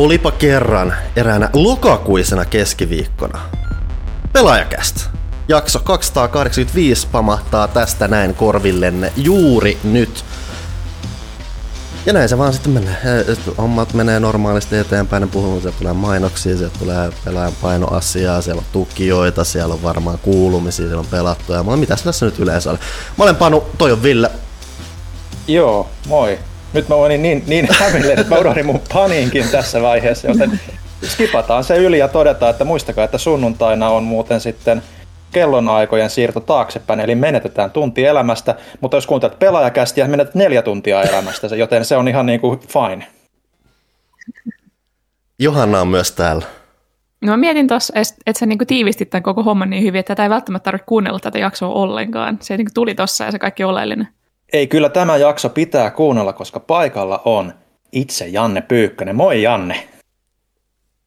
Olipa 0.00 0.30
kerran 0.30 0.94
eräänä 1.16 1.50
lokakuisena 1.52 2.44
keskiviikkona. 2.44 3.40
Pelaajakästä. 4.32 5.00
Jakso 5.48 5.78
285 5.78 7.06
pamahtaa 7.12 7.68
tästä 7.68 8.08
näin 8.08 8.34
korvillenne 8.34 9.12
juuri 9.16 9.78
nyt. 9.84 10.24
Ja 12.06 12.12
näin 12.12 12.28
se 12.28 12.38
vaan 12.38 12.52
sitten 12.52 12.72
menee. 12.72 12.96
Hommat 13.58 13.94
menee 13.94 14.20
normaalisti 14.20 14.76
eteenpäin, 14.76 15.20
ne 15.20 15.26
puhuu, 15.26 15.60
sieltä 15.60 15.78
tulee 15.78 15.92
mainoksia, 15.92 16.56
sieltä 16.56 16.78
tulee 16.78 17.12
pelaajan 17.24 17.54
painoasiaa, 17.62 18.42
siellä 18.42 18.60
on 18.60 18.66
tukijoita, 18.72 19.44
siellä 19.44 19.74
on 19.74 19.82
varmaan 19.82 20.18
kuulumisia, 20.18 20.86
siellä 20.86 21.00
on 21.00 21.06
pelattuja. 21.10 21.62
Mä 21.62 21.76
mitä 21.76 21.96
tässä 22.04 22.26
nyt 22.26 22.38
yleensä 22.38 22.70
oli? 22.70 22.78
Mä 23.18 23.24
olen 23.24 23.36
Panu, 23.36 23.64
toi 23.78 23.92
on 23.92 24.02
Ville. 24.02 24.30
Joo, 25.48 25.88
moi. 26.06 26.38
Nyt 26.72 26.88
mä 26.88 26.96
voin 26.96 27.22
niin, 27.22 27.44
niin 27.46 27.68
hämilleen, 27.80 28.18
että 28.18 28.34
mä 28.34 28.40
unohdin 28.40 28.66
mun 28.66 28.80
paniinkin 28.92 29.48
tässä 29.48 29.82
vaiheessa, 29.82 30.28
joten 30.28 30.60
skipataan 31.04 31.64
se 31.64 31.76
yli 31.76 31.98
ja 31.98 32.08
todetaan, 32.08 32.50
että 32.50 32.64
muistakaa, 32.64 33.04
että 33.04 33.18
sunnuntaina 33.18 33.88
on 33.88 34.02
muuten 34.02 34.40
sitten 34.40 34.82
kellonaikojen 35.32 36.10
siirto 36.10 36.40
taaksepäin, 36.40 37.00
eli 37.00 37.14
menetetään 37.14 37.70
tunti 37.70 38.04
elämästä, 38.04 38.54
mutta 38.80 38.96
jos 38.96 39.06
kuuntelet 39.06 39.38
pelaajakästiä, 39.38 40.08
menetät 40.08 40.34
neljä 40.34 40.62
tuntia 40.62 41.02
elämästä, 41.02 41.46
joten 41.46 41.84
se 41.84 41.96
on 41.96 42.08
ihan 42.08 42.26
niin 42.26 42.40
kuin 42.40 42.60
fine. 42.60 43.06
Johanna 45.38 45.80
on 45.80 45.88
myös 45.88 46.12
täällä. 46.12 46.46
No 47.20 47.30
mä 47.30 47.36
mietin 47.36 47.68
tuossa, 47.68 47.92
että 48.26 48.38
sä 48.40 48.46
niinku 48.46 48.64
tiivistit 48.64 49.10
tämän 49.10 49.22
koko 49.22 49.42
homman 49.42 49.70
niin 49.70 49.82
hyvin, 49.82 49.98
että 49.98 50.10
tätä 50.14 50.22
ei 50.22 50.30
välttämättä 50.30 50.64
tarvitse 50.64 50.86
kuunnella 50.86 51.18
tätä 51.18 51.38
jaksoa 51.38 51.68
ollenkaan. 51.68 52.38
Se 52.40 52.56
niinku 52.56 52.70
tuli 52.74 52.94
tossa 52.94 53.24
ja 53.24 53.30
se 53.30 53.38
kaikki 53.38 53.64
oleellinen. 53.64 54.08
Ei, 54.52 54.66
kyllä 54.66 54.88
tämä 54.88 55.16
jakso 55.16 55.48
pitää 55.48 55.90
kuunnella, 55.90 56.32
koska 56.32 56.60
paikalla 56.60 57.22
on 57.24 57.52
itse 57.92 58.28
Janne 58.28 58.60
Pyykkönen. 58.60 59.16
Moi 59.16 59.42
Janne. 59.42 59.88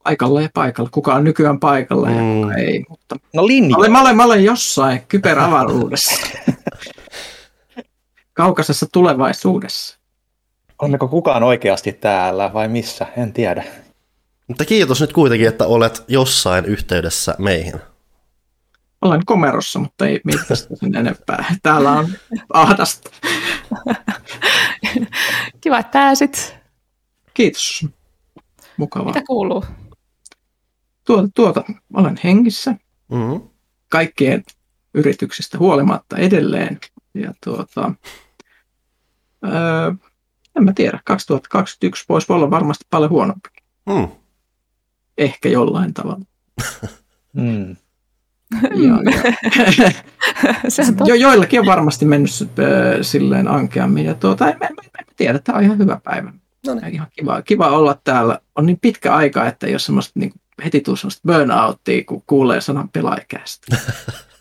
Paikalla 0.03 0.41
ja 0.41 0.49
paikalla. 0.53 0.89
Kuka 0.94 1.13
on 1.13 1.23
nykyään 1.23 1.59
paikalla 1.59 2.09
ja 2.09 2.21
mm. 2.21 2.52
ei. 2.52 2.86
Mutta... 2.89 3.16
No 3.33 3.47
linja. 3.47 3.69
Mä 3.69 3.77
olen, 3.77 3.91
mä, 3.91 4.02
olen, 4.02 4.16
mä 4.16 4.25
olen 4.25 4.44
jossain 4.44 5.02
kyberavaruudessa. 5.08 6.27
Kaukaisessa 8.33 8.86
tulevaisuudessa. 8.91 9.97
Olemmeko 10.81 11.08
kukaan 11.08 11.44
oikeasti 11.44 11.94
täällä 11.94 12.53
vai 12.53 12.67
missä? 12.67 13.08
En 13.17 13.33
tiedä. 13.33 13.64
Mutta 14.47 14.66
kiitos 14.66 15.02
nyt 15.02 15.14
kuitenkin, 15.14 15.47
että 15.47 15.67
olet 15.67 16.03
jossain 16.08 16.66
yhteydessä 16.66 17.36
meihin. 17.38 17.81
Olen 19.04 19.26
komerossa, 19.26 19.80
mutta 19.80 20.08
ei 20.08 20.22
mitään 20.23 20.58
sen 20.73 20.96
enempää. 20.96 21.56
Täällä 21.64 21.92
on 21.92 22.09
ahdasta. 22.54 23.10
Kiva, 25.62 25.80
että 25.80 25.92
pääsit. 25.92 26.56
Kiitos. 27.34 27.86
Mukavaa. 28.78 29.14
Mitä 29.14 29.26
kuuluu? 29.28 29.66
Tuota, 31.06 31.28
tuota 31.36 31.64
olen 31.94 32.20
hengissä. 32.23 32.76
Mm-hmm. 33.12 33.50
Kaikkien 33.89 34.44
yrityksistä 34.94 35.58
huolimatta 35.58 36.17
edelleen. 36.17 36.80
Ja 37.14 37.33
tuota, 37.44 37.94
öö, 39.45 39.92
en 40.56 40.64
mä 40.64 40.73
tiedä, 40.73 41.00
2021 41.06 42.06
voisi 42.10 42.33
olla 42.33 42.52
varmasti 42.52 42.86
paljon 42.89 43.11
huonompi. 43.11 43.50
Mm. 43.86 44.08
Ehkä 45.17 45.50
jollain 45.50 45.94
tavalla. 45.94 46.26
mm. 47.33 47.76
jo, 51.05 51.15
joillakin 51.15 51.59
on 51.59 51.65
varmasti 51.65 52.05
mennyt 52.05 52.31
äh, 52.41 52.47
silleen 53.02 53.47
ankeammin. 53.47 54.05
Ja 54.05 54.14
tuota, 54.14 54.49
en, 54.49 54.58
en, 54.61 54.75
en, 54.99 55.05
tiedä, 55.17 55.39
tämä 55.39 55.58
on 55.58 55.64
ihan 55.64 55.77
hyvä 55.77 55.99
päivä. 56.03 56.33
No 56.67 56.75
niin. 56.75 56.93
Ihan 56.93 57.08
kiva, 57.11 57.41
kiva 57.41 57.67
olla 57.67 57.99
täällä. 58.03 58.39
On 58.55 58.65
niin 58.65 58.80
pitkä 58.81 59.15
aika, 59.15 59.47
että 59.47 59.67
jos 59.67 59.86
semmoista 59.86 60.19
niin 60.19 60.33
heti 60.64 60.81
tuu 60.81 60.95
semmoista 60.95 61.21
burnouttia, 61.27 62.03
kun 62.03 62.23
kuulee 62.27 62.61
sanan 62.61 62.89
pelaajakästä. 62.89 63.77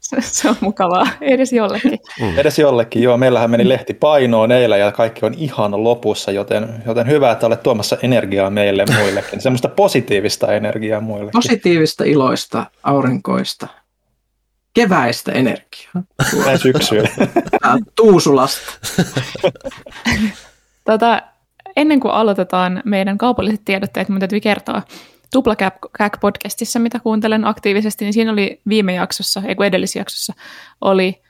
se, 0.00 0.16
se 0.20 0.48
on 0.48 0.56
mukavaa, 0.60 1.06
edes 1.20 1.52
jollekin. 1.52 1.98
Mm. 2.20 2.38
Edes 2.38 2.58
jollekin, 2.58 3.02
joo. 3.02 3.16
Meillähän 3.16 3.50
meni 3.50 3.68
lehti 3.68 3.94
painoon 3.94 4.52
eilen 4.52 4.80
ja 4.80 4.92
kaikki 4.92 5.26
on 5.26 5.34
ihan 5.34 5.84
lopussa, 5.84 6.30
joten, 6.30 6.68
joten 6.86 7.06
hyvä, 7.06 7.30
että 7.30 7.46
olet 7.46 7.62
tuomassa 7.62 7.96
energiaa 8.02 8.50
meille 8.50 8.84
muillekin. 8.98 9.40
Semmoista 9.40 9.68
positiivista 9.68 10.52
energiaa 10.52 11.00
muillekin. 11.00 11.32
Positiivista, 11.32 12.04
iloista, 12.04 12.66
aurinkoista, 12.82 13.68
keväistä 14.74 15.32
energiaa. 15.32 16.02
Näin 16.44 16.58
syksyllä. 16.58 17.08
Tuusulasta. 17.96 18.72
tota, 20.84 21.22
ennen 21.76 22.00
kuin 22.00 22.14
aloitetaan 22.14 22.82
meidän 22.84 23.18
kaupalliset 23.18 23.60
tiedotteet, 23.64 24.08
mun 24.08 24.18
täytyy 24.18 24.40
kertoa, 24.40 24.82
Tuplakäk-podcastissa, 25.36 26.78
mitä 26.78 26.98
kuuntelen 26.98 27.46
aktiivisesti, 27.46 28.04
niin 28.04 28.12
siinä 28.12 28.32
oli 28.32 28.60
viime 28.68 28.94
jaksossa, 28.94 29.42
ei 29.46 29.54
kun 29.54 29.66
edellisjaksossa, 29.66 30.32
oli 30.80 31.22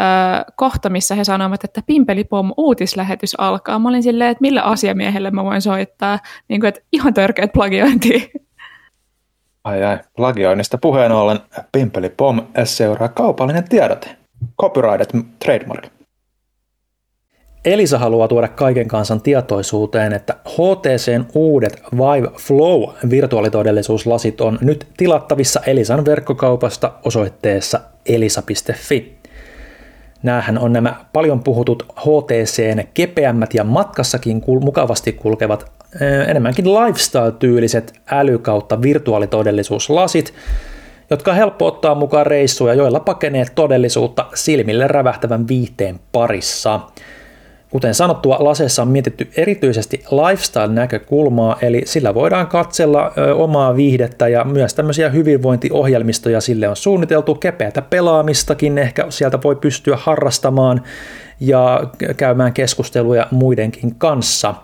ö, 0.00 0.52
kohta, 0.56 0.88
missä 0.88 1.14
he 1.14 1.24
sanoivat, 1.24 1.64
että 1.64 1.82
Pimpelipom 1.86 2.52
uutislähetys 2.56 3.34
alkaa. 3.38 3.78
Mä 3.78 3.88
olin 3.88 4.02
silleen, 4.02 4.30
että 4.30 4.42
millä 4.42 4.62
asiamiehelle 4.62 5.30
mä 5.30 5.44
voin 5.44 5.62
soittaa, 5.62 6.18
niin 6.48 6.60
kuin, 6.60 6.68
että 6.68 6.80
ihan 6.92 7.14
törkeät 7.14 7.52
plagiointia. 7.52 8.20
Ai 9.64 9.84
ai, 9.84 9.98
plagioinnista 10.16 10.78
puheen 10.78 11.12
ollen 11.12 11.40
Pimpelipom 11.72 12.42
seuraa 12.64 13.08
kaupallinen 13.08 13.68
tiedote. 13.68 14.16
Copyrighted 14.60 15.22
trademark. 15.44 15.95
Elisa 17.66 17.98
haluaa 17.98 18.28
tuoda 18.28 18.48
kaiken 18.48 18.88
kansan 18.88 19.20
tietoisuuteen, 19.20 20.12
että 20.12 20.34
HTCn 20.48 21.24
uudet 21.34 21.82
Vive 21.92 22.28
Flow 22.38 22.82
virtuaalitodellisuuslasit 23.10 24.40
on 24.40 24.58
nyt 24.60 24.86
tilattavissa 24.96 25.60
Elisan 25.66 26.04
verkkokaupasta 26.04 26.92
osoitteessa 27.04 27.80
elisa.fi. 28.08 29.16
Nämähän 30.22 30.58
on 30.58 30.72
nämä 30.72 30.94
paljon 31.12 31.42
puhutut 31.42 31.86
HTCn 32.00 32.84
kepeämmät 32.94 33.54
ja 33.54 33.64
matkassakin 33.64 34.42
mukavasti 34.60 35.12
kulkevat 35.12 35.70
enemmänkin 36.28 36.74
lifestyle-tyyliset 36.74 38.00
äly- 38.10 38.38
kautta 38.38 38.82
virtuaalitodellisuuslasit, 38.82 40.34
jotka 41.10 41.30
on 41.30 41.36
helppo 41.36 41.66
ottaa 41.66 41.94
mukaan 41.94 42.26
reissuja, 42.26 42.74
joilla 42.74 43.00
pakenee 43.00 43.46
todellisuutta 43.54 44.26
silmille 44.34 44.88
rävähtävän 44.88 45.48
viihteen 45.48 46.00
parissa– 46.12 46.80
Kuten 47.70 47.94
sanottua, 47.94 48.36
laseessa 48.40 48.82
on 48.82 48.88
mietitty 48.88 49.30
erityisesti 49.36 50.04
lifestyle-näkökulmaa, 50.10 51.56
eli 51.62 51.82
sillä 51.84 52.14
voidaan 52.14 52.46
katsella 52.46 53.12
omaa 53.34 53.76
viihdettä 53.76 54.28
ja 54.28 54.44
myös 54.44 54.74
tämmöisiä 54.74 55.08
hyvinvointiohjelmistoja 55.08 56.40
sille 56.40 56.68
on 56.68 56.76
suunniteltu, 56.76 57.34
kepeätä 57.34 57.82
pelaamistakin 57.82 58.78
ehkä 58.78 59.06
sieltä 59.08 59.38
voi 59.44 59.56
pystyä 59.56 59.98
harrastamaan 60.00 60.82
ja 61.40 61.80
käymään 62.16 62.52
keskusteluja 62.52 63.26
muidenkin 63.30 63.94
kanssa. 63.94 64.54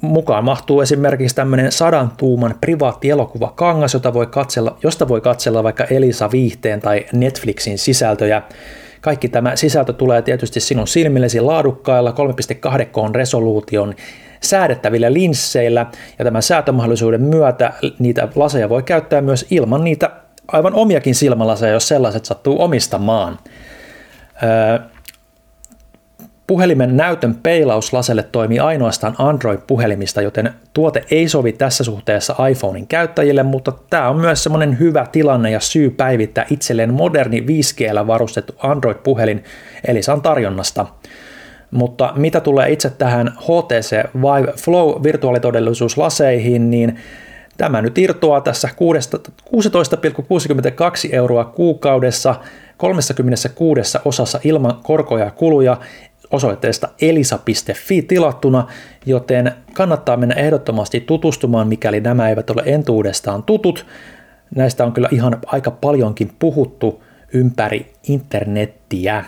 Mukaan 0.00 0.44
mahtuu 0.44 0.80
esimerkiksi 0.80 1.36
tämmöinen 1.36 1.72
sadan 1.72 2.12
tuuman 2.16 2.54
privaatti 2.60 3.10
elokuvakangas, 3.10 3.94
jota 3.94 4.14
voi 4.14 4.26
katsella, 4.26 4.78
josta 4.82 5.08
voi 5.08 5.20
katsella 5.20 5.62
vaikka 5.62 5.84
Elisa 5.84 6.30
Viihteen 6.30 6.80
tai 6.80 7.06
Netflixin 7.12 7.78
sisältöjä. 7.78 8.42
Kaikki 9.00 9.28
tämä 9.28 9.56
sisältö 9.56 9.92
tulee 9.92 10.22
tietysti 10.22 10.60
sinun 10.60 10.86
silmillesi 10.86 11.40
laadukkailla 11.40 12.10
3.2K 12.10 13.14
resoluution 13.14 13.94
säädettävillä 14.40 15.12
linsseillä, 15.12 15.86
ja 16.18 16.24
tämän 16.24 16.42
säätömahdollisuuden 16.42 17.22
myötä 17.22 17.72
niitä 17.98 18.28
laseja 18.34 18.68
voi 18.68 18.82
käyttää 18.82 19.20
myös 19.20 19.46
ilman 19.50 19.84
niitä 19.84 20.10
aivan 20.48 20.74
omiakin 20.74 21.14
silmälaseja, 21.14 21.72
jos 21.72 21.88
sellaiset 21.88 22.24
sattuu 22.24 22.62
omistamaan. 22.62 23.38
Öö, 24.42 24.78
Puhelimen 26.46 26.96
näytön 26.96 27.34
peilaus 27.34 27.92
laselle 27.92 28.22
toimii 28.22 28.58
ainoastaan 28.58 29.14
Android-puhelimista, 29.18 30.22
joten 30.22 30.52
tuote 30.74 31.04
ei 31.10 31.28
sovi 31.28 31.52
tässä 31.52 31.84
suhteessa 31.84 32.46
iPhonein 32.50 32.86
käyttäjille, 32.86 33.42
mutta 33.42 33.72
tämä 33.90 34.08
on 34.08 34.16
myös 34.16 34.42
semmoinen 34.42 34.78
hyvä 34.78 35.06
tilanne 35.12 35.50
ja 35.50 35.60
syy 35.60 35.90
päivittää 35.90 36.46
itselleen 36.50 36.94
moderni 36.94 37.40
5G 37.40 38.06
varustettu 38.06 38.54
Android-puhelin 38.58 39.44
Elisan 39.88 40.22
tarjonnasta. 40.22 40.86
Mutta 41.70 42.12
mitä 42.16 42.40
tulee 42.40 42.70
itse 42.70 42.90
tähän 42.90 43.32
HTC 43.38 43.96
Vive 44.14 44.52
Flow 44.52 45.02
virtuaalitodellisuuslaseihin, 45.02 46.70
niin 46.70 46.98
tämä 47.56 47.82
nyt 47.82 47.98
irtoaa 47.98 48.40
tässä 48.40 48.68
16,62 48.68 48.74
euroa 51.12 51.44
kuukaudessa 51.44 52.34
36 52.76 53.98
osassa 54.04 54.40
ilman 54.44 54.74
korkoja 54.82 55.24
ja 55.24 55.30
kuluja 55.30 55.76
osoitteesta 56.30 56.88
elisa.fi 57.00 58.02
tilattuna, 58.02 58.66
joten 59.06 59.52
kannattaa 59.72 60.16
mennä 60.16 60.34
ehdottomasti 60.34 61.00
tutustumaan, 61.00 61.68
mikäli 61.68 62.00
nämä 62.00 62.28
eivät 62.28 62.50
ole 62.50 62.62
entuudestaan 62.66 63.42
tutut. 63.42 63.86
Näistä 64.54 64.84
on 64.84 64.92
kyllä 64.92 65.08
ihan 65.12 65.38
aika 65.46 65.70
paljonkin 65.70 66.32
puhuttu 66.38 67.02
ympäri 67.32 67.92
internettiä. 68.08 69.24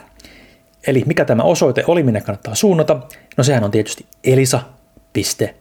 Eli 0.86 1.02
mikä 1.06 1.24
tämä 1.24 1.42
osoite 1.42 1.84
oli, 1.86 2.02
minne 2.02 2.20
kannattaa 2.20 2.54
suunnata? 2.54 3.00
No 3.36 3.44
sehän 3.44 3.64
on 3.64 3.70
tietysti 3.70 4.06
elisa.fi. 4.24 5.58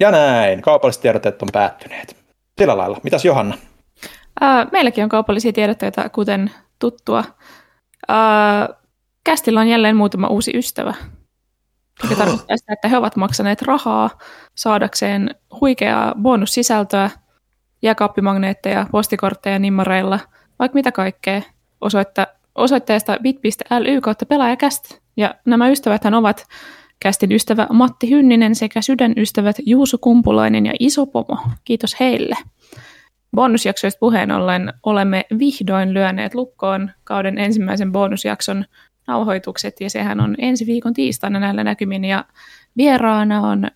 Ja 0.00 0.10
näin, 0.10 0.62
kaupalliset 0.62 1.02
tiedotteet 1.02 1.42
on 1.42 1.48
päättyneet. 1.52 2.16
Sillä 2.58 2.76
lailla. 2.76 3.00
Mitäs 3.02 3.24
Johanna? 3.24 3.58
Ää, 4.40 4.66
meilläkin 4.72 5.04
on 5.04 5.10
kaupallisia 5.10 5.52
tiedotteita, 5.52 6.08
kuten 6.08 6.50
tuttua. 6.78 7.24
Ää, 8.08 8.68
Kästillä 9.24 9.60
on 9.60 9.68
jälleen 9.68 9.96
muutama 9.96 10.28
uusi 10.28 10.50
ystävä, 10.54 10.94
mikä 12.02 12.16
tarkoittaa 12.16 12.56
sitä, 12.56 12.72
että 12.72 12.88
he 12.88 12.96
ovat 12.96 13.16
maksaneet 13.16 13.62
rahaa 13.62 14.10
saadakseen 14.54 15.34
huikeaa 15.60 16.14
bonussisältöä, 16.22 17.10
jääkaappimagneetteja, 17.82 18.86
postikortteja 18.92 19.58
nimmareilla, 19.58 20.20
vaikka 20.58 20.74
mitä 20.74 20.92
kaikkea 20.92 21.42
osoitta, 21.80 22.26
osoitteesta 22.54 23.16
bit.ly 23.22 24.00
kautta 24.00 24.26
pelaajakäst. 24.26 25.00
Ja 25.16 25.34
nämä 25.44 25.68
ystäväthän 25.68 26.14
ovat 26.14 26.46
kästin 27.00 27.32
ystävä 27.32 27.66
Matti 27.72 28.10
Hynninen 28.10 28.54
sekä 28.54 28.80
sydänystävät 28.80 29.56
Juuso 29.66 29.98
Kumpulainen 29.98 30.66
ja 30.66 30.72
Isopomo. 30.80 31.38
Kiitos 31.64 32.00
heille. 32.00 32.36
Bonusjaksoista 33.36 33.98
puheen 33.98 34.30
ollen 34.30 34.72
olemme 34.82 35.24
vihdoin 35.38 35.94
lyöneet 35.94 36.34
lukkoon 36.34 36.90
kauden 37.04 37.38
ensimmäisen 37.38 37.92
bonusjakson 37.92 38.64
nauhoitukset, 39.06 39.80
ja 39.80 39.90
sehän 39.90 40.20
on 40.20 40.34
ensi 40.38 40.66
viikon 40.66 40.94
tiistaina 40.94 41.40
näillä 41.40 41.64
näkymin, 41.64 42.04
ja 42.04 42.24
vieraana 42.76 43.40
on 43.40 43.64
ö, 43.64 43.68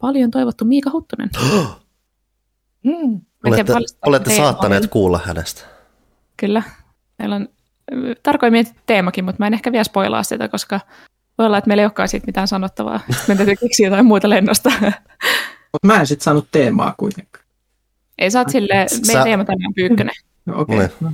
paljon 0.00 0.30
toivottu 0.30 0.64
Miika 0.64 0.90
Huttunen. 0.90 1.30
mm. 2.84 3.20
Olette, 3.46 3.72
olette 4.06 4.36
saattaneet 4.36 4.86
kuulla 4.86 5.20
hänestä. 5.24 5.62
Kyllä. 6.36 6.62
Meillä 7.18 7.36
on 7.36 7.48
tarkoin 8.22 8.52
mietitty 8.52 8.80
teemakin, 8.86 9.24
mutta 9.24 9.36
mä 9.38 9.46
en 9.46 9.54
ehkä 9.54 9.72
vielä 9.72 9.84
spoilaa 9.84 10.22
sitä, 10.22 10.48
koska 10.48 10.80
voi 11.38 11.46
olla, 11.46 11.58
että 11.58 11.68
meillä 11.68 11.80
ei 11.80 11.86
olekaan 11.86 12.08
siitä 12.08 12.26
mitään 12.26 12.48
sanottavaa. 12.48 13.00
Meidän 13.28 13.36
täytyy 13.36 13.56
keksiä 13.56 13.86
jotain 13.86 14.06
muuta 14.06 14.30
lennosta. 14.30 14.70
Mutta 15.72 15.86
mä 15.86 16.00
en 16.00 16.06
sitten 16.06 16.24
saanut 16.24 16.48
teemaa 16.52 16.94
kuitenkaan. 16.96 17.44
Ei 18.18 18.30
sä 18.30 18.38
oot 18.38 18.48
silleen, 18.48 18.88
meidän 19.06 19.24
teema 19.24 19.44
tänään 19.44 19.68
on 19.68 19.74
pyykkönen. 19.74 20.14
No, 20.46 20.60
Okei, 20.60 20.76
okay. 20.76 20.88
no, 21.00 21.12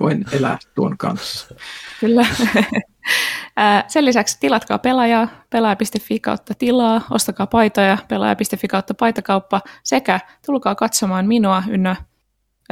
voin 0.00 0.24
elää 0.32 0.58
tuon 0.74 0.98
kanssa. 0.98 1.54
Kyllä. 2.00 2.26
Sen 3.88 4.04
lisäksi 4.04 4.36
tilatkaa 4.40 4.78
pelaajaa, 4.78 5.28
pelaaja.fi 5.50 6.20
kautta 6.20 6.54
tilaa, 6.54 7.00
ostakaa 7.10 7.46
paitoja, 7.46 7.98
pelaaja.fi 8.08 8.68
kautta 8.68 8.94
paitakauppa 8.94 9.60
sekä 9.84 10.20
tulkaa 10.46 10.74
katsomaan 10.74 11.26
minua 11.26 11.62
ynnä 11.68 11.96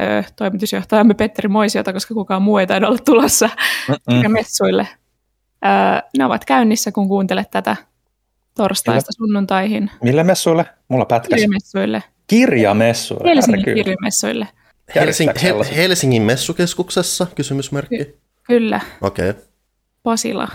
ö, 0.01 0.25
toimitusjohtajamme 0.37 1.15
Petteri 1.15 1.49
Moisiota, 1.49 1.93
koska 1.93 2.15
kukaan 2.15 2.43
muu 2.43 2.59
ei 2.59 2.67
taida 2.67 2.89
olla 2.89 2.99
tulossa 3.05 3.51
sekä 4.11 4.29
messuille. 4.29 4.89
Ö, 5.65 6.03
ne 6.19 6.25
ovat 6.25 6.45
käynnissä, 6.45 6.93
kun 6.93 7.09
kuuntelet 7.09 7.51
tätä 7.51 7.77
torstaista 8.57 9.11
Mille? 9.11 9.29
sunnuntaihin. 9.29 9.91
Mille 10.03 10.25
messuille? 10.25 10.67
Mulla 10.89 11.05
pätkäs. 11.05 11.29
Kirjamessuille. 11.41 12.03
Kirjamessuille? 12.27 13.31
Helsingin 13.31 13.75
kirjamessuille. 13.75 14.49
Helsing, 14.95 15.31
Hel- 15.43 15.75
Helsingin 15.77 16.23
messukeskuksessa, 16.23 17.27
kysymysmerkki? 17.35 17.99
Ky- 17.99 18.19
kyllä. 18.47 18.81
Okei. 19.01 19.31
Okay. 19.31 19.43
Pasila. 20.03 20.49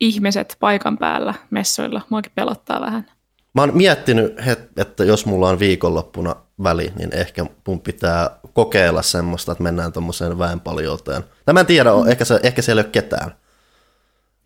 Ihmiset 0.00 0.56
paikan 0.60 0.98
päällä 0.98 1.34
messuilla. 1.50 2.00
Muakin 2.10 2.32
pelottaa 2.34 2.80
vähän. 2.80 3.06
Mä 3.54 3.62
oon 3.62 3.76
miettinyt, 3.76 4.36
että 4.76 5.04
jos 5.04 5.26
mulla 5.26 5.48
on 5.48 5.58
viikonloppuna 5.58 6.36
väli, 6.62 6.92
niin 6.98 7.14
ehkä 7.14 7.46
mun 7.66 7.80
pitää 7.80 8.30
kokeilla 8.52 9.02
semmoista, 9.02 9.52
että 9.52 9.64
mennään 9.64 9.92
tuommoiseen 9.92 10.38
väenpaljouteen. 10.38 11.24
Tai 11.44 11.52
mä 11.52 11.60
en 11.60 11.66
tiedä, 11.66 11.90
mm. 11.90 12.08
ehkä, 12.08 12.24
se, 12.24 12.40
ehkä 12.42 12.62
siellä 12.62 12.80
ei 12.80 12.84
ole 12.84 12.92
ketään. 12.92 13.34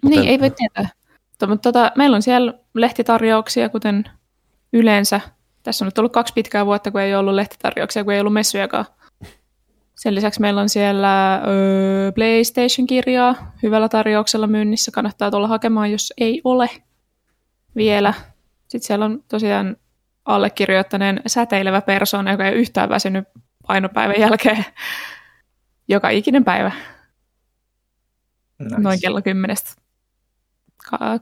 Niin, 0.05 0.21
en... 0.21 0.29
ei 0.29 0.41
voi 0.41 0.51
tietää. 0.51 0.89
Mutta 1.47 1.73
tota, 1.73 1.93
meillä 1.97 2.15
on 2.15 2.23
siellä 2.23 2.55
lehtitarjouksia, 2.75 3.69
kuten 3.69 4.05
yleensä. 4.73 5.21
Tässä 5.63 5.85
on 5.85 5.87
nyt 5.87 5.99
ollut 5.99 6.13
kaksi 6.13 6.33
pitkää 6.35 6.67
vuotta, 6.67 6.91
kun 6.91 7.01
ei 7.01 7.15
ollut 7.15 7.35
lehtitarjouksia, 7.35 8.05
kun 8.05 8.13
ei 8.13 8.21
ollut 8.21 8.33
messujakaan. 8.33 8.85
Sen 9.95 10.15
lisäksi 10.15 10.41
meillä 10.41 10.61
on 10.61 10.69
siellä 10.69 11.35
ö, 11.35 12.13
PlayStation-kirjaa 12.15 13.53
hyvällä 13.63 13.89
tarjouksella 13.89 14.47
myynnissä. 14.47 14.91
Kannattaa 14.91 15.31
tulla 15.31 15.49
hakemaan, 15.49 15.91
jos 15.93 16.13
ei 16.19 16.41
ole 16.45 16.71
vielä. 17.77 18.15
Sitten 18.69 18.87
siellä 18.87 19.05
on 19.05 19.25
tosiaan 19.29 19.77
allekirjoittaneen 20.25 21.21
säteilevä 21.27 21.81
persoona, 21.81 22.31
joka 22.31 22.47
ei 22.47 22.55
yhtään 22.55 22.89
väsynyt 22.89 23.29
painopäivän 23.67 24.21
jälkeen 24.21 24.65
joka 25.89 26.11
ikinen 26.11 26.45
päivä. 26.45 26.73
Nice. 28.59 28.81
Noin 28.81 29.01
kello 29.01 29.23
kymmenestä 29.23 29.73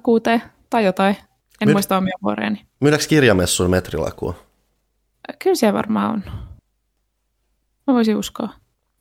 kuuteen 0.03 0.43
tai 0.71 0.85
jotain. 0.85 1.17
En 1.61 1.69
My- 1.69 1.73
muista 1.73 1.99
omia 1.99 2.15
vuoreeni. 2.23 2.67
Myydäänkö 2.81 3.07
kirjamessuun 3.09 3.71
metrilakua? 3.71 4.35
Kyllä 5.39 5.57
se 5.57 5.73
varmaan 5.73 6.11
on. 6.11 6.23
Mä 7.87 7.95
voisin 7.95 8.17
uskoa. 8.17 8.49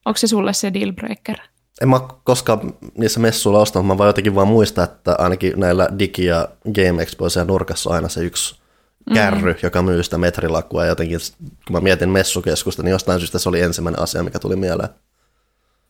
Onko 0.06 0.18
se 0.18 0.28
sulle 0.28 0.54
se 0.54 0.74
dealbreaker? 0.74 1.38
En 1.82 1.90
mä 1.90 2.00
koskaan 2.24 2.74
niissä 2.98 3.20
messuilla 3.20 3.60
ostanut, 3.60 3.88
mä 3.88 3.98
vaan 3.98 4.10
jotenkin 4.10 4.36
vaan 4.36 4.48
muistaa, 4.48 4.84
että 4.84 5.16
ainakin 5.20 5.54
näillä 5.60 5.88
Digi- 6.00 6.26
ja 6.26 6.48
Game 6.76 7.04
Expoissa 7.04 7.46
nurkassa 7.46 7.90
on 7.90 7.96
aina 7.96 8.10
se 8.10 8.24
yksi 8.24 8.60
kärry, 9.14 9.40
mm-hmm. 9.40 9.60
joka 9.64 9.82
myy 9.82 10.04
sitä 10.04 10.18
metrilakua. 10.18 10.84
Ja 10.84 10.90
jotenkin, 10.90 11.20
kun 11.40 11.76
mä 11.76 11.80
mietin 11.80 12.10
messukeskusta, 12.10 12.84
niin 12.84 12.92
jostain 12.92 13.20
syystä 13.20 13.40
se 13.40 13.50
oli 13.50 13.62
ensimmäinen 13.62 14.02
asia, 14.02 14.24
mikä 14.24 14.40
tuli 14.40 14.56
mieleen. 14.56 14.90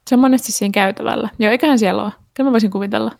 Se 0.10 0.16
on 0.16 0.22
monesti 0.22 0.52
siinä 0.52 0.72
käytävällä. 0.72 1.30
Joo, 1.40 1.52
eiköhän 1.52 1.80
siellä 1.80 2.04
ole. 2.04 2.12
Kyllä 2.34 2.48
mä 2.48 2.52
voisin 2.52 2.72
kuvitella. 2.72 3.12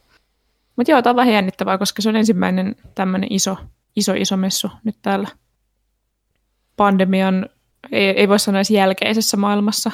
Mutta 0.80 0.92
joo, 0.92 1.02
tämä 1.02 1.12
on 1.12 1.16
vähän 1.16 1.34
jännittävää, 1.34 1.78
koska 1.78 2.02
se 2.02 2.10
on 2.10 2.16
ensimmäinen 2.16 2.76
tämmöinen 2.96 3.34
iso, 3.34 3.58
iso, 3.96 4.14
iso 4.14 4.38
messu 4.38 4.72
nyt 4.84 4.96
täällä 5.02 5.28
pandemian, 6.76 7.50
ei, 7.92 8.08
ei 8.08 8.30
voi 8.30 8.40
sanoa 8.40 8.60
edes 8.60 8.72
jälkeisessä 8.72 9.38
maailmassa, 9.38 9.92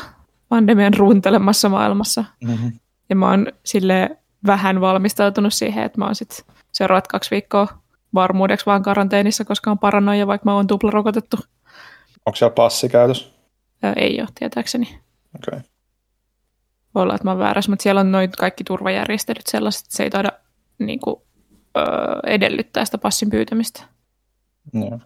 pandemian 0.49 0.93
runtelemassa 0.93 1.69
maailmassa. 1.69 2.25
Mm-hmm. 2.43 2.71
Ja 3.09 3.15
mä 3.15 3.29
oon 3.29 3.47
sille 3.63 4.17
vähän 4.45 4.81
valmistautunut 4.81 5.53
siihen, 5.53 5.83
että 5.83 5.97
mä 5.97 6.05
oon 6.05 6.15
sitten 6.15 6.45
seuraavat 6.71 7.07
kaksi 7.07 7.31
viikkoa 7.31 7.67
varmuudeksi 8.13 8.65
vaan 8.65 8.83
karanteenissa, 8.83 9.45
koska 9.45 9.71
on 9.71 9.79
paranoja, 9.79 10.27
vaikka 10.27 10.45
mä 10.45 10.55
oon 10.55 10.67
tuplarokotettu. 10.67 11.37
Onko 12.25 12.35
siellä 12.35 12.55
passi 12.55 12.89
käytössä? 12.89 13.25
ei 13.95 14.21
ole, 14.21 14.29
tietääkseni. 14.39 14.85
Okei. 15.35 15.57
Okay. 15.57 15.69
Voi 16.95 17.03
olla, 17.03 17.15
että 17.15 17.25
mä 17.25 17.31
oon 17.31 17.39
väärässä, 17.39 17.71
mutta 17.71 17.83
siellä 17.83 18.01
on 18.01 18.11
noin 18.11 18.31
kaikki 18.37 18.63
turvajärjestelyt 18.63 19.47
sellaiset, 19.47 19.85
että 19.85 19.97
se 19.97 20.03
ei 20.03 20.09
taida 20.09 20.31
niin 20.79 20.99
kuin, 20.99 21.15
öö, 21.77 21.85
edellyttää 22.25 22.85
sitä 22.85 22.97
passin 22.97 23.29
pyytämistä. 23.29 23.83
No. 24.73 24.99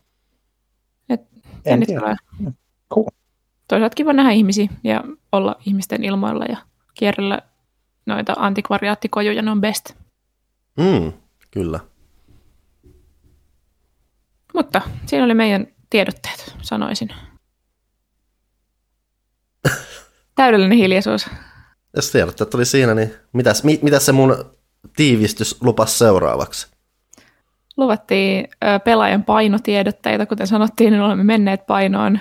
Et, 1.09 1.21
en 1.65 1.85
tiedä. 1.85 2.15
Cool. 2.93 3.07
Toisaalta 3.67 3.95
kiva 3.95 4.13
nähdä 4.13 4.31
ihmisiä 4.31 4.67
ja 4.83 5.03
olla 5.31 5.55
ihmisten 5.65 6.03
ilmoilla 6.03 6.45
ja 6.45 6.57
kierrellä 6.93 7.41
noita 8.05 8.33
antikvariaattikojuja, 8.38 9.41
ne 9.41 9.51
on 9.51 9.61
best. 9.61 9.93
Mm, 10.77 11.13
kyllä. 11.51 11.79
Mutta 14.53 14.81
siinä 15.05 15.25
oli 15.25 15.33
meidän 15.33 15.67
tiedotteet, 15.89 16.55
sanoisin. 16.61 17.09
Täydellinen 20.35 20.77
hiljaisuus. 20.77 21.29
Jos 21.95 22.11
tiedotteet 22.11 22.53
oli 22.53 22.65
siinä, 22.65 22.95
niin 22.95 23.13
mitäs, 23.33 23.63
mit, 23.63 23.81
mitäs 23.81 24.05
se 24.05 24.11
mun 24.11 24.59
tiivistys 24.96 25.62
lupas 25.62 26.00
seuraavaksi? 26.00 26.67
Luvattiin 27.77 28.48
pelaajan 28.84 29.24
painotiedotteita, 29.24 30.25
kuten 30.25 30.48
sanottiin, 30.48 30.91
niin 30.91 31.01
olemme 31.01 31.24
menneet 31.24 31.67
painoon. 31.67 32.19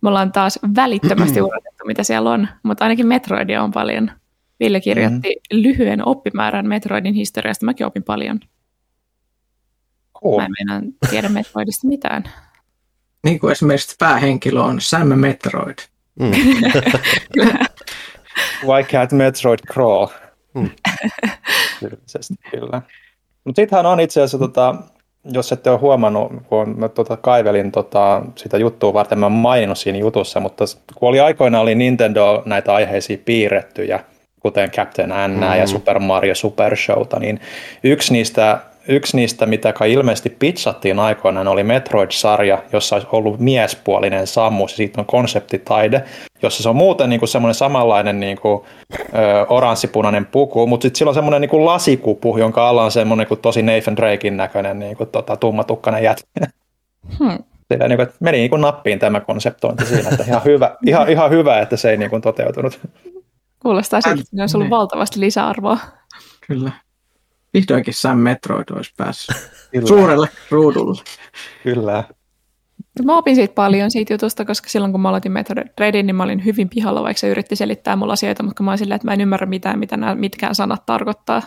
Me 0.00 0.08
ollaan 0.08 0.32
taas 0.32 0.58
välittömästi 0.76 1.40
urotettu, 1.48 1.84
mitä 1.86 2.02
siellä 2.02 2.30
on, 2.30 2.48
mutta 2.62 2.84
ainakin 2.84 3.06
Metroidia 3.06 3.62
on 3.62 3.70
paljon. 3.70 4.10
Ville 4.60 4.80
kirjoitti 4.80 5.28
mm. 5.28 5.62
lyhyen 5.62 6.08
oppimäärän 6.08 6.68
Metroidin 6.68 7.14
historiasta, 7.14 7.66
mäkin 7.66 7.86
opin 7.86 8.02
paljon. 8.02 8.40
Cool. 10.22 10.38
Mä 10.38 10.44
en 10.44 10.52
meinaa 10.58 10.82
tiedä 11.10 11.28
Metroidista 11.28 11.88
mitään. 11.88 12.24
Niin 13.24 13.40
kuin 13.40 13.52
esimerkiksi 13.52 13.96
päähenkilö 13.98 14.60
on 14.60 14.80
Sam 14.80 15.08
Metroid. 15.08 15.78
Mm. 16.20 16.30
Why 18.66 18.82
can't 18.82 19.14
Metroid 19.14 19.58
crawl? 19.72 20.06
Mm. 20.60 20.70
kyllä. 22.50 22.82
Mutta 23.44 23.62
sittenhän 23.62 23.86
on 23.86 24.00
itse 24.00 24.20
asiassa, 24.20 24.38
tota, 24.38 24.74
jos 25.24 25.52
ette 25.52 25.70
ole 25.70 25.78
huomannut, 25.78 26.32
kun 26.48 26.74
mä 26.78 26.88
tota, 26.88 27.16
kaivelin 27.16 27.72
tota, 27.72 28.22
sitä 28.36 28.58
juttua 28.58 28.94
varten, 28.94 29.18
mä 29.18 29.28
maininnut 29.28 29.78
siinä 29.78 29.98
jutussa, 29.98 30.40
mutta 30.40 30.64
kun 30.94 31.08
oli 31.08 31.20
aikoina 31.20 31.60
oli 31.60 31.74
Nintendo 31.74 32.42
näitä 32.46 32.74
aiheisia 32.74 33.18
piirrettyjä, 33.24 34.00
kuten 34.40 34.70
Captain 34.70 35.10
N 35.10 35.30
mm. 35.30 35.42
ja 35.42 35.66
Super 35.66 35.98
Mario 35.98 36.34
Super 36.34 36.76
Showta, 36.76 37.18
niin 37.18 37.40
yksi 37.84 38.12
niistä 38.12 38.58
yksi 38.88 39.16
niistä, 39.16 39.46
mitä 39.46 39.72
kai 39.72 39.92
ilmeisesti 39.92 40.30
pizzattiin 40.30 40.98
aikoinaan, 40.98 41.48
oli 41.48 41.62
Metroid-sarja, 41.62 42.62
jossa 42.72 42.96
olisi 42.96 43.08
ollut 43.12 43.40
miespuolinen 43.40 44.26
sammus, 44.26 44.72
ja 44.72 44.76
siitä 44.76 45.00
on 45.00 45.06
konseptitaide, 45.06 46.04
jossa 46.42 46.62
se 46.62 46.68
on 46.68 46.76
muuten 46.76 47.10
niin 47.10 47.20
kuin 47.20 47.28
semmoinen 47.28 47.54
samanlainen 47.54 48.20
niin 48.20 48.40
kuin, 48.40 48.64
ö, 49.14 49.46
oranssipunainen 49.48 50.26
puku, 50.26 50.66
mutta 50.66 50.82
sitten 50.82 50.98
sillä 50.98 51.10
on 51.10 51.14
semmoinen 51.14 51.40
niin 51.40 51.50
kuin 51.50 51.64
lasikupu, 51.64 52.38
jonka 52.38 52.68
alla 52.68 52.84
on 52.84 52.90
semmoinen 52.90 53.26
kuin 53.26 53.40
tosi 53.40 53.62
Nathan 53.62 53.96
Drakein 53.96 54.36
näköinen 54.36 54.78
niin 54.78 54.96
kuin, 54.96 55.10
tota, 55.10 55.36
tummatukkainen 55.36 56.02
jätkä. 56.02 56.46
Hmm. 57.18 57.38
Sillä, 57.72 57.88
niin 57.88 57.96
kuin, 57.96 58.08
että 58.08 58.16
meni 58.20 58.38
niin 58.38 58.50
kuin 58.50 58.62
nappiin 58.62 58.98
tämä 58.98 59.20
konseptointi 59.20 59.86
siinä, 59.86 60.10
että 60.10 60.24
ihan 60.28 60.44
hyvä, 60.44 60.76
ihan, 60.86 61.08
ihan 61.08 61.30
hyvä 61.30 61.60
että 61.60 61.76
se 61.76 61.90
ei 61.90 61.96
niin 61.96 62.10
kuin 62.10 62.22
toteutunut. 62.22 62.80
Kuulostaa 63.62 64.00
siltä, 64.00 64.20
että 64.20 64.42
olisi 64.42 64.56
ollut 64.56 64.64
niin. 64.64 64.70
valtavasti 64.70 65.20
lisäarvoa. 65.20 65.78
Kyllä. 66.46 66.72
Vihdoinkin 67.54 67.94
Sam 67.94 68.18
Metroid 68.18 68.66
olisi 68.76 68.92
päässyt 68.96 69.36
Kyllä. 69.70 69.86
suurelle 69.86 70.28
ruudulle. 70.50 71.02
Kyllä. 71.62 72.04
Mä 73.04 73.16
opin 73.16 73.34
siitä 73.34 73.54
paljon 73.54 73.90
siitä 73.90 74.14
jutusta, 74.14 74.44
koska 74.44 74.68
silloin 74.68 74.92
kun 74.92 75.00
mä 75.00 75.08
aloitin 75.08 75.32
Metroidin, 75.32 76.06
niin 76.06 76.16
mä 76.16 76.22
olin 76.22 76.44
hyvin 76.44 76.68
pihalla, 76.68 77.02
vaikka 77.02 77.20
se 77.20 77.28
yritti 77.28 77.56
selittää 77.56 77.96
mulla 77.96 78.12
asioita, 78.12 78.42
mutta 78.42 78.62
mä 78.62 78.70
olin 78.70 78.78
silleen, 78.78 78.96
että 78.96 79.08
mä 79.08 79.12
en 79.12 79.20
ymmärrä 79.20 79.46
mitään, 79.46 79.78
mitä 79.78 79.96
nämä 79.96 80.14
mitkään 80.14 80.54
sanat 80.54 80.86
tarkoittaa. 80.86 81.42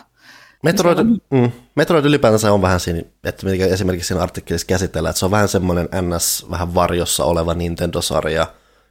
Metroid, 0.62 0.98
mm, 1.30 1.50
Metroid 1.74 2.04
ylipäänsä 2.04 2.52
on 2.52 2.62
vähän 2.62 2.80
siinä, 2.80 3.02
että 3.24 3.46
esimerkiksi 3.70 4.08
siinä 4.08 4.22
artikkelissa 4.22 4.66
käsitellään, 4.66 5.10
että 5.10 5.18
se 5.18 5.24
on 5.24 5.30
vähän 5.30 5.48
semmoinen 5.48 5.88
NS 6.00 6.46
vähän 6.50 6.74
varjossa 6.74 7.24
oleva 7.24 7.54
Nintendo-sarja, 7.54 8.42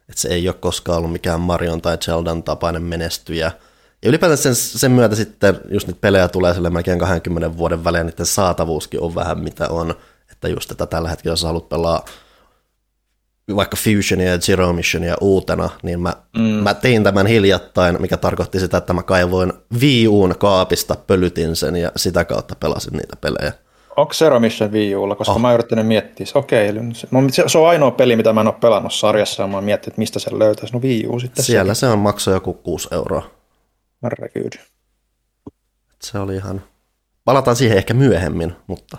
että 0.08 0.20
se 0.20 0.28
ei 0.28 0.48
ole 0.48 0.56
koskaan 0.60 0.98
ollut 0.98 1.12
mikään 1.12 1.40
Marion 1.40 1.82
tai 1.82 1.98
Zeldan 1.98 2.42
tapainen 2.42 2.82
menestyjä. 2.82 3.52
Ja 4.02 4.08
ylipäätään 4.08 4.38
sen, 4.38 4.54
sen 4.54 4.92
myötä 4.92 5.16
sitten 5.16 5.60
just 5.70 5.86
niitä 5.86 6.00
pelejä 6.00 6.28
tulee 6.28 6.54
sille 6.54 6.70
melkein 6.70 6.98
20 6.98 7.56
vuoden 7.58 7.84
välein, 7.84 8.06
niiden 8.06 8.26
saatavuuskin 8.26 9.00
on 9.00 9.14
vähän 9.14 9.40
mitä 9.40 9.68
on. 9.68 9.94
Että 10.32 10.48
just, 10.48 10.70
että 10.70 10.86
tällä 10.86 11.08
hetkellä 11.08 11.32
jos 11.32 11.42
haluat 11.42 11.68
pelaa 11.68 12.04
vaikka 13.56 13.76
Fusionia 13.76 14.30
ja 14.30 14.38
Zero 14.38 14.72
Missionia 14.72 15.14
uutena, 15.20 15.70
niin 15.82 16.00
mä, 16.00 16.12
mm. 16.36 16.42
mä 16.42 16.74
tein 16.74 17.04
tämän 17.04 17.26
hiljattain, 17.26 17.96
mikä 18.02 18.16
tarkoitti 18.16 18.60
sitä, 18.60 18.76
että 18.76 18.92
mä 18.92 19.02
kaivoin 19.02 19.52
Wii 19.80 20.08
Uun 20.08 20.34
kaapista, 20.38 20.96
pölytin 21.06 21.56
sen 21.56 21.76
ja 21.76 21.92
sitä 21.96 22.24
kautta 22.24 22.54
pelasin 22.60 22.92
niitä 22.92 23.16
pelejä. 23.16 23.52
Onko 23.96 24.12
Zero 24.14 24.40
Mission 24.40 24.72
Wii 24.72 24.96
Ulla, 24.96 25.14
koska 25.14 25.32
oh. 25.32 25.40
mä 25.40 25.48
oon 25.48 25.54
yrittänyt 25.54 25.86
miettiä, 25.86 26.26
okei, 26.34 26.70
okay, 26.70 26.92
se 27.46 27.58
on 27.58 27.68
ainoa 27.68 27.90
peli, 27.90 28.16
mitä 28.16 28.32
mä 28.32 28.40
en 28.40 28.46
ole 28.46 28.54
pelannut 28.60 28.94
sarjassa, 28.94 29.42
ja 29.42 29.46
mä 29.46 29.56
oon 29.56 29.64
miettinyt, 29.64 29.92
että 29.92 29.98
mistä 29.98 30.18
se 30.18 30.38
löytäisi, 30.38 30.72
no 30.72 30.80
Wii 30.80 31.06
U 31.06 31.20
sitten. 31.20 31.44
Siellä 31.44 31.74
se 31.74 31.86
on 31.86 31.98
maksaa 31.98 32.34
joku 32.34 32.54
6 32.54 32.88
euroa. 32.92 33.41
Herregud. 34.02 34.52
Se 36.02 36.18
oli 36.18 36.36
ihan, 36.36 36.62
palataan 37.24 37.56
siihen 37.56 37.78
ehkä 37.78 37.94
myöhemmin, 37.94 38.56
mutta... 38.66 38.98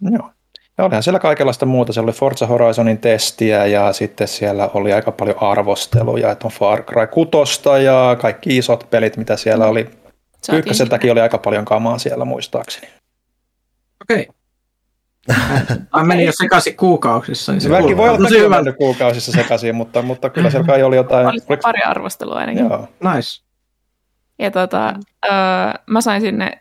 Joo. 0.00 0.30
Ja 0.78 0.84
olihan 0.84 1.02
siellä 1.02 1.18
kaikenlaista 1.18 1.66
muuta. 1.66 1.92
Se 1.92 2.00
oli 2.00 2.12
Forza 2.12 2.46
Horizonin 2.46 2.98
testiä 2.98 3.66
ja 3.66 3.92
sitten 3.92 4.28
siellä 4.28 4.70
oli 4.74 4.92
aika 4.92 5.12
paljon 5.12 5.42
arvosteluja, 5.42 6.30
että 6.30 6.46
on 6.46 6.52
Far 6.52 6.82
Cry 6.82 7.06
6 7.06 7.60
ja 7.84 8.16
kaikki 8.20 8.56
isot 8.56 8.86
pelit, 8.90 9.16
mitä 9.16 9.36
siellä 9.36 9.66
oli. 9.66 9.90
Ykköseltäkin 10.52 11.12
oli 11.12 11.20
aika 11.20 11.38
paljon 11.38 11.64
kamaa 11.64 11.98
siellä 11.98 12.24
muistaakseni. 12.24 12.88
Okei. 14.02 14.28
Okay. 15.94 16.06
meni 16.06 16.24
jo 16.24 16.32
sekaisin 16.42 16.76
kuukausissa. 16.76 17.52
Niin 17.52 17.60
se 17.60 17.70
Väki 17.70 17.96
voi 17.96 18.08
olla 18.08 18.28
hyvä. 18.28 18.56
mennyt 18.56 18.76
kuukausissa 18.76 19.32
sekaisin, 19.32 19.74
mutta, 19.74 20.02
mutta 20.02 20.30
kyllä 20.30 20.50
siellä 20.50 20.66
kai 20.66 20.82
oli 20.82 20.96
jotain... 20.96 21.26
Oli 21.26 21.56
pari 21.62 21.80
arvostelua 21.82 22.34
ainakin. 22.34 22.64
Joo. 22.64 22.88
Nice. 23.14 23.44
Ja 24.38 24.50
tota, 24.50 24.94
öö, 25.24 25.32
mä 25.86 26.00
sain 26.00 26.20
sinne 26.20 26.60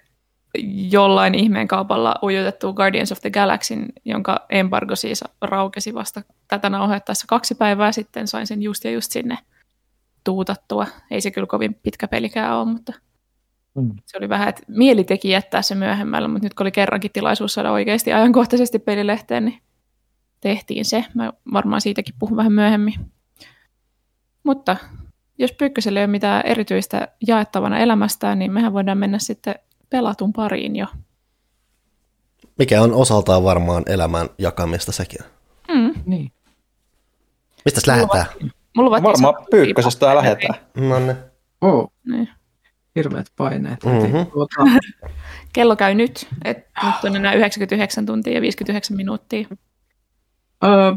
jollain 0.91 1.35
ihmeen 1.35 1.67
kaupalla 1.67 2.15
ujutettu 2.23 2.73
Guardians 2.73 3.11
of 3.11 3.21
the 3.21 3.29
Galaxy, 3.29 3.75
jonka 4.05 4.45
embargo 4.49 4.95
siis 4.95 5.23
raukesi 5.41 5.93
vasta 5.93 6.21
tätä 6.47 6.69
nauhoittaessa 6.69 7.25
kaksi 7.29 7.55
päivää 7.55 7.91
sitten. 7.91 8.27
Sain 8.27 8.47
sen 8.47 8.61
just 8.61 8.83
ja 8.83 8.91
just 8.91 9.11
sinne 9.11 9.37
tuutattua. 10.23 10.87
Ei 11.11 11.21
se 11.21 11.31
kyllä 11.31 11.47
kovin 11.47 11.73
pitkä 11.73 12.07
pelikään 12.07 12.57
ole, 12.57 12.65
mutta 12.65 12.93
mm. 13.75 13.91
se 14.05 14.17
oli 14.17 14.29
vähän, 14.29 14.49
että 14.49 14.63
mieli 14.67 15.03
teki 15.03 15.29
jättää 15.29 15.61
se 15.61 15.75
myöhemmällä, 15.75 16.27
mutta 16.27 16.45
nyt 16.45 16.53
kun 16.53 16.63
oli 16.63 16.71
kerrankin 16.71 17.11
tilaisuus 17.11 17.53
saada 17.53 17.71
oikeasti 17.71 18.13
ajankohtaisesti 18.13 18.79
pelilehteen, 18.79 19.45
niin 19.45 19.61
tehtiin 20.41 20.85
se. 20.85 21.05
Mä 21.13 21.33
varmaan 21.53 21.81
siitäkin 21.81 22.15
puhun 22.19 22.37
vähän 22.37 22.53
myöhemmin. 22.53 22.93
Mutta 24.43 24.77
jos 25.37 25.51
Pyykköselle 25.51 25.99
ei 25.99 26.03
ole 26.05 26.11
mitään 26.11 26.45
erityistä 26.45 27.07
jaettavana 27.27 27.79
elämästään, 27.79 28.39
niin 28.39 28.51
mehän 28.51 28.73
voidaan 28.73 28.97
mennä 28.97 29.19
sitten 29.19 29.55
pelatun 29.89 30.33
pariin 30.33 30.75
jo. 30.75 30.85
Mikä 32.59 32.81
on 32.81 32.93
osaltaan 32.93 33.43
varmaan 33.43 33.83
elämän 33.85 34.29
jakamista 34.37 34.91
sekin. 34.91 35.19
Mm. 35.67 35.93
Niin. 36.05 36.31
Mistä 37.65 37.81
lähdetään? 37.87 38.25
Mulla 38.75 39.03
varmaan 39.03 39.45
pyykkösestä 39.51 40.15
lähdetään. 40.15 40.55
No 40.75 40.99
niin. 40.99 41.17
Oh. 41.61 41.91
Niin. 42.05 42.29
Hirveät 42.95 43.27
paineet. 43.35 43.83
Mm-hmm. 43.83 44.25
Tuota... 44.25 44.55
Kello 45.53 45.75
käy 45.75 45.93
nyt, 45.93 46.27
että 46.45 46.81
nyt 46.83 46.95
on 47.03 47.15
enää 47.15 47.33
99 47.33 48.05
tuntia 48.05 48.33
ja 48.33 48.41
59 48.41 48.97
minuuttia. 48.97 49.47
Öö, 50.63 50.93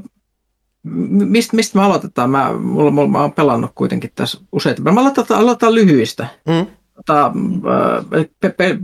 mistä, 1.11 1.57
mistä 1.57 1.79
me 1.79 1.85
aloitetaan? 1.85 2.31
Mä, 2.31 2.53
mulla, 2.53 2.91
mulla, 2.91 3.09
mä 3.09 3.21
oon 3.21 3.33
pelannut 3.33 3.71
kuitenkin 3.75 4.11
tässä 4.15 4.41
useita. 4.53 4.83
Mä 4.83 5.01
aloitetaan, 5.01 5.41
aloitetaan 5.41 5.75
lyhyistä. 5.75 6.27
Mm 6.47 6.67
tota, 6.97 7.33
pe, 8.41 8.49
pe, 8.49 8.79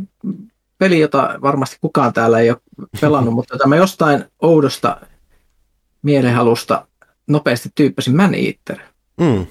peli, 0.78 1.00
jota 1.00 1.38
varmasti 1.42 1.76
kukaan 1.80 2.12
täällä 2.12 2.38
ei 2.38 2.50
ole 2.50 2.58
pelannut, 3.00 3.34
mutta 3.38 3.58
tämä 3.58 3.76
jostain 3.76 4.24
oudosta 4.42 5.00
mielenhalusta 6.02 6.86
nopeasti 7.26 7.68
tyyppäsin 7.74 8.16
Man 8.16 8.34
Eater. 8.34 8.78
Mm. 9.20 9.46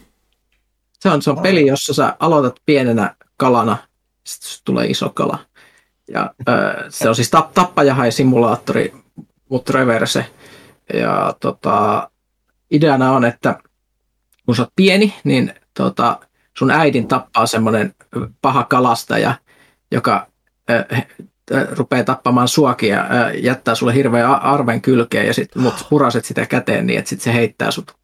Se, 1.00 1.10
on, 1.10 1.22
se 1.22 1.30
on 1.30 1.42
peli, 1.42 1.68
jossa 1.68 1.94
sä 1.94 2.16
aloitat 2.20 2.56
pienenä 2.66 3.16
kalana, 3.38 3.78
sitten 4.24 4.52
tulee 4.66 4.88
iso 4.88 5.10
kala. 5.10 5.40
Ja 6.08 6.34
äh, 6.50 6.86
se 6.90 7.10
on 7.10 7.16
siis 7.16 7.30
tap, 7.30 7.54
tappajahai-simulaattori, 7.54 8.94
mutta 9.50 9.74
reverse. 9.74 10.26
Ja 10.94 11.36
tota, 11.40 12.10
ideana 12.72 13.12
on, 13.12 13.26
että 13.26 13.60
kun 14.46 14.56
sä 14.56 14.62
oot 14.62 14.74
pieni, 14.76 15.14
niin 15.24 15.54
tota, 15.74 16.20
sun 16.58 16.72
äidin 16.72 17.08
tappaa 17.08 17.46
semmoinen 17.46 17.96
paha 18.42 18.64
kalastaja, 18.64 19.36
joka 19.92 20.28
äh, 20.72 21.08
rupeaa 21.72 22.04
tappamaan 22.04 22.48
suakin 22.48 22.90
ja 22.90 23.02
äh, 23.02 23.36
jättää 23.44 23.76
sulle 23.76 23.96
hirveän 23.96 24.42
arven 24.42 24.82
kylkeen 24.82 25.28
ja 25.28 25.34
sitten 25.34 25.62
mut 25.62 25.86
puraset 25.90 26.26
sitä 26.26 26.46
käteen 26.46 26.88
niin, 26.88 27.00
että 27.00 27.10
sit 27.10 27.22
se 27.22 27.34
heittää 27.34 27.72
sut 27.72 27.96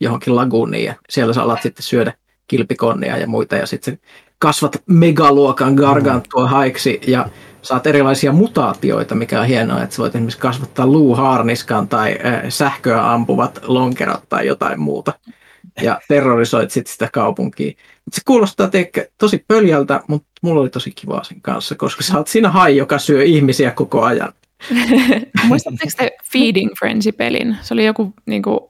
johonkin 0.00 0.36
laguuniin 0.36 0.84
ja 0.84 0.94
siellä 1.08 1.34
sä 1.34 1.42
alat 1.42 1.62
sitten 1.62 1.82
syödä 1.82 2.12
kilpikonnia 2.46 3.18
ja 3.18 3.26
muita 3.26 3.56
ja 3.56 3.66
sitten 3.66 3.98
kasvat 4.38 4.82
megaluokan 4.86 5.74
gargantua 5.74 6.48
haiksi 6.48 7.00
ja 7.06 7.28
saat 7.66 7.86
erilaisia 7.86 8.32
mutaatioita, 8.32 9.14
mikä 9.14 9.40
on 9.40 9.46
hienoa, 9.46 9.82
että 9.82 9.96
sä 9.96 10.02
voit 10.02 10.14
esimerkiksi 10.14 10.38
kasvattaa 10.38 10.86
luuhaarniskan 10.86 11.88
tai 11.88 12.18
äh, 12.26 12.42
sähköä 12.48 13.12
ampuvat 13.12 13.60
lonkerot 13.62 14.28
tai 14.28 14.46
jotain 14.46 14.80
muuta 14.80 15.12
ja 15.82 16.00
terrorisoit 16.08 16.70
sitten 16.70 16.92
sitä 16.92 17.08
kaupunkia. 17.12 17.72
Se 18.12 18.20
kuulostaa 18.24 18.68
teikö, 18.68 19.08
tosi 19.18 19.44
pöljältä, 19.48 20.00
mutta 20.08 20.28
mulla 20.42 20.60
oli 20.60 20.70
tosi 20.70 20.90
kiva 20.90 21.24
sen 21.24 21.40
kanssa, 21.40 21.74
koska 21.74 22.02
sä 22.02 22.18
oot 22.18 22.28
siinä 22.28 22.50
hai, 22.50 22.76
joka 22.76 22.98
syö 22.98 23.24
ihmisiä 23.24 23.70
koko 23.70 24.02
ajan. 24.02 24.32
Muistatteko 25.48 25.92
te 25.96 26.16
Feeding 26.32 26.70
Frenzy-pelin? 26.78 27.56
Se 27.62 27.74
oli 27.74 27.86
joku 27.86 28.12
niin 28.26 28.42
kuin, 28.42 28.60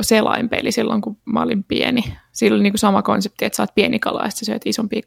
selainpeli 0.00 0.72
silloin, 0.72 1.00
kun 1.00 1.16
mä 1.24 1.42
olin 1.42 1.64
pieni. 1.64 2.04
Siinä 2.32 2.54
oli 2.54 2.62
niin 2.62 2.72
kuin 2.72 2.78
sama 2.78 3.02
konsepti, 3.02 3.44
että 3.44 3.56
sä 3.56 3.62
oot 3.62 3.74
pieni 3.74 3.98
kala 3.98 4.24
ja 4.24 4.30
sitten 4.30 4.46
syöt 4.46 4.62
isompi, 4.66 5.00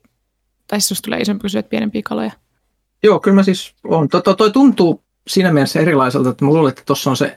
tai 0.68 0.82
siis 0.82 1.02
tulee 1.02 1.20
isompi, 1.20 1.42
kun 1.42 1.50
syöt 1.50 1.70
pienempiä 1.70 2.02
kaloja. 2.06 2.32
Joo, 3.04 3.20
kyllä 3.20 3.36
mä 3.36 3.44
siis 3.44 3.74
on. 3.84 4.10
To, 4.10 4.22
to, 4.22 4.34
toi 4.34 4.52
tuntuu 4.52 5.04
siinä 5.28 5.54
mielessä 5.54 5.80
erilaiselta, 5.80 6.30
että 6.30 6.46
mä 6.46 6.52
luulen, 6.52 6.70
että 6.70 6.82
tuossa 6.86 7.10
on 7.10 7.18
se 7.18 7.36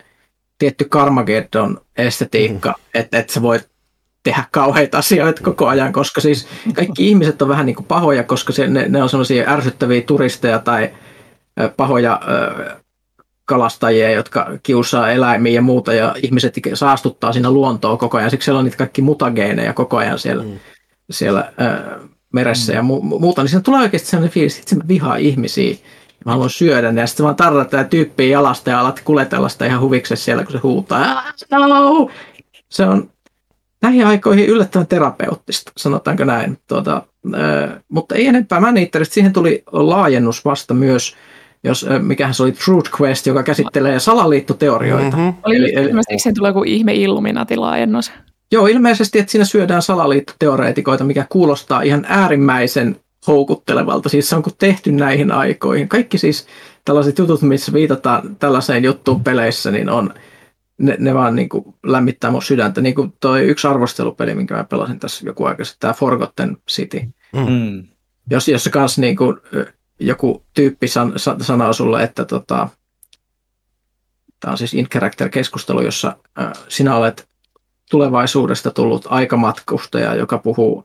tietty 0.58 0.84
Carmageddon 0.84 1.80
estetiikka, 1.96 2.68
mm. 2.68 3.00
että, 3.00 3.18
että 3.18 3.32
sä 3.32 3.42
voit 3.42 3.68
tehdä 4.22 4.44
kauheita 4.50 4.98
asioita 4.98 5.42
koko 5.42 5.66
ajan, 5.66 5.92
koska 5.92 6.20
siis 6.20 6.48
kaikki 6.74 7.08
ihmiset 7.08 7.42
on 7.42 7.48
vähän 7.48 7.66
niin 7.66 7.76
kuin 7.76 7.86
pahoja, 7.86 8.24
koska 8.24 8.52
se, 8.52 8.66
ne, 8.66 8.88
ne 8.88 9.02
on 9.02 9.08
sellaisia 9.08 9.50
ärsyttäviä 9.50 10.02
turisteja 10.02 10.58
tai 10.58 10.90
pahoja 11.76 12.20
ö, 12.28 12.76
kalastajia, 13.44 14.10
jotka 14.10 14.46
kiusaa 14.62 15.10
eläimiä 15.10 15.52
ja 15.52 15.62
muuta, 15.62 15.92
ja 15.92 16.14
ihmiset 16.22 16.54
saastuttaa 16.74 17.32
siinä 17.32 17.50
luontoa 17.50 17.96
koko 17.96 18.18
ajan. 18.18 18.30
Siksi 18.30 18.44
siellä 18.44 18.58
on 18.58 18.64
niitä 18.64 18.76
kaikki 18.76 19.02
mutageeneja 19.02 19.72
koko 19.72 19.96
ajan 19.96 20.18
siellä, 20.18 20.44
mm. 20.44 20.58
siellä 21.10 21.52
ö, 21.60 21.98
meressä 22.32 22.72
mm. 22.72 22.76
ja 22.76 22.82
mu- 22.82 23.20
muuta. 23.20 23.42
Niin 23.42 23.48
siinä 23.48 23.62
tulee 23.62 23.82
oikeasti 23.82 24.08
sellainen 24.08 24.32
fiilis, 24.32 24.58
että 24.58 24.70
se 24.70 24.88
vihaa 24.88 25.16
ihmisiä 25.16 25.76
mä 26.24 26.32
haluan 26.32 26.50
syödä 26.50 26.92
ne. 26.92 27.00
Ja 27.00 27.06
sitten 27.06 27.24
vaan 27.24 27.36
tarrat 27.36 27.70
tämä 27.70 27.84
tyyppiä 27.84 28.26
jalasta 28.26 28.70
ja 28.70 28.80
alat 28.80 29.00
kuletella 29.04 29.48
sitä 29.48 29.66
ihan 29.66 29.80
huviksessa 29.80 30.24
siellä, 30.24 30.44
kun 30.44 30.52
se 30.52 30.58
huutaa. 30.58 31.22
No! 31.50 32.10
Se 32.68 32.84
on 32.84 33.10
näihin 33.82 34.06
aikoihin 34.06 34.46
yllättävän 34.46 34.86
terapeuttista, 34.86 35.72
sanotaanko 35.76 36.24
näin. 36.24 36.58
Tuota, 36.66 37.02
äh, 37.34 37.82
mutta 37.88 38.14
ei 38.14 38.26
enempää 38.26 38.60
Manitterista. 38.60 39.14
Siihen 39.14 39.32
tuli 39.32 39.62
laajennus 39.72 40.44
vasta 40.44 40.74
myös, 40.74 41.16
jos, 41.64 41.86
äh, 41.90 42.02
mikähän 42.02 42.34
se 42.34 42.42
oli 42.42 42.52
Truth 42.52 42.90
Quest, 43.00 43.26
joka 43.26 43.42
käsittelee 43.42 44.00
salaliittoteorioita. 44.00 45.16
Mm-hmm. 45.16 45.34
Oli 45.42 45.56
eli, 45.56 45.74
eli, 45.74 45.90
siihen 46.16 46.34
tulee 46.34 46.48
joku 46.48 46.62
ihme 46.66 46.94
Illuminati-laajennus. 46.94 48.12
Joo, 48.52 48.66
ilmeisesti, 48.66 49.18
että 49.18 49.32
siinä 49.32 49.44
syödään 49.44 49.82
salaliittoteoreetikoita, 49.82 51.04
mikä 51.04 51.26
kuulostaa 51.28 51.82
ihan 51.82 52.06
äärimmäisen 52.08 53.00
houkuttelevalta. 53.26 54.08
Siis 54.08 54.28
se 54.28 54.36
on 54.36 54.42
tehty 54.58 54.92
näihin 54.92 55.32
aikoihin. 55.32 55.88
Kaikki 55.88 56.18
siis 56.18 56.46
tällaiset 56.84 57.18
jutut, 57.18 57.42
missä 57.42 57.72
viitataan 57.72 58.36
tällaiseen 58.36 58.84
juttuun 58.84 59.24
peleissä, 59.24 59.70
niin 59.70 59.88
on, 59.88 60.14
ne, 60.78 60.96
ne 60.98 61.14
vaan 61.14 61.36
niin 61.36 61.48
kuin 61.48 61.74
lämmittää 61.86 62.30
mun 62.30 62.42
sydäntä. 62.42 62.80
Niin 62.80 62.94
kuin 62.94 63.12
toi 63.20 63.42
yksi 63.42 63.68
arvostelupeli, 63.68 64.34
minkä 64.34 64.54
mä 64.54 64.64
pelasin 64.64 64.98
tässä 64.98 65.26
joku 65.26 65.44
aika 65.44 65.64
sitten, 65.64 65.80
tämä 65.80 65.94
Forgotten 65.94 66.56
City. 66.70 67.00
Mm. 67.32 67.84
Jos, 68.30 68.48
jos 68.48 68.68
kans 68.72 68.98
niin 68.98 69.16
kuin, 69.16 69.36
joku 70.00 70.44
tyyppi 70.54 70.88
san, 70.88 71.12
sanoo 71.40 71.72
sulle, 71.72 72.02
että 72.02 72.24
tota, 72.24 72.68
tämä 74.40 74.52
on 74.52 74.58
siis 74.58 74.74
in-character-keskustelu, 74.74 75.80
jossa 75.80 76.16
äh, 76.40 76.52
sinä 76.68 76.96
olet 76.96 77.27
tulevaisuudesta 77.90 78.70
tullut 78.70 79.06
aikamatkustaja, 79.08 80.14
joka 80.14 80.38
puhuu, 80.38 80.84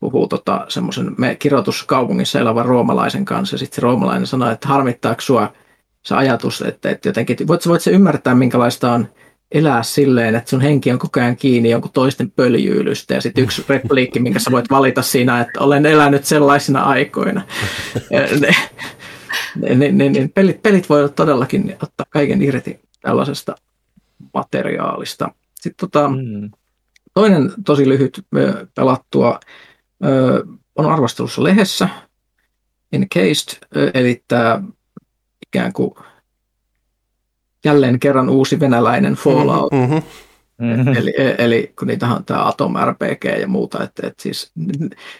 puhuu 0.00 0.28
tota, 0.28 0.66
semmoisen 0.68 1.14
me 1.18 1.36
kirjoituskaupungissa 1.36 2.40
elävän 2.40 2.66
roomalaisen 2.66 3.24
kanssa. 3.24 3.58
Sitten 3.58 3.74
se 3.74 3.82
roomalainen 3.82 4.26
sanoo, 4.26 4.50
että 4.50 4.68
harmittaako 4.68 5.20
sinua 5.20 5.52
se 6.02 6.14
ajatus, 6.14 6.62
että, 6.62 6.90
että 6.90 7.08
jotenkin, 7.08 7.48
voit, 7.48 7.68
voit 7.68 7.82
se 7.82 7.90
ymmärtää, 7.90 8.34
minkälaista 8.34 8.92
on 8.92 9.08
elää 9.52 9.82
silleen, 9.82 10.34
että 10.34 10.50
sun 10.50 10.60
henki 10.60 10.92
on 10.92 10.98
koko 10.98 11.20
ajan 11.20 11.36
kiinni 11.36 11.70
jonkun 11.70 11.90
toisten 11.92 12.30
pöljyylystä 12.30 13.14
ja 13.14 13.20
sitten 13.20 13.44
yksi 13.44 13.64
repliikki, 13.68 14.20
minkä 14.20 14.38
sä 14.38 14.50
voit 14.50 14.70
valita 14.70 15.02
siinä, 15.02 15.40
että 15.40 15.60
olen 15.60 15.86
elänyt 15.86 16.24
sellaisina 16.24 16.82
aikoina. 16.82 17.42
ne, 19.56 19.74
ne, 19.74 19.92
ne, 19.92 20.08
ne, 20.08 20.30
pelit, 20.34 20.62
pelit 20.62 20.88
voi 20.88 21.08
todellakin 21.08 21.76
ottaa 21.82 22.06
kaiken 22.10 22.42
irti 22.42 22.80
tällaisesta 23.00 23.54
materiaalista. 24.34 25.30
Sitten 25.64 25.90
tota, 25.90 26.08
mm. 26.08 26.50
toinen 27.14 27.52
tosi 27.64 27.88
lyhyt 27.88 28.26
pelattua 28.74 29.40
on 30.76 30.86
arvostelussa 30.86 31.42
lehdessä, 31.44 31.88
Encased, 32.92 33.58
eli 33.94 34.24
tämä 34.28 34.62
ikään 35.46 35.72
kuin 35.72 35.94
jälleen 37.64 38.00
kerran 38.00 38.28
uusi 38.28 38.60
venäläinen 38.60 39.14
Fallout. 39.14 39.72
Mm-hmm. 39.72 40.02
Mm-hmm. 40.58 40.96
Eli, 40.96 41.14
eli 41.38 41.72
kun 41.78 41.88
niitä 41.88 42.06
on 42.06 42.24
tämä 42.24 42.48
Atom 42.48 42.74
RPG 42.90 43.24
ja 43.40 43.48
muuta, 43.48 43.84
että, 43.84 44.06
että 44.06 44.22
siis, 44.22 44.52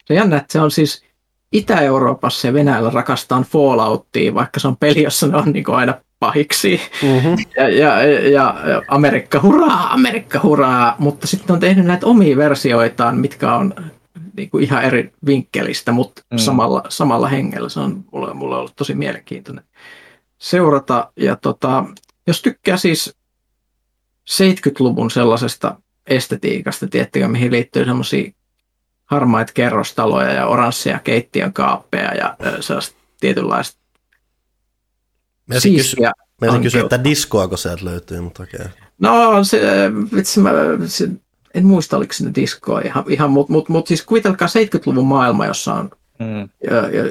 se 0.05 0.15
jännä, 0.15 0.37
että 0.37 0.53
se 0.53 0.61
on 0.61 0.71
siis 0.71 1.05
Itä-Euroopassa 1.53 2.47
ja 2.47 2.53
Venäjällä 2.53 2.91
rakastaan 2.91 3.43
Falloutia, 3.43 4.35
vaikka 4.35 4.61
se 4.61 4.69
on 4.69 4.77
peli, 4.77 5.03
jossa 5.03 5.27
ne 5.27 5.37
on 5.37 5.53
niin 5.53 5.71
aina 5.71 5.95
pahiksi. 6.25 6.81
Mm-hmm. 7.03 7.37
Ja, 7.57 7.69
ja, 7.69 8.03
ja, 8.29 8.55
Amerikka 8.89 9.41
hurraa, 9.43 9.93
Amerikka 9.93 10.41
hurraa, 10.43 10.97
mutta 10.99 11.27
sitten 11.27 11.55
on 11.55 11.61
tehnyt 11.61 11.87
näitä 11.87 12.07
omia 12.07 12.37
versioitaan, 12.37 13.17
mitkä 13.17 13.55
on 13.55 13.75
niin 14.37 14.51
kuin 14.51 14.65
ihan 14.65 14.85
eri 14.85 15.13
vinkkelistä, 15.27 15.93
mutta 15.93 16.23
mm. 16.31 16.39
samalla, 16.39 16.83
samalla 16.89 17.29
hengellä. 17.29 17.69
Se 17.69 17.81
on 17.81 18.05
mulle, 18.13 18.35
mulle 18.35 18.57
ollut 18.57 18.77
tosi 18.77 18.95
mielenkiintoinen 18.95 19.65
seurata. 20.39 21.13
Ja 21.17 21.37
tota, 21.37 21.85
jos 22.27 22.43
tykkää 22.43 22.77
siis 22.77 23.17
70-luvun 24.31 25.11
sellaisesta 25.11 25.77
estetiikasta, 26.07 26.87
tiettikö, 26.87 27.29
mihin 27.29 27.53
liittyy 27.53 27.85
semmoisia 27.85 28.31
harmaita 29.05 29.53
kerrostaloja 29.53 30.33
ja 30.33 30.47
oransseja 30.47 30.99
keittiön 30.99 31.53
kaappeja 31.53 32.15
ja 32.15 32.37
sellaista 32.61 32.97
tietynlaista 33.21 33.84
Mä 35.47 35.61
siistiä 35.61 36.13
kysy, 36.41 36.63
kysyä, 36.63 36.81
että 36.81 37.05
diskoako 37.05 37.57
sieltä 37.57 37.85
löytyy, 37.85 38.21
mutta 38.21 38.43
okei. 38.43 38.61
Okay. 38.61 38.73
No, 38.99 39.45
se, 39.45 39.61
vitsi, 40.17 40.41
mä, 40.41 40.51
se, 40.87 41.09
en 41.55 41.67
muista, 41.67 41.97
oliko 41.97 42.13
sinne 42.13 42.33
diskoa 42.35 42.81
ihan, 42.81 43.05
ihan 43.09 43.31
mutta 43.31 43.53
mut, 43.53 43.69
mut 43.69 43.87
siis 43.87 44.03
kuvitelkaa 44.03 44.49
70-luvun 44.49 45.07
maailma, 45.07 45.47
jossa 45.47 45.75
on, 45.75 45.91
mm. 46.19 46.49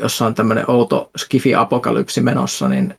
jossa 0.02 0.26
on 0.26 0.36
tämmöinen 0.36 0.70
outo 0.70 1.12
skifi-apokalypsi 1.18 2.22
menossa, 2.22 2.68
niin 2.68 2.96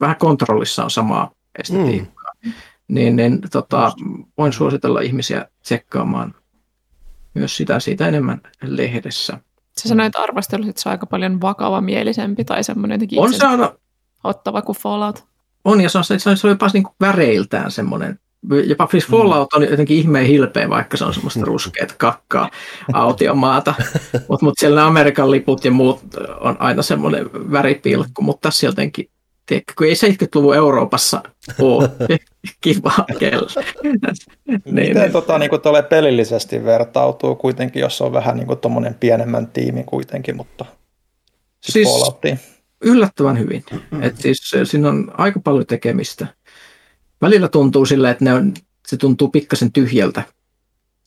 vähän 0.00 0.16
kontrollissa 0.16 0.84
on 0.84 0.90
samaa 0.90 1.30
estetiikkaa. 1.58 2.32
Mm. 2.44 2.52
Niin, 2.88 3.16
niin 3.16 3.40
tota, 3.52 3.92
voin 4.38 4.52
suositella 4.52 5.00
ihmisiä 5.00 5.46
tsekkaamaan 5.62 6.34
myös 7.34 7.56
sitä 7.56 7.80
siitä 7.80 8.08
enemmän 8.08 8.40
lehdessä. 8.62 9.38
Sä 9.80 9.88
sanoit 9.88 10.16
arvostelussa, 10.16 10.70
että 10.70 10.82
se 10.82 10.88
on 10.88 10.90
aika 10.90 11.06
paljon 11.06 11.40
vakavamielisempi 11.40 12.44
tai 12.44 12.64
semmoinen 12.64 12.94
jotenkin 12.94 13.20
on 13.20 13.34
se 13.34 13.46
on, 13.46 13.78
ottava 14.24 14.62
kuin 14.62 14.78
Fallout. 14.78 15.24
On, 15.64 15.80
ja 15.80 15.88
se 15.88 15.98
on, 15.98 16.04
se 16.04 16.30
on, 16.30 16.36
se 16.36 16.46
on 16.46 16.50
jopa 16.50 16.70
niin 16.72 16.82
kuin 16.82 16.94
väreiltään 17.00 17.70
semmoinen 17.70 18.18
jopa 18.66 18.88
siis 18.90 19.06
Fallout 19.06 19.52
on 19.52 19.62
jotenkin 19.62 19.96
ihmeen 19.96 20.26
hilpeä, 20.26 20.70
vaikka 20.70 20.96
se 20.96 21.04
on 21.04 21.14
semmoista 21.14 21.40
ruskeata 21.42 21.94
kakkaa 21.98 22.50
autiomaata. 22.92 23.74
Mutta 24.28 24.46
mut 24.46 24.54
siellä 24.58 24.86
Amerikan 24.86 25.30
liput 25.30 25.64
ja 25.64 25.70
muut 25.70 26.00
on 26.40 26.56
aina 26.58 26.82
semmoinen 26.82 27.30
väripilkku, 27.32 28.22
mutta 28.22 28.48
tässä 28.48 28.66
jotenkin 28.66 29.10
tiedätkö, 29.46 29.72
kun 29.78 29.86
ei 29.86 29.94
70-luvun 29.94 30.56
Euroopassa 30.56 31.22
ole 31.60 31.90
kiva 32.60 32.92
kellä. 33.18 33.62
niin, 34.46 34.62
Miten 34.64 34.94
niin. 34.94 35.12
Tota, 35.12 35.38
niin 35.38 35.60
tuolle 35.62 35.82
pelillisesti 35.82 36.64
vertautuu 36.64 37.34
kuitenkin, 37.34 37.80
jos 37.80 38.00
on 38.00 38.12
vähän 38.12 38.36
niin 38.36 38.46
kuin 38.46 38.94
pienemmän 39.00 39.46
tiimi 39.46 39.84
kuitenkin, 39.84 40.36
mutta 40.36 40.64
siis, 41.60 41.88
siis 41.88 42.53
yllättävän 42.80 43.38
hyvin. 43.38 43.64
Et 44.00 44.16
siis, 44.16 44.54
siinä 44.64 44.88
on 44.88 45.12
aika 45.18 45.40
paljon 45.40 45.66
tekemistä. 45.66 46.26
Välillä 47.22 47.48
tuntuu 47.48 47.86
sille, 47.86 48.10
että 48.10 48.24
ne 48.24 48.34
on, 48.34 48.54
se 48.86 48.96
tuntuu 48.96 49.28
pikkasen 49.28 49.72
tyhjältä. 49.72 50.22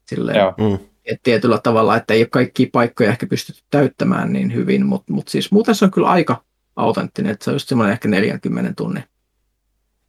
Silleen, 0.06 0.38
mm. 0.58 0.80
et 1.06 1.20
tietyllä 1.24 1.60
tavalla, 1.64 1.96
että 1.96 2.14
ei 2.14 2.22
ole 2.22 2.28
kaikkia 2.32 2.68
paikkoja 2.72 3.10
ehkä 3.10 3.28
pystytty 3.28 3.64
täyttämään 3.70 4.34
niin 4.34 4.54
hyvin, 4.54 4.86
mutta 4.86 5.14
mut 5.14 5.28
siis 5.28 5.52
muuten 5.52 5.76
se 5.76 5.86
on 5.86 5.92
kyllä 5.92 6.08
aika 6.08 6.44
autenttinen, 6.76 7.32
että 7.32 7.44
se 7.44 7.50
on 7.50 7.56
just 7.56 7.68
semmoinen 7.68 7.94
ehkä 7.94 8.08
40 8.08 8.74
tunnin 8.78 9.04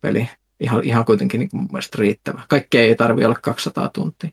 peli. 0.00 0.28
Ihan, 0.60 0.84
ihan 0.84 1.04
kuitenkin 1.04 1.38
niin 1.38 1.48
mun 1.52 1.68
mielestä 1.72 1.98
riittävä. 2.00 2.42
Kaikkea 2.48 2.82
ei 2.82 2.94
tarvitse 2.94 3.26
olla 3.26 3.38
200 3.42 3.88
tuntia. 3.88 4.30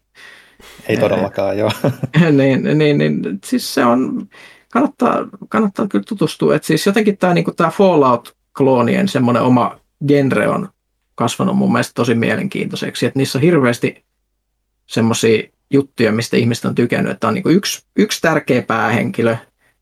Ei 0.87 0.97
todellakaan, 0.97 1.57
joo. 1.57 1.71
niin, 2.37 2.77
niin, 2.77 2.97
niin, 2.97 3.39
siis 3.45 3.73
se 3.73 3.85
on, 3.85 4.29
kannattaa, 4.75 5.27
kannattaa 5.49 5.87
kyllä 5.87 6.03
tutustua. 6.07 6.55
Että 6.55 6.65
siis 6.65 6.85
jotenkin 6.85 7.17
tämä, 7.17 7.33
niin 7.33 7.55
tämä 7.55 7.69
Fallout-kloonien 7.69 9.07
semmoinen 9.07 9.43
oma 9.43 9.79
genre 10.07 10.47
on 10.47 10.69
kasvanut 11.15 11.57
mun 11.57 11.71
mielestä 11.71 11.91
tosi 11.95 12.15
mielenkiintoiseksi. 12.15 13.05
Että 13.05 13.19
niissä 13.19 13.37
on 13.37 13.41
hirveästi 13.41 14.05
semmoisia 14.85 15.43
juttuja, 15.71 16.11
mistä 16.11 16.37
ihmiset 16.37 16.65
on 16.65 16.75
tykännyt, 16.75 17.11
että 17.11 17.27
on 17.27 17.33
niin 17.33 17.43
yksi, 17.49 17.85
yksi 17.95 18.21
tärkeä 18.21 18.61
päähenkilö, 18.61 19.37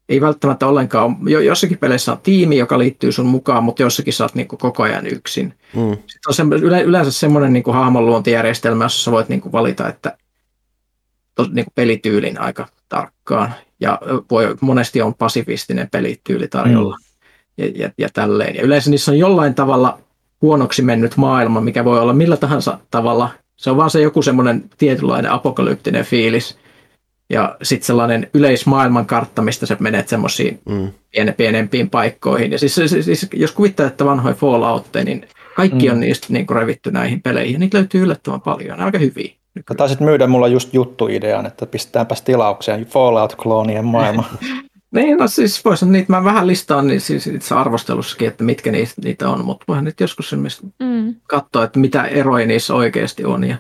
ei 0.10 0.22
välttämättä 0.22 0.68
ollenkaan, 0.68 1.18
jo, 1.28 1.40
jossakin 1.40 1.78
peleissä 1.78 2.12
on 2.12 2.22
tiimi, 2.24 2.58
joka 2.58 2.80
liittyy 2.80 3.12
sun 3.12 3.26
mukaan, 3.26 3.64
mutta 3.64 3.82
jossakin 3.82 4.14
sä 4.14 4.24
oot 4.24 4.36
niin 4.36 4.48
koko 4.48 4.84
ajan 4.84 5.08
yksin. 5.08 5.54
Mm. 5.76 5.92
Sitten 5.92 6.28
on 6.28 6.34
se, 6.34 6.44
yleensä 6.84 7.12
semmoinen 7.12 7.54
niin 7.54 7.64
hahmonluontijärjestelmä, 7.74 8.86
jossa 8.86 9.04
sä 9.04 9.12
voit 9.12 9.30
niin 9.30 9.52
valita, 9.52 9.90
että 9.90 10.18
tos, 11.36 11.52
niin 11.52 11.66
pelityylin 11.76 12.42
aika 12.42 12.68
tarkkaan. 12.90 13.54
Ja 13.84 14.00
voi, 14.32 14.56
monesti 14.62 15.02
on 15.02 15.14
pasifistinen 15.14 15.90
pelityyli 15.92 16.48
tarjolla 16.48 16.98
mm. 16.98 17.04
ja, 17.58 17.72
ja, 17.76 17.90
ja 17.98 18.10
tälleen. 18.14 18.56
Ja 18.56 18.62
yleensä 18.62 18.90
niissä 18.90 19.12
on 19.12 19.20
jollain 19.20 19.54
tavalla 19.54 20.00
huonoksi 20.42 20.82
mennyt 20.82 21.18
maailma, 21.18 21.62
mikä 21.62 21.86
voi 21.86 22.00
olla 22.00 22.14
millä 22.14 22.38
tahansa 22.38 22.80
tavalla. 22.92 23.30
Se 23.56 23.72
on 23.72 23.78
vaan 23.78 23.90
se 23.90 24.02
joku 24.02 24.22
semmoinen 24.22 24.64
tietynlainen 24.78 25.32
apokalyptinen 25.32 26.06
fiilis– 26.06 26.58
ja 27.30 27.58
sitten 27.64 27.86
sellainen 27.86 28.28
yleismaailmankartta, 28.34 29.42
mistä 29.42 29.66
sä 29.66 29.78
menet 29.80 30.08
semmoisiin 30.08 30.60
mm. 30.70 30.92
piene, 31.12 31.32
pienempiin 31.32 31.90
paikkoihin. 31.90 32.52
Ja 32.52 32.60
siis, 32.60 32.76
siis, 32.76 33.06
siis 33.06 33.28
jos 33.34 33.52
kuvittaa, 33.52 33.88
että 33.88 34.06
vanhoja 34.06 34.36
Falloutteja, 34.36 35.06
niin 35.06 35.28
kaikki 35.56 35.88
mm. 35.88 35.94
on 35.94 36.00
niistä 36.00 36.28
niin 36.30 36.48
kuin 36.48 36.58
revitty 36.58 36.92
näihin 36.92 37.22
peleihin. 37.22 37.60
Niitä 37.60 37.78
löytyy 37.78 38.04
yllättävän 38.04 38.42
paljon. 38.42 38.78
Ne 38.78 38.84
aika 38.84 38.98
hyviä. 38.98 39.32
Sä 39.58 39.76
taisit 39.78 40.00
myydä 40.00 40.28
mulla 40.28 40.48
just 40.48 40.74
juttuidean, 40.74 41.46
että 41.46 41.66
pistetäänpäs 41.66 42.22
tilaukseen 42.22 42.86
Fallout-kloonien 42.86 43.86
maailma. 43.86 44.24
niin, 44.96 45.18
no 45.18 45.28
siis 45.28 45.66
voisin 45.66 45.92
niitä, 45.92 46.12
mä 46.12 46.24
vähän 46.24 46.48
listaan 46.48 46.88
niin 46.88 47.02
siis 47.02 47.28
itse 47.28 47.56
arvostelussakin, 47.56 48.28
että 48.28 48.44
mitkä 48.44 48.72
niitä, 48.72 48.94
niitä 49.04 49.30
on, 49.30 49.46
mutta 49.46 49.66
voihan 49.68 49.86
nyt 49.86 50.00
joskus 50.00 50.36
mm. 50.80 51.16
katsoa, 51.28 51.64
että 51.64 51.80
mitä 51.80 52.04
eroja 52.04 52.46
niissä 52.46 52.74
oikeasti 52.74 53.26
on 53.26 53.44
ja 53.44 53.58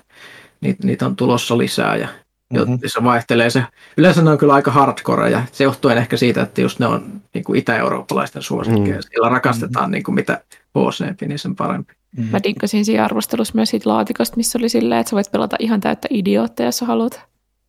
niitä, 0.61 0.87
niitä 0.87 1.05
on 1.05 1.15
tulossa 1.15 1.57
lisää 1.57 1.95
ja 1.95 2.07
mm-hmm. 2.53 2.79
se 2.85 3.03
vaihtelee. 3.03 3.49
Se, 3.49 3.63
yleensä 3.97 4.21
ne 4.21 4.29
on 4.29 4.37
kyllä 4.37 4.53
aika 4.53 4.71
hardcore 4.71 5.29
ja 5.29 5.41
se 5.51 5.63
johtuu 5.63 5.91
ehkä 5.91 6.17
siitä, 6.17 6.41
että 6.41 6.61
just 6.61 6.79
ne 6.79 6.87
on 6.87 7.21
niin 7.33 7.43
kuin 7.43 7.59
itä-eurooppalaisten 7.59 8.41
suosikkeja. 8.41 8.95
Mm. 8.95 9.01
Sillä 9.01 9.29
rakastetaan 9.29 9.85
mm-hmm. 9.85 9.91
niin 9.91 10.03
kuin 10.03 10.15
mitä 10.15 10.41
hc 10.79 11.21
niin 11.21 11.39
sen 11.39 11.55
parempi. 11.55 11.93
Mm-hmm. 12.17 12.31
Mä 12.31 12.39
dinkkasin 12.43 12.85
siinä 12.85 13.05
arvostelussa 13.05 13.55
myös 13.55 13.69
siitä 13.69 13.89
laatikosta, 13.89 14.37
missä 14.37 14.59
oli 14.59 14.69
silleen, 14.69 15.01
että 15.01 15.09
sä 15.09 15.15
voit 15.15 15.31
pelata 15.31 15.55
ihan 15.59 15.81
täyttä 15.81 16.07
idiootteja, 16.11 16.67
jos 16.67 16.77
sä 16.77 16.85
haluat. 16.85 17.21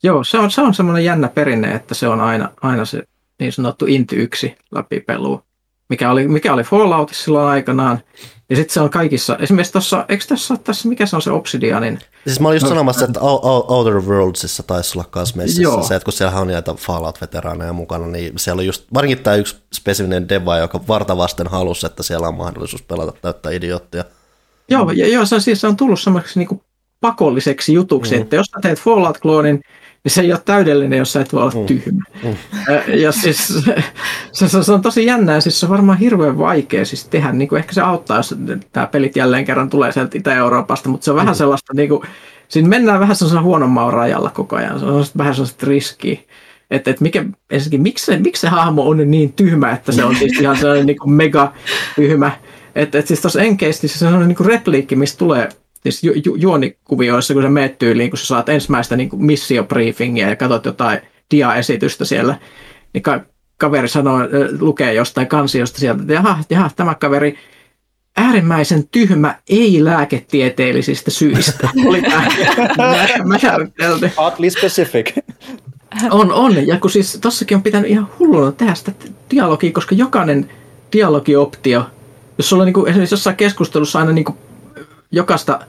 Joo, 0.02 0.24
se 0.24 0.38
on, 0.38 0.50
se 0.50 0.60
on 0.60 0.74
semmoinen 0.74 1.04
jännä 1.04 1.28
perinne, 1.28 1.74
että 1.74 1.94
se 1.94 2.08
on 2.08 2.20
aina, 2.20 2.50
aina 2.62 2.84
se 2.84 3.02
niin 3.40 3.52
sanottu 3.52 3.86
int 3.86 4.12
yksi 4.12 4.56
läpi 4.70 5.00
peluu. 5.00 5.42
Mikä 5.88 6.10
oli, 6.10 6.28
mikä 6.28 6.52
oli 6.52 6.62
Falloutissa 6.62 7.24
silloin 7.24 7.46
aikanaan. 7.46 8.00
Ja 8.50 8.56
sitten 8.56 8.74
se 8.74 8.80
on 8.80 8.90
kaikissa, 8.90 9.36
esimerkiksi 9.40 9.72
tuossa, 9.72 10.04
eikö 10.08 10.24
tässä 10.28 10.54
ole 10.54 10.60
tässä, 10.64 10.88
mikä 10.88 11.06
se 11.06 11.16
on 11.16 11.22
se 11.22 11.30
Obsidianin? 11.30 11.98
Siis 12.26 12.40
mä 12.40 12.48
olin 12.48 12.56
just 12.56 12.62
no, 12.64 12.68
sanomassa, 12.68 13.04
että 13.04 13.20
Outer 13.20 14.00
Worldsissa 14.00 14.62
taisi 14.62 14.98
olla 14.98 15.08
myös 15.14 15.34
messissä 15.34 15.82
se, 15.88 15.94
että 15.94 16.04
kun 16.04 16.12
siellä 16.12 16.40
on 16.40 16.46
näitä 16.46 16.74
Fallout-veteraaneja 16.74 17.72
mukana, 17.72 18.06
niin 18.06 18.32
siellä 18.38 18.60
on 18.60 18.66
just, 18.66 18.84
varsinkin 18.94 19.24
tämä 19.24 19.36
yksi 19.36 19.56
spesifinen 19.74 20.28
deva, 20.28 20.58
joka 20.58 20.80
vartavasten 20.88 21.46
halusi, 21.46 21.86
että 21.86 22.02
siellä 22.02 22.28
on 22.28 22.34
mahdollisuus 22.34 22.82
pelata 22.82 23.12
täyttä 23.22 23.50
idioottia. 23.50 24.04
Joo, 24.68 24.90
ja, 24.90 25.08
joo 25.08 25.26
se, 25.26 25.40
siis 25.40 25.60
se 25.60 25.66
on 25.66 25.76
tullut 25.76 26.00
semmoiseksi 26.00 26.38
niin 26.38 26.60
pakolliseksi 27.00 27.72
jutuksi, 27.72 28.16
mm. 28.16 28.22
että 28.22 28.36
jos 28.36 28.46
sä 28.46 28.58
teet 28.62 28.78
Fallout-kloonin, 28.78 29.60
niin 30.04 30.12
se 30.12 30.20
ei 30.20 30.32
ole 30.32 30.40
täydellinen, 30.44 30.98
jos 30.98 31.12
sä 31.12 31.20
et 31.20 31.32
voi 31.32 31.42
olla 31.42 31.60
mm. 31.60 31.66
tyhmä. 31.66 32.04
Mm. 32.22 32.36
Ja 32.94 33.12
siis 33.12 33.48
se, 34.32 34.48
se, 34.48 34.62
se, 34.62 34.72
on 34.72 34.82
tosi 34.82 35.06
jännää, 35.06 35.40
siis 35.40 35.60
se 35.60 35.66
on 35.66 35.70
varmaan 35.70 35.98
hirveän 35.98 36.38
vaikea 36.38 36.84
siis 36.84 37.08
tehdä, 37.08 37.32
niin 37.32 37.48
kuin 37.48 37.58
ehkä 37.58 37.72
se 37.72 37.80
auttaa, 37.80 38.16
jos 38.16 38.34
tämä 38.72 38.86
pelit 38.86 39.16
jälleen 39.16 39.44
kerran 39.44 39.70
tulee 39.70 39.92
sieltä 39.92 40.18
Itä-Euroopasta, 40.18 40.88
mutta 40.88 41.04
se 41.04 41.10
on 41.10 41.16
vähän 41.16 41.34
mm. 41.34 41.38
sellaista, 41.38 41.72
niin 41.74 41.88
kuin, 41.88 42.02
siinä 42.48 42.68
mennään 42.68 43.00
vähän 43.00 43.16
sellaisella 43.16 43.42
huonon 43.42 43.70
maun 43.70 43.92
rajalla 43.92 44.30
koko 44.30 44.56
ajan, 44.56 44.80
se 44.80 44.86
on 44.86 45.04
vähän 45.18 45.34
sellaista 45.34 45.66
riskiä. 45.66 46.18
Että, 46.70 46.90
että 46.90 47.02
mikä, 47.02 47.24
ensinnäkin, 47.50 47.82
miksi 47.82 48.06
se, 48.06 48.16
miksi 48.16 48.40
se 48.40 48.48
hahmo 48.48 48.88
on 48.88 49.10
niin 49.10 49.32
tyhmä, 49.32 49.72
että 49.72 49.92
se 49.92 50.04
on 50.04 50.16
siis 50.16 50.40
ihan 50.40 50.56
sellainen 50.56 50.86
niin 50.86 50.98
kuin 50.98 51.12
mega 51.12 51.52
tyhmä. 51.96 52.32
Että, 52.74 52.98
että 52.98 53.08
siis 53.08 53.20
tuossa 53.20 53.42
Enkeistissä 53.42 53.98
se 53.98 54.06
on 54.06 54.28
niin 54.28 54.36
kuin 54.36 54.46
repliikki, 54.46 54.96
mistä 54.96 55.18
tulee 55.18 55.48
siis 55.84 56.04
ju, 56.04 56.12
ju, 56.24 56.34
juonikuvioissa, 56.34 57.34
kun 57.34 57.42
sä 57.42 57.48
meet 57.48 57.78
tyyliin, 57.78 58.10
kun 58.10 58.18
sä 58.18 58.26
saat 58.26 58.48
ensimmäistä 58.48 58.96
niin 58.96 59.10
missiobriefingia 59.16 60.28
ja 60.28 60.36
katsot 60.36 60.64
jotain 60.64 60.98
diaesitystä 61.30 62.04
siellä, 62.04 62.38
niin 62.92 63.02
ka- 63.02 63.20
kaveri 63.56 63.88
sanoo, 63.88 64.18
lukee 64.60 64.94
jostain 64.94 65.26
kansiosta 65.26 65.78
sieltä, 65.78 66.02
että 66.02 66.12
jaha, 66.12 66.38
jaha, 66.50 66.70
tämä 66.76 66.94
kaveri 66.94 67.38
äärimmäisen 68.16 68.88
tyhmä 68.88 69.38
ei-lääketieteellisistä 69.48 71.10
syistä. 71.10 71.68
Oli 71.86 72.02
määritelty. 73.24 74.10
Oddly 74.16 74.50
specific. 74.50 75.16
On, 76.10 76.32
on. 76.32 76.66
Ja 76.66 76.80
kun 76.80 76.90
siis 76.90 77.18
tossakin 77.20 77.56
on 77.56 77.62
pitänyt 77.62 77.90
ihan 77.90 78.08
hulluna 78.18 78.52
tehdä 78.52 78.74
sitä 78.74 78.92
dialogia, 79.30 79.72
koska 79.72 79.94
jokainen 79.94 80.50
dialogioptio, 80.92 81.86
jos 82.38 82.48
sulla 82.48 82.62
on 82.62 82.66
niin 82.66 82.74
kuin, 82.74 82.88
esimerkiksi 82.88 83.12
jossain 83.12 83.36
keskustelussa 83.36 83.98
aina 83.98 84.12
niin 84.12 84.24
kuin 84.24 84.38
jokaista 85.14 85.60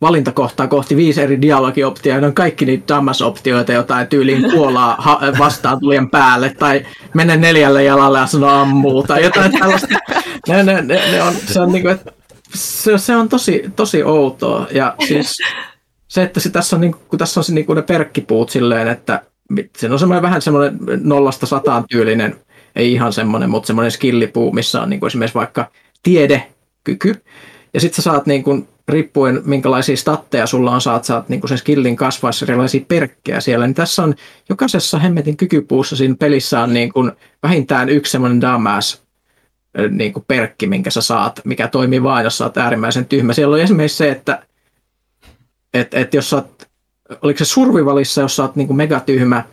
valintakohtaa 0.00 0.68
kohti 0.68 0.96
viisi 0.96 1.22
eri 1.22 1.40
dialogioptioita, 1.40 2.16
ja 2.16 2.20
ne 2.20 2.26
on 2.26 2.34
kaikki 2.34 2.64
niitä 2.64 2.94
dammas-optioita, 2.94 3.72
jotain 3.72 4.06
tyyliin 4.06 4.50
kuolaa 4.50 4.96
ha- 4.98 5.20
vastaan 5.38 5.80
tulien 5.80 6.10
päälle, 6.10 6.54
tai 6.58 6.86
mene 7.14 7.36
neljälle 7.36 7.84
jalalle 7.84 8.18
ja 8.18 8.26
sano 8.26 8.48
ammuu, 8.48 9.02
tai 9.02 9.24
jotain 9.24 9.52
tällaista. 9.58 9.88
Ne, 10.48 10.62
ne, 10.62 10.82
ne, 10.82 11.10
ne 11.12 11.22
on, 11.22 11.34
se, 11.34 11.60
on 11.60 11.72
niinku, 11.72 11.88
se, 12.54 12.98
se 12.98 13.16
on 13.16 13.28
tosi, 13.28 13.62
tosi 13.76 14.02
outoa, 14.02 14.66
ja 14.70 14.94
siis 15.08 15.36
se, 16.08 16.22
että 16.22 16.40
se, 16.40 16.50
tässä 16.50 16.76
on, 16.76 16.80
niinku, 16.80 16.98
kun 17.08 17.18
tässä 17.18 17.40
on 17.40 17.44
se, 17.44 17.54
niinku 17.54 17.74
ne 17.74 17.82
perkkipuut 17.82 18.50
silleen, 18.50 18.88
että 18.88 19.22
se 19.76 19.90
on 19.90 19.98
semmoinen 19.98 20.22
vähän 20.22 20.42
semmoinen 20.42 20.78
nollasta 21.02 21.46
sataan 21.46 21.84
tyylinen, 21.90 22.36
ei 22.76 22.92
ihan 22.92 23.12
semmoinen, 23.12 23.50
mutta 23.50 23.66
semmoinen 23.66 23.90
skillipuu, 23.90 24.52
missä 24.52 24.82
on 24.82 24.90
niinku 24.90 25.06
esimerkiksi 25.06 25.34
vaikka 25.34 25.70
tiedekyky, 26.02 27.14
ja 27.78 27.80
sitten 27.80 27.96
sä 27.96 28.02
saat 28.02 28.26
niin 28.26 28.42
kuin, 28.42 28.68
riippuen 28.88 29.42
minkälaisia 29.44 29.96
statteja 29.96 30.46
sulla 30.46 30.72
on, 30.72 30.80
saat, 30.80 31.04
saat 31.04 31.28
niin 31.28 31.40
kuin 31.40 31.48
sen 31.48 31.58
skillin 31.58 31.96
kasvaessa 31.96 32.46
erilaisia 32.46 32.84
perkkejä 32.88 33.40
siellä. 33.40 33.66
Niin 33.66 33.74
tässä 33.74 34.02
on 34.02 34.14
jokaisessa 34.48 34.98
hemmetin 34.98 35.36
kykypuussa 35.36 35.96
siinä 35.96 36.14
pelissä 36.18 36.60
on 36.60 36.74
niin 36.74 36.92
kuin 36.92 37.12
vähintään 37.42 37.88
yksi 37.88 38.12
semmoinen 38.12 38.40
damas 38.40 39.02
niin 39.90 40.12
kuin 40.12 40.24
perkki, 40.28 40.66
minkä 40.66 40.90
sä 40.90 41.00
saat, 41.02 41.40
mikä 41.44 41.68
toimii 41.68 42.02
vain, 42.02 42.24
jos 42.24 42.38
sä 42.38 42.44
oot 42.44 42.56
äärimmäisen 42.56 43.06
tyhmä. 43.06 43.32
Siellä 43.32 43.54
on 43.54 43.60
esimerkiksi 43.60 43.96
se, 43.96 44.10
että 44.10 44.42
et, 45.74 45.94
et 45.94 46.14
jos 46.14 46.30
sä 46.30 46.36
oot, 46.36 46.68
oliko 47.22 47.38
se 47.38 47.44
survivalissa, 47.44 48.20
jos 48.20 48.36
sä 48.36 48.42
oot 48.42 48.56
niin 48.56 48.66
kuin 48.66 48.76
megatyhmä, 48.76 49.44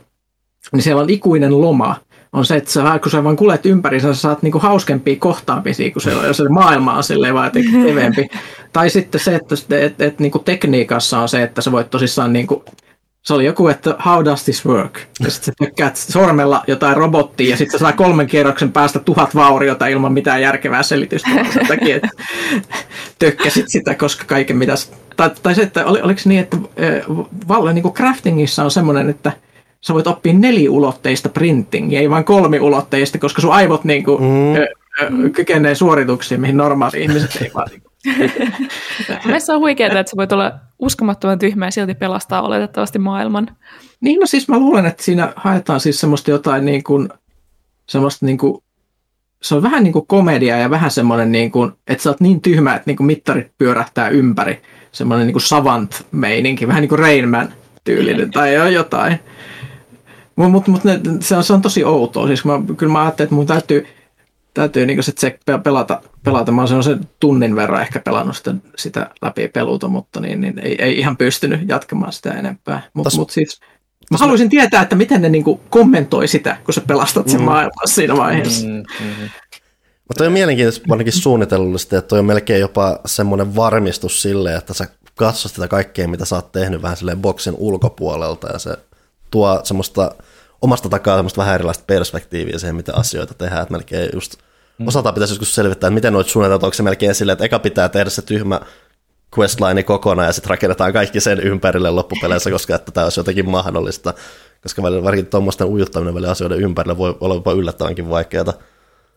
niin 0.71 0.83
siellä 0.83 1.01
on 1.01 1.09
ikuinen 1.09 1.61
loma, 1.61 1.95
on 2.33 2.45
se, 2.45 2.55
että 2.55 2.71
sä, 2.71 2.99
kun 3.01 3.11
sä 3.11 3.23
vaan 3.23 3.35
kulet 3.35 3.65
ympäri, 3.65 3.99
sä 3.99 4.13
saat 4.13 4.41
niinku 4.41 4.59
hauskempia 4.59 5.15
kohtaamisia, 5.19 5.91
kun 5.91 6.01
se, 6.01 6.11
jos 6.11 6.37
se 6.37 6.49
maailma 6.49 6.93
on 6.93 7.03
silleen 7.03 7.33
vaan 7.33 7.51
keveempi. 7.85 8.27
tai 8.73 8.89
sitten 8.89 9.21
se, 9.21 9.35
että 9.35 9.55
et, 9.55 9.83
et, 9.83 10.01
et, 10.01 10.19
niinku 10.19 10.39
tekniikassa 10.39 11.19
on 11.19 11.29
se, 11.29 11.43
että 11.43 11.61
sä 11.61 11.71
voit 11.71 11.89
tosissaan 11.89 12.33
niinku, 12.33 12.63
se 13.21 13.33
oli 13.33 13.45
joku, 13.45 13.67
että 13.67 13.95
how 14.05 14.25
does 14.25 14.43
this 14.43 14.65
work? 14.65 14.99
Ja 15.23 15.31
sitten 15.31 15.45
sä 15.45 15.65
tökkäät 15.65 15.97
sormella 15.97 16.63
jotain 16.67 16.97
robottia 16.97 17.49
ja 17.49 17.57
sitten 17.57 17.79
saa 17.79 17.91
kolmen 17.91 18.27
kierroksen 18.27 18.71
päästä 18.71 18.99
tuhat 18.99 19.35
vauriota 19.35 19.87
ilman 19.87 20.13
mitään 20.13 20.41
järkevää 20.41 20.83
selitystä. 20.83 21.29
Sen 21.53 21.67
takia, 21.67 21.95
että 21.95 22.09
tökkäsit 23.19 23.65
sitä, 23.67 23.95
koska 23.95 24.25
kaiken 24.25 24.57
mitä... 24.57 24.73
Tai, 25.15 25.31
tai 25.43 25.55
se, 25.55 25.61
että 25.61 25.85
oli, 25.85 26.01
oliko 26.01 26.21
niin, 26.25 26.39
että 26.39 26.57
äh, 26.57 27.73
niin 27.73 27.83
kuin 27.83 27.93
craftingissa 27.93 28.63
on 28.63 28.71
semmoinen, 28.71 29.09
että 29.09 29.31
sä 29.87 29.93
voit 29.93 30.07
oppia 30.07 30.33
neliulotteista 30.33 31.29
printingiä, 31.29 31.99
ei 31.99 32.09
vain 32.09 32.23
kolmiulotteista, 32.23 33.17
koska 33.17 33.41
sun 33.41 33.53
aivot 33.53 33.83
niin 33.83 34.03
kuin, 34.03 34.23
mm. 34.23 34.55
ö, 34.55 34.67
ö, 35.01 35.29
kykenee 35.33 35.75
suorituksiin, 35.75 36.41
mihin 36.41 36.57
normaali 36.57 37.01
ihmiset 37.01 37.41
ei 37.41 37.51
vaan. 37.53 37.67
Niin 37.71 37.81
Mielestäni 39.25 39.55
on 39.55 39.61
huikeaa, 39.61 39.99
että 39.99 40.09
sä 40.09 40.17
voit 40.17 40.31
olla 40.31 40.51
uskomattoman 40.79 41.39
tyhmä 41.39 41.65
ja 41.65 41.71
silti 41.71 41.95
pelastaa 41.95 42.41
oletettavasti 42.41 42.99
maailman. 42.99 43.47
Niin, 44.01 44.19
no 44.19 44.25
siis 44.25 44.47
mä 44.47 44.59
luulen, 44.59 44.85
että 44.85 45.03
siinä 45.03 45.33
haetaan 45.35 45.79
siis 45.79 45.99
semmoista 45.99 46.31
jotain 46.31 46.65
niin 46.65 46.83
kuin, 46.83 47.09
semmoista 47.89 48.25
niin 48.25 48.37
kuin, 48.37 48.63
se 49.41 49.55
on 49.55 49.63
vähän 49.63 49.83
niin 49.83 49.93
kuin 49.93 50.07
komedia 50.07 50.57
ja 50.57 50.69
vähän 50.69 50.91
semmoinen, 50.91 51.31
niin 51.31 51.51
kuin, 51.51 51.71
että 51.87 52.03
sä 52.03 52.09
oot 52.09 52.21
niin 52.21 52.41
tyhmä, 52.41 52.75
että 52.75 52.89
niin 52.89 52.97
kuin 52.97 53.07
mittarit 53.07 53.51
pyörähtää 53.57 54.09
ympäri. 54.09 54.61
Semmoinen 54.91 55.27
niin 55.27 55.33
kuin 55.33 55.43
savant-meininki, 55.43 56.67
vähän 56.67 56.81
niin 56.81 56.89
kuin 56.89 56.99
Rain 56.99 57.29
Man 57.29 57.53
tyylinen 57.83 58.31
tai 58.31 58.73
jotain. 58.73 59.19
Mutta 60.35 60.49
mut, 60.49 60.67
mut 60.67 60.81
se, 61.19 61.35
on, 61.35 61.43
se 61.43 61.53
on 61.53 61.61
tosi 61.61 61.83
outoa. 61.83 62.27
Siis 62.27 62.45
mä, 62.45 62.53
kyllä 62.77 62.91
mä 62.91 63.01
ajattelin, 63.01 63.25
että 63.25 63.35
mun 63.35 63.45
täytyy, 63.45 63.87
täytyy 64.53 64.85
niin 64.85 65.03
se 65.03 65.39
pelata, 65.63 66.01
pelata. 66.23 66.51
Mä 66.51 66.61
olen 66.61 66.83
sen 66.83 67.07
tunnin 67.19 67.55
verran 67.55 67.81
ehkä 67.81 67.99
pelannut 67.99 68.37
sitä, 68.37 68.55
sitä 68.77 69.09
läpi 69.21 69.47
peluta, 69.47 69.87
mutta 69.87 70.19
niin, 70.19 70.41
niin 70.41 70.59
ei, 70.59 70.75
ei, 70.79 70.99
ihan 70.99 71.17
pystynyt 71.17 71.69
jatkamaan 71.69 72.13
sitä 72.13 72.31
enempää. 72.31 72.81
Mutta 72.93 73.17
mut 73.17 73.29
siis, 73.29 73.59
mä 74.11 74.17
haluaisin 74.17 74.49
tietää, 74.49 74.81
että 74.81 74.95
miten 74.95 75.21
ne 75.21 75.29
niin 75.29 75.43
kuin 75.43 75.59
kommentoi 75.69 76.27
sitä, 76.27 76.57
kun 76.65 76.73
sä 76.73 76.81
pelastat 76.87 77.29
sen 77.29 77.39
mm. 77.39 77.45
maailman 77.45 77.87
siinä 77.87 78.17
vaiheessa. 78.17 78.67
Mm, 78.67 78.73
mm. 78.73 79.29
Mutta 80.07 80.17
toi 80.17 80.27
on 80.27 80.33
mielenkiintoista 80.33 80.85
ainakin 80.89 81.13
suunnitellullisesti, 81.13 81.95
että 81.95 82.09
toi 82.09 82.19
on 82.19 82.25
melkein 82.25 82.61
jopa 82.61 82.99
semmoinen 83.05 83.55
varmistus 83.55 84.21
sille, 84.21 84.55
että 84.55 84.73
sä 84.73 84.87
katsot 85.15 85.51
sitä 85.51 85.67
kaikkea, 85.67 86.07
mitä 86.07 86.25
sä 86.25 86.35
oot 86.35 86.51
tehnyt 86.51 86.81
vähän 86.81 86.97
silleen 86.97 87.21
boksin 87.21 87.53
ulkopuolelta 87.57 88.47
ja 88.53 88.59
se 88.59 88.77
tuo 89.35 89.59
semmoista 89.63 90.15
omasta 90.61 90.89
takaa 90.89 91.17
semmoista 91.17 91.41
vähän 91.41 91.55
erilaista 91.55 91.83
perspektiiviä 91.87 92.59
siihen, 92.59 92.75
mitä 92.75 92.93
asioita 92.95 93.33
tehdään, 93.33 93.61
että 93.61 93.71
melkein 93.71 94.09
just 94.13 94.35
mm. 94.77 94.87
osataan 94.87 95.15
pitäisi 95.15 95.31
joskus 95.33 95.55
selvittää, 95.55 95.87
että 95.87 95.95
miten 95.95 96.13
noita 96.13 96.29
suunnitellaan, 96.29 96.65
onko 96.65 96.73
se 96.73 96.83
melkein 96.83 97.15
silleen, 97.15 97.33
että 97.33 97.45
eka 97.45 97.59
pitää 97.59 97.89
tehdä 97.89 98.09
se 98.09 98.21
tyhmä 98.21 98.59
questline 99.39 99.83
kokonaan 99.83 100.27
ja 100.27 100.33
sitten 100.33 100.49
rakennetaan 100.49 100.93
kaikki 100.93 101.19
sen 101.19 101.39
ympärille 101.39 101.91
loppupeleissä, 101.91 102.51
koska 102.51 102.75
että 102.75 102.91
tämä 102.91 103.03
olisi 103.03 103.19
jotenkin 103.19 103.49
mahdollista, 103.49 104.13
koska 104.63 104.83
välillä 104.83 105.03
varsinkin 105.03 105.31
tuommoisten 105.31 105.67
ujuttaminen 105.67 106.13
välillä 106.13 106.31
asioiden 106.31 106.59
ympärillä 106.59 106.97
voi 106.97 107.17
olla 107.19 107.35
jopa 107.35 107.51
yllättävänkin 107.51 108.09
vaikeaa. 108.09 108.53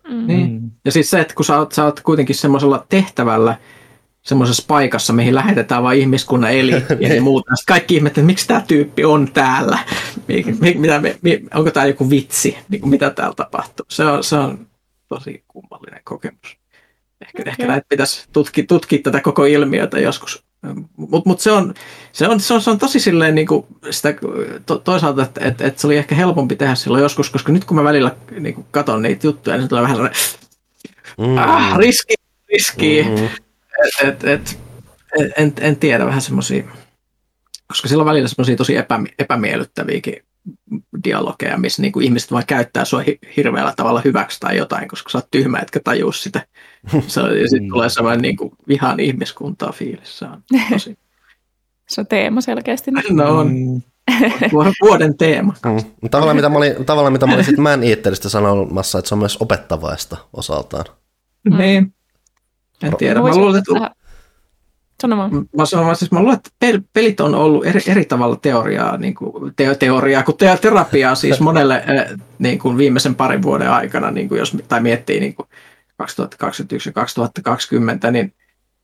Mm. 0.09 0.27
Niin. 0.27 0.73
Ja 0.85 0.93
siis 0.93 1.11
se, 1.11 1.21
että 1.21 1.35
kun 1.35 1.45
sä 1.45 1.59
oot, 1.59 1.73
sä 1.73 1.85
oot 1.85 2.01
kuitenkin 2.01 2.37
semmoisella 2.37 2.87
tehtävällä, 2.89 3.57
semmoisessa 4.29 4.65
paikassa, 4.67 5.13
mihin 5.13 5.35
lähetetään 5.35 5.83
vain 5.83 6.01
ihmiskunnan 6.01 6.53
eli 6.53 6.71
ja 7.01 7.09
niin 7.09 7.23
muuta. 7.23 7.57
Sitten 7.57 7.75
kaikki 7.75 7.97
ihmettelevät, 7.97 8.19
että 8.19 8.27
miksi 8.27 8.47
tämä 8.47 8.61
tyyppi 8.61 9.05
on 9.05 9.33
täällä. 9.33 9.79
Mitä, 10.75 11.01
onko 11.55 11.71
tämä 11.71 11.87
joku 11.87 12.11
vitsi, 12.11 12.59
niin 12.69 12.81
kuin 12.81 12.91
mitä 12.91 13.11
täällä 13.11 13.35
tapahtuu. 13.35 13.87
Se 13.89 14.05
on, 14.05 14.25
se 14.25 14.37
on 14.37 14.67
tosi 15.09 15.45
kummallinen 15.49 16.01
kokemus. 16.05 16.59
Ehkä, 17.21 17.43
okay. 17.43 17.51
ehkä 17.51 17.67
näitä 17.67 17.87
pitäisi 17.89 18.29
tutki, 18.33 18.63
tutkia 18.63 18.99
tätä 19.03 19.21
koko 19.21 19.45
ilmiötä 19.45 19.99
joskus. 19.99 20.45
Mutta 20.97 21.29
mut 21.29 21.41
se, 21.41 21.53
on, 21.53 21.75
se, 22.13 22.29
on, 22.29 22.41
se, 22.41 22.55
on, 22.55 22.61
se 22.61 22.71
on 22.71 22.79
tosi 22.79 23.01
silleen 23.01 23.35
niin 23.35 23.47
kuin 23.47 23.67
sitä, 23.91 24.15
to, 24.67 24.79
toisaalta, 24.79 25.23
että 25.23 25.45
et, 25.45 25.61
et 25.61 25.79
se 25.79 25.87
oli 25.87 25.97
ehkä 25.97 26.15
helpompi 26.15 26.57
tehdä 26.57 26.75
silloin 26.75 27.03
joskus, 27.03 27.31
koska 27.31 27.53
nyt 27.53 27.65
kun 27.65 27.77
mä 27.77 27.85
välillä 27.85 28.17
niin 28.41 28.55
kuin 28.55 28.67
katon 28.71 29.03
niitä 29.03 29.27
juttuja, 29.27 29.57
niin 29.57 29.65
se 29.65 29.69
tulee 29.69 29.83
vähän 29.83 29.97
sellainen 29.97 30.21
mm. 31.19 31.39
ah, 31.39 31.77
riski, 31.79 32.15
riski. 32.49 33.03
Mm-hmm 33.03 33.48
et, 33.79 34.09
et, 34.09 34.25
et, 34.25 34.59
en, 35.37 35.53
en 35.61 35.77
tiedä, 35.77 36.07
vähän 36.07 36.21
semmoisia, 36.21 36.65
koska 37.69 37.89
sillä 37.89 38.01
on 38.03 38.07
välillä 38.07 38.29
semmoisia 38.29 38.57
tosi 38.57 38.77
epä, 38.77 39.01
epämiellyttäviäkin 39.19 40.23
dialogeja, 41.05 41.59
missä 41.59 41.83
niin 41.83 41.93
kuin 41.93 42.05
ihmiset 42.05 42.33
vaan 42.33 42.47
käyttää 42.47 42.85
sua 42.85 43.03
hirveällä 43.37 43.73
tavalla 43.77 44.03
hyväksi 44.05 44.41
tai 44.41 44.57
jotain, 44.57 44.89
koska 44.89 45.11
sä 45.11 45.19
oot 45.19 45.31
tyhmä, 45.31 45.59
etkä 45.59 45.81
tajua 45.85 46.13
sitä. 46.13 46.47
Se, 47.07 47.21
ja 47.21 47.49
sitten 47.49 47.63
mm. 47.63 47.73
tulee 47.73 47.89
semmoinen 47.89 48.23
niin 48.23 48.37
kuin 48.37 48.51
vihan 48.69 49.01
ihmiskuntaa 49.01 49.73
fiilis. 49.73 50.19
Se 50.19 50.25
on, 50.25 50.43
tosi... 50.71 50.99
se 51.89 52.01
on 52.01 52.07
teema 52.07 52.41
selkeästi. 52.41 52.91
No 53.11 53.39
on. 53.39 53.53
Mm. 53.53 53.83
Vuoden 54.83 55.17
teema. 55.17 55.55
Mm. 55.65 56.11
Tavallaan 56.11 56.37
mitä 56.37 56.49
mä 56.49 56.59
olin, 56.59 56.85
tavallaan, 56.85 57.13
mitä 57.13 57.27
mä 57.27 57.35
olin 57.35 57.45
sitten 57.45 57.63
Man 57.63 57.85
Eateristä 57.85 58.29
sanomassa, 58.29 58.99
että 58.99 59.09
se 59.09 59.15
on 59.15 59.19
myös 59.19 59.37
opettavaista 59.41 60.17
osaltaan. 60.33 60.85
Mm. 61.45 61.93
En 62.83 62.97
tiedä. 62.97 63.21
Mä 63.21 63.37
luulen, 63.37 63.59
että... 63.59 63.91
Sanomaan. 65.03 65.49
Mä, 65.57 65.67
sanon, 65.67 65.97
siis 65.97 66.11
mä 66.11 66.21
luulen, 66.21 66.37
että 66.37 66.85
pelit 66.93 67.21
on 67.21 67.35
ollut 67.35 67.67
eri, 67.67 67.81
eri 67.87 68.05
tavalla 68.05 68.37
teoriaa, 68.37 68.97
niin 68.97 69.15
kuin, 69.15 69.55
te, 69.57 69.75
teoriaa 69.75 70.23
kuin 70.23 70.37
te, 70.37 70.59
terapiaa 70.61 71.15
siis 71.15 71.41
monelle 71.41 71.85
niin 72.39 72.59
kuin 72.59 72.77
viimeisen 72.77 73.15
parin 73.15 73.43
vuoden 73.43 73.71
aikana, 73.71 74.11
niin 74.11 74.29
kuin 74.29 74.39
jos, 74.39 74.57
tai 74.69 74.81
miettii 74.81 75.21
niin 75.21 75.35
kuin 75.35 75.49
2021 75.97 76.89
ja 76.89 76.93
2020, 76.93 78.11
niin 78.11 78.35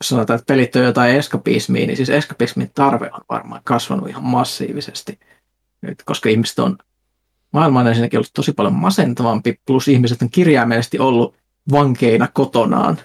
sanotaan, 0.02 0.38
että 0.38 0.52
pelit 0.52 0.76
on 0.76 0.84
jotain 0.84 1.16
eskapismia, 1.16 1.86
niin 1.86 1.96
siis 1.96 2.10
eskapismin 2.10 2.70
tarve 2.74 3.10
on 3.12 3.20
varmaan 3.28 3.60
kasvanut 3.64 4.08
ihan 4.08 4.24
massiivisesti. 4.24 5.18
Nyt, 5.80 6.02
koska 6.04 6.28
ihmiset 6.28 6.58
on, 6.58 6.78
maailma 7.52 7.80
on 7.80 7.86
ensinnäkin 7.86 8.18
ollut 8.18 8.32
tosi 8.34 8.52
paljon 8.52 8.74
masentavampi, 8.74 9.60
plus 9.66 9.88
ihmiset 9.88 10.22
on 10.22 10.30
kirjaimellisesti 10.30 10.98
ollut 10.98 11.34
vankeina 11.72 12.28
kotonaan. 12.32 12.98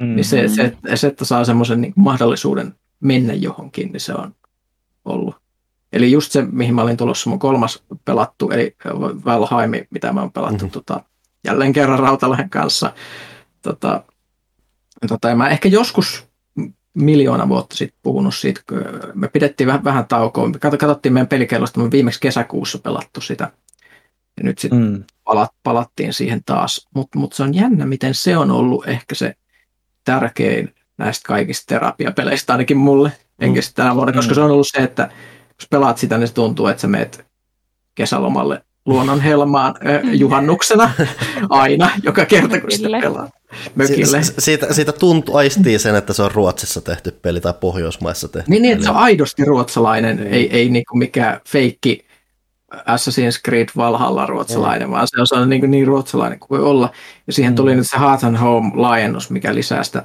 Mm-hmm. 0.00 0.16
Niin 0.16 0.24
se, 0.24 0.48
se, 0.48 0.76
se, 0.94 1.06
että 1.06 1.24
saa 1.24 1.44
semmoisen 1.44 1.80
niin 1.80 1.92
mahdollisuuden 1.96 2.74
mennä 3.00 3.32
johonkin, 3.32 3.92
niin 3.92 4.00
se 4.00 4.14
on 4.14 4.34
ollut. 5.04 5.34
Eli 5.92 6.12
just 6.12 6.32
se, 6.32 6.42
mihin 6.42 6.74
mä 6.74 6.82
olin 6.82 6.96
tulossa 6.96 7.30
mun 7.30 7.38
kolmas 7.38 7.82
pelattu, 8.04 8.50
eli 8.50 8.76
Valheim, 9.24 9.70
mitä 9.90 10.12
mä 10.12 10.20
oon 10.20 10.32
pelattu 10.32 10.64
mm-hmm. 10.64 10.70
tota, 10.70 11.00
jälleen 11.44 11.72
kerran 11.72 11.98
Rautalahen 11.98 12.50
kanssa. 12.50 12.92
Tota, 13.62 14.02
tota, 15.08 15.34
mä 15.34 15.48
ehkä 15.48 15.68
joskus 15.68 16.26
miljoona 16.94 17.48
vuotta 17.48 17.76
sitten 17.76 17.98
puhunut 18.02 18.34
siitä, 18.34 18.60
kun 18.68 18.82
me 19.14 19.28
pidettiin 19.28 19.66
vähän, 19.66 19.84
vähän 19.84 20.06
taukoa. 20.06 20.48
Me 20.48 20.58
katsottiin 20.58 21.12
meidän 21.12 21.26
pelikellosta, 21.26 21.80
me 21.80 21.90
viimeksi 21.90 22.20
kesäkuussa 22.20 22.78
pelattu 22.78 23.20
sitä. 23.20 23.50
Ja 24.36 24.44
nyt 24.44 24.58
sitten 24.58 24.80
mm. 24.80 25.04
palat, 25.24 25.52
palattiin 25.62 26.12
siihen 26.12 26.42
taas. 26.46 26.88
Mutta 26.94 27.18
mut 27.18 27.32
se 27.32 27.42
on 27.42 27.54
jännä, 27.54 27.86
miten 27.86 28.14
se 28.14 28.36
on 28.36 28.50
ollut 28.50 28.88
ehkä 28.88 29.14
se 29.14 29.34
tärkein 30.06 30.74
näistä 30.98 31.26
kaikista 31.26 31.74
terapiapeleistä 31.74 32.52
ainakin 32.52 32.76
mulle. 32.76 33.12
Enkä 33.40 33.60
mm. 33.60 33.66
tänä 33.74 33.94
vuonna, 33.94 34.12
koska 34.12 34.30
mm. 34.30 34.34
se 34.34 34.40
on 34.40 34.50
ollut 34.50 34.66
se, 34.70 34.78
että 34.78 35.10
jos 35.60 35.68
pelaat 35.70 35.98
sitä, 35.98 36.18
niin 36.18 36.28
se 36.28 36.34
tuntuu, 36.34 36.66
että 36.66 36.80
sä 36.80 36.88
meet 36.88 37.26
kesälomalle 37.94 38.62
luonnon 38.86 39.20
helmaan 39.20 39.74
äh, 39.86 40.14
juhannuksena 40.22 40.90
aina, 41.50 41.90
joka 42.02 42.26
kerta 42.26 42.60
kun 42.60 42.70
sitä 42.70 42.88
pelaa 43.00 43.30
mökille. 43.74 44.22
Si- 44.22 44.34
siitä, 44.38 44.74
siitä 44.74 44.92
tuntuu, 44.92 45.36
aistii 45.36 45.78
sen, 45.78 45.94
että 45.94 46.12
se 46.12 46.22
on 46.22 46.30
Ruotsissa 46.30 46.80
tehty 46.80 47.10
peli 47.22 47.40
tai 47.40 47.54
Pohjoismaissa 47.60 48.28
tehty 48.28 48.50
Niin, 48.50 48.62
niin 48.62 48.72
että 48.72 48.84
se 48.84 48.90
on 48.90 48.96
aidosti 48.96 49.44
ruotsalainen, 49.44 50.26
ei, 50.26 50.50
ei 50.56 50.68
niinku 50.68 50.96
mikään 50.96 51.40
feikki 51.48 52.05
Assassin's 52.74 53.40
Creed 53.44 53.68
Valhalla 53.76 54.26
ruotsalainen, 54.26 54.88
mm. 54.88 54.92
vaan 54.92 55.06
se 55.06 55.34
on, 55.34 55.42
on 55.42 55.50
niin, 55.50 55.70
niin 55.70 55.86
ruotsalainen 55.86 56.38
kuin 56.38 56.58
voi 56.58 56.68
olla. 56.68 56.90
Ja 57.26 57.32
siihen 57.32 57.54
tuli 57.54 57.70
mm. 57.70 57.76
nyt 57.76 57.86
se 57.90 57.98
Heart 57.98 58.24
and 58.24 58.36
Home 58.36 58.70
laajennus, 58.74 59.30
mikä 59.30 59.54
lisää 59.54 59.82
sitä 59.82 60.02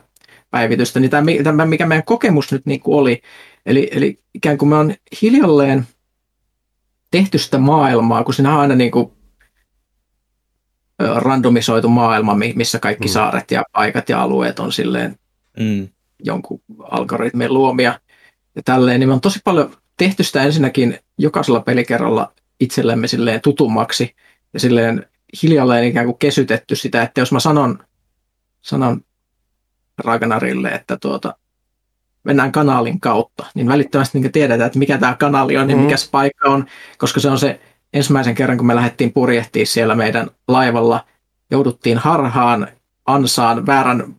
päivitystä. 0.51 0.99
Niin 0.99 1.11
tämä, 1.11 1.31
tämä 1.43 1.65
mikä 1.65 1.85
meidän 1.85 2.05
kokemus 2.05 2.51
nyt 2.51 2.65
niin 2.65 2.79
kuin 2.79 2.97
oli, 2.97 3.21
eli, 3.65 3.89
eli 3.91 4.19
ikään 4.33 4.57
kuin 4.57 4.69
me 4.69 4.75
on 4.75 4.93
hiljalleen 5.21 5.87
tehty 7.11 7.37
sitä 7.37 7.57
maailmaa, 7.57 8.23
kun 8.23 8.33
siinä 8.33 8.53
on 8.53 8.59
aina 8.59 8.75
niin 8.75 8.91
kuin 8.91 9.11
randomisoitu 11.15 11.89
maailma, 11.89 12.35
missä 12.55 12.79
kaikki 12.79 13.07
mm. 13.07 13.11
saaret 13.11 13.51
ja 13.51 13.63
paikat 13.71 14.09
ja 14.09 14.21
alueet 14.21 14.59
on 14.59 14.71
silleen 14.71 15.15
mm. 15.59 15.87
jonkun 16.19 16.61
algoritmin 16.79 17.53
luomia 17.53 17.99
ja 18.55 18.61
tälleen, 18.65 18.99
niin 18.99 19.09
me 19.09 19.13
on 19.13 19.21
tosi 19.21 19.39
paljon 19.43 19.75
tehty 19.97 20.23
sitä 20.23 20.43
ensinnäkin 20.43 20.99
jokaisella 21.17 21.59
pelikerralla 21.59 22.33
itsellemme 22.61 23.07
silleen 23.07 23.41
tutummaksi 23.41 24.15
ja 24.53 24.59
silleen 24.59 25.05
hiljalleen 25.43 25.83
ikään 25.83 26.05
kuin 26.05 26.17
kesytetty 26.17 26.75
sitä, 26.75 27.01
että 27.01 27.21
jos 27.21 27.31
mä 27.31 27.39
sanon, 27.39 27.79
sanon 28.61 29.01
Ragnarille, 29.97 30.69
että 30.69 30.97
tuota, 30.97 31.35
mennään 32.23 32.51
kanaalin 32.51 32.99
kautta, 32.99 33.45
niin 33.55 33.67
välittömästi 33.67 34.19
niin 34.19 34.31
tiedetään, 34.31 34.67
että 34.67 34.79
mikä 34.79 34.97
tämä 34.97 35.15
kanaali 35.15 35.57
on 35.57 35.69
ja 35.69 35.75
mm. 35.75 35.81
mikä 35.81 35.97
se 35.97 36.09
paikka 36.11 36.49
on, 36.49 36.65
koska 36.97 37.19
se 37.19 37.29
on 37.29 37.39
se 37.39 37.59
ensimmäisen 37.93 38.35
kerran, 38.35 38.57
kun 38.57 38.67
me 38.67 38.75
lähdettiin 38.75 39.13
purjehtiin 39.13 39.67
siellä 39.67 39.95
meidän 39.95 40.29
laivalla, 40.47 41.05
jouduttiin 41.51 41.97
harhaan 41.97 42.67
ansaan 43.05 43.65
väärän 43.65 44.15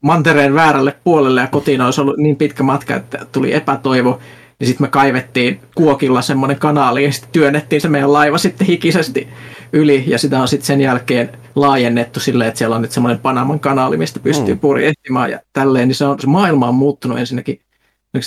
mantereen 0.00 0.54
väärälle 0.54 0.96
puolelle 1.04 1.40
ja 1.40 1.46
kotiin 1.46 1.80
olisi 1.80 2.00
ollut 2.00 2.16
niin 2.16 2.36
pitkä 2.36 2.62
matka, 2.62 2.96
että 2.96 3.26
tuli 3.32 3.54
epätoivo. 3.54 4.20
Ja 4.62 4.66
sitten 4.66 4.84
me 4.84 4.90
kaivettiin 4.90 5.60
kuokilla 5.74 6.22
semmoinen 6.22 6.58
kanaali 6.58 7.04
ja 7.04 7.12
sitten 7.12 7.32
työnnettiin 7.32 7.80
se 7.80 7.88
meidän 7.88 8.12
laiva 8.12 8.38
sitten 8.38 8.66
hikisesti 8.66 9.28
yli. 9.72 10.04
Ja 10.06 10.18
sitä 10.18 10.40
on 10.40 10.48
sitten 10.48 10.66
sen 10.66 10.80
jälkeen 10.80 11.30
laajennettu 11.54 12.20
silleen, 12.20 12.48
että 12.48 12.58
siellä 12.58 12.76
on 12.76 12.82
nyt 12.82 12.92
semmoinen 12.92 13.20
Panaman 13.20 13.60
kanaali, 13.60 13.96
mistä 13.96 14.20
pystyy 14.20 14.54
mm. 14.54 14.60
purjehtimaan 14.60 15.30
ja 15.30 15.40
tälleen. 15.52 15.88
Niin 15.88 15.96
se, 15.96 16.04
on, 16.04 16.20
se 16.20 16.26
maailma 16.26 16.68
on 16.68 16.74
muuttunut 16.74 17.18
ensinnäkin 17.18 17.60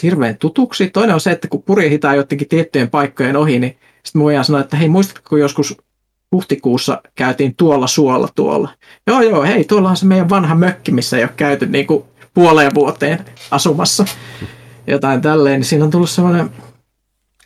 hirveän 0.03 0.37
tutuksi. 0.37 0.87
Toinen 0.87 1.13
on 1.13 1.19
se, 1.19 1.31
että 1.31 1.47
kun 1.47 1.63
purjehitaan 1.63 2.17
jotenkin 2.17 2.47
tiettyjen 2.47 2.89
paikkojen 2.89 3.35
ohi, 3.35 3.59
niin 3.59 3.77
sitten 4.03 4.21
voidaan 4.21 4.45
sanoa, 4.45 4.61
että 4.61 4.77
hei, 4.77 4.89
muistatko, 4.89 5.29
kun 5.29 5.39
joskus 5.39 5.77
huhtikuussa 6.31 7.01
käytiin 7.15 7.55
tuolla 7.55 7.87
suolla 7.87 8.29
tuolla. 8.35 8.69
Joo, 9.07 9.21
joo, 9.21 9.43
hei, 9.43 9.63
tuolla 9.63 9.89
on 9.89 9.97
se 9.97 10.05
meidän 10.05 10.29
vanha 10.29 10.55
mökki, 10.55 10.91
missä 10.91 11.17
ei 11.17 11.23
ole 11.23 11.31
käyty 11.35 11.65
niin 11.65 11.87
kuin 11.87 12.03
puoleen 12.33 12.71
vuoteen 12.73 13.25
asumassa. 13.51 14.05
Jotain 14.87 15.21
tälleen, 15.21 15.59
niin 15.59 15.65
siinä 15.65 15.85
on 15.85 15.91
tullut 15.91 16.09
semmoinen, 16.09 16.49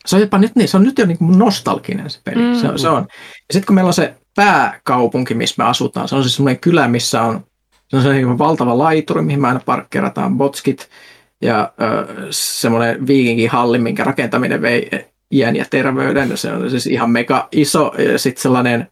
se 0.06 0.16
on 0.16 0.22
jopa 0.22 0.38
nyt, 0.38 0.56
niin, 0.56 0.68
se 0.68 0.76
on 0.76 0.82
nyt 0.82 0.98
jo 0.98 1.06
niin 1.06 1.18
kuin 1.18 1.38
nostalginen 1.38 2.10
se 2.10 2.20
peli. 2.24 2.42
Mm. 2.42 2.54
Se, 2.54 2.68
se 2.76 2.88
on. 2.88 3.06
Ja 3.10 3.52
sitten 3.52 3.66
kun 3.66 3.74
meillä 3.74 3.88
on 3.88 3.94
se 3.94 4.14
pääkaupunki, 4.34 5.34
missä 5.34 5.54
me 5.58 5.68
asutaan, 5.68 6.08
se 6.08 6.16
on 6.16 6.22
siis 6.22 6.36
semmoinen 6.36 6.60
kylä, 6.60 6.88
missä 6.88 7.22
on, 7.22 7.44
se 7.88 7.96
on 7.96 8.02
se 8.02 8.38
valtava 8.38 8.78
laituri, 8.78 9.22
mihin 9.22 9.40
me 9.40 9.48
aina 9.48 9.60
parkkerataan 9.66 10.38
botskit, 10.38 10.88
ja 11.42 11.72
ö, 11.82 12.26
semmoinen 12.30 13.06
viikinkihalli, 13.06 13.78
minkä 13.78 14.04
rakentaminen 14.04 14.62
vei 14.62 14.90
iän 15.30 15.56
ja 15.56 15.64
terveyden. 15.70 16.36
Se 16.36 16.52
on 16.52 16.70
siis 16.70 16.86
ihan 16.86 17.10
mega 17.10 17.48
iso, 17.52 17.92
sitten 18.16 18.42
sellainen 18.42 18.88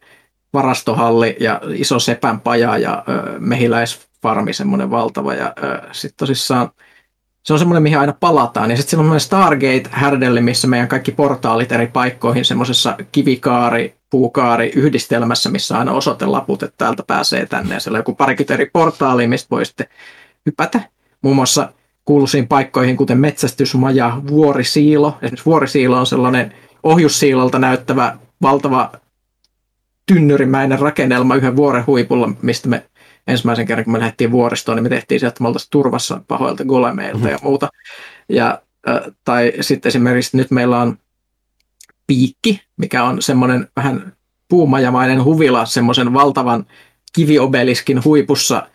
varastohalli 0.53 1.37
ja 1.39 1.61
iso 1.73 1.99
sepänpaja 1.99 2.77
ja 2.77 3.03
ö, 3.09 3.39
mehiläisfarmi, 3.39 4.53
semmoinen 4.53 4.91
valtava. 4.91 5.33
Ja 5.33 5.53
sitten 5.91 6.17
tosissaan 6.17 6.69
se 7.49 7.53
on 7.53 7.59
semmoinen, 7.59 7.83
mihin 7.83 7.99
aina 7.99 8.13
palataan. 8.19 8.69
Ja 8.71 8.77
sitten 8.77 8.89
siellä 8.89 9.13
on 9.13 9.19
Stargate-härdelli, 9.19 10.41
missä 10.41 10.67
meidän 10.67 10.87
kaikki 10.87 11.11
portaalit 11.11 11.71
eri 11.71 11.87
paikkoihin 11.87 12.45
semmoisessa 12.45 12.97
kivikaari, 13.11 13.95
puukaari 14.09 14.71
yhdistelmässä, 14.75 15.49
missä 15.49 15.77
aina 15.77 15.91
osoitelaput, 15.91 16.63
että 16.63 16.77
täältä 16.77 17.03
pääsee 17.07 17.45
tänne. 17.45 17.73
Ja 17.73 17.79
siellä 17.79 17.95
on 17.95 17.99
joku 17.99 18.15
parikymmentä 18.15 18.53
eri 18.53 18.69
portaalia, 18.73 19.27
mistä 19.27 19.47
voi 19.51 19.65
sitten 19.65 19.87
hypätä. 20.45 20.81
Muun 21.21 21.35
muassa 21.35 21.73
kuuluisiin 22.05 22.47
paikkoihin, 22.47 22.97
kuten 22.97 23.17
metsästysmaja, 23.17 24.21
vuorisiilo. 24.27 25.17
Esimerkiksi 25.21 25.45
vuorisiilo 25.45 25.99
on 25.99 26.05
sellainen 26.05 26.53
ohjussiilolta 26.83 27.59
näyttävä 27.59 28.17
valtava 28.41 28.91
tynnyrimäinen 30.05 30.79
rakennelma 30.79 31.35
yhden 31.35 31.55
vuoren 31.55 31.87
huipulla, 31.87 32.29
mistä 32.41 32.69
me 32.69 32.83
ensimmäisen 33.27 33.65
kerran, 33.65 33.83
kun 33.83 33.93
me 33.93 33.99
lähdettiin 33.99 34.31
vuoristoon, 34.31 34.75
niin 34.75 34.83
me 34.83 34.89
tehtiin 34.89 35.19
sieltä, 35.19 35.31
että 35.33 35.43
me 35.43 35.47
oltaisiin 35.47 35.71
turvassa 35.71 36.21
pahoilta 36.27 36.65
golemeilta 36.65 37.17
mm-hmm. 37.17 37.31
ja 37.31 37.39
muuta. 37.41 37.69
Ja, 38.29 38.61
tai 39.23 39.53
sitten 39.61 39.89
esimerkiksi 39.89 40.37
nyt 40.37 40.51
meillä 40.51 40.81
on 40.81 40.97
piikki, 42.07 42.61
mikä 42.77 43.03
on 43.03 43.21
semmoinen 43.21 43.67
vähän 43.75 44.13
puumajamainen 44.47 45.23
huvila 45.23 45.65
semmoisen 45.65 46.13
valtavan 46.13 46.65
kiviobeliskin 47.13 48.03
huipussa– 48.03 48.63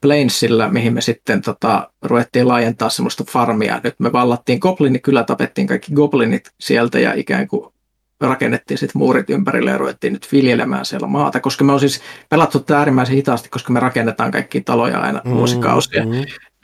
Plainsillä, 0.00 0.68
mihin 0.68 0.94
me 0.94 1.00
sitten 1.00 1.42
tota, 1.42 1.90
ruvettiin 2.02 2.48
laajentaa 2.48 2.90
semmoista 2.90 3.24
farmia. 3.24 3.80
Nyt 3.84 3.94
me 3.98 4.12
vallattiin 4.12 4.58
goblinit, 4.58 5.02
kyllä 5.02 5.24
tapettiin 5.24 5.66
kaikki 5.66 5.92
goblinit 5.92 6.50
sieltä 6.60 6.98
ja 6.98 7.12
ikään 7.14 7.48
kuin 7.48 7.72
rakennettiin 8.20 8.78
sitten 8.78 8.98
muurit 8.98 9.30
ympärille 9.30 9.70
ja 9.70 9.78
ruvettiin 9.78 10.12
nyt 10.12 10.28
viljelemään 10.32 10.84
siellä 10.84 11.06
maata, 11.06 11.40
koska 11.40 11.64
me 11.64 11.72
on 11.72 11.80
siis 11.80 12.00
pelattu 12.28 12.60
tämä 12.60 12.78
äärimmäisen 12.78 13.16
hitaasti, 13.16 13.48
koska 13.48 13.72
me 13.72 13.80
rakennetaan 13.80 14.30
kaikki 14.30 14.60
taloja 14.60 15.00
aina 15.00 15.20
mm, 15.24 15.30
vuosikausia, 15.30 16.04
mm. 16.04 16.10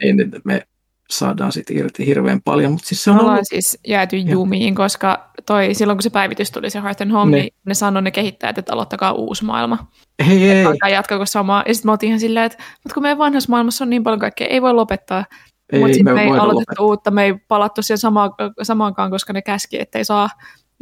niin 0.03 0.33
me 0.45 0.67
saadaan 1.11 1.53
sitten 1.53 1.77
irti 1.77 2.07
hirveän 2.07 2.43
paljon. 2.43 2.73
Mutta 2.73 2.87
siis 2.87 3.05
se 3.05 3.11
on 3.11 3.21
ollut... 3.21 3.41
siis 3.43 3.79
jääty 3.87 4.17
jumiin, 4.17 4.75
koska 4.75 5.31
toi, 5.47 5.75
silloin 5.75 5.97
kun 5.97 6.03
se 6.03 6.11
päivitys 6.11 6.51
tuli 6.51 6.71
se 6.71 6.83
Heart 6.83 7.01
and 7.01 7.11
Home, 7.11 7.31
ne. 7.31 7.39
niin 7.39 7.55
ne 7.67 7.75
sanoi 7.75 8.03
ne 8.03 8.11
kehittäjät, 8.11 8.59
että 8.59 8.73
aloittakaa 8.73 9.13
uusi 9.13 9.45
maailma. 9.45 9.87
Hei, 10.27 10.51
ei. 10.51 10.65
Alkaa 10.65 10.89
jatkako 10.89 11.27
samaa. 11.27 11.63
Ja 11.67 11.75
sitten 11.75 11.89
me 11.89 11.93
oltiin 11.93 12.09
ihan 12.09 12.21
silleen, 12.21 12.47
että 12.47 12.59
mutta 12.59 12.95
kun 12.95 13.03
meidän 13.03 13.19
vanhassa 13.19 13.51
maailmassa 13.51 13.85
on 13.85 13.91
niin 13.91 14.03
paljon 14.03 14.21
kaikkea, 14.21 14.47
ei 14.47 14.63
voi 14.63 14.75
lopettaa. 14.75 15.25
Mutta 15.73 15.95
sitten 15.95 16.15
me, 16.15 16.15
me 16.15 16.23
ei 16.23 16.29
aloitettu 16.29 16.55
lopettaa. 16.55 16.87
uutta, 16.87 17.11
me 17.11 17.25
ei 17.25 17.35
palattu 17.49 17.83
siihen 17.83 17.99
sama, 17.99 18.31
samaankaan, 18.63 19.11
koska 19.11 19.33
ne 19.33 19.43
käski, 19.43 19.81
ettei 19.81 20.05
saa. 20.05 20.29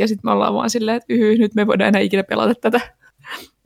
Ja 0.02 0.08
sitten 0.08 0.28
me 0.28 0.32
ollaan 0.32 0.54
vaan 0.54 0.70
silleen, 0.70 0.96
että 0.96 1.12
yhy, 1.14 1.38
nyt 1.38 1.54
me 1.54 1.66
voidaan 1.66 1.88
enää 1.88 2.00
ikinä 2.00 2.22
pelata 2.22 2.54
tätä. 2.54 2.80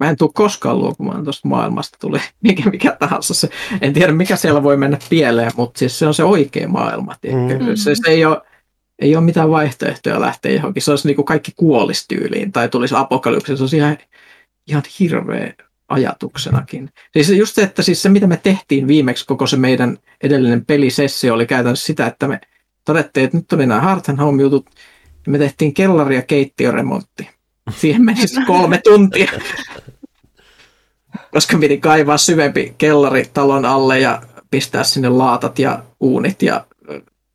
Mä 0.00 0.10
en 0.10 0.16
tule 0.16 0.30
koskaan 0.34 0.78
luopumaan 0.78 1.24
tuosta 1.24 1.48
maailmasta, 1.48 1.98
tuli 2.00 2.20
mikä, 2.42 2.70
mikä 2.70 2.96
tahansa. 2.98 3.34
Se, 3.34 3.48
en 3.80 3.92
tiedä, 3.92 4.12
mikä 4.12 4.36
siellä 4.36 4.62
voi 4.62 4.76
mennä 4.76 4.98
pieleen, 5.10 5.52
mutta 5.56 5.78
siis 5.78 5.98
se 5.98 6.06
on 6.06 6.14
se 6.14 6.24
oikea 6.24 6.68
maailma. 6.68 7.14
Mm. 7.22 7.76
Se, 7.76 7.94
se 7.94 8.10
ei 8.10 8.24
ole 8.24 8.42
ei 8.98 9.16
ole 9.16 9.24
mitään 9.24 9.50
vaihtoehtoja 9.50 10.20
lähteä 10.20 10.52
johonkin. 10.52 10.82
Se 10.82 10.90
olisi 10.90 11.08
niin 11.08 11.16
kuin 11.16 11.26
kaikki 11.26 11.52
kuolistyyliin 11.56 12.52
tai 12.52 12.68
tulisi 12.68 12.94
apokalypsi. 12.98 13.56
Se 13.56 13.62
olisi 13.62 13.76
ihan, 13.76 13.98
ihan 14.66 14.82
hirveä 15.00 15.52
ajatuksenakin. 15.88 16.90
Siis 17.12 17.30
just 17.30 17.54
se, 17.54 17.62
että 17.62 17.82
siis 17.82 18.02
se 18.02 18.08
mitä 18.08 18.26
me 18.26 18.36
tehtiin 18.42 18.88
viimeksi, 18.88 19.26
koko 19.26 19.46
se 19.46 19.56
meidän 19.56 19.98
edellinen 20.22 20.66
pelisessio 20.66 21.34
oli 21.34 21.46
käytännössä 21.46 21.86
sitä, 21.86 22.06
että 22.06 22.28
me 22.28 22.40
todettiin, 22.84 23.24
että 23.24 23.36
nyt 23.36 23.46
tuli 23.48 23.66
nämä 23.66 23.80
Heart 23.80 24.08
and 24.08 24.18
Home 24.18 24.42
jutut, 24.42 24.66
ja 25.26 25.32
me 25.32 25.38
tehtiin 25.38 25.74
kellari- 25.74 26.14
ja 26.14 26.22
keittiöremontti. 26.22 27.30
Siihen 27.76 28.04
meni 28.04 28.28
siis 28.28 28.46
kolme 28.46 28.80
tuntia. 28.84 29.32
Koska 31.30 31.58
piti 31.58 31.78
kaivaa 31.78 32.18
syvempi 32.18 32.74
kellari 32.78 33.30
talon 33.34 33.64
alle 33.64 34.00
ja 34.00 34.22
pistää 34.50 34.84
sinne 34.84 35.08
laatat 35.08 35.58
ja 35.58 35.82
uunit 36.00 36.42
ja 36.42 36.66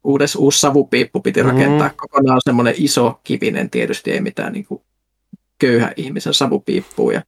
uudes, 0.03 0.35
uusi 0.35 0.59
savupiippu 0.59 1.19
piti 1.19 1.43
rakentaa 1.43 1.87
mm. 1.87 1.95
kokonaan 1.97 2.41
semmoinen 2.43 2.73
iso 2.77 3.19
kivinen, 3.23 3.69
tietysti 3.69 4.11
ei 4.11 4.21
mitään 4.21 4.53
niin 4.53 4.65
kuin 4.65 4.81
köyhä 5.59 5.93
ihmisen 5.95 6.33
savupiippuun 6.33 7.13
ja 7.13 7.21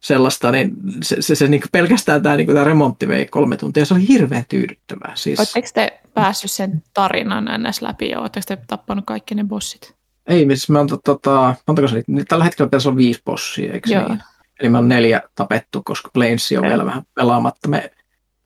sellaista, 0.00 0.52
niin 0.52 0.70
se, 1.02 1.22
se, 1.22 1.34
se 1.34 1.48
niin 1.48 1.62
pelkästään 1.72 2.22
tämä, 2.22 2.36
niin 2.36 2.46
tämä 2.46 2.64
remontti 2.64 3.08
vei 3.08 3.26
kolme 3.26 3.56
tuntia, 3.56 3.84
se 3.84 3.94
oli 3.94 4.08
hirveän 4.08 4.44
tyydyttävää. 4.48 5.12
Siis... 5.14 5.38
Oletteko 5.38 5.68
te 5.74 6.00
päässyt 6.14 6.50
sen 6.50 6.82
tarinan 6.94 7.44
ns. 7.44 7.82
läpi 7.82 8.08
ja 8.08 8.20
oletteko 8.20 8.44
te 8.48 8.58
tappanut 8.66 9.04
kaikki 9.06 9.34
ne 9.34 9.44
bossit? 9.44 9.97
Ei, 10.28 10.46
siis 10.46 10.70
me 10.70 10.78
on, 10.78 10.88
tota, 11.04 11.54
montako 11.66 11.88
se 11.88 11.94
oli? 11.94 12.24
Tällä 12.24 12.44
hetkellä 12.44 12.68
pitäisi 12.68 12.88
olla 12.88 12.96
viisi 12.96 13.22
bossia, 13.24 13.72
eikö 13.72 13.90
Joo. 13.90 14.08
niin? 14.08 14.22
Eli 14.60 14.68
me 14.68 14.78
on 14.78 14.88
neljä 14.88 15.22
tapettu, 15.34 15.82
koska 15.82 16.10
Plains 16.14 16.52
on 16.56 16.68
vielä 16.68 16.86
vähän 16.86 17.02
pelaamatta. 17.14 17.68
Me, 17.68 17.90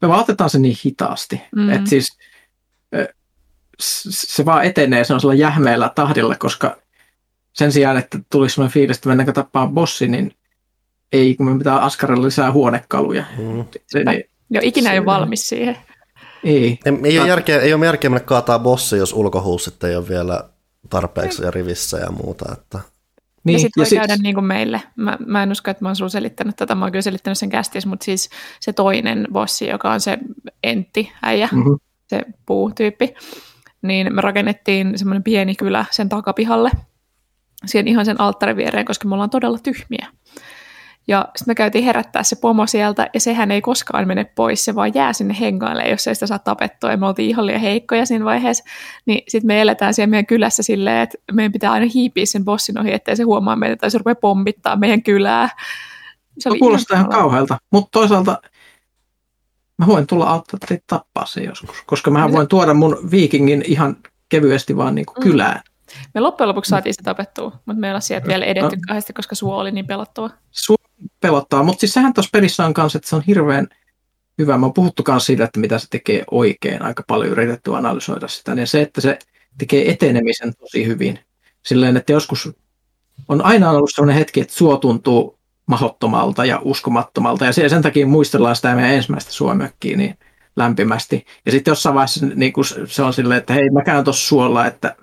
me 0.03 0.09
vaan 0.09 0.21
otetaan 0.21 0.51
se 0.51 0.59
niin 0.59 0.77
hitaasti, 0.85 1.42
mm. 1.57 1.71
että 1.71 1.90
siis 1.90 2.18
se 4.11 4.45
vaan 4.45 4.64
etenee 4.64 5.05
sellaisella 5.05 5.35
jähmeellä 5.35 5.90
tahdilla, 5.95 6.37
koska 6.37 6.77
sen 7.53 7.73
sijaan, 7.73 7.97
että 7.97 8.18
tulisi 8.31 8.55
sellainen 8.55 8.73
fiilis, 8.73 8.97
että 8.97 9.09
mennäänkö 9.09 9.33
tappaa 9.33 9.66
bossi, 9.66 10.09
niin 10.09 10.33
ei, 11.12 11.35
kun 11.35 11.47
me 11.47 11.59
pitää 11.59 11.79
askarella 11.79 12.27
lisää 12.27 12.53
huonekaluja. 12.53 13.25
Mm. 13.38 13.64
Se, 13.87 14.05
niin, 14.05 14.25
jo 14.51 14.61
ikinä 14.64 14.88
se, 14.88 14.92
ei 14.92 14.99
ole 14.99 15.07
valmis 15.07 15.49
siihen. 15.49 15.77
Ei. 16.45 16.79
Ei, 16.85 16.99
ei, 17.05 17.18
ole 17.18 17.29
järkeä, 17.29 17.61
ei 17.61 17.75
ole 17.75 17.87
järkeä 17.87 18.11
mennä 18.11 18.27
kaataa 18.27 18.59
bossi, 18.59 18.97
jos 18.97 19.12
ulkohuussit 19.12 19.85
ei 19.85 19.97
ole 19.97 20.09
vielä 20.09 20.49
tarpeeksi 20.92 21.42
ja 21.42 21.50
rivissä 21.50 21.98
ja 21.98 22.12
muuta. 22.12 22.52
Että... 22.52 22.81
Niin, 23.44 23.52
ja 23.52 23.59
sitten 23.59 23.81
voi 23.81 23.87
sit... 23.87 23.98
käydä 23.98 24.16
niin 24.16 24.35
kuin 24.35 24.44
meille. 24.44 24.83
Mä, 24.96 25.18
mä 25.26 25.42
en 25.42 25.52
usko, 25.52 25.70
että 25.70 25.85
mä 25.85 25.92
oon 26.00 26.11
selittänyt 26.11 26.57
tätä, 26.57 26.74
mä 26.74 26.85
oon 26.85 26.92
kyllä 26.92 27.02
selittänyt 27.02 27.38
sen 27.38 27.50
kästissä, 27.50 27.88
mutta 27.88 28.05
siis 28.05 28.31
se 28.61 28.72
toinen 28.72 29.28
bossi, 29.33 29.66
joka 29.66 29.92
on 29.92 30.00
se 30.00 30.18
entti 30.62 31.12
äijä, 31.22 31.48
mm-hmm. 31.52 31.78
se 32.07 32.22
puutyyppi, 32.46 33.14
niin 33.83 34.14
me 34.14 34.20
rakennettiin 34.20 34.98
semmoinen 34.98 35.22
pieni 35.22 35.55
kylä 35.55 35.85
sen 35.90 36.09
takapihalle, 36.09 36.70
siihen 37.66 37.88
ihan 37.88 38.05
sen 38.05 38.20
alttarin 38.20 38.57
viereen, 38.57 38.85
koska 38.85 39.09
me 39.09 39.14
ollaan 39.14 39.31
todella 39.31 39.59
tyhmiä. 39.59 40.09
Ja 41.09 41.29
sitten 41.37 41.51
me 41.51 41.55
käytiin 41.55 41.85
herättää 41.85 42.23
se 42.23 42.37
pomo 42.37 42.67
sieltä, 42.67 43.11
ja 43.15 43.21
sehän 43.21 43.51
ei 43.51 43.61
koskaan 43.61 44.09
mene 44.09 44.25
pois, 44.25 44.65
se 44.65 44.75
vaan 44.75 44.95
jää 44.95 45.12
sinne 45.12 45.37
hengaille, 45.41 45.83
jos 45.83 46.07
ei 46.07 46.15
sitä 46.15 46.27
saa 46.27 46.38
tapettua, 46.38 46.91
ja 46.91 46.97
me 46.97 47.07
oltiin 47.07 47.29
ihan 47.29 47.47
liian 47.47 47.61
heikkoja 47.61 48.07
siinä 48.07 48.25
vaiheessa. 48.25 48.65
Niin 49.07 49.23
sitten 49.29 49.47
me 49.47 49.61
eletään 49.61 49.95
siellä 49.95 50.11
meidän 50.11 50.27
kylässä 50.27 50.62
silleen, 50.62 51.01
että 51.01 51.19
meidän 51.33 51.53
pitää 51.53 51.73
aina 51.73 51.87
hiipiä 51.95 52.27
sen 52.27 52.45
bossin 52.45 52.79
ohi, 52.79 52.93
ettei 52.93 53.17
se 53.17 53.23
huomaa 53.23 53.57
meitä, 53.57 53.77
tai 53.77 53.91
se 53.91 53.99
rupeaa 53.99 54.15
pommittaa 54.15 54.77
meidän 54.77 55.03
kylää. 55.03 55.49
Se 56.38 56.49
oli 56.49 56.59
no, 56.59 56.61
kuulostaa 56.61 56.97
ihan 56.97 57.11
kauhealta, 57.11 57.59
mutta 57.73 57.88
toisaalta 57.93 58.43
mä 59.79 59.87
voin 59.87 60.07
tulla 60.07 60.25
auttaa 60.31 60.59
teitä 60.69 60.85
tappaa 60.87 61.27
se 61.27 61.41
joskus, 61.41 61.83
koska 61.87 62.11
mä 62.11 62.33
voin 62.33 62.49
tuoda 62.49 62.75
mun 62.75 62.99
viikingin 63.11 63.65
ihan 63.67 63.97
kevyesti 64.29 64.77
vaan 64.77 64.95
niin 64.95 65.07
kuin 65.07 65.17
mm. 65.17 65.23
kylään. 65.23 65.61
Me 66.15 66.21
loppujen 66.21 66.49
lopuksi 66.49 66.69
saatiin 66.69 66.95
se 66.95 67.03
tapettua, 67.03 67.45
mutta 67.45 67.81
me 67.81 67.87
ei 67.87 67.91
olla 67.91 68.01
sieltä 68.01 68.27
vielä 68.27 68.45
edetty 68.45 68.77
no. 68.77 68.83
kahdesti, 68.88 69.12
koska 69.12 69.35
suo 69.35 69.57
oli 69.57 69.73
niin 69.73 69.87
pelottava. 69.87 70.31
Suo 70.51 70.77
pelottaa, 71.21 71.62
mutta 71.62 71.81
siis 71.81 71.93
sehän 71.93 72.15
tuossa 72.15 72.31
pelissä 72.33 72.67
on 72.67 72.75
kanssa, 72.75 72.97
että 72.99 73.09
se 73.09 73.17
on 73.17 73.23
hirveän 73.27 73.69
hyvä. 74.38 74.59
Mä 74.59 74.67
oon 74.67 74.73
puhuttu 74.73 75.05
myös 75.09 75.27
siitä, 75.27 75.45
että 75.45 75.61
mitä 75.61 75.79
se 75.79 75.87
tekee 75.91 76.25
oikein. 76.31 76.83
Aika 76.83 77.03
paljon 77.07 77.33
yritetty 77.33 77.77
analysoida 77.77 78.29
sitä. 78.29 78.53
Ja 78.53 78.67
se, 78.67 78.83
että 78.83 79.01
se 79.01 79.19
tekee 79.59 79.91
etenemisen 79.91 80.55
tosi 80.55 80.87
hyvin. 80.87 81.19
Silleen, 81.62 81.97
että 81.97 82.12
joskus 82.12 82.53
on 83.29 83.45
aina 83.45 83.71
ollut 83.71 83.91
sellainen 83.95 84.19
hetki, 84.19 84.41
että 84.41 84.55
suo 84.55 84.77
tuntuu 84.77 85.38
mahottomalta 85.67 86.45
ja 86.45 86.61
uskomattomalta. 86.65 87.45
Ja 87.45 87.53
sen 87.53 87.83
takia 87.83 88.07
muistellaan 88.07 88.57
sitä 88.57 88.75
meidän 88.75 88.95
ensimmäistä 88.95 89.33
suomökkiä 89.33 89.97
niin 89.97 90.19
lämpimästi. 90.57 91.27
Ja 91.47 91.53
sitten 91.53 91.71
jossain 91.71 91.95
vaiheessa 91.95 92.27
niin 92.35 92.53
kun 92.53 92.65
se 92.87 93.03
on 93.03 93.12
silleen, 93.12 93.38
että 93.38 93.55
hei, 93.55 93.71
mä 93.71 93.83
käyn 93.83 94.05
tuossa 94.05 94.29
suolla, 94.29 94.67
että 94.67 94.97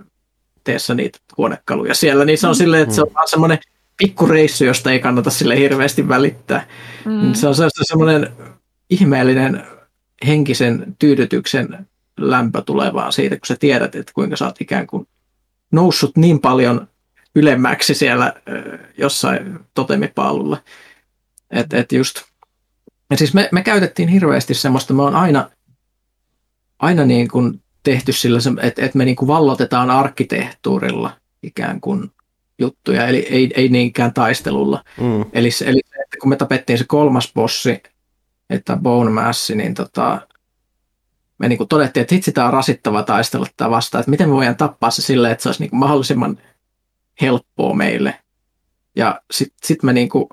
teessä 0.64 0.94
niitä 0.94 1.20
huonekaluja 1.38 1.94
siellä. 1.94 2.26
Niin 2.26 2.38
se 2.38 2.48
on 2.48 2.54
mm. 2.54 2.58
silleen, 2.58 2.84
että 2.84 2.96
se 2.96 3.02
on 3.02 3.14
vaan 3.14 3.28
semmoinen 3.28 3.60
pikkureissu, 4.00 4.64
josta 4.64 4.92
ei 4.92 5.00
kannata 5.00 5.30
sille 5.30 5.60
hirveästi 5.60 6.08
välittää. 6.08 6.68
Mm. 7.06 7.34
Se 7.34 7.48
on 7.48 7.56
semmoinen 7.82 8.30
ihmeellinen 8.90 9.64
henkisen 10.28 10.96
tyydytyksen 11.00 11.88
lämpö 12.18 12.62
tulevaa 12.62 13.12
siitä, 13.12 13.36
kun 13.36 13.48
sä 13.48 13.56
tiedät, 13.60 13.96
että 13.96 14.12
kuinka 14.16 14.36
sä 14.36 14.46
oot 14.46 14.62
ikään 14.62 14.88
kuin 14.88 15.08
noussut 15.72 16.18
niin 16.18 16.40
paljon 16.40 16.88
ylemmäksi 17.36 17.94
siellä 17.94 18.34
jossain 18.98 19.60
totemipaalulla. 19.74 20.58
Että 21.52 21.78
et 21.78 21.92
just, 21.92 22.22
ja 23.10 23.18
siis 23.18 23.34
me, 23.34 23.50
me 23.52 23.64
käytettiin 23.64 24.10
hirveästi 24.10 24.54
semmoista, 24.54 24.94
me 24.94 25.02
on 25.02 25.16
aina, 25.16 25.50
aina 26.80 27.06
niin 27.06 27.28
kuin 27.28 27.62
tehty 27.84 28.12
sillä, 28.12 28.40
että, 28.62 28.86
että 28.86 28.98
me 28.98 29.06
niin 29.06 29.16
kuin 29.16 29.28
vallotetaan 29.28 29.90
arkkitehtuurilla 29.90 31.12
ikään 31.44 31.82
kuin 31.82 32.12
juttuja, 32.60 33.08
eli 33.08 33.18
ei, 33.18 33.52
ei 33.56 33.70
niinkään 33.70 34.14
taistelulla. 34.14 34.84
Mm. 35.02 35.26
Eli, 35.34 35.50
eli 35.66 35.80
että 35.80 36.18
kun 36.22 36.30
me 36.30 36.36
tapettiin 36.36 36.78
se 36.78 36.86
kolmas 36.88 37.32
bossi, 37.36 37.84
että 38.50 38.78
Bone 38.78 39.12
Mass, 39.12 39.50
niin 39.50 39.74
tota, 39.74 40.22
me 41.38 41.48
niin 41.48 41.58
kuin 41.58 41.68
todettiin, 41.68 42.02
että 42.02 42.16
hitsi 42.16 42.32
tämä 42.32 42.48
on 42.48 42.54
rasittava 42.54 43.04
taistella 43.04 43.46
tätä 43.58 43.70
vastaan, 43.70 44.00
että 44.00 44.12
miten 44.12 44.30
me 44.30 44.36
voidaan 44.36 44.56
tappaa 44.56 44.92
se 44.92 45.02
silleen, 45.02 45.32
että 45.32 45.44
se 45.44 45.50
olisi 45.50 45.64
niin 45.64 45.70
kuin 45.70 45.80
mahdollisimman 45.80 46.38
helppoa 47.22 47.74
meille. 47.74 48.20
Ja 48.96 49.22
sitten 49.32 49.58
sit 49.64 49.84
me 49.84 49.94
niin 49.94 50.10
kuin 50.10 50.26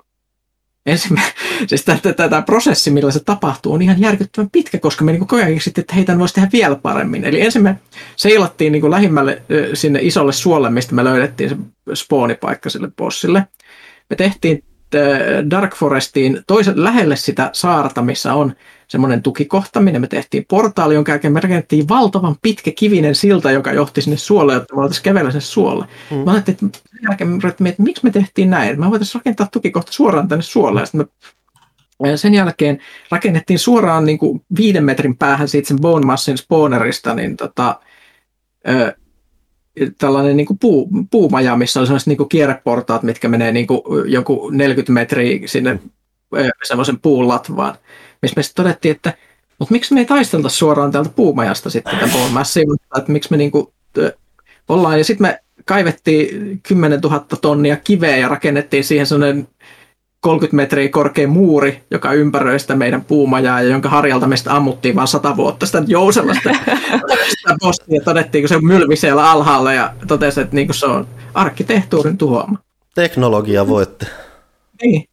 ensimmäinen, 0.86 1.32
siis 1.68 1.84
tämä 2.16 2.42
prosessi, 2.42 2.90
millä 2.90 3.10
se 3.10 3.24
tapahtuu, 3.24 3.72
on 3.72 3.82
ihan 3.82 4.00
järkyttävän 4.00 4.50
pitkä, 4.50 4.78
koska 4.78 5.04
me 5.04 5.12
niin 5.12 5.20
koko 5.20 5.36
ajan 5.36 5.60
sitten, 5.60 5.82
että 5.82 5.94
heitä 5.94 6.18
voisi 6.18 6.34
tehdä 6.34 6.48
vielä 6.52 6.76
paremmin. 6.76 7.24
Eli 7.24 7.40
ensin 7.40 7.62
me 7.62 7.78
seilattiin 8.16 8.72
niin 8.72 8.90
lähimmälle 8.90 9.42
sinne 9.74 9.98
isolle 10.02 10.32
suolle, 10.32 10.70
mistä 10.70 10.94
me 10.94 11.04
löydettiin 11.04 11.50
se 11.50 11.56
spoonipaikka 11.94 12.70
sille 12.70 12.88
bossille. 12.96 13.46
Me 14.10 14.16
tehtiin 14.16 14.64
Dark 15.50 15.76
Forestiin 15.76 16.42
toisen, 16.46 16.84
lähelle 16.84 17.16
sitä 17.16 17.50
saarta, 17.52 18.02
missä 18.02 18.34
on 18.34 18.54
semmoinen 18.88 19.22
tukikohta, 19.22 19.80
minne 19.80 19.98
me 19.98 20.06
tehtiin 20.06 20.44
portaali, 20.48 20.94
jonka 20.94 21.12
jälkeen 21.12 21.32
me 21.32 21.40
rakennettiin 21.40 21.88
valtavan 21.88 22.36
pitkä 22.42 22.70
kivinen 22.76 23.14
silta, 23.14 23.50
joka 23.50 23.72
johti 23.72 24.02
sinne 24.02 24.16
suolle, 24.16 24.54
jotta 24.54 24.74
me 24.74 24.80
voitaisiin 24.80 25.04
kävellä 25.04 25.30
sinne 25.30 25.40
suolle. 25.40 25.86
Mm. 26.10 26.16
Mä 26.16 26.32
ajattelin, 26.32 26.58
että 26.66 26.78
sen 26.90 27.00
jälkeen 27.08 27.28
me 27.60 27.68
että 27.68 27.82
miksi 27.82 28.04
me 28.04 28.10
tehtiin 28.10 28.50
näin. 28.50 28.80
Mä 28.80 28.90
voitaisiin 28.90 29.20
rakentaa 29.20 29.48
tukikohta 29.52 29.92
suoraan 29.92 30.28
tänne 30.28 30.42
suolle. 30.42 30.80
Ja 30.80 30.86
me 32.02 32.16
sen 32.16 32.34
jälkeen 32.34 32.78
rakennettiin 33.10 33.58
suoraan 33.58 34.04
niin 34.04 34.18
kuin 34.18 34.42
viiden 34.56 34.84
metrin 34.84 35.16
päähän 35.16 35.48
siitä 35.48 35.68
sen 35.68 35.80
Bone 35.80 36.06
Massin 36.06 36.38
spawnerista, 36.38 37.14
niin 37.14 37.36
tota, 37.36 37.80
tällainen 39.98 40.36
niin 40.36 40.46
kuin 40.46 40.58
puu, 40.58 40.90
puumaja, 41.10 41.56
missä 41.56 41.80
oli 41.80 41.86
sellaiset 41.86 42.06
niin 42.06 42.16
kuin 42.16 42.28
kierreportaat, 42.28 43.02
mitkä 43.02 43.28
menee 43.28 43.52
niin 43.52 43.66
kuin 43.66 43.82
joku 44.12 44.50
40 44.50 44.92
metriä 44.92 45.40
sinne 45.46 45.78
semmoisen 46.64 47.00
puun 47.00 47.28
latvaan. 47.28 47.74
Missä 48.22 48.34
me 48.36 48.42
sitten 48.42 48.64
todettiin, 48.64 48.96
että 48.96 49.14
mutta 49.58 49.72
miksi 49.72 49.94
me 49.94 50.00
ei 50.00 50.06
taistelta 50.06 50.48
suoraan 50.48 50.92
täältä 50.92 51.10
puumajasta 51.16 51.70
sitten 51.70 51.98
tätä 51.98 52.12
Bone 52.12 52.32
Massia, 52.32 52.62
että 52.98 53.12
miksi 53.12 53.30
me 53.30 53.36
niin 53.36 53.50
kuin, 53.50 53.66
ollaan. 54.68 54.98
Ja 54.98 55.04
sitten 55.04 55.26
me 55.26 55.40
kaivettiin 55.64 56.60
10 56.68 57.00
000 57.00 57.26
tonnia 57.40 57.76
kiveä 57.76 58.16
ja 58.16 58.28
rakennettiin 58.28 58.84
siihen 58.84 59.06
sellainen 59.06 59.48
30 60.26 60.56
metriä 60.56 60.88
korkea 60.88 61.28
muuri, 61.28 61.82
joka 61.90 62.12
ympäröi 62.12 62.60
sitä 62.60 62.76
meidän 62.76 63.04
puumajaa 63.04 63.62
ja 63.62 63.68
jonka 63.68 63.88
harjalta 63.88 64.26
meistä 64.26 64.56
ammuttiin 64.56 64.96
vain 64.96 65.08
sata 65.08 65.36
vuotta 65.36 65.66
sitä 65.66 65.82
jousella 65.86 66.34
sitä, 66.34 66.50
sitä 67.38 67.56
bossia 67.60 67.94
ja 67.94 68.00
todettiin, 68.00 68.42
kun 68.42 68.48
se 68.48 68.60
mylvi 68.60 68.96
siellä 68.96 69.30
alhaalla 69.30 69.72
ja 69.72 69.94
totesi, 70.08 70.40
että 70.40 70.56
niin 70.56 70.74
se 70.74 70.86
on 70.86 71.08
arkkitehtuurin 71.34 72.18
tuhoama. 72.18 72.58
Teknologia 72.94 73.68
voitte. 73.68 74.06
niin. 74.82 75.04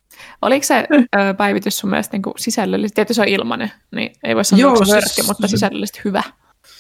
Oliko 0.42 0.64
se 0.64 0.88
ö, 0.94 1.34
päivitys 1.38 1.78
sun 1.78 1.90
mielestä 1.90 2.18
niin 2.18 2.34
sisällöllisesti, 2.38 2.96
tietysti 2.96 3.14
se 3.14 3.22
on 3.22 3.28
ilmainen, 3.28 3.72
niin 3.96 4.12
ei 4.24 4.36
voi 4.36 4.46
sanoa, 4.46 4.62
Joo, 4.62 4.74
että 4.74 4.86
se 4.86 4.96
on 4.96 5.02
siis, 5.06 5.28
mutta 5.28 5.48
sisällöllisesti 5.48 6.02
hyvä. 6.06 6.24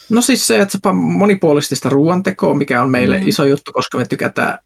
No 0.10 0.22
siis 0.22 0.48
se, 0.48 0.60
että 0.60 0.78
se 0.84 0.92
monipuolistista 0.94 1.90
ruoantekoa, 1.90 2.54
mikä 2.54 2.82
on 2.82 2.90
meille 2.90 3.20
mm. 3.20 3.28
iso 3.28 3.46
juttu, 3.46 3.74
koska 3.74 3.98
me 3.98 4.06
tykätään 4.06 4.58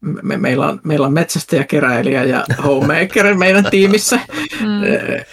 me, 0.00 0.36
meillä, 0.36 0.66
on, 0.66 0.80
meillä 0.84 1.06
on 1.06 1.12
metsästäjä, 1.12 1.64
keräilijä 1.64 2.24
ja 2.24 2.44
homemaker 2.64 3.34
meidän 3.34 3.64
tiimissä. 3.70 4.20
Mm. 4.60 4.82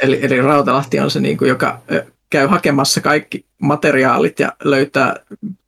Eli, 0.01 0.19
eli 0.21 0.41
Rautalahti 0.41 0.99
on 0.99 1.11
se, 1.11 1.19
niin 1.19 1.37
kuin, 1.37 1.49
joka 1.49 1.81
käy 2.29 2.47
hakemassa 2.47 3.01
kaikki 3.01 3.45
materiaalit 3.57 4.39
ja 4.39 4.53
löytää 4.63 5.15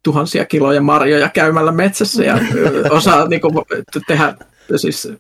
tuhansia 0.04 0.46
kiloja 0.46 0.82
marjoja 0.82 1.30
käymällä 1.30 1.72
metsässä 1.72 2.24
ja 2.24 2.40
osaa 2.90 3.28
niin 3.28 3.42
kuin, 3.42 3.54
tehdä, 4.08 4.34
siis 4.76 5.14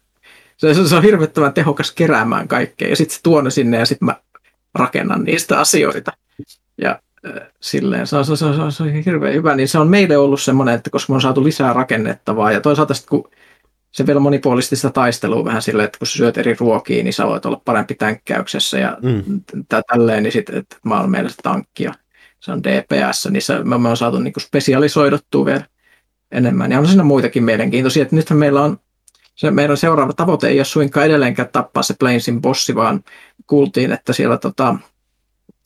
se, 0.58 0.88
se 0.88 0.96
on 0.96 1.04
hirvittävän 1.04 1.54
tehokas 1.54 1.92
keräämään 1.92 2.48
kaikkea 2.48 2.90
ja 2.90 2.96
sitten 2.96 3.16
se 3.16 3.24
tuo 3.24 3.42
ne 3.42 3.50
sinne 3.50 3.78
ja 3.78 3.86
sitten 3.86 4.06
mä 4.06 4.16
rakennan 4.74 5.24
niistä 5.24 5.60
asioita. 5.60 6.12
Ja 6.82 7.00
silleen, 7.62 8.08
se 8.08 8.16
on, 8.16 8.26
se, 8.26 8.32
on, 8.32 8.38
se, 8.38 8.46
on, 8.46 8.72
se 8.72 8.84
on 8.84 8.90
hirveän 8.90 9.34
hyvä, 9.34 9.56
niin 9.56 9.68
se 9.68 9.80
on 9.80 9.88
meille 9.88 10.18
ollut 10.18 10.42
semmoinen, 10.42 10.76
että 10.76 10.90
koska 10.90 11.14
me 11.14 11.16
on 11.16 11.22
saatu 11.22 11.44
lisää 11.44 11.74
rakennettavaa 11.74 12.52
ja 12.52 12.62
toisaalta 12.62 12.94
sitten 12.94 13.10
kun 13.10 13.32
se 13.98 14.08
vielä 14.08 14.20
monipuolisti 14.20 14.76
sitä 14.76 14.90
taistelua 14.90 15.46
vähän 15.46 15.62
silleen, 15.62 15.86
että 15.86 15.98
kun 16.00 16.08
syöt 16.08 16.38
eri 16.38 16.56
ruokia, 16.60 17.04
niin 17.04 17.14
sä 17.14 17.28
voit 17.28 17.46
olla 17.46 17.62
parempi 17.66 17.96
tänkkäyksessä 17.96 18.80
ja 18.80 18.98
mm. 19.02 19.24
tälleen, 19.88 20.24
niin 20.24 20.32
sitten, 20.32 20.58
että 20.58 20.78
mä 20.84 21.00
olen 21.00 21.10
meillä 21.10 21.30
se 21.30 21.36
tankki 21.44 21.84
ja 21.84 21.94
se 22.40 22.52
on 22.52 22.64
DPS, 22.64 23.28
niin 23.32 23.42
se, 23.42 23.64
me, 23.64 23.78
me 23.78 23.90
on 23.90 23.98
saatu 23.98 24.20
niin 24.20 24.34
spesialisoiduttua 24.40 25.46
vielä 25.46 25.66
enemmän. 26.32 26.72
Ja 26.72 26.80
on 26.80 26.88
siinä 26.88 27.04
muitakin 27.04 27.44
mielenkiintoisia, 27.44 28.04
että 28.04 28.16
nythän 28.16 28.40
meillä 28.40 28.62
on 28.62 28.80
se 29.36 29.52
meidän 29.52 29.78
seuraava 29.78 30.14
tavoite 30.14 30.48
ei 30.48 30.60
ole 30.60 30.66
suinkaan 30.66 31.06
edelleenkään 31.06 31.50
tappaa 31.52 31.84
se 31.84 31.96
Plainsin 32.00 32.42
bossi, 32.42 32.76
vaan 32.76 33.04
kuultiin, 33.48 33.92
että 33.92 34.14
siellä, 34.14 34.38
tota, 34.38 34.76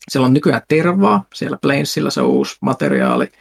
siellä 0.09 0.25
on 0.25 0.33
nykyään 0.33 0.61
tervaa, 0.67 1.25
siellä 1.33 1.57
Plainsilla 1.61 2.09
se 2.09 2.21
uusi 2.21 2.57
materiaali, 2.61 3.31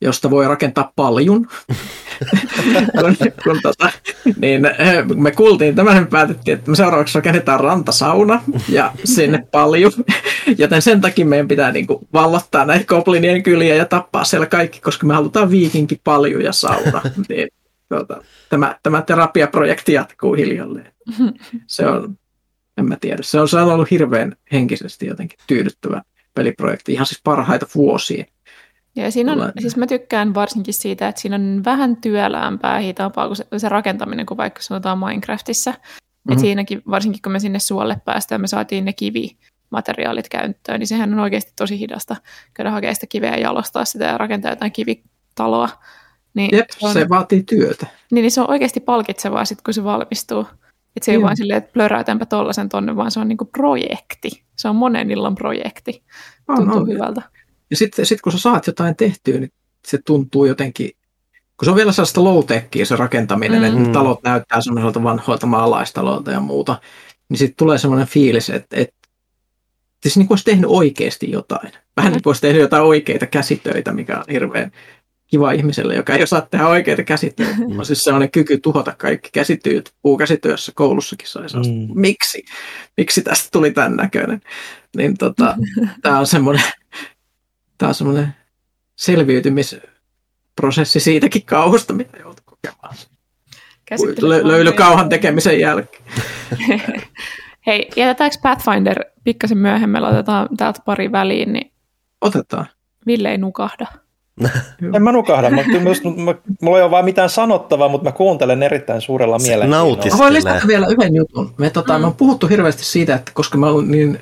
josta 0.00 0.30
voi 0.30 0.48
rakentaa 0.48 0.92
paljon. 0.96 1.46
kun, 3.00 3.16
kun, 3.44 3.60
tota, 3.62 3.90
niin 4.36 4.66
eh, 4.66 5.04
me 5.14 5.30
kuultiin 5.30 5.74
tämän, 5.74 6.02
me 6.02 6.06
päätettiin, 6.06 6.58
että 6.58 6.70
me 6.70 6.76
seuraavaksi 6.76 7.18
rakennetaan 7.18 7.60
rantasauna 7.60 8.42
ja 8.68 8.92
sinne 9.04 9.46
paljon. 9.50 9.92
Joten 10.58 10.82
sen 10.82 11.00
takia 11.00 11.26
meidän 11.26 11.48
pitää 11.48 11.72
niin 11.72 11.86
kuin 11.86 12.08
vallottaa 12.12 12.64
näitä 12.64 12.84
goblinien 12.84 13.42
kyliä 13.42 13.74
ja 13.74 13.84
tappaa 13.84 14.24
siellä 14.24 14.46
kaikki, 14.46 14.80
koska 14.80 15.06
me 15.06 15.14
halutaan 15.14 15.50
viikinki 15.50 16.00
paljon 16.04 16.42
ja 16.42 16.52
sauna. 16.52 17.02
Niin, 17.28 17.48
tota, 17.88 18.22
tämä, 18.48 18.76
tämä 18.82 19.02
terapiaprojekti 19.02 19.92
jatkuu 19.92 20.34
hiljalleen. 20.34 20.92
Se 21.66 21.86
on, 21.86 22.18
en 22.76 22.88
mä 22.88 22.96
tiedä, 23.00 23.22
se 23.22 23.40
on, 23.40 23.48
se 23.48 23.56
on 23.56 23.72
ollut 23.72 23.90
hirveän 23.90 24.36
henkisesti 24.52 25.06
jotenkin 25.06 25.38
tyydyttävä 25.46 26.02
peliprojekti, 26.34 26.92
ihan 26.92 27.06
siis 27.06 27.20
parhaita 27.24 27.66
vuosia. 27.74 28.24
Ja 28.96 29.10
siinä 29.10 29.32
on, 29.32 29.52
siis 29.60 29.76
mä 29.76 29.86
tykkään 29.86 30.34
varsinkin 30.34 30.74
siitä, 30.74 31.08
että 31.08 31.20
siinä 31.20 31.36
on 31.36 31.62
vähän 31.64 31.96
työläämpää 31.96 32.78
hitaampaa 32.78 33.26
kuin 33.26 33.36
se, 33.36 33.46
se 33.56 33.68
rakentaminen 33.68 34.26
kuin 34.26 34.38
vaikka 34.38 34.62
sanotaan 34.62 34.98
Minecraftissa. 34.98 35.70
Mm-hmm. 35.70 36.32
Et 36.32 36.38
siinäkin, 36.38 36.82
varsinkin 36.90 37.22
kun 37.22 37.32
me 37.32 37.38
sinne 37.38 37.58
suolle 37.58 38.00
päästään, 38.04 38.40
me 38.40 38.46
saatiin 38.46 38.84
ne 38.84 38.92
kivimateriaalit 38.92 40.28
käyttöön, 40.28 40.78
niin 40.78 40.86
sehän 40.86 41.12
on 41.12 41.20
oikeasti 41.20 41.52
tosi 41.56 41.78
hidasta 41.78 42.16
käydä 42.54 42.70
hakea 42.70 42.94
sitä 42.94 43.06
kiveä 43.06 43.30
ja 43.30 43.40
jalostaa 43.40 43.84
sitä 43.84 44.04
ja 44.04 44.18
rakentaa 44.18 44.52
jotain 44.52 44.72
kivitaloa. 44.72 45.68
Niin 46.34 46.56
Jep, 46.56 46.70
se, 46.70 46.86
on, 46.86 46.92
se 46.92 47.08
vaatii 47.08 47.42
työtä. 47.42 47.86
Niin, 48.10 48.22
niin 48.22 48.30
se 48.30 48.40
on 48.40 48.50
oikeasti 48.50 48.80
palkitsevaa 48.80 49.44
sitten, 49.44 49.64
kun 49.64 49.74
se 49.74 49.84
valmistuu. 49.84 50.46
Että 50.96 51.04
se 51.04 51.12
ei 51.12 51.22
vaan 51.22 51.36
silleen, 51.36 51.56
että 51.56 51.72
plöräytänpä 51.72 52.26
tollasen 52.26 52.68
tonne, 52.68 52.96
vaan 52.96 53.10
se 53.10 53.20
on 53.20 53.28
niinku 53.28 53.44
projekti. 53.44 54.44
Se 54.56 54.68
on 54.68 54.76
monen 54.76 55.10
illan 55.10 55.34
projekti. 55.34 56.02
Tuntuu 56.56 56.80
on, 56.80 56.88
hyvältä. 56.88 57.22
Ja 57.70 57.76
sitten 57.76 58.06
sit 58.06 58.20
kun 58.20 58.32
sä 58.32 58.38
saat 58.38 58.66
jotain 58.66 58.96
tehtyä, 58.96 59.38
niin 59.38 59.52
se 59.86 59.98
tuntuu 60.06 60.44
jotenkin, 60.44 60.90
kun 61.56 61.64
se 61.64 61.70
on 61.70 61.76
vielä 61.76 61.92
sellaista 61.92 62.24
low 62.24 62.44
se 62.84 62.96
rakentaminen, 62.96 63.74
mm. 63.74 63.78
että 63.78 63.92
talot 63.92 64.22
näyttää 64.22 64.60
semmoiselta 64.60 65.02
vanhoilta 65.02 65.46
maalaistalolta 65.46 66.30
ja 66.30 66.40
muuta, 66.40 66.80
niin 67.28 67.38
sitten 67.38 67.56
tulee 67.56 67.78
semmoinen 67.78 68.06
fiilis, 68.06 68.50
että, 68.50 68.76
että 68.76 69.08
siis 70.02 70.16
niin 70.16 70.26
kuin 70.26 70.34
olisi 70.34 70.44
tehnyt 70.44 70.70
oikeasti 70.70 71.30
jotain. 71.30 71.72
Vähän 71.96 72.12
niin 72.12 72.22
kuin 72.22 72.30
olisi 72.30 72.40
tehnyt 72.40 72.60
jotain 72.60 72.82
oikeita 72.82 73.26
käsitöitä, 73.26 73.92
mikä 73.92 74.18
on 74.18 74.24
hirveän 74.32 74.72
kiva 75.26 75.52
ihmiselle, 75.52 75.94
joka 75.94 76.14
ei 76.14 76.22
osaa 76.22 76.40
tehdä 76.40 76.66
oikeita 76.66 77.02
käsitöitä. 77.02 77.54
Mm. 77.68 77.78
On 77.78 77.86
siis 77.86 78.04
sellainen 78.04 78.30
kyky 78.30 78.58
tuhota 78.58 78.94
kaikki 78.98 79.28
käsityöt. 79.32 79.94
Puukäsityössä 80.02 80.72
koulussakin 80.74 81.28
sai 81.28 81.42
mm. 81.42 82.00
miksi? 82.00 82.44
Miksi 82.96 83.22
tästä 83.22 83.48
tuli 83.52 83.70
tämän 83.70 83.96
näköinen? 83.96 84.40
Niin 84.96 85.16
tota, 85.16 85.56
tämä 86.02 86.18
on 86.18 86.26
semmoinen, 86.26 86.64
tämä 87.78 87.88
on 87.88 87.94
semmoinen 87.94 88.34
selviytymisprosessi 88.96 91.00
siitäkin 91.00 91.44
kauhusta, 91.44 91.92
mitä 91.92 92.18
joutuu 92.18 92.44
kokemaan. 92.44 92.94
Lö- 94.20 94.46
löylykauhan 94.46 95.08
tekemisen 95.08 95.60
jälkeen. 95.60 96.04
Hei, 97.66 97.88
jätetäänkö 97.96 98.36
Pathfinder 98.42 99.04
pikkasen 99.24 99.58
myöhemmin, 99.58 100.04
otetaan 100.04 100.48
täältä 100.56 100.80
pari 100.84 101.12
väliin, 101.12 101.52
niin 101.52 101.72
Otetaan. 102.20 102.66
Ville 103.06 103.30
ei 103.30 103.38
nukahda. 103.38 103.86
en 104.94 105.02
mä 105.02 105.12
nukahda, 105.12 105.50
mutta 105.50 105.80
myös, 105.80 106.02
mä, 106.04 106.34
mulla 106.62 106.78
ei 106.78 106.82
ole 106.82 106.90
vaan 106.90 107.04
mitään 107.04 107.30
sanottavaa, 107.30 107.88
mutta 107.88 108.04
mä 108.04 108.12
kuuntelen 108.12 108.62
erittäin 108.62 109.00
suurella 109.00 109.38
mielenkiinnolla. 109.38 110.04
Mä 110.10 110.18
voin 110.18 110.32
lisätä 110.32 110.66
vielä 110.66 110.86
yhden 110.86 111.14
jutun. 111.14 111.54
Me, 111.58 111.70
tota, 111.70 111.94
mm. 111.94 112.00
me 112.00 112.06
on 112.06 112.14
puhuttu 112.14 112.46
hirveästi 112.46 112.84
siitä, 112.84 113.14
että 113.14 113.32
koska 113.34 113.58
me 113.58 113.66
ollaan 113.66 113.90
niin 113.90 114.20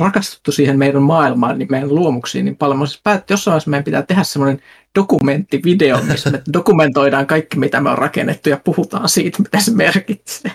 rakastuttu 0.00 0.52
siihen 0.52 0.78
meidän 0.78 1.02
maailmaan, 1.02 1.58
niin 1.58 1.68
meidän 1.70 1.94
luomuksiin 1.94 2.44
niin 2.44 2.56
paljon. 2.56 2.78
Mä 2.78 2.86
siis 2.86 3.00
päätti, 3.04 3.32
jossain 3.32 3.52
vaiheessa 3.52 3.70
meidän 3.70 3.84
pitää 3.84 4.02
tehdä 4.02 4.22
semmoinen 4.22 4.62
dokumenttivideo, 4.98 6.00
missä 6.08 6.30
me 6.30 6.42
dokumentoidaan 6.52 7.26
kaikki, 7.26 7.58
mitä 7.58 7.80
me 7.80 7.90
on 7.90 7.98
rakennettu 7.98 8.48
ja 8.48 8.60
puhutaan 8.64 9.08
siitä, 9.08 9.42
mitä 9.42 9.60
se 9.60 9.70
merkitsee. 9.70 10.52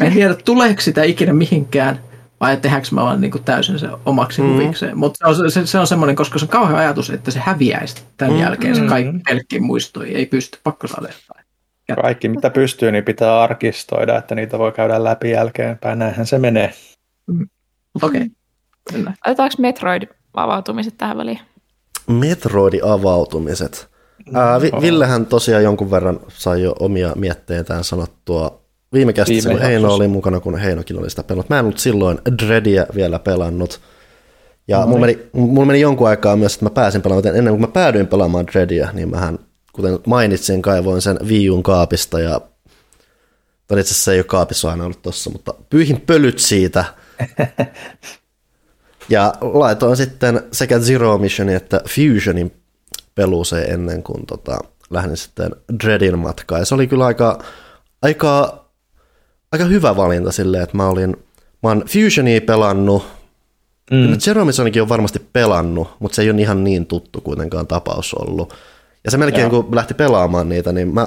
Me 0.00 0.06
en 0.06 0.12
tiedä, 0.12 0.34
tuleeko 0.34 0.80
sitä 0.80 1.02
ikinä 1.02 1.32
mihinkään, 1.32 2.00
vai 2.40 2.56
tehdäänkö 2.56 2.88
me 2.92 3.02
vaan 3.02 3.20
niin 3.20 3.30
kuin 3.30 3.44
täysin 3.44 3.78
se 3.78 3.88
omaksi 4.06 4.42
mm. 4.42 4.48
huvikseen. 4.48 4.98
Mutta 4.98 5.32
se 5.34 5.42
on, 5.42 5.50
se, 5.50 5.66
se 5.66 5.78
on 5.78 5.86
semmoinen, 5.86 6.16
koska 6.16 6.38
se 6.38 6.44
on 6.44 6.48
kauhean 6.48 6.78
ajatus, 6.78 7.10
että 7.10 7.30
se 7.30 7.40
häviäisi 7.44 8.02
tämän 8.16 8.34
mm. 8.34 8.40
jälkeen, 8.40 8.76
se 8.76 8.82
kaikki 8.82 9.18
pelkki 9.28 9.60
muistoi, 9.60 10.14
ei 10.14 10.26
pysty, 10.26 10.58
pakko 10.64 10.86
saada 10.86 11.08
jotain. 11.08 11.40
Kaikki, 12.02 12.28
mitä 12.28 12.50
pystyy, 12.50 12.92
niin 12.92 13.04
pitää 13.04 13.42
arkistoida, 13.42 14.18
että 14.18 14.34
niitä 14.34 14.58
voi 14.58 14.72
käydä 14.72 15.04
läpi 15.04 15.30
jälkeenpäin. 15.30 15.98
Näinhän 15.98 16.26
se 16.26 16.38
menee. 16.38 16.74
Mm. 17.26 17.48
Okei. 18.02 18.20
Okay. 18.20 18.28
Kyllä. 18.92 19.12
Otetaanko 19.26 19.54
Metroid-avautumiset 19.58 20.94
tähän 20.98 21.16
väliin? 21.16 21.40
Metroid-avautumiset. 22.10 23.88
Ää, 24.34 24.60
Vi- 24.60 24.70
Villehän 24.80 25.26
tosiaan 25.26 25.62
jonkun 25.62 25.90
verran 25.90 26.20
sai 26.28 26.62
jo 26.62 26.74
omia 26.80 27.12
mietteitään 27.16 27.84
sanottua 27.84 28.60
viime 28.92 29.12
kästissä, 29.12 29.50
kun 29.50 29.60
Heino 29.60 29.94
oli 29.94 30.08
mukana, 30.08 30.40
kun 30.40 30.58
Heinokin 30.58 30.98
oli 30.98 31.10
sitä 31.10 31.22
pelannut. 31.22 31.48
Mä 31.50 31.58
en 31.58 31.64
ollut 31.64 31.78
silloin 31.78 32.18
Dreadia 32.46 32.86
vielä 32.94 33.18
pelannut. 33.18 33.80
Ja 34.68 34.80
no, 34.80 34.86
mulla, 34.86 35.00
meni, 35.00 35.18
mulla 35.32 35.66
meni 35.66 35.80
jonkun 35.80 36.08
aikaa 36.08 36.36
myös, 36.36 36.54
että 36.54 36.66
mä 36.66 36.70
pääsin 36.70 37.02
pelaamaan, 37.02 37.36
ennen 37.36 37.52
kuin 37.52 37.60
mä 37.60 37.66
päädyin 37.68 38.06
pelaamaan 38.06 38.46
Dreadia, 38.46 38.88
niin 38.92 39.10
mähän, 39.10 39.38
kuten 39.72 39.98
mainitsin, 40.06 40.62
kaivoin 40.62 41.02
sen 41.02 41.18
Viun 41.28 41.62
kaapista 41.62 42.20
ja 42.20 42.40
tai 43.66 43.80
itse 43.80 43.90
asiassa 43.92 44.04
se 44.04 44.12
ei 44.12 44.18
ole 44.18 44.24
kaapissa 44.24 44.70
aina 44.70 44.84
ollut 44.84 45.02
tossa, 45.02 45.30
mutta 45.30 45.54
pyyhin 45.70 46.00
pölyt 46.00 46.38
siitä. 46.38 46.84
Ja 49.10 49.34
laitoin 49.40 49.96
sitten 49.96 50.42
sekä 50.52 50.78
Zero 50.78 51.18
Missionin 51.18 51.56
että 51.56 51.80
Fusionin 51.88 52.52
peluuseen 53.14 53.70
ennen 53.70 54.02
kuin 54.02 54.26
tota, 54.26 54.58
lähdin 54.90 55.16
sitten 55.16 55.50
Dreadin 55.84 56.18
matkaan. 56.18 56.60
Ja 56.60 56.64
se 56.64 56.74
oli 56.74 56.86
kyllä 56.86 57.04
aika, 57.04 57.38
aika, 58.02 58.64
aika 59.52 59.64
hyvä 59.64 59.96
valinta 59.96 60.32
silleen, 60.32 60.62
että 60.62 60.76
mä 60.76 60.88
olin, 60.88 61.16
mä 61.62 61.68
oon 61.68 61.84
Fusionia 61.88 62.40
pelannut, 62.40 63.06
mm. 63.90 64.18
Zero 64.18 64.44
Missionikin 64.44 64.82
on 64.82 64.88
varmasti 64.88 65.18
pelannut, 65.32 65.88
mutta 65.98 66.16
se 66.16 66.22
ei 66.22 66.30
ole 66.30 66.40
ihan 66.40 66.64
niin 66.64 66.86
tuttu 66.86 67.20
kuitenkaan 67.20 67.66
tapaus 67.66 68.14
ollut. 68.14 68.54
Ja 69.04 69.10
se 69.10 69.16
melkein 69.16 69.50
Joo. 69.50 69.62
kun 69.62 69.76
lähti 69.76 69.94
pelaamaan 69.94 70.48
niitä, 70.48 70.72
niin 70.72 70.94
mä 70.94 71.06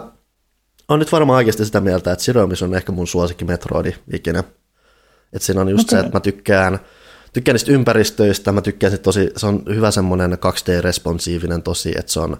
on 0.88 1.00
nyt 1.00 1.12
varmaan 1.12 1.38
oikeasti 1.38 1.66
sitä 1.66 1.82
mieltä, 1.82 2.12
että 2.12 2.26
Zero 2.26 2.48
Mission 2.48 2.70
on 2.70 2.78
ehkä 2.78 2.92
mun 2.92 3.08
suosikki 3.08 3.46
Metroidi 3.46 3.94
ikinä. 4.14 4.44
Että 5.34 5.46
siinä 5.46 5.62
on 5.62 5.70
just 5.70 5.90
okay. 5.90 6.00
se, 6.00 6.06
että 6.06 6.18
mä 6.18 6.20
tykkään– 6.20 6.80
tykkään 7.34 7.54
niistä 7.54 7.72
ympäristöistä, 7.72 8.52
mä 8.52 8.62
tykkään 8.62 9.00
tosi, 9.00 9.30
se 9.38 9.48
on 9.48 9.64
hyvä 9.70 9.92
semmoinen 9.92 10.34
2D-responsiivinen 10.34 11.64
tosi, 11.64 11.94
että 12.00 12.12
se 12.12 12.20
on, 12.20 12.38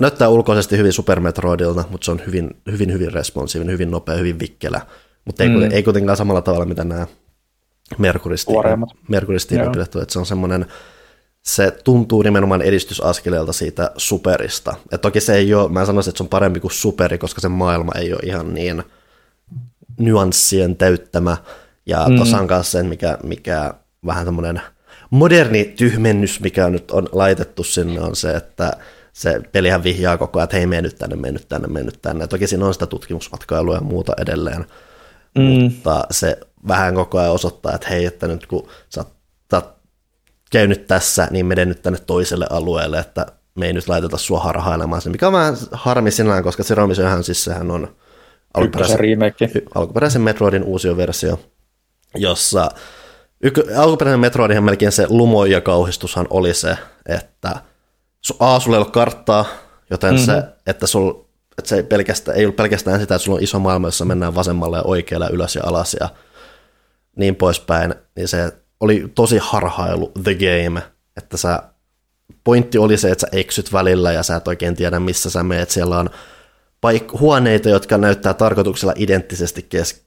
näyttää 0.00 0.28
ulkoisesti 0.28 0.76
hyvin 0.76 0.92
Super 0.92 1.20
Metroidilta, 1.20 1.84
mutta 1.90 2.04
se 2.04 2.10
on 2.10 2.22
hyvin, 2.26 2.50
hyvin, 2.70 2.92
hyvin 2.92 3.12
responsiivinen, 3.12 3.72
hyvin 3.72 3.90
nopea, 3.90 4.16
hyvin 4.16 4.38
vikkelä, 4.38 4.80
mutta 5.24 5.42
ei, 5.42 5.48
mm. 5.48 5.70
ei 5.70 5.82
kuitenkaan 5.82 6.16
samalla 6.16 6.42
tavalla, 6.42 6.64
mitä 6.64 6.84
nämä 6.84 7.06
Mercury 7.98 8.36
että 10.02 10.12
se 10.12 10.18
on 10.18 10.26
semmoinen, 10.26 10.66
se 11.42 11.70
tuntuu 11.84 12.22
nimenomaan 12.22 12.62
edistysaskeleelta 12.62 13.52
siitä 13.52 13.90
superista. 13.96 14.74
Et 14.92 15.00
toki 15.00 15.20
se 15.20 15.34
ei 15.34 15.54
ole, 15.54 15.72
mä 15.72 15.86
sanoisin, 15.86 16.10
että 16.10 16.18
se 16.18 16.22
on 16.22 16.28
parempi 16.28 16.60
kuin 16.60 16.72
superi, 16.72 17.18
koska 17.18 17.40
se 17.40 17.48
maailma 17.48 17.92
ei 17.94 18.12
ole 18.12 18.20
ihan 18.24 18.54
niin 18.54 18.82
nyanssien 19.98 20.76
täyttämä. 20.76 21.36
Ja 21.86 22.06
mm. 22.08 22.20
on 22.20 22.46
myös 22.48 22.72
sen, 22.72 22.86
mikä, 22.86 23.18
mikä 23.22 23.74
vähän 24.06 24.24
semmoinen 24.24 24.62
moderni 25.10 25.64
tyhmennys, 25.64 26.40
mikä 26.40 26.70
nyt 26.70 26.90
on 26.90 27.08
laitettu 27.12 27.64
sinne, 27.64 28.00
on 28.00 28.16
se, 28.16 28.30
että 28.30 28.72
se 29.12 29.40
pelihän 29.52 29.84
vihjaa 29.84 30.18
koko 30.18 30.38
ajan, 30.38 30.44
että 30.44 30.56
hei, 30.56 30.66
mene 30.66 30.82
nyt 30.82 30.98
tänne, 30.98 31.16
mene 31.16 31.32
nyt 31.32 31.48
tänne, 31.48 31.68
mene 31.68 31.84
nyt 31.84 32.02
tänne. 32.02 32.26
Toki 32.26 32.46
siinä 32.46 32.66
on 32.66 32.74
sitä 32.74 32.86
tutkimusmatkailua 32.86 33.74
ja 33.74 33.80
muuta 33.80 34.12
edelleen, 34.18 34.66
mm. 35.38 35.42
mutta 35.42 36.04
se 36.10 36.40
vähän 36.68 36.94
koko 36.94 37.18
ajan 37.18 37.32
osoittaa, 37.32 37.74
että 37.74 37.88
hei, 37.88 38.04
että 38.04 38.28
nyt 38.28 38.46
kun 38.46 38.68
sä, 38.88 39.04
sä 39.50 39.62
käynyt 40.50 40.86
tässä, 40.86 41.28
niin 41.30 41.46
mene 41.46 41.64
nyt 41.64 41.82
tänne 41.82 41.98
toiselle 42.06 42.46
alueelle, 42.50 42.98
että 42.98 43.26
me 43.54 43.66
ei 43.66 43.72
nyt 43.72 43.88
laiteta 43.88 44.16
sua 44.16 44.40
harhailemaan 44.40 45.02
mikä 45.08 45.26
on 45.26 45.32
vähän 45.32 45.56
harmi 45.72 46.10
sinällään, 46.10 46.42
koska 46.42 46.62
Zero 46.62 46.86
Missionhan 46.86 47.24
siis 47.24 47.44
sehän 47.44 47.70
on 47.70 47.96
alkuperäisen, 48.54 48.98
alkuperäisen 49.74 50.22
Metroidin 50.22 50.64
uusi 50.64 50.96
versio, 50.96 51.40
jossa 52.14 52.70
yk- 53.46 53.76
alkuperäinen 53.76 54.20
Metroidin 54.20 54.64
melkein 54.64 54.92
se 54.92 55.06
lumo 55.08 55.44
ja 55.44 55.60
kauhistushan 55.60 56.26
oli 56.30 56.54
se, 56.54 56.76
että 57.06 57.54
A, 58.38 58.60
sulla 58.60 58.76
ei 58.76 58.82
ole 58.82 58.90
karttaa, 58.90 59.44
joten 59.90 60.14
mm-hmm. 60.14 60.26
se, 60.26 60.42
että 60.66 60.86
sul, 60.86 61.10
että 61.58 61.68
se 61.68 61.76
ei, 61.76 61.82
pelkästään, 61.82 62.36
ei 62.36 62.44
ollut 62.44 62.56
pelkästään 62.56 63.00
sitä, 63.00 63.14
että 63.14 63.24
sulla 63.24 63.38
on 63.38 63.44
iso 63.44 63.58
maailma, 63.58 63.86
jossa 63.86 64.04
mennään 64.04 64.34
vasemmalle 64.34 64.76
ja 64.76 64.82
oikealle 64.82 65.28
ylös 65.32 65.56
ja 65.56 65.62
alas 65.64 65.96
ja 66.00 66.08
niin 67.16 67.36
poispäin, 67.36 67.94
niin 68.16 68.28
se 68.28 68.52
oli 68.80 69.12
tosi 69.14 69.38
harhailu 69.38 70.12
the 70.24 70.34
game, 70.34 70.82
että 71.16 71.36
sä, 71.36 71.62
pointti 72.44 72.78
oli 72.78 72.96
se, 72.96 73.10
että 73.10 73.20
sä 73.20 73.38
eksyt 73.38 73.72
välillä 73.72 74.12
ja 74.12 74.22
sä 74.22 74.36
et 74.36 74.48
oikein 74.48 74.76
tiedä, 74.76 75.00
missä 75.00 75.30
sä 75.30 75.42
meet. 75.42 75.70
Siellä 75.70 75.98
on 75.98 76.10
paik- 76.86 77.18
huoneita, 77.20 77.68
jotka 77.68 77.98
näyttää 77.98 78.34
tarkoituksella 78.34 78.94
identtisesti 78.96 79.62
kes- 79.62 80.02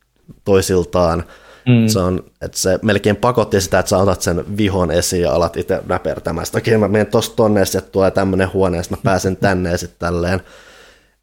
toisiltaan. 0.45 1.23
Mm. 1.67 1.87
Se, 1.87 1.99
on, 1.99 2.23
että 2.41 2.57
se 2.57 2.79
melkein 2.81 3.15
pakotti 3.15 3.61
sitä, 3.61 3.79
että 3.79 3.89
sä 3.89 3.97
otat 3.97 4.21
sen 4.21 4.57
vihon 4.57 4.91
esiin 4.91 5.21
ja 5.21 5.31
alat 5.31 5.57
itse 5.57 5.81
näpertämään. 5.87 6.47
Okei, 6.57 6.77
mä 6.77 6.87
menen 6.87 7.07
tosta 7.07 7.35
tonne, 7.35 7.59
ja 7.59 7.65
sitten 7.65 7.91
tulee 7.91 8.11
tämmöinen 8.11 8.53
huone, 8.53 8.77
ja 8.77 8.83
mä 8.89 8.97
pääsen 9.03 9.37
tänne 9.37 9.71
ja 9.71 9.77
sitten 9.77 9.99
tälleen. 9.99 10.41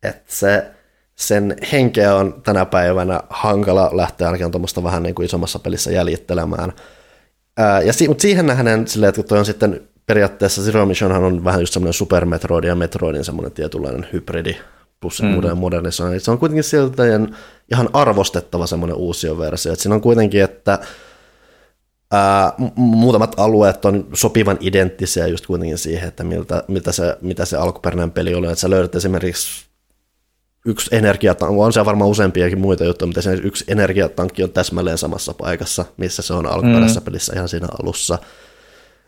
Että 0.02 0.22
se, 0.26 0.70
sen 1.14 1.56
henkeä 1.72 2.14
on 2.14 2.42
tänä 2.42 2.64
päivänä 2.64 3.20
hankala 3.30 3.90
lähteä 3.92 4.26
ainakin 4.26 4.50
tuommoista 4.50 4.82
vähän 4.82 5.02
niin 5.02 5.14
kuin 5.14 5.26
isommassa 5.26 5.58
pelissä 5.58 5.90
jäljittelemään. 5.90 6.72
Ää, 7.56 7.82
ja 7.82 7.92
si- 7.92 8.08
mutta 8.08 8.22
siihen 8.22 8.46
nähden 8.46 8.88
silleen, 8.88 9.08
että 9.08 9.22
toi 9.22 9.38
on 9.38 9.44
sitten 9.44 9.80
periaatteessa 10.06 10.62
Zero 10.62 10.86
Missionhan 10.86 11.24
on 11.24 11.44
vähän 11.44 11.60
just 11.60 11.72
semmoinen 11.72 11.92
Super 11.92 12.24
Metroid 12.24 12.64
ja 12.64 12.74
Metroidin 12.74 13.24
semmoinen 13.24 13.52
tietynlainen 13.52 14.06
hybridi 14.12 14.56
plus 15.02 15.22
mm. 15.22 15.58
modernisointi. 15.58 16.20
Se 16.20 16.30
on 16.30 16.38
kuitenkin 16.38 16.64
siltä 16.64 17.02
ihan 17.72 17.88
arvostettava 17.92 18.66
semmoinen 18.66 18.96
uusi 18.96 19.38
versio. 19.38 19.72
Että 19.72 19.82
siinä 19.82 19.94
on 19.94 20.00
kuitenkin, 20.00 20.42
että 20.42 20.78
ää, 22.10 22.52
muutamat 22.76 23.34
alueet 23.36 23.84
on 23.84 24.08
sopivan 24.12 24.58
identtisiä 24.60 25.26
just 25.26 25.46
kuitenkin 25.46 25.78
siihen, 25.78 26.08
että 26.08 26.24
miltä, 26.24 26.64
miltä 26.68 26.92
se, 26.92 27.16
mitä 27.20 27.44
se 27.44 27.56
alkuperäinen 27.56 28.10
peli 28.10 28.34
oli. 28.34 28.46
Että 28.46 28.60
sä 28.60 28.70
löydät 28.70 28.94
esimerkiksi 28.94 29.64
yksi 30.66 30.96
energiatankki, 30.96 31.60
on 31.60 31.72
siellä 31.72 31.86
varmaan 31.86 32.10
useampiakin 32.10 32.60
muita 32.60 32.84
juttuja, 32.84 33.06
mutta 33.06 33.22
se 33.22 33.32
yksi 33.32 33.64
energiatankki 33.68 34.44
on 34.44 34.50
täsmälleen 34.50 34.98
samassa 34.98 35.34
paikassa, 35.34 35.84
missä 35.96 36.22
se 36.22 36.34
on 36.34 36.46
alkuperäisessä 36.46 37.00
mm. 37.00 37.04
pelissä 37.04 37.32
ihan 37.36 37.48
siinä 37.48 37.68
alussa. 37.82 38.18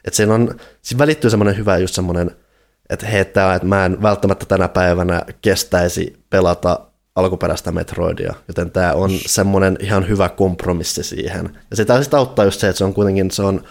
Että 0.05 0.17
siinä, 0.17 0.35
on, 0.35 0.55
siinä 0.83 0.99
välittyy 0.99 1.31
semmoinen 1.31 1.57
hyvä 1.57 1.79
just 1.79 1.95
semmoinen, 1.95 2.31
että 2.91 3.07
hei, 3.07 3.25
tää, 3.25 3.55
että 3.55 3.69
mä 3.69 3.87
en 3.87 4.03
välttämättä 4.03 4.47
tänä 4.47 4.69
päivänä 4.69 5.23
kestäisi 5.43 6.25
pelata 6.31 6.81
alkuperäistä 7.15 7.73
Metroidia, 7.73 8.35
joten 8.49 8.71
tämä 8.71 8.93
on 8.93 9.11
semmoinen 9.27 9.77
ihan 9.81 10.09
hyvä 10.09 10.29
kompromissi 10.29 11.03
siihen. 11.03 11.59
Ja 11.71 11.77
sitä 11.77 12.03
sitten 12.03 12.19
auttaa 12.19 12.45
just 12.45 12.61
se, 12.61 12.69
että 12.69 12.79
se 12.79 12.85
on 12.85 12.95
kuitenkin, 12.95 13.31
se 13.31 13.43
on 13.43 13.65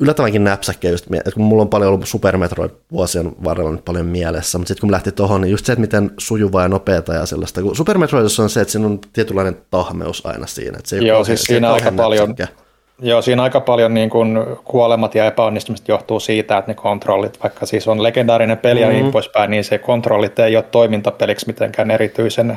yllättävänkin 0.00 0.44
näpsäkkä 0.44 0.88
just, 0.88 1.06
että 1.14 1.30
kun 1.30 1.44
mulla 1.44 1.62
on 1.62 1.68
paljon 1.68 1.92
ollut 1.92 2.08
Super 2.08 2.36
Metroid 2.36 2.70
vuosien 2.92 3.32
varrella 3.44 3.70
nyt 3.70 3.84
paljon 3.84 4.06
mielessä, 4.06 4.58
mutta 4.58 4.68
sitten 4.68 4.80
kun 4.80 4.90
lähti 4.90 5.12
tuohon, 5.12 5.40
niin 5.40 5.50
just 5.50 5.66
se, 5.66 5.72
että 5.72 5.80
miten 5.80 6.10
sujuvaa 6.18 6.62
ja 6.62 6.68
nopeata 6.68 7.14
ja 7.14 7.26
sellaista, 7.26 7.62
kun 7.62 7.76
Super 7.76 7.98
Metroidissa 7.98 8.42
on 8.42 8.50
se, 8.50 8.60
että 8.60 8.72
siinä 8.72 8.86
on 8.86 9.00
tietynlainen 9.12 9.56
tahmeus 9.70 10.26
aina 10.26 10.46
siinä. 10.46 10.78
Että 10.78 10.88
se 10.88 10.96
ei 10.96 11.06
Joo, 11.06 11.24
siis 11.24 11.42
siinä 11.42 11.72
aika 11.72 11.92
paljon, 11.92 12.28
näpsäkkä. 12.28 12.61
Joo, 12.98 13.22
siinä 13.22 13.42
aika 13.42 13.60
paljon 13.60 13.94
niin 13.94 14.10
kuin 14.10 14.38
kuolemat 14.64 15.14
ja 15.14 15.26
epäonnistumiset 15.26 15.88
johtuu 15.88 16.20
siitä, 16.20 16.58
että 16.58 16.70
ne 16.70 16.74
kontrollit, 16.74 17.42
vaikka 17.42 17.66
siis 17.66 17.88
on 17.88 18.02
legendaarinen 18.02 18.58
peli 18.58 18.80
mm-hmm. 18.80 18.90
ja 18.90 18.96
niin 18.96 19.06
mm. 19.06 19.12
poispäin, 19.12 19.50
niin 19.50 19.64
se 19.64 19.78
kontrollit 19.78 20.38
ei 20.38 20.56
ole 20.56 20.64
toimintapeliksi 20.70 21.46
mitenkään 21.46 21.90
erityisen 21.90 22.56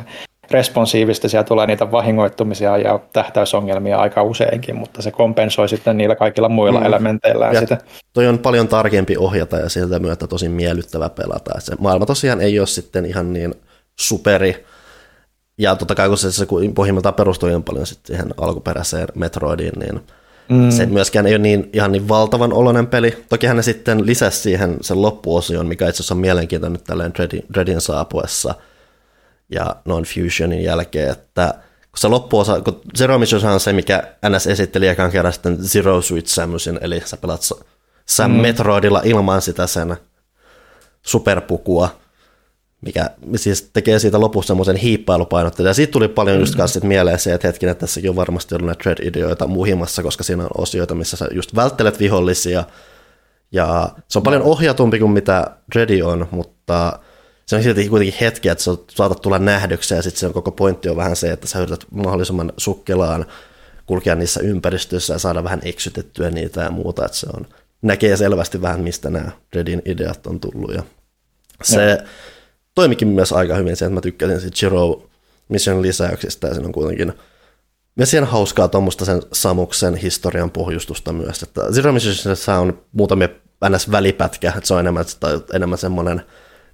responsiivista, 0.52 1.30
siellä 1.30 1.44
tulee 1.44 1.68
niitä 1.68 1.92
vahingoittumisia 1.92 2.78
ja 2.78 3.00
tähtäysongelmia 3.14 3.98
aika 3.98 4.24
useinkin, 4.24 4.76
mutta 4.76 5.02
se 5.02 5.12
kompensoi 5.12 5.70
sitten 5.70 5.98
niillä 5.98 6.16
kaikilla 6.16 6.50
muilla 6.50 6.80
mm. 6.80 6.86
elementeillä. 6.86 7.50
Ja 7.54 7.60
sitä. 7.60 7.78
Toi 8.14 8.28
on 8.28 8.40
paljon 8.40 8.68
tarkempi 8.68 9.18
ohjata 9.18 9.58
ja 9.58 9.70
siltä 9.70 10.00
myötä 10.00 10.28
tosi 10.28 10.50
miellyttävä 10.50 11.10
pelata. 11.10 11.60
Se 11.60 11.76
maailma 11.80 12.06
tosiaan 12.06 12.42
ei 12.42 12.60
ole 12.60 12.68
sitten 12.68 13.06
ihan 13.06 13.34
niin 13.34 13.56
superi, 14.00 14.66
ja 15.58 15.76
totta 15.76 15.96
kai 15.96 16.08
kun 16.08 16.18
se, 16.18 16.32
se 16.32 16.46
pohjimmiltaan 16.76 17.16
perustuu 17.16 17.62
paljon 17.66 17.88
sitten 17.88 18.16
siihen 18.16 18.34
alkuperäiseen 18.38 19.08
Metroidiin, 19.16 19.80
niin 19.80 20.02
Mm. 20.50 20.72
Se 20.72 20.86
myöskään 20.86 21.28
ei 21.28 21.34
ole 21.34 21.42
niin, 21.42 21.70
ihan 21.74 21.92
niin 21.92 22.08
valtavan 22.08 22.54
oloinen 22.54 22.88
peli. 22.88 23.24
Toki 23.30 23.48
hän 23.48 23.64
sitten 23.64 24.06
lisäsi 24.06 24.40
siihen 24.40 24.78
sen 24.82 25.02
loppuosion, 25.02 25.68
mikä 25.68 25.90
itse 25.90 25.96
asiassa 26.00 26.14
on 26.14 26.22
mielenkiintoinen 26.22 26.82
tälleen 26.84 27.14
Dreadin, 27.14 27.46
Dreadin 27.54 27.82
saapuessa 27.82 28.56
ja 29.50 29.76
noin 29.86 30.06
Fusionin 30.06 30.64
jälkeen, 30.64 31.12
että 31.12 31.54
kun 31.92 32.00
se 32.00 32.08
loppuosa, 32.08 32.62
kun 32.62 32.82
Zero 32.98 33.20
Mission 33.20 33.46
on 33.46 33.60
se, 33.60 33.74
mikä 33.74 34.04
NS 34.30 34.48
esitteli 34.48 34.88
ekan 34.88 35.12
kerran 35.12 35.34
sitten 35.34 35.64
Zero 35.64 36.02
Suit 36.02 36.28
Samusin, 36.28 36.80
eli 36.82 37.02
sä 37.06 37.18
pelat 37.18 37.42
Sam 38.06 38.32
mm. 38.32 38.38
Metroidilla 38.38 39.02
ilman 39.04 39.42
sitä 39.42 39.68
sen 39.68 39.98
superpukua, 41.02 41.90
mikä 42.86 43.10
siis 43.36 43.70
tekee 43.74 44.00
siitä 44.00 44.20
lopussa 44.20 44.48
semmoisen 44.48 44.76
hiippailupainotteen. 44.76 45.68
Ja 45.68 45.74
siitä 45.74 45.92
tuli 45.92 46.08
paljon 46.08 46.40
just 46.40 46.56
kanssa 46.56 46.80
mieleen 46.80 47.20
se, 47.20 47.34
että 47.34 47.48
hetkinen, 47.48 47.72
että 47.72 47.80
tässäkin 47.80 48.10
on 48.10 48.16
varmasti 48.16 48.56
ollut 48.56 48.66
näitä 48.66 48.84
dread-ideoita 48.84 49.48
muhimassa, 49.48 50.04
koska 50.04 50.24
siinä 50.24 50.44
on 50.44 50.50
osioita, 50.58 50.96
missä 50.96 51.18
sä 51.18 51.28
just 51.32 51.56
välttelet 51.56 52.00
vihollisia. 52.00 52.64
Ja 53.52 53.90
se 54.08 54.20
on 54.20 54.24
paljon 54.24 54.42
ohjatumpi 54.42 55.00
kuin 55.00 55.12
mitä 55.12 55.52
dreadi 55.74 56.02
on, 56.02 56.28
mutta 56.32 57.00
se 57.46 57.56
on 57.56 57.64
silti 57.64 57.90
kuitenkin 57.90 58.20
hetki, 58.22 58.50
että 58.50 58.64
sä 58.64 58.72
saatat 58.90 59.22
tulla 59.22 59.40
nähdyksi 59.40 59.94
ja 59.94 60.02
sitten 60.02 60.20
se 60.20 60.28
on 60.28 60.34
koko 60.34 60.52
pointti 60.52 60.90
on 60.90 60.96
vähän 60.96 61.16
se, 61.16 61.32
että 61.32 61.48
sä 61.48 61.60
yrität 61.60 61.86
mahdollisimman 61.92 62.54
sukkelaan 62.58 63.26
kulkea 63.86 64.16
niissä 64.16 64.40
ympäristöissä 64.40 65.14
ja 65.14 65.20
saada 65.20 65.44
vähän 65.44 65.62
eksytettyä 65.64 66.32
niitä 66.32 66.62
ja 66.62 66.72
muuta, 66.72 67.06
että 67.06 67.18
se 67.18 67.28
on, 67.34 67.48
näkee 67.82 68.18
selvästi 68.18 68.62
vähän, 68.62 68.82
mistä 68.82 69.10
nämä 69.10 69.32
Dreadin 69.54 69.82
ideat 69.86 70.28
on 70.28 70.40
tullut. 70.40 70.74
Ja 70.74 70.84
se, 71.64 71.90
ja 71.90 71.98
toimikin 72.76 73.08
myös 73.08 73.34
aika 73.34 73.56
hyvin 73.56 73.76
se, 73.76 73.86
että 73.86 73.94
mä 73.94 74.02
tykkäsin 74.02 74.42
siitä 74.42 74.58
Zero 74.58 75.10
Mission 75.50 75.82
lisäyksistä 75.82 76.48
ja 76.48 76.54
siinä 76.54 76.68
on 76.68 76.74
kuitenkin 76.74 77.14
myös 77.96 78.12
siihen 78.12 78.28
hauskaa 78.28 78.68
tuommoista 78.68 79.06
sen 79.06 79.22
Samuksen 79.34 79.96
historian 79.96 80.52
pohjustusta 80.52 81.14
myös, 81.14 81.44
että 81.44 81.62
Zero 81.72 81.92
Missionissa 81.92 82.60
on 82.60 82.82
muutamia 82.92 83.30
ns. 83.70 83.92
välipätkä, 83.92 84.50
että 84.50 84.68
se 84.68 84.74
on 84.74 84.80
enemmän, 84.80 85.06
tai 85.20 85.42
enemmän 85.54 85.78
semmoinen, 85.78 86.22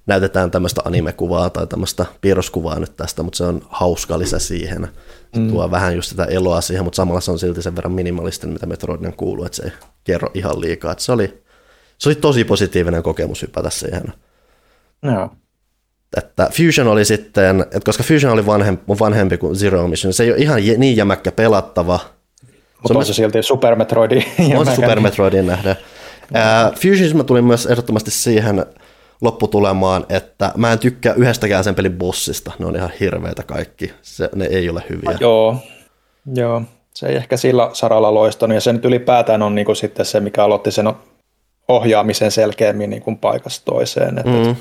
näytetään 0.06 0.52
tämmöistä 0.52 0.82
animekuvaa 0.86 1.50
tai 1.50 1.68
tämmöistä 1.68 2.06
piirroskuvaa 2.22 2.80
nyt 2.80 2.96
tästä, 2.96 3.24
mutta 3.24 3.38
se 3.38 3.44
on 3.44 3.62
hauska 3.70 4.20
lisä 4.20 4.40
siihen. 4.40 4.88
Se 5.34 5.40
mm. 5.40 5.52
tuo 5.52 5.72
vähän 5.72 5.96
just 5.96 6.10
sitä 6.10 6.26
eloa 6.26 6.62
siihen, 6.62 6.84
mutta 6.84 6.96
samalla 6.96 7.22
se 7.22 7.32
on 7.32 7.40
silti 7.40 7.62
sen 7.62 7.76
verran 7.76 7.92
minimalistinen, 7.92 8.54
mitä 8.54 8.66
Metroidin 8.66 9.14
kuuluu, 9.14 9.46
että 9.46 9.56
se 9.56 9.64
ei 9.64 9.72
kerro 10.04 10.30
ihan 10.34 10.62
liikaa. 10.62 10.92
Että 10.92 11.04
se, 11.04 11.12
oli, 11.12 11.44
se 11.98 12.10
oli 12.10 12.16
tosi 12.16 12.44
positiivinen 12.44 13.04
kokemus 13.04 13.42
hypätä 13.42 13.70
siihen. 13.70 14.14
Joo 15.04 15.30
että 16.18 16.50
Fusion 16.52 16.88
oli 16.88 17.06
sitten, 17.06 17.62
että 17.62 17.80
koska 17.86 18.04
Fusion 18.04 18.34
oli 18.34 18.46
vanhempi, 18.46 18.84
vanhempi 19.00 19.38
kuin 19.38 19.56
Zero 19.56 19.88
Mission, 19.88 20.14
se 20.14 20.24
ei 20.24 20.32
ole 20.32 20.40
ihan 20.40 20.62
niin 20.78 20.98
jämäkkä 20.98 21.32
pelattava. 21.32 22.00
Mutta 22.84 22.98
on 22.98 23.06
se 23.06 23.14
silti 23.14 23.44
Super 23.44 23.76
Metroidin 23.76 24.26
On 24.58 24.66
se 24.66 24.76
Super 24.76 25.00
Metroidin 25.00 25.48
nähdä. 25.48 25.76
Uh, 26.32 26.76
Fusionissa 26.76 27.18
mä 27.18 27.24
tulin 27.24 27.46
myös 27.46 27.66
ehdottomasti 27.66 28.12
siihen 28.12 28.66
lopputulemaan, 29.22 30.06
että 30.10 30.52
mä 30.58 30.72
en 30.72 30.80
tykkää 30.80 31.14
yhdestäkään 31.14 31.64
sen 31.64 31.76
pelin 31.76 31.94
bossista. 31.94 32.52
Ne 32.60 32.66
on 32.66 32.76
ihan 32.76 32.92
hirveitä 33.00 33.44
kaikki. 33.44 33.94
Se, 34.02 34.30
ne 34.36 34.46
ei 34.46 34.70
ole 34.70 34.84
hyviä. 34.90 35.18
Joo, 35.20 35.58
joo. 36.36 36.62
Se 36.94 37.08
ei 37.08 37.16
ehkä 37.16 37.38
sillä 37.38 37.70
saralla 37.74 38.14
loistunut, 38.14 38.56
ja 38.56 38.62
se 38.62 38.74
nyt 38.74 38.86
ylipäätään 38.86 39.42
on 39.42 39.56
niinku 39.56 39.76
sitten 39.76 40.06
se, 40.06 40.20
mikä 40.20 40.44
aloitti 40.44 40.72
sen 40.72 40.94
ohjaamisen 41.68 42.32
selkeämmin 42.32 42.90
niinku 42.90 43.16
paikasta 43.16 43.66
toiseen. 43.66 44.18
Että 44.18 44.32
mm. 44.32 44.56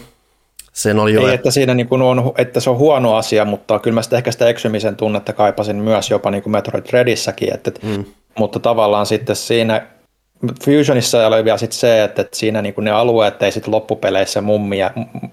Sen 0.73 0.99
oli 0.99 1.15
jo, 1.15 1.29
Ei, 1.29 1.35
että, 1.35 1.51
siinä 1.51 1.75
niin 1.75 1.89
kuin 1.89 2.03
on, 2.03 2.33
että 2.39 2.61
se 2.61 2.71
on 2.71 2.79
huono 2.79 3.15
asia, 3.15 3.45
mutta 3.45 3.79
kyllä 3.79 3.95
mä 3.95 4.03
sitä 4.03 4.17
ehkä 4.17 4.33
sitä 4.33 4.49
eksymisen 4.49 4.97
tunnetta 4.97 5.33
kaipasin 5.33 5.77
myös 5.77 6.11
jopa 6.11 6.31
niin 6.31 6.43
kuin 6.43 6.51
Metroid 6.51 6.85
Dreadissäkin, 6.91 7.55
että, 7.55 7.73
mm. 7.83 8.05
mutta 8.39 8.61
tavallaan 8.61 9.07
sitten 9.07 9.37
siinä 9.37 9.87
Fusionissa 10.65 11.27
oli 11.27 11.45
vielä 11.45 11.59
sit 11.59 11.73
se, 11.73 12.05
että, 12.05 12.23
että 12.23 12.37
siinä 12.37 12.63
niin 12.63 12.75
kuin 12.75 12.85
ne 12.85 12.91
alueet 12.91 13.43
ei 13.43 13.53
sitten 13.53 13.71
loppupeleissä 13.71 14.41
mummia 14.41 14.91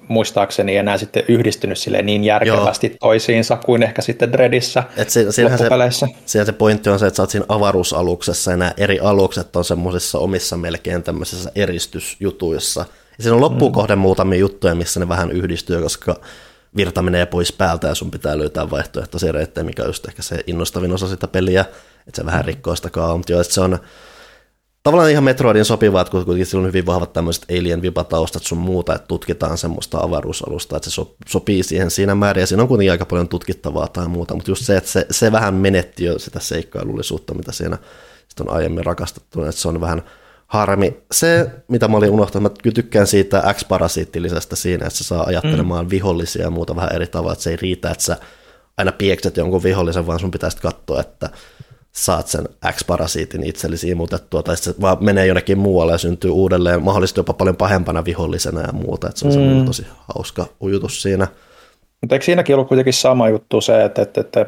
muistaakseni 0.07 0.75
enää 0.77 0.97
sitten 0.97 1.23
yhdistynyt 1.27 1.77
sille 1.77 2.01
niin 2.01 2.23
järkevästi 2.23 2.87
Joo. 2.87 2.97
toisiinsa 2.99 3.57
kuin 3.57 3.83
ehkä 3.83 4.01
sitten 4.01 4.31
Dreadissä 4.31 4.83
Et 4.97 5.09
se, 5.09 5.43
loppupeleissä. 5.43 6.07
Se, 6.25 6.45
se 6.45 6.51
pointti 6.51 6.89
on 6.89 6.99
se, 6.99 7.07
että 7.07 7.17
sä 7.17 7.23
oot 7.23 7.29
siinä 7.29 7.45
avaruusaluksessa 7.49 8.51
ja 8.51 8.57
nämä 8.57 8.73
eri 8.77 8.99
alukset 8.99 9.55
on 9.55 9.65
semmoisissa 9.65 10.19
omissa 10.19 10.57
melkein 10.57 11.03
tämmöisissä 11.03 11.51
eristysjutuissa– 11.55 12.85
ja 13.17 13.23
siinä 13.23 13.35
on 13.35 13.41
loppuun 13.41 13.71
mm. 13.71 13.73
kohden 13.73 13.97
muutamia 13.97 14.39
juttuja, 14.39 14.75
missä 14.75 14.99
ne 14.99 15.09
vähän 15.09 15.31
yhdistyy, 15.31 15.81
koska 15.81 16.15
virta 16.75 17.01
menee 17.01 17.25
pois 17.25 17.51
päältä 17.51 17.87
ja 17.87 17.95
sun 17.95 18.11
pitää 18.11 18.37
löytää 18.37 18.69
vaihtoehtoisia 18.69 19.31
reittejä, 19.31 19.63
mikä 19.63 19.81
on 19.81 19.89
just 19.89 20.07
ehkä 20.07 20.21
se 20.21 20.43
innostavin 20.47 20.93
osa 20.93 21.07
sitä 21.07 21.27
peliä, 21.27 21.61
että 22.07 22.21
se 22.21 22.25
vähän 22.25 22.45
rikkoo 22.45 22.75
sitä 22.75 22.89
mutta 23.17 23.31
joo, 23.31 23.41
että 23.41 23.53
se 23.53 23.61
on 23.61 23.79
tavallaan 24.83 25.11
ihan 25.11 25.23
Metroidin 25.23 25.65
sopivaa, 25.65 26.01
että 26.01 26.11
kuitenkin 26.11 26.45
sillä 26.45 26.61
on 26.61 26.67
hyvin 26.67 26.85
vahvat 26.85 27.13
tämmöiset 27.13 27.45
alien 27.51 27.81
vipataustat 27.81 28.43
sun 28.43 28.57
muuta, 28.57 28.95
että 28.95 29.07
tutkitaan 29.07 29.57
semmoista 29.57 29.97
avaruusalusta, 29.97 30.77
että 30.77 30.89
se 30.89 31.01
sopii 31.27 31.63
siihen 31.63 31.91
siinä 31.91 32.15
määrin, 32.15 32.41
ja 32.41 32.47
siinä 32.47 32.61
on 32.61 32.67
kuitenkin 32.67 32.91
aika 32.91 33.05
paljon 33.05 33.27
tutkittavaa 33.27 33.87
tai 33.87 34.07
muuta, 34.07 34.35
mutta 34.35 34.51
just 34.51 34.65
se, 34.65 34.77
että 34.77 34.89
se, 34.89 35.05
se 35.11 35.31
vähän 35.31 35.53
menetti 35.53 36.05
jo 36.05 36.19
sitä 36.19 36.39
seikkailullisuutta, 36.39 37.33
mitä 37.33 37.51
siinä 37.51 37.77
on 38.39 38.49
aiemmin 38.49 38.85
rakastettu, 38.85 39.43
että 39.43 39.61
se 39.61 39.67
on 39.67 39.81
vähän 39.81 40.03
harmi. 40.47 40.97
Se, 41.11 41.51
mitä 41.67 41.87
mä 41.87 41.97
olin 41.97 42.09
unohtanut, 42.09 42.53
mä 42.65 42.71
tykkään 42.71 43.07
siitä 43.07 43.53
X-parasiittillisestä 43.53 44.55
siinä, 44.55 44.85
että 44.87 44.97
se 44.97 45.03
saa 45.03 45.23
ajattelemaan 45.23 45.85
mm. 45.85 45.89
vihollisia 45.89 46.41
ja 46.41 46.49
muuta 46.49 46.75
vähän 46.75 46.95
eri 46.95 47.07
tavalla, 47.07 47.33
että 47.33 47.43
se 47.43 47.49
ei 47.49 47.55
riitä, 47.55 47.91
että 47.91 48.03
sä 48.03 48.17
aina 48.77 48.91
piekset 48.91 49.37
jonkun 49.37 49.63
vihollisen, 49.63 50.07
vaan 50.07 50.19
sun 50.19 50.31
pitäisi 50.31 50.57
katsoa, 50.57 50.99
että 50.99 51.29
saat 51.91 52.27
sen 52.27 52.49
X-parasiitin 52.71 53.43
itsellesi 53.43 53.89
imutettua, 53.89 54.43
tai 54.43 54.57
se 54.57 54.75
vaan 54.81 54.97
menee 54.99 55.25
jonnekin 55.25 55.57
muualle 55.57 55.91
ja 55.91 55.97
syntyy 55.97 56.31
uudelleen, 56.31 56.83
mahdollisesti 56.83 57.19
jopa 57.19 57.33
paljon 57.33 57.55
pahempana 57.55 58.05
vihollisena 58.05 58.61
ja 58.61 58.73
muuta, 58.73 59.07
että 59.07 59.19
se 59.19 59.27
on 59.27 59.57
mm. 59.57 59.65
tosi 59.65 59.87
hauska 60.15 60.45
ujutus 60.61 61.01
siinä. 61.01 61.27
Mutta 62.01 62.15
eikö 62.15 62.25
siinäkin 62.25 62.55
ollut 62.55 62.67
kuitenkin 62.67 62.93
sama 62.93 63.29
juttu 63.29 63.61
se, 63.61 63.83
että, 63.83 64.01
että, 64.01 64.21
että 64.21 64.45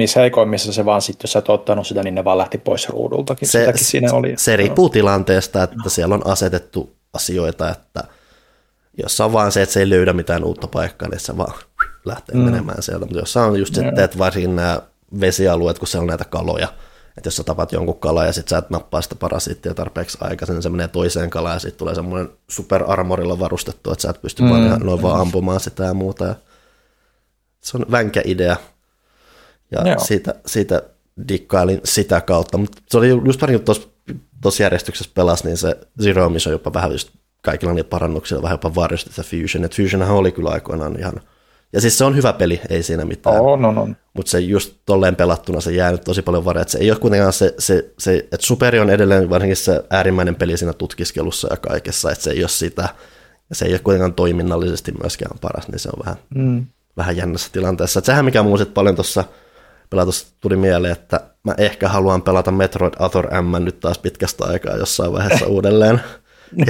niissä 0.00 0.20
heikoimmissa 0.20 0.72
se 0.72 0.84
vaan 0.84 1.02
sitten, 1.02 1.24
jos 1.24 1.32
sä 1.32 1.38
et 1.38 1.48
ottanut 1.48 1.86
sitä, 1.86 2.02
niin 2.02 2.14
ne 2.14 2.24
vaan 2.24 2.38
lähti 2.38 2.58
pois 2.58 2.88
ruudultakin. 2.88 3.48
Se, 3.48 3.60
Sitäkin 3.60 3.84
siinä 3.84 4.12
oli. 4.12 4.34
Se 4.36 4.56
riippuu 4.56 4.88
tilanteesta, 4.88 5.62
että 5.62 5.88
siellä 5.88 6.14
on 6.14 6.26
asetettu 6.26 6.96
asioita, 7.12 7.70
että 7.70 8.04
jos 9.02 9.20
on 9.20 9.32
vaan 9.32 9.52
se, 9.52 9.62
että 9.62 9.72
se 9.72 9.80
ei 9.80 9.88
löydä 9.88 10.12
mitään 10.12 10.44
uutta 10.44 10.66
paikkaa, 10.66 11.08
niin 11.08 11.20
se 11.20 11.36
vaan 11.36 11.54
lähtee 12.04 12.36
mm. 12.36 12.42
menemään 12.42 12.82
sieltä. 12.82 13.04
Mutta 13.04 13.18
jos 13.18 13.36
on 13.36 13.58
just 13.58 13.74
sitten, 13.74 14.04
että 14.04 14.18
varsin 14.18 14.56
nämä 14.56 14.82
vesialueet, 15.20 15.78
kun 15.78 15.88
siellä 15.88 16.02
on 16.02 16.08
näitä 16.08 16.24
kaloja, 16.24 16.68
että 17.16 17.26
jos 17.26 17.36
sä 17.36 17.44
tapat 17.44 17.72
jonkun 17.72 18.00
kalan 18.00 18.26
ja 18.26 18.32
sitten 18.32 18.50
sä 18.50 18.58
et 18.58 18.70
nappaa 18.70 19.02
sitä 19.02 19.14
parasiittia 19.14 19.74
tarpeeksi 19.74 20.18
aikaisin, 20.20 20.54
niin 20.54 20.62
se 20.62 20.70
menee 20.70 20.88
toiseen 20.88 21.30
kalaan 21.30 21.56
ja 21.56 21.60
sitten 21.60 21.78
tulee 21.78 21.94
semmoinen 21.94 22.28
superarmorilla 22.48 23.38
varustettu, 23.38 23.92
että 23.92 24.02
sä 24.02 24.10
et 24.10 24.22
pysty 24.22 24.42
mm. 24.42 24.50
vaan 24.50 24.80
noin 24.80 25.02
vaan 25.02 25.20
ampumaan 25.20 25.60
sitä 25.60 25.84
ja 25.84 25.94
muuta. 25.94 26.24
Ja 26.24 26.34
se 27.60 27.76
on 27.76 27.86
vänkä 27.90 28.22
idea. 28.24 28.56
Ja 29.70 29.88
Joo. 29.88 29.98
siitä, 29.98 30.34
siitä 30.46 30.82
dikkailin 31.28 31.80
sitä 31.84 32.20
kautta, 32.20 32.58
mutta 32.58 32.82
se 32.88 32.98
oli 32.98 33.08
just 33.08 33.40
pari 33.40 33.58
tuossa 33.58 33.88
tuossa 34.42 34.62
järjestyksessä 34.62 35.10
pelas, 35.14 35.44
niin 35.44 35.56
se 35.56 35.76
Zero 36.02 36.28
Mission 36.28 36.52
jopa 36.52 36.72
vähän 36.72 36.92
just 36.92 37.08
kaikilla 37.42 37.72
niillä 37.72 37.88
parannuksilla 37.88 38.42
vähän 38.42 38.54
jopa 38.54 38.74
varjosti 38.74 39.10
sitä 39.10 39.22
Fusion. 39.22 39.64
Et 39.64 39.76
Fusionhan 39.76 40.16
oli 40.16 40.32
kyllä 40.32 40.50
aikoinaan 40.50 40.98
ihan 40.98 41.20
ja 41.72 41.80
siis 41.80 41.98
se 41.98 42.04
on 42.04 42.16
hyvä 42.16 42.32
peli, 42.32 42.60
ei 42.68 42.82
siinä 42.82 43.04
mitään. 43.04 43.40
Oh, 43.40 43.58
no, 43.58 43.72
no. 43.72 43.88
Mutta 44.14 44.30
se 44.30 44.40
just 44.40 44.74
tolleen 44.86 45.16
pelattuna 45.16 45.60
se 45.60 45.72
jää 45.72 45.92
nyt 45.92 46.04
tosi 46.04 46.22
paljon 46.22 46.44
varaa. 46.44 46.64
Se 46.66 46.78
ei 46.78 46.90
ole 46.90 46.98
kuitenkaan 46.98 47.32
se, 47.32 47.54
se, 47.58 47.92
se 47.98 48.16
että 48.16 48.46
Superi 48.46 48.78
on 48.78 48.90
edelleen 48.90 49.30
varsinkin 49.30 49.56
se 49.56 49.84
äärimmäinen 49.90 50.34
peli 50.34 50.56
siinä 50.56 50.72
tutkiskelussa 50.72 51.48
ja 51.50 51.56
kaikessa, 51.56 52.10
että 52.10 52.24
se 52.24 52.30
ei 52.30 52.42
ole 52.42 52.48
sitä. 52.48 52.88
Ja 53.50 53.54
se 53.54 53.64
ei 53.64 53.72
ole 53.72 53.78
kuitenkaan 53.78 54.14
toiminnallisesti 54.14 54.92
myöskään 54.92 55.38
paras, 55.40 55.68
niin 55.68 55.78
se 55.78 55.88
on 55.88 56.04
vähän, 56.04 56.16
mm. 56.34 56.66
vähän 56.96 57.16
jännässä 57.16 57.48
tilanteessa. 57.52 57.98
Et 57.98 58.04
sehän 58.04 58.24
mikä 58.24 58.42
muusit 58.42 58.74
paljon 58.74 58.94
tuossa 58.94 59.24
pelatussa 59.90 60.26
tuli 60.40 60.56
mieleen, 60.56 60.92
että 60.92 61.20
mä 61.44 61.54
ehkä 61.58 61.88
haluan 61.88 62.22
pelata 62.22 62.50
Metroid 62.50 62.94
Other 62.98 63.42
M 63.42 63.64
nyt 63.64 63.80
taas 63.80 63.98
pitkästä 63.98 64.44
aikaa 64.44 64.76
jossain 64.76 65.12
vaiheessa 65.12 65.46
uudelleen. 65.54 66.00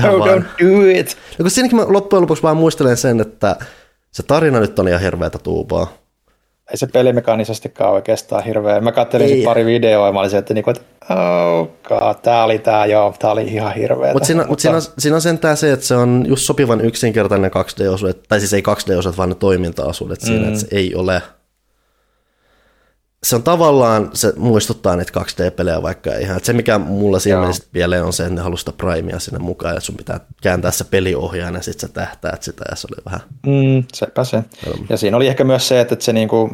no, 0.02 0.18
vaan. 0.18 0.30
don't 0.30 0.64
do 0.64 1.00
it! 1.00 1.16
Ja 1.38 1.42
kun 1.42 1.50
siinäkin 1.50 1.78
mä 1.78 1.84
loppujen 1.88 2.22
lopuksi 2.22 2.42
vaan 2.42 2.56
muistelen 2.56 2.96
sen, 2.96 3.20
että 3.20 3.56
se 4.10 4.22
tarina 4.22 4.60
nyt 4.60 4.78
on 4.78 4.88
ihan 4.88 5.00
hirveätä 5.00 5.38
tuupaa. 5.38 6.00
Ei 6.70 6.76
se 6.76 6.86
pelimekaanisestikaan 6.86 7.92
oikeastaan 7.92 8.44
hirveä. 8.44 8.80
Mä 8.80 8.92
katselin 8.92 9.44
pari 9.44 9.64
videoa 9.64 10.06
ja 10.06 10.12
mä 10.12 10.20
olisin, 10.20 10.38
että, 10.38 10.54
niinku, 10.54 10.70
että 10.70 10.82
oh 11.14 11.68
God, 11.88 12.14
tää 12.22 12.44
oli 12.44 12.58
tää, 12.58 12.86
joo, 12.86 13.14
tää 13.18 13.30
oli 13.30 13.42
ihan 13.42 13.74
hirveä. 13.74 14.12
Mut 14.12 14.24
siinä, 14.24 14.44
mutta 14.46 14.62
siinä, 14.62 14.78
siinä 14.98 15.14
on 15.14 15.22
sentään 15.22 15.56
se, 15.56 15.72
että 15.72 15.86
se 15.86 15.94
on 15.94 16.24
just 16.28 16.42
sopivan 16.42 16.80
yksinkertainen 16.80 17.50
2D-osuudet, 17.50 18.22
tai 18.28 18.40
siis 18.40 18.52
ei 18.52 18.62
2D-osuudet, 18.68 19.16
vaan 19.16 19.28
ne 19.28 19.34
toiminta-osuudet 19.34 20.22
mm. 20.22 20.26
siinä, 20.26 20.48
että 20.48 20.60
se 20.60 20.66
ei 20.70 20.94
ole 20.94 21.22
se 23.26 23.36
on 23.36 23.42
tavallaan, 23.42 24.10
se 24.14 24.32
muistuttaa 24.36 24.96
niitä 24.96 25.20
2D-pelejä 25.20 25.82
vaikka 25.82 26.14
ihan. 26.14 26.36
Että 26.36 26.46
se 26.46 26.52
mikä 26.52 26.78
mulla 26.78 27.18
siinä 27.18 27.50
vielä 27.74 28.04
on 28.04 28.12
se, 28.12 28.22
että 28.22 28.34
ne 28.34 28.40
haluaa 28.40 28.56
sitä 28.56 28.72
primea 28.72 29.18
sinne 29.18 29.38
mukaan, 29.38 29.72
että 29.72 29.86
sun 29.86 29.96
pitää 29.96 30.20
kääntää 30.42 30.70
se 30.70 30.84
peliohjaaja 30.84 31.56
ja 31.56 31.62
sitten 31.62 31.88
sä 31.88 31.94
tähtäät 31.94 32.42
sitä 32.42 32.64
ja 32.70 32.76
se 32.76 32.88
oli 32.92 33.04
vähän... 33.04 33.20
Mm, 33.46 33.84
sepä 33.94 34.24
se. 34.24 34.42
Ja 34.88 34.96
siinä 34.96 35.16
oli 35.16 35.28
ehkä 35.28 35.44
myös 35.44 35.68
se, 35.68 35.80
että 35.80 35.96
se 35.98 36.12
niinku, 36.12 36.50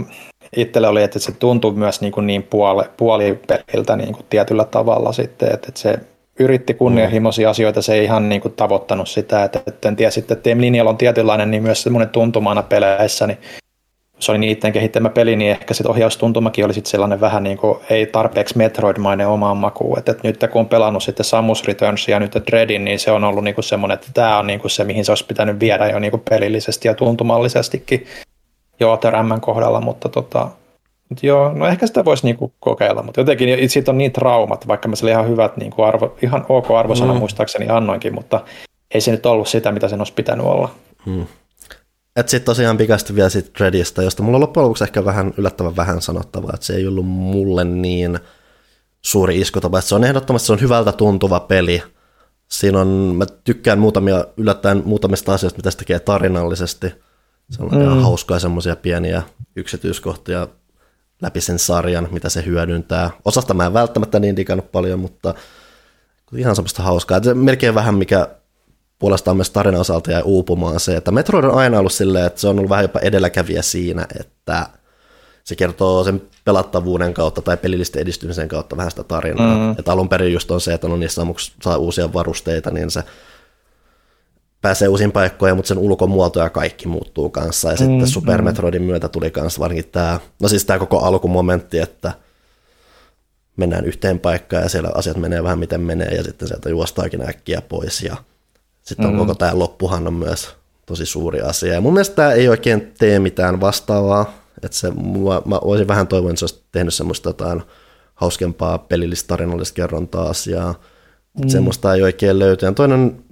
itselle 0.57 0.89
oli, 0.89 1.03
että 1.03 1.19
se 1.19 1.33
tuntui 1.33 1.73
myös 1.73 2.01
niinku 2.01 2.21
niin 2.21 2.43
puoli, 2.43 2.85
puolipeliltä 2.97 3.97
niinku 3.97 4.23
tietyllä 4.31 4.65
tavalla 4.65 5.13
sitten, 5.13 5.55
että 5.55 5.73
se 5.75 5.99
yritti 6.39 6.75
kunnianhimoisia 6.75 7.49
mm. 7.49 7.51
asioita, 7.51 7.83
se 7.83 7.95
ei 7.95 8.05
ihan 8.05 8.29
niin 8.29 8.41
kuin 8.41 8.55
tavoittanut 8.55 9.09
sitä, 9.09 9.45
että, 9.45 9.61
että 9.67 9.89
en 9.89 9.97
tiedä 9.97 10.11
sitten, 10.11 10.37
että 10.37 10.51
Linjalla 10.51 10.91
on 10.91 10.97
tietynlainen, 10.97 11.51
niin 11.51 11.63
myös 11.63 11.83
semmoinen 11.83 12.09
tuntumana 12.09 12.63
peleissä, 12.63 13.27
niin 13.27 13.39
se 14.19 14.33
oli 14.33 14.39
niiden 14.39 14.73
kehittämä 14.73 15.09
peli, 15.09 15.37
niin 15.37 15.51
ehkä 15.51 15.75
sitten 15.75 15.91
ohjaustuntumakin 15.91 16.65
oli 16.65 16.75
sitten 16.75 16.91
sellainen 16.91 17.21
vähän 17.21 17.43
niin 17.43 17.59
kuin 17.59 17.79
ei 17.91 18.07
tarpeeksi 18.07 18.59
Metroid-mainen 18.59 19.29
omaan 19.29 19.57
makuun. 19.57 19.99
Et, 19.99 20.09
et 20.09 20.23
nyt 20.23 20.41
kun 20.53 20.61
on 20.61 20.69
pelannut 20.69 21.03
sitten 21.03 21.25
Samus 21.25 21.65
Returns 21.65 22.09
ja 22.09 22.21
nyt 22.21 22.35
Dreadin, 22.51 22.85
niin 22.85 22.99
se 22.99 23.11
on 23.11 23.25
ollut 23.25 23.45
niin 23.45 23.55
kuin 23.55 23.65
semmoinen, 23.65 23.95
että 23.95 24.09
tämä 24.15 24.39
on 24.39 24.47
niin 24.47 24.61
kuin 24.61 24.71
se, 24.71 24.85
mihin 24.85 25.05
se 25.05 25.13
olisi 25.13 25.27
pitänyt 25.27 25.61
viedä 25.61 25.91
jo 25.91 25.99
niin 25.99 26.11
kuin 26.11 26.23
pelillisesti 26.31 26.89
ja 26.89 26.95
tuntumallisestikin 26.95 28.07
jo 28.81 28.97
TRMn 28.97 29.41
kohdalla, 29.41 29.81
mutta 29.81 30.09
tota, 30.09 30.49
mut 31.09 31.23
joo, 31.23 31.53
no 31.53 31.67
ehkä 31.67 31.87
sitä 31.87 32.05
voisi 32.05 32.27
niinku 32.27 32.53
kokeilla, 32.61 33.03
mutta 33.03 33.21
jotenkin 33.21 33.71
siitä 33.71 33.91
on 33.91 33.99
niin 33.99 34.13
traumat, 34.13 34.69
vaikka 34.69 34.89
mä 34.89 34.97
sille 34.97 35.11
ihan 35.11 35.29
hyvät, 35.29 35.57
niinku 35.57 35.83
arvo, 35.83 36.17
ihan 36.23 36.47
ok 36.49 36.71
arvosana 36.71 37.13
mm. 37.13 37.19
muistaakseni 37.19 37.69
annoinkin, 37.69 38.15
mutta 38.15 38.41
ei 38.95 39.01
se 39.01 39.11
nyt 39.11 39.27
ollut 39.27 39.49
sitä, 39.49 39.73
mitä 39.73 39.89
sen 39.89 40.01
olisi 40.01 40.13
pitänyt 40.13 40.47
olla. 40.47 40.69
Mm. 41.07 41.27
Että 42.17 42.31
sitten 42.31 42.47
tosiaan 42.47 42.77
pikaisesti 42.77 43.15
vielä 43.15 43.29
sit 43.29 43.61
Redistä, 43.61 44.03
josta 44.03 44.23
mulla 44.23 44.37
on 44.37 44.41
loppujen 44.41 44.65
lopuksi 44.65 44.85
ehkä 44.85 45.05
vähän 45.05 45.35
yllättävän 45.37 45.77
vähän 45.77 46.03
sanottavaa, 46.03 46.51
että 46.55 46.67
se 46.67 46.75
ei 46.75 46.87
ollut 46.87 47.07
mulle 47.07 47.65
niin 47.65 48.19
suuri 49.03 49.41
iskutapa. 49.41 49.81
Se 49.81 49.95
on 49.95 50.05
ehdottomasti 50.05 50.47
se 50.47 50.53
on 50.53 50.61
hyvältä 50.61 50.93
tuntuva 50.93 51.41
peli. 51.41 51.83
Siinä 52.49 52.81
on, 52.81 52.89
mä 53.19 53.27
tykkään 53.45 53.79
muutamia, 53.79 54.25
yllättäen 54.37 54.83
muutamista 54.85 55.35
asioista, 55.35 55.59
mitä 55.59 55.71
se 55.71 55.79
tekee 55.79 55.99
tarinallisesti. 55.99 56.95
Se 57.51 57.63
on 57.63 57.69
mm. 57.73 57.81
ihan 57.81 58.03
hauskaa 58.03 58.39
semmoisia 58.39 58.77
pieniä 58.77 59.23
yksityiskohtia 59.57 60.49
läpi 61.23 61.41
sen 61.41 61.59
sarjan, 61.59 62.09
mitä 62.11 62.29
se 62.29 62.45
hyödyntää. 62.45 63.11
Osasta 63.25 63.55
mä 63.55 63.67
en 63.67 63.75
välttämättä 63.75 64.19
niin 64.19 64.37
digannut 64.37 64.73
paljon, 64.73 65.01
mutta 65.01 65.35
ihan 66.37 66.57
semmoista 66.57 66.83
hauskaa. 66.83 67.23
Se 67.23 67.35
melkein 67.35 67.75
vähän 67.75 67.95
mikä 67.95 68.29
puolestaan 68.99 69.37
myös 69.37 69.51
tarinan 69.51 69.81
osalta 69.81 70.11
jäi 70.11 70.23
uupumaan 70.23 70.81
se, 70.81 70.97
että 70.97 71.11
Metroid 71.11 71.45
on 71.45 71.55
aina 71.55 71.79
ollut 71.79 71.93
silleen, 71.93 72.27
että 72.27 72.41
se 72.41 72.49
on 72.49 72.59
ollut 72.59 72.71
vähän 72.71 72.85
jopa 72.85 73.01
edelläkävijä 73.01 73.63
siinä, 73.63 74.07
että 74.21 74.67
se 75.45 75.57
kertoo 75.57 76.05
sen 76.05 76.23
pelattavuuden 76.45 77.15
kautta 77.15 77.43
tai 77.43 77.57
pelillisten 77.57 78.03
edistymisen 78.03 78.49
kautta 78.49 78.77
vähän 78.77 78.91
sitä 78.91 79.05
tarinaa. 79.05 79.57
Mm-hmm. 79.57 79.75
Että 79.79 79.93
alun 79.93 80.09
perin 80.09 80.33
just 80.33 80.51
on 80.51 80.61
se, 80.61 80.75
että 80.75 80.89
no 80.89 80.97
niissä 80.97 81.23
saa 81.63 81.77
uusia 81.77 82.13
varusteita, 82.13 82.71
niin 82.71 82.91
se 82.91 83.03
pääsee 84.63 84.89
uusiin 84.89 85.13
paikkoihin, 85.13 85.57
mutta 85.57 85.69
sen 85.69 85.79
ulkomuoto 85.79 86.41
ja 86.41 86.51
kaikki 86.51 86.89
muuttuu 86.89 87.29
kanssa. 87.29 87.69
Ja 87.69 87.75
mm-hmm. 87.75 87.93
sitten 87.93 88.09
Super 88.09 88.43
Metroidin 88.43 88.83
myötä 88.83 89.09
tuli 89.09 89.31
kanssa 89.31 89.61
varsinkin 89.61 89.93
tämä, 89.93 90.21
no 90.43 90.49
siis 90.49 90.65
tämä 90.65 90.79
koko 90.79 90.99
alkumomentti, 90.99 91.79
että 91.79 92.13
mennään 93.57 93.85
yhteen 93.85 94.19
paikkaan 94.19 94.63
ja 94.63 94.69
siellä 94.69 94.91
asiat 94.95 95.17
menee 95.17 95.43
vähän 95.43 95.59
miten 95.59 95.81
menee 95.81 96.15
ja 96.15 96.23
sitten 96.23 96.49
sieltä 96.49 96.69
juostaakin 96.69 97.29
äkkiä 97.29 97.63
pois 97.69 98.03
ja 98.03 98.17
sitten 98.87 99.07
on 99.07 99.13
mm. 99.13 99.19
koko 99.19 99.35
tämä 99.35 99.59
loppuhan 99.59 100.07
on 100.07 100.15
myös 100.15 100.49
tosi 100.87 101.07
suuri 101.07 101.41
asia. 101.41 101.75
Ja 101.75 101.81
mun 101.81 101.93
mielestä 101.93 102.17
tämä 102.17 102.33
ei 102.33 102.49
oikein 102.49 102.95
tee 102.99 103.19
mitään 103.19 103.61
vastaavaa. 103.61 104.33
Että 104.63 104.79
se, 104.79 104.91
mä, 104.91 105.43
mä 105.45 105.59
olisin 105.63 105.89
vähän 105.89 106.07
toivonut, 106.07 106.31
että 106.31 106.39
se 106.39 106.45
olisi 106.45 106.65
tehnyt 106.73 106.95
semmoista 106.95 107.29
jotain 107.29 107.63
hauskempaa 108.15 108.79
pelillistä 108.79 109.29
tarinallista 109.29 109.75
kerrontaa 109.75 110.29
asiaa. 110.29 110.81
Mm. 111.43 111.49
Semmoista 111.49 111.95
ei 111.95 112.03
oikein 112.03 112.39
löyty. 112.39 112.67
Ja 112.67 112.73
toinen, 112.73 113.25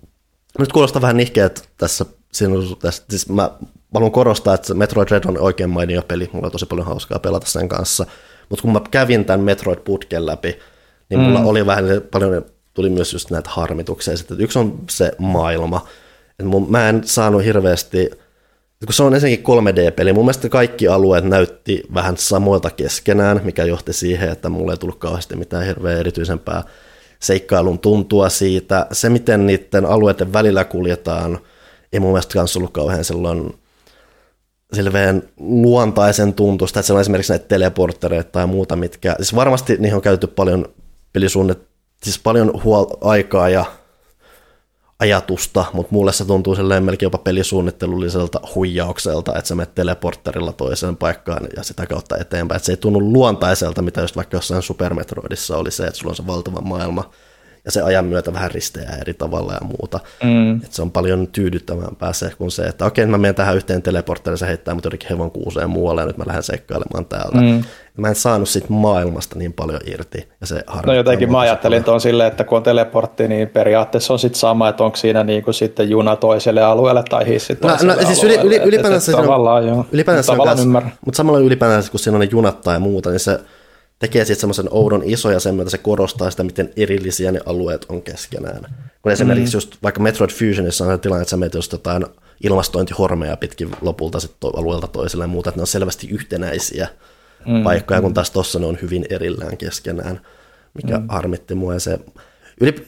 nyt 0.59 0.73
kuulostaa 0.73 1.03
vähän 1.03 1.17
nihkeä 1.17 1.51
tässä, 1.77 2.05
sinun, 2.33 2.77
tässä 2.79 3.03
siis 3.11 3.29
mä, 3.29 3.35
mä 3.35 3.51
haluan 3.95 4.13
korostaa, 4.13 4.55
että 4.55 4.75
Metroid 4.75 5.09
Red 5.11 5.25
on 5.25 5.41
oikein 5.41 5.71
mainio 5.71 6.03
peli. 6.03 6.31
Mulla 6.33 6.47
on 6.47 6.53
tosi 6.53 6.67
paljon 6.67 6.87
hauskaa 6.87 7.19
pelata 7.19 7.47
sen 7.47 7.69
kanssa. 7.69 8.07
Mutta 8.49 8.63
kun 8.63 8.73
mä 8.73 8.81
kävin 8.91 9.25
tämän 9.25 9.41
Metroid-putken 9.41 10.27
läpi, 10.27 10.59
niin 11.11 11.21
mulla 11.21 11.39
mm. 11.39 11.47
oli 11.47 11.67
vähän 11.67 11.85
paljon 12.11 12.45
tuli 12.75 12.91
myös 12.91 13.13
just 13.13 13.31
näitä 13.31 13.51
harmituksia. 13.51 14.17
Sitten, 14.17 14.41
yksi 14.41 14.59
on 14.59 14.81
se 14.91 15.13
maailma. 15.19 15.87
Et 16.39 16.47
mun, 16.47 16.71
mä 16.71 16.89
en 16.89 17.03
saanut 17.05 17.45
hirveästi, 17.45 18.11
kun 18.87 18.95
se 18.95 19.03
on 19.03 19.15
ensinnäkin 19.15 19.45
3D-peli, 19.45 20.13
mun 20.13 20.25
mielestä 20.25 20.49
kaikki 20.49 20.89
alueet 20.89 21.25
näytti 21.25 21.83
vähän 21.95 22.17
samoilta 22.17 22.71
keskenään, 22.71 23.41
mikä 23.45 23.65
johti 23.65 23.93
siihen, 23.93 24.29
että 24.29 24.49
mulle 24.49 24.73
ei 24.73 24.77
tullut 24.77 24.99
kauheasti 24.99 25.37
mitään 25.37 25.67
hirveän 25.67 25.99
erityisempää 25.99 26.63
seikkailun 27.21 27.79
tuntua 27.79 28.29
siitä. 28.29 28.87
Se, 28.93 29.09
miten 29.09 29.47
niiden 29.47 29.87
alueiden 29.87 30.33
välillä 30.33 30.65
kuljetaan, 30.65 31.39
ei 31.93 32.01
mun 32.01 32.11
mielestä 32.11 32.35
kanssa 32.35 32.59
ollut 32.59 32.73
kauhean 32.73 33.05
silloin 33.05 33.55
silleen 34.73 35.23
luontaisen 35.37 36.35
tuntusta, 36.35 36.81
että 36.81 36.87
se 36.87 36.93
on 36.93 37.01
esimerkiksi 37.01 37.33
näitä 37.33 37.49
teleporttereita 37.49 38.31
tai 38.31 38.47
muuta, 38.47 38.77
mitkä, 38.77 39.15
siis 39.17 39.35
varmasti 39.35 39.77
niihin 39.77 39.97
on 39.97 40.03
käytetty 40.03 40.27
paljon 40.27 40.67
pelisuunnit 41.13 41.74
siis 42.05 42.19
paljon 42.19 42.53
huol- 42.65 42.99
aikaa 43.01 43.49
ja 43.49 43.65
ajatusta, 44.99 45.65
mutta 45.73 45.93
mulle 45.93 46.13
se 46.13 46.25
tuntuu 46.25 46.57
melkein 46.81 47.07
jopa 47.07 47.19
pelisuunnittelulliselta 47.19 48.41
huijaukselta, 48.55 49.39
että 49.39 49.49
sä 49.49 49.55
menet 49.55 49.75
teleportterilla 49.75 50.53
toiseen 50.53 50.97
paikkaan 50.97 51.47
ja 51.57 51.63
sitä 51.63 51.87
kautta 51.87 52.17
eteenpäin. 52.17 52.57
Että 52.57 52.67
se 52.67 52.73
ei 52.73 52.77
tunnu 52.77 53.01
luontaiselta, 53.01 53.83
mitä 53.83 54.01
just 54.01 54.17
vaikka 54.17 54.37
jossain 54.37 54.63
Super 54.63 54.95
Metroidissa 54.95 55.57
oli 55.57 55.71
se, 55.71 55.85
että 55.87 55.99
sulla 55.99 56.11
on 56.13 56.17
se 56.17 56.27
valtava 56.27 56.61
maailma, 56.61 57.11
ja 57.65 57.73
se 57.73 57.83
ajan 57.83 58.05
myötä 58.05 58.33
vähän 58.33 58.51
risteää 58.51 58.97
eri 59.01 59.15
tavalla 59.15 59.53
ja 59.53 59.61
muuta. 59.61 60.01
Mm. 60.23 60.57
Et 60.57 60.73
se 60.73 60.83
on 60.83 60.91
paljon 60.91 61.27
tyydyttävämpää 61.27 62.13
se 62.13 62.33
kuin 62.39 62.51
se, 62.51 62.63
että 62.63 62.87
okei, 62.87 63.07
mä 63.07 63.19
menen 63.19 63.35
tähän 63.35 63.57
yhteen 63.57 63.83
teleportteriin, 63.83 64.39
se 64.39 64.47
heittää 64.47 64.75
mut 64.75 64.85
jotenkin 64.85 65.09
hevon 65.11 65.31
kuuseen 65.31 65.71
muualle 65.71 66.01
ja 66.01 66.07
nyt 66.07 66.19
mä 66.19 66.25
lähden 66.27 66.43
seikkailemaan 66.43 67.07
täältä. 67.07 67.41
Mm. 67.41 67.65
Mä 67.97 68.09
en 68.09 68.15
saanut 68.15 68.49
siitä 68.49 68.67
maailmasta 68.71 69.39
niin 69.39 69.53
paljon 69.53 69.81
irti. 69.87 70.29
Ja 70.41 70.47
se 70.47 70.65
no 70.87 70.95
jotenkin 70.95 71.33
mä 71.33 71.41
ajattelin 71.41 71.85
tuon 71.85 72.01
silleen, 72.01 72.29
että 72.29 72.45
kun 72.45 72.57
on 72.57 72.63
teleportti, 72.63 73.29
niin 73.29 73.49
periaatteessa 73.49 74.13
on 74.13 74.19
sitten 74.19 74.41
sama, 74.41 74.69
että 74.69 74.85
onko 74.85 74.97
siinä 74.97 75.25
niin 75.25 75.43
kuin 75.43 75.55
sitten 75.55 75.91
juna 75.91 76.17
toiselle 76.17 76.63
alueelle 76.63 77.03
tai 77.11 77.27
hissi 77.27 77.57
toiselle 77.57 77.95
no, 77.95 78.01
no, 78.01 78.07
siis 78.07 78.25
yli, 78.25 78.37
yli, 78.37 78.57
ylipäätänsä, 78.57 79.13
se, 79.13 79.13
tavallaan, 79.13 79.67
joo. 79.67 79.87
ylipäätänsä 79.93 80.33
tavallaan 80.33 80.61
ymmärrän. 80.61 80.93
Mutta 81.05 81.17
samalla 81.17 81.39
ylipäätänsä, 81.39 81.91
kun 81.91 82.01
siinä 82.01 82.17
on 82.17 82.21
ne 82.21 82.29
junat 82.31 82.61
tai 82.61 82.79
muuta, 82.79 83.11
niin 83.11 83.21
se 83.21 83.41
tekee 84.05 84.25
sitten 84.25 84.41
semmoisen 84.41 84.69
oudon 84.71 85.03
iso 85.05 85.31
ja 85.31 85.41
sen 85.41 85.55
myötä 85.55 85.71
se 85.71 85.79
korostaa 85.79 86.31
sitä, 86.31 86.45
miten 86.45 86.73
erillisiä 86.77 87.33
ne 87.33 87.41
alueet 87.47 87.87
on 87.89 88.03
keskenään. 88.03 88.75
Kun 89.03 89.13
esimerkiksi 89.13 89.55
mm. 89.55 89.57
just 89.57 89.77
vaikka 89.83 90.01
Metroid 90.01 90.31
Fusionissa 90.31 90.85
on 90.85 90.91
se 90.91 90.99
tilanne, 90.99 91.23
että 91.23 91.31
sä 91.31 91.37
menet 91.37 91.55
just 91.55 91.73
jotain 91.73 92.07
ilmastointihormeja 92.45 93.37
pitkin 93.37 93.71
lopulta 93.81 94.21
sit 94.21 94.37
to- 94.41 94.53
alueelta 94.57 94.87
toiselle 94.87 95.25
ja 95.25 95.29
muuta, 95.29 95.51
että 95.51 95.59
ne 95.59 95.63
on 95.63 95.67
selvästi 95.67 96.09
yhtenäisiä 96.09 96.89
mm. 97.47 97.63
paikkoja, 97.63 98.01
kun 98.01 98.15
taas 98.15 98.31
tuossa 98.31 98.59
ne 98.59 98.67
on 98.67 98.79
hyvin 98.83 99.07
erillään 99.11 99.57
keskenään, 99.57 100.21
mikä 100.75 100.99
mm. 100.99 101.09
harmitti 101.09 101.55
mua. 101.55 101.73
Ja 101.75 101.81
se, 101.81 101.99
ylip, 102.61 102.79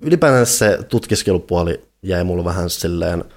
ylipäätään 0.00 0.46
se 0.46 0.78
tutkiskelupuoli 0.88 1.80
jäi 2.02 2.24
mulle 2.24 2.44
vähän 2.44 2.70
silleen– 2.70 3.24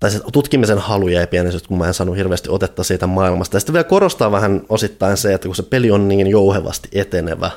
tai 0.00 0.10
se 0.10 0.20
tutkimisen 0.32 0.78
halu 0.78 1.08
jäi 1.08 1.26
pienesti, 1.26 1.68
kun 1.68 1.78
mä 1.78 1.86
en 1.86 1.94
saanut 1.94 2.16
hirveästi 2.16 2.48
otetta 2.50 2.84
siitä 2.84 3.06
maailmasta. 3.06 3.56
Ja 3.56 3.60
sitten 3.60 3.72
vielä 3.72 3.84
korostaa 3.84 4.32
vähän 4.32 4.62
osittain 4.68 5.16
se, 5.16 5.34
että 5.34 5.48
kun 5.48 5.56
se 5.56 5.62
peli 5.62 5.90
on 5.90 6.08
niin 6.08 6.26
jouhevasti 6.26 6.88
etenevä, 6.92 7.50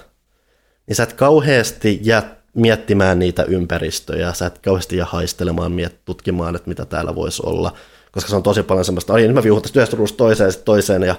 niin 0.88 0.96
sä 0.96 1.04
et 1.04 1.14
kauheasti 1.14 2.00
jää 2.04 2.36
miettimään 2.54 3.20
niitä 3.20 3.44
ympäristöjä, 3.44 4.34
sä 4.34 4.46
et 4.46 4.60
kauheasti 4.60 4.98
jää 4.98 5.08
haistelemaan, 5.10 5.72
miet, 5.72 6.06
tutkimaan, 6.06 6.56
että 6.56 6.70
mitä 6.70 6.86
täällä 6.86 7.16
voisi 7.16 7.44
olla, 7.46 7.74
koska 8.12 8.30
se 8.30 8.36
on 8.36 8.44
tosi 8.44 8.64
paljon 8.64 8.86
semmoista, 8.86 9.14
ai 9.14 9.22
nyt 9.22 9.34
mä 9.34 9.44
viuhun 9.44 9.62
tästä 9.62 9.80
yhdestä 9.80 10.18
toiseen 10.18 10.48
ja 10.48 10.54
toiseen, 10.66 11.04
ja 11.04 11.16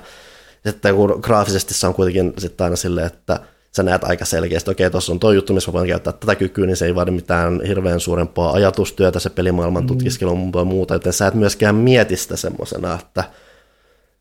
sitten 0.67 0.95
kun 0.95 1.19
graafisesti 1.23 1.75
se 1.75 1.87
on 1.87 1.95
kuitenkin 1.95 2.33
sitten 2.39 2.65
aina 2.65 2.77
silleen, 2.77 3.07
että– 3.07 3.41
sä 3.77 3.83
näet 3.83 4.05
aika 4.05 4.25
selkeästi, 4.25 4.71
okei, 4.71 4.91
tuossa 4.91 5.13
on 5.13 5.21
tuo 5.21 5.33
juttu, 5.33 5.53
missä 5.53 5.71
mä 5.71 5.73
voin 5.73 5.89
käyttää 5.89 6.13
tätä 6.13 6.35
kykyä, 6.35 6.67
niin 6.67 6.77
se 6.77 6.87
ei 6.87 6.95
vaadi 6.95 7.11
mitään 7.11 7.61
hirveän 7.67 8.01
suurempaa 8.01 8.53
ajatustyötä, 8.53 9.19
se 9.19 9.31
pelimaailman 9.31 9.83
mm. 9.83 9.87
tutkiskelu 9.87 10.39
ja 10.55 10.65
muuta, 10.65 10.95
joten 10.95 11.13
sä 11.13 11.27
et 11.27 11.35
myöskään 11.35 11.75
mieti 11.75 12.17
sitä 12.17 12.37
semmoisena, 12.37 12.99
että 13.01 13.25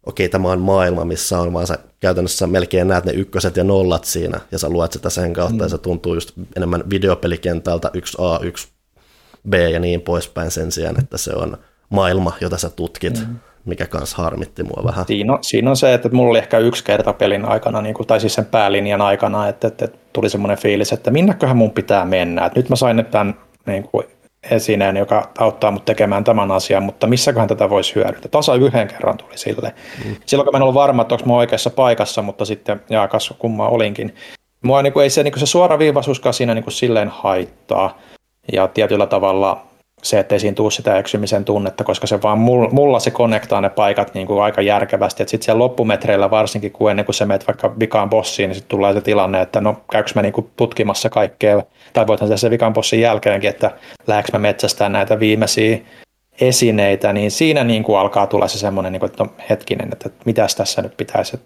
okei, 0.06 0.30
tämä 0.30 0.52
on 0.52 0.60
maailma, 0.60 1.06
missä 1.06 1.40
on, 1.40 1.54
vaan 1.54 1.68
sä 1.68 1.78
käytännössä 2.00 2.48
melkein 2.48 2.88
näet 2.88 3.06
ne 3.06 3.12
ykköset 3.12 3.58
ja 3.58 3.64
nollat 3.64 4.06
siinä, 4.06 4.40
ja 4.52 4.60
sä 4.60 4.70
luet 4.70 4.92
sitä 4.92 5.10
sen 5.10 5.34
kautta, 5.34 5.56
mm. 5.56 5.62
ja 5.62 5.70
se 5.70 5.78
tuntuu 5.78 6.14
just 6.14 6.32
enemmän 6.56 6.84
videopelikentältä 6.90 7.92
1A, 7.98 8.46
1B 8.46 9.56
ja 9.56 9.80
niin 9.80 10.02
poispäin 10.02 10.52
sen 10.52 10.72
sijaan, 10.72 11.00
että 11.00 11.18
se 11.18 11.32
on 11.34 11.58
maailma, 11.90 12.38
jota 12.42 12.58
sä 12.58 12.70
tutkit. 12.70 13.28
Mm 13.28 13.36
mikä 13.66 13.86
kans 13.88 14.14
harmitti 14.14 14.64
mua 14.64 14.84
vähän. 14.84 15.06
Siinä 15.06 15.34
on, 15.34 15.40
siinä 15.42 15.70
on 15.70 15.78
se, 15.78 15.94
että 15.94 16.10
mulla 16.10 16.30
oli 16.30 16.38
ehkä 16.38 16.58
yksi 16.58 16.84
kerta 16.84 17.14
pelin 17.14 17.46
aikana, 17.46 17.82
niin 17.82 17.96
kuin, 17.96 18.08
tai 18.08 18.20
siis 18.20 18.34
sen 18.34 18.46
päälinjan 18.46 19.02
aikana, 19.02 19.48
että, 19.48 19.68
että, 19.68 19.86
että 19.86 19.98
tuli 20.14 20.30
semmoinen 20.30 20.58
fiilis, 20.58 20.94
että 20.94 21.12
minneköhän 21.12 21.58
mun 21.58 21.72
pitää 21.72 22.06
mennä. 22.06 22.46
Että 22.46 22.60
nyt 22.60 22.70
mä 22.70 22.76
sain 22.76 23.06
tämän 23.12 23.36
niin 23.66 23.84
kuin, 23.84 24.06
esineen, 24.52 24.98
joka 24.98 25.32
auttaa 25.38 25.72
mut 25.72 25.86
tekemään 25.86 26.24
tämän 26.24 26.52
asian, 26.52 26.84
mutta 26.84 27.08
missäköhän 27.08 27.48
tätä 27.48 27.70
voisi 27.70 27.96
hyödyntää. 27.96 28.30
Tasa 28.32 28.56
yhden 28.56 28.88
kerran 28.88 29.18
tuli 29.18 29.38
sille. 29.38 29.74
Mm. 30.06 30.16
Silloin 30.26 30.46
kun 30.46 30.54
mä 30.54 30.58
en 30.58 30.62
ollut 30.62 30.76
varma, 30.76 31.02
että 31.02 31.16
onko 31.16 31.26
mä 31.28 31.34
oikeassa 31.34 31.70
paikassa, 31.70 32.22
mutta 32.22 32.46
sitten 32.46 32.82
jaakas 32.90 33.34
kummaa 33.40 33.70
olinkin. 33.70 34.16
Mua 34.64 34.82
niin 34.82 34.94
kuin, 34.94 35.04
ei 35.04 35.10
se, 35.10 35.24
niin 35.24 35.32
kuin 35.32 35.40
se 35.40 35.46
suoraviivaisuuskaan 35.46 36.34
siinä 36.34 36.54
niin 36.54 36.64
kuin 36.64 36.74
silleen 36.74 37.08
haittaa. 37.08 37.98
Ja 38.54 38.68
tietyllä 38.68 39.08
tavalla 39.08 39.66
se, 40.04 40.20
ettei 40.20 40.40
siinä 40.40 40.56
tule 40.56 40.72
sitä 40.72 40.98
eksymisen 40.98 41.46
tunnetta, 41.46 41.84
koska 41.84 42.08
se 42.08 42.22
vaan 42.22 42.40
mulla 42.72 43.00
se 43.00 43.12
konnektaa 43.12 43.62
ne 43.62 43.70
paikat 43.70 44.14
niin 44.14 44.28
kuin 44.28 44.44
aika 44.44 44.62
järkevästi. 44.62 45.24
Sitten 45.28 45.46
siellä 45.46 45.60
loppumetreillä 45.60 46.32
varsinkin, 46.32 46.72
kun 46.72 46.92
ennen 46.92 47.06
kuin 47.06 47.16
sä 47.16 47.26
menet 47.26 47.48
vaikka 47.48 47.80
vikaan 47.80 48.10
bossiin, 48.10 48.48
niin 48.48 48.56
sitten 48.56 48.70
tulee 48.70 48.94
se 48.94 49.02
tilanne, 49.02 49.42
että 49.42 49.62
no 49.62 49.78
käykö 49.92 50.12
mä 50.16 50.22
niin 50.22 50.34
kuin 50.34 50.50
tutkimassa 50.56 51.10
kaikkea, 51.10 51.64
tai 51.94 52.08
voitan 52.08 52.38
se 52.38 52.50
vikaan 52.50 52.74
bossin 52.74 53.02
jälkeenkin, 53.02 53.50
että 53.50 53.72
lähdekö 54.08 54.30
mä 54.34 54.40
metsästään 54.40 54.92
näitä 54.92 55.20
viimeisiä 55.20 55.78
esineitä, 56.42 57.14
niin 57.14 57.32
siinä 57.32 57.64
niin 57.64 57.84
kuin 57.84 58.00
alkaa 58.00 58.28
tulla 58.28 58.48
se 58.48 58.58
semmoinen, 58.58 58.92
niin 58.92 59.00
kuin, 59.00 59.10
että 59.10 59.24
no 59.24 59.30
hetkinen, 59.50 59.90
että 59.94 60.10
mitäs 60.26 60.56
tässä 60.56 60.82
nyt 60.82 60.98
pitäisi. 60.98 61.40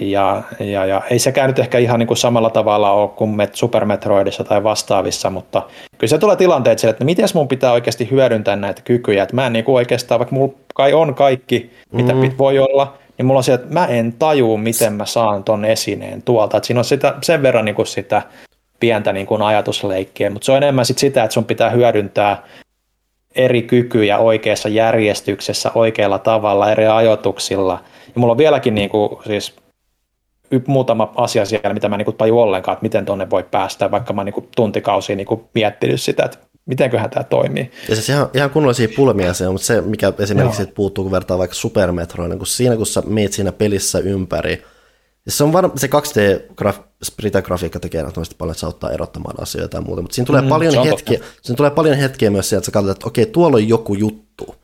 Ja, 0.00 0.42
ja, 0.60 0.86
ja 0.86 1.02
ei 1.10 1.18
sekään 1.18 1.48
nyt 1.48 1.58
ehkä 1.58 1.78
ihan 1.78 1.98
niin 1.98 2.06
kuin 2.06 2.16
samalla 2.16 2.50
tavalla 2.50 2.90
ole 2.90 3.08
kuin 3.08 3.36
Super 3.52 3.84
Metroidissa 3.84 4.44
tai 4.44 4.62
vastaavissa, 4.62 5.30
mutta 5.30 5.62
kyllä 5.98 6.10
se 6.10 6.18
tulee 6.18 6.36
tilanteet 6.36 6.78
sille, 6.78 6.90
että 6.90 7.04
miten 7.04 7.28
mun 7.34 7.48
pitää 7.48 7.72
oikeasti 7.72 8.10
hyödyntää 8.10 8.56
näitä 8.56 8.82
kykyjä. 8.84 9.22
Että 9.22 9.34
mä 9.34 9.46
en 9.46 9.52
niin 9.52 9.64
kuin 9.64 9.76
oikeastaan, 9.76 10.18
vaikka 10.18 10.34
mulla 10.34 10.54
kai 10.74 10.92
on 10.92 11.14
kaikki, 11.14 11.70
mitä 11.92 12.14
mm. 12.14 12.30
voi 12.38 12.58
olla, 12.58 12.94
niin 13.18 13.26
mulla 13.26 13.38
on 13.38 13.44
se, 13.44 13.54
että 13.54 13.74
mä 13.74 13.86
en 13.86 14.12
tajuu, 14.12 14.56
miten 14.56 14.92
mä 14.92 15.06
saan 15.06 15.44
ton 15.44 15.64
esineen 15.64 16.22
tuolta. 16.22 16.56
Että 16.56 16.66
siinä 16.66 16.80
on 16.80 16.84
sitä, 16.84 17.14
sen 17.22 17.42
verran 17.42 17.64
niin 17.64 17.74
kuin 17.74 17.86
sitä 17.86 18.22
pientä 18.80 19.12
niin 19.12 19.26
kuin 19.26 19.42
ajatusleikkiä, 19.42 20.30
mutta 20.30 20.46
se 20.46 20.52
on 20.52 20.58
enemmän 20.58 20.86
sit 20.86 20.98
sitä, 20.98 21.24
että 21.24 21.34
sun 21.34 21.44
pitää 21.44 21.70
hyödyntää 21.70 22.42
eri 23.34 23.62
kykyjä 23.62 24.18
oikeassa 24.18 24.68
järjestyksessä, 24.68 25.70
oikealla 25.74 26.18
tavalla, 26.18 26.70
eri 26.70 26.86
ajoituksilla. 26.86 27.78
Ja 28.06 28.20
mulla 28.20 28.30
on 28.30 28.38
vieläkin 28.38 28.74
niin 28.74 28.90
kuin, 28.90 29.10
siis 29.26 29.54
muutama 30.66 31.12
asia 31.16 31.44
siellä, 31.44 31.74
mitä 31.74 31.88
mä 31.88 31.96
niin 31.96 32.14
taju 32.18 32.40
ollenkaan, 32.40 32.72
että 32.72 32.82
miten 32.82 33.06
tuonne 33.06 33.30
voi 33.30 33.44
päästä, 33.50 33.90
vaikka 33.90 34.12
mä 34.12 34.24
niin 34.24 34.48
tuntikausia 34.56 35.16
niin 35.16 35.26
miettinyt 35.54 36.00
sitä, 36.00 36.24
että 36.24 36.38
mitenköhän 36.66 37.10
tämä 37.10 37.24
toimii. 37.24 37.70
Ja 37.88 37.94
siis 37.94 38.08
ihan, 38.08 38.28
ihan 38.34 38.50
kunnollisia 38.50 38.88
pulmia 38.96 39.34
se 39.34 39.48
on, 39.48 39.54
mutta 39.54 39.66
se, 39.66 39.80
mikä 39.80 40.12
esimerkiksi 40.18 40.62
no. 40.62 40.68
puuttuu, 40.74 41.04
kun 41.04 41.12
vertaa 41.12 41.38
vaikka 41.38 41.54
Super 41.54 41.92
Metroid, 41.92 42.28
niin 42.30 42.38
kun 42.38 42.46
siinä 42.46 42.76
kun 42.76 42.86
sä 42.86 43.02
meet 43.06 43.32
siinä 43.32 43.52
pelissä 43.52 43.98
ympäri, 43.98 44.62
ja 45.26 45.32
se 45.32 45.44
on 45.44 45.52
varma, 45.52 45.72
se 45.76 45.86
2D-sprite-grafiikka 45.86 47.80
tekee 47.80 48.00
ehdottomasti 48.00 48.34
paljon, 48.38 48.52
että 48.52 48.60
se 48.60 48.66
auttaa 48.66 48.90
erottamaan 48.90 49.42
asioita 49.42 49.76
ja 49.76 49.80
muuta, 49.80 50.02
mutta 50.02 50.14
siinä 50.14 50.26
tulee, 50.26 50.42
mm, 50.42 50.48
paljon 50.48 50.86
hetkiä, 50.86 51.20
siinä 51.42 51.56
tulee 51.56 51.70
paljon 51.70 51.96
hetkiä 51.96 52.30
myös 52.30 52.48
sieltä, 52.48 52.60
että 52.60 52.66
sä 52.66 52.72
katsot, 52.72 52.90
että 52.90 53.06
okei, 53.06 53.26
tuolla 53.26 53.56
on 53.56 53.68
joku 53.68 53.94
juttu, 53.94 54.54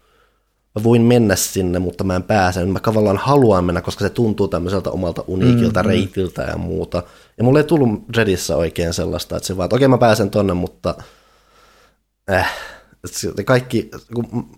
mä 0.77 0.83
voin 0.83 1.03
mennä 1.03 1.37
sinne, 1.37 1.79
mutta 1.79 2.05
mä 2.05 2.17
en 2.17 2.23
pääse. 2.23 2.65
Mä 2.65 2.81
tavallaan 2.81 3.17
haluan 3.17 3.65
mennä, 3.65 3.81
koska 3.81 4.05
se 4.05 4.11
tuntuu 4.11 4.49
tämmöiseltä 4.49 4.91
omalta 4.91 5.25
uniikilta 5.27 5.83
mm, 5.83 5.89
reitiltä 5.89 6.43
ja 6.43 6.59
muuta. 6.59 7.03
Ja 7.39 7.45
mulle 7.45 7.61
ei 7.61 7.65
tullut 7.65 8.17
Redissä 8.17 8.57
oikein 8.57 8.95
sellaista, 8.95 9.37
että 9.37 9.47
se 9.47 9.57
vaan, 9.57 9.65
että 9.65 9.77
okei 9.77 9.89
mä 9.89 9.99
pääsen 9.99 10.31
tonne, 10.31 10.55
mutta 10.55 10.95
äh, 12.31 12.53
kaikki, 13.45 13.91
kun, 14.15 14.51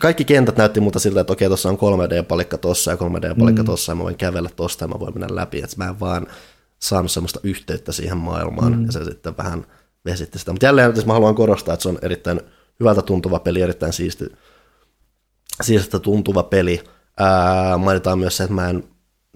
kaikki 0.00 0.24
kentät 0.24 0.56
näytti 0.56 0.80
muuta 0.80 0.98
siltä, 0.98 1.20
että 1.20 1.32
okei, 1.32 1.48
tuossa 1.48 1.68
on 1.68 1.78
3D-palikka 1.78 2.58
tossa 2.58 2.90
ja 2.90 2.96
3D-palikka 2.96 3.62
mm. 3.62 3.66
tossa 3.66 3.92
ja 3.92 3.96
mä 3.96 4.04
voin 4.04 4.16
kävellä 4.16 4.50
tosta 4.56 4.84
ja 4.84 4.88
mä 4.88 5.00
voin 5.00 5.18
mennä 5.18 5.36
läpi. 5.36 5.58
Että 5.58 5.76
mä 5.76 5.88
en 5.88 6.00
vaan 6.00 6.26
saanut 6.78 7.10
semmoista 7.10 7.40
yhteyttä 7.42 7.92
siihen 7.92 8.18
maailmaan 8.18 8.72
mm. 8.72 8.86
ja 8.86 8.92
se 8.92 9.04
sitten 9.04 9.36
vähän 9.36 9.66
vesitti 10.04 10.38
sitä. 10.38 10.52
Mutta 10.52 10.66
jälleen, 10.66 10.92
jos 10.96 11.06
mä 11.06 11.12
haluan 11.12 11.34
korostaa, 11.34 11.74
että 11.74 11.82
se 11.82 11.88
on 11.88 11.98
erittäin 12.02 12.40
hyvältä 12.80 13.02
tuntuva 13.02 13.38
peli, 13.38 13.60
erittäin 13.60 13.92
siisti, 13.92 14.24
siistiltä 15.62 15.98
tuntuva 15.98 16.42
peli. 16.42 16.80
Ää, 17.18 17.78
mainitaan 17.78 18.18
myös 18.18 18.36
se, 18.36 18.44
että 18.44 18.54
mä 18.54 18.70
en 18.70 18.84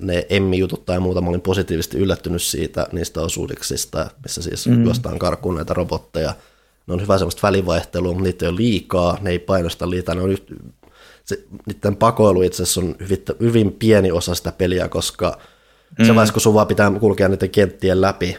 ne 0.01 0.27
Emmi-jutut 0.29 0.87
tai 0.87 1.01
muuta, 1.01 1.21
mä 1.21 1.29
olin 1.29 1.41
positiivisesti 1.41 1.99
yllättynyt 1.99 2.43
siitä 2.43 2.87
niistä 2.93 3.21
osuudeksista, 3.21 4.11
missä 4.23 4.43
siis 4.43 4.67
mm. 4.67 4.85
juostaan 4.85 5.19
karkuun 5.19 5.55
näitä 5.55 5.75
robotteja. 5.75 6.35
Ne 6.87 6.95
on 6.95 7.03
hyvä 7.03 7.19
semmoista 7.19 7.43
välivaihtelua, 7.43 8.13
mutta 8.13 8.25
niitä 8.25 8.45
ei 8.45 8.49
ole 8.49 8.57
liikaa, 8.57 9.19
ne 9.21 9.31
ei 9.31 9.39
painosta 9.39 9.91
liikaa, 9.91 10.15
ne 10.15 10.21
on 10.21 10.31
yht, 10.31 10.45
se, 11.25 11.45
niiden 11.67 11.97
pakoilu 11.97 12.43
itse 12.43 12.63
asiassa 12.63 12.81
on 12.81 12.97
hyvin, 13.01 13.25
hyvin 13.41 13.73
pieni 13.73 14.13
osa 14.13 14.35
sitä 14.35 14.53
peliä, 14.53 14.89
koska 14.89 15.39
mm. 15.99 16.05
se 16.05 16.15
vaiheessa, 16.15 16.33
kun 16.33 16.41
sun 16.41 16.55
vaan 16.55 16.67
pitää 16.67 16.93
kulkea 17.01 17.29
niiden 17.29 17.51
kenttien 17.51 18.01
läpi, 18.01 18.37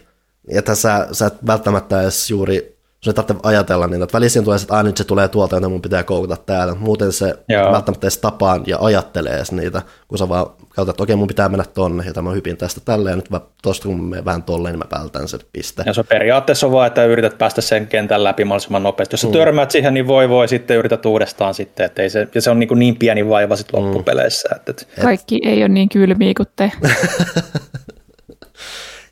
että 0.48 0.76
sä, 0.76 1.08
sä 1.12 1.26
et 1.26 1.34
välttämättä 1.48 2.02
edes 2.02 2.30
juuri 2.30 2.81
sun 3.04 3.12
ei 3.12 3.14
tarvitse 3.14 3.48
ajatella 3.48 3.88
niin, 3.88 4.04
että 4.04 4.14
välisin 4.14 4.44
tulee, 4.44 4.60
että 4.62 4.84
nyt 4.84 4.98
se 4.98 5.04
tulee 5.04 5.28
tuolta, 5.28 5.56
joten 5.56 5.72
mun 5.72 5.82
pitää 5.82 6.04
koukata 6.04 6.44
täällä. 6.46 6.76
Muuten 6.76 7.12
se 7.12 7.36
Joo. 7.50 7.72
välttämättä 7.72 8.06
edes 8.06 8.18
tapaan 8.18 8.64
ja 8.68 8.78
ajattelee 8.82 9.34
edes 9.34 9.52
niitä, 9.52 9.82
kun 10.08 10.18
sä 10.18 10.30
vaan 10.30 10.46
katsot, 10.70 10.90
että 10.90 11.04
okei, 11.04 11.16
mun 11.16 11.28
pitää 11.28 11.50
mennä 11.50 11.66
tonne, 11.74 12.04
ja 12.16 12.22
mä 12.22 12.32
hypin 12.32 12.58
tästä 12.58 12.82
tälleen, 12.86 13.12
ja 13.12 13.16
nyt 13.16 13.30
mä, 13.30 13.42
tosta 13.62 13.88
kun 13.88 14.04
mä 14.04 14.26
vähän 14.26 14.44
tolleen, 14.44 14.74
niin 14.74 14.88
mä 14.92 15.00
vältän 15.00 15.28
sen 15.28 15.40
piste. 15.54 15.84
Ja 15.86 15.94
se 15.94 16.04
periaatteessa 16.04 16.68
on 16.68 16.74
vaan, 16.74 16.88
että 16.88 17.06
yrität 17.06 17.38
päästä 17.38 17.62
sen 17.62 17.88
kentän 17.88 18.24
läpi 18.24 18.46
mahdollisimman 18.46 18.84
nopeasti. 18.84 19.14
Jos 19.14 19.22
sä 19.22 19.28
mm. 19.28 19.34
törmäät 19.34 19.72
siihen, 19.72 19.94
niin 19.94 20.08
voi 20.08 20.30
voi, 20.30 20.48
sitten 20.48 20.78
yrität 20.78 21.06
uudestaan 21.06 21.54
sitten, 21.54 21.86
että 21.86 22.02
ei 22.02 22.10
se, 22.10 22.28
ja 22.36 22.42
se 22.42 22.50
on 22.50 22.60
niin, 22.60 22.68
kuin 22.68 22.80
niin 22.80 22.96
pieni 22.96 23.30
vaiva 23.30 23.56
sitten 23.56 23.80
mm. 23.80 23.86
loppupeleissä. 23.86 24.50
Että, 24.56 24.72
että... 24.72 25.02
Kaikki 25.02 25.42
ei 25.46 25.62
ole 25.62 25.70
niin 25.70 25.90
kylmiä 25.90 26.34
kuin 26.38 26.48
te. 26.56 26.72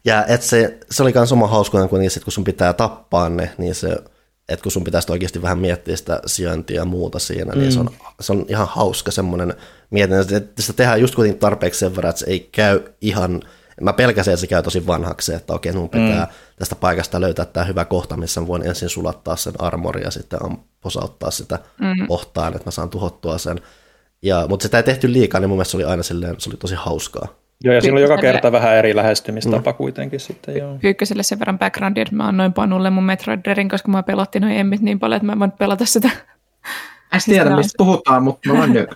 Ja 0.05 0.25
et 0.25 0.41
se, 0.41 0.77
se 0.91 1.03
oli 1.03 1.11
myös 1.15 1.31
oma 1.31 1.47
hauska, 1.47 1.87
kun, 1.87 1.99
niin 1.99 2.11
sit, 2.11 2.23
kun 2.23 2.33
sun 2.33 2.43
pitää 2.43 2.73
tappaa 2.73 3.29
ne, 3.29 3.53
niin 3.57 3.75
se, 3.75 3.97
että 4.49 4.63
kun 4.63 4.71
sun 4.71 4.83
pitäisi 4.83 5.11
oikeasti 5.11 5.41
vähän 5.41 5.59
miettiä 5.59 5.95
sitä 5.95 6.21
sijaintia 6.25 6.75
ja 6.75 6.85
muuta 6.85 7.19
siinä, 7.19 7.53
niin 7.55 7.65
mm. 7.65 7.71
se, 7.71 7.79
on, 7.79 7.89
se 8.19 8.31
on 8.31 8.45
ihan 8.47 8.67
hauska 8.67 9.11
semmoinen 9.11 9.53
mietin, 9.89 10.17
että 10.17 10.61
sitä 10.61 10.73
tehdään 10.73 11.01
just 11.01 11.15
kuitenkin 11.15 11.39
tarpeeksi 11.39 11.79
sen 11.79 11.95
verran, 11.95 12.09
että 12.09 12.19
se 12.19 12.25
ei 12.25 12.49
käy 12.51 12.83
ihan, 13.01 13.41
mä 13.81 13.93
pelkäsin, 13.93 14.33
että 14.33 14.41
se 14.41 14.47
käy 14.47 14.63
tosi 14.63 14.87
vanhaksi, 14.87 15.33
että 15.33 15.53
okei, 15.53 15.71
mun 15.71 15.89
pitää 15.89 16.25
mm. 16.25 16.31
tästä 16.59 16.75
paikasta 16.75 17.21
löytää 17.21 17.45
tämä 17.45 17.65
hyvä 17.65 17.85
kohta, 17.85 18.17
missä 18.17 18.47
voin 18.47 18.67
ensin 18.67 18.89
sulattaa 18.89 19.35
sen 19.35 19.53
armoria 19.59 20.03
ja 20.03 20.11
sitten 20.11 20.39
posauttaa 20.81 21.31
sitä 21.31 21.59
mm. 21.79 22.05
ohtaan, 22.09 22.55
että 22.55 22.67
mä 22.67 22.71
saan 22.71 22.89
tuhottua 22.89 23.37
sen. 23.37 23.61
Ja, 24.21 24.45
mutta 24.49 24.63
sitä 24.63 24.77
ei 24.77 24.83
tehty 24.83 25.13
liikaa, 25.13 25.39
niin 25.39 25.49
mun 25.49 25.57
mielestä 25.57 25.71
se 25.71 25.77
oli 25.77 25.83
aina 25.83 26.03
silleen, 26.03 26.35
se 26.37 26.49
oli 26.49 26.57
tosi 26.57 26.75
hauskaa. 26.75 27.27
Joo, 27.63 27.75
ja 27.75 27.81
siinä 27.81 27.95
on 27.95 28.01
joka 28.01 28.17
kerta 28.17 28.51
vähän 28.51 28.75
eri 28.75 28.95
lähestymistapa 28.95 29.71
mm. 29.71 29.77
kuitenkin 29.77 30.19
sitten, 30.19 30.57
joo. 30.57 30.77
Pyykköselle 30.81 31.23
sen 31.23 31.39
verran 31.39 31.59
backgroundia, 31.59 32.01
että 32.01 32.15
mä 32.15 32.27
annoin 32.27 32.53
Panulle 32.53 32.89
mun 32.89 33.03
Metroid 33.03 33.39
Dreadin, 33.43 33.69
koska 33.69 33.91
mä 33.91 34.03
pelotti 34.03 34.39
noin 34.39 34.53
emmit 34.53 34.81
niin 34.81 34.99
paljon, 34.99 35.17
että 35.17 35.25
mä 35.25 35.31
en 35.31 35.39
voinut 35.39 35.57
pelata 35.57 35.85
sitä. 35.85 36.09
En 37.13 37.21
tiedä, 37.25 37.55
mistä 37.55 37.73
puhutaan, 37.77 38.23
mutta 38.23 38.49
mä 38.49 38.57
voin 38.57 38.73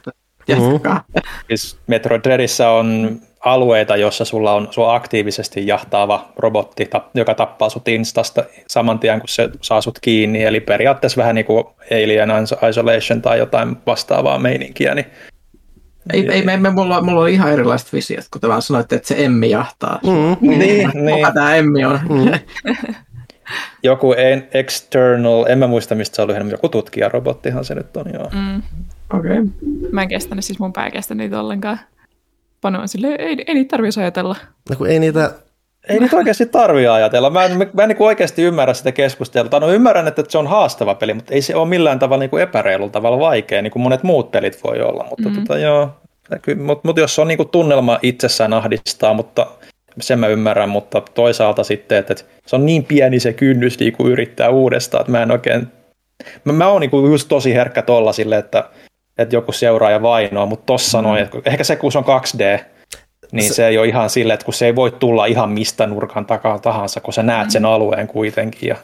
Jatkakaa. 0.48 1.04
Mm. 1.16 1.22
Siis 1.48 1.78
Metroid 1.88 2.22
Dreadissä 2.24 2.70
on 2.70 3.20
alueita, 3.40 3.96
jossa 3.96 4.26
sulla 4.26 4.54
on 4.54 4.68
sua 4.72 4.96
aktiivisesti 4.96 5.68
jahtaava 5.68 6.30
robotti, 6.36 6.90
joka 7.14 7.34
tappaa 7.34 7.70
sut 7.70 7.88
instasta 7.88 8.44
saman 8.68 9.00
tien, 9.00 9.20
kun 9.20 9.30
se 9.30 9.50
saa 9.62 9.82
sut 9.82 10.00
kiinni. 10.02 10.44
Eli 10.44 10.60
periaatteessa 10.60 11.22
vähän 11.22 11.36
niin 11.36 11.46
kuin 11.46 11.64
Alien 11.92 12.30
Isolation 12.70 13.22
tai 13.22 13.38
jotain 13.38 13.78
vastaavaa 13.86 14.40
meininkiä. 14.40 14.96
Niin 14.96 15.06
ei, 16.14 16.30
ei 16.32 16.46
me, 16.46 16.58
me, 16.58 16.70
mulla, 16.70 17.02
mulla 17.02 17.22
on 17.22 17.30
ihan 17.30 17.52
erilaiset 17.52 17.94
visiot, 17.94 18.26
kun 18.32 18.42
te 18.42 18.48
vaan 18.48 18.62
sanoitte, 18.62 18.96
että 18.96 19.08
se 19.08 19.26
Emmi 19.26 19.50
jahtaa. 19.50 20.00
Mm, 20.04 20.50
niin, 20.50 20.92
niin. 20.94 21.16
Kuka 21.16 21.32
tämä 21.32 21.56
Emmi 21.56 21.86
on? 21.86 22.00
Mm. 22.10 22.32
joku 23.84 24.14
external, 24.54 25.46
en 25.48 25.60
mä 25.60 25.68
muista 25.68 25.96
mistä 25.96 26.16
se 26.16 26.22
oli, 26.22 26.52
joku 26.52 26.70
tutkijarobottihan 26.70 27.66
se 27.66 27.76
nyt 27.76 27.98
on, 27.98 28.06
joo. 28.14 28.30
Mm. 28.34 28.62
Okei. 29.14 29.32
Okay. 29.32 29.46
Mä 29.92 30.02
en 30.02 30.08
kestänyt, 30.08 30.46
siis 30.46 30.60
mun 30.60 30.74
pää 30.74 30.92
kestä 30.92 31.16
niitä 31.16 31.40
ollenkaan. 31.40 31.80
Pano 32.62 32.82
on 32.82 32.88
silleen, 32.88 33.22
ei, 33.22 33.44
ei 33.48 33.54
niitä 33.54 33.70
tarvitsisi 33.70 34.00
ajatella. 34.00 34.36
No 34.70 34.76
kun 34.76 34.90
ei 34.90 35.00
niitä... 35.00 35.32
Ei 35.90 36.00
niitä 36.00 36.18
oikeasti 36.18 36.46
tarvitse 36.46 36.88
ajatella. 36.88 37.30
Mä 37.30 37.46
en, 37.46 37.58
mä 37.74 37.84
en 37.84 37.90
niin 37.90 37.98
oikeasti 38.00 38.44
ymmärrä 38.44 38.74
sitä 38.74 38.92
keskustelua. 38.92 39.60
No 39.60 39.72
ymmärrän, 39.72 40.08
että 40.08 40.24
se 40.30 40.38
on 40.38 40.48
haastava 40.48 40.96
peli, 40.96 41.14
mutta 41.14 41.34
ei 41.34 41.42
se 41.42 41.56
ole 41.56 41.68
millään 41.68 42.00
tavalla 42.00 42.20
niin 42.20 42.30
kuin 42.30 42.44
epäreilulla 42.44 42.92
tavalla 42.92 43.20
vaikea, 43.20 43.62
niin 43.62 43.72
kuin 43.72 43.84
monet 43.84 44.04
muut 44.04 44.32
pelit 44.32 44.64
voi 44.64 44.82
olla. 44.82 45.06
Mutta 45.10 45.30
mm-hmm. 45.30 45.44
tota, 45.44 45.60
joo, 45.60 45.90
mutta 46.64 46.88
mut 46.88 46.98
jos 46.98 47.20
on 47.20 47.28
niin 47.28 47.38
kuin 47.38 47.50
tunnelma 47.50 48.00
itsessään 48.02 48.54
ahdistaa, 48.54 49.14
mutta 49.14 49.48
sen 50.02 50.20
mä 50.20 50.28
ymmärrän, 50.28 50.70
mutta 50.70 51.02
toisaalta 51.02 51.64
sitten, 51.64 51.98
että, 51.98 52.14
että 52.14 52.26
se 52.46 52.56
on 52.56 52.66
niin 52.66 52.84
pieni 52.84 53.20
se 53.20 53.34
kynnys 53.34 53.80
niin 53.80 53.94
kuin 53.94 54.12
yrittää 54.12 54.50
uudestaan, 54.50 55.02
että 55.02 55.12
mä 55.12 55.24
en 55.24 55.32
oikein, 55.32 55.68
mä, 56.44 56.54
mä 56.54 56.68
oon 56.68 56.82
niin 56.82 56.92
kuin 56.92 57.12
just 57.12 57.28
tosi 57.28 57.54
herkkä 57.54 57.82
tolla 57.82 58.14
sille, 58.14 58.38
että 58.38 58.64
että 59.18 59.36
joku 59.36 59.52
seuraaja 59.52 60.02
vainoa, 60.02 60.46
mutta 60.46 60.66
tossa 60.66 61.02
mm. 61.02 61.08
noin, 61.08 61.24
että 61.24 61.38
ehkä 61.46 61.64
se 61.64 61.76
kun 61.76 61.92
se 61.92 61.98
on 61.98 62.04
2D, 62.04 62.64
niin 63.34 63.50
se, 63.50 63.54
se 63.54 63.68
ei 63.68 63.78
ole 63.78 63.88
ihan 63.88 64.10
silleen, 64.10 64.34
että 64.34 64.46
kun 64.46 64.54
se 64.54 64.66
ei 64.66 64.76
voi 64.76 64.92
tulla 64.92 65.26
ihan 65.26 65.50
mistä 65.50 65.88
nurkan 65.88 66.26
takaa 66.26 66.60
tahansa, 66.60 67.02
kun 67.02 67.14
sä 67.14 67.24
näet 67.24 67.52
sen 67.52 67.62
mm. 67.62 67.70
alueen 67.70 68.08
kuitenkin 68.08 68.70
ja 68.70 68.76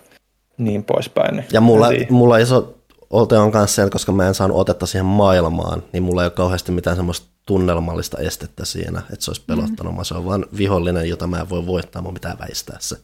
niin 0.57 0.83
poispäin. 0.83 1.35
Niin 1.35 1.45
ja 1.53 1.61
mulla, 1.61 1.87
mulla 2.09 2.37
iso 2.37 2.75
ote 3.09 3.37
on 3.37 3.51
myös 3.53 3.75
se, 3.75 3.81
että 3.81 3.91
koska 3.91 4.11
mä 4.11 4.27
en 4.27 4.33
saanut 4.33 4.57
otetta 4.57 4.85
siihen 4.85 5.05
maailmaan, 5.05 5.83
niin 5.93 6.03
mulla 6.03 6.21
ei 6.21 6.25
ole 6.25 6.31
kauheasti 6.31 6.71
mitään 6.71 6.95
semmoista 6.95 7.27
tunnelmallista 7.45 8.17
estettä 8.17 8.65
siinä, 8.65 9.01
että 9.13 9.25
se 9.25 9.31
olisi 9.31 9.43
pelottanut. 9.47 9.95
Mm. 9.95 10.03
Se 10.03 10.13
on 10.13 10.25
vain 10.25 10.45
vihollinen, 10.57 11.09
jota 11.09 11.27
mä 11.27 11.39
en 11.39 11.49
voi 11.49 11.65
voittaa, 11.65 12.01
mun 12.01 12.13
pitää 12.13 12.35
väistää 12.39 12.77
se. 12.79 12.95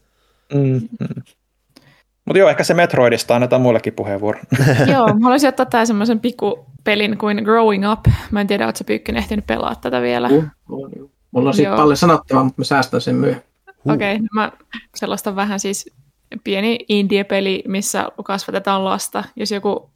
Mm. 0.53 0.81
Mutta 2.25 2.39
joo, 2.39 2.49
ehkä 2.49 2.63
se 2.63 2.73
Metroidista 2.73 3.35
annetaan 3.35 3.61
muillekin 3.61 3.93
puheenvuoro. 3.93 4.39
joo, 4.93 5.07
mä 5.07 5.23
haluaisin 5.23 5.49
ottaa 5.49 5.65
tämän 5.65 5.87
semmoisen 5.87 6.19
pikkupelin 6.19 7.17
kuin 7.17 7.37
Growing 7.43 7.91
Up. 7.91 7.99
Mä 8.31 8.41
en 8.41 8.47
tiedä, 8.47 8.65
ootko 8.65 8.77
sä 8.77 8.83
Pyykkönen 8.83 9.19
ehtinyt 9.19 9.47
pelaa 9.47 9.75
tätä 9.75 10.01
vielä. 10.01 10.29
Uh, 10.29 11.11
mulla 11.35 11.49
on 11.49 11.53
siitä 11.53 11.75
paljon 11.75 11.97
sanottavaa, 11.97 12.43
mutta 12.43 12.61
mä 12.61 12.65
säästän 12.65 13.01
sen 13.01 13.15
myö. 13.15 13.35
Uh. 13.85 13.93
Okei, 13.93 14.15
okay, 14.15 14.21
no 14.21 14.27
mä 14.33 14.51
sellaista 14.95 15.35
vähän 15.35 15.59
siis 15.59 15.91
pieni 16.43 16.79
indie-peli, 16.89 17.63
missä 17.67 18.07
kasvatetaan 18.23 18.85
lasta. 18.85 19.23
Jos 19.35 19.51
joku 19.51 19.89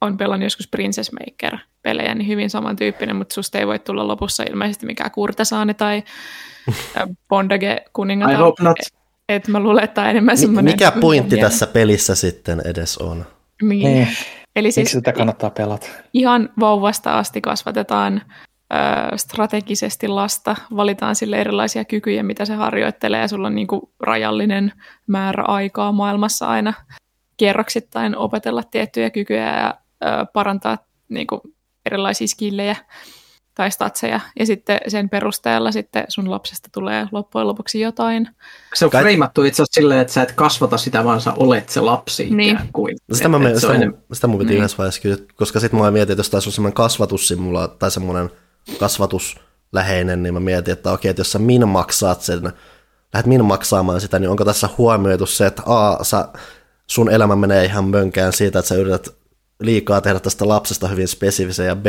on 0.00 0.16
pelannut 0.16 0.46
joskus 0.46 0.68
Princess 0.68 1.12
Maker-pelejä, 1.12 2.14
niin 2.14 2.28
hyvin 2.28 2.50
samantyyppinen, 2.50 3.16
mutta 3.16 3.34
susta 3.34 3.58
ei 3.58 3.66
voi 3.66 3.78
tulla 3.78 4.08
lopussa 4.08 4.42
ilmeisesti 4.42 4.86
mikään 4.86 5.10
kurtasaani 5.10 5.74
tai 5.74 6.02
bondage 7.28 7.84
kuningatar. 7.92 8.34
I 8.34 8.38
hope 8.38 8.62
not. 8.62 8.76
Et 9.28 9.48
mä 9.48 9.60
luulen, 9.60 9.84
että 9.84 10.10
enemmän 10.10 10.38
semmoinen... 10.38 10.74
Mikä 10.74 10.92
pointti 10.92 11.36
tässä 11.36 11.66
pelissä 11.66 12.14
sitten 12.14 12.62
edes 12.64 12.98
on? 12.98 13.24
Niin. 13.62 13.92
niin. 13.92 14.08
Eli 14.56 14.72
siis 14.72 14.84
Miksi 14.84 14.98
sitä 14.98 15.12
kannattaa 15.12 15.50
pelata? 15.50 15.86
Ihan 16.12 16.48
vauvasta 16.60 17.18
asti 17.18 17.40
kasvatetaan 17.40 18.22
strategisesti 19.16 20.08
lasta, 20.08 20.56
valitaan 20.76 21.16
sille 21.16 21.36
erilaisia 21.40 21.84
kykyjä, 21.84 22.22
mitä 22.22 22.44
se 22.44 22.54
harjoittelee, 22.54 23.20
ja 23.20 23.28
sulla 23.28 23.46
on 23.46 23.54
niin 23.54 23.66
kuin 23.66 23.82
rajallinen 24.00 24.72
määrä 25.06 25.44
aikaa 25.44 25.92
maailmassa 25.92 26.46
aina 26.46 26.74
kierroksittain 27.36 28.16
opetella 28.16 28.62
tiettyjä 28.62 29.10
kykyjä 29.10 29.60
ja 29.60 29.74
ö, 30.04 30.26
parantaa 30.32 30.78
niin 31.08 31.26
kuin 31.26 31.40
erilaisia 31.86 32.28
skillejä 32.28 32.76
tai 33.54 33.70
statseja, 33.70 34.20
ja 34.38 34.46
sitten 34.46 34.78
sen 34.88 35.08
perusteella 35.08 35.72
sitten 35.72 36.04
sun 36.08 36.30
lapsesta 36.30 36.68
tulee 36.72 37.06
loppujen 37.12 37.46
lopuksi 37.46 37.80
jotain. 37.80 38.28
Se 38.74 38.84
on 38.84 38.90
Kai... 38.90 39.02
freimattu 39.02 39.44
itse 39.44 39.62
asiassa 39.62 39.80
silleen, 39.80 40.00
että 40.00 40.12
sä 40.12 40.22
et 40.22 40.32
kasvata 40.32 40.76
sitä, 40.76 41.04
vaan 41.04 41.20
sä 41.20 41.32
olet 41.32 41.68
se 41.68 41.80
lapsi 41.80 42.30
niin. 42.30 42.54
ikään 42.54 42.68
kuin. 42.72 42.96
Sitä, 43.12 43.28
mä, 43.28 43.38
sitä, 43.38 43.60
sitä, 43.60 43.78
mun, 43.78 43.98
sitä 44.12 44.26
mun 44.26 44.38
piti 44.38 44.50
niin. 44.50 44.58
yhdessä 44.58 44.78
vaiheessa 44.78 45.00
kysyä, 45.00 45.26
koska 45.34 45.60
sitten 45.60 45.80
mä 45.80 45.90
mietin, 45.90 46.12
että 46.12 46.20
jos 46.20 46.30
taisi 46.30 46.48
olla 46.48 46.54
semmoinen 46.54 46.74
kasvatussimula 46.74 47.68
tai 47.68 47.90
semmoinen 47.90 48.30
kasvatusläheinen, 48.78 50.22
niin 50.22 50.34
mä 50.34 50.40
mietin, 50.40 50.72
että 50.72 50.92
okei, 50.92 51.08
että 51.08 51.20
jos 51.20 51.32
sä 51.32 51.38
min 51.38 51.68
maksaat 51.68 52.20
sen, 52.20 52.52
lähdet 53.14 53.26
min 53.26 53.44
maksaamaan 53.44 54.00
sitä, 54.00 54.18
niin 54.18 54.30
onko 54.30 54.44
tässä 54.44 54.68
huomioitu 54.78 55.26
se, 55.26 55.46
että 55.46 55.62
A, 55.66 56.04
sä, 56.04 56.28
sun 56.86 57.10
elämä 57.10 57.36
menee 57.36 57.64
ihan 57.64 57.84
mönkään 57.84 58.32
siitä, 58.32 58.58
että 58.58 58.68
sä 58.68 58.74
yrität 58.74 59.08
liikaa 59.60 60.00
tehdä 60.00 60.20
tästä 60.20 60.48
lapsesta 60.48 60.88
hyvin 60.88 61.08
spesifisen, 61.08 61.66
ja 61.66 61.76
B, 61.76 61.86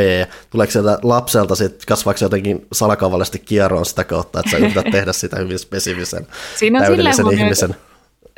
tuleeko 0.50 0.70
sieltä 0.70 0.98
lapselta 1.02 1.54
sitten, 1.54 1.86
kasvaako 1.88 2.18
jotenkin 2.22 2.66
salakavallisesti 2.72 3.38
kierroon 3.38 3.86
sitä 3.86 4.04
kautta, 4.04 4.40
että 4.40 4.50
sä 4.50 4.56
yrität 4.56 4.86
tehdä 4.92 5.12
sitä 5.12 5.36
hyvin 5.36 5.58
spesifisen, 5.58 6.26
Siinä 6.58 6.78
on 6.78 6.84
täydellisen 6.84 7.32
ihmisen. 7.32 7.76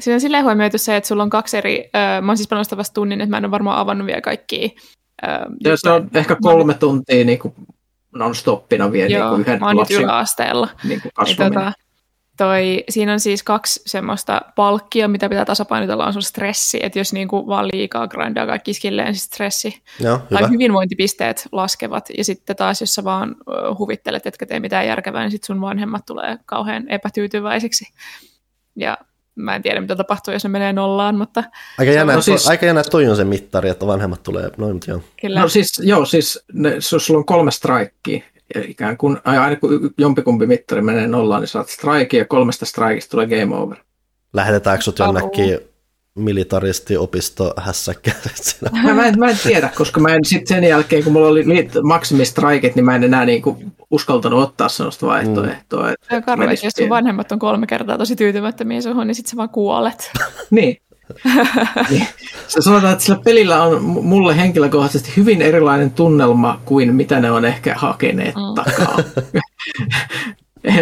Siinä 0.00 0.14
on 0.14 0.20
silleen 0.20 0.44
huomioitu 0.44 0.78
se, 0.78 0.96
että 0.96 1.08
sulla 1.08 1.22
on 1.22 1.30
kaksi 1.30 1.56
eri, 1.56 1.90
äh, 1.96 2.22
mä 2.22 2.30
oon 2.30 2.36
siis 2.36 2.48
panosta 2.48 2.76
vasta 2.76 2.94
tunnin, 2.94 3.20
että 3.20 3.30
mä 3.30 3.36
en 3.36 3.44
ole 3.44 3.50
varmaan 3.50 3.78
avannut 3.78 4.06
vielä 4.06 4.20
kaikkia. 4.20 4.68
Äh, 5.28 5.40
se 5.74 5.90
on 5.90 6.10
ehkä 6.14 6.36
kolme 6.42 6.74
tuntia 6.74 7.24
niin 7.24 7.38
kuin 7.38 7.54
non-stoppina 8.18 8.92
vielä 8.92 9.10
Joo, 9.10 9.20
niin 9.20 9.30
kuin 9.30 9.40
yhden 9.40 9.60
mä 9.60 9.66
oon 9.66 9.76
lapsen, 9.76 9.96
nyt 9.96 10.04
yläasteella. 10.04 10.68
Niin 10.84 11.00
kuin 11.00 11.12
kasvaminen. 11.14 11.64
Tota, 11.64 11.72
toi, 12.36 12.84
siinä 12.88 13.12
on 13.12 13.20
siis 13.20 13.42
kaksi 13.42 13.82
semmoista 13.86 14.40
palkkia, 14.56 15.08
mitä 15.08 15.28
pitää 15.28 15.44
tasapainotella, 15.44 16.06
on 16.06 16.12
sun 16.12 16.22
stressi, 16.22 16.78
että 16.82 16.98
jos 16.98 17.12
niinku 17.12 17.46
vaan 17.46 17.68
liikaa 17.72 18.08
grindaa 18.08 18.46
kaikki 18.46 18.74
skilleen, 18.74 19.08
niin 19.08 19.16
stressi 19.16 19.82
Joo, 20.00 20.18
hyvä. 20.30 20.40
tai 20.40 20.50
hyvinvointipisteet 20.50 21.48
laskevat, 21.52 22.08
ja 22.18 22.24
sitten 22.24 22.56
taas, 22.56 22.80
jos 22.80 22.94
sä 22.94 23.04
vaan 23.04 23.36
huvittelet, 23.78 24.26
etkä 24.26 24.46
tee 24.46 24.60
mitään 24.60 24.86
järkevää, 24.86 25.22
niin 25.22 25.30
sitten 25.30 25.46
sun 25.46 25.60
vanhemmat 25.60 26.06
tulee 26.06 26.38
kauhean 26.46 26.88
epätyytyväisiksi. 26.88 27.84
Ja 28.76 28.98
mä 29.38 29.56
en 29.56 29.62
tiedä, 29.62 29.80
mitä 29.80 29.96
tapahtuu, 29.96 30.34
jos 30.34 30.44
ne 30.44 30.50
menee 30.50 30.72
nollaan, 30.72 31.18
mutta... 31.18 31.44
Aika 31.78 31.92
jännä, 31.92 32.14
no 32.14 32.22
siis, 32.22 32.48
aika 32.48 32.66
jännä, 32.66 32.80
että 32.80 32.90
toi 32.90 33.06
on 33.06 33.16
se 33.16 33.24
mittari, 33.24 33.68
että 33.68 33.86
vanhemmat 33.86 34.22
tulee 34.22 34.50
noin, 34.56 34.72
mutta 34.72 34.90
joo. 34.90 35.00
Kyllä. 35.20 35.40
No 35.40 35.48
siis, 35.48 35.80
joo, 35.82 36.04
siis 36.04 36.44
ne, 36.52 36.76
sulla 36.78 37.18
on 37.18 37.24
kolme 37.24 37.50
strikea, 37.50 38.20
ja 38.54 38.62
ikään 38.68 38.96
kuin 38.96 39.18
aina 39.24 39.56
kun 39.56 39.90
jompikumpi 39.98 40.46
mittari 40.46 40.82
menee 40.82 41.06
nollaan, 41.06 41.40
niin 41.40 41.48
saat 41.48 41.68
strike 41.68 42.18
ja 42.18 42.24
kolmesta 42.24 42.66
strikeista 42.66 43.10
tulee 43.10 43.26
game 43.26 43.56
over. 43.56 43.76
Lähdetäänkö 44.32 44.84
sut 44.84 44.98
jonnekin 44.98 45.58
militaristi-opisto 46.14 47.54
hässäkkään? 47.56 48.16
Mä, 48.84 48.94
mä, 48.94 49.06
en, 49.06 49.18
mä 49.18 49.30
en 49.30 49.38
tiedä, 49.42 49.70
koska 49.74 50.00
mä 50.00 50.14
en 50.14 50.24
sitten 50.24 50.56
sen 50.56 50.64
jälkeen, 50.64 51.04
kun 51.04 51.12
mulla 51.12 51.28
oli 51.28 51.44
maksimistrikit, 51.82 52.74
niin 52.74 52.84
mä 52.84 52.96
en 52.96 53.04
enää 53.04 53.24
niin 53.24 53.42
kuin 53.42 53.72
uskaltanut 53.90 54.42
ottaa 54.42 54.68
sellaista 54.68 55.06
vaihtoehtoa. 55.06 55.86
Mm. 55.86 55.92
Että, 55.92 56.22
Karlo, 56.22 56.44
jos 56.44 56.60
sun 56.78 56.88
vanhemmat 56.88 57.32
on 57.32 57.38
kolme 57.38 57.66
kertaa 57.66 57.98
tosi 57.98 58.16
tyytymättömiä 58.16 58.80
suhun, 58.80 59.06
niin 59.06 59.14
sitten 59.14 59.30
sä 59.30 59.36
vaan 59.36 59.48
kuolet. 59.48 60.10
niin, 60.50 60.76
niin. 61.90 62.06
Sä 62.48 62.60
sanotaan, 62.60 62.92
että 62.92 63.04
sillä 63.04 63.20
pelillä 63.24 63.62
on 63.62 63.82
mulle 63.82 64.36
henkilökohtaisesti 64.36 65.12
hyvin 65.16 65.42
erilainen 65.42 65.90
tunnelma 65.90 66.60
kuin 66.64 66.94
mitä 66.94 67.20
ne 67.20 67.30
on 67.30 67.44
ehkä 67.44 67.74
hakeneet 67.74 68.34
mm. 68.34 68.54
takaa. 68.54 68.98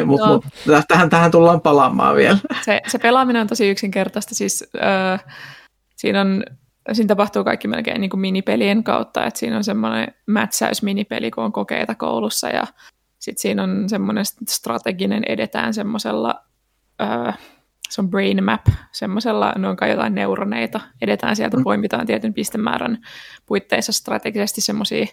Mutta 0.04 0.26
mut, 0.32 0.44
tähän, 0.88 1.10
tähän 1.10 1.30
tullaan 1.30 1.60
palaamaan 1.60 2.16
vielä. 2.16 2.38
Se, 2.62 2.80
se 2.86 2.98
pelaaminen 2.98 3.42
on 3.42 3.48
tosi 3.48 3.70
yksinkertaista. 3.70 4.34
Siis, 4.34 4.64
äh, 4.82 5.24
siinä, 5.96 6.20
on, 6.20 6.44
siinä 6.92 7.08
tapahtuu 7.08 7.44
kaikki 7.44 7.68
melkein 7.68 8.00
niin 8.00 8.10
kuin 8.10 8.20
minipelien 8.20 8.84
kautta. 8.84 9.26
Et 9.26 9.36
siinä 9.36 9.56
on 9.56 9.64
semmoinen 9.64 10.14
mätsäysminipeli, 10.26 11.30
kun 11.30 11.44
on 11.44 11.52
kokeita 11.52 11.94
koulussa. 11.94 12.48
Ja 12.48 12.66
sitten 13.26 13.42
siinä 13.42 13.62
on 13.62 13.88
semmoinen 13.88 14.24
strateginen 14.48 15.22
edetään 15.28 15.74
semmoisella... 15.74 16.44
Äh, 17.02 17.38
se 17.88 18.00
on 18.00 18.10
brain 18.10 18.44
map, 18.44 18.66
semmoisella, 18.92 19.52
ne 19.58 19.68
on 19.68 19.76
kai 19.76 19.90
jotain 19.90 20.14
neuroneita, 20.14 20.80
edetään 21.02 21.36
sieltä, 21.36 21.56
mm. 21.56 21.62
poimitaan 21.62 22.06
tietyn 22.06 22.34
pistemäärän 22.34 22.98
puitteissa 23.46 23.92
strategisesti 23.92 24.60
semmoisia 24.60 25.06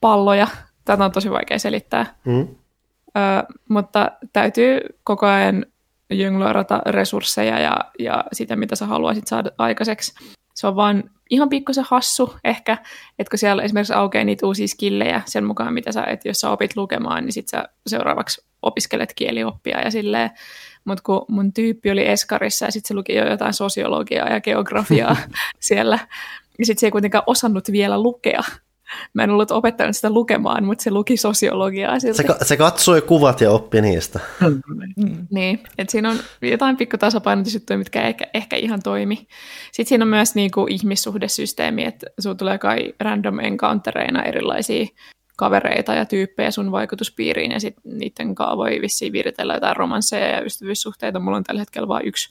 palloja. 0.00 0.46
Tätä 0.84 1.04
on 1.04 1.12
tosi 1.12 1.30
vaikea 1.30 1.58
selittää. 1.58 2.14
Mm. 2.24 2.40
Ö, 2.40 3.54
mutta 3.68 4.12
täytyy 4.32 4.80
koko 5.04 5.26
ajan 5.26 5.66
jongloirata 6.10 6.82
resursseja 6.86 7.58
ja, 7.58 7.76
ja 7.98 8.24
sitä, 8.32 8.56
mitä 8.56 8.76
sä 8.76 8.86
haluaisit 8.86 9.26
saada 9.26 9.50
aikaiseksi. 9.58 10.14
Se 10.54 10.66
on 10.66 10.76
vaan 10.76 11.10
ihan 11.30 11.48
pikkusen 11.48 11.84
hassu 11.88 12.34
ehkä, 12.44 12.78
että 13.18 13.30
kun 13.30 13.38
siellä 13.38 13.62
esimerkiksi 13.62 13.92
aukeaa 13.92 14.24
niitä 14.24 14.46
uusia 14.46 14.68
skillejä 14.68 15.22
sen 15.26 15.44
mukaan, 15.44 15.74
mitä 15.74 15.92
sä, 15.92 16.04
että 16.04 16.28
jos 16.28 16.40
sä 16.40 16.50
opit 16.50 16.76
lukemaan, 16.76 17.24
niin 17.24 17.32
sit 17.32 17.48
sä 17.48 17.68
seuraavaksi 17.86 18.44
opiskelet 18.62 19.12
kielioppia 19.14 19.80
ja 19.80 19.90
silleen, 19.90 20.30
mutta 20.84 21.02
kun 21.02 21.24
mun 21.28 21.52
tyyppi 21.52 21.90
oli 21.90 22.08
Eskarissa 22.08 22.64
ja 22.64 22.72
sitten 22.72 22.88
se 22.88 22.94
luki 22.94 23.14
jo 23.14 23.30
jotain 23.30 23.54
sosiologiaa 23.54 24.28
ja 24.28 24.40
geografiaa 24.40 25.16
siellä, 25.60 25.98
ja 26.58 26.66
sitten 26.66 26.80
se 26.80 26.86
ei 26.86 26.90
kuitenkaan 26.90 27.24
osannut 27.26 27.72
vielä 27.72 28.02
lukea. 28.02 28.42
Mä 29.14 29.24
en 29.24 29.30
ollut 29.30 29.50
opettanut 29.50 29.96
sitä 29.96 30.10
lukemaan, 30.10 30.64
mutta 30.64 30.84
se 30.84 30.90
luki 30.90 31.16
sosiologiaa 31.16 32.00
silti. 32.00 32.22
Se, 32.22 32.34
se 32.42 32.56
katsoi 32.56 33.02
kuvat 33.02 33.40
ja 33.40 33.50
oppi 33.50 33.80
niistä. 33.80 34.20
Mm, 34.96 35.26
niin, 35.30 35.60
että 35.78 35.92
siinä 35.92 36.10
on 36.10 36.18
jotain 36.42 36.76
pikku 36.76 36.98
tasapainotusjuttuja, 36.98 37.78
mitkä 37.78 38.02
ehkä, 38.02 38.26
ehkä 38.34 38.56
ihan 38.56 38.82
toimi. 38.82 39.26
Sitten 39.72 39.88
siinä 39.88 40.04
on 40.04 40.08
myös 40.08 40.34
niinku 40.34 40.66
ihmissuhdesysteemi, 40.70 41.84
että 41.84 42.06
sinulla 42.18 42.38
tulee 42.38 42.58
kai 42.58 42.94
random 43.00 43.38
encountereina 43.38 44.22
erilaisia 44.22 44.86
kavereita 45.36 45.94
ja 45.94 46.04
tyyppejä 46.04 46.50
sun 46.50 46.72
vaikutuspiiriin, 46.72 47.52
ja 47.52 47.60
sitten 47.60 47.98
niiden 47.98 48.34
kanssa 48.34 48.56
voi 48.56 48.78
vissiin 48.80 49.12
viritellä 49.12 49.54
jotain 49.54 49.76
romansseja 49.76 50.28
ja 50.28 50.44
ystävyyssuhteita. 50.44 51.20
Mulla 51.20 51.36
on 51.36 51.44
tällä 51.44 51.60
hetkellä 51.60 51.88
vain 51.88 52.06
yksi 52.06 52.28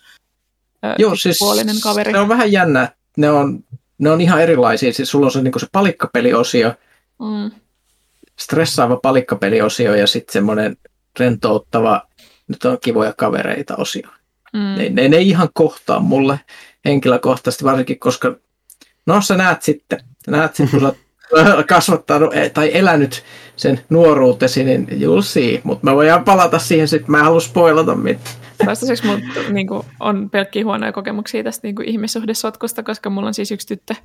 Joo, 1.00 1.16
siis 1.16 1.40
kaveri. 1.84 2.12
Se 2.12 2.20
on 2.20 2.30
vähän 2.30 2.52
jännä. 2.52 2.88
Ne 3.18 3.32
on, 3.32 3.64
ne 4.04 4.12
on 4.12 4.22
ihan 4.22 4.42
erilaisia. 4.42 4.94
Siis 4.94 5.12
sulla 5.12 5.26
on 5.26 5.32
se, 5.32 5.42
niin 5.42 5.60
se 5.60 5.68
palikkapeliosio, 5.72 6.74
mm. 7.20 7.52
stressaava 8.40 8.98
palikkapeliosio 8.98 9.96
ja 9.96 10.08
sitten 10.08 10.34
semmoinen 10.34 10.78
rentouttava, 11.20 12.02
nyt 12.48 12.66
on 12.66 12.78
kivoja 12.82 13.14
kavereita 13.18 13.76
osio. 13.76 14.10
Mm. 14.54 14.60
Ne, 14.60 14.90
ne, 14.90 15.08
ne 15.08 15.18
ei 15.18 15.30
ihan 15.30 15.50
kohtaa 15.54 16.00
mulle 16.00 16.40
henkilökohtaisesti, 16.86 17.64
varsinkin 17.64 18.00
koska, 18.00 18.36
no 19.06 19.22
sä 19.22 19.38
näet 19.38 19.62
sitten, 19.62 20.00
näet 20.28 20.56
sitten, 20.56 20.80
kun 20.80 20.90
sä 20.90 21.64
kasvattanut 21.68 22.34
eh, 22.34 22.52
tai 22.52 22.72
elänyt 22.74 23.24
sen 23.56 23.82
nuoruutesi, 23.90 24.64
niin 24.64 24.88
you'll 24.92 25.22
see. 25.22 25.62
Mutta 25.64 25.86
mä 25.86 25.96
voin 25.96 26.24
palata 26.26 26.60
siihen 26.60 26.88
sitten, 26.88 27.12
mä 27.12 27.18
en 27.18 27.24
halua 27.24 27.40
spoilata 27.40 27.96
mitään. 27.96 28.43
Toistaiseksi 28.66 29.06
mut, 29.06 29.20
niin 29.50 29.68
kuin, 29.68 29.84
on 30.00 30.30
pelkkiä 30.30 30.66
huonoja 30.66 30.92
kokemuksia 30.92 31.44
tästä 31.44 31.68
niin 31.68 31.76
kuin 31.76 31.90
ihmissuhdesotkusta, 31.90 32.84
koska 32.84 33.10
mulla 33.10 33.28
on 33.28 33.34
siis 33.34 33.52
yksi 33.52 33.68
tyttö 33.68 33.96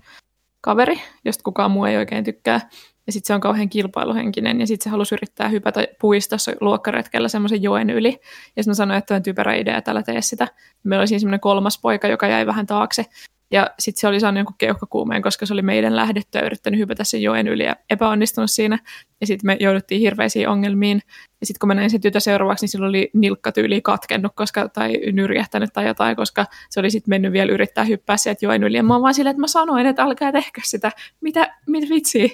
kaveri, 0.61 1.01
josta 1.25 1.43
kukaan 1.43 1.71
muu 1.71 1.85
ei 1.85 1.97
oikein 1.97 2.25
tykkää. 2.25 2.69
Ja 3.07 3.13
sitten 3.13 3.27
se 3.27 3.35
on 3.35 3.41
kauhean 3.41 3.69
kilpailuhenkinen, 3.69 4.61
ja 4.61 4.67
sitten 4.67 4.85
se 4.85 4.91
halusi 4.91 5.15
yrittää 5.15 5.49
hypätä 5.49 5.87
puistossa 6.01 6.53
luokkaretkellä 6.61 7.29
semmoisen 7.29 7.63
joen 7.63 7.91
yli. 7.91 8.09
Ja 8.09 8.63
sitten 8.63 8.71
mä 8.71 8.75
sanoin, 8.75 8.99
että 8.99 9.15
on 9.15 9.23
typerä 9.23 9.55
idea, 9.55 9.77
että 9.77 9.91
älä 9.91 10.03
tee 10.03 10.23
sitä. 10.23 10.49
Meillä 10.85 11.01
oli 11.01 11.07
siinä 11.09 11.19
semmoinen 11.19 11.41
kolmas 11.41 11.79
poika, 11.81 12.09
joka 12.09 12.27
jäi 12.27 12.47
vähän 12.47 12.67
taakse. 12.67 13.05
Ja 13.51 13.71
sitten 13.79 14.01
se 14.01 14.09
oli 14.09 14.21
saanut 14.21 14.39
jonkun 14.39 14.55
keuhkokuumeen, 14.59 15.23
koska 15.23 15.47
se 15.47 15.53
oli 15.53 15.63
meidän 15.63 15.97
lähdettyä 15.97 16.41
yrittänyt 16.41 16.81
hypätä 16.81 17.05
sen 17.05 17.23
joen 17.23 17.49
yli 17.49 17.65
ja 17.65 17.77
epäonnistunut 17.91 18.51
siinä. 18.51 18.79
Ja 19.21 19.27
sitten 19.27 19.47
me 19.47 19.57
jouduttiin 19.61 20.01
hirveisiin 20.01 20.49
ongelmiin. 20.49 21.03
Ja 21.41 21.47
sitten 21.47 21.59
kun 21.61 21.69
mä 21.69 21.75
näin 21.75 21.91
sen 21.91 22.01
tytön 22.01 22.21
seuraavaksi, 22.21 22.63
niin 22.63 22.71
sillä 22.71 22.87
oli 22.87 23.11
nilkkatyyli 23.15 23.81
katkennut 23.81 24.33
koska, 24.35 24.69
tai 24.69 24.93
nyrjähtänyt 25.13 25.71
tai 25.73 25.87
jotain, 25.87 26.17
koska 26.17 26.47
se 26.71 26.81
oli 26.81 26.91
sitten 26.91 27.11
mennyt 27.11 27.33
vielä 27.33 27.53
yrittää 27.53 27.85
hyppää 27.85 28.17
sieltä 28.17 28.47
joen 28.47 28.65
yli. 28.65 28.77
Ja 28.77 28.83
mä 28.83 28.95
oon 28.95 29.03
vaan 29.03 29.15
silleen, 29.15 29.31
että 29.31 29.41
mä 29.41 29.47
sanoin, 29.47 29.87
että 29.87 30.05
alkaa 30.05 30.33
tehkää 30.33 30.65
sitä. 30.67 30.93
Mitä, 31.21 31.55
mitä 31.67 31.87
vitsiä? 31.95 32.29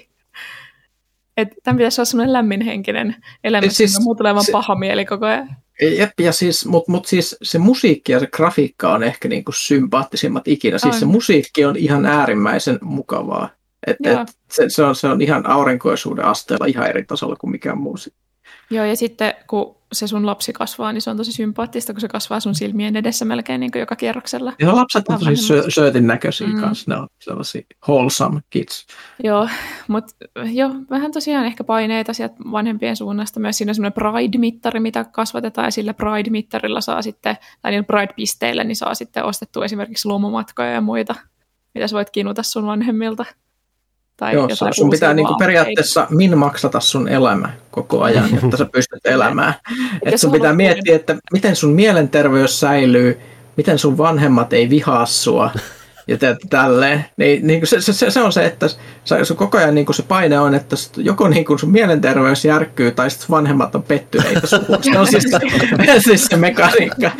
Että 1.37 1.55
tämän 1.63 1.77
pitäisi 1.77 2.01
olla 2.01 2.05
semmoinen 2.05 2.33
lämminhenkinen 2.33 3.15
elämä, 3.43 3.69
siis, 3.69 3.99
muu 3.99 4.15
tulee 4.15 4.33
vaan 4.35 4.45
paha 4.51 4.75
mieli 4.75 5.05
koko 5.05 5.25
ajan. 5.25 5.64
Jep, 5.81 6.19
ja 6.19 6.31
siis, 6.31 6.65
mutta 6.65 6.91
mut 6.91 7.05
siis 7.05 7.37
se 7.43 7.59
musiikki 7.59 8.11
ja 8.11 8.19
se 8.19 8.27
grafiikka 8.27 8.93
on 8.93 9.03
ehkä 9.03 9.27
niinku 9.27 9.51
sympaattisimmat 9.51 10.47
ikinä. 10.47 10.77
Siis 10.77 10.99
se 10.99 11.05
musiikki 11.05 11.65
on 11.65 11.75
ihan 11.75 12.05
äärimmäisen 12.05 12.79
mukavaa. 12.81 13.49
Et, 13.87 13.97
et 14.05 14.27
se, 14.51 14.65
se, 14.67 14.83
on, 14.83 14.95
se 14.95 15.07
on 15.07 15.21
ihan 15.21 15.49
aurinkoisuuden 15.49 16.25
asteella 16.25 16.65
ihan 16.65 16.89
eri 16.89 17.03
tasolla 17.03 17.35
kuin 17.35 17.51
mikään 17.51 17.77
muu. 17.77 17.95
Joo, 18.69 18.85
ja 18.85 18.95
sitten 18.95 19.33
kun 19.47 19.75
se 19.95 20.07
sun 20.07 20.25
lapsi 20.25 20.53
kasvaa, 20.53 20.93
niin 20.93 21.01
se 21.01 21.09
on 21.09 21.17
tosi 21.17 21.31
sympaattista, 21.31 21.93
kun 21.93 22.01
se 22.01 22.07
kasvaa 22.07 22.39
sun 22.39 22.55
silmien 22.55 22.95
edessä 22.95 23.25
melkein 23.25 23.59
niin 23.59 23.71
joka 23.75 23.95
kierroksella. 23.95 24.53
Joo, 24.59 24.75
lapset 24.75 25.09
on 25.09 25.19
tosi 25.19 25.35
söötin 25.69 26.07
näköisiä 26.07 26.47
mm. 26.47 26.61
kanssa, 26.61 26.91
ne 26.91 26.97
on 26.97 27.07
sellaisia 27.19 27.61
wholesome 27.87 28.41
kids. 28.49 28.87
Joo, 29.23 29.49
mutta 29.87 30.13
jo 30.51 30.69
vähän 30.89 31.11
tosiaan 31.11 31.45
ehkä 31.45 31.63
paineita 31.63 32.13
sieltä 32.13 32.35
vanhempien 32.51 32.95
suunnasta. 32.95 33.39
Myös 33.39 33.57
siinä 33.57 33.71
on 33.71 33.75
semmoinen 33.75 33.93
Pride-mittari, 33.93 34.79
mitä 34.79 35.03
kasvatetaan, 35.03 35.67
ja 35.67 35.71
sillä 35.71 35.93
Pride-mittarilla 35.93 36.81
saa 36.81 37.01
sitten, 37.01 37.37
tai 37.61 37.71
niillä 37.71 37.85
Pride-pisteillä, 37.85 38.63
niin 38.63 38.75
saa 38.75 38.95
sitten 38.95 39.25
ostettua 39.25 39.65
esimerkiksi 39.65 40.07
luomumatkoja 40.07 40.71
ja 40.71 40.81
muita, 40.81 41.15
mitä 41.75 41.87
sä 41.87 41.95
voit 41.95 42.09
kinuta 42.09 42.43
sun 42.43 42.65
vanhemmilta. 42.65 43.25
Tai 44.17 44.33
Joo, 44.33 44.49
sun, 44.53 44.73
sun 44.73 44.89
pitää 44.89 45.13
niinku 45.13 45.35
periaatteessa 45.39 46.07
min 46.09 46.37
maksata 46.37 46.79
sun 46.79 47.07
elämä 47.07 47.49
koko 47.71 48.01
ajan, 48.01 48.29
jotta 48.41 48.57
sä 48.57 48.65
pystyt 48.65 49.05
elämään. 49.05 49.53
Et 50.05 50.19
sun 50.19 50.31
pitää 50.31 50.53
miettiä, 50.53 50.95
että 50.95 51.15
miten 51.33 51.55
sun 51.55 51.73
mielenterveys 51.73 52.59
säilyy, 52.59 53.19
miten 53.57 53.79
sun 53.79 53.97
vanhemmat 53.97 54.53
ei 54.53 54.69
vihaa 54.69 55.05
sua, 55.05 55.51
ja 56.07 56.17
te, 56.17 56.37
tälleen. 56.49 57.05
Niin, 57.17 57.47
niin 57.47 57.67
se, 57.67 57.81
se, 57.81 58.11
se, 58.11 58.21
on 58.21 58.33
se, 58.33 58.45
että 58.45 58.67
se, 59.03 59.25
se 59.25 59.33
koko 59.35 59.57
ajan 59.57 59.75
niin 59.75 59.93
se 59.93 60.03
paine 60.03 60.39
on, 60.39 60.55
että 60.55 60.75
joko 60.97 61.27
niin 61.27 61.59
sun 61.59 61.71
mielenterveys 61.71 62.45
järkkyy 62.45 62.91
tai 62.91 63.09
sitten 63.09 63.29
vanhemmat 63.29 63.75
on 63.75 63.83
pettyneitä 63.83 64.47
suhun. 64.47 64.83
Se 64.83 64.99
on 64.99 65.07
siis, 65.07 65.25
siis 66.07 66.25
se 66.25 66.35
mekaniikka. 66.35 67.11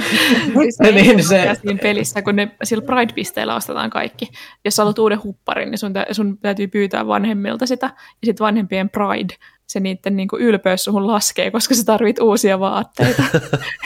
Siis 0.54 0.80
niin, 0.94 1.24
se, 1.24 1.56
siinä 1.62 1.80
pelissä, 1.82 2.22
kun 2.22 2.36
ne 2.36 2.52
sillä 2.64 2.84
Pride-pisteellä 2.86 3.56
ostetaan 3.56 3.90
kaikki. 3.90 4.30
Jos 4.66 4.76
sä 4.76 4.82
haluat 4.82 5.00
uuden 5.00 5.24
hupparin, 5.24 5.72
niin 5.72 5.80
sun, 5.80 5.94
sun 6.12 6.38
täytyy 6.38 6.68
pyytää 6.68 7.08
vanhemmilta 7.08 7.66
sitä. 7.66 7.86
Ja 7.96 8.26
sitten 8.26 8.46
vanhempien 8.46 8.90
Pride 8.90 9.36
se 9.68 9.80
niiden 9.80 10.16
niin 10.16 10.28
kuin 10.28 10.42
ylpeys 10.42 10.84
suhun 10.84 11.08
laskee, 11.08 11.52
koska 11.52 11.76
sä 11.76 11.86
tarvit 11.86 12.20
uusia 12.20 12.60
vaatteita. 12.60 13.24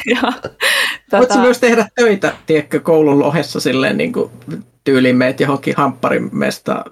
ja, 0.06 0.22
tota... 0.22 1.18
Voitko 1.18 1.38
myös 1.38 1.60
tehdä 1.60 1.88
töitä, 1.96 2.34
tiedätkö, 2.46 2.80
koulun 2.80 3.20
lohessa 3.20 3.60
silleen 3.60 3.98
niin 3.98 4.14
kuin 4.14 4.32
tyyliin 4.84 5.16
meet 5.16 5.40
johonkin 5.40 5.74
hampparimesta 5.78 6.86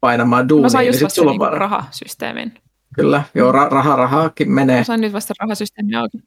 painamaan 0.00 0.48
duunia. 0.48 0.62
Mä 0.62 0.68
sain 0.68 0.86
just 0.86 1.00
niin 1.00 1.04
vasta 1.04 1.24
niin 1.24 1.60
rahasysteemin. 1.60 2.54
Kyllä, 2.94 3.22
joo, 3.34 3.52
ra- 3.52 3.70
raha, 3.70 3.96
rahaakin 3.96 4.52
menee. 4.52 4.78
Mä 4.78 4.84
sain 4.84 5.00
nyt 5.00 5.12
vasta 5.12 5.34
rahasysteemi 5.40 5.96
auki. 5.96 6.18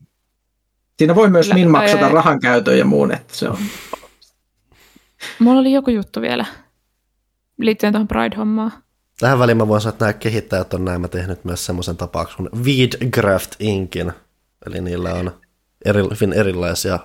Siinä 0.98 1.16
voi 1.16 1.30
myös 1.30 1.54
min 1.54 1.72
maksata 1.72 2.06
ai, 2.06 2.12
rahan 2.12 2.40
käytön 2.40 2.78
ja 2.78 2.86
muun, 2.86 3.12
että 3.12 3.36
se 3.36 3.50
on. 3.50 3.58
Mulla 5.40 5.60
oli 5.60 5.74
joku 5.74 5.90
juttu 5.90 6.22
vielä 6.22 6.46
liittyen 7.58 7.94
tuohon 7.94 8.08
Pride-hommaan. 8.08 8.72
Tähän 9.20 9.40
väliin 9.40 9.58
mä 9.58 9.68
voin 9.68 9.82
sanoa, 9.82 9.94
että 9.94 10.06
nämä 10.06 10.14
kehittäjät 10.14 10.74
on 10.74 10.86
näin 10.86 11.10
tehnyt 11.10 11.46
myös 11.46 11.66
semmoisen 11.66 11.98
tapauksen 11.98 12.50
Weedcraft 12.64 13.52
Inkin. 13.60 14.12
Eli 14.66 14.82
niillä 14.82 15.14
on 15.14 15.32
eri, 15.86 16.02
hyvin 16.02 16.34
erilaisia 16.34 17.00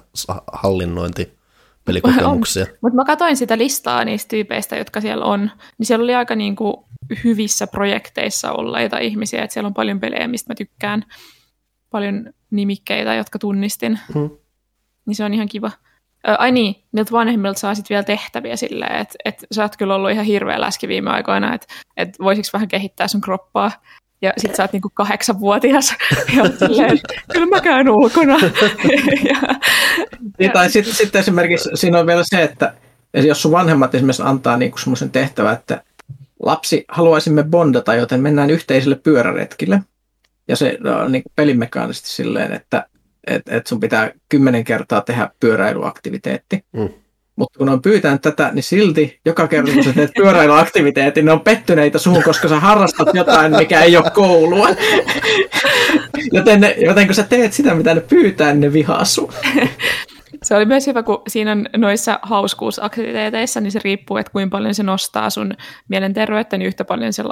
hallinnointi 0.52 1.35
pelikokemuksia. 1.86 2.66
Mutta 2.82 2.96
mä 2.96 3.04
katsoin 3.04 3.36
sitä 3.36 3.58
listaa 3.58 4.04
niistä 4.04 4.28
tyypeistä, 4.28 4.76
jotka 4.76 5.00
siellä 5.00 5.24
on, 5.24 5.50
niin 5.78 5.86
siellä 5.86 6.02
oli 6.02 6.14
aika 6.14 6.34
niinku 6.34 6.88
hyvissä 7.24 7.66
projekteissa 7.66 8.52
olleita 8.52 8.98
ihmisiä, 8.98 9.42
että 9.42 9.54
siellä 9.54 9.66
on 9.66 9.74
paljon 9.74 10.00
pelejä, 10.00 10.28
mistä 10.28 10.50
mä 10.50 10.54
tykkään, 10.54 11.04
paljon 11.90 12.32
nimikkeitä, 12.50 13.14
jotka 13.14 13.38
tunnistin, 13.38 13.98
hmm. 14.14 14.30
niin 15.06 15.14
se 15.14 15.24
on 15.24 15.34
ihan 15.34 15.48
kiva. 15.48 15.70
ai 16.38 16.52
niin, 16.52 16.74
niiltä 16.92 17.12
vanhemmilta 17.12 17.60
saa 17.60 17.74
sitten 17.74 17.94
vielä 17.94 18.04
tehtäviä 18.04 18.56
silleen, 18.56 18.96
että 18.96 19.14
et 19.24 19.44
sä 19.52 19.62
oot 19.62 19.76
kyllä 19.76 19.94
ollut 19.94 20.10
ihan 20.10 20.24
hirveä 20.24 20.60
läski 20.60 20.88
viime 20.88 21.10
aikoina, 21.10 21.54
että 21.54 21.66
et 21.96 22.16
voisiko 22.20 22.48
vähän 22.52 22.68
kehittää 22.68 23.08
sun 23.08 23.20
kroppaa, 23.20 23.70
ja 24.26 24.32
sit 24.38 24.54
sä 24.54 24.62
oot 24.62 24.72
niinku 24.72 24.90
kahdeksanvuotias 24.94 25.94
ja 26.36 26.44
silleen, 26.44 26.98
kyllä 27.32 27.46
mä 27.46 27.60
käyn 27.60 27.88
ulkona. 27.88 28.38
ja, 29.30 29.54
niin, 30.38 30.52
tai 30.52 30.70
sitten 30.70 30.94
sit 30.94 31.16
esimerkiksi 31.16 31.70
siinä 31.74 31.98
on 31.98 32.06
vielä 32.06 32.22
se, 32.24 32.42
että 32.42 32.74
jos 33.14 33.42
sun 33.42 33.52
vanhemmat 33.52 33.94
esimerkiksi 33.94 34.22
antaa 34.22 34.56
niinku 34.56 34.78
semmoisen 34.78 35.10
tehtävän, 35.10 35.54
että 35.54 35.82
lapsi 36.42 36.84
haluaisimme 36.88 37.44
bondata, 37.44 37.94
joten 37.94 38.20
mennään 38.20 38.50
yhteiselle 38.50 38.96
pyöräretkille. 39.02 39.80
Ja 40.48 40.56
se 40.56 40.78
on 41.04 41.12
niin 41.12 41.22
pelimekaanisesti 41.36 42.08
silleen, 42.08 42.52
että 42.52 42.86
et, 43.26 43.42
et 43.48 43.66
sun 43.66 43.80
pitää 43.80 44.10
kymmenen 44.28 44.64
kertaa 44.64 45.00
tehdä 45.00 45.30
pyöräilyaktiviteetti. 45.40 46.64
Mm. 46.72 46.88
Mutta 47.36 47.58
kun 47.58 47.68
on 47.68 47.82
pyytänyt 47.82 48.22
tätä, 48.22 48.50
niin 48.52 48.62
silti 48.62 49.20
joka 49.24 49.48
kerta 49.48 49.72
kun 49.72 49.84
sä 49.84 49.92
teet 49.92 50.10
pyöräilyaktiviteetin, 50.16 51.24
ne 51.24 51.32
on 51.32 51.40
pettyneitä 51.40 51.98
suhun, 51.98 52.22
koska 52.22 52.48
sä 52.48 52.60
harrastat 52.60 53.08
jotain, 53.14 53.56
mikä 53.56 53.82
ei 53.82 53.96
ole 53.96 54.10
koulua. 54.10 54.68
joten, 56.32 56.60
ne, 56.60 56.74
joten 56.78 57.06
kun 57.06 57.14
sä 57.14 57.22
teet 57.22 57.52
sitä, 57.52 57.74
mitä 57.74 57.94
ne 57.94 58.00
pyytää, 58.00 58.52
niin 58.52 58.60
ne 58.60 58.72
vihaa 58.72 59.04
sun. 59.04 59.32
Se 60.46 60.54
oli 60.54 60.64
myös 60.64 60.86
hyvä, 60.86 61.02
kun 61.02 61.22
siinä 61.28 61.52
on 61.52 61.66
noissa 61.76 62.18
hauskuusaktiviteeteissa, 62.22 63.60
niin 63.60 63.72
se 63.72 63.80
riippuu, 63.84 64.16
että 64.16 64.32
kuinka 64.32 64.56
paljon 64.56 64.74
se 64.74 64.82
nostaa 64.82 65.30
sun 65.30 65.54
mielenterveyttä, 65.88 66.58
niin 66.58 66.66
yhtä 66.66 66.84
paljon 66.84 67.12
se 67.12 67.24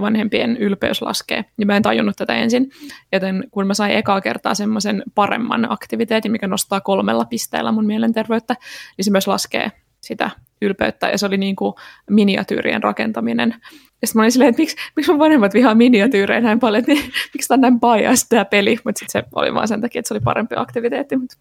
vanhempien 0.00 0.56
ylpeys 0.56 1.02
laskee. 1.02 1.44
Ja 1.58 1.66
mä 1.66 1.76
en 1.76 1.82
tajunnut 1.82 2.16
tätä 2.16 2.34
ensin, 2.34 2.70
joten 3.12 3.44
kun 3.50 3.66
mä 3.66 3.74
sain 3.74 3.96
ekaa 3.96 4.20
kertaa 4.20 4.54
semmoisen 4.54 5.02
paremman 5.14 5.72
aktiviteetin, 5.72 6.32
mikä 6.32 6.46
nostaa 6.46 6.80
kolmella 6.80 7.24
pisteellä 7.24 7.72
mun 7.72 7.86
mielenterveyttä, 7.86 8.54
niin 8.96 9.04
se 9.04 9.10
myös 9.10 9.26
laskee 9.26 9.72
sitä 10.00 10.30
ylpeyttä, 10.62 11.08
ja 11.08 11.18
se 11.18 11.26
oli 11.26 11.36
niin 11.36 11.56
kuin 11.56 11.74
miniatyyrien 12.10 12.82
rakentaminen. 12.82 13.54
Ja 14.02 14.06
sitten 14.06 14.20
mä 14.20 14.22
olin 14.22 14.32
silleen, 14.32 14.50
että 14.50 14.62
miksi, 14.62 14.76
miksi 14.96 15.12
mun 15.12 15.18
vanhemmat 15.18 15.54
vihaa 15.54 15.74
miniatyyrejä 15.74 16.40
näin 16.40 16.60
paljon, 16.60 16.78
että 16.78 16.92
niin, 16.92 17.12
miksi 17.34 17.48
tämä 17.48 17.56
on 17.56 17.60
näin 17.60 17.80
biased 17.80 18.26
tämä 18.28 18.44
peli, 18.44 18.78
mutta 18.84 18.98
sitten 18.98 19.22
se 19.22 19.28
oli 19.34 19.54
vaan 19.54 19.68
sen 19.68 19.80
takia, 19.80 19.98
että 19.98 20.08
se 20.08 20.14
oli 20.14 20.20
parempi 20.20 20.54
aktiviteetti. 20.58 21.16
Mutta... 21.16 21.36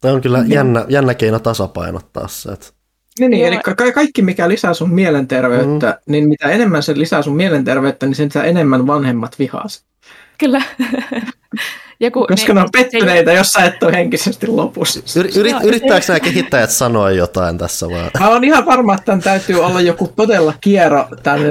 Tämä 0.00 0.14
on 0.14 0.20
kyllä 0.20 0.44
jännä, 0.46 0.84
jännä 0.88 1.14
keino 1.14 1.38
tasapainottaa 1.38 2.28
se. 2.28 2.52
Että... 2.52 2.66
Niin, 3.18 3.30
niin 3.30 3.46
eli 3.46 3.58
ka- 3.58 3.92
kaikki 3.92 4.22
mikä 4.22 4.48
lisää 4.48 4.74
sun 4.74 4.94
mielenterveyttä, 4.94 5.86
mm. 6.06 6.12
niin 6.12 6.28
mitä 6.28 6.48
enemmän 6.48 6.82
se 6.82 6.98
lisää 6.98 7.22
sun 7.22 7.36
mielenterveyttä, 7.36 8.06
niin 8.06 8.14
sen 8.14 8.30
enemmän 8.44 8.86
vanhemmat 8.86 9.38
vihaa 9.38 9.66
Kyllä. 10.38 10.62
Joku, 12.00 12.26
Koska 12.26 12.54
ne, 12.54 12.60
ne 12.60 12.64
on 12.64 12.68
pettyneitä, 12.72 13.32
jos 13.32 13.48
sä 13.48 13.64
et 13.64 13.82
ole 13.82 13.92
henkisesti 13.92 14.46
lopussa. 14.46 15.20
Yri, 15.20 15.30
yrit, 15.36 15.56
yrittääkö 15.64 16.06
nämä 16.08 16.20
kehittäjät 16.20 16.70
sanoa 16.70 17.10
jotain 17.10 17.58
tässä 17.58 17.86
vaan? 17.86 18.10
Mä 18.20 18.28
oon 18.28 18.44
ihan 18.44 18.66
varma, 18.66 18.94
että 18.94 19.04
tämän 19.04 19.22
täytyy 19.22 19.64
olla 19.64 19.80
joku 19.80 20.12
todella 20.16 20.54
kiero 20.60 21.08
tänne 21.22 21.48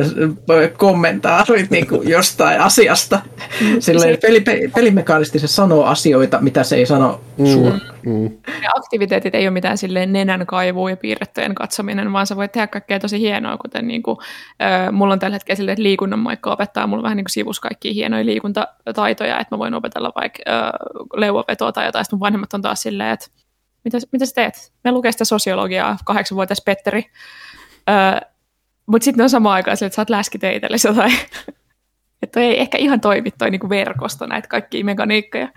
kommentaarit 0.78 1.72
niin 1.72 1.88
kuin 1.88 2.10
jostain 2.10 2.62
asiasta. 2.62 3.22
Mm. 3.62 3.76
Silleen 3.80 4.18
peli, 4.22 4.44
pelimekaanisesti 4.76 5.40
se 5.40 5.48
sanoo 5.48 5.84
asioita, 5.84 6.42
mitä 6.42 6.64
se 6.64 6.76
ei 6.76 6.86
sano 6.86 7.22
mm, 7.38 7.46
suoraan. 7.46 7.82
Mm. 8.06 8.24
Ja 8.64 8.70
aktiviteetit 8.76 9.36
ei 9.36 9.48
ole 9.48 9.54
mitään 9.54 9.78
silleen 9.78 10.14
nenän 10.14 10.46
kaivua 10.46 10.90
ja 10.90 10.98
piirrettyjen 10.98 11.56
katsominen, 11.56 12.14
vaan 12.14 12.28
sä 12.28 12.36
voit 12.36 12.52
tehdä 12.52 12.68
kaikkea 12.68 13.00
tosi 13.00 13.20
hienoa, 13.20 13.58
kuten 13.58 13.88
niin 13.88 14.04
kuin, 14.04 14.18
äh, 14.62 14.92
mulla 14.92 15.14
on 15.14 15.20
tällä 15.20 15.36
hetkellä 15.36 15.58
silleen, 15.58 15.74
että 15.74 15.84
liikunnan 15.84 16.20
moikka 16.20 16.52
opettaa 16.52 16.88
mulla 16.88 17.04
vähän 17.04 17.18
niin 17.18 17.26
kuin 17.26 17.34
sivus 17.34 17.60
kaikkia 17.60 17.94
hienoja 17.94 18.26
liikuntataitoja, 18.26 19.40
että 19.40 19.56
mä 19.56 19.60
voin 19.60 19.74
opetella 19.88 20.12
vaikka 20.16 20.44
äh, 20.48 20.72
leuvovetoa 21.16 21.72
tai 21.72 21.86
jotain, 21.86 22.06
sitten 22.06 22.18
mun 22.18 22.26
vanhemmat 22.26 22.54
on 22.54 22.62
taas 22.62 22.82
silleen, 22.82 23.10
että 23.10 23.28
mitä, 23.84 23.98
mitä 24.12 24.26
sä 24.26 24.36
teet? 24.36 24.74
Me 24.84 24.92
lukee 24.92 25.12
sitä 25.12 25.26
sosiologiaa, 25.26 25.98
kahdeksanvuotias 26.06 26.62
Petteri. 26.66 27.06
Äh, 27.90 28.22
Mutta 28.86 29.06
sitten 29.06 29.24
on 29.24 29.30
samaan 29.30 29.54
aikaan 29.54 29.78
että 29.82 29.96
sä 29.96 30.02
oot 30.02 30.10
läskiteitelle 30.10 30.78
jotain. 30.84 31.14
että 32.24 32.40
ei 32.40 32.60
ehkä 32.60 32.78
ihan 32.78 33.02
toimi 33.02 33.32
toi 33.32 33.52
niinku 33.52 33.70
verkosto 33.70 34.26
näitä 34.26 34.48
kaikkia 34.48 34.86
mekaniikkoja. 34.86 35.50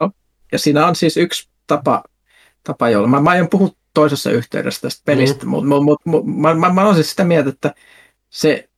No, 0.00 0.10
ja 0.52 0.58
siinä 0.58 0.86
on 0.86 0.96
siis 0.96 1.16
yksi 1.16 1.48
tapa, 1.66 2.04
tapa 2.64 2.90
jolla 2.90 3.08
mä, 3.08 3.20
mä 3.20 3.30
aion 3.30 3.48
puhua 3.48 3.70
toisessa 3.94 4.30
yhteydessä 4.30 4.80
tästä 4.80 5.02
pelistä, 5.04 5.44
mm. 5.44 5.50
mutta 5.50 5.68
mut, 5.68 5.84
mut, 5.84 6.00
mut, 6.04 6.26
mä, 6.26 6.54
mä, 6.54 6.70
mä 6.70 6.82
olen 6.82 6.94
siis 6.94 7.10
sitä 7.10 7.24
mieltä, 7.24 7.48
että 7.48 7.74
se 8.30 8.69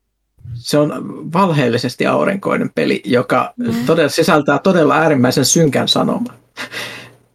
se 0.54 0.78
on 0.78 0.92
valheellisesti 1.32 2.06
aurinkoinen 2.06 2.70
peli, 2.74 3.02
joka 3.04 3.54
mm. 3.56 3.74
todella, 3.86 4.08
sisältää 4.08 4.58
todella 4.58 4.96
äärimmäisen 4.96 5.44
synkän 5.44 5.88
sanoman. 5.88 6.36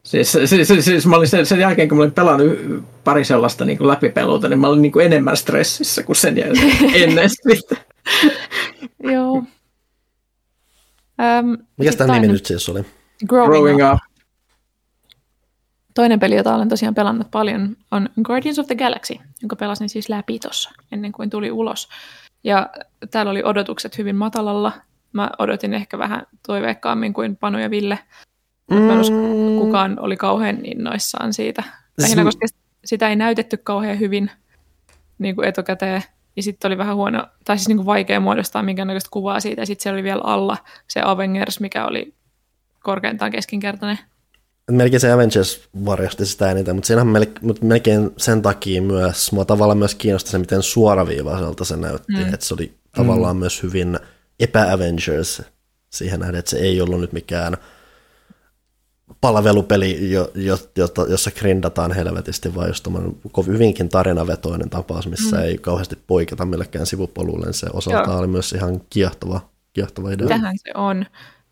Siis, 0.04 0.32
siis, 0.32 0.68
siis, 0.68 0.86
siis 0.86 1.06
mä 1.08 1.16
olin 1.16 1.28
sen, 1.28 1.46
sen 1.46 1.60
jälkeen, 1.60 1.90
kun 1.90 1.98
mä 1.98 2.04
olin 2.04 2.14
pelannut 2.14 2.84
pari 3.04 3.26
sellaista 3.26 3.66
niin 3.66 3.78
kuin 3.78 3.88
läpipeluuta, 3.88 4.50
niin 4.50 4.60
mä 4.60 4.68
olin 4.68 4.82
niin 4.82 4.92
kuin 4.92 5.06
enemmän 5.06 5.38
stressissä 5.38 6.04
kuin 6.04 6.16
sen 6.16 6.38
jälkeen 6.38 6.78
ennen 7.04 7.30
sitä. 7.30 7.76
Joo. 9.04 9.44
Um, 11.40 11.58
Mikä 11.78 11.92
tämä 11.92 12.14
nimi 12.14 12.34
nyt 12.34 12.46
siis 12.46 12.70
oli? 12.70 12.86
Growing, 13.28 13.54
Growing 13.54 13.88
up. 13.88 13.94
up. 13.94 14.00
Toinen 15.94 16.20
peli, 16.20 16.36
jota 16.36 16.56
olen 16.56 16.70
tosiaan 16.70 16.96
pelannut 16.96 17.32
paljon, 17.32 17.78
on 17.92 18.10
Guardians 18.24 18.60
of 18.60 18.68
the 18.68 18.76
Galaxy, 18.76 19.16
jonka 19.42 19.56
pelasin 19.56 19.90
siis 19.90 20.10
läpi 20.10 20.40
tuossa 20.40 20.72
ennen 20.92 21.12
kuin 21.12 21.30
tuli 21.30 21.52
ulos. 21.52 21.90
Ja 22.48 22.70
täällä 23.12 23.30
oli 23.30 23.44
odotukset 23.44 23.98
hyvin 23.98 24.16
matalalla. 24.16 24.72
Mä 25.14 25.30
odotin 25.40 25.74
ehkä 25.74 25.98
vähän 25.98 26.28
toiveikkaammin 26.48 27.14
kuin 27.14 27.38
Panu 27.38 27.58
ja 27.60 27.70
Ville. 27.70 28.00
Mm. 28.72 28.78
Mä 28.78 28.94
en 28.94 29.00
usko, 29.00 29.16
että 29.16 29.60
kukaan 29.60 30.00
oli 30.00 30.18
kauhean 30.18 30.66
innoissaan 30.66 31.34
siitä. 31.34 31.64
Lähinnä, 31.98 32.24
koska 32.24 32.46
sitä 32.86 33.10
ei 33.10 33.16
näytetty 33.16 33.58
kauhean 33.58 34.00
hyvin 34.00 34.32
niin 35.20 35.36
kuin 35.36 35.48
etukäteen. 35.48 36.04
Ja 36.36 36.44
sitten 36.44 36.70
oli 36.70 36.78
vähän 36.78 36.96
huono, 36.96 37.28
tai 37.46 37.58
siis 37.58 37.68
niin 37.68 37.78
kuin 37.78 37.86
vaikea 37.86 38.20
muodostaa 38.20 38.64
minkäännäköistä 38.64 39.10
kuvaa 39.12 39.40
siitä. 39.40 39.62
Ja 39.62 39.66
sitten 39.66 39.84
siellä 39.84 39.96
oli 39.96 40.04
vielä 40.04 40.22
alla 40.24 40.58
se 40.88 41.02
Avengers, 41.06 41.60
mikä 41.60 41.86
oli 41.86 42.14
korkeintaan 42.84 43.32
keskinkertainen 43.32 44.00
melkein 44.72 45.00
se 45.00 45.12
Avengers 45.12 45.70
varjosti 45.86 46.26
sitä 46.26 46.52
eniten, 46.52 46.76
mutta 46.76 46.88
siinähän 46.88 47.14
melkein 47.62 48.12
sen 48.18 48.42
takia 48.42 48.82
myös, 48.82 49.32
mua 49.32 49.46
tavallaan 49.46 49.78
myös 49.78 49.96
kiinnosti 49.96 50.32
se, 50.32 50.38
miten 50.38 50.64
suoraviivaiselta 50.64 51.66
se 51.66 51.78
näytti, 51.78 52.14
mm. 52.14 52.34
että 52.34 52.46
se 52.46 52.54
oli 52.54 52.74
tavallaan 52.96 53.36
mm. 53.36 53.40
myös 53.40 53.64
hyvin 53.64 54.00
epä-Avengers 54.40 55.42
siihen 55.90 56.20
nähden, 56.20 56.40
että 56.40 56.52
se 56.52 56.58
ei 56.58 56.82
ollut 56.82 57.02
nyt 57.02 57.14
mikään 57.14 57.58
palvelupeli, 59.22 60.12
jo, 60.12 60.32
jo, 60.36 60.58
jo, 60.76 60.88
jossa 61.10 61.32
grindataan 61.32 61.92
helvetisti, 61.92 62.56
vaan 62.56 62.68
just 62.68 62.88
hyvinkin 63.48 63.90
tarinavetoinen 63.90 64.70
tapaus, 64.70 65.08
missä 65.08 65.36
mm. 65.36 65.44
ei 65.44 65.58
kauheasti 65.58 65.98
poiketa 66.08 66.46
millekään 66.46 66.86
sivupolulle. 66.86 67.54
Se 67.54 67.68
osalta 67.74 68.10
Joo. 68.10 68.20
oli 68.20 68.28
myös 68.28 68.54
ihan 68.54 68.82
kiehtova, 68.90 69.50
kiehtova 69.74 70.12
idea. 70.12 70.28
Tähän 70.28 70.58
se 70.58 70.72
on 70.76 71.06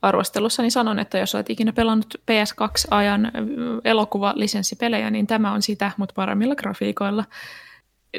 arvostelussani 0.08 0.72
sanon, 0.72 1.00
että 1.00 1.18
jos 1.18 1.36
olet 1.36 1.50
ikinä 1.50 1.74
pelannut 1.74 2.16
PS2-ajan 2.32 3.32
elokuvalisenssipelejä, 3.84 5.10
niin 5.10 5.28
tämä 5.28 5.52
on 5.52 5.62
sitä, 5.62 5.92
mutta 5.98 6.14
paremmilla 6.16 6.56
grafiikoilla. 6.56 7.24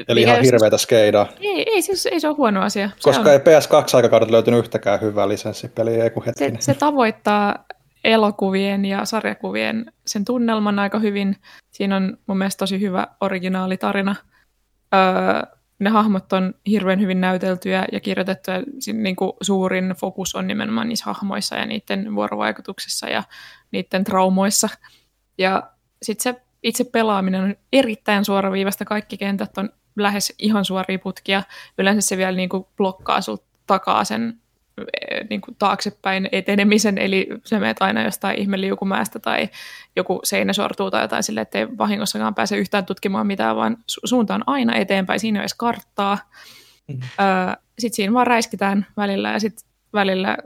Eli 0.07 0.21
ihan 0.21 0.41
hirveätä 0.41 0.77
skeidaa. 0.77 1.27
Ei, 1.39 1.69
ei, 1.69 1.81
siis, 1.81 2.05
ei 2.05 2.19
se 2.19 2.27
ole 2.27 2.35
huono 2.35 2.61
asia. 2.61 2.89
Koska 3.01 3.21
on, 3.21 3.27
ei 3.27 3.37
PS2-aikakaudelta 3.37 4.31
löytynyt 4.31 4.59
yhtäkään 4.59 5.01
hyvää 5.01 5.29
lisenssipeliä, 5.29 6.03
ei 6.03 6.09
kun 6.09 6.23
Se, 6.35 6.51
se 6.59 6.73
tavoittaa 6.73 7.65
elokuvien 8.03 8.85
ja 8.85 9.05
sarjakuvien 9.05 9.91
sen 10.05 10.25
tunnelman 10.25 10.79
aika 10.79 10.99
hyvin. 10.99 11.35
Siinä 11.71 11.95
on 11.95 12.17
mun 12.27 12.37
mielestä 12.37 12.59
tosi 12.59 12.81
hyvä 12.81 13.07
originaalitarina. 13.21 14.15
Öö, 14.95 15.56
ne 15.79 15.89
hahmot 15.89 16.33
on 16.33 16.53
hirveän 16.67 17.01
hyvin 17.01 17.21
näyteltyjä 17.21 17.85
ja 17.91 17.99
kirjoitettuja. 17.99 18.63
Niin 18.93 19.15
kuin 19.15 19.31
suurin 19.41 19.89
fokus 19.99 20.35
on 20.35 20.47
nimenomaan 20.47 20.89
niissä 20.89 21.05
hahmoissa 21.05 21.55
ja 21.55 21.65
niiden 21.65 22.15
vuorovaikutuksessa 22.15 23.09
ja 23.09 23.23
niiden 23.71 24.03
traumoissa. 24.03 24.69
Ja 25.37 25.63
sitten 26.01 26.23
se 26.23 26.41
itse 26.63 26.83
pelaaminen 26.83 27.43
on 27.43 27.55
erittäin 27.73 28.25
suoraviivasta. 28.25 28.85
Kaikki 28.85 29.17
kentät 29.17 29.57
on 29.57 29.69
lähes 29.95 30.33
ihan 30.39 30.65
suoria 30.65 30.99
putkia. 30.99 31.43
Yleensä 31.77 32.07
se 32.07 32.17
vielä 32.17 32.37
niin 32.37 32.49
kuin 32.49 32.65
blokkaa 32.77 33.21
sulta 33.21 33.45
takaa 33.67 34.03
sen 34.03 34.41
niin 35.29 35.41
kuin 35.41 35.55
taaksepäin 35.59 36.29
etenemisen, 36.31 36.97
eli 36.97 37.27
sä 37.45 37.59
menet 37.59 37.77
aina 37.79 38.03
jostain 38.03 38.39
ihme 38.39 38.61
liukumäestä 38.61 39.19
tai 39.19 39.49
joku 39.95 40.19
seinä 40.23 40.53
sortuu 40.53 40.91
tai 40.91 41.03
jotain 41.03 41.23
sille, 41.23 41.41
ettei 41.41 41.77
vahingossakaan 41.77 42.35
pääse 42.35 42.57
yhtään 42.57 42.85
tutkimaan 42.85 43.27
mitään, 43.27 43.55
vaan 43.55 43.77
su- 43.91 44.01
suunta 44.05 44.35
on 44.35 44.43
aina 44.47 44.75
eteenpäin, 44.75 45.19
siinä 45.19 45.37
ei 45.37 45.39
ole 45.39 45.43
edes 45.43 45.53
karttaa. 45.53 46.17
Mm. 46.87 46.99
sitten 47.79 47.95
siinä 47.95 48.13
vaan 48.13 48.27
räiskitään 48.27 48.85
välillä 48.97 49.31
ja 49.31 49.39
sitten 49.39 49.69
välillä 49.93 50.37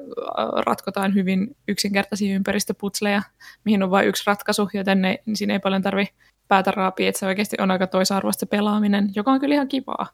ratkotaan 0.65 1.13
hyvin 1.13 1.55
yksinkertaisia 1.67 2.35
ympäristöputsleja, 2.35 3.21
mihin 3.65 3.83
on 3.83 3.91
vain 3.91 4.07
yksi 4.07 4.23
ratkaisu, 4.27 4.69
joten 4.73 5.01
ne, 5.01 5.19
niin 5.25 5.37
siinä 5.37 5.53
ei 5.53 5.59
paljon 5.59 5.81
tarvi 5.81 6.07
päätä 6.47 6.71
raapia, 6.71 7.09
että 7.09 7.19
se 7.19 7.25
oikeasti 7.25 7.55
on 7.59 7.71
aika 7.71 7.87
toisarvoista 7.87 8.39
se 8.39 8.45
pelaaminen, 8.45 9.09
joka 9.15 9.31
on 9.31 9.39
kyllä 9.39 9.55
ihan 9.55 9.67
kivaa. 9.67 10.07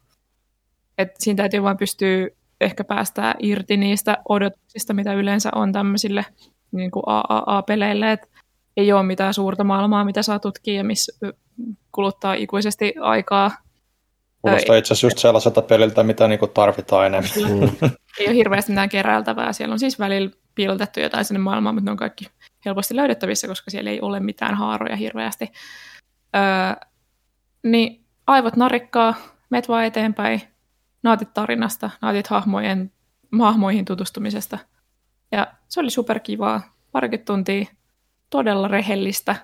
Et 0.98 1.16
siinä 1.20 1.38
täytyy 1.38 1.64
vain 1.64 1.78
pystyä 1.78 2.28
ehkä 2.62 2.84
päästää 2.84 3.36
irti 3.40 3.78
niistä 3.78 4.18
odotuksista, 4.30 4.94
mitä 4.94 5.14
yleensä 5.14 5.50
on 5.56 5.72
tämmöisille 5.72 6.26
niin 6.72 6.92
kuin 6.92 7.04
AAA-peleille, 7.08 8.12
että 8.12 8.28
ei 8.78 8.94
ole 8.94 9.04
mitään 9.04 9.34
suurta 9.34 9.64
maailmaa, 9.64 10.06
mitä 10.06 10.22
saa 10.22 10.40
tutkia 10.40 10.74
ja 10.74 10.84
missä 10.84 11.34
kuluttaa 11.92 12.34
ikuisesti 12.34 12.94
aikaa. 13.02 13.52
Kuulostaa 14.42 14.76
itse 14.76 14.94
asiassa 14.94 15.08
just 15.08 15.18
sellaiselta 15.18 15.62
peliltä, 15.62 16.04
mitä 16.04 16.28
niinku 16.28 16.48
tarvitaan 16.48 17.06
enemmän. 17.06 17.30
Mm. 17.36 17.90
ei 18.20 18.28
ole 18.28 18.36
hirveästi 18.36 18.72
mitään 18.72 18.90
keräiltävää. 18.90 19.54
Siellä 19.54 19.74
on 19.74 19.80
siis 19.80 20.00
välillä 20.00 20.32
piilotettu 20.56 21.00
jotain 21.00 21.26
sinne 21.26 21.40
maailmaan, 21.40 21.76
mutta 21.76 21.86
ne 21.86 21.92
on 21.92 21.98
kaikki 21.98 22.26
helposti 22.66 22.96
löydettävissä, 22.96 23.48
koska 23.48 23.72
siellä 23.72 23.90
ei 23.90 24.02
ole 24.02 24.20
mitään 24.20 24.56
haaroja 24.56 24.96
hirveästi. 24.96 25.52
Öö, 26.36 26.88
niin 27.64 28.06
aivot 28.28 28.56
narikkaa, 28.56 29.16
met 29.50 29.70
vaan 29.70 29.86
eteenpäin, 29.86 30.42
naatit 31.08 31.34
tarinasta, 31.34 31.90
naatit 32.02 32.28
hahmojen, 32.28 32.92
hahmoihin 33.40 33.86
tutustumisesta. 33.86 34.58
Ja 35.32 35.48
se 35.68 35.80
oli 35.80 35.90
superkivaa. 35.90 36.62
Parikymmentä 36.92 37.26
tuntia 37.26 37.66
todella 38.30 38.68
rehellistä 38.68 39.36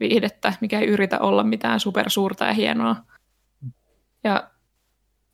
viihdettä, 0.00 0.52
mikä 0.60 0.80
ei 0.80 0.86
yritä 0.86 1.18
olla 1.18 1.44
mitään 1.44 1.80
supersuurta 1.80 2.44
ja 2.44 2.52
hienoa. 2.52 2.96
Ja 4.24 4.50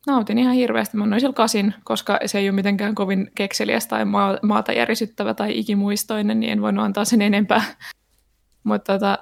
nautin 0.07 0.37
ihan 0.37 0.53
hirveästi. 0.55 0.97
Mä 0.97 1.03
annoin 1.03 1.19
sillä 1.19 1.33
kasin, 1.33 1.73
koska 1.83 2.19
se 2.25 2.39
ei 2.39 2.49
ole 2.49 2.55
mitenkään 2.55 2.95
kovin 2.95 3.31
kekseliäs 3.35 3.87
tai 3.87 4.05
maata 4.41 4.71
järisyttävä 4.71 5.33
tai 5.33 5.59
ikimuistoinen, 5.59 6.39
niin 6.39 6.51
en 6.51 6.61
voinut 6.61 6.85
antaa 6.85 7.05
sen 7.05 7.21
enempää. 7.21 7.63
Mutta 8.63 8.93
tota, 8.93 9.17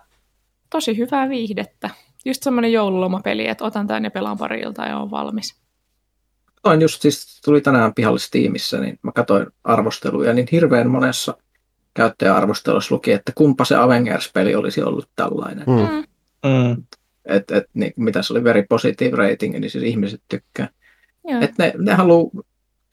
tosi 0.69 0.97
hyvää 0.97 1.29
viihdettä. 1.29 1.89
Just 2.25 2.43
semmoinen 2.43 2.71
joululomapeli, 2.71 3.47
että 3.47 3.65
otan 3.65 3.87
tämän 3.87 4.03
ja 4.03 4.11
pelaan 4.11 4.37
pari 4.37 4.59
iltaa 4.59 4.87
ja 4.87 4.97
on 4.97 5.11
valmis. 5.11 5.62
Toin 6.63 6.81
just 6.81 7.01
siis, 7.01 7.41
tuli 7.45 7.61
tänään 7.61 7.93
pihallistiimissä, 7.93 8.79
niin 8.79 8.99
mä 9.01 9.11
katsoin 9.11 9.47
arvosteluja, 9.63 10.33
niin 10.33 10.47
hirveän 10.51 10.89
monessa 10.89 11.37
käyttäjäarvostelussa 11.93 12.95
luki, 12.95 13.11
että 13.11 13.31
kumpa 13.35 13.65
se 13.65 13.75
Avengers-peli 13.75 14.55
olisi 14.55 14.83
ollut 14.83 15.09
tällainen. 15.15 15.65
Mm. 15.67 16.03
Mm. 16.49 16.83
Et, 17.25 17.51
et, 17.51 17.63
niin, 17.73 17.93
mitä 17.95 18.21
se 18.21 18.33
oli 18.33 18.43
very 18.43 18.65
positive 18.69 19.17
rating, 19.17 19.57
niin 19.59 19.69
siis 19.69 19.83
ihmiset 19.83 20.21
tykkää. 20.29 20.69
että 21.41 21.63
ne, 21.63 21.73
ne 21.77 21.93
haluaa 21.93 22.43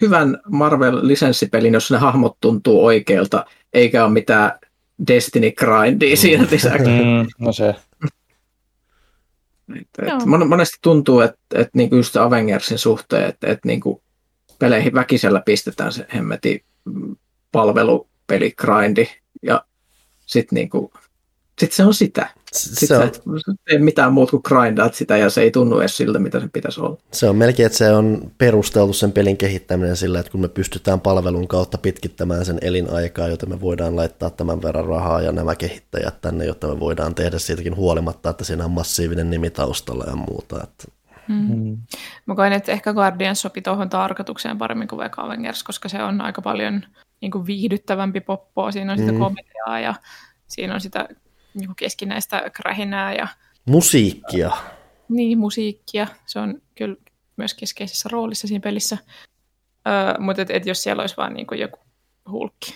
hyvän 0.01 0.39
Marvel-lisenssipelin, 0.47 1.73
jos 1.73 1.91
ne 1.91 1.99
hahmot 1.99 2.37
tuntuu 2.41 2.85
oikealta, 2.85 3.45
eikä 3.73 4.05
ole 4.05 4.13
mitään 4.13 4.53
Destiny 5.07 5.51
grindia 5.51 6.17
siinä 6.17 6.47
lisäksi. 6.51 6.91
Mm, 6.91 7.27
no 7.39 7.53
se. 7.53 7.75
Et, 9.77 9.89
et 10.03 10.27
monesti 10.27 10.79
tuntuu, 10.83 11.21
että 11.21 11.39
et 11.55 11.69
niinku 11.75 11.97
just 11.97 12.17
Avengersin 12.17 12.79
suhteen, 12.79 13.29
että 13.29 13.47
et 13.47 13.65
niinku 13.65 14.03
peleihin 14.59 14.95
väkisellä 14.95 15.43
pistetään 15.45 15.93
se 15.93 16.07
hemmeti 16.15 16.65
palvelupeli 17.53 18.53
grindi 18.53 19.07
ja 19.43 19.65
sitten 20.27 20.57
niinku, 20.57 20.93
sit 21.61 21.73
se 21.73 21.85
on 21.85 21.95
sitä. 21.95 22.29
Sitten 22.53 22.89
se 22.89 22.97
on... 22.97 23.03
et 23.03 23.23
tee 23.65 23.79
mitään 23.79 24.13
muuta 24.13 24.31
kuin 24.31 24.43
grindaat 24.45 24.95
sitä 24.95 25.17
ja 25.17 25.31
se 25.31 25.43
ei 25.43 25.51
tunnu 25.51 25.79
edes 25.79 25.97
siltä, 25.97 26.19
mitä 26.19 26.41
se 26.41 26.49
pitäisi 26.53 26.81
olla. 26.81 26.99
Se 27.13 27.29
on 27.29 27.37
melkein, 27.37 27.67
että 27.67 27.79
se 27.79 27.93
on 27.93 28.31
perusteltu 28.39 28.93
sen 28.93 29.13
pelin 29.13 29.37
kehittäminen 29.37 29.97
sillä, 29.97 30.21
että 30.21 30.33
kun 30.33 30.41
me 30.41 30.49
pystytään 30.49 31.01
palvelun 31.01 31.49
kautta 31.49 31.79
pitkittämään 31.79 32.45
sen 32.45 32.59
elinaikaa, 32.63 33.29
joten 33.29 33.49
me 33.49 33.61
voidaan 33.61 33.97
laittaa 33.97 34.31
tämän 34.31 34.63
verran 34.63 34.87
rahaa 34.87 35.21
ja 35.21 35.33
nämä 35.33 35.55
kehittäjät 35.55 36.21
tänne, 36.21 36.45
jotta 36.45 36.69
me 36.69 36.81
voidaan 36.81 37.15
tehdä 37.15 37.39
siitäkin 37.39 37.77
huolimatta, 37.77 38.31
että 38.31 38.45
siinä 38.45 38.65
on 38.65 38.71
massiivinen 38.71 39.31
nimi 39.31 39.51
taustalla 39.51 40.05
ja 40.05 40.17
muuta. 40.17 40.63
Että... 40.63 40.85
Mm. 41.29 41.55
Mm. 41.55 41.77
Mä 42.27 42.35
koen, 42.35 42.53
että 42.53 42.73
ehkä 42.73 42.93
Guardians 42.93 43.41
sopi 43.41 43.63
tuohon 43.63 43.89
tarkoitukseen 43.89 44.59
paremmin 44.59 44.89
kuin 44.89 44.99
vaikka 44.99 45.23
Avengers, 45.23 45.63
koska 45.63 45.89
se 45.89 46.03
on 46.03 46.21
aika 46.21 46.43
paljon 46.43 46.83
niin 47.21 47.31
kuin 47.31 47.47
viihdyttävämpi 47.47 48.21
poppoa, 48.21 48.73
siinä 48.73 48.93
on 48.93 48.99
sitä 48.99 49.13
mm. 49.13 49.19
komediaa 49.19 49.81
ja 49.81 49.95
siinä 50.47 50.75
on 50.75 50.81
sitä 50.81 51.09
niin 51.55 51.77
keskinäistä 51.77 52.51
krähinää. 52.51 53.15
Ja, 53.15 53.29
musiikkia. 53.67 54.51
Niin, 55.09 55.39
musiikkia. 55.39 56.07
Se 56.27 56.39
on 56.39 56.63
kyllä 56.75 56.97
myös 57.37 57.55
keskeisessä 57.55 58.09
roolissa 58.13 58.49
siinä 58.49 58.63
pelissä. 58.63 58.99
Öö, 59.89 60.15
mutta 60.19 60.43
et, 60.43 60.51
et 60.51 60.67
jos 60.67 60.83
siellä 60.83 61.01
olisi 61.01 61.17
vaan 61.17 61.35
niin 61.35 61.47
kuin 61.47 61.61
joku 61.61 61.79
hulkki 62.31 62.75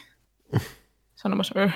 sanomassa, 1.22 1.60
öö, 1.60 1.68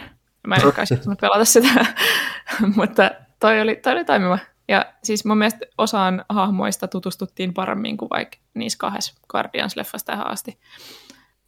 mä 0.47 0.55
en 0.55 0.63
kai 0.73 0.85
pelata 1.21 1.45
sitä, 1.45 1.87
mutta 2.77 3.11
toi 3.41 3.61
oli, 3.61 3.77
toi 3.77 3.93
oli 3.93 4.05
toimiva. 4.05 4.39
Ja 4.69 4.93
siis 5.03 5.25
mun 5.25 5.39
mielestä 5.39 5.67
osaan 5.79 6.25
hahmoista 6.29 6.89
tutustuttiin 6.89 7.55
paremmin 7.55 7.97
kuin 7.97 8.11
vaikka 8.11 8.37
niissä 8.55 8.79
kahdessa 8.79 9.21
Guardians-leffassa 9.33 10.05
tähän 10.05 10.27
asti. 10.27 10.59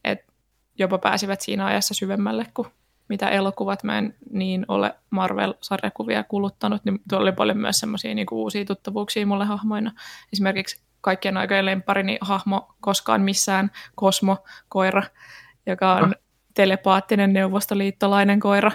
Et 0.04 0.18
jopa 0.78 0.98
pääsivät 0.98 1.40
siinä 1.40 1.66
ajassa 1.66 1.94
syvemmälle 1.94 2.46
kuin 2.54 2.68
mitä 3.10 3.28
elokuvat 3.28 3.84
mä 3.84 3.98
en 3.98 4.14
niin 4.30 4.64
ole 4.68 4.94
Marvel-sarjakuvia 5.10 6.24
kuluttanut, 6.24 6.84
niin 6.84 7.00
tuolla 7.08 7.22
oli 7.22 7.32
paljon 7.32 7.58
myös 7.58 7.80
semmoisia 7.80 8.14
niin 8.14 8.26
uusia 8.30 8.64
tuttavuuksia 8.64 9.26
mulle 9.26 9.44
hahmoina. 9.44 9.92
Esimerkiksi 10.32 10.82
kaikkien 11.00 11.36
aikojen 11.36 11.66
lemparini 11.66 12.18
hahmo 12.20 12.74
koskaan 12.80 13.20
missään, 13.20 13.70
Kosmo, 13.94 14.36
koira, 14.68 15.02
joka 15.66 15.94
on 15.94 16.04
ah. 16.04 16.22
telepaattinen 16.54 17.32
neuvostoliittolainen 17.32 18.40
koira, 18.40 18.72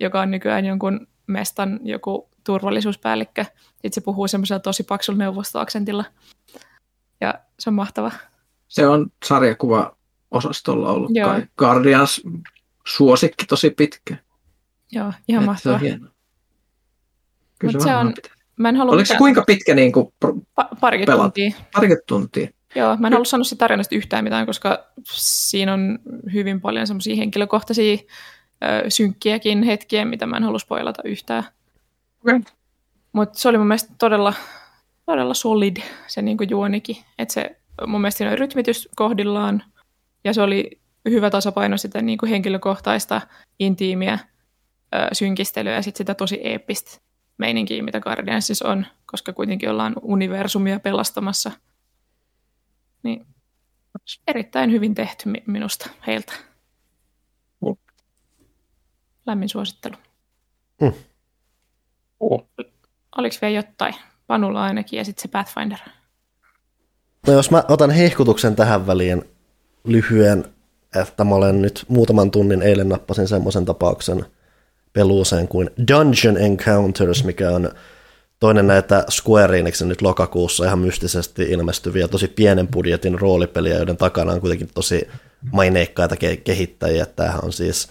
joka 0.00 0.20
on 0.20 0.30
nykyään 0.30 0.64
jonkun 0.64 1.06
mestan 1.26 1.80
joku 1.82 2.28
turvallisuuspäällikkö. 2.44 3.44
Sitten 3.44 3.92
se 3.92 4.00
puhuu 4.00 4.28
semmoisella 4.28 4.60
tosi 4.60 4.82
paksulla 4.82 5.18
neuvostoaksentilla. 5.18 6.04
Ja 7.20 7.34
se 7.58 7.70
on 7.70 7.74
mahtava. 7.74 8.12
Se 8.68 8.86
on 8.86 9.06
sarjakuva 9.24 9.96
osastolla 10.30 10.90
ollut 10.90 11.10
Joo. 11.14 11.28
kai. 11.28 11.46
Guardians 11.58 12.22
suosikki 12.86 13.46
tosi 13.46 13.70
pitkä. 13.70 14.16
Joo, 14.92 15.12
ihan 15.28 15.42
Et 15.42 15.46
mahtavaa. 15.46 15.78
Se 15.78 15.84
on 15.84 15.90
hienoa. 15.90 16.10
Kyllä 17.58 17.72
Mut 17.72 17.82
se, 17.82 17.96
on, 17.96 18.14
mä 18.56 18.68
en 18.68 18.80
Oliko 18.80 19.04
se 19.04 19.16
kuinka 19.16 19.44
pitkä 19.46 19.74
niin 19.74 19.92
kuin 19.92 20.12
pa- 20.24 20.78
parikymmentä 20.80 21.22
tuntia. 21.22 21.50
Parikymmentä 21.74 22.04
tuntia. 22.06 22.48
Joo, 22.74 22.96
mä 22.96 23.06
en 23.06 23.12
halua 23.12 23.24
sanoa 23.24 23.44
sitä 23.44 23.58
tarinasta 23.58 23.94
yhtään 23.94 24.24
mitään, 24.24 24.46
koska 24.46 24.84
siinä 25.12 25.72
on 25.72 25.98
hyvin 26.32 26.60
paljon 26.60 26.86
semmoisia 26.86 27.16
henkilökohtaisia 27.16 27.96
ö, 28.64 28.90
synkkiäkin 28.90 29.62
hetkiä, 29.62 30.04
mitä 30.04 30.26
mä 30.26 30.36
en 30.36 30.42
halua 30.42 30.58
spoilata 30.58 31.02
yhtään. 31.04 31.44
Okay. 32.22 32.40
Mutta 33.12 33.38
se 33.38 33.48
oli 33.48 33.58
mun 33.58 33.66
mielestä 33.66 33.94
todella, 33.98 34.34
todella 35.06 35.34
solid 35.34 35.76
se 36.06 36.22
niin 36.22 36.36
kuin 36.36 36.50
juonikin. 36.50 36.96
Että 37.18 37.34
se 37.34 37.56
mun 37.86 38.00
mielestä 38.00 38.18
siinä 38.18 38.30
oli 38.30 38.36
rytmitys 38.36 38.88
kohdillaan 38.96 39.62
ja 40.24 40.34
se 40.34 40.42
oli 40.42 40.80
hyvä 41.10 41.30
tasapaino 41.30 41.76
sitä 41.76 42.02
niin 42.02 42.18
kuin 42.18 42.30
henkilökohtaista, 42.30 43.20
intiimiä 43.58 44.18
ö, 44.94 45.08
synkistelyä 45.12 45.74
ja 45.74 45.82
sitten 45.82 45.98
sitä 45.98 46.14
tosi 46.14 46.40
eeppistä 46.42 46.98
meininkiä, 47.38 47.82
mitä 47.82 48.00
Guardiansissa 48.00 48.68
on, 48.68 48.86
koska 49.06 49.32
kuitenkin 49.32 49.70
ollaan 49.70 49.94
universumia 50.02 50.80
pelastamassa. 50.80 51.50
Niin 53.02 53.26
erittäin 54.28 54.70
hyvin 54.72 54.94
tehty 54.94 55.24
minusta 55.46 55.90
heiltä. 56.06 56.32
Lämmin 59.26 59.48
suosittelu. 59.48 59.94
Mm. 60.80 60.92
Oh. 62.20 62.48
Oliko 63.18 63.36
vielä 63.42 63.54
jotain? 63.54 63.94
Panulla 64.26 64.62
ainakin 64.62 64.96
ja 64.96 65.04
sitten 65.04 65.22
se 65.22 65.28
Pathfinder. 65.28 65.78
No 67.26 67.32
jos 67.32 67.50
mä 67.50 67.64
otan 67.68 67.90
hehkutuksen 67.90 68.56
tähän 68.56 68.86
väliin 68.86 69.22
lyhyen 69.84 70.53
että 71.02 71.24
mä 71.24 71.34
olen 71.34 71.62
nyt 71.62 71.84
muutaman 71.88 72.30
tunnin 72.30 72.62
eilen 72.62 72.88
nappasin 72.88 73.28
semmoisen 73.28 73.64
tapauksen 73.64 74.26
peluuseen 74.92 75.48
kuin 75.48 75.70
Dungeon 75.88 76.36
Encounters, 76.36 77.24
mikä 77.24 77.50
on 77.50 77.70
toinen 78.40 78.66
näitä 78.66 79.04
Square 79.10 79.58
Enixin 79.58 79.88
nyt 79.88 80.02
lokakuussa 80.02 80.64
ihan 80.64 80.78
mystisesti 80.78 81.42
ilmestyviä 81.42 82.08
tosi 82.08 82.28
pienen 82.28 82.68
budjetin 82.68 83.20
roolipeliä, 83.20 83.76
joiden 83.76 83.96
takana 83.96 84.32
on 84.32 84.40
kuitenkin 84.40 84.68
tosi 84.74 85.08
maineikkaita 85.52 86.16
kehittäjiä. 86.44 87.06
Tämähän 87.06 87.44
on 87.44 87.52
siis, 87.52 87.88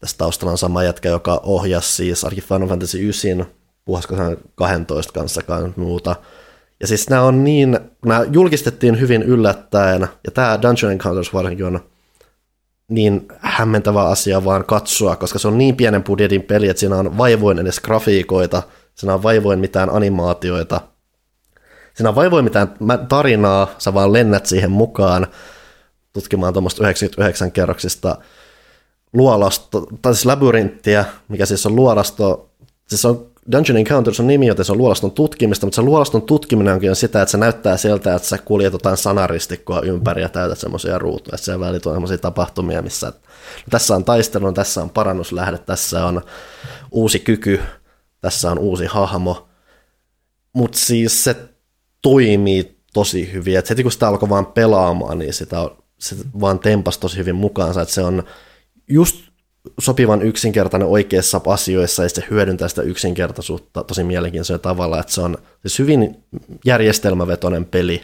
tässä 0.00 0.18
taustalla 0.18 0.52
on 0.52 0.58
sama 0.58 0.82
jätkä, 0.82 1.08
joka 1.08 1.40
ohjasi 1.44 1.94
siis 1.94 2.24
ainakin 2.24 2.44
Final 2.44 2.68
Fantasy 2.68 2.98
9, 2.98 3.46
puhuisiko 3.84 4.16
12 4.54 5.12
kanssa 5.12 5.42
muuta. 5.76 6.16
Ja 6.80 6.86
siis 6.86 7.10
nämä 7.10 7.22
on 7.22 7.44
niin, 7.44 7.78
nämä 8.06 8.24
julkistettiin 8.32 9.00
hyvin 9.00 9.22
yllättäen, 9.22 10.00
ja 10.00 10.30
tämä 10.34 10.62
Dungeon 10.62 10.92
Encounters 10.92 11.34
varsinkin 11.34 11.66
on 11.66 11.80
niin 12.88 13.28
hämmentävä 13.38 14.04
asia 14.04 14.44
vaan 14.44 14.64
katsoa, 14.64 15.16
koska 15.16 15.38
se 15.38 15.48
on 15.48 15.58
niin 15.58 15.76
pienen 15.76 16.04
budjetin 16.04 16.42
peli, 16.42 16.68
että 16.68 16.80
siinä 16.80 16.96
on 16.96 17.18
vaivoin 17.18 17.58
edes 17.58 17.80
grafiikoita, 17.80 18.62
siinä 18.94 19.14
on 19.14 19.22
vaivoin 19.22 19.58
mitään 19.58 19.90
animaatioita, 19.90 20.80
siinä 21.94 22.08
on 22.08 22.14
vaivoin 22.14 22.44
mitään 22.44 22.74
tarinaa, 23.08 23.74
sä 23.78 23.94
vaan 23.94 24.12
lennät 24.12 24.46
siihen 24.46 24.70
mukaan 24.70 25.26
tutkimaan 26.12 26.52
tuommoista 26.52 26.82
99 26.82 27.52
kerroksista 27.52 28.18
luolasto, 29.12 29.86
tai 30.02 30.14
siis 30.14 30.26
labyrinttiä, 30.26 31.04
mikä 31.28 31.46
siis 31.46 31.66
on 31.66 31.76
luolasto, 31.76 32.50
siis 32.86 33.04
on 33.04 33.26
Dungeon 33.52 33.76
Encounters 33.76 34.20
on 34.20 34.26
nimi, 34.26 34.46
joten 34.46 34.64
se 34.64 34.72
on 34.72 34.78
luolaston 34.78 35.12
tutkimista, 35.12 35.66
mutta 35.66 35.76
se 35.76 35.82
luolaston 35.82 36.22
tutkiminen 36.22 36.74
onkin 36.74 36.96
sitä, 36.96 37.22
että 37.22 37.30
se 37.30 37.38
näyttää 37.38 37.76
siltä, 37.76 38.14
että 38.14 38.28
sä 38.28 38.38
kuljet 38.38 38.72
jotain 38.72 38.96
sanaristikkoa 38.96 39.80
ympäri 39.80 40.22
ja 40.22 40.28
täytät 40.28 40.58
semmoisia 40.58 40.98
ruutuja, 40.98 41.38
siellä 41.38 41.66
välillä 41.66 41.90
on 41.90 41.94
semmoisia 41.94 42.18
tapahtumia, 42.18 42.82
missä 42.82 43.06
no, 43.06 43.12
tässä 43.70 43.96
on 43.96 44.04
taistelu, 44.04 44.52
tässä 44.52 44.82
on 44.82 44.90
parannuslähde, 44.90 45.58
tässä 45.58 46.06
on 46.06 46.22
uusi 46.90 47.18
kyky, 47.18 47.60
tässä 48.20 48.50
on 48.50 48.58
uusi 48.58 48.86
hahmo, 48.86 49.48
mutta 50.52 50.78
siis 50.78 51.24
se 51.24 51.36
toimii 52.02 52.76
tosi 52.92 53.32
hyvin, 53.32 53.58
että 53.58 53.68
heti 53.68 53.82
kun 53.82 53.92
sitä 53.92 54.08
alkoi 54.08 54.28
vaan 54.28 54.46
pelaamaan, 54.46 55.18
niin 55.18 55.34
sitä 55.34 55.56
se 55.98 56.16
vaan 56.40 56.58
tempas 56.58 56.98
tosi 56.98 57.18
hyvin 57.18 57.34
mukaansa, 57.34 57.82
että 57.82 57.94
se 57.94 58.02
on 58.02 58.22
just 58.88 59.16
sopivan 59.80 60.22
yksinkertainen 60.22 60.88
oikeissa 60.88 61.40
asioissa 61.46 62.02
ja 62.02 62.08
se 62.08 62.24
hyödyntää 62.30 62.68
sitä 62.68 62.82
yksinkertaisuutta 62.82 63.84
tosi 63.84 64.04
mielenkiintoisella 64.04 64.58
tavalla, 64.58 65.00
että 65.00 65.12
se 65.12 65.20
on 65.20 65.38
siis 65.62 65.78
hyvin 65.78 66.16
järjestelmävetoinen 66.64 67.64
peli, 67.64 68.00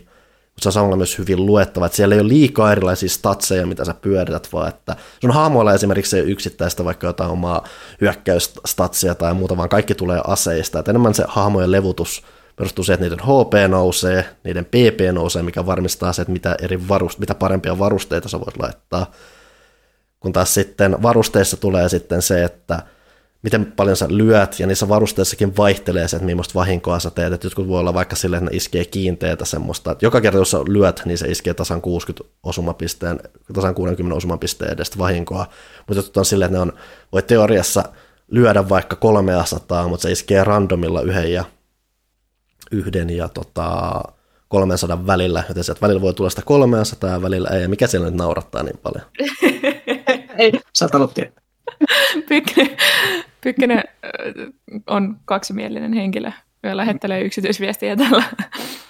mutta 0.52 0.62
se 0.62 0.68
on 0.68 0.72
samalla 0.72 0.96
myös 0.96 1.18
hyvin 1.18 1.46
luettava, 1.46 1.86
että 1.86 1.96
siellä 1.96 2.14
ei 2.14 2.20
ole 2.20 2.28
liikaa 2.28 2.72
erilaisia 2.72 3.08
statseja, 3.08 3.66
mitä 3.66 3.84
sä 3.84 3.94
pyörität, 3.94 4.48
vaan 4.52 4.68
että 4.68 4.96
sun 5.20 5.30
hahmoilla 5.30 5.74
esimerkiksi 5.74 6.18
ei 6.18 6.22
yksittäistä 6.22 6.84
vaikka 6.84 7.06
jotain 7.06 7.30
omaa 7.30 7.64
hyökkäysstatsia 8.00 9.14
tai 9.14 9.34
muuta, 9.34 9.56
vaan 9.56 9.68
kaikki 9.68 9.94
tulee 9.94 10.20
aseista, 10.26 10.78
että 10.78 10.90
enemmän 10.92 11.14
se 11.14 11.24
hahmojen 11.28 11.70
levutus 11.70 12.22
perustuu 12.56 12.84
siihen, 12.84 13.04
että 13.04 13.16
niiden 13.16 13.26
HP 13.26 13.70
nousee, 13.70 14.24
niiden 14.44 14.64
PP 14.64 15.12
nousee, 15.12 15.42
mikä 15.42 15.66
varmistaa 15.66 16.12
se, 16.12 16.22
että 16.22 16.32
mitä, 16.32 16.56
eri 16.62 16.76
varust- 16.76 17.18
mitä 17.18 17.34
parempia 17.34 17.78
varusteita 17.78 18.28
sä 18.28 18.40
voit 18.40 18.58
laittaa, 18.58 19.10
kun 20.22 20.32
taas 20.32 20.54
sitten 20.54 21.02
varusteissa 21.02 21.56
tulee 21.56 21.88
sitten 21.88 22.22
se, 22.22 22.44
että 22.44 22.82
miten 23.42 23.72
paljon 23.72 23.96
sä 23.96 24.06
lyöt, 24.08 24.60
ja 24.60 24.66
niissä 24.66 24.88
varusteissakin 24.88 25.56
vaihtelee 25.56 26.08
se, 26.08 26.16
että 26.16 26.26
millaista 26.26 26.54
vahinkoa 26.54 26.98
sä 26.98 27.10
teet. 27.10 27.32
Että 27.32 27.46
jotkut 27.46 27.68
voi 27.68 27.80
olla 27.80 27.94
vaikka 27.94 28.16
silleen, 28.16 28.42
että 28.42 28.50
ne 28.50 28.56
iskee 28.56 28.84
kiinteitä 28.84 29.44
semmoista, 29.44 29.92
että 29.92 30.06
joka 30.06 30.20
kerta, 30.20 30.38
jos 30.38 30.50
sä 30.50 30.58
lyöt, 30.68 31.02
niin 31.04 31.18
se 31.18 31.28
iskee 31.28 31.54
tasan 31.54 31.82
60 31.82 32.34
osumapisteen, 32.42 33.20
tasan 33.52 33.74
60 33.74 34.16
osumapisteen 34.16 34.72
edestä 34.72 34.98
vahinkoa. 34.98 35.46
Mutta 35.78 35.98
jotkut 35.98 36.16
on 36.16 36.24
silleen, 36.24 36.46
että 36.46 36.58
ne 36.58 36.62
on, 36.62 36.72
voi 37.12 37.22
teoriassa 37.22 37.84
lyödä 38.28 38.68
vaikka 38.68 38.96
300, 38.96 39.88
mutta 39.88 40.02
se 40.02 40.12
iskee 40.12 40.44
randomilla 40.44 41.02
yhden 41.02 41.32
ja, 41.32 41.44
yhden 42.70 43.10
ja 43.10 43.28
tota, 43.28 44.02
300 44.52 45.06
välillä, 45.06 45.44
joten 45.48 45.64
sieltä 45.64 45.80
välillä 45.80 46.00
voi 46.00 46.14
tulla 46.14 46.30
sitä 46.30 46.42
300 46.42 47.10
ja 47.10 47.22
välillä 47.22 47.48
ei, 47.48 47.62
ja 47.62 47.68
mikä 47.68 47.86
siellä 47.86 48.06
nyt 48.06 48.14
naurattaa 48.14 48.62
niin 48.62 48.78
paljon? 48.82 49.04
ei, 50.38 50.52
sä 50.74 50.88
oot 50.92 51.14
tietää. 51.14 51.42
Pykkönen, 52.28 52.76
Pykkönen 53.40 53.84
on 54.86 55.16
kaksimielinen 55.24 55.92
henkilö, 55.92 56.30
joka 56.62 56.76
lähettelee 56.76 57.20
yksityisviestiä 57.20 57.96
tällä. 57.96 58.24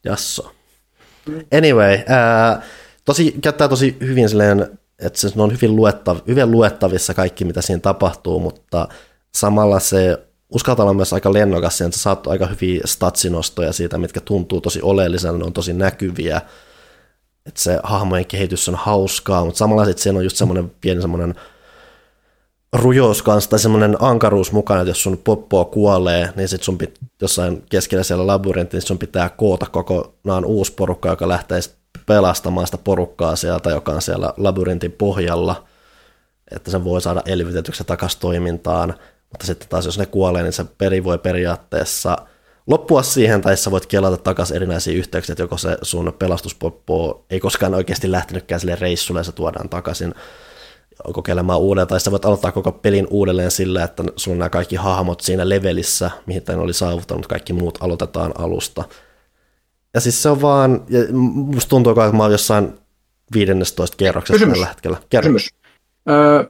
Jasso. 0.05 0.55
Anyway, 1.59 1.99
ää, 2.09 2.63
tosi, 3.05 3.35
käyttää 3.43 3.69
tosi 3.69 3.97
hyvin 4.01 4.29
silleen, 4.29 4.79
että 4.99 5.21
se 5.21 5.29
on 5.37 5.53
hyvin, 5.53 5.77
luettav, 5.77 6.19
hyvin 6.27 6.51
luettavissa 6.51 7.15
kaikki, 7.15 7.45
mitä 7.45 7.63
siinä 7.63 7.81
tapahtuu, 7.81 8.41
mutta 8.41 8.89
samalla 9.35 9.81
se 9.81 10.19
uskaltaa 10.55 10.85
olla 10.85 10.95
myös 10.95 11.13
aika 11.13 11.33
lennokas, 11.33 11.81
että 11.81 11.97
sä 11.97 12.03
saat 12.03 12.27
aika 12.27 12.47
hyviä 12.47 12.81
statsinostoja 12.85 13.73
siitä, 13.73 13.99
mitkä 13.99 14.21
tuntuu 14.21 14.61
tosi 14.61 14.83
oleellisena, 14.83 15.39
ne 15.39 15.45
on 15.45 15.53
tosi 15.53 15.73
näkyviä, 15.73 16.41
että 17.47 17.63
se 17.63 17.81
hahmojen 17.83 18.27
kehitys 18.27 18.69
on 18.69 18.75
hauskaa, 18.75 19.45
mutta 19.45 19.59
samalla 19.59 19.85
sitten 19.85 20.03
siinä 20.03 20.19
on 20.19 20.25
just 20.25 20.37
semmoinen 20.37 20.73
pieni 20.81 21.01
semmoinen 21.01 21.35
rujous 22.73 23.23
kanssa 23.23 23.51
tai 23.51 23.59
semmoinen 23.59 23.97
ankaruus 24.01 24.53
mukana, 24.53 24.81
että 24.81 24.91
jos 24.91 25.03
sun 25.03 25.19
poppoa 25.19 25.65
kuolee, 25.65 26.33
niin 26.37 26.49
sit 26.49 26.63
sun 26.63 26.79
pit, 26.79 26.99
jossain 27.21 27.63
keskellä 27.71 28.03
siellä 28.03 28.27
labyrintti, 28.27 28.77
niin 28.77 28.87
sun 28.87 28.99
pitää 28.99 29.29
koota 29.29 29.67
kokonaan 29.67 30.45
uusi 30.45 30.73
porukka, 30.73 31.09
joka 31.09 31.29
lähtee 31.29 31.61
pelastamaan 32.07 32.67
sitä 32.67 32.79
porukkaa 32.79 33.37
sieltä, 33.37 33.71
joka 33.71 33.93
on 33.93 34.03
siellä 34.03 34.35
labyrintin 34.37 34.93
pohjalla, 34.93 35.65
että 36.51 36.71
sen 36.71 36.85
voi 36.85 37.01
saada 37.01 37.23
elvytetyksi 37.27 37.85
takaisin 37.85 38.21
toimintaan, 38.21 38.95
mutta 39.33 39.47
sitten 39.47 39.69
taas 39.69 39.87
jos 39.87 39.99
ne 39.99 40.07
kuolee, 40.07 40.43
niin 40.43 40.53
se 40.53 40.65
peri 40.65 41.05
voi 41.05 41.19
periaatteessa 41.19 42.17
loppua 42.67 43.03
siihen, 43.03 43.41
tai 43.41 43.57
sä 43.57 43.71
voit 43.71 43.87
kelata 43.87 44.17
takaisin 44.17 44.57
erinäisiä 44.57 44.95
yhteyksiä, 44.95 45.33
että 45.33 45.43
joko 45.43 45.59
se 45.59 45.79
sun 45.83 46.13
pelastuspoppo 46.19 47.25
ei 47.31 47.41
koskaan 47.41 47.75
oikeasti 47.75 48.11
lähtenytkään 48.11 48.61
sille 48.61 48.75
reissulle, 48.75 49.21
ja 49.21 49.25
se 49.25 49.33
tuodaan 49.33 49.69
takaisin 49.69 50.15
kokeilemaan 51.13 51.61
uudelleen, 51.61 51.89
tai 51.89 52.01
sä 52.01 52.11
voit 52.11 52.25
aloittaa 52.25 52.53
koko 52.53 52.73
pelin 52.73 53.07
uudelleen 53.11 53.51
sillä, 53.51 53.85
että 53.85 54.03
on 54.03 54.39
nämä 54.39 54.49
kaikki 54.49 54.77
hahmot 54.77 55.21
siinä 55.21 55.49
levelissä, 55.49 56.11
mihin 56.27 56.43
tämän 56.43 56.61
oli 56.61 56.73
saavuttanut, 56.73 57.27
kaikki 57.27 57.53
muut 57.53 57.79
aloitetaan 57.81 58.33
alusta. 58.39 58.85
Ja 59.95 60.01
siis 60.01 60.23
se 60.23 60.29
on 60.29 60.43
vaan, 60.43 60.85
ja 60.89 61.01
musta 61.13 61.69
tuntuu, 61.69 61.91
että 61.91 62.17
mä 62.17 62.23
oon 62.23 62.33
jossain 62.33 62.79
15 63.35 63.97
kerroksessa 63.97 64.33
Kysymys. 64.33 64.53
tällä 64.55 64.67
hetkellä. 64.67 64.97
Kerro. 65.11 65.33
Kysymys. 65.33 65.49
Öö, 66.11 66.45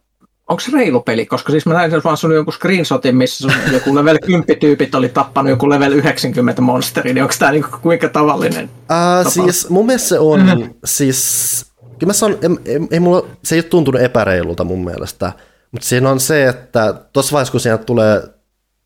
onko 0.52 0.60
se 0.60 0.70
reilu 0.72 1.00
peli? 1.00 1.26
Koska 1.26 1.50
siis 1.50 1.66
mä 1.66 1.74
näin 1.74 1.92
vaan 2.04 2.16
sun 2.16 2.34
joku 2.34 2.52
screenshotin, 2.52 3.16
missä 3.16 3.42
sun 3.42 3.52
joku 3.74 3.94
level 3.94 4.18
10 4.26 4.58
tyypit 4.58 4.94
oli 4.94 5.08
tappanut 5.08 5.50
joku 5.50 5.70
level 5.70 5.92
90 5.92 6.62
monsteri, 6.62 7.14
niin 7.14 7.22
onko 7.22 7.34
tämä 7.38 7.52
niinku 7.52 7.68
kuinka 7.82 8.08
tavallinen? 8.08 8.64
Uh, 8.64 9.32
siis 9.32 9.70
mun 9.70 9.86
mielestä 9.86 10.08
se 10.08 10.18
on, 10.18 10.40
mm-hmm. 10.40 10.74
siis 10.84 11.66
kyllä 11.98 12.10
mä 12.10 12.12
sanon, 12.12 12.38
ei, 12.42 12.74
ei, 12.74 12.80
ei 12.90 13.00
mulla, 13.00 13.26
se 13.44 13.54
ei 13.54 13.58
ole 13.58 13.62
tuntunut 13.62 14.00
epäreilulta 14.00 14.64
mun 14.64 14.84
mielestä, 14.84 15.32
mutta 15.70 15.88
siinä 15.88 16.10
on 16.10 16.20
se, 16.20 16.48
että 16.48 16.94
tuossa 17.12 17.32
vaiheessa 17.32 17.52
kun 17.52 17.60
siinä 17.60 17.78
tulee, 17.78 18.22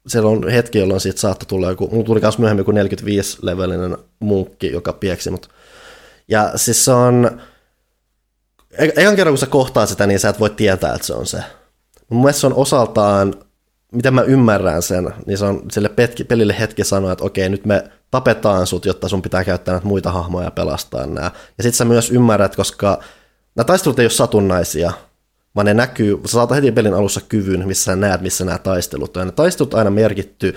siellä 0.07 0.31
on 0.31 0.49
hetki, 0.49 0.79
jolloin 0.79 1.01
siitä 1.01 1.21
saattoi 1.21 1.47
tulla 1.47 1.69
joku, 1.69 1.89
mulla 1.93 2.05
tuli 2.05 2.21
myös 2.21 2.39
myöhemmin 2.39 2.65
kuin 2.65 2.77
45-levelinen 2.77 3.99
munkki, 4.21 4.73
joka 4.73 4.93
pieksi 4.93 5.31
mut. 5.31 5.49
Ja 6.29 6.53
siis 6.57 6.85
se 6.85 6.93
on, 6.93 7.41
ekan 8.79 9.17
kerran 9.17 9.33
kun 9.33 9.39
sä 9.39 9.47
kohtaa 9.47 9.87
sitä, 9.87 10.07
niin 10.07 10.21
sä 10.21 10.29
et 10.29 10.41
voi 10.41 10.51
tietää, 10.51 10.95
että 10.95 11.07
se 11.07 11.15
on 11.15 11.27
se. 11.27 11.39
Mun 12.09 12.21
mielestä 12.21 12.41
se 12.41 12.47
on 12.47 12.55
osaltaan, 12.55 13.35
miten 13.93 14.15
mä 14.15 14.23
ymmärrän 14.23 14.83
sen, 14.83 15.15
niin 15.27 15.39
se 15.39 15.45
on 15.45 15.63
sille 15.73 15.91
pelille 16.29 16.57
hetki 16.59 16.85
sanoa, 16.85 17.13
että 17.13 17.25
okei, 17.25 17.49
nyt 17.49 17.67
me 17.67 17.85
tapetaan 18.11 18.67
sut, 18.67 18.85
jotta 18.85 19.09
sun 19.09 19.23
pitää 19.23 19.45
käyttää 19.45 19.75
näitä 19.75 19.87
muita 19.87 20.11
hahmoja 20.11 20.45
ja 20.45 20.51
pelastaa 20.51 21.07
nämä. 21.07 21.31
Ja 21.59 21.63
sit 21.65 21.75
sä 21.75 21.85
myös 21.85 22.11
ymmärrät, 22.11 22.57
koska 22.57 23.01
nämä 23.55 23.65
taistelut 23.65 23.99
ei 23.99 24.05
ole 24.05 24.11
satunnaisia, 24.11 24.93
vaan 25.57 25.67
ne 25.67 25.75
näkyy, 25.75 26.21
sä 26.27 26.33
saat 26.33 26.51
heti 26.51 26.73
pelin 26.73 26.95
alussa 26.95 27.21
kyvyn, 27.21 27.67
missä 27.67 27.85
sä 27.85 27.97
näet, 27.97 28.21
missä 28.21 28.45
nämä 28.45 28.59
taistelut 28.59 29.17
on. 29.17 29.21
Ja 29.21 29.25
ne 29.25 29.33
taistelut 29.33 29.75
aina 29.75 29.91
merkitty 29.91 30.57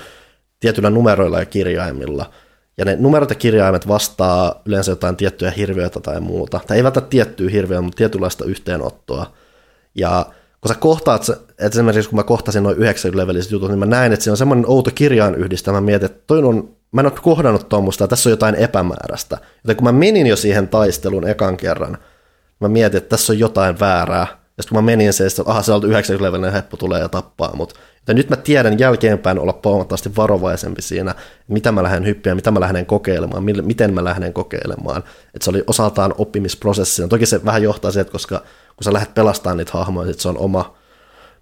tietyillä 0.60 0.90
numeroilla 0.90 1.40
ja 1.40 1.46
kirjaimilla. 1.46 2.32
Ja 2.80 2.86
ne 2.86 2.96
numerot 3.00 3.30
ja 3.30 3.36
kirjaimet 3.36 3.88
vastaa 3.88 4.62
yleensä 4.66 4.92
jotain 4.92 5.16
tiettyjä 5.16 5.52
hirviöitä 5.52 6.00
tai 6.00 6.20
muuta. 6.20 6.60
Tai 6.68 6.78
ei 6.78 6.84
välttämättä 6.84 7.10
tiettyä 7.10 7.50
hirviöä, 7.50 7.82
mutta 7.82 7.98
tietynlaista 7.98 8.46
yhteenottoa. 8.46 9.34
Ja 9.96 10.26
kun 10.62 10.70
sä 10.70 10.80
kohtaat, 10.80 11.30
että 11.30 11.66
esimerkiksi 11.66 12.10
kun 12.10 12.20
mä 12.20 12.24
kohtasin 12.24 12.64
noin 12.64 12.78
90 12.78 13.22
leveliset 13.22 13.52
jutut, 13.52 13.70
niin 13.70 13.80
mä 13.80 13.86
näin, 13.86 14.14
että 14.14 14.24
siinä 14.24 14.34
on 14.34 14.38
semmoinen 14.38 14.70
outo 14.70 14.92
kirjain 14.96 15.36
yhdistelmä. 15.36 15.82
Mä 15.82 15.86
mietin, 15.86 16.06
että 16.06 16.24
toi 16.28 16.44
on 16.44 16.80
mä 16.92 17.02
en 17.02 17.06
ole 17.06 17.14
kohdannut 17.22 17.70
tuommoista, 17.70 18.08
tässä 18.08 18.30
on 18.30 18.32
jotain 18.32 18.56
epämääräistä. 18.56 19.38
Joten 19.64 19.76
kun 19.76 19.84
mä 19.84 19.92
menin 19.92 20.28
jo 20.28 20.36
siihen 20.36 20.68
taisteluun 20.68 21.28
ekan 21.28 21.58
kerran, 21.58 21.98
mä 22.60 22.68
mietin, 22.68 22.98
että 22.98 23.10
tässä 23.10 23.34
on 23.34 23.40
jotain 23.40 23.80
väärää. 23.80 24.28
Ja 24.58 24.64
sitten 24.64 24.76
kun 24.76 24.84
mä 24.84 24.92
menin 24.92 25.14
se, 25.14 25.26
että 25.26 25.44
aha, 25.46 25.62
se 25.62 25.72
on 25.72 25.84
90 25.84 26.28
levelinen 26.28 26.54
heppu 26.54 26.78
tulee 26.78 27.02
ja 27.02 27.10
tappaa 27.10 27.56
mut. 27.56 27.74
Joten 28.00 28.16
nyt 28.16 28.30
mä 28.30 28.36
tiedän 28.36 28.80
jälkeenpäin 28.80 29.40
olla 29.40 29.60
huomattavasti 29.66 30.16
varovaisempi 30.16 30.82
siinä, 30.82 31.16
mitä 31.48 31.72
mä 31.72 31.84
lähden 31.84 32.06
hyppiä, 32.06 32.36
mitä 32.36 32.52
mä 32.52 32.60
lähden 32.60 32.86
kokeilemaan, 32.86 33.44
miten 33.44 33.94
mä 33.94 34.04
lähden 34.04 34.34
kokeilemaan. 34.34 35.04
Että 35.34 35.44
se 35.44 35.50
oli 35.50 35.64
osaltaan 35.68 36.16
oppimisprosessina. 36.18 37.08
Toki 37.08 37.26
se 37.26 37.46
vähän 37.46 37.64
johtaa 37.64 37.92
siihen, 37.92 38.02
että 38.02 38.12
koska 38.12 38.40
kun 38.76 38.84
sä 38.84 38.94
lähdet 38.94 39.14
pelastamaan 39.14 39.58
niitä 39.58 39.72
hahmoja, 39.74 40.06
niin 40.06 40.20
se 40.20 40.30
on 40.30 40.38
oma 40.38 40.78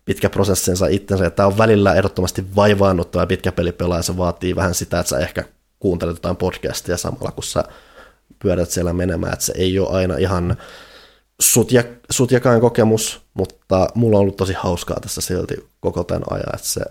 pitkä 0.06 0.30
prosessinsa 0.30 0.88
itsensä. 0.88 1.30
Tämä 1.30 1.48
on 1.48 1.58
välillä 1.58 1.94
ehdottomasti 1.94 2.46
vaivaannuttava 2.56 3.24
ja 3.24 3.28
pitkä 3.28 3.52
pelipelaaja, 3.52 4.04
se 4.04 4.18
vaatii 4.18 4.56
vähän 4.56 4.74
sitä, 4.74 5.00
että 5.00 5.10
sä 5.10 5.20
ehkä 5.20 5.44
kuuntelet 5.80 6.16
jotain 6.16 6.36
podcastia 6.36 6.98
samalla, 6.98 7.32
kun 7.32 7.44
sä 7.44 7.64
pyörät 8.40 8.70
siellä 8.70 8.94
menemään, 8.94 9.34
että 9.34 9.46
se 9.46 9.54
ei 9.56 9.80
ole 9.80 9.90
aina 9.90 10.18
ihan 10.18 10.58
sut, 11.42 11.72
ja, 11.72 11.84
sut 12.10 12.32
jakaan 12.32 12.62
kokemus, 12.62 13.22
mutta 13.34 13.88
mulla 13.96 14.18
on 14.18 14.22
ollut 14.22 14.36
tosi 14.36 14.54
hauskaa 14.54 15.00
tässä 15.00 15.22
silti 15.22 15.70
koko 15.80 16.04
tämän 16.04 16.24
ajan, 16.30 16.56
että 16.56 16.68
se, 16.68 16.82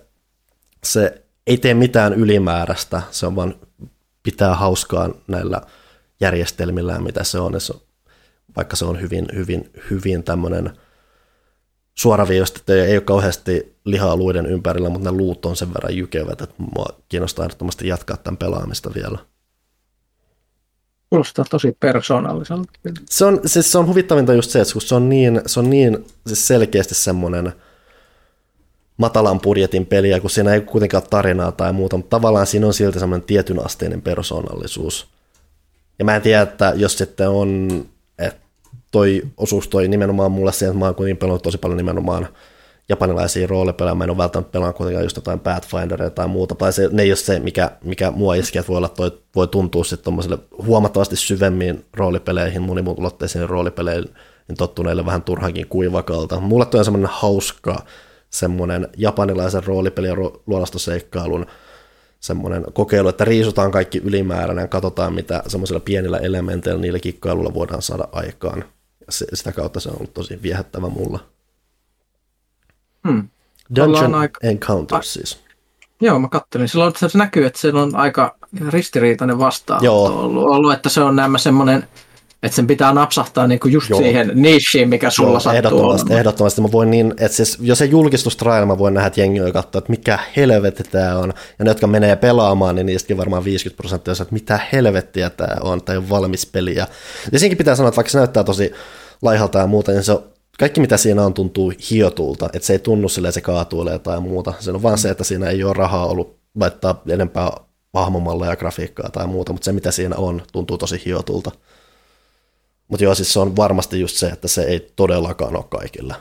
se 0.85 1.24
ei 1.47 1.59
tee 1.59 1.74
mitään 1.74 2.14
ylimääräistä, 2.14 3.02
se 3.10 3.27
on 3.27 3.36
vaan 3.36 3.55
pitää 4.23 4.55
hauskaa 4.55 5.10
näillä 5.28 5.60
järjestelmillä, 6.20 6.98
mitä 6.98 7.24
se 7.24 7.39
on, 7.39 7.60
se, 7.60 7.74
vaikka 8.56 8.77
se 8.77 8.85
on 8.85 9.01
hyvin, 9.01 9.27
hyvin, 9.35 9.70
hyvin 9.90 10.23
tämmöinen– 10.23 10.70
suoraviivasti, 11.98 12.73
ei 12.73 12.97
ole 12.97 13.01
kauheasti 13.01 13.77
lihaa 13.85 14.16
luiden 14.16 14.47
ympärillä, 14.47 14.89
mutta 14.89 15.10
ne 15.10 15.16
luut 15.16 15.47
on 15.47 15.56
sen 15.56 15.74
verran 15.74 15.97
jykevät, 15.97 16.40
että 16.40 16.55
mua 16.59 16.86
kiinnostaa 17.09 17.44
ehdottomasti 17.44 17.89
jatkaa 17.89 18.16
tämän 18.16 18.36
pelaamista 18.36 18.90
vielä. 18.94 19.18
Kuulostaa 21.10 21.44
tosi 21.50 21.76
persoonalliselta. 21.80 22.72
Se 23.10 23.24
on, 23.24 23.40
siis 23.46 23.72
se 23.72 23.78
on 23.78 23.86
huvittavinta 23.86 24.32
just 24.32 24.50
se, 24.50 24.60
että 24.60 24.72
kun 24.72 24.82
se 24.82 24.94
on 24.94 25.08
niin, 25.08 25.40
se 25.46 25.60
on 25.60 25.70
niin 25.70 26.06
siis 26.26 26.46
selkeästi 26.46 26.94
semmoinen 26.94 27.52
matalan 28.96 29.40
budjetin 29.40 29.86
peliä, 29.86 30.20
kun 30.20 30.30
siinä 30.30 30.54
ei 30.54 30.60
kuitenkaan 30.60 31.02
ole 31.02 31.08
tarinaa 31.10 31.52
tai 31.52 31.72
muuta, 31.72 31.96
mutta 31.96 32.16
tavallaan 32.16 32.46
siinä 32.46 32.66
on 32.66 32.74
silti 32.74 32.98
semmoinen 32.98 33.26
tietyn 33.26 33.66
asteinen 33.66 34.02
persoonallisuus. 34.02 35.06
Ja 35.98 36.04
mä 36.04 36.16
en 36.16 36.22
tiedä, 36.22 36.42
että 36.42 36.72
jos 36.76 36.98
sitten 36.98 37.28
on 37.28 37.68
toi 38.90 39.22
osuus 39.36 39.68
toi 39.68 39.88
nimenomaan 39.88 40.32
mulle 40.32 40.52
siihen, 40.52 40.70
että 40.70 40.78
mä 40.78 40.84
oon 40.84 40.94
kuitenkin 40.94 41.16
pelannut 41.16 41.42
tosi 41.42 41.58
paljon 41.58 41.76
nimenomaan 41.76 42.28
japanilaisia 42.88 43.46
roolipelejä, 43.46 43.94
mä 43.94 44.04
en 44.04 44.10
ole 44.10 44.18
välttämättä 44.18 44.52
pelannut 44.52 44.76
kuitenkaan 44.76 45.04
just 45.04 45.16
jotain 45.16 45.40
Pathfinderia 45.40 46.10
tai 46.10 46.28
muuta, 46.28 46.54
tai 46.54 46.72
se, 46.72 46.88
ne 46.92 47.02
ei 47.02 47.10
ole 47.10 47.16
se, 47.16 47.38
mikä, 47.40 47.70
mikä 47.84 48.10
mua 48.10 48.34
iskee, 48.34 48.60
että 48.60 48.68
voi 48.68 48.76
olla 48.76 48.88
toi, 48.88 49.18
voi 49.34 49.48
tuntua 49.48 49.84
sitten 49.84 50.14
huomattavasti 50.62 51.16
syvemmin 51.16 51.84
roolipeleihin, 51.96 52.62
monimuotoiseen 52.62 53.48
roolipeleihin, 53.48 54.14
niin 54.48 54.56
tottuneille 54.56 55.06
vähän 55.06 55.22
turhankin 55.22 55.66
kuivakalta. 55.66 56.40
Mulle 56.40 56.66
toi 56.66 56.78
on 56.78 56.84
semmoinen 56.84 57.10
hauska, 57.12 57.84
semmoinen 58.30 58.88
japanilaisen 58.96 59.64
roolipeli- 59.64 60.06
ja 60.06 60.14
luolastoseikkailun 60.46 61.46
semmoinen 62.20 62.64
kokeilu, 62.72 63.08
että 63.08 63.24
riisutaan 63.24 63.70
kaikki 63.70 64.00
ylimääräinen 64.04 64.62
ja 64.62 64.68
katsotaan, 64.68 65.14
mitä 65.14 65.42
semmoisilla 65.46 65.80
pienillä 65.80 66.18
elementeillä 66.18 66.80
niillä 66.80 66.98
kikkailulla 66.98 67.54
voidaan 67.54 67.82
saada 67.82 68.08
aikaan 68.12 68.64
se, 69.08 69.26
sitä 69.34 69.52
kautta 69.52 69.80
se 69.80 69.88
on 69.88 69.96
ollut 69.96 70.14
tosi 70.14 70.42
viehättävä 70.42 70.88
mulla. 70.88 71.35
Hmm. 73.06 73.28
Dungeon 73.76 74.14
aika... 74.14 74.40
Encounter 74.42 75.02
siis. 75.02 75.46
Joo, 76.00 76.18
mä 76.18 76.28
kattelin. 76.28 76.68
Silloin 76.68 76.92
se 76.96 77.18
näkyy, 77.18 77.46
että 77.46 77.60
se 77.60 77.68
on 77.68 77.96
aika 77.96 78.36
ristiriitainen 78.68 79.38
vastaan 79.38 79.88
ollut, 79.88 80.44
ollut, 80.44 80.72
että 80.72 80.88
se 80.88 81.00
on 81.00 81.16
nämä 81.16 81.38
semmoinen 81.38 81.88
Että 82.42 82.56
sen 82.56 82.66
pitää 82.66 82.92
napsahtaa 82.92 83.46
niinku 83.46 83.68
just 83.68 83.90
Joo. 83.90 83.98
siihen 83.98 84.30
nichiin, 84.34 84.88
mikä 84.88 85.10
sulla 85.10 85.30
Joo, 85.30 85.40
sattuu 85.40 85.56
ehdottomasti, 85.56 86.02
olemaan. 86.02 86.18
ehdottomasti. 86.18 86.60
Mä 86.60 86.72
voin 86.72 86.90
niin, 86.90 87.14
että 87.18 87.36
siis, 87.36 87.58
jos 87.60 87.78
se 87.78 87.84
julkistustrail, 87.84 88.66
mä 88.66 88.78
voin 88.78 88.94
nähdä, 88.94 89.06
että 89.06 89.20
jengi 89.20 89.40
katsoa, 89.52 89.78
että 89.78 89.90
mikä 89.90 90.18
helvetti 90.36 90.82
tämä 90.82 91.18
on. 91.18 91.32
Ja 91.58 91.64
ne, 91.64 91.70
jotka 91.70 91.86
menee 91.86 92.16
pelaamaan, 92.16 92.74
niin 92.74 92.86
niistäkin 92.86 93.16
varmaan 93.16 93.44
50 93.44 93.76
prosenttia 93.76 94.12
että 94.12 94.34
mitä 94.34 94.60
helvettiä 94.72 95.30
tämä 95.30 95.56
on, 95.60 95.82
tai 95.82 95.96
on 95.96 96.10
valmis 96.10 96.46
peli. 96.46 96.74
Ja, 96.74 96.86
ja 97.32 97.38
siinäkin 97.38 97.58
pitää 97.58 97.74
sanoa, 97.76 97.88
että 97.88 97.96
vaikka 97.96 98.10
se 98.10 98.18
näyttää 98.18 98.44
tosi 98.44 98.72
laihalta 99.22 99.58
ja 99.58 99.66
muuta, 99.66 99.92
niin 99.92 100.04
se 100.04 100.12
on, 100.12 100.24
kaikki 100.58 100.80
mitä 100.80 100.96
siinä 100.96 101.24
on 101.24 101.34
tuntuu 101.34 101.72
hiotulta, 101.90 102.48
että 102.52 102.66
se 102.66 102.72
ei 102.72 102.78
tunnu 102.78 103.08
silleen, 103.08 103.32
se 103.32 103.40
kaatuilee 103.40 103.98
tai 103.98 104.20
muuta. 104.20 104.52
Se 104.60 104.70
on 104.70 104.82
vaan 104.82 104.98
se, 104.98 105.10
että 105.10 105.24
siinä 105.24 105.46
ei 105.48 105.64
ole 105.64 105.72
rahaa 105.72 106.06
ollut 106.06 106.38
laittaa 106.54 107.02
enempää 107.08 107.50
hahmomalleja, 107.94 108.56
grafiikkaa 108.56 109.10
tai 109.10 109.26
muuta, 109.26 109.52
mutta 109.52 109.64
se 109.64 109.72
mitä 109.72 109.90
siinä 109.90 110.16
on, 110.16 110.42
tuntuu 110.52 110.78
tosi 110.78 111.02
hiotulta. 111.04 111.50
Mutta 112.88 113.04
joo, 113.04 113.14
siis 113.14 113.32
se 113.32 113.40
on 113.40 113.56
varmasti 113.56 114.00
just 114.00 114.16
se, 114.16 114.26
että 114.26 114.48
se 114.48 114.62
ei 114.62 114.92
todellakaan 114.96 115.56
ole 115.56 115.64
kaikilla. 115.68 116.14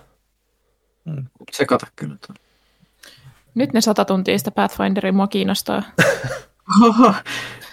Mm. 1.05 1.25
Se 1.51 1.65
kata 1.65 1.87
kyllä. 1.95 2.15
Nyt 3.55 3.73
ne 3.73 3.81
sata 3.81 4.05
tuntia 4.05 4.37
sitä 4.37 4.51
Pathfinderin 4.51 5.15
mua 5.15 5.27
kiinnostaa. 5.27 5.83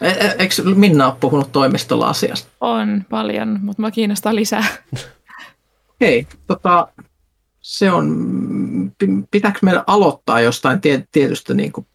E-, 0.01 0.09
e- 0.09 0.37
eikö 0.39 0.55
Minna 0.75 1.07
ole 1.07 1.15
puhunut 1.21 1.53
toimistolla 1.53 2.09
asiasta? 2.09 2.49
On 2.61 3.05
paljon, 3.11 3.59
mutta 3.63 3.83
mua 3.83 3.91
kiinnostaa 3.91 4.35
lisää. 4.35 4.65
Hei, 6.03 6.27
tota, 6.47 6.89
se 7.61 7.91
on, 7.91 8.07
pitääkö 9.31 9.59
meidän 9.63 9.85
aloittaa 9.87 10.41
jostain 10.41 10.81
tietystä 11.13 11.55
niin 11.55 11.73
kuin 11.73 11.87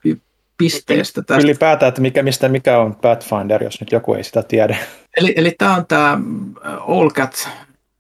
pisteestä 0.58 1.22
tästä. 1.22 1.44
Ylipäätään, 1.44 1.88
että 1.88 2.02
mikä, 2.02 2.24
mistä 2.24 2.50
mikä 2.50 2.78
on 2.78 2.96
Pathfinder, 2.96 3.64
jos 3.64 3.80
nyt 3.80 3.92
joku 3.92 4.14
ei 4.14 4.24
sitä 4.24 4.44
tiedä. 4.44 4.78
Eli, 5.18 5.34
eli 5.38 5.56
tämä 5.58 5.76
on 5.76 5.86
tämä 5.86 6.20
All 6.88 7.10
Cat 7.10 7.50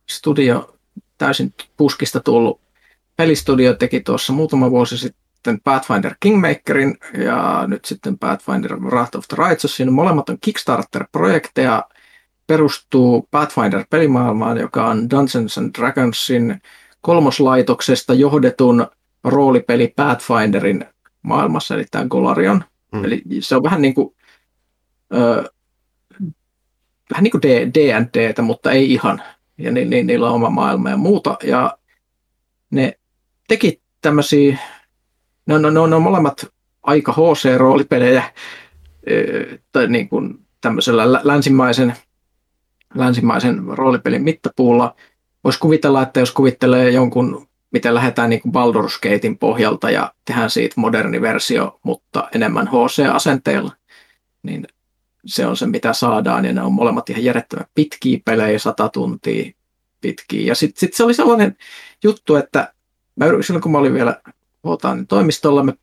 Studio, 0.09 0.75
täysin 1.17 1.53
puskista 1.77 2.19
tullut 2.19 2.61
pelistudio, 3.15 3.73
teki 3.73 3.99
tuossa 3.99 4.33
muutama 4.33 4.71
vuosi 4.71 4.97
sitten 4.97 5.61
Pathfinder 5.63 6.15
Kingmakerin 6.19 6.97
ja 7.25 7.63
nyt 7.67 7.85
sitten 7.85 8.17
Pathfinder 8.17 8.79
Wrath 8.79 9.17
of 9.17 9.27
the 9.27 9.47
Righteous. 9.47 9.75
Siinä 9.75 9.91
molemmat 9.91 10.29
on 10.29 10.37
Kickstarter-projekteja, 10.41 11.83
perustuu 12.47 13.27
Pathfinder-pelimaailmaan, 13.31 14.57
joka 14.57 14.87
on 14.87 15.09
Dungeons 15.09 15.57
and 15.57 15.71
Dragonsin 15.77 16.61
kolmoslaitoksesta 17.01 18.13
johdetun 18.13 18.87
roolipeli 19.23 19.93
Pathfinderin 19.95 20.85
maailmassa, 21.21 21.75
eli 21.75 21.85
tämä 21.91 22.05
Golarion. 22.05 22.63
Mm. 22.91 23.05
Eli 23.05 23.21
se 23.39 23.55
on 23.55 23.63
vähän 23.63 23.81
niin 23.81 23.93
kuin, 23.93 24.15
ö, 25.13 25.51
vähän 27.11 27.23
niin 27.23 27.31
kuin 27.31 27.41
D&Dtä, 27.43 28.41
mutta 28.41 28.71
ei 28.71 28.93
ihan. 28.93 29.21
Ja 29.57 29.71
ni, 29.71 29.85
ni, 29.85 30.03
niillä 30.03 30.27
on 30.29 30.35
oma 30.35 30.49
maailma 30.49 30.89
ja 30.89 30.97
muuta. 30.97 31.37
Ja 31.43 31.77
ne 32.71 32.93
teki 33.47 33.81
tämmöisiä, 34.01 34.57
ne, 35.45 35.55
on, 35.55 35.73
ne 35.73 35.79
on 35.79 36.01
molemmat 36.01 36.45
aika 36.83 37.11
HC-roolipelejä 37.11 38.23
tai 39.71 39.87
niin 39.87 40.09
kuin 40.09 40.45
tämmöisellä 40.61 41.13
länsimaisen, 41.23 41.93
länsimaisen 42.95 43.63
roolipelin 43.67 44.23
mittapuulla. 44.23 44.95
Voisi 45.43 45.59
kuvitella, 45.59 46.01
että 46.01 46.19
jos 46.19 46.31
kuvittelee 46.31 46.89
jonkun 46.89 47.47
miten 47.71 47.95
lähdetään 47.95 48.29
niin 48.29 48.41
Baldur's 48.47 48.99
Gatein 49.01 49.37
pohjalta 49.37 49.89
ja 49.91 50.13
tehdään 50.25 50.49
siitä 50.49 50.73
moderni 50.77 51.21
versio, 51.21 51.79
mutta 51.83 52.29
enemmän 52.35 52.67
HC-asenteilla, 52.67 53.71
niin 54.43 54.67
se 55.25 55.45
on 55.45 55.57
se, 55.57 55.65
mitä 55.65 55.93
saadaan, 55.93 56.45
ja 56.45 56.53
ne 56.53 56.61
on 56.61 56.73
molemmat 56.73 57.09
ihan 57.09 57.23
järjettömän 57.23 57.65
pitkiä 57.75 58.19
pelejä, 58.25 58.59
sata 58.59 58.89
tuntia 58.89 59.51
pitkiä. 60.01 60.47
Ja 60.47 60.55
sitten 60.55 60.79
sit 60.79 60.93
se 60.93 61.03
oli 61.03 61.13
sellainen 61.13 61.55
juttu, 62.03 62.35
että 62.35 62.73
mä, 63.15 63.25
silloin 63.41 63.63
kun 63.63 63.71
mä 63.71 63.77
olin 63.77 63.93
vielä 63.93 64.21
Hotaan 64.63 64.97
niin 64.97 65.07
toimistolla, 65.07 65.63
mä 65.63 65.73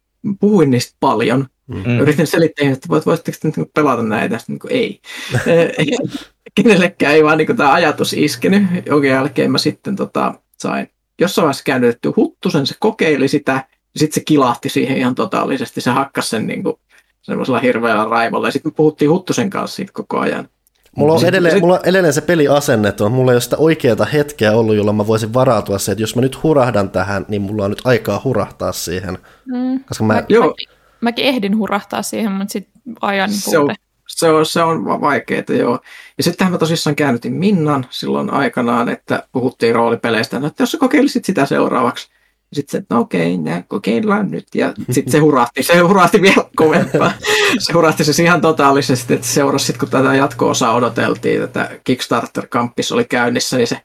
puhuin 0.41 0.71
niistä 0.71 0.97
paljon. 1.01 1.47
Mm. 1.67 2.01
Yritin 2.01 2.27
selittää, 2.27 2.71
että 2.71 2.89
voit, 2.89 3.07
voisitteko 3.07 3.39
te 3.41 3.53
niin 3.57 3.71
pelata 3.75 4.03
näitä, 4.03 4.39
sitten 4.39 4.59
niin 4.71 4.73
ei. 4.73 5.01
Kenellekään 6.55 7.15
ei 7.15 7.25
vaan 7.25 7.39
niin 7.39 7.57
tämä 7.57 7.73
ajatus 7.73 8.13
iskenyt, 8.13 8.63
jonka 8.87 9.07
jälkeen 9.07 9.51
mä 9.51 9.59
sitten 9.59 9.97
tota, 9.97 10.35
sain 10.59 10.89
jossain 11.21 11.45
vaiheessa 11.45 11.65
käännytetty 11.65 12.13
Huttusen, 12.17 12.67
se 12.67 12.75
kokeili 12.79 13.29
sitä, 13.29 13.53
ja 13.95 14.01
sitten 14.01 14.15
se 14.15 14.25
kilahti 14.25 14.69
siihen 14.69 14.99
ihan 14.99 15.15
totaalisesti, 15.15 15.81
se 15.81 15.91
hakkasi 15.91 16.29
sen 16.29 16.47
niin 16.47 16.63
kuin, 16.63 16.77
semmoisella 17.23 17.61
hirveällä 17.61 18.05
raivolla, 18.05 18.49
ja 18.49 18.53
sitten 18.53 18.73
me 18.73 18.75
puhuttiin 18.77 19.11
Huttusen 19.11 19.51
kanssa 19.51 19.77
siitä 19.77 19.93
koko 19.93 20.19
ajan. 20.19 20.49
Mulla 20.97 21.13
on, 21.13 21.25
edelleen, 21.25 21.61
mulla 21.61 21.75
on 21.75 21.81
edelleen 21.85 22.15
se 22.15 22.21
peli 22.21 22.49
asennettu, 22.49 23.09
mulla 23.09 23.33
ei 23.33 23.35
ole 23.35 23.41
sitä 23.41 23.57
oikeaa 23.57 24.05
hetkeä 24.13 24.53
ollut, 24.53 24.77
jolloin 24.77 24.97
mä 24.97 25.07
voisin 25.07 25.35
varautua 25.35 25.79
se, 25.79 25.93
että 25.93 26.03
jos 26.03 26.17
mä 26.17 26.23
nyt 26.23 26.43
hurahdan 26.43 26.91
tähän, 26.91 27.27
niin 27.29 27.43
mulla 27.43 27.65
on 27.65 27.71
nyt 27.71 27.83
aikaa 27.85 28.21
hurahtaa 28.25 28.73
siihen. 28.73 29.19
Mm. 29.45 29.85
Koska 29.85 30.05
mä... 30.05 30.15
Mä, 30.15 30.23
Joo. 30.29 30.47
Mäkin, 30.47 30.69
mäkin 31.01 31.25
ehdin 31.25 31.59
hurahtaa 31.59 32.03
siihen, 32.03 32.33
mutta 32.33 32.53
sitten 32.53 32.95
ajan 33.01 33.31
puute. 33.45 33.51
Se 33.51 33.59
on, 33.59 33.75
se 34.09 34.29
on, 34.29 34.47
se 34.47 34.63
on 34.63 35.01
vaikeaa, 35.01 35.45
joo. 35.49 35.79
Ja 36.19 36.25
sittenhän 36.25 36.53
mä 36.53 36.59
tosissaan 36.59 36.97
käännytin 36.97 37.33
Minnan 37.33 37.87
silloin 37.91 38.31
aikanaan, 38.31 38.89
että 38.89 39.29
puhuttiin 39.33 39.75
roolipeleistä, 39.75 40.41
no, 40.41 40.47
että 40.47 40.63
jos 40.63 40.73
sä 40.73 40.79
kokeilisit 40.79 41.25
sitä 41.25 41.47
seuraavaksi. 41.47 42.09
Sitten 42.55 42.73
se, 42.73 42.79
että 42.79 42.95
no 42.95 43.01
okei, 43.01 43.35
okay, 43.35 43.63
kokeillaan 43.69 44.31
nyt. 44.31 44.47
Ja 44.55 44.73
sitten 44.91 45.13
se 45.13 45.19
hurahti, 45.19 45.63
se 45.63 45.79
hurahti 45.79 46.23
vielä 46.23 46.45
kovempaa. 46.57 47.13
Se 47.59 47.73
hurahti 47.73 48.05
siis 48.05 48.19
ihan 48.19 48.41
totaalisesti, 48.41 49.15
että 49.15 49.27
seurasi 49.27 49.67
sitten, 49.67 49.81
kun 49.81 49.89
tätä 49.89 50.15
jatko-osaa 50.15 50.75
odoteltiin, 50.75 51.41
tätä 51.41 51.71
Kickstarter-kamppis 51.85 52.93
oli 52.93 53.05
käynnissä, 53.05 53.57
niin 53.57 53.67
se, 53.67 53.81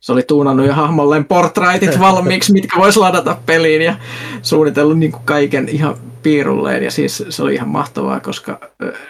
se 0.00 0.12
oli 0.12 0.22
tuunannut 0.22 0.66
jo 0.66 0.74
hahmolleen 0.74 1.24
portraitit 1.24 2.00
valmiiksi, 2.00 2.52
mitkä 2.52 2.80
voisi 2.80 2.98
ladata 2.98 3.36
peliin 3.46 3.82
ja 3.82 3.96
suunnitellut 4.42 4.98
niin 4.98 5.12
kuin 5.12 5.24
kaiken 5.24 5.68
ihan 5.68 5.96
piirulleen. 6.22 6.82
Ja 6.82 6.90
siis 6.90 7.24
se 7.28 7.42
oli 7.42 7.54
ihan 7.54 7.68
mahtavaa, 7.68 8.20
koska 8.20 8.60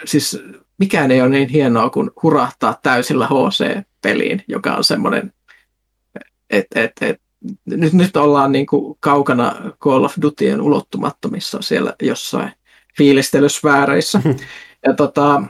siis 0.05 0.43
mikään 0.77 1.11
ei 1.11 1.21
ole 1.21 1.29
niin 1.29 1.49
hienoa 1.49 1.89
kuin 1.89 2.11
hurahtaa 2.23 2.79
täysillä 2.83 3.27
HC-peliin, 3.27 4.43
joka 4.47 4.75
on 4.75 4.83
semmoinen, 4.83 5.33
että 6.49 6.81
et, 6.81 6.91
et, 7.01 7.22
nyt, 7.65 7.93
nyt 7.93 8.17
ollaan 8.17 8.51
niin 8.51 8.65
kuin 8.65 8.97
kaukana 8.99 9.55
Call 9.79 10.03
of 10.03 10.13
Dutyen 10.21 10.61
ulottumattomissa 10.61 11.61
siellä 11.61 11.95
jossain 12.01 12.51
fiilistelysfääreissä. 12.97 14.21
Ja 14.85 14.93
tota, 14.93 15.43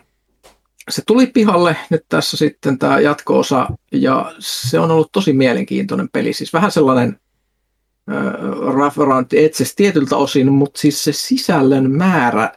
se 0.89 1.01
tuli 1.07 1.27
pihalle 1.27 1.75
nyt 1.89 2.05
tässä 2.09 2.37
sitten 2.37 2.79
tämä 2.79 2.99
jatko-osa, 2.99 3.67
ja 3.91 4.33
se 4.39 4.79
on 4.79 4.91
ollut 4.91 5.11
tosi 5.11 5.33
mielenkiintoinen 5.33 6.09
peli. 6.13 6.33
Siis 6.33 6.53
vähän 6.53 6.71
sellainen 6.71 7.19
äh, 8.11 8.33
rough 8.73 8.99
around 8.99 9.25
edges 9.33 9.75
tietyltä 9.75 10.17
osin, 10.17 10.51
mutta 10.51 10.79
siis 10.79 11.03
se 11.03 11.13
sisällön 11.13 11.91
määrä 11.91 12.51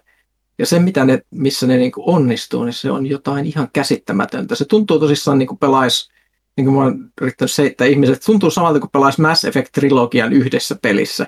ja 0.58 0.66
se, 0.66 0.78
mitä 0.78 1.04
ne, 1.04 1.22
missä 1.30 1.66
ne 1.66 1.76
niin 1.76 1.92
onnistuu, 1.96 2.64
niin 2.64 2.72
se 2.72 2.90
on 2.90 3.06
jotain 3.06 3.46
ihan 3.46 3.68
käsittämätöntä. 3.72 4.54
Se 4.54 4.64
tuntuu 4.64 4.98
tosissaan 4.98 5.38
niin 5.38 5.46
kuin 5.46 5.58
pelaisi, 5.58 6.12
niin 6.56 6.64
kuin 6.64 6.74
mä 6.74 6.82
oon 6.82 7.10
yrittänyt 7.20 7.52
seittää 7.52 7.86
ihmiset, 7.86 8.22
tuntuu 8.26 8.50
samalta 8.50 8.80
kuin 8.80 8.90
pelaisi 8.90 9.20
Mass 9.20 9.44
Effect-trilogian 9.44 10.32
yhdessä 10.32 10.76
pelissä, 10.82 11.26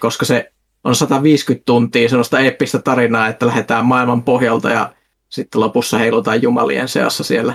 koska 0.00 0.24
se 0.24 0.52
on 0.84 0.94
150 0.94 1.62
tuntia 1.66 2.08
sellaista 2.08 2.40
eeppistä 2.40 2.78
tarinaa, 2.78 3.28
että 3.28 3.46
lähdetään 3.46 3.86
maailman 3.86 4.22
pohjalta 4.22 4.70
ja 4.70 4.92
sitten 5.28 5.60
lopussa 5.60 5.98
heilutaan 5.98 6.42
jumalien 6.42 6.88
seassa 6.88 7.24
siellä. 7.24 7.54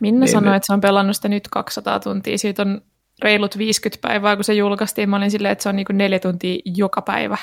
Minna 0.00 0.20
niin, 0.20 0.32
sanoi, 0.32 0.56
että 0.56 0.66
se 0.66 0.72
on 0.72 0.80
pelannut 0.80 1.16
sitä 1.16 1.28
nyt 1.28 1.48
200 1.48 2.00
tuntia. 2.00 2.38
Siitä 2.38 2.62
on 2.62 2.80
reilut 3.22 3.58
50 3.58 4.08
päivää, 4.08 4.36
kun 4.36 4.44
se 4.44 4.54
julkaistiin. 4.54 5.10
Mä 5.10 5.16
olin 5.16 5.30
silleen, 5.30 5.52
että 5.52 5.62
se 5.62 5.68
on 5.68 5.76
niin 5.76 5.86
kuin 5.86 5.98
neljä 5.98 6.18
tuntia 6.18 6.58
joka 6.64 7.02
päivä 7.02 7.38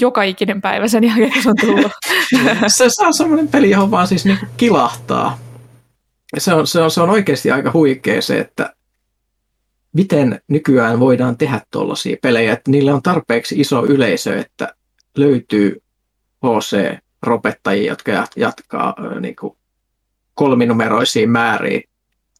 joka 0.00 0.22
ikinen 0.22 0.62
päivä 0.62 0.88
sen 0.88 1.04
jälkeen, 1.04 1.32
kun 1.32 1.42
se 1.42 1.48
on 1.48 1.56
tullut. 1.60 1.92
se, 2.68 2.84
se 2.88 3.06
on 3.06 3.14
semmoinen 3.14 3.48
peli, 3.48 3.70
johon 3.70 3.90
vaan 3.90 4.06
siis 4.06 4.24
niinku 4.24 4.46
kilahtaa. 4.56 5.38
Se 6.38 6.54
on, 6.54 6.66
se, 6.66 6.80
on, 6.80 6.90
se 6.90 7.00
on 7.00 7.10
oikeasti 7.10 7.50
aika 7.50 7.70
huikea 7.74 8.22
se, 8.22 8.40
että 8.40 8.74
miten 9.92 10.40
nykyään 10.48 11.00
voidaan 11.00 11.38
tehdä 11.38 11.60
tuollaisia 11.70 12.16
pelejä, 12.22 12.52
että 12.52 12.70
niillä 12.70 12.94
on 12.94 13.02
tarpeeksi 13.02 13.60
iso 13.60 13.86
yleisö, 13.86 14.40
että 14.40 14.74
löytyy 15.16 15.82
HC-ropettajia, 16.46 17.88
jotka 17.88 18.26
jatkaa 18.36 18.94
niin 19.20 19.36
kuin 19.36 19.56
kolminumeroisia 20.34 21.28
määriä 21.28 21.80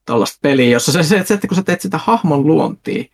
tuollaista 0.06 0.38
peliä, 0.42 0.68
jossa 0.68 0.92
se, 0.92 1.02
se, 1.02 1.34
että 1.34 1.48
kun 1.48 1.56
sä 1.56 1.62
teet 1.62 1.80
sitä 1.80 1.98
hahmon 1.98 2.46
luontia, 2.46 3.04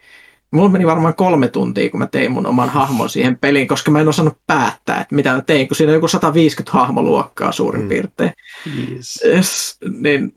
Mulla 0.54 0.68
meni 0.68 0.86
varmaan 0.86 1.14
kolme 1.14 1.48
tuntia, 1.48 1.90
kun 1.90 2.00
mä 2.00 2.06
tein 2.06 2.32
mun 2.32 2.46
oman 2.46 2.68
hahmon 2.68 3.10
siihen 3.10 3.38
peliin, 3.38 3.68
koska 3.68 3.90
mä 3.90 4.00
en 4.00 4.08
osannut 4.08 4.38
päättää, 4.46 5.00
että 5.00 5.14
mitä 5.14 5.34
mä 5.34 5.42
tein, 5.42 5.68
kun 5.68 5.76
siinä 5.76 5.90
on 5.90 5.94
joku 5.94 6.08
150 6.08 6.78
hahmoluokkaa 6.78 7.52
suurin 7.52 7.82
mm. 7.82 7.88
piirtein. 7.88 8.32
Yes. 8.90 9.20
Yes, 9.24 9.78
niin, 9.98 10.34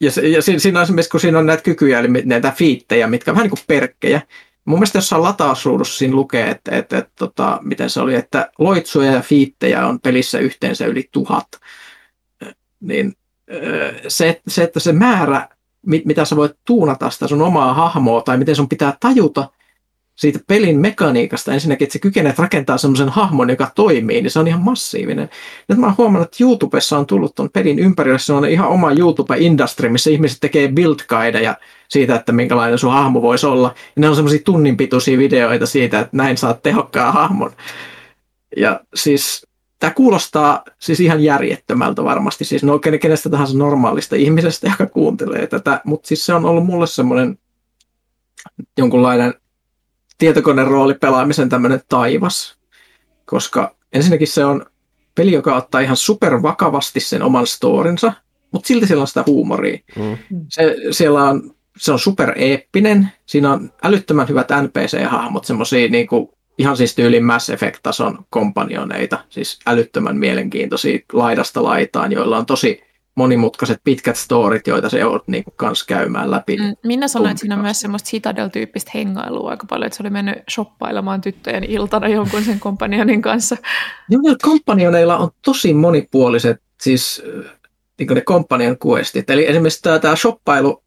ja, 0.00 0.10
ja, 0.22 0.28
ja 0.28 0.42
siinä 0.60 0.78
on 0.78 0.82
esimerkiksi, 0.82 1.10
kun 1.10 1.20
siinä 1.20 1.38
on 1.38 1.46
näitä 1.46 1.62
kykyjä, 1.62 2.00
eli 2.00 2.08
näitä 2.24 2.52
fiittejä, 2.56 3.06
mitkä 3.06 3.30
on 3.30 3.34
vähän 3.34 3.44
niin 3.44 3.50
kuin 3.50 3.64
perkkejä. 3.66 4.22
Mun 4.64 4.78
mielestä 4.78 4.98
jossain 4.98 5.22
latausruudussa 5.22 5.98
siinä 5.98 6.14
lukee, 6.14 6.50
että, 6.50 6.76
että, 6.76 6.98
että, 6.98 7.12
tota, 7.18 7.58
miten 7.62 7.90
se 7.90 8.00
oli, 8.00 8.14
että 8.14 8.50
loitsuja 8.58 9.12
ja 9.12 9.20
fiittejä 9.20 9.86
on 9.86 10.00
pelissä 10.00 10.38
yhteensä 10.38 10.86
yli 10.86 11.08
tuhat. 11.12 11.48
Niin 12.80 13.14
se, 14.08 14.40
se, 14.48 14.62
että 14.62 14.80
se 14.80 14.92
määrä 14.92 15.48
mit, 15.88 16.04
mitä 16.04 16.24
sä 16.24 16.36
voit 16.36 16.52
tuunata 16.64 17.10
sitä 17.10 17.28
sun 17.28 17.42
omaa 17.42 17.74
hahmoa 17.74 18.22
tai 18.22 18.36
miten 18.36 18.56
sun 18.56 18.68
pitää 18.68 18.96
tajuta 19.00 19.48
siitä 20.18 20.38
pelin 20.46 20.80
mekaniikasta 20.80 21.52
ensinnäkin, 21.52 21.84
että 21.84 21.92
sä 21.92 21.98
kykenet 21.98 22.38
rakentaa 22.38 22.78
semmoisen 22.78 23.08
hahmon, 23.08 23.50
joka 23.50 23.70
toimii, 23.74 24.22
niin 24.22 24.30
se 24.30 24.38
on 24.38 24.48
ihan 24.48 24.60
massiivinen. 24.60 25.30
Nyt 25.68 25.78
mä 25.78 25.86
oon 25.86 25.94
huomannut, 25.98 26.26
että 26.26 26.44
YouTubessa 26.44 26.98
on 26.98 27.06
tullut 27.06 27.34
ton 27.34 27.50
pelin 27.50 27.78
ympärille 27.78 28.36
on 28.36 28.48
ihan 28.48 28.68
oma 28.68 28.92
YouTube-industry, 28.92 29.88
missä 29.88 30.10
ihmiset 30.10 30.38
tekee 30.40 30.68
build 30.68 30.98
ja 31.42 31.56
siitä, 31.88 32.14
että 32.14 32.32
minkälainen 32.32 32.78
sun 32.78 32.92
hahmo 32.92 33.22
voisi 33.22 33.46
olla. 33.46 33.74
Ja 33.96 34.00
ne 34.00 34.08
on 34.08 34.14
semmoisia 34.14 34.40
tunnin 34.44 34.76
pituisia 34.76 35.18
videoita 35.18 35.66
siitä, 35.66 36.00
että 36.00 36.16
näin 36.16 36.36
saat 36.36 36.62
tehokkaan 36.62 37.14
hahmon. 37.14 37.52
Ja 38.56 38.80
siis 38.94 39.46
tämä 39.78 39.94
kuulostaa 39.94 40.64
siis 40.78 41.00
ihan 41.00 41.20
järjettömältä 41.24 42.04
varmasti, 42.04 42.44
siis 42.44 42.62
no 42.62 42.78
kenestä 42.78 43.30
tahansa 43.30 43.58
normaalista 43.58 44.16
ihmisestä, 44.16 44.68
joka 44.70 44.86
kuuntelee 44.86 45.46
tätä, 45.46 45.80
mutta 45.84 46.08
siis 46.08 46.26
se 46.26 46.34
on 46.34 46.44
ollut 46.44 46.66
mulle 46.66 46.86
semmoinen 46.86 47.38
jonkunlainen 48.78 49.34
tietokoneen 50.18 50.68
rooli 50.68 50.94
pelaamisen 50.94 51.48
tämmöinen 51.48 51.80
taivas, 51.88 52.56
koska 53.24 53.76
ensinnäkin 53.92 54.28
se 54.28 54.44
on 54.44 54.66
peli, 55.14 55.32
joka 55.32 55.56
ottaa 55.56 55.80
ihan 55.80 55.96
super 55.96 56.42
vakavasti 56.42 57.00
sen 57.00 57.22
oman 57.22 57.46
storinsa, 57.46 58.12
mutta 58.50 58.66
silti 58.66 58.86
siellä 58.86 59.00
on 59.00 59.08
sitä 59.08 59.24
huumoria. 59.26 59.78
Mm. 59.96 60.16
Se, 60.48 60.76
siellä 60.90 61.24
on, 61.24 61.54
se 61.76 61.92
on 61.92 61.98
super 61.98 62.32
eeppinen, 62.36 63.08
siinä 63.26 63.52
on 63.52 63.72
älyttömän 63.82 64.28
hyvät 64.28 64.48
NPC-hahmot, 64.50 65.44
semmoisia 65.44 65.88
niinku, 65.88 66.37
ihan 66.58 66.76
siis 66.76 66.94
tyylin 66.94 67.24
Mass 67.24 67.50
Effect-tason 67.50 68.18
kompanioneita, 68.30 69.18
siis 69.30 69.58
älyttömän 69.66 70.16
mielenkiintoisia 70.16 70.98
laidasta 71.12 71.62
laitaan, 71.62 72.12
joilla 72.12 72.38
on 72.38 72.46
tosi 72.46 72.88
monimutkaiset 73.14 73.80
pitkät 73.84 74.16
storit, 74.16 74.66
joita 74.66 74.88
se 74.88 74.98
joudut 74.98 75.28
niin 75.28 75.44
kanssa 75.56 75.86
käymään 75.86 76.30
läpi. 76.30 76.56
Mm, 76.56 76.76
Minna 76.84 77.08
sanoi, 77.08 77.30
että 77.30 77.40
siinä 77.40 77.54
on 77.54 77.62
myös 77.62 77.80
semmoista 77.80 78.08
Citadel-tyyppistä 78.08 78.90
hengailua 78.94 79.50
aika 79.50 79.66
paljon, 79.66 79.86
että 79.86 79.96
se 79.96 80.02
oli 80.02 80.10
mennyt 80.10 80.38
shoppailemaan 80.50 81.20
tyttöjen 81.20 81.64
iltana 81.64 82.08
jonkun 82.08 82.44
sen 82.44 82.60
kompanionin 82.60 83.22
kanssa. 83.22 83.56
Joo, 84.08 84.36
kompanioneilla 84.42 85.16
on 85.16 85.30
tosi 85.44 85.74
monipuoliset, 85.74 86.62
siis 86.80 87.22
niin 87.98 88.08
ne 88.14 88.20
kompanion 88.20 88.76
questit. 88.86 89.30
Eli 89.30 89.46
esimerkiksi 89.46 89.82
tämä, 89.82 89.98
tämä 89.98 90.16
shoppailu 90.16 90.82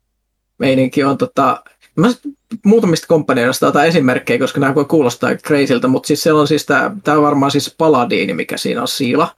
meininki 0.58 1.04
on 1.04 1.18
tota, 1.18 1.64
Mä 1.96 2.08
muutamista 2.66 3.08
kompanioista 3.08 3.68
otan 3.68 3.88
esimerkkejä, 3.88 4.40
koska 4.40 4.60
nämä 4.60 4.76
voi 4.76 4.86
kuulostaa 4.86 5.36
crazyltä, 5.36 5.88
mutta 5.88 6.08
siis 6.08 6.24
siellä 6.24 6.42
on 6.42 6.48
siis 6.48 6.66
tämä, 6.66 6.92
tämä 7.04 7.18
on 7.18 7.24
varmaan 7.24 7.52
siis 7.52 7.76
Paladiini, 7.78 8.34
mikä 8.34 8.58
siinä 8.58 8.82
on 8.82 8.88
Siila 8.88 9.36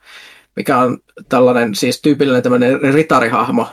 mikä 0.56 0.78
on 0.78 0.98
tällainen 1.28 1.74
siis 1.74 2.02
tyypillinen 2.02 2.42
tämmöinen 2.42 2.80
ritarihahmo. 2.94 3.66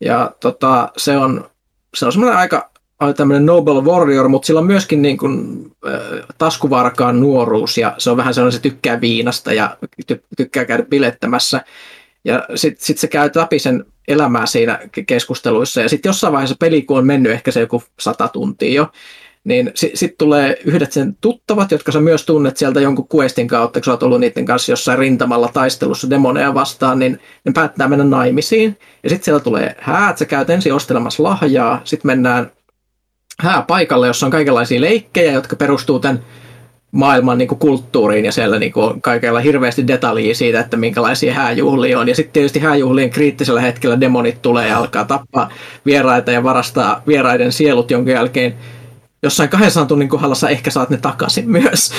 Ja 0.00 0.32
tota, 0.40 0.88
se 0.96 1.16
on, 1.16 1.50
se 1.94 2.06
on 2.06 2.12
semmoinen 2.12 2.38
aika 2.38 2.70
tämmöinen 3.16 3.46
Noble 3.46 3.80
Warrior, 3.80 4.28
mutta 4.28 4.46
sillä 4.46 4.60
on 4.60 4.66
myöskin 4.66 5.02
niin 5.02 5.18
kuin, 5.18 5.66
äh, 5.86 6.26
taskuvarkaan 6.38 7.20
nuoruus 7.20 7.78
ja 7.78 7.94
se 7.98 8.10
on 8.10 8.16
vähän 8.16 8.34
sellainen, 8.34 8.52
se 8.52 8.62
tykkää 8.62 9.00
viinasta 9.00 9.52
ja 9.52 9.76
ty- 10.12 10.24
tykkää 10.36 10.64
käydä 10.64 10.82
bilettämässä. 10.82 11.64
Ja 12.24 12.46
sitten 12.54 12.84
sit 12.84 12.98
se 12.98 13.08
käy 13.08 13.30
läpi 13.34 13.58
sen 13.58 13.84
elämää 14.08 14.46
siinä 14.46 14.78
keskusteluissa 15.06 15.80
ja 15.80 15.88
sitten 15.88 16.08
jossain 16.08 16.32
vaiheessa 16.32 16.56
peli, 16.60 16.82
kun 16.82 16.98
on 16.98 17.06
mennyt 17.06 17.32
ehkä 17.32 17.50
se 17.50 17.60
joku 17.60 17.82
sata 18.00 18.28
tuntia 18.28 18.74
jo, 18.74 18.88
niin 19.44 19.70
sitten 19.74 19.98
sit 19.98 20.18
tulee 20.18 20.56
yhdet 20.64 20.92
sen 20.92 21.16
tuttavat, 21.20 21.70
jotka 21.70 21.92
sä 21.92 22.00
myös 22.00 22.26
tunnet 22.26 22.56
sieltä 22.56 22.80
jonkun 22.80 23.06
questin 23.14 23.48
kautta, 23.48 23.80
kun 23.80 23.84
sä 23.84 23.90
oot 23.90 24.02
ollut 24.02 24.20
niiden 24.20 24.44
kanssa 24.44 24.72
jossain 24.72 24.98
rintamalla 24.98 25.50
taistelussa 25.52 26.10
demoneja 26.10 26.54
vastaan, 26.54 26.98
niin 26.98 27.20
ne 27.44 27.52
päättää 27.52 27.88
mennä 27.88 28.04
naimisiin. 28.04 28.78
Ja 29.02 29.08
sitten 29.08 29.24
siellä 29.24 29.40
tulee 29.40 29.76
häät, 29.78 30.18
sä 30.18 30.24
käyt 30.24 30.50
ensin 30.50 30.74
ostelemassa 30.74 31.22
lahjaa, 31.22 31.80
sitten 31.84 32.08
mennään 32.08 32.50
hääpaikalle, 33.38 34.06
jossa 34.06 34.26
on 34.26 34.32
kaikenlaisia 34.32 34.80
leikkejä, 34.80 35.32
jotka 35.32 35.56
perustuu 35.56 35.98
tämän 35.98 36.24
maailman 36.92 37.38
niin 37.38 37.48
kuin, 37.48 37.58
kulttuuriin 37.58 38.24
ja 38.24 38.32
siellä 38.32 38.58
niin 38.58 38.72
kuin, 38.72 39.02
kaikella 39.02 39.40
hirveästi 39.40 39.86
detaljia 39.86 40.34
siitä, 40.34 40.60
että 40.60 40.76
minkälaisia 40.76 41.34
hääjuhlia 41.34 41.98
on. 41.98 42.08
Ja 42.08 42.14
sitten 42.14 42.32
tietysti 42.32 42.58
hääjuhlien 42.58 43.10
kriittisellä 43.10 43.60
hetkellä 43.60 44.00
demonit 44.00 44.42
tulee 44.42 44.68
ja 44.68 44.78
alkaa 44.78 45.04
tappaa 45.04 45.50
vieraita 45.86 46.32
ja 46.32 46.42
varastaa 46.42 47.02
vieraiden 47.06 47.52
sielut, 47.52 47.90
jonka 47.90 48.10
jälkeen 48.10 48.54
jossain 49.22 49.48
200 49.48 49.86
tunnin 49.86 50.08
kohdalla 50.08 50.50
ehkä 50.50 50.70
saat 50.70 50.90
ne 50.90 50.96
takaisin 50.96 51.50
myös. 51.60 51.92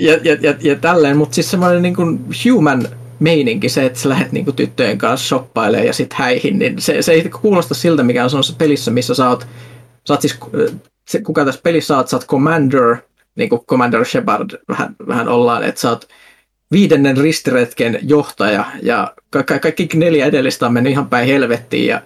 ja, 0.00 0.18
ja, 0.22 0.36
ja, 0.40 0.54
ja, 0.60 0.76
tälleen, 0.76 1.16
mutta 1.16 1.34
siis 1.34 1.50
semmoinen 1.50 1.82
niin 1.82 1.96
kuin 1.96 2.20
human 2.44 2.88
meininki, 3.20 3.68
se, 3.68 3.86
että 3.86 3.98
sä 3.98 4.08
lähdet 4.08 4.32
niin 4.32 4.44
kuin 4.44 4.56
tyttöjen 4.56 4.98
kanssa 4.98 5.28
shoppailemaan 5.28 5.86
ja 5.86 5.92
sitten 5.92 6.18
häihin, 6.18 6.58
niin 6.58 6.80
se, 6.80 7.02
se 7.02 7.12
ei 7.12 7.30
kuulosta 7.42 7.74
siltä, 7.74 8.02
mikä 8.02 8.24
on 8.24 8.30
semmoisessa 8.30 8.56
pelissä, 8.58 8.90
missä 8.90 9.14
sä 9.14 9.28
oot, 9.28 9.46
sä 10.08 10.14
oot 10.14 10.20
siis, 10.20 10.38
se, 11.08 11.22
kuka 11.22 11.44
tässä 11.44 11.60
pelissä 11.62 11.96
oot, 11.96 12.08
sä 12.08 12.16
oot 12.16 12.26
commander, 12.26 12.96
niin 13.36 13.48
kuin 13.48 13.66
Commander 13.66 14.04
Shepard 14.04 14.50
vähän, 14.68 14.96
vähän 15.08 15.28
ollaan, 15.28 15.62
että 15.62 15.80
sä 15.80 15.90
oot 15.90 16.08
viidennen 16.72 17.16
ristiretken 17.16 17.98
johtaja 18.02 18.64
ja 18.82 19.14
ka- 19.30 19.58
kaikki 19.58 19.88
neljä 19.94 20.26
edellistä 20.26 20.66
on 20.66 20.72
mennyt 20.72 20.90
ihan 20.90 21.08
päin 21.08 21.26
helvettiin 21.26 21.86
ja 21.86 22.02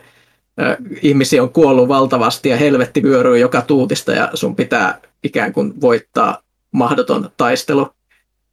ihmisiä 1.02 1.42
on 1.42 1.52
kuollut 1.52 1.88
valtavasti 1.88 2.48
ja 2.48 2.56
helvetti 2.56 3.02
vyöryy 3.02 3.38
joka 3.38 3.62
tuutista 3.62 4.12
ja 4.12 4.30
sun 4.34 4.56
pitää 4.56 5.00
ikään 5.24 5.52
kuin 5.52 5.80
voittaa 5.80 6.42
mahdoton 6.72 7.30
taistelu, 7.36 7.88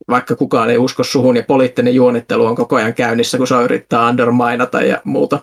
vaikka 0.10 0.36
kukaan 0.36 0.70
ei 0.70 0.78
usko 0.78 1.04
suhun 1.04 1.36
ja 1.38 1.44
poliittinen 1.44 1.96
juonittelu 1.96 2.46
on 2.46 2.56
koko 2.56 2.76
ajan 2.76 2.94
käynnissä, 2.94 3.38
kun 3.38 3.48
se 3.48 3.56
yrittää 3.56 4.10
undermainata 4.10 4.82
ja 4.82 5.02
muuta. 5.04 5.40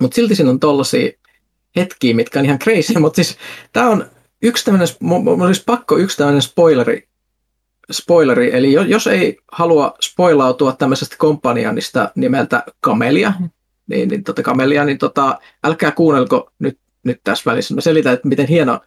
Mutta 0.00 0.14
silti 0.14 0.34
siinä 0.34 0.50
on 0.50 0.60
tollaisia 0.60 1.10
hetkiä, 1.76 2.14
mitkä 2.14 2.38
on 2.38 2.44
ihan 2.44 2.58
crazy, 2.58 2.98
mutta 3.00 3.16
siis 3.16 3.36
tämä 3.72 3.88
on 3.88 4.06
yksi 4.42 4.64
tämmöinen, 4.64 4.88
mun 5.00 5.42
olisi 5.42 5.62
pakko 5.66 5.98
yksi 5.98 6.16
tämmöinen 6.16 6.42
spoileri, 6.42 7.08
spoileri, 7.90 8.56
eli 8.56 8.72
jos 8.72 9.06
ei 9.06 9.38
halua 9.52 9.94
spoilautua 10.00 10.72
tämmöisestä 10.72 11.16
kompanjanista 11.18 12.10
nimeltä 12.14 12.64
Kamelia, 12.80 13.32
niin, 13.86 14.08
niin 14.08 14.24
tota 14.24 14.42
Kamelia, 14.42 14.84
niin 14.84 14.98
tota, 14.98 15.38
älkää 15.64 15.90
kuunnelko 15.90 16.50
nyt, 16.58 16.78
nyt 17.02 17.20
tässä 17.24 17.50
välissä. 17.50 17.74
Mä 17.74 17.80
selitän, 17.80 18.14
että 18.14 18.28
miten 18.28 18.46
hieno 18.46 18.80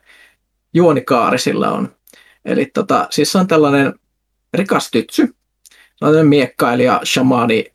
juonikaari 0.73 1.39
sillä 1.39 1.71
on. 1.71 1.95
Eli 2.45 2.65
tota, 2.65 3.07
siis 3.09 3.31
se 3.31 3.37
on 3.37 3.47
tällainen 3.47 3.93
rikas 4.53 4.91
tytsy, 4.91 5.35
tällainen 5.99 6.27
miekkailija, 6.27 7.01
shamani, 7.05 7.65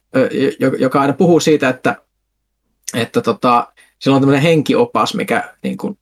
joka 0.78 1.00
aina 1.00 1.12
puhuu 1.12 1.40
siitä, 1.40 1.68
että, 1.68 1.96
että 2.94 3.20
tota, 3.20 3.72
sillä 3.98 4.14
on 4.14 4.22
tämmöinen 4.22 4.42
henkiopas, 4.42 5.14
mikä 5.14 5.54
niin 5.62 5.76
kuin, 5.76 5.98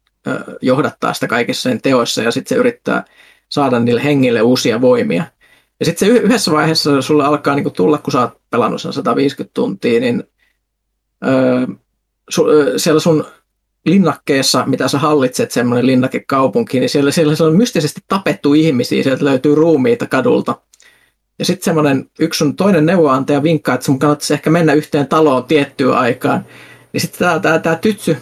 johdattaa 0.62 1.14
sitä 1.14 1.26
kaikissa 1.26 1.62
sen 1.62 1.82
teoissa 1.82 2.22
ja 2.22 2.30
sitten 2.30 2.48
se 2.48 2.60
yrittää 2.60 3.04
saada 3.48 3.80
niille 3.80 4.04
hengille 4.04 4.42
uusia 4.42 4.80
voimia. 4.80 5.24
Ja 5.80 5.86
sitten 5.86 6.08
se 6.08 6.14
yhdessä 6.14 6.52
vaiheessa 6.52 7.02
sulle 7.02 7.24
alkaa 7.24 7.54
niin 7.54 7.62
kuin 7.64 7.74
tulla, 7.74 7.98
kun 7.98 8.12
sä 8.12 8.20
oot 8.20 8.40
pelannut 8.50 8.82
sen 8.82 8.92
150 8.92 9.54
tuntia, 9.54 10.00
niin 10.00 10.24
su, 12.30 12.44
siellä 12.76 13.00
sun 13.00 13.24
linnakkeessa, 13.86 14.64
mitä 14.66 14.88
sä 14.88 14.98
hallitset, 14.98 15.50
semmoinen 15.50 15.86
linnakekaupunki, 15.86 16.80
niin 16.80 16.88
siellä, 16.88 17.10
siellä 17.10 17.34
on 17.40 17.56
mystisesti 17.56 18.00
tapettu 18.08 18.54
ihmisiä, 18.54 19.02
sieltä 19.02 19.24
löytyy 19.24 19.54
ruumiita 19.54 20.06
kadulta. 20.06 20.54
Ja 21.38 21.44
sitten 21.44 21.64
semmoinen 21.64 22.10
yksi 22.20 22.38
sun 22.38 22.56
toinen 22.56 22.86
neuvoantaja 22.86 23.42
vinkkaa, 23.42 23.74
että 23.74 23.84
sun 23.84 23.98
kannattaisi 23.98 24.34
ehkä 24.34 24.50
mennä 24.50 24.72
yhteen 24.72 25.06
taloon 25.06 25.44
tiettyyn 25.44 25.92
aikaan. 25.92 26.46
Niin 26.92 27.00
sitten 27.00 27.18
tämä, 27.18 27.40
tämä, 27.40 27.58
tämä 27.58 27.76
tytsy, 27.76 28.16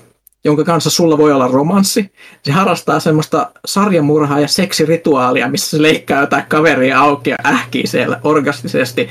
jonka 0.47 0.65
kanssa 0.65 0.91
sulla 0.91 1.19
voi 1.19 1.33
olla 1.33 1.49
romanssi, 1.49 2.11
se 2.43 2.53
harrastaa 2.53 3.01
semmoista 3.01 3.51
sarjamurhaa 3.65 4.41
ja 4.41 4.49
seksirituaalia, 4.49 5.49
missä 5.49 5.77
se 5.77 5.83
leikkaa 5.83 6.21
jotain 6.21 6.45
kaveria 6.49 7.01
auki 7.01 7.31
ja 7.31 7.37
ähkii 7.47 7.87
siellä 7.87 8.21
orgastisesti. 8.25 9.09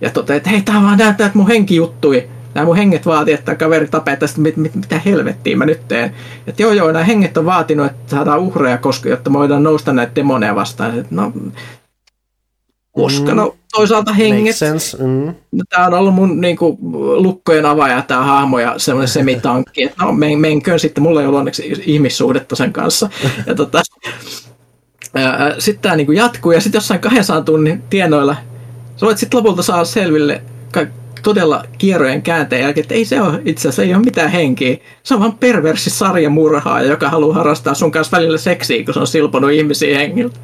Ja 0.00 0.10
toteaa, 0.10 0.36
että 0.36 0.50
hei, 0.50 0.62
tämä 0.62 0.82
vaan 0.82 0.98
näyttää, 0.98 1.26
että 1.26 1.38
mun 1.38 1.48
henki 1.48 1.76
juttui 1.76 2.28
nämä 2.54 2.64
mun 2.64 2.76
henget 2.76 3.06
vaati, 3.06 3.32
että 3.32 3.54
kaveri 3.54 3.88
tapetaan, 3.88 4.32
mit, 4.36 4.56
mit, 4.56 4.74
mitä 4.74 5.00
helvettiä 5.04 5.56
mä 5.56 5.66
nyt 5.66 5.88
teen. 5.88 6.14
Että 6.46 6.62
joo 6.62 6.72
joo, 6.72 6.92
nämä 6.92 7.04
henget 7.04 7.36
on 7.36 7.46
vaatinut, 7.46 7.86
että 7.86 8.10
saadaan 8.10 8.40
uhreja, 8.40 8.78
koska, 8.78 9.08
jotta 9.08 9.30
me 9.30 9.38
voidaan 9.38 9.62
nousta 9.62 9.92
näitä 9.92 10.14
demoneja 10.14 10.54
vastaan. 10.54 10.98
Että 10.98 11.14
no, 11.14 11.32
koska 12.94 13.30
mm. 13.30 13.36
no 13.36 13.56
toisaalta 13.72 14.12
henget. 14.12 14.56
Mm. 14.98 15.34
No, 15.52 15.64
tämä 15.70 15.86
on 15.86 15.94
ollut 15.94 16.14
mun 16.14 16.40
niin 16.40 16.56
kuin, 16.56 16.78
lukkojen 17.16 17.66
avaaja 17.66 18.02
tämä 18.02 18.24
hahmo 18.24 18.58
ja 18.58 18.74
semmoinen 18.76 19.08
semitankki. 19.08 19.82
Että 19.82 20.04
no 20.04 20.12
men, 20.12 20.38
menköön 20.38 20.80
sitten, 20.80 21.02
mulla 21.02 21.20
ei 21.20 21.26
ole 21.26 21.38
onneksi 21.38 21.82
ihmissuhdetta 21.86 22.56
sen 22.56 22.72
kanssa. 22.72 23.08
Ja 23.46 23.54
tota, 23.54 23.82
sitten 25.58 25.82
tämä 25.82 25.96
niin 25.96 26.14
jatkuu 26.14 26.52
ja 26.52 26.60
sitten 26.60 26.78
jossain 26.78 27.00
200 27.00 27.42
tunnin 27.42 27.82
tienoilla 27.90 28.36
sä 28.96 29.06
voit 29.06 29.18
sitten 29.18 29.38
lopulta 29.38 29.62
saada 29.62 29.84
selville 29.84 30.42
todella 31.22 31.64
kierrojen 31.78 32.22
käänteen 32.22 32.62
jälkeen, 32.62 32.82
että 32.82 32.94
ei 32.94 33.04
se 33.04 33.20
ole 33.20 33.42
itse 33.44 33.68
asiassa 33.68 33.82
ei 33.82 33.94
ole 33.94 34.04
mitään 34.04 34.30
henkiä. 34.30 34.76
Se 35.02 35.14
on 35.14 35.20
vaan 35.20 35.38
perversi 35.38 35.90
sarjamurhaa, 35.90 36.82
joka 36.82 37.08
haluaa 37.08 37.34
harrastaa 37.34 37.74
sun 37.74 37.90
kanssa 37.90 38.16
välillä 38.16 38.38
seksiä, 38.38 38.84
kun 38.84 38.94
se 38.94 39.00
on 39.00 39.06
silponut 39.06 39.50
ihmisiä 39.50 39.98
hengiltä. 39.98 40.38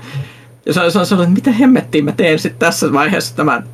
Ja 0.66 0.73
se 0.73 0.81
on 0.99 1.07
sellainen, 1.07 1.37
että 1.39 1.51
mitä 1.51 1.59
hemmettiä 1.59 2.03
mä 2.03 2.12
teen 2.12 2.39
sitten 2.39 2.59
tässä 2.59 2.93
vaiheessa 2.93 3.37
tämän 3.37 3.69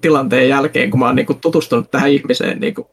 tilanteen 0.00 0.48
jälkeen, 0.48 0.90
kun 0.90 1.00
mä 1.00 1.06
oon 1.06 1.16
niinku 1.16 1.34
tutustunut 1.34 1.90
tähän 1.90 2.10
ihmiseen 2.10 2.60
niinku 2.60 2.90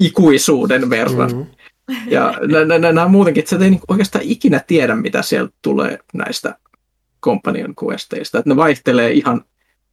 ikuisuuden 0.00 0.90
verran. 0.90 1.30
Mm-hmm. 1.30 1.46
Ja 2.10 2.34
nämä 2.92 3.08
muutenkin, 3.08 3.40
että 3.40 3.50
sä 3.50 3.64
ei 3.64 3.70
niinku 3.70 3.86
oikeastaan 3.88 4.24
ikinä 4.24 4.60
tiedä, 4.66 4.94
mitä 4.96 5.22
sieltä 5.22 5.52
tulee 5.62 5.98
näistä 6.14 6.54
companion 7.22 7.74
questeista. 7.84 8.38
Että 8.38 8.50
ne 8.50 8.56
vaihtelee 8.56 9.12
ihan, 9.12 9.44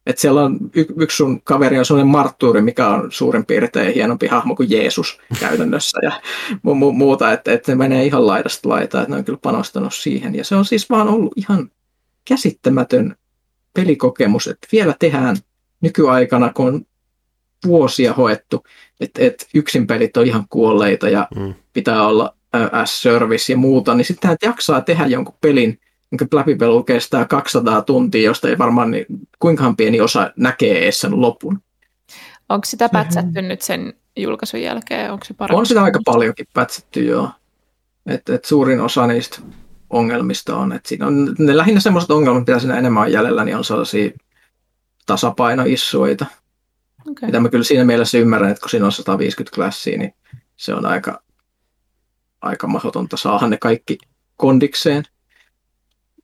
että 0.06 0.20
siellä 0.20 0.42
on 0.42 0.58
y- 0.74 0.94
yksi 0.96 1.16
sun 1.16 1.42
kaveri 1.42 1.78
on 1.78 1.84
sellainen 1.84 2.12
marttuuri, 2.12 2.62
mikä 2.62 2.88
on 2.88 3.12
suurin 3.12 3.46
piirtein 3.46 3.94
hienompi 3.94 4.26
hahmo 4.26 4.56
kuin 4.56 4.70
Jeesus 4.70 5.20
käytännössä 5.40 5.98
ja 6.02 6.10
mu- 6.54 6.90
mu- 6.90 6.92
muuta, 6.92 7.32
että, 7.32 7.52
että 7.52 7.72
ne 7.72 7.76
menee 7.76 8.04
ihan 8.04 8.26
laidasta 8.26 8.68
laitaan, 8.68 9.02
että 9.02 9.14
ne 9.14 9.18
on 9.18 9.24
kyllä 9.24 9.38
panostanut 9.42 9.94
siihen. 9.94 10.34
Ja 10.34 10.44
se 10.44 10.56
on 10.56 10.64
siis 10.64 10.90
vaan 10.90 11.08
ollut 11.08 11.32
ihan 11.36 11.70
käsittämätön 12.28 13.16
pelikokemus, 13.74 14.46
että 14.46 14.68
vielä 14.72 14.94
tehdään 14.98 15.36
nykyaikana, 15.80 16.52
kun 16.52 16.66
on 16.66 16.86
vuosia 17.66 18.12
hoettu, 18.12 18.64
että, 19.00 19.24
että 19.24 19.46
yksin 19.54 19.86
pelit 19.86 20.16
on 20.16 20.26
ihan 20.26 20.46
kuolleita 20.48 21.08
ja 21.08 21.28
mm. 21.36 21.54
pitää 21.72 22.06
olla 22.06 22.36
S-service 22.84 23.52
ja 23.52 23.56
muuta, 23.56 23.94
niin 23.94 24.04
sitten 24.04 24.30
että 24.30 24.46
jaksaa 24.46 24.80
tehdä 24.80 25.06
jonkun 25.06 25.34
pelin, 25.40 25.80
jonka 26.12 26.36
läpipelu 26.36 26.82
kestää 26.82 27.24
200 27.24 27.82
tuntia, 27.82 28.22
josta 28.22 28.48
ei 28.48 28.58
varmaan 28.58 28.90
niin, 28.90 29.06
kuinkahan 29.38 29.76
pieni 29.76 30.00
osa 30.00 30.32
näkee 30.36 30.82
edes 30.82 31.00
sen 31.00 31.20
lopun. 31.20 31.60
Onko 32.48 32.64
sitä 32.64 32.88
pätsätty 32.88 33.42
nyt 33.42 33.62
sen 33.62 33.94
julkaisun 34.16 34.62
jälkeen? 34.62 35.12
Onko 35.12 35.24
se 35.24 35.34
parempi? 35.34 35.58
On 35.58 35.66
sitä 35.66 35.82
aika 35.82 36.00
paljonkin 36.04 36.46
pätsätty, 36.54 37.04
joo. 37.04 37.30
Et, 38.06 38.28
et 38.28 38.44
suurin 38.44 38.80
osa 38.80 39.06
niistä 39.06 39.38
ongelmista 39.90 40.56
on, 40.56 40.72
että 40.72 40.88
siinä 40.88 41.06
on 41.06 41.34
ne 41.38 41.56
lähinnä 41.56 41.80
semmoiset 41.80 42.10
ongelmat, 42.10 42.46
mitä 42.46 42.58
siinä 42.58 42.78
enemmän 42.78 43.02
on 43.02 43.12
jäljellä, 43.12 43.44
niin 43.44 43.56
on 43.56 43.64
sellaisia 43.64 44.10
tasapainoissuita. 45.06 46.26
Okay. 47.10 47.26
Mitä 47.26 47.40
mä 47.40 47.48
kyllä 47.48 47.64
siinä 47.64 47.84
mielessä 47.84 48.18
ymmärrän, 48.18 48.50
että 48.50 48.60
kun 48.60 48.70
siinä 48.70 48.86
on 48.86 48.92
150 48.92 49.54
klassia, 49.54 49.98
niin 49.98 50.14
se 50.56 50.74
on 50.74 50.86
aika, 50.86 51.22
aika 52.40 52.66
mahdotonta 52.66 53.16
saada 53.16 53.46
ne 53.46 53.56
kaikki 53.56 53.98
kondikseen. 54.36 55.04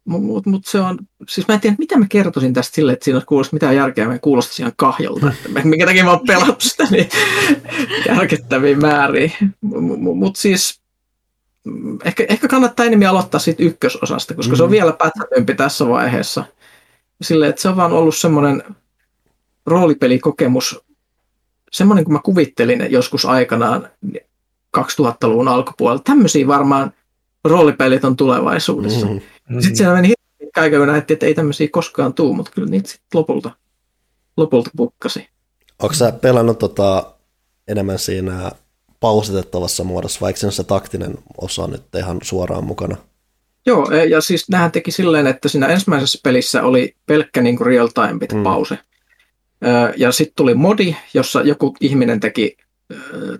Mutta 0.04 0.50
mut 0.50 0.66
se 0.66 0.80
on, 0.80 0.98
siis 1.28 1.48
mä 1.48 1.54
en 1.54 1.60
tiedä, 1.60 1.76
mitä 1.78 1.98
mä 1.98 2.06
kertoisin 2.08 2.54
tästä 2.54 2.74
sille, 2.74 2.92
että 2.92 3.04
siinä 3.04 3.16
olisi 3.16 3.26
kuulosti 3.26 3.56
mitään 3.56 3.76
järkeä, 3.76 4.08
mä 4.08 4.18
kuulostaisi 4.18 4.62
ihan 4.62 4.72
kahjolta, 4.76 5.32
että 5.46 5.68
minkä 5.68 5.86
takia 5.86 6.04
mä 6.04 6.10
oon 6.10 6.26
pelannut 6.26 6.60
sitä 6.60 6.84
niin 6.90 7.08
järkettäviä 8.06 8.76
määriä. 8.76 9.30
Mutta 9.60 10.14
mut 10.14 10.36
siis 10.36 10.81
ehkä, 12.04 12.26
ehkä 12.28 12.48
kannattaa 12.48 12.86
enemmän 12.86 13.08
aloittaa 13.08 13.40
siitä 13.40 13.62
ykkösosasta, 13.62 14.34
koska 14.34 14.52
mm. 14.52 14.56
se 14.56 14.62
on 14.62 14.68
mm. 14.68 14.72
vielä 14.72 14.92
pätkätympi 14.92 15.54
tässä 15.54 15.88
vaiheessa. 15.88 16.44
Sille, 17.22 17.48
että 17.48 17.62
se 17.62 17.68
on 17.68 17.76
vaan 17.76 17.92
ollut 17.92 18.16
semmoinen 18.16 18.62
roolipelikokemus, 19.66 20.80
semmoinen 21.72 22.04
kuin 22.04 22.12
mä 22.12 22.20
kuvittelin 22.24 22.86
joskus 22.90 23.24
aikanaan 23.24 23.88
2000-luvun 24.78 25.48
alkupuolella. 25.48 26.02
Tämmöisiä 26.04 26.46
varmaan 26.46 26.92
roolipelit 27.44 28.04
on 28.04 28.16
tulevaisuudessa. 28.16 29.06
Mm. 29.06 29.20
Mm. 29.48 29.60
Sitten 29.60 29.76
siellä 29.76 29.94
meni 29.94 30.12
kaiken, 30.54 30.80
kun 30.80 30.88
nähtiin, 30.88 31.14
että 31.14 31.26
ei 31.26 31.34
tämmöisiä 31.34 31.68
koskaan 31.72 32.14
tuu, 32.14 32.34
mutta 32.34 32.50
kyllä 32.54 32.68
niitä 32.68 32.88
sitten 32.88 33.08
lopulta, 33.14 33.50
lopulta 34.36 34.70
pukkasi. 34.76 35.28
Onko 35.82 35.94
sä 35.94 36.12
pelannut 36.12 36.58
tota, 36.58 37.14
enemmän 37.68 37.98
siinä 37.98 38.50
pausitettavassa 39.02 39.84
muodossa, 39.84 40.20
vaikka 40.20 40.40
siinä 40.40 40.50
se 40.50 40.64
taktinen 40.64 41.14
osa 41.38 41.66
nyt 41.66 41.82
ihan 41.98 42.18
suoraan 42.22 42.64
mukana? 42.64 42.96
Joo, 43.66 43.90
e, 43.90 44.04
ja 44.04 44.20
siis 44.20 44.48
nähän 44.48 44.72
teki 44.72 44.90
silleen, 44.90 45.26
että 45.26 45.48
siinä 45.48 45.66
ensimmäisessä 45.66 46.18
pelissä 46.22 46.62
oli 46.62 46.96
pelkkä 47.06 47.42
niin 47.42 47.56
kuin 47.56 47.66
real 47.66 47.88
time 47.88 48.18
bit 48.18 48.32
mm. 48.32 48.42
pause. 48.42 48.78
Ja 49.96 50.12
sitten 50.12 50.36
tuli 50.36 50.54
modi, 50.54 50.96
jossa 51.14 51.42
joku 51.42 51.76
ihminen 51.80 52.20
teki 52.20 52.56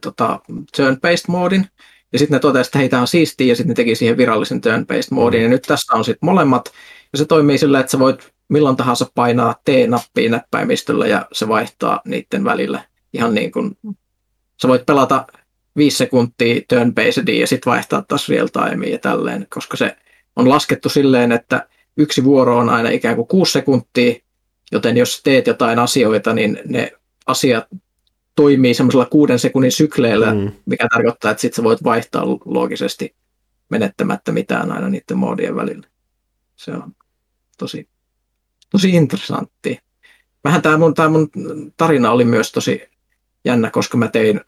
tota, 0.01 0.40
turn-based 0.76 1.24
modin, 1.28 1.66
ja 2.12 2.18
sitten 2.18 2.36
ne 2.36 2.40
totesivat, 2.40 2.66
että 2.66 2.78
hei, 2.78 2.89
tämä 2.89 3.01
on 3.01 3.06
siistiä, 3.06 3.47
ja 3.47 3.56
sitten 3.56 3.68
ne 3.68 3.74
teki 3.74 3.94
siihen 3.94 4.16
virallisen 4.16 4.60
turn-based 4.60 5.09
modin, 5.10 5.40
mm. 5.40 5.44
ja 5.44 5.48
nyt 5.48 5.62
tässä 5.62 5.94
on 5.94 6.05
sitten 6.05 6.26
molemmat, 6.26 6.72
ja 7.12 7.18
se 7.18 7.24
toimii 7.24 7.59
sillä, 7.59 7.80
että 7.80 7.90
sä 7.90 7.98
voit 7.98 8.32
milloin 8.48 8.76
tahansa 8.76 9.10
painaa 9.14 9.55
T-nappia 9.64 10.30
näppäimistöllä, 10.30 11.06
ja 11.06 11.26
se 11.32 11.48
vaihtaa 11.48 12.01
niiden 12.05 12.44
välillä 12.44 12.84
ihan 13.12 13.34
niin 13.34 13.52
kuin, 13.52 13.78
sä 14.62 14.68
voit 14.68 14.86
pelata 14.86 15.26
viisi 15.77 15.97
sekuntia 15.97 16.61
turn-based 16.69 17.32
ja 17.32 17.47
sitten 17.47 17.70
vaihtaa 17.70 18.03
taas 18.03 18.28
real 18.28 18.47
time 18.47 18.86
ja 18.86 18.99
tälleen, 18.99 19.47
koska 19.55 19.77
se 19.77 19.97
on 20.36 20.49
laskettu 20.49 20.89
silleen, 20.89 21.32
että 21.32 21.69
yksi 21.97 22.24
vuoro 22.24 22.59
on 22.59 22.69
aina 22.69 22.89
ikään 22.89 23.16
kuin 23.16 23.28
kuusi 23.28 23.53
sekuntia, 23.53 24.15
joten 24.73 24.97
jos 24.97 25.20
teet 25.23 25.47
jotain 25.47 25.78
asioita, 25.78 26.35
niin 26.35 26.59
ne 26.65 26.93
asiat 27.27 27.65
toimii 28.35 28.74
semmoisella 28.74 29.07
kuuden 29.07 29.39
sekunnin 29.39 29.73
sykleillä, 29.73 30.35
mm. 30.35 30.53
mikä 30.66 30.89
tarkoittaa, 30.89 31.31
että 31.31 31.40
sitten 31.40 31.57
sä 31.57 31.62
voit 31.62 31.85
vaihtaa 31.85 32.27
loogisesti 32.44 33.15
menettämättä 33.69 34.32
mitään 34.32 34.73
aina 34.73 34.89
niiden 34.89 35.16
moodien 35.16 35.57
välillä. 35.57 35.86
Se 36.57 36.70
on 36.70 36.93
tosi, 37.59 37.89
tosi 38.70 38.90
interessantti. 38.90 39.78
Vähän 40.44 40.62
tämä 40.62 40.78
mun, 40.78 40.94
mun 41.09 41.28
tarina 41.77 42.11
oli 42.11 42.24
myös 42.24 42.53
tosi 42.53 42.82
jännä, 43.44 43.70
koska 43.70 43.99
mä 43.99 44.09
tein, 44.09 44.40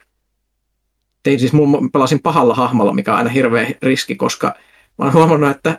tein 1.25 1.41
siis 1.41 1.53
mun, 1.53 1.91
pelasin 1.93 2.21
pahalla 2.21 2.55
hahmolla, 2.55 2.93
mikä 2.93 3.13
on 3.13 3.19
aina 3.19 3.31
hirveä 3.31 3.71
riski, 3.83 4.15
koska 4.15 4.55
mä 4.99 5.05
oon 5.05 5.13
huomannut, 5.13 5.51
että 5.51 5.79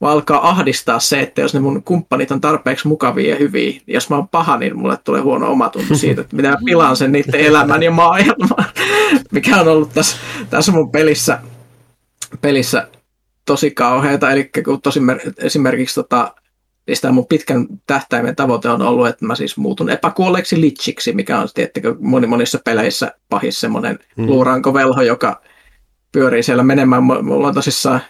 mä 0.00 0.08
alkaa 0.08 0.48
ahdistaa 0.48 1.00
se, 1.00 1.20
että 1.20 1.40
jos 1.40 1.54
ne 1.54 1.60
mun 1.60 1.82
kumppanit 1.82 2.30
on 2.30 2.40
tarpeeksi 2.40 2.88
mukavia 2.88 3.30
ja 3.30 3.36
hyviä, 3.36 3.70
niin 3.70 3.82
jos 3.86 4.10
mä 4.10 4.16
oon 4.16 4.28
paha, 4.28 4.56
niin 4.56 4.78
mulle 4.78 4.96
tulee 5.04 5.20
huono 5.20 5.50
omatunto 5.50 5.94
siitä, 5.98 6.20
että 6.20 6.36
mitä 6.36 6.50
mä 6.50 6.56
pilaan 6.64 6.96
sen 6.96 7.12
niiden 7.12 7.40
elämän 7.40 7.82
ja 7.82 7.90
maailman, 7.90 8.66
mikä 9.32 9.60
on 9.60 9.68
ollut 9.68 9.92
tässä, 9.94 10.16
tässä 10.50 10.72
mun 10.72 10.90
pelissä, 10.90 11.40
pelissä 12.40 12.88
tosi 13.44 13.70
kauheata. 13.70 14.30
Eli 14.30 14.50
kun 14.64 14.82
tosi 14.82 15.00
esimerkiksi 15.38 15.94
tota, 15.94 16.34
niin 16.86 17.14
mun 17.14 17.26
pitkän 17.26 17.66
tähtäimen 17.86 18.36
tavoite 18.36 18.68
on 18.68 18.82
ollut, 18.82 19.08
että 19.08 19.26
mä 19.26 19.34
siis 19.34 19.56
muutun 19.56 19.90
epäkuolleeksi 19.90 20.60
litchiksi, 20.60 21.12
mikä 21.12 21.38
on 21.38 21.48
tiettikö 21.54 21.94
moni 22.00 22.26
monissa 22.26 22.58
peleissä 22.64 23.12
pahis 23.28 23.60
semmoinen 23.60 23.98
hmm. 24.16 24.26
luurankovelho, 24.26 25.02
joka 25.02 25.40
pyörii 26.12 26.42
siellä 26.42 26.62
menemään. 26.62 27.02
Mulla 27.02 27.48
on 27.48 27.54
tosissaan 27.54 28.00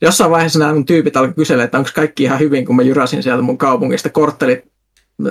jossain 0.00 0.30
vaiheessa 0.30 0.58
nämä 0.58 0.74
mun 0.74 0.86
tyypit 0.86 1.16
alkoi 1.16 1.34
kysellä, 1.34 1.64
että 1.64 1.78
onko 1.78 1.90
kaikki 1.94 2.22
ihan 2.22 2.38
hyvin, 2.38 2.66
kun 2.66 2.76
mä 2.76 2.82
jyräsin 2.82 3.22
sieltä 3.22 3.42
mun 3.42 3.58
kaupungista 3.58 4.08
korttelit, 4.10 4.72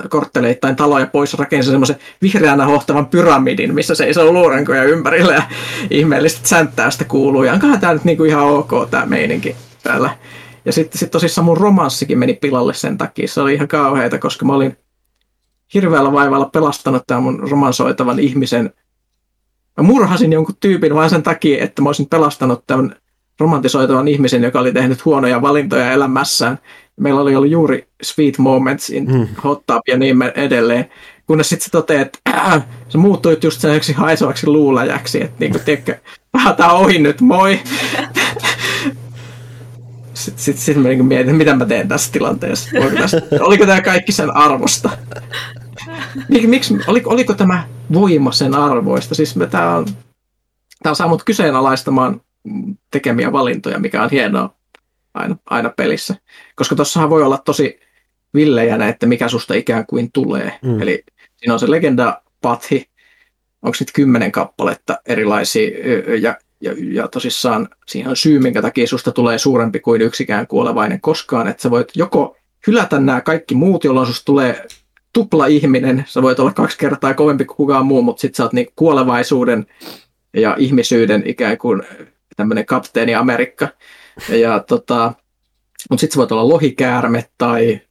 kortteleittain 0.10 0.76
taloja 0.76 1.08
pois, 1.08 1.34
rakensin 1.34 1.72
semmoisen 1.72 1.96
vihreänä 2.22 2.66
hohtavan 2.66 3.06
pyramidin, 3.06 3.74
missä 3.74 3.96
se 3.96 4.10
iso 4.10 4.34
luurankoja 4.34 4.84
ympärillä 4.84 5.34
ja 5.34 5.44
ihmeellistä 5.90 6.48
sänttäystä 6.48 7.06
kuuluu. 7.06 7.44
Ja 7.44 7.54
onkohan 7.54 7.80
tämä 7.80 7.94
nyt 7.94 8.04
niinku 8.04 8.24
ihan 8.24 8.44
ok 8.44 8.72
tämä 8.92 9.06
meininki 9.06 9.56
täällä. 9.84 10.10
Ja 10.66 10.72
sitten 10.72 11.00
sit 11.00 11.12
tosissaan 11.12 11.46
mun 11.46 11.58
romanssikin 11.58 12.20
meni 12.20 12.34
pilalle 12.34 12.74
sen 12.74 12.98
takia. 12.98 13.28
Se 13.28 13.42
oli 13.42 13.54
ihan 13.54 13.68
kauheita, 13.68 14.20
koska 14.20 14.46
mä 14.46 14.54
olin 14.54 14.78
hirveällä 15.74 16.12
vaivalla 16.12 16.46
pelastanut 16.46 17.04
tämän 17.08 17.24
mun 17.24 17.40
romansoitavan 17.50 18.20
ihmisen. 18.20 18.74
Mä 19.78 19.84
murhasin 19.84 20.34
jonkun 20.34 20.56
tyypin 20.60 20.96
vain 20.96 21.10
sen 21.10 21.24
takia, 21.24 21.64
että 21.64 21.82
mä 21.82 21.90
olisin 21.90 22.10
pelastanut 22.10 22.64
tämän 22.68 22.96
romantisoitavan 23.40 24.08
ihmisen, 24.08 24.44
joka 24.44 24.60
oli 24.60 24.74
tehnyt 24.74 25.06
huonoja 25.06 25.42
valintoja 25.42 25.92
elämässään. 25.92 26.60
Meillä 27.00 27.22
oli 27.22 27.36
ollut 27.36 27.52
juuri 27.52 27.88
sweet 28.04 28.38
moments 28.38 28.90
in 28.90 29.12
mm. 29.12 29.28
hot 29.44 29.66
tub 29.68 29.82
ja 29.88 29.98
niin 29.98 30.22
edelleen. 30.22 30.90
Kunnes 31.28 31.50
sitten 31.50 31.66
se 31.66 31.72
toteaa, 31.72 32.02
että 32.02 32.20
äh, 32.30 32.66
se 32.90 32.98
muuttui 32.98 33.38
just 33.44 33.62
sellaiseksi 33.62 33.94
haisevaksi 33.94 34.48
luulajaksi, 34.48 35.24
että 35.24 35.36
niin 35.40 35.52
kuin, 35.52 35.64
tiedätkö, 35.64 35.98
tämä 36.58 36.74
ohi 36.74 37.00
nyt, 37.00 37.22
moi. 37.22 37.60
sitten 40.22 40.44
sit, 40.44 40.58
sit 40.58 40.78
mä 40.78 40.88
niin 40.88 41.06
mietin, 41.06 41.36
mitä 41.36 41.56
mä 41.56 41.66
teen 41.66 41.88
tässä 41.88 42.12
tilanteessa. 42.12 42.70
Tästä, 42.98 43.22
oliko 43.40 43.66
tämä 43.66 43.82
kaikki 43.82 44.12
sen 44.12 44.36
arvosta? 44.36 44.90
Mik, 46.30 46.44
miksi, 46.44 46.78
oliko, 46.88 47.10
oliko 47.10 47.34
tämä 47.34 47.68
voima 47.94 48.32
sen 48.32 48.56
arvoista? 48.56 49.16
Siis 49.16 49.36
tämä 49.52 49.76
on, 49.76 49.86
tämä 50.84 50.92
on 50.92 50.96
saa 50.96 51.08
mut 51.08 51.24
kyseenalaistamaan 51.24 52.22
tekemiä 52.92 53.32
valintoja, 53.32 53.80
mikä 53.80 54.04
on 54.04 54.10
hienoa 54.10 54.54
aina, 55.14 55.36
aina 55.46 55.70
pelissä. 55.78 56.16
Koska 56.56 56.76
tuossahan 56.76 57.10
voi 57.10 57.24
olla 57.24 57.38
tosi 57.38 57.80
villejänä, 58.34 58.88
että 58.88 59.06
mikä 59.06 59.28
susta 59.28 59.54
ikään 59.54 59.86
kuin 59.86 60.12
tulee. 60.12 60.60
Mm. 60.62 60.82
Eli 60.82 61.04
siinä 61.38 61.54
on 61.54 61.60
se 61.60 61.72
legenda 61.72 62.22
pathi, 62.42 62.90
onko 63.62 63.78
nyt 63.80 63.92
kymmenen 63.92 64.32
kappaletta 64.32 65.00
erilaisia, 65.06 65.70
ja, 66.22 66.38
ja, 66.62 66.74
ja 66.78 67.08
tosissaan 67.08 67.70
siihen 67.88 68.10
on 68.10 68.16
syy, 68.16 68.40
minkä 68.40 68.62
takia 68.62 68.88
susta 68.88 69.12
tulee 69.12 69.38
suurempi 69.38 69.80
kuin 69.80 70.02
yksikään 70.02 70.48
kuolevainen 70.48 71.02
koskaan, 71.02 71.48
että 71.48 71.62
sä 71.62 71.72
voit 71.72 71.92
joko 71.96 72.38
hylätä 72.68 73.00
nämä 73.00 73.22
kaikki 73.22 73.56
muut, 73.56 73.84
jolloin 73.84 74.08
susta 74.08 74.26
tulee 74.26 74.68
tupla 75.14 75.46
ihminen, 75.46 76.06
sä 76.08 76.22
voit 76.22 76.40
olla 76.40 76.54
kaksi 76.54 76.78
kertaa 76.78 77.14
kovempi 77.14 77.46
kuin 77.46 77.58
kukaan 77.58 77.86
muu, 77.86 78.02
mutta 78.02 78.22
sit 78.22 78.36
sä 78.36 78.44
oot 78.44 78.54
niin 78.54 78.68
kuolevaisuuden 78.76 79.66
ja 80.34 80.56
ihmisyyden 80.60 81.24
ikään 81.26 81.58
kuin 81.58 81.84
tämmöinen 82.36 82.66
kapteeni 82.66 83.16
Amerikka. 83.16 83.68
Ja 84.30 84.60
tota, 84.60 85.14
mutta 85.90 86.02
sitten 86.02 86.14
se 86.14 86.18
voi 86.18 86.28
olla 86.32 86.50
lohikäärme 86.50 87.30
tai, 87.38 87.82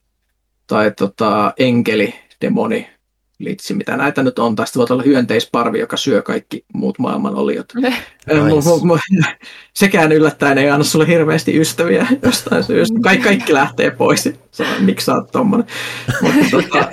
tai 0.67 0.91
tota, 0.91 1.53
enkeli, 1.57 2.13
demoni, 2.41 2.87
litsi, 3.43 3.73
mitä 3.73 3.97
näitä 3.97 4.23
nyt 4.23 4.39
on, 4.39 4.55
tai 4.55 4.67
sitten 4.67 4.79
voi 4.79 4.87
olla 4.89 5.03
hyönteisparvi, 5.03 5.79
joka 5.79 5.97
syö 5.97 6.21
kaikki 6.21 6.65
muut 6.73 6.99
maailman 6.99 7.35
oliot. 7.35 7.65
Nice. 7.75 7.97
Sekään 9.73 10.11
yllättäen 10.11 10.57
ei 10.57 10.69
anna 10.69 10.83
sulle 10.83 11.07
hirveästi 11.07 11.59
ystäviä 11.59 12.07
jostain 12.25 12.63
syystä. 12.63 12.99
Kaikki, 13.03 13.23
kaikki 13.23 13.53
lähtee 13.53 13.91
pois. 13.91 14.29
Sano, 14.51 14.69
miksi 14.79 15.05
sä 15.05 15.13
oot 15.13 15.31
tommonen? 15.31 15.67
Mutta, 16.21 16.45
tota, 16.51 16.89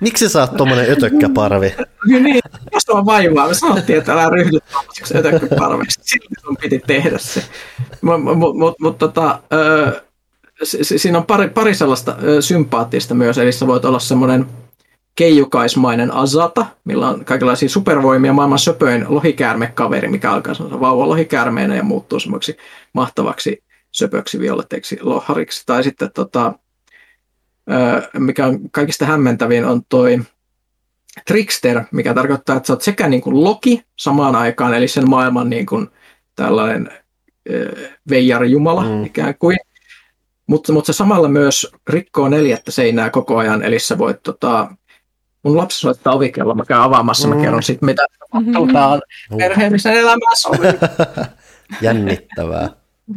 miksi 0.00 0.28
sä 0.28 0.40
oot 0.40 0.56
tommonen 0.56 0.90
ötökkäparvi? 0.90 1.74
niin, 2.06 2.40
jos 2.72 2.88
on 2.88 3.06
vaivaa, 3.06 3.48
me 3.48 3.54
sanottiin, 3.54 3.98
että 3.98 4.12
älä 4.12 4.30
ryhdy 4.30 4.58
tommoseksi 4.72 5.18
ötökkäparveksi. 5.18 6.00
Silti 6.02 6.34
sun 6.40 6.56
piti 6.60 6.82
tehdä 6.86 7.18
se. 7.18 7.42
Mutta 8.00 8.34
mut, 8.34 8.56
mut, 8.56 8.74
mut, 8.80 8.98
tota, 8.98 9.40
siinä 10.82 11.18
on 11.18 11.26
pari, 11.26 11.48
pari 11.48 11.74
sellaista 11.74 12.16
sympaattista 12.40 13.14
myös, 13.14 13.38
eli 13.38 13.52
sä 13.52 13.66
voit 13.66 13.84
olla 13.84 13.98
semmoinen 13.98 14.46
keijukaismainen 15.18 16.14
Azata, 16.14 16.66
millä 16.84 17.08
on 17.08 17.24
kaikenlaisia 17.24 17.68
supervoimia, 17.68 18.32
maailman 18.32 18.58
söpöin 18.58 19.04
lohikäärmekaveri, 19.08 20.08
mikä 20.08 20.32
alkaa 20.32 20.54
sellaisen 20.54 20.80
vauva 20.80 21.08
lohikäärmeenä 21.08 21.76
ja 21.76 21.82
muuttuu 21.82 22.20
semmoiksi 22.20 22.56
mahtavaksi 22.92 23.64
söpöksi 23.90 24.40
violetteiksi 24.40 24.98
lohariksi. 25.02 25.62
Tai 25.66 25.82
sitten 25.82 26.10
tota, 26.14 26.52
mikä 28.18 28.46
on 28.46 28.70
kaikista 28.70 29.06
hämmentävin 29.06 29.64
on 29.64 29.82
toi 29.88 30.20
Trickster, 31.26 31.84
mikä 31.92 32.14
tarkoittaa, 32.14 32.56
että 32.56 32.66
sä 32.66 32.72
oot 32.72 32.82
sekä 32.82 33.08
niin 33.08 33.22
kuin 33.22 33.44
Loki 33.44 33.82
samaan 33.96 34.36
aikaan, 34.36 34.74
eli 34.74 34.88
sen 34.88 35.10
maailman 35.10 35.50
niin 35.50 35.66
kuin 35.66 35.88
tällainen 36.36 36.90
veijarjumala 38.10 38.84
mm. 38.84 39.04
ikään 39.04 39.34
kuin, 39.38 39.56
mutta, 40.46 40.72
mutta 40.72 40.92
se 40.92 40.96
samalla 40.96 41.28
myös 41.28 41.72
rikkoo 41.88 42.28
neljättä 42.28 42.70
seinää 42.70 43.10
koko 43.10 43.36
ajan, 43.36 43.62
eli 43.62 43.78
sä 43.78 43.98
voit 43.98 44.22
tota, 44.22 44.68
mun 45.42 45.56
lapsi 45.56 45.78
soittaa 45.78 46.14
ovikello, 46.14 46.54
mä 46.54 46.64
käyn 46.64 46.80
avaamassa, 46.80 47.28
mm. 47.28 47.34
mä 47.34 47.42
kerron 47.42 47.62
sitten, 47.62 47.86
mitä 47.86 48.06
halutaan 48.54 48.98
mm-hmm. 48.98 49.38
perheellisen 49.38 49.94
elämässä 49.94 50.48
Jännittävää. 51.82 52.68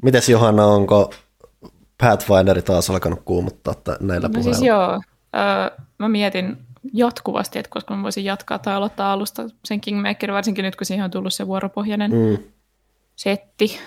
Mites 0.03 0.29
Johanna, 0.29 0.65
onko 0.65 1.13
Pathfinderi 2.01 2.61
taas 2.61 2.89
alkanut 2.89 3.21
kuumuttaa 3.25 3.75
näillä 3.99 4.27
no 4.27 4.31
puheilla? 4.33 4.53
siis 4.53 4.67
joo, 4.67 5.01
öö, 5.35 5.85
mä 5.97 6.09
mietin 6.09 6.57
jatkuvasti, 6.93 7.59
että 7.59 7.69
koska 7.69 7.95
mä 7.95 8.03
voisin 8.03 8.25
jatkaa 8.25 8.59
tai 8.59 8.73
aloittaa 8.73 9.13
alusta 9.13 9.43
sen 9.65 9.81
Kingmaker, 9.81 10.31
varsinkin 10.31 10.63
nyt 10.63 10.75
kun 10.75 10.85
siihen 10.85 11.05
on 11.05 11.11
tullut 11.11 11.33
se 11.33 11.47
vuoropohjainen 11.47 12.11
mm. 12.11 12.37
setti, 13.15 13.79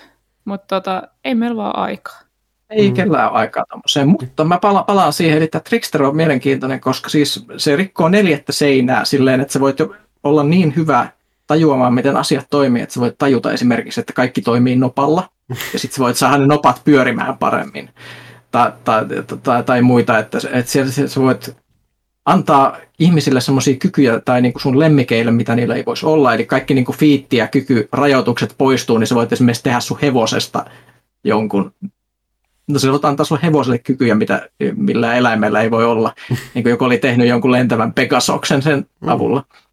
mutta 0.45 0.75
tota, 0.75 1.07
ei 1.23 1.35
meillä 1.35 1.55
vaan 1.55 1.77
aikaa. 1.77 2.24
Ei 2.69 2.89
mm. 2.89 2.93
kellään 2.93 3.31
aikaa 3.31 3.65
tämmöiseen, 3.69 4.07
mutta 4.07 4.43
mä 4.43 4.57
pala- 4.57 4.83
palaan 4.83 5.13
siihen, 5.13 5.37
eli 5.37 5.47
tämä 5.47 5.61
Trickster 5.61 6.03
on 6.03 6.15
mielenkiintoinen, 6.15 6.79
koska 6.79 7.09
siis 7.09 7.45
se 7.57 7.75
rikkoo 7.75 8.09
neljättä 8.09 8.51
seinää 8.51 9.05
silleen, 9.05 9.41
että 9.41 9.53
sä 9.53 9.59
voit 9.59 9.79
jo 9.79 9.95
olla 10.23 10.43
niin 10.43 10.73
hyvä 10.75 11.07
tajuamaan, 11.47 11.93
miten 11.93 12.17
asiat 12.17 12.47
toimii, 12.49 12.81
että 12.81 12.93
sä 12.93 12.99
voit 12.99 13.17
tajuta 13.17 13.51
esimerkiksi, 13.51 13.99
että 13.99 14.13
kaikki 14.13 14.41
toimii 14.41 14.75
nopalla, 14.75 15.29
ja 15.73 15.79
sitten 15.79 15.95
sä 15.95 16.03
voit 16.03 16.17
saada 16.17 16.37
ne 16.37 16.45
nopat 16.47 16.81
pyörimään 16.85 17.37
paremmin, 17.37 17.89
tai, 18.51 18.71
tai, 18.83 19.05
tai, 19.43 19.63
tai 19.63 19.81
muita, 19.81 20.19
että, 20.19 20.37
että 20.51 20.71
sä, 20.71 21.07
sä 21.07 21.21
voit 21.21 21.55
antaa 22.25 22.77
ihmisille 22.99 23.41
semmoisia 23.41 23.75
kykyjä 23.75 24.19
tai 24.19 24.41
niin 24.41 24.53
kuin 24.53 24.61
sun 24.61 24.79
lemmikeille, 24.79 25.31
mitä 25.31 25.55
niillä 25.55 25.75
ei 25.75 25.83
voisi 25.85 26.05
olla, 26.05 26.33
eli 26.33 26.45
kaikki 26.45 26.73
niin 26.73 26.85
kuin 26.85 26.97
fiitti 26.97 27.37
ja 27.37 27.47
kyky, 27.47 27.89
rajoitukset 27.91 28.55
poistuu, 28.57 28.97
niin 28.97 29.07
sä 29.07 29.15
voit 29.15 29.33
esimerkiksi 29.33 29.63
tehdä 29.63 29.79
sun 29.79 29.99
hevosesta 30.01 30.65
jonkun 31.23 31.73
no 32.67 32.79
se 32.79 32.87
antaa 33.03 33.25
sulle 33.25 33.41
hevoselle 33.43 33.77
kykyjä, 33.77 34.15
mitä, 34.15 34.49
millä 34.75 35.15
eläimellä 35.15 35.61
ei 35.61 35.71
voi 35.71 35.85
olla, 35.85 36.13
niin 36.53 36.63
kuin 36.63 36.71
joku 36.71 36.85
oli 36.85 36.97
tehnyt 36.97 37.27
jonkun 37.27 37.51
lentävän 37.51 37.93
Pegasoksen 37.93 38.61
sen 38.61 38.85
mm. 39.01 39.09
avulla. 39.09 39.39
Mm. 39.39 39.65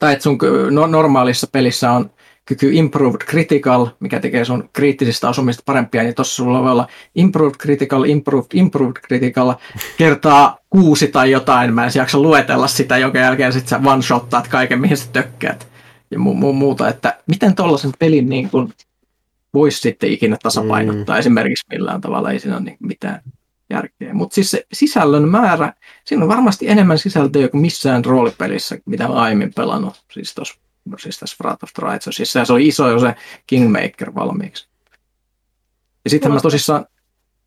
Tai 0.00 0.12
että 0.12 0.22
sun 0.22 0.38
no, 0.70 0.86
normaalissa 0.86 1.46
pelissä 1.52 1.90
on 1.90 2.10
kyky 2.44 2.72
Improved 2.72 3.20
Critical, 3.20 3.86
mikä 4.00 4.20
tekee 4.20 4.44
sun 4.44 4.70
kriittisistä 4.72 5.28
osumista 5.28 5.62
parempia, 5.66 6.02
niin 6.02 6.14
tuossa 6.14 6.34
sulla 6.34 6.62
voi 6.62 6.70
olla 6.70 6.88
Improved 7.14 7.54
Critical, 7.54 8.04
Improved, 8.04 8.46
Improved 8.54 9.00
Critical 9.06 9.54
kertaa 9.98 10.58
kuusi 10.70 11.08
tai 11.08 11.30
jotain. 11.30 11.74
Mä 11.74 11.84
en 11.84 11.90
jaksa 11.94 12.18
luetella 12.18 12.66
sitä, 12.66 12.98
jonka 12.98 13.18
jälkeen 13.18 13.52
sit 13.52 13.68
sä 13.68 13.78
one-shottaat 13.78 14.48
kaiken, 14.48 14.80
mihin 14.80 14.96
sä 14.96 15.08
tökkäät 15.12 15.68
ja 16.10 16.18
mu- 16.18 16.42
mu- 16.42 16.52
muuta. 16.52 16.88
Että 16.88 17.18
miten 17.26 17.54
tuollaisen 17.54 17.92
pelin 17.98 18.28
niin 18.28 18.50
kun 18.50 18.72
voisi 19.54 19.80
sitten 19.80 20.12
ikinä 20.12 20.36
tasapainottaa 20.42 21.16
mm. 21.16 21.18
esimerkiksi 21.18 21.66
millään 21.70 22.00
tavalla, 22.00 22.30
ei 22.30 22.38
siinä 22.38 22.56
ole 22.56 22.64
niin 22.64 22.76
mitään 22.80 23.22
järkeä. 23.70 24.14
Mutta 24.14 24.34
siis 24.34 24.50
se 24.50 24.66
sisällön 24.72 25.28
määrä, 25.28 25.72
siinä 26.04 26.22
on 26.22 26.28
varmasti 26.28 26.68
enemmän 26.68 26.98
sisältöä 26.98 27.48
kuin 27.48 27.60
missään 27.60 28.04
roolipelissä, 28.04 28.78
mitä 28.86 29.08
olen 29.08 29.18
aiemmin 29.18 29.52
pelannut, 29.54 30.04
siis, 30.12 30.34
tos, 30.34 30.58
siis 30.98 31.18
tässä 31.18 31.36
Wrath 31.40 31.64
of 31.64 31.70
the 31.72 32.12
Siis 32.12 32.32
se 32.32 32.52
oli 32.52 32.68
iso 32.68 32.90
jo 32.90 32.98
se 32.98 33.14
Kingmaker 33.46 34.14
valmiiksi. 34.14 34.68
Ja 36.04 36.10
sitten 36.10 36.32
mä 36.32 36.40
tosissaan... 36.40 36.86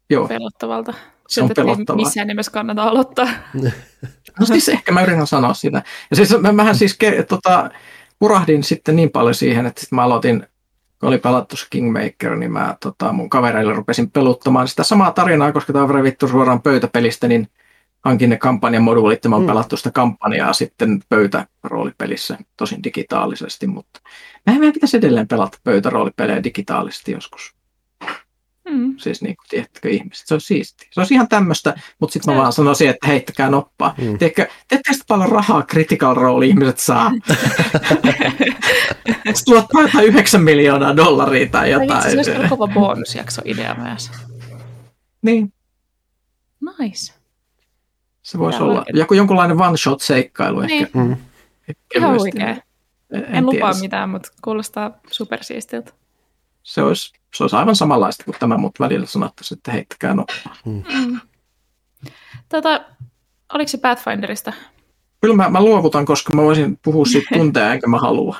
Joo. 0.09 0.27
Pelottavalta. 0.27 0.93
Se 1.27 1.41
on 1.41 1.49
pelottavaa. 1.55 2.05
Missään 2.05 2.27
nimessä 2.27 2.51
kannata 2.51 2.83
aloittaa. 2.83 3.27
no 4.39 4.45
siis 4.45 4.69
ehkä 4.69 4.91
mä 4.91 5.01
yritän 5.03 5.27
sanoa 5.27 5.53
sitä. 5.53 5.83
Ja 6.09 6.15
siis 6.15 6.39
mä, 6.41 6.51
mähän 6.51 6.75
siis 6.75 6.97
ke, 6.97 7.23
tota, 7.23 7.69
purahdin 8.19 8.63
sitten 8.63 8.95
niin 8.95 9.09
paljon 9.09 9.35
siihen, 9.35 9.65
että 9.65 9.81
sitten 9.81 9.95
mä 9.95 10.03
aloitin 10.03 10.47
kun 11.05 11.13
oli 11.13 11.17
pelattu 11.17 11.55
se 11.55 11.65
Kingmaker, 11.69 12.35
niin 12.35 12.51
mä 12.51 12.75
tota, 12.79 13.13
mun 13.13 13.29
kavereille 13.29 13.73
rupesin 13.73 14.11
peluttamaan 14.11 14.67
sitä 14.67 14.83
samaa 14.83 15.11
tarinaa, 15.11 15.51
koska 15.51 15.73
tämä 15.73 15.83
on 15.83 15.89
revittu 15.89 16.27
suoraan 16.27 16.61
pöytäpelistä, 16.61 17.27
niin 17.27 17.47
hankin 18.05 18.29
ne 18.29 18.37
kampanjamoduulit 18.37 19.23
ja 19.23 19.29
mä 19.29 19.35
oon 19.35 19.43
mm. 19.43 19.47
pelattu 19.47 19.77
sitä 19.77 19.91
kampanjaa 19.91 20.53
sitten 20.53 20.99
pöytäroolipelissä, 21.09 22.37
tosin 22.57 22.83
digitaalisesti, 22.83 23.67
mutta 23.67 23.99
meidän 24.45 24.73
pitäisi 24.73 24.97
edelleen 24.97 25.27
pelata 25.27 25.57
pöytäroolipelejä 25.63 26.43
digitaalisesti 26.43 27.11
joskus. 27.11 27.55
Mm. 28.69 28.95
Siis 28.97 29.21
niin 29.21 29.35
kuin, 29.35 29.45
tiedättekö 29.49 29.89
ihmiset, 29.89 30.27
se 30.27 30.33
on 30.33 30.41
siisti. 30.41 30.87
Se 30.91 31.01
on 31.01 31.07
ihan 31.11 31.27
tämmöistä, 31.27 31.75
mutta 31.99 32.13
sitten 32.13 32.33
mä 32.33 32.41
vaan 32.41 32.53
sanoisin, 32.53 32.89
että 32.89 33.07
heittäkää 33.07 33.49
noppaa. 33.49 33.95
Mm. 33.97 34.17
Tiedätkö, 34.17 34.47
teette 34.67 34.91
paljon 35.07 35.29
rahaa 35.29 35.63
critical 35.63 36.15
role 36.15 36.45
ihmiset 36.45 36.79
saa. 36.79 37.11
Tuot 39.45 39.65
jotain 39.73 40.05
9 40.05 40.41
miljoonaa 40.41 40.95
dollaria 40.95 41.49
tai 41.49 41.71
jotain. 41.71 42.11
Se 42.11 42.17
olisi 42.17 42.31
kova 42.49 42.67
bonusjakso 42.67 43.41
idea 43.45 43.75
myös. 43.75 44.11
Niin. 45.21 45.53
Nice. 46.79 47.13
Se 48.21 48.39
voisi 48.39 48.63
olla 48.63 48.79
oikein. 48.79 48.97
joku 48.97 49.13
jonkunlainen 49.13 49.61
one-shot-seikkailu 49.61 50.61
niin. 50.61 50.83
ehkä. 50.83 50.99
Mm. 50.99 51.17
Ihan 51.95 52.21
oikein. 52.21 52.47
En, 52.47 52.61
en, 53.11 53.25
en 53.35 53.45
lupaa 53.45 53.73
mitään, 53.81 54.09
mutta 54.09 54.29
kuulostaa 54.41 54.91
supersiistiltä. 55.11 55.91
Se 56.63 56.81
olisi 56.81 57.13
se 57.35 57.43
olisi 57.43 57.55
aivan 57.55 57.75
samanlaista 57.75 58.23
kuin 58.23 58.35
tämä, 58.39 58.57
mutta 58.57 58.83
välillä 58.83 59.05
sanottaisiin, 59.05 59.57
että 59.57 59.71
heittäkää 59.71 60.13
noppaa. 60.13 60.55
Mm. 60.65 60.83
Mm. 60.93 61.19
Tota, 62.49 62.81
oliko 63.53 63.67
se 63.67 63.77
Pathfinderista? 63.77 64.53
Kyllä 65.21 65.35
mä, 65.35 65.49
mä 65.49 65.63
luovutan, 65.63 66.05
koska 66.05 66.33
mä 66.33 66.41
voisin 66.41 66.79
puhua 66.83 67.05
siitä 67.05 67.27
tunteja, 67.37 67.73
enkä 67.73 67.87
mä 67.87 67.99
halua. 67.99 68.37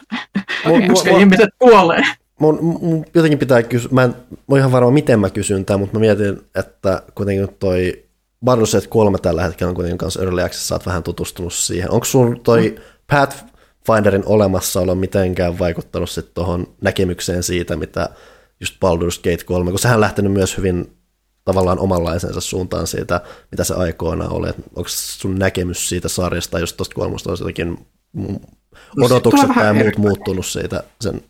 okay. 0.65 0.87
koska 0.87 1.11
mun, 1.11 1.19
ihmiset 1.19 1.49
kuolee. 1.59 2.03
Mun, 2.39 2.59
mun 2.63 3.05
jotenkin 3.13 3.39
pitää 3.39 3.63
kysyä, 3.63 3.89
mä 3.91 4.03
en 4.03 4.15
ole 4.47 4.59
ihan 4.59 4.71
varma 4.71 4.91
miten 4.91 5.19
mä 5.19 5.29
kysyn 5.29 5.65
tämän, 5.65 5.79
mutta 5.79 5.95
mä 5.95 5.99
mietin, 5.99 6.41
että 6.55 7.03
kuitenkin 7.15 7.47
toi 7.59 8.05
Baldur's 8.45 8.71
Gate 8.71 8.87
3 8.87 9.17
tällä 9.17 9.43
hetkellä 9.43 9.69
on 9.69 9.75
kuitenkin 9.75 9.97
kanssa 9.97 10.23
Early 10.23 10.41
Access, 10.41 10.67
sä 10.67 10.75
oot 10.75 10.85
vähän 10.85 11.03
tutustunut 11.03 11.53
siihen. 11.53 11.91
Onko 11.91 12.05
sun 12.05 12.39
toi 12.43 12.75
mm. 12.77 12.83
Pathfinderin 13.11 14.23
olemassaolo 14.25 14.95
mitenkään 14.95 15.59
vaikuttanut 15.59 16.09
sitten 16.09 16.33
tuohon 16.33 16.67
näkemykseen 16.81 17.43
siitä, 17.43 17.75
mitä 17.75 18.09
just 18.59 18.75
Baldur's 18.75 19.21
Gate 19.23 19.43
3, 19.45 19.71
kun 19.71 19.79
sehän 19.79 19.95
on 19.95 20.01
lähtenyt 20.01 20.31
myös 20.31 20.57
hyvin 20.57 20.97
tavallaan 21.43 21.79
omanlaisensa 21.79 22.41
suuntaan 22.41 22.87
siitä, 22.87 23.21
mitä 23.51 23.63
se 23.63 23.73
aikoina 23.73 24.29
oli. 24.29 24.47
Onko 24.47 24.89
sun 24.89 25.39
näkemys 25.39 25.89
siitä 25.89 26.07
sarjasta, 26.07 26.59
just 26.59 26.77
tuosta 26.77 26.95
kolmosta 26.95 27.31
on 27.31 27.37
jotenkin 27.39 27.87
no, 28.13 29.05
odotukset 29.05 29.49
tai 29.55 29.73
muut 29.73 29.97
muuttunut 29.97 30.45
siitä 30.45 30.83
sen 31.01 31.21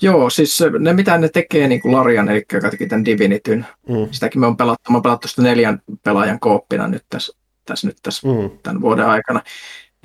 Joo, 0.00 0.30
siis 0.30 0.58
ne 0.78 0.92
mitä 0.92 1.18
ne 1.18 1.28
tekee, 1.28 1.68
niin 1.68 1.80
kuin 1.80 1.94
Larian, 1.94 2.28
eli 2.28 2.44
joka 2.52 2.70
teki 2.70 2.86
tämän 2.86 3.04
Divinityn, 3.04 3.66
mm. 3.88 4.08
sitäkin 4.10 4.40
me 4.40 4.46
on 4.46 4.56
pelattu, 4.56 4.92
me 4.92 4.96
on 4.96 5.02
pelattu 5.02 5.28
sitä 5.28 5.42
neljän 5.42 5.82
pelaajan 6.04 6.40
kooppina 6.40 6.88
nyt 6.88 7.04
tässä, 7.10 7.38
tässä, 7.64 7.86
nyt 7.86 7.96
tässä 8.02 8.28
mm. 8.28 8.50
tämän 8.62 8.82
vuoden 8.82 9.06
aikana. 9.06 9.42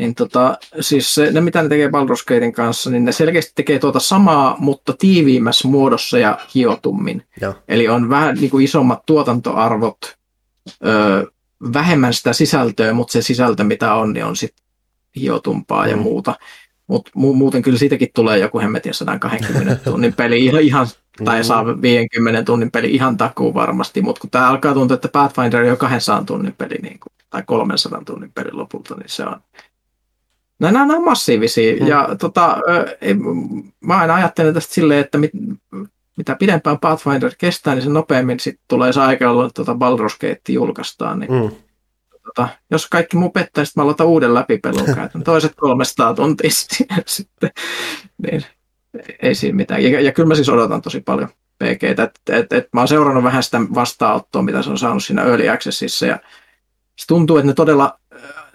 Niin 0.03 0.15
tota, 0.15 0.57
siis 0.79 1.15
ne, 1.31 1.41
mitä 1.41 1.63
ne 1.63 1.69
tekee 1.69 1.87
Baldur's 1.87 2.23
Gatein 2.27 2.53
kanssa, 2.53 2.89
niin 2.89 3.05
ne 3.05 3.11
selkeästi 3.11 3.51
tekee 3.55 3.79
tuota 3.79 3.99
samaa, 3.99 4.55
mutta 4.59 4.93
tiiviimmässä 4.99 5.67
muodossa 5.67 6.19
ja 6.19 6.39
hiotummin. 6.55 7.23
Ja. 7.41 7.53
Eli 7.67 7.87
on 7.87 8.09
vähän 8.09 8.35
niin 8.35 8.49
kuin 8.49 8.65
isommat 8.65 9.05
tuotantoarvot, 9.05 9.97
ö, 10.85 11.31
vähemmän 11.73 12.13
sitä 12.13 12.33
sisältöä, 12.33 12.93
mutta 12.93 13.11
se 13.11 13.21
sisältö 13.21 13.63
mitä 13.63 13.93
on, 13.93 14.13
niin 14.13 14.25
on 14.25 14.35
sitten 14.35 14.65
hiotumpaa 15.15 15.83
mm. 15.83 15.89
ja 15.89 15.97
muuta. 15.97 16.35
Mutta 16.87 17.11
mu- 17.17 17.33
muuten 17.33 17.61
kyllä 17.61 17.77
siitäkin 17.77 18.09
tulee 18.15 18.37
joku 18.37 18.59
hemmetin 18.59 18.93
120 18.93 19.75
tunnin 19.91 20.13
peli 20.13 20.45
ihan, 20.45 20.61
ihan 20.61 20.87
tai 21.25 21.39
mm. 21.39 21.43
saa 21.43 21.81
50 21.81 22.43
tunnin 22.43 22.71
peli 22.71 22.91
ihan 22.91 23.17
takuu 23.17 23.53
varmasti, 23.53 24.01
mutta 24.01 24.21
kun 24.21 24.29
tämä 24.29 24.49
alkaa 24.49 24.73
tuntua, 24.73 24.95
että 24.95 25.07
Pathfinder 25.07 25.61
on 25.61 25.67
jo 25.67 25.77
200 25.77 26.23
tunnin 26.25 26.55
peli 26.57 26.75
niin 26.81 26.99
kuin, 26.99 27.13
tai 27.29 27.43
300 27.45 28.01
tunnin 28.05 28.31
peli 28.31 28.51
lopulta, 28.51 28.95
niin 28.95 29.09
se 29.09 29.23
on 29.23 29.39
Nämä, 30.59 30.71
nämä 30.79 30.95
on 30.95 31.03
massiivisia. 31.03 31.75
Mm. 31.81 31.87
Ja 31.87 32.09
tota, 32.19 32.57
mä 33.79 33.97
aina 33.97 34.15
ajattelen 34.15 34.53
tästä 34.53 34.73
silleen, 34.73 34.99
että 34.99 35.17
mit, 35.17 35.31
mitä 36.17 36.35
pidempään 36.39 36.79
Pathfinder 36.79 37.31
kestää, 37.37 37.75
niin 37.75 37.83
se 37.83 37.89
nopeammin 37.89 38.39
sit 38.39 38.59
tulee 38.67 38.93
se 38.93 39.01
aika, 39.01 39.25
jolloin 39.25 39.51
tuota 39.55 39.73
Baldur's 39.73 40.17
Gate 40.21 40.51
julkaistaan. 40.51 41.19
Niin, 41.19 41.31
mm. 41.31 41.51
tota, 42.23 42.47
jos 42.71 42.87
kaikki 42.87 43.17
muu 43.17 43.29
pettää, 43.29 43.65
sitten 43.65 43.81
mä 43.81 43.83
aloitan 43.83 44.07
uuden 44.07 44.33
läpipelun, 44.33 44.85
käytän 44.95 45.23
toiset 45.23 45.55
300 45.55 46.13
tuntia 46.13 46.49
sitten. 47.05 47.51
Niin, 48.27 48.43
ei 49.21 49.35
siinä 49.35 49.55
mitään. 49.55 49.83
Ja, 49.83 50.01
ja 50.01 50.11
kyllä 50.11 50.27
mä 50.27 50.35
siis 50.35 50.49
odotan 50.49 50.81
tosi 50.81 51.01
paljon 51.01 51.29
PGtä. 51.63 52.03
Et, 52.03 52.19
et, 52.29 52.53
et, 52.53 52.67
mä 52.73 52.81
oon 52.81 52.87
seurannut 52.87 53.23
vähän 53.23 53.43
sitä 53.43 53.61
vastaanottoa, 53.75 54.41
mitä 54.41 54.61
se 54.61 54.69
on 54.69 54.77
saanut 54.77 55.03
siinä 55.03 55.23
Early 55.23 55.49
Accessissa. 55.49 56.05
Ja 56.05 56.19
se 56.95 57.07
tuntuu, 57.07 57.37
että 57.37 57.47
ne 57.47 57.53
todella, 57.53 57.99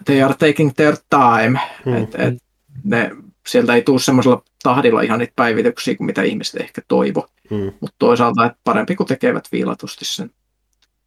they 0.05 0.21
are 0.21 0.33
taking 0.33 0.71
their 0.75 0.97
time. 1.09 1.59
Mm. 1.85 1.95
Et, 1.95 2.15
et, 2.15 2.43
ne, 2.83 3.11
sieltä 3.47 3.75
ei 3.75 3.81
tule 3.81 3.99
semmoisella 3.99 4.43
tahdilla 4.63 5.01
ihan 5.01 5.19
niitä 5.19 5.33
päivityksiä 5.35 5.95
kuin 5.95 6.05
mitä 6.05 6.21
ihmiset 6.21 6.61
ehkä 6.61 6.81
toivo. 6.87 7.27
Mm. 7.49 7.71
Mutta 7.79 7.95
toisaalta 7.99 8.45
että 8.45 8.59
parempi, 8.63 8.95
kun 8.95 9.05
tekevät 9.05 9.47
viilatusti 9.51 10.05
sen 10.05 10.31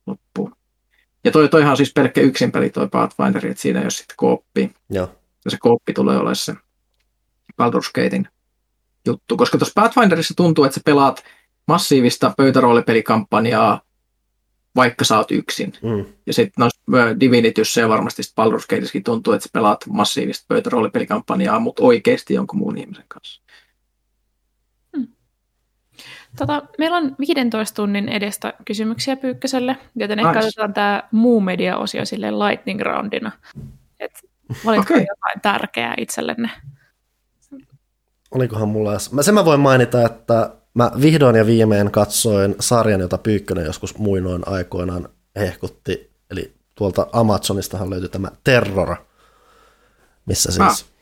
loppuun. 0.07 0.57
Ja 1.25 1.31
toi, 1.31 1.49
toihan 1.49 1.71
on 1.71 1.77
siis 1.77 1.93
pelkkä 1.93 2.21
yksin 2.21 2.53
peli 2.53 2.71
toi 2.71 2.89
Pathfinder, 2.89 3.47
että 3.47 3.63
siinä 3.63 3.79
ei 3.79 3.85
ole 3.85 3.91
sitten 3.91 4.17
kooppi. 4.17 4.75
Ja. 4.91 5.09
ja 5.45 5.51
se 5.51 5.57
kooppi 5.61 5.93
tulee 5.93 6.17
olemaan 6.17 6.37
se 6.37 6.55
Baldur's 7.63 7.91
Gatein 7.95 8.29
juttu. 9.07 9.37
Koska 9.37 9.59
tuossa 9.59 9.83
Pathfinderissa 9.83 10.35
tuntuu, 10.35 10.65
että 10.65 10.75
sä 10.75 10.81
pelaat 10.85 11.25
massiivista 11.69 12.35
pöytäroolipelikampanjaa, 12.37 13.81
vaikka 14.77 15.05
sä 15.05 15.19
oot 15.19 15.31
yksin. 15.31 15.73
Mm. 15.83 16.05
Ja 16.27 16.33
sitten 16.33 16.63
noissa 16.63 17.21
Divinityssä 17.21 17.81
ja 17.81 17.89
varmasti 17.89 18.23
Baldur's 18.23 18.67
Gateskin 18.71 19.05
tuntuu, 19.05 19.33
että 19.33 19.45
sä 19.45 19.51
pelaat 19.53 19.87
massiivista 19.89 20.45
pöytäroolipelikampanjaa, 20.49 21.61
mutta 21.61 21.83
oikeasti 21.83 22.35
jonkun 22.35 22.59
muun 22.59 22.79
ihmisen 22.79 23.05
kanssa. 23.09 23.43
Tota, 26.39 26.63
meillä 26.79 26.97
on 26.97 27.17
15 27.19 27.77
tunnin 27.77 28.09
edestä 28.09 28.53
kysymyksiä 28.65 29.17
Pyykköselle, 29.17 29.77
joten 29.97 30.19
ehkä 30.19 30.33
nice. 30.33 30.47
otetaan 30.47 30.75
tämä 30.75 31.03
muu 31.13 31.41
media-osio 31.41 32.05
sille 32.05 32.31
lightning 32.31 32.81
roundina. 32.81 33.33
Et 34.01 34.13
valitko 34.65 34.95
okay. 34.95 35.07
jotain 35.09 35.41
tärkeää 35.43 35.95
itsellenne? 35.99 36.51
Olikohan 38.31 38.69
mulla... 38.69 38.93
Mä, 39.13 39.23
sen 39.23 39.35
mä 39.35 39.45
voin 39.45 39.61
mainita, 39.61 40.07
että 40.07 40.51
mä 40.75 40.91
vihdoin 41.01 41.37
ja 41.37 41.47
viimein 41.47 41.91
katsoin 41.91 42.55
sarjan, 42.61 43.01
jota 43.01 43.19
Pyykkönen 43.19 43.65
joskus 43.65 43.99
muinoin 43.99 44.43
aikoinaan 44.49 45.09
hehkutti. 45.37 46.13
Eli 46.31 46.55
tuolta 46.75 47.07
Amazonistahan 47.13 47.91
löytyi 47.91 48.09
tämä 48.09 48.29
Terror, 48.45 48.97
missä 50.27 50.53
siis... 50.53 50.61
Ah 50.61 50.93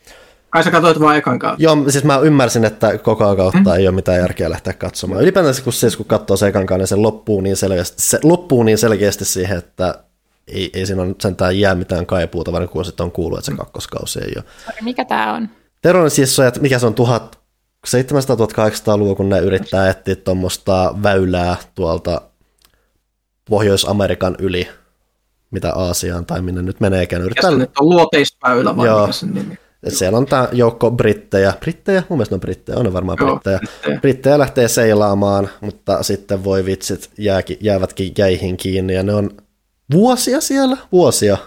Kai 0.51 0.65
sä 0.65 0.71
katsoit 0.71 1.01
vain 1.01 1.19
ekan 1.19 1.39
kautta. 1.39 1.63
Joo, 1.63 1.77
siis 1.89 2.05
mä 2.05 2.19
ymmärsin, 2.19 2.65
että 2.65 2.99
koko 2.99 3.37
kautta 3.37 3.59
mm. 3.59 3.77
ei 3.77 3.89
ole 3.89 3.95
mitään 3.95 4.21
järkeä 4.21 4.51
lähteä 4.51 4.73
katsomaan. 4.73 5.23
Ylipäätään 5.23 5.55
kun, 5.65 5.73
siis, 5.73 5.97
kun 5.97 6.07
katsoo 6.07 6.37
se 6.37 6.47
ekan 6.47 6.67
niin 6.77 6.87
se 6.87 6.97
loppuu 6.97 7.41
niin 7.41 7.57
selkeästi, 7.57 8.03
se 8.03 8.19
loppuu 8.23 8.63
niin 8.63 8.79
selkeästi 8.79 9.25
siihen, 9.25 9.59
että 9.59 9.95
ei, 10.49 10.71
ei 10.75 10.87
siinä 10.87 11.03
sentään 11.21 11.59
jää 11.59 11.75
mitään 11.75 12.07
kaipuuta, 12.07 12.53
vaan 12.53 12.69
kun 12.69 12.85
sitten 12.85 13.05
on 13.05 13.13
kuullut, 13.13 13.39
että 13.39 13.51
se 13.51 13.57
kakkoskausi 13.57 14.19
ei 14.19 14.33
ole. 14.37 14.45
Mikä 14.83 15.05
tämä 15.05 15.33
on? 15.33 15.49
Terrorin 15.83 16.11
siis 16.11 16.39
on, 16.39 16.47
että 16.47 16.61
mikä 16.61 16.79
se 16.79 16.87
on 16.87 16.95
1700-1800-luvun, 17.86 19.16
kun 19.16 19.28
ne 19.28 19.39
yrittää 19.39 19.90
etsiä 19.90 20.16
tuommoista 20.16 20.94
väylää 21.02 21.57
tuolta 21.74 22.23
Pohjois-Amerikan 23.51 24.36
yli, 24.39 24.69
mitä 25.51 25.73
Aasiaan 25.73 26.27
tai 26.27 26.43
minne 26.43 26.62
nyt 26.62 26.81
meneekään. 26.81 27.23
Yrittää... 27.23 27.51
Nyt 27.51 27.78
on 27.81 27.89
luoteisväylä 27.89 28.77
vai 28.77 28.86
Joo. 28.86 29.01
mikä 29.01 29.12
sen 29.12 29.35
nimi? 29.35 29.59
Et 29.82 29.94
siellä 29.94 30.19
on 30.19 30.27
tämä 30.27 30.48
joukko 30.52 30.90
brittejä, 30.90 31.52
brittejä, 31.61 32.02
mun 32.09 32.19
mielestä 32.19 32.35
on 32.35 32.40
brittejä, 32.40 32.78
on 32.78 32.85
ne 32.85 32.93
varmaan 32.93 33.19
Joo, 33.20 33.28
brittejä. 33.31 33.59
brittejä. 33.59 34.01
Brittejä 34.01 34.39
lähtee 34.39 34.69
seilaamaan, 34.69 35.48
mutta 35.61 36.02
sitten 36.02 36.44
voi 36.44 36.65
vitsit 36.65 37.11
jääkin, 37.19 37.57
jäävätkin 37.61 38.12
jäihin 38.19 38.57
kiinni 38.57 38.94
ja 38.94 39.02
ne 39.02 39.15
on 39.15 39.31
vuosia 39.93 40.40
siellä, 40.40 40.77
vuosia. 40.93 41.39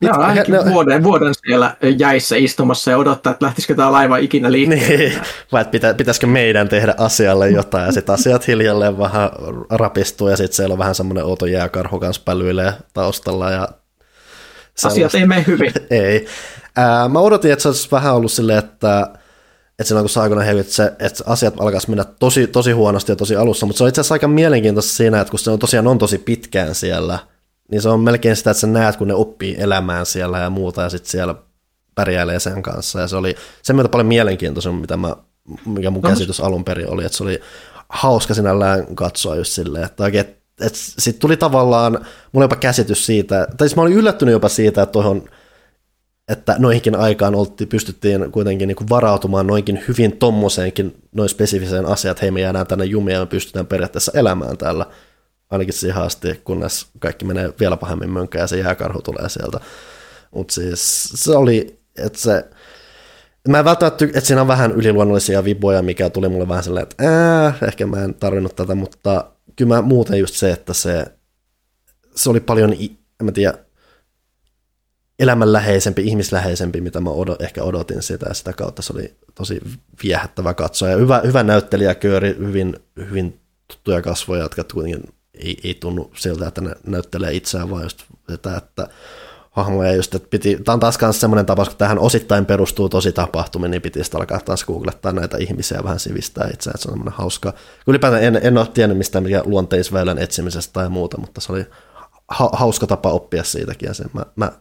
Joo, 0.00 0.18
ainakin 0.18 0.54
ne, 0.54 0.72
vuoden, 0.72 1.02
vuoden 1.02 1.34
siellä 1.46 1.76
jäissä 1.98 2.36
istumassa 2.36 2.90
ja 2.90 2.98
odottaa, 2.98 3.30
että 3.32 3.46
lähtisikö 3.46 3.74
tämä 3.74 3.92
laiva 3.92 4.16
ikinä 4.16 4.52
liikkeelle. 4.52 4.96
Niin, 4.96 5.20
vai 5.52 5.60
että 5.60 5.70
pitä, 5.70 5.94
pitäisikö 5.94 6.26
meidän 6.26 6.68
tehdä 6.68 6.94
asialle 6.98 7.50
jotain 7.50 7.86
ja 7.86 7.92
sitten 7.92 8.14
asiat 8.14 8.46
hiljalleen 8.46 8.98
vähän 8.98 9.30
rapistuu 9.70 10.28
ja 10.28 10.36
sitten 10.36 10.56
siellä 10.56 10.72
on 10.72 10.78
vähän 10.78 10.94
semmoinen 10.94 11.24
outo 11.24 11.46
jääkarhu 11.46 12.00
kanssa 12.00 12.22
pälyilee 12.24 12.72
taustalla 12.92 13.50
ja 13.50 13.68
Asiat 14.84 15.14
ei 15.14 15.26
mene 15.26 15.44
hyvin. 15.46 15.72
ei. 15.90 16.26
Ää, 16.76 17.08
mä 17.08 17.18
odotin, 17.18 17.52
että 17.52 17.62
se 17.62 17.68
olisi 17.68 17.88
vähän 17.92 18.14
ollut 18.14 18.32
silleen, 18.32 18.58
että, 18.58 19.08
että 19.78 19.84
silloin 19.84 20.04
kun 20.04 20.10
se 20.10 20.20
aikoina 20.20 20.42
hevit, 20.42 20.68
se, 20.68 20.92
että 20.98 21.24
asiat 21.26 21.54
alkaisi 21.58 21.90
mennä 21.90 22.04
tosi, 22.04 22.46
tosi 22.46 22.72
huonosti 22.72 23.12
ja 23.12 23.16
tosi 23.16 23.36
alussa, 23.36 23.66
mutta 23.66 23.78
se 23.78 23.84
on 23.84 23.88
itse 23.88 24.00
asiassa 24.00 24.14
aika 24.14 24.28
mielenkiintoista 24.28 24.92
siinä, 24.92 25.20
että 25.20 25.30
kun 25.30 25.38
se 25.38 25.50
on 25.50 25.58
tosiaan 25.58 25.86
on 25.86 25.98
tosi 25.98 26.18
pitkään 26.18 26.74
siellä, 26.74 27.18
niin 27.70 27.82
se 27.82 27.88
on 27.88 28.00
melkein 28.00 28.36
sitä, 28.36 28.50
että 28.50 28.60
sä 28.60 28.66
näet, 28.66 28.96
kun 28.96 29.08
ne 29.08 29.14
oppii 29.14 29.56
elämään 29.58 30.06
siellä 30.06 30.38
ja 30.38 30.50
muuta, 30.50 30.82
ja 30.82 30.88
sitten 30.88 31.10
siellä 31.10 31.34
pärjäilee 31.94 32.40
sen 32.40 32.62
kanssa, 32.62 33.00
ja 33.00 33.08
se 33.08 33.16
oli 33.16 33.34
sen 33.62 33.76
myötä 33.76 33.88
paljon 33.88 34.06
mielenkiintoisemmin, 34.06 34.80
mitä 34.80 34.96
mä, 34.96 35.16
mikä 35.66 35.90
mun 35.90 36.02
käsitys 36.02 36.40
alun 36.40 36.64
perin 36.64 36.90
oli, 36.90 37.04
että 37.04 37.18
se 37.18 37.22
oli 37.22 37.40
hauska 37.88 38.34
sinällään 38.34 38.96
katsoa 38.96 39.36
just 39.36 39.52
silleen, 39.52 39.84
että 39.84 40.02
oikein, 40.02 40.26
että 40.60 40.78
sitten 40.78 41.20
tuli 41.20 41.36
tavallaan, 41.36 42.06
mulla 42.32 42.44
jopa 42.44 42.56
käsitys 42.56 43.06
siitä, 43.06 43.46
tai 43.56 43.68
siis 43.68 43.76
mä 43.76 43.82
olin 43.82 43.96
yllättynyt 43.96 44.32
jopa 44.32 44.48
siitä, 44.48 44.82
että 44.82 44.92
tuohon 44.92 45.28
että 46.28 46.56
noihinkin 46.58 46.96
aikaan 46.96 47.34
oltiin, 47.34 47.68
pystyttiin 47.68 48.32
kuitenkin 48.32 48.68
niin 48.68 48.76
kuin 48.76 48.88
varautumaan 48.88 49.46
noinkin 49.46 49.84
hyvin 49.88 50.16
tommoseenkin 50.16 50.96
noin 51.12 51.28
spesifiseen 51.28 51.86
asiaan, 51.86 52.12
että 52.12 52.22
hei 52.22 52.30
me 52.30 52.40
jäädään 52.40 52.66
tänne 52.66 52.84
jumia 52.84 53.14
ja 53.14 53.20
me 53.20 53.26
pystytään 53.26 53.66
periaatteessa 53.66 54.12
elämään 54.14 54.58
täällä 54.58 54.86
ainakin 55.54 55.74
siihen 55.74 56.02
asti, 56.02 56.40
kunnes 56.44 56.86
kaikki 56.98 57.24
menee 57.24 57.52
vielä 57.60 57.76
pahemmin 57.76 58.10
mönkään 58.10 58.42
ja 58.42 58.46
se 58.46 58.58
jääkarhu 58.58 59.02
tulee 59.02 59.28
sieltä. 59.28 59.60
Mutta 60.30 60.54
siis 60.54 61.12
se 61.14 61.32
oli, 61.32 61.80
että 61.98 62.18
se, 62.18 62.44
mä 63.48 63.58
en 63.58 63.64
välttämättä, 63.64 64.04
että 64.04 64.20
siinä 64.20 64.40
on 64.40 64.48
vähän 64.48 64.72
yliluonnollisia 64.72 65.44
viboja, 65.44 65.82
mikä 65.82 66.10
tuli 66.10 66.28
mulle 66.28 66.48
vähän 66.48 66.64
silleen, 66.64 66.82
että 66.82 67.08
ää, 67.08 67.54
ehkä 67.68 67.86
mä 67.86 68.04
en 68.04 68.14
tarvinnut 68.14 68.56
tätä, 68.56 68.74
mutta 68.74 69.30
kyllä 69.56 69.74
mä 69.74 69.82
muuten 69.82 70.18
just 70.18 70.34
se, 70.34 70.50
että 70.50 70.72
se, 70.72 71.04
se 72.14 72.30
oli 72.30 72.40
paljon, 72.40 72.72
en 72.72 73.24
mä 73.26 73.32
tiedä, 73.32 73.54
elämänläheisempi, 75.18 76.02
ihmisläheisempi, 76.02 76.80
mitä 76.80 77.00
mä 77.00 77.10
odot, 77.10 77.42
ehkä 77.42 77.62
odotin 77.62 78.02
sitä, 78.02 78.26
ja 78.28 78.34
sitä 78.34 78.52
kautta 78.52 78.82
se 78.82 78.92
oli 78.92 79.14
tosi 79.34 79.60
viehättävä 80.02 80.54
katsoa, 80.54 80.88
ja 80.88 80.96
hyvä, 80.96 81.22
hyvä 81.24 81.42
näyttelijäkööri, 81.42 82.36
hyvin, 82.38 82.76
hyvin 82.96 83.40
tuttuja 83.68 84.02
kasvoja, 84.02 84.42
jotka 84.42 84.64
kuitenkin 84.72 85.14
ei, 85.34 85.56
ei 85.64 85.74
tunnu 85.74 86.10
siltä, 86.16 86.48
että 86.48 86.60
ne 86.60 86.74
näyttelee 86.86 87.32
itseään, 87.32 87.70
vaan 87.70 87.82
just 87.82 88.04
sitä, 88.30 88.56
että 88.56 88.88
hahmoja 89.50 89.92
just, 89.92 90.14
että 90.14 90.28
piti, 90.28 90.56
tämä 90.64 90.74
on 90.74 90.80
taas 90.80 90.98
myös 91.00 91.20
semmoinen 91.20 91.46
tapaus, 91.46 91.68
kun 91.68 91.78
tähän 91.78 91.98
osittain 91.98 92.46
perustuu 92.46 92.88
tosi 92.88 93.12
tapahtumiin, 93.12 93.70
niin 93.70 93.82
piti 93.82 94.04
sitten 94.04 94.20
alkaa 94.20 94.40
taas 94.40 94.64
googlettaa 94.64 95.12
näitä 95.12 95.36
ihmisiä 95.36 95.80
vähän 95.84 96.00
sivistää 96.00 96.50
itseään, 96.54 96.78
se 96.78 96.88
on 96.88 96.92
semmoinen 96.92 97.14
hauska. 97.14 97.54
Ylipäätään 97.86 98.24
en, 98.24 98.40
en 98.42 98.58
ole 98.58 98.66
tiennyt 98.66 98.98
mistään 98.98 99.24
mikä 99.24 99.42
luonteisväylän 99.44 100.18
etsimisestä 100.18 100.72
tai 100.72 100.88
muuta, 100.88 101.20
mutta 101.20 101.40
se 101.40 101.52
oli 101.52 101.66
ha, 102.28 102.50
hauska 102.52 102.86
tapa 102.86 103.10
oppia 103.10 103.44
siitäkin, 103.44 103.86
ja 103.86 103.94
sen 103.94 104.10
mä, 104.12 104.26
mä 104.36 104.52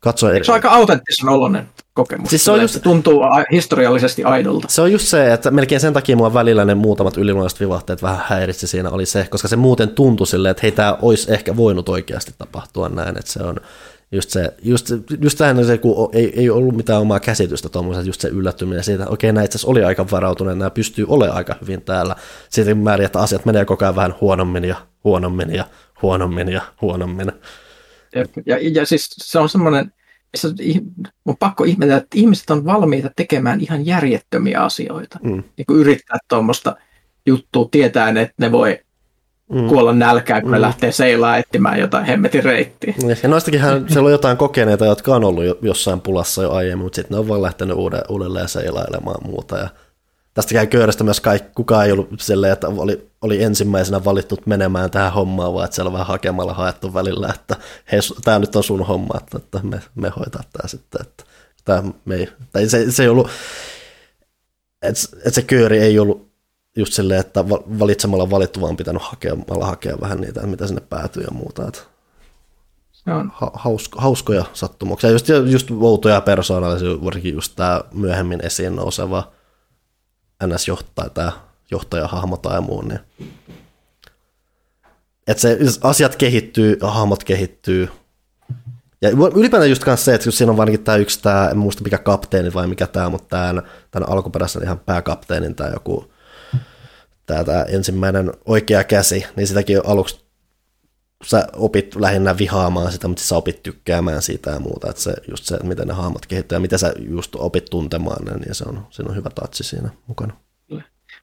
katsoa. 0.00 0.32
Eikö 0.32 0.44
se 0.44 0.52
on 0.52 0.54
aika 0.54 0.70
autenttisen 0.70 1.28
oloinen 1.28 1.68
kokemus? 1.94 2.30
Siis 2.30 2.44
se, 2.44 2.50
on 2.50 2.60
just, 2.60 2.74
se 2.74 2.80
tuntuu 2.80 3.20
historiallisesti 3.52 4.24
aidolta. 4.24 4.68
Se 4.68 4.82
on 4.82 4.92
just 4.92 5.06
se, 5.08 5.32
että 5.32 5.50
melkein 5.50 5.80
sen 5.80 5.92
takia 5.92 6.16
mua 6.16 6.34
välillä 6.34 6.64
ne 6.64 6.74
muutamat 6.74 7.16
yliluonnolliset 7.16 7.60
vivahteet 7.60 8.02
vähän 8.02 8.24
häiritsi 8.28 8.66
siinä 8.66 8.90
oli 8.90 9.06
se, 9.06 9.26
koska 9.30 9.48
se 9.48 9.56
muuten 9.56 9.88
tuntui 9.88 10.26
silleen, 10.26 10.50
että 10.50 10.60
hei, 10.62 10.72
tämä 10.72 10.98
olisi 11.02 11.32
ehkä 11.32 11.56
voinut 11.56 11.88
oikeasti 11.88 12.34
tapahtua 12.38 12.88
näin, 12.88 13.18
että 13.18 13.32
se 13.32 13.42
on 13.42 13.56
just 14.12 14.30
se, 14.30 14.54
just, 14.62 14.86
just 15.20 15.38
tähän 15.38 15.64
se, 15.64 15.78
kun 15.78 16.10
ei, 16.12 16.40
ei 16.40 16.50
ollut 16.50 16.76
mitään 16.76 17.00
omaa 17.00 17.20
käsitystä 17.20 17.68
tuommoiset, 17.68 18.06
just 18.06 18.20
se 18.20 18.28
yllättyminen 18.28 18.84
siitä, 18.84 19.02
että 19.02 19.12
okei, 19.12 19.32
nämä 19.32 19.44
itse 19.44 19.58
oli 19.66 19.84
aika 19.84 20.06
varautuneet, 20.10 20.58
nämä 20.58 20.70
pystyy 20.70 21.04
olemaan 21.08 21.36
aika 21.36 21.56
hyvin 21.60 21.82
täällä. 21.82 22.16
Sitten 22.48 22.78
määrin, 22.78 23.06
että 23.06 23.20
asiat 23.20 23.44
menee 23.44 23.64
koko 23.64 23.84
ajan 23.84 23.96
vähän 23.96 24.14
huonommin 24.20 24.64
ja 24.64 24.76
huonommin 25.04 25.54
ja 25.54 25.64
huonommin 26.02 26.48
ja 26.48 26.62
huonommin. 26.82 27.26
Ja, 27.26 27.32
ja, 28.46 28.58
ja 28.72 28.86
siis 28.86 29.10
se 29.18 29.38
on 29.38 29.48
semmoinen, 29.48 29.92
se 30.34 30.48
on 31.24 31.36
pakko 31.38 31.64
ihmetellä, 31.64 31.96
että 31.96 32.18
ihmiset 32.18 32.50
on 32.50 32.64
valmiita 32.64 33.10
tekemään 33.16 33.60
ihan 33.60 33.86
järjettömiä 33.86 34.60
asioita. 34.60 35.18
Mm. 35.22 35.42
Niin 35.56 35.66
kuin 35.66 35.80
yrittää 35.80 36.18
tuommoista 36.28 36.76
juttua 37.26 37.68
tietäen, 37.70 38.16
että 38.16 38.34
ne 38.38 38.52
voi 38.52 38.78
mm. 39.52 39.68
kuolla 39.68 39.92
nälkään, 39.92 40.42
kun 40.42 40.50
mm. 40.50 40.54
ne 40.54 40.60
lähtee 40.60 40.92
seilaa 40.92 41.36
etsimään 41.36 41.80
jotain 41.80 42.04
hemmetin 42.04 42.44
reittiä. 42.44 42.94
Niin, 43.02 43.16
ja 43.22 43.28
noistakinhan 43.28 43.84
siellä 43.88 44.06
on 44.06 44.12
jotain 44.12 44.36
kokeneita, 44.36 44.86
jotka 44.86 45.16
on 45.16 45.24
ollut 45.24 45.44
jossain 45.62 46.00
pulassa 46.00 46.42
jo 46.42 46.52
aiemmin, 46.52 46.84
mutta 46.84 46.96
sitten 46.96 47.14
ne 47.14 47.18
on 47.18 47.28
vaan 47.28 47.42
lähtenyt 47.42 47.76
uudelleen 48.08 48.48
seilailemaan 48.48 49.28
muuta. 49.28 49.58
Ja 49.58 49.68
tästä 50.34 50.54
käy 50.54 50.66
köydästä 50.66 51.04
myös 51.04 51.20
kaikki, 51.20 51.50
kukaan 51.54 51.86
ei 51.86 51.92
ollut 51.92 52.08
silleen, 52.20 52.52
että 52.52 52.68
oli, 52.68 53.10
oli 53.22 53.42
ensimmäisenä 53.42 54.04
valittu 54.04 54.36
menemään 54.46 54.90
tähän 54.90 55.12
hommaan, 55.12 55.54
vaan 55.54 55.64
että 55.64 55.74
siellä 55.74 55.88
on 55.88 55.92
vähän 55.92 56.06
hakemalla 56.06 56.54
haettu 56.54 56.94
välillä, 56.94 57.28
että 57.34 57.56
hei, 57.92 58.00
tämä 58.24 58.38
nyt 58.38 58.56
on 58.56 58.64
sun 58.64 58.86
homma, 58.86 59.14
että, 59.16 59.38
että 59.38 59.60
me, 59.62 59.80
me 59.94 60.08
hoitaa 60.08 60.42
tämä 60.52 60.68
sitten. 60.68 61.00
Että, 61.00 61.24
Tämä 61.64 61.82
me 62.04 62.14
ei, 62.14 62.28
tai 62.52 62.68
se, 62.68 62.90
se 62.90 63.02
ei 63.02 63.08
ollut, 63.08 63.30
että 64.82 65.02
et 65.24 65.34
se 65.34 65.42
kööri 65.42 65.78
ei 65.78 65.98
ollut 65.98 66.30
just 66.76 66.92
silleen, 66.92 67.20
että 67.20 67.48
valitsemalla 67.48 68.30
valittu, 68.30 68.60
vaan 68.60 68.76
pitänyt 68.76 69.02
hakemalla 69.02 69.66
hakea 69.66 70.00
vähän 70.00 70.20
niitä, 70.20 70.46
mitä 70.46 70.66
sinne 70.66 70.80
päätyy 70.80 71.22
ja 71.22 71.30
muuta. 71.30 71.68
Että 71.68 71.80
se 72.92 73.12
on. 73.12 73.32
Ha, 73.34 73.50
hausko, 73.54 74.00
hauskoja 74.00 74.44
sattumuksia. 74.52 75.10
Just, 75.10 75.26
just 75.28 75.70
outoja 75.80 76.20
persoonallisia, 76.20 77.04
varsinkin 77.04 77.34
just 77.34 77.52
tämä 77.56 77.80
myöhemmin 77.92 78.46
esiin 78.46 78.76
nouseva 78.76 79.32
NS-johtaja, 80.46 81.10
tämä 81.10 81.32
johtajahahmo 81.70 82.36
tai 82.36 82.60
muu. 82.60 82.82
Niin. 82.82 83.00
Että 85.26 85.40
se, 85.40 85.58
asiat 85.82 86.16
kehittyy, 86.16 86.78
hahmot 86.80 87.24
kehittyy. 87.24 87.88
Ja 89.02 89.10
ylipäätään 89.10 89.70
just 89.70 89.84
kanssa 89.84 90.04
se, 90.04 90.14
että 90.14 90.30
siinä 90.30 90.50
on 90.50 90.56
varsinkin 90.56 90.84
tämä 90.84 90.96
yksi, 90.96 91.22
tämä, 91.22 91.48
en 91.48 91.58
muista 91.58 91.84
mikä 91.84 91.98
kapteeni 91.98 92.54
vai 92.54 92.66
mikä 92.66 92.86
tämä, 92.86 93.08
mutta 93.08 93.28
tämän, 93.28 93.62
tämän 93.90 94.08
alkuperäisen 94.08 94.62
ihan 94.62 94.78
pääkapteenin 94.78 95.54
tämä 95.54 95.70
joku, 95.70 96.12
tämä, 97.26 97.44
tämä 97.44 97.62
ensimmäinen 97.62 98.32
oikea 98.44 98.84
käsi, 98.84 99.26
niin 99.36 99.46
sitäkin 99.46 99.80
aluksi 99.86 100.29
sä 101.24 101.48
opit 101.56 101.96
lähinnä 101.96 102.38
vihaamaan 102.38 102.92
sitä, 102.92 103.08
mutta 103.08 103.22
sä 103.22 103.36
opit 103.36 103.62
tykkäämään 103.62 104.22
siitä 104.22 104.50
ja 104.50 104.60
muuta, 104.60 104.90
että 104.90 105.02
se, 105.02 105.14
just 105.30 105.44
se, 105.44 105.58
miten 105.62 105.88
ne 105.88 105.94
hahmot 105.94 106.26
kehittyy 106.26 106.56
ja 106.56 106.60
miten 106.60 106.78
sä 106.78 106.92
just 106.98 107.34
opit 107.34 107.64
tuntemaan 107.64 108.24
ne, 108.24 108.32
niin 108.32 108.54
se 108.54 108.64
on, 108.68 108.86
siinä 108.90 109.10
on 109.10 109.16
hyvä 109.16 109.30
tatsi 109.34 109.64
siinä 109.64 109.88
mukana. 110.06 110.36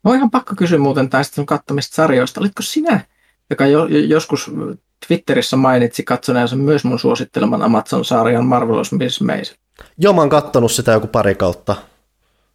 Mä 0.03 0.15
ihan 0.15 0.31
pakko 0.31 0.55
kysyä 0.57 0.79
muuten 0.79 1.09
tästä 1.09 1.35
sun 1.35 1.45
katsomista 1.45 1.95
sarjoista. 1.95 2.39
Olitko 2.39 2.63
sinä, 2.63 3.05
joka 3.49 3.67
jo, 3.67 3.85
joskus 3.85 4.51
Twitterissä 5.07 5.57
mainitsi 5.57 6.03
katsoneensa 6.03 6.55
myös 6.55 6.83
mun 6.83 6.99
suositteleman 6.99 7.61
Amazon-sarjan 7.61 8.45
Marvelous 8.45 8.91
Miss 8.91 9.21
Maisel? 9.21 9.55
Joo, 9.97 10.13
mä 10.13 10.21
oon 10.21 10.29
kattonut 10.29 10.71
sitä 10.71 10.91
joku 10.91 11.07
pari 11.07 11.35
kautta. 11.35 11.75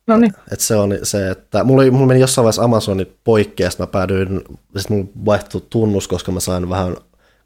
No 0.07 0.17
niin. 0.17 0.33
Et 0.53 0.61
se 0.61 0.77
on 0.77 0.99
se, 1.03 1.31
että 1.31 1.65
mulla, 1.65 1.91
mulla 1.91 2.07
meni 2.07 2.21
jossain 2.21 2.45
vaiheessa 2.45 2.63
Amazoni 2.63 3.13
poikki, 3.25 3.63
ja 3.63 3.71
mä 3.79 3.87
päädyin, 3.87 4.41
sitten 4.77 4.97
mulla 4.97 5.11
vaihtui 5.25 5.63
tunnus, 5.71 6.09
koska 6.09 6.33
mä 6.33 6.41
sain 6.41 6.69
vähän 6.69 6.97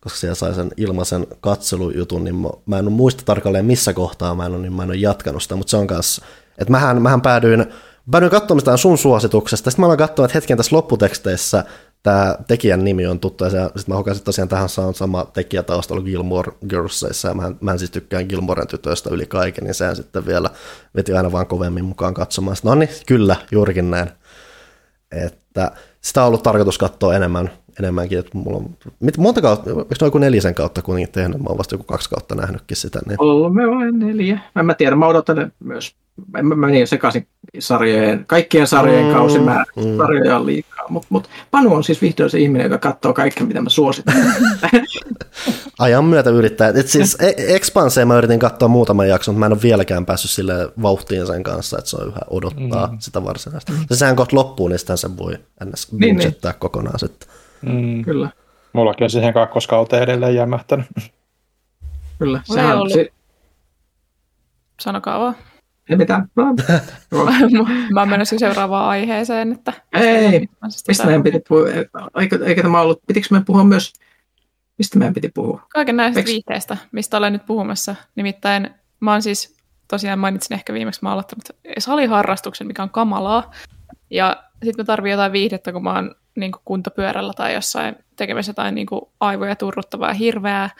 koska 0.06 0.18
siellä 0.18 0.34
sai 0.34 0.54
sen 0.54 0.70
ilmaisen 0.76 1.26
katselujutun, 1.40 2.24
niin 2.24 2.34
mä, 2.66 2.78
en 2.78 2.92
muista 2.92 3.22
tarkalleen 3.24 3.64
missä 3.64 3.92
kohtaa 3.92 4.34
mä 4.34 4.46
en 4.46 4.52
ole, 4.52 4.62
niin 4.62 4.72
mä 4.72 4.82
en 4.82 4.88
ole 4.88 4.96
jatkanut 4.96 5.42
sitä, 5.42 5.56
mutta 5.56 5.70
se 5.70 5.76
on 5.76 5.86
kanssa, 5.86 6.24
että 6.58 6.70
mähän, 6.70 7.02
mähän 7.02 7.20
päädyin, 7.20 7.66
päädyin 8.10 8.30
katsomaan 8.30 8.78
sun 8.78 8.98
suosituksesta, 8.98 9.70
sitten 9.70 9.82
mä 9.82 9.86
aloin 9.86 9.98
katsoa, 9.98 10.24
että 10.24 10.36
hetken 10.36 10.56
tässä 10.56 10.76
lopputeksteissä 10.76 11.64
tämä 12.02 12.36
tekijän 12.46 12.84
nimi 12.84 13.06
on 13.06 13.20
tuttu, 13.20 13.44
ja 13.44 13.50
sitten 13.50 13.84
mä 13.88 13.94
hokasin 13.94 14.24
tosiaan 14.24 14.48
tähän 14.48 14.68
on 14.76 14.94
sama 14.94 15.24
tekijä 15.32 15.62
taustalla 15.62 16.02
Gilmore 16.02 16.52
Girlsissa, 16.68 17.28
ja 17.28 17.34
mä, 17.34 17.52
mä 17.60 17.72
en 17.72 17.78
siis 17.78 17.90
tykkään 17.90 18.26
Gilmoren 18.28 18.66
tytöistä 18.66 19.10
yli 19.10 19.26
kaiken, 19.26 19.64
niin 19.64 19.74
sehän 19.74 19.96
sitten 19.96 20.26
vielä 20.26 20.50
veti 20.96 21.12
aina 21.12 21.32
vaan 21.32 21.46
kovemmin 21.46 21.84
mukaan 21.84 22.14
katsomaan. 22.14 22.56
No 22.62 22.74
niin, 22.74 22.90
kyllä, 23.06 23.36
juurikin 23.52 23.90
näin. 23.90 24.10
Että 25.12 25.70
sitä 26.00 26.20
on 26.22 26.26
ollut 26.26 26.42
tarkoitus 26.42 26.78
katsoa 26.78 27.14
enemmän, 27.14 27.50
enemmänkin, 27.78 28.18
että 28.18 28.38
mulla 28.38 28.56
on, 28.56 28.70
mit, 29.00 29.18
monta 29.18 29.42
kautta, 29.42 29.70
eikö 29.70 29.94
ne 30.00 30.06
joku 30.06 30.18
nelisen 30.18 30.54
kautta 30.54 30.82
kuitenkin 30.82 31.12
tehnyt, 31.12 31.38
mä 31.38 31.44
oon 31.48 31.58
vasta 31.58 31.74
joku 31.74 31.84
kaksi 31.84 32.10
kautta 32.10 32.34
nähnytkin 32.34 32.76
sitä. 32.76 33.00
Niin. 33.06 33.16
Kolme 33.16 33.70
vai 33.70 33.92
neljä, 33.92 34.40
en 34.56 34.66
mä 34.66 34.74
tiedä, 34.74 34.96
mä 34.96 35.06
odotan 35.06 35.52
myös, 35.64 35.94
mä 36.42 36.56
menin 36.56 36.86
sekaisin 36.86 37.26
sarjojen, 37.58 38.24
kaikkien 38.26 38.66
sarjojen 38.66 39.06
mm, 39.06 39.12
kausimäärä, 39.12 39.64
mm. 39.76 39.96
sarjoja 39.96 40.36
on 40.36 40.46
liikaa, 40.46 40.84
mutta 40.88 41.06
mut 41.10 41.28
Panu 41.50 41.74
on 41.74 41.84
siis 41.84 42.02
vihdoin 42.02 42.30
se 42.30 42.38
ihminen, 42.38 42.64
joka 42.64 42.78
katsoo 42.78 43.12
kaikkea, 43.12 43.46
mitä 43.46 43.60
mä 43.60 43.70
suosittelen. 43.70 44.26
Ajan 45.78 46.04
myötä 46.04 46.30
yrittää, 46.30 46.72
et 46.76 46.88
siis 46.88 47.16
e- 47.20 47.54
Expanseen 47.54 48.08
mä 48.08 48.18
yritin 48.18 48.38
katsoa 48.38 48.68
muutaman 48.68 49.08
jakson, 49.08 49.34
mutta 49.34 49.40
mä 49.40 49.46
en 49.46 49.52
ole 49.52 49.62
vieläkään 49.62 50.06
päässyt 50.06 50.30
sille 50.30 50.52
vauhtiin 50.82 51.26
sen 51.26 51.42
kanssa, 51.42 51.78
että 51.78 51.90
se 51.90 51.96
on 51.96 52.08
yhä 52.08 52.20
odottaa 52.30 52.86
mm. 52.86 52.98
sitä 53.00 53.24
varsinaista. 53.24 53.72
Mm. 53.72 53.78
Se 53.88 53.96
sehän 53.96 54.16
kohta 54.16 54.36
loppuu, 54.36 54.68
niin 54.68 54.78
sitä 54.78 54.96
se 54.96 55.16
voi 55.16 55.38
ns. 55.64 55.92
Niin, 55.92 56.16
niin. 56.16 56.34
kokonaan 56.58 56.98
sitten. 56.98 57.28
Mm. 57.66 58.04
Kyllä. 58.04 58.30
Mullakin 58.72 59.04
on 59.04 59.10
siihen 59.10 59.34
kakkoskauteen 59.34 60.02
edelleen 60.02 60.34
jämähtänyt. 60.34 60.86
Kyllä. 62.18 62.40
Sehän, 62.44 62.78
ollut... 62.78 62.92
se... 62.92 63.12
Sanokaa 64.80 65.20
vaan. 65.20 65.36
Ei 65.90 65.96
mitään. 65.96 66.28
mä 67.94 68.00
oon 68.00 68.08
menossa 68.08 68.38
seuraavaan 68.38 68.88
aiheeseen. 68.88 69.52
Että 69.52 69.72
Ei, 69.92 70.48
mistä 70.88 71.06
meidän 71.06 71.22
piti 71.22 71.40
puhua? 71.48 71.68
Eikö, 72.20 72.44
eikö 72.44 72.62
tämä 72.62 72.80
ollut, 72.80 73.00
pitikö 73.06 73.26
meidän 73.30 73.44
puhua 73.44 73.64
myös, 73.64 73.92
mistä 74.78 74.98
meidän 74.98 75.14
piti 75.14 75.28
puhua? 75.28 75.66
Kaiken 75.68 75.96
näistä 75.96 76.20
Eks... 76.20 76.30
viihteistä, 76.30 76.76
mistä 76.92 77.16
olen 77.16 77.32
nyt 77.32 77.46
puhumassa. 77.46 77.94
Nimittäin 78.14 78.70
mä 79.00 79.12
oon 79.12 79.22
siis, 79.22 79.56
tosiaan 79.88 80.18
mainitsin 80.18 80.54
ehkä 80.54 80.72
viimeksi, 80.72 81.00
mä 81.02 81.08
oon 81.08 81.12
aloittanut 81.12 81.44
saliharrastuksen, 81.78 82.66
mikä 82.66 82.82
on 82.82 82.90
kamalaa. 82.90 83.50
Ja 84.10 84.42
sitten 84.64 84.82
mä 84.82 84.86
tarvitsen 84.86 85.12
jotain 85.12 85.32
viihdettä, 85.32 85.72
kun 85.72 85.84
mä 85.84 85.94
oon 85.94 86.14
niin 86.36 86.52
kuntopyörällä 86.64 87.32
tai 87.32 87.54
jossain 87.54 87.96
tekemässä 88.16 88.50
jotain 88.50 88.74
niin 88.74 88.86
aivoja 89.20 89.56
turruttavaa 89.56 90.12
hirveää, 90.12 90.70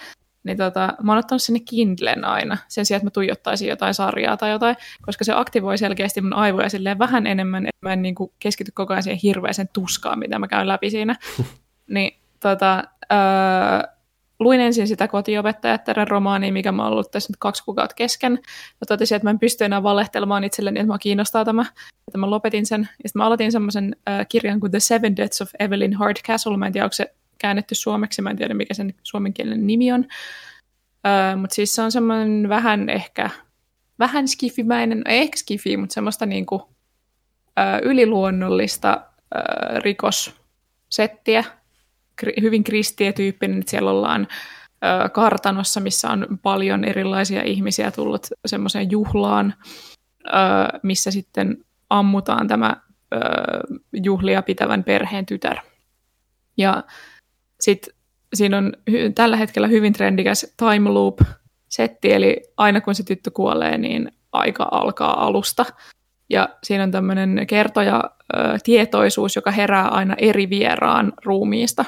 niin 0.44 0.56
tota, 0.56 0.94
mä 1.02 1.12
oon 1.12 1.18
ottanut 1.18 1.42
sinne 1.42 1.60
Kindlen 1.60 2.24
aina, 2.24 2.56
sen 2.68 2.86
sijaan, 2.86 2.98
että 2.98 3.06
mä 3.06 3.10
tuijottaisin 3.10 3.68
jotain 3.68 3.94
sarjaa 3.94 4.36
tai 4.36 4.50
jotain, 4.50 4.76
koska 5.02 5.24
se 5.24 5.32
aktivoi 5.36 5.78
selkeästi 5.78 6.20
mun 6.20 6.32
aivoja 6.32 6.68
silleen 6.68 6.98
vähän 6.98 7.26
enemmän, 7.26 7.66
että 7.66 7.86
mä 7.86 7.92
en 7.92 8.02
niin 8.02 8.14
kuin 8.14 8.32
keskity 8.38 8.72
koko 8.74 8.92
ajan 8.92 9.02
siihen 9.02 9.20
hirveäseen 9.22 9.68
tuskaan, 9.72 10.18
mitä 10.18 10.38
mä 10.38 10.48
käyn 10.48 10.68
läpi 10.68 10.90
siinä. 10.90 11.16
niin 11.94 12.20
tota, 12.40 12.84
öö, 13.12 13.95
luin 14.38 14.60
ensin 14.60 14.88
sitä 14.88 15.08
kotiopettajattaren 15.08 16.08
romaania, 16.08 16.52
mikä 16.52 16.72
mä 16.72 16.82
oon 16.82 16.92
ollut 16.92 17.10
tässä 17.10 17.32
nyt 17.32 17.36
kaksi 17.38 17.64
kuukautta 17.64 17.94
kesken. 17.94 18.32
Mä 18.32 18.86
totesin, 18.88 19.16
että 19.16 19.26
mä 19.26 19.30
en 19.30 19.38
pysty 19.38 19.64
enää 19.64 19.82
valehtelemaan 19.82 20.44
itselleni, 20.44 20.80
että 20.80 20.92
mä 20.92 20.98
kiinnostaa 20.98 21.44
tämä. 21.44 21.66
Että 22.08 22.18
mä 22.18 22.30
lopetin 22.30 22.66
sen. 22.66 22.80
Ja 22.80 23.08
sitten 23.08 23.20
mä 23.20 23.26
aloitin 23.26 23.52
semmoisen 23.52 23.96
äh, 24.08 24.26
kirjan 24.28 24.60
kuin 24.60 24.70
The 24.70 24.80
Seven 24.80 25.16
Deaths 25.16 25.42
of 25.42 25.50
Evelyn 25.58 25.94
Hardcastle. 25.94 26.56
Mä 26.56 26.66
en 26.66 26.72
tiedä, 26.72 26.84
onko 26.84 26.92
se 26.92 27.14
käännetty 27.38 27.74
suomeksi. 27.74 28.22
Mä 28.22 28.30
en 28.30 28.36
tiedä, 28.36 28.54
mikä 28.54 28.74
sen 28.74 28.94
suomenkielinen 29.02 29.66
nimi 29.66 29.92
on. 29.92 30.04
Äh, 31.06 31.40
mutta 31.40 31.54
siis 31.54 31.74
se 31.74 31.82
on 31.82 31.92
semmoinen 31.92 32.48
vähän 32.48 32.88
ehkä, 32.88 33.30
vähän 33.98 34.28
skifimäinen, 34.28 35.02
ei 35.06 35.20
ehkä 35.20 35.36
skifi, 35.36 35.76
mutta 35.76 35.94
semmoista 35.94 36.26
niinku, 36.26 36.68
äh, 37.58 37.80
yliluonnollista 37.82 38.90
äh, 39.36 39.76
rikossettiä, 39.76 41.44
hyvin 42.40 42.64
kristietyyppinen, 42.64 43.58
että 43.58 43.70
siellä 43.70 43.90
ollaan 43.90 44.28
kartanossa, 45.12 45.80
missä 45.80 46.10
on 46.10 46.26
paljon 46.42 46.84
erilaisia 46.84 47.42
ihmisiä 47.42 47.90
tullut 47.90 48.26
semmoiseen 48.46 48.90
juhlaan, 48.90 49.54
missä 50.82 51.10
sitten 51.10 51.56
ammutaan 51.90 52.48
tämä 52.48 52.76
juhlia 53.92 54.42
pitävän 54.42 54.84
perheen 54.84 55.26
tytär. 55.26 55.56
Ja 56.56 56.84
sitten 57.60 57.94
siinä 58.34 58.58
on 58.58 58.72
tällä 59.14 59.36
hetkellä 59.36 59.68
hyvin 59.68 59.92
trendikäs 59.92 60.54
time 60.56 60.90
loop 60.90 61.20
setti, 61.68 62.12
eli 62.12 62.40
aina 62.56 62.80
kun 62.80 62.94
se 62.94 63.02
tyttö 63.02 63.30
kuolee, 63.30 63.78
niin 63.78 64.12
aika 64.32 64.68
alkaa 64.70 65.26
alusta. 65.26 65.64
Ja 66.30 66.48
siinä 66.62 66.84
on 66.84 66.90
tämmöinen 66.90 67.46
kertoja 67.46 68.04
tietoisuus, 68.64 69.36
joka 69.36 69.50
herää 69.50 69.88
aina 69.88 70.14
eri 70.18 70.50
vieraan 70.50 71.12
ruumiista. 71.24 71.84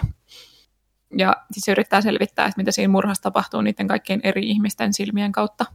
Ja 1.17 1.37
siis 1.51 1.65
se 1.65 1.73
yrittää 1.73 2.01
selvittää, 2.01 2.47
että 2.47 2.61
mitä 2.61 2.71
siinä 2.71 2.91
murhassa 2.91 3.23
tapahtuu 3.23 3.61
niiden 3.61 3.87
kaikkien 3.87 4.21
eri 4.23 4.51
ihmisten 4.51 4.93
silmien 4.93 5.33
kautta. 5.33 5.67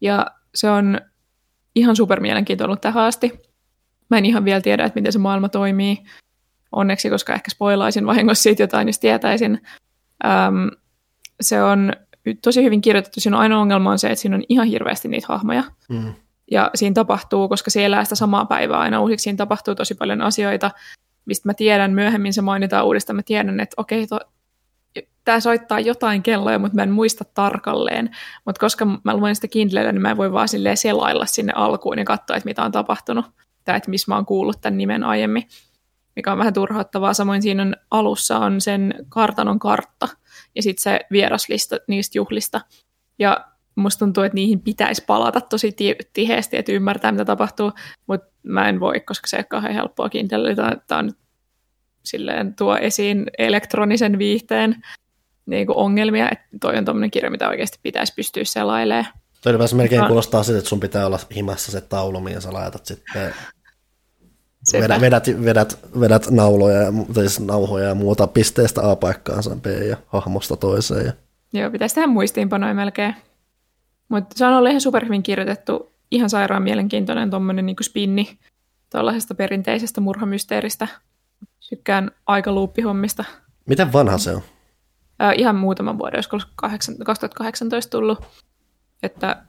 Ja 0.00 0.26
se 0.54 0.70
on 0.70 1.00
ihan 1.74 1.96
super 1.96 2.20
mielenkiintoinen 2.20 2.70
ollut 2.70 2.80
tähän 2.80 3.04
asti. 3.04 3.40
Mä 4.10 4.18
en 4.18 4.24
ihan 4.24 4.44
vielä 4.44 4.60
tiedä, 4.60 4.84
että 4.84 5.00
miten 5.00 5.12
se 5.12 5.18
maailma 5.18 5.48
toimii. 5.48 5.98
Onneksi, 6.72 7.10
koska 7.10 7.34
ehkä 7.34 7.50
spoilaisin 7.50 8.06
vahingossa 8.06 8.42
siitä 8.42 8.62
jotain, 8.62 8.88
jos 8.88 8.98
tietäisin. 8.98 9.62
Öm, 10.24 10.70
se 11.40 11.62
on 11.62 11.92
tosi 12.42 12.64
hyvin 12.64 12.80
kirjoitettu. 12.80 13.20
Siinä 13.20 13.36
on 13.36 13.42
ainoa 13.42 13.60
ongelma 13.60 13.90
on 13.90 13.98
se, 13.98 14.08
että 14.08 14.20
siinä 14.20 14.36
on 14.36 14.44
ihan 14.48 14.66
hirveästi 14.66 15.08
niitä 15.08 15.26
hahmoja. 15.28 15.64
Mm. 15.88 16.14
Ja 16.50 16.70
siinä 16.74 16.94
tapahtuu, 16.94 17.48
koska 17.48 17.70
se 17.70 17.84
elää 17.84 18.04
sitä 18.04 18.14
samaa 18.14 18.44
päivää 18.44 18.78
aina 18.78 19.00
uusiksi, 19.00 19.24
siinä 19.24 19.36
tapahtuu 19.36 19.74
tosi 19.74 19.94
paljon 19.94 20.22
asioita, 20.22 20.70
mistä 21.24 21.48
mä 21.48 21.54
tiedän, 21.54 21.92
myöhemmin 21.92 22.32
se 22.32 22.42
mainitaan 22.42 22.86
uudestaan, 22.86 23.16
mä 23.16 23.22
tiedän, 23.22 23.60
että 23.60 23.74
okei, 23.76 24.06
to, 24.06 24.20
tämä 25.26 25.40
soittaa 25.40 25.80
jotain 25.80 26.22
kelloja, 26.22 26.58
mutta 26.58 26.74
mä 26.76 26.82
en 26.82 26.90
muista 26.90 27.24
tarkalleen. 27.34 28.10
Mutta 28.44 28.60
koska 28.60 28.86
mä 29.04 29.16
luen 29.16 29.34
sitä 29.34 29.48
Kindlellä, 29.48 29.92
niin 29.92 30.02
mä 30.02 30.10
en 30.10 30.16
voi 30.16 30.32
vaan 30.32 30.48
selailla 30.74 31.26
sinne 31.26 31.52
alkuun 31.56 31.98
ja 31.98 32.04
katsoa, 32.04 32.36
että 32.36 32.48
mitä 32.48 32.64
on 32.64 32.72
tapahtunut, 32.72 33.26
tai 33.64 33.76
että 33.76 33.90
missä 33.90 34.10
mä 34.10 34.14
oon 34.14 34.26
kuullut 34.26 34.60
tämän 34.60 34.78
nimen 34.78 35.04
aiemmin, 35.04 35.42
mikä 36.16 36.32
on 36.32 36.38
vähän 36.38 36.54
turhauttavaa. 36.54 37.14
Samoin 37.14 37.42
siinä 37.42 37.62
on, 37.62 37.76
alussa 37.90 38.38
on 38.38 38.60
sen 38.60 38.94
kartanon 39.08 39.58
kartta, 39.58 40.08
ja 40.54 40.62
sitten 40.62 40.82
se 40.82 41.00
vieraslista 41.10 41.76
niistä 41.88 42.18
juhlista. 42.18 42.60
Ja 43.18 43.46
musta 43.74 43.98
tuntuu, 43.98 44.22
että 44.22 44.34
niihin 44.34 44.60
pitäisi 44.60 45.04
palata 45.06 45.40
tosi 45.40 45.76
tiheesti, 46.12 46.56
että 46.56 46.72
ymmärtää, 46.72 47.12
mitä 47.12 47.24
tapahtuu, 47.24 47.72
mutta 48.06 48.32
mä 48.42 48.68
en 48.68 48.80
voi, 48.80 49.00
koska 49.00 49.26
se 49.26 49.36
ei 49.36 49.40
ole 49.40 49.46
kauhean 49.50 49.74
helppoa 49.74 50.08
Kindlellä. 50.08 50.76
Tämä 50.86 50.98
on 50.98 51.12
silleen 52.04 52.54
tuo 52.54 52.76
esiin 52.76 53.26
elektronisen 53.38 54.18
viihteen 54.18 54.82
niin 55.46 55.66
kuin 55.66 55.76
ongelmia, 55.76 56.28
että 56.32 56.46
toi 56.60 56.78
on 56.78 56.84
tuommoinen 56.84 57.10
kirja, 57.10 57.30
mitä 57.30 57.48
oikeasti 57.48 57.78
pitäisi 57.82 58.12
pystyä 58.16 58.44
selailemaan. 58.44 59.06
Ylipäänsä 59.46 59.76
melkein 59.76 60.00
no. 60.00 60.06
kuulostaa 60.06 60.42
siltä, 60.42 60.58
että 60.58 60.68
sun 60.68 60.80
pitää 60.80 61.06
olla 61.06 61.18
himassa 61.36 61.72
se 61.72 61.80
taulu, 61.80 62.20
mihin 62.20 62.40
sä 62.40 62.52
laitat 62.52 62.86
sitten 62.86 63.32
vedät, 64.72 65.00
vedät, 65.00 65.26
vedät, 65.44 65.78
vedät 66.00 66.30
nauloja, 66.30 66.92
siis 67.14 67.40
nauhoja 67.40 67.88
ja 67.88 67.94
muuta 67.94 68.26
pisteestä 68.26 68.90
A 68.90 68.96
paikkaansa 68.96 69.56
B 69.56 69.66
ja 69.66 69.96
hahmosta 70.06 70.56
toiseen. 70.56 71.06
Ja... 71.06 71.12
Joo, 71.52 71.70
pitäisi 71.70 71.94
tehdä 71.94 72.06
muistiinpanoja 72.06 72.74
melkein. 72.74 73.14
Mutta 74.08 74.38
se 74.38 74.46
on 74.46 74.52
ollut 74.52 74.68
ihan 74.68 74.80
superhyvin 74.80 75.22
kirjoitettu, 75.22 75.92
ihan 76.10 76.30
sairaan 76.30 76.62
mielenkiintoinen 76.62 77.30
tuommoinen 77.30 77.66
niin 77.66 77.76
spinni 77.82 78.38
tuollaisesta 78.92 79.34
perinteisestä 79.34 80.00
murhamysteeristä. 80.00 80.88
Tykkään 81.68 82.10
luuppihommista. 82.46 83.24
Miten 83.66 83.92
vanha 83.92 84.18
se 84.18 84.30
on? 84.30 84.42
Äh, 85.22 85.34
ihan 85.36 85.56
muutaman 85.56 85.98
vuoden, 85.98 86.16
olisiko 86.18 86.38
2018 86.56 87.90
tullut. 87.90 88.18
Että 89.02 89.42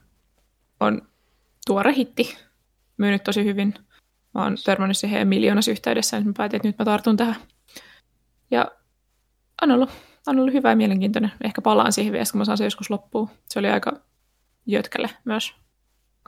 on 0.80 1.02
tuore 1.66 1.96
hitti, 1.96 2.38
myynyt 2.98 3.24
tosi 3.24 3.46
hyvin. 3.46 3.74
Mä 4.34 4.44
oon 4.44 4.56
törmännyt 4.66 4.98
siihen 4.98 5.28
miljoonassa 5.28 5.72
yhteydessä, 5.72 6.18
niin 6.18 6.28
mä 6.28 6.34
päätin, 6.38 6.58
että 6.58 6.68
nyt 6.68 6.80
mä 6.80 6.86
tartun 6.86 7.18
tähän. 7.18 7.36
Ja 8.52 8.72
on 9.62 9.72
ollut, 9.72 9.90
on 10.28 10.40
ollut 10.40 10.54
hyvä 10.54 10.70
ja 10.70 10.76
mielenkiintoinen. 10.76 11.32
Ehkä 11.44 11.62
palaan 11.62 11.94
siihen 11.94 12.14
vielä, 12.14 12.26
kun 12.32 12.38
mä 12.38 12.46
saan 12.46 12.58
se 12.58 12.64
joskus 12.64 12.90
loppuun. 12.90 13.30
Se 13.50 13.60
oli 13.60 13.70
aika 13.70 14.02
jötkälle 14.66 15.10
myös. 15.26 15.54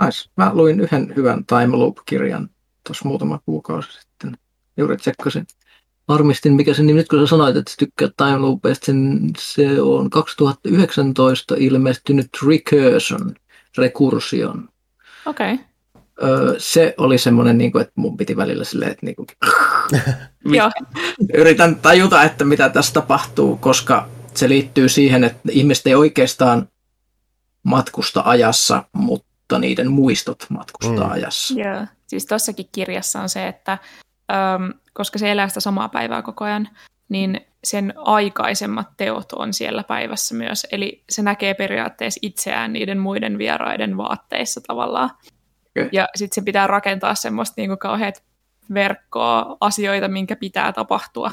Nice. 0.06 0.30
Mä 0.38 0.52
luin 0.54 0.80
yhden 0.80 1.14
hyvän 1.16 1.46
Time 1.46 1.78
Loop-kirjan 1.78 2.50
tuossa 2.88 3.08
muutama 3.08 3.40
kuukausi 3.46 4.02
sitten. 4.02 4.38
Juuri 4.78 4.98
tsekkasin. 4.98 5.48
Varmistin, 6.10 6.54
mikä 6.54 6.74
se 6.74 6.84
nimi, 6.84 6.98
nyt 6.98 7.08
kun 7.08 7.20
sä 7.20 7.28
sanoit, 7.28 7.56
että 7.56 7.72
sä 7.72 7.78
tykkää 7.80 8.10
Time 8.18 8.38
Loopeista, 8.38 8.86
sen, 8.86 9.30
se 9.38 9.82
on 9.82 10.10
2019 10.10 11.56
ilmestynyt 11.58 12.30
Recursion, 12.48 13.36
rekursion. 13.78 14.70
Okei. 15.26 15.54
Okay. 15.54 16.56
se 16.58 16.94
oli 16.98 17.18
semmoinen, 17.18 17.58
niin 17.58 17.72
kuin, 17.72 17.82
että 17.82 17.94
mun 17.96 18.18
piti 18.18 18.38
välillä 18.38 18.64
silleen, 18.64 18.92
että 18.92 19.06
niin 19.06 19.16
kuin, 19.16 19.28
yritän 21.34 21.76
tajuta, 21.76 22.24
että 22.24 22.46
mitä 22.46 22.70
tässä 22.70 22.94
tapahtuu, 22.94 23.58
koska 23.58 24.08
se 24.34 24.50
liittyy 24.50 24.90
siihen, 24.90 25.24
että 25.24 25.40
ihmiset 25.52 25.88
ei 25.88 25.96
oikeastaan 25.96 26.68
matkusta 27.64 28.22
ajassa, 28.26 28.84
mutta 28.92 29.60
niiden 29.60 29.92
muistot 29.92 30.46
matkustaa 30.50 31.08
mm. 31.08 31.12
ajassa. 31.12 31.54
Joo, 31.54 31.86
siis 32.08 32.26
tossakin 32.26 32.70
kirjassa 32.72 33.22
on 33.22 33.30
se, 33.30 33.48
että 33.48 33.78
äm, 34.32 34.74
koska 34.94 35.20
se 35.20 35.32
elää 35.32 35.48
sitä 35.48 35.60
samaa 35.60 35.90
päivää 35.90 36.22
koko 36.22 36.46
ajan, 36.46 36.70
niin 37.10 37.42
sen 37.64 37.94
aikaisemmat 37.98 38.88
teot 38.98 39.32
on 39.34 39.54
siellä 39.54 39.84
päivässä 39.84 40.36
myös. 40.36 40.68
Eli 40.72 41.04
se 41.10 41.22
näkee 41.22 41.54
periaatteessa 41.54 42.20
itseään 42.22 42.74
niiden 42.74 43.00
muiden 43.00 43.38
vieraiden 43.38 43.98
vaatteissa 43.98 44.62
tavallaan. 44.68 45.10
Okay. 45.78 45.90
Ja 45.92 46.08
sitten 46.16 46.36
se 46.36 46.46
pitää 46.46 46.68
rakentaa 46.68 47.16
semmoista 47.16 47.54
niinku 47.58 47.78
kauheat 47.78 48.24
verkkoa 48.74 49.58
asioita, 49.62 50.08
minkä 50.08 50.36
pitää 50.36 50.74
tapahtua, 50.74 51.32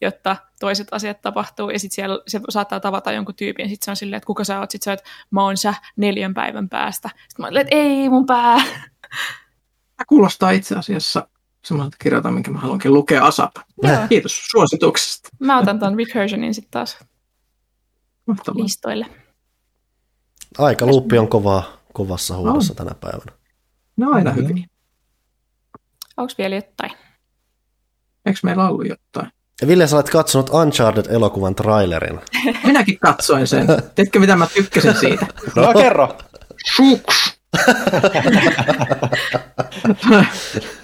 jotta 0.00 0.36
toiset 0.60 0.88
asiat 0.90 1.20
tapahtuu. 1.20 1.70
Ja 1.70 1.78
sitten 1.78 1.94
siellä 1.94 2.22
se 2.26 2.40
saattaa 2.48 2.80
tavata 2.80 3.12
jonkun 3.12 3.34
tyypin, 3.34 3.68
sitten 3.68 3.84
se 3.84 3.90
on 3.90 3.96
silleen, 3.96 4.16
että 4.16 4.26
kuka 4.26 4.44
sä 4.44 4.60
oot? 4.60 4.70
Sitten 4.70 4.84
sä 4.84 4.90
oot, 4.90 5.00
mä 5.30 5.42
oon 5.42 5.56
sä 5.56 5.74
neljän 5.96 6.34
päivän 6.34 6.68
päästä. 6.68 7.08
Sitten 7.08 7.42
mä 7.42 7.46
oon, 7.46 7.56
että 7.56 7.76
ei 7.76 8.08
mun 8.08 8.26
pää. 8.26 8.56
Tämä 9.96 10.06
kuulostaa 10.06 10.50
itse 10.50 10.76
asiassa 10.76 11.28
semmoiselta 11.64 11.96
kirjalta, 12.02 12.30
minkä 12.30 12.50
mä 12.50 12.58
haluankin 12.58 12.94
lukea 12.94 13.26
ASAP. 13.26 13.56
Joo. 13.82 13.96
Kiitos 14.08 14.46
suosituksesta. 14.50 15.28
Mä 15.38 15.58
otan 15.58 15.78
ton 15.78 15.96
recursionin 15.98 16.54
sitten 16.54 16.70
taas 16.70 16.98
Mahtavaa. 18.26 18.62
listoille. 18.64 19.06
Aika 20.58 20.86
luuppi 20.86 21.18
on 21.18 21.28
kova, 21.28 21.62
kovassa 21.92 22.36
huudossa 22.36 22.74
tänä 22.74 22.94
päivänä. 22.94 23.32
No 23.96 24.10
aina 24.12 24.30
mm-hmm. 24.30 24.48
hyvin. 24.48 24.70
Onko 26.16 26.32
vielä 26.38 26.54
jotain? 26.54 26.92
Eikö 28.26 28.40
meillä 28.42 28.68
ollut 28.68 28.86
jotain? 28.88 29.32
Ja 29.60 29.68
Ville, 29.68 29.86
sä 29.86 29.96
olet 29.96 30.10
katsonut 30.10 30.50
Uncharted-elokuvan 30.50 31.54
trailerin. 31.54 32.20
Minäkin 32.66 32.98
katsoin 32.98 33.46
sen. 33.46 33.66
Tiedätkö, 33.94 34.18
mitä 34.18 34.36
mä 34.36 34.46
tykkäsin 34.54 34.94
siitä? 34.94 35.26
No 35.56 35.72
kerro. 35.72 36.18
Suks! 36.76 37.40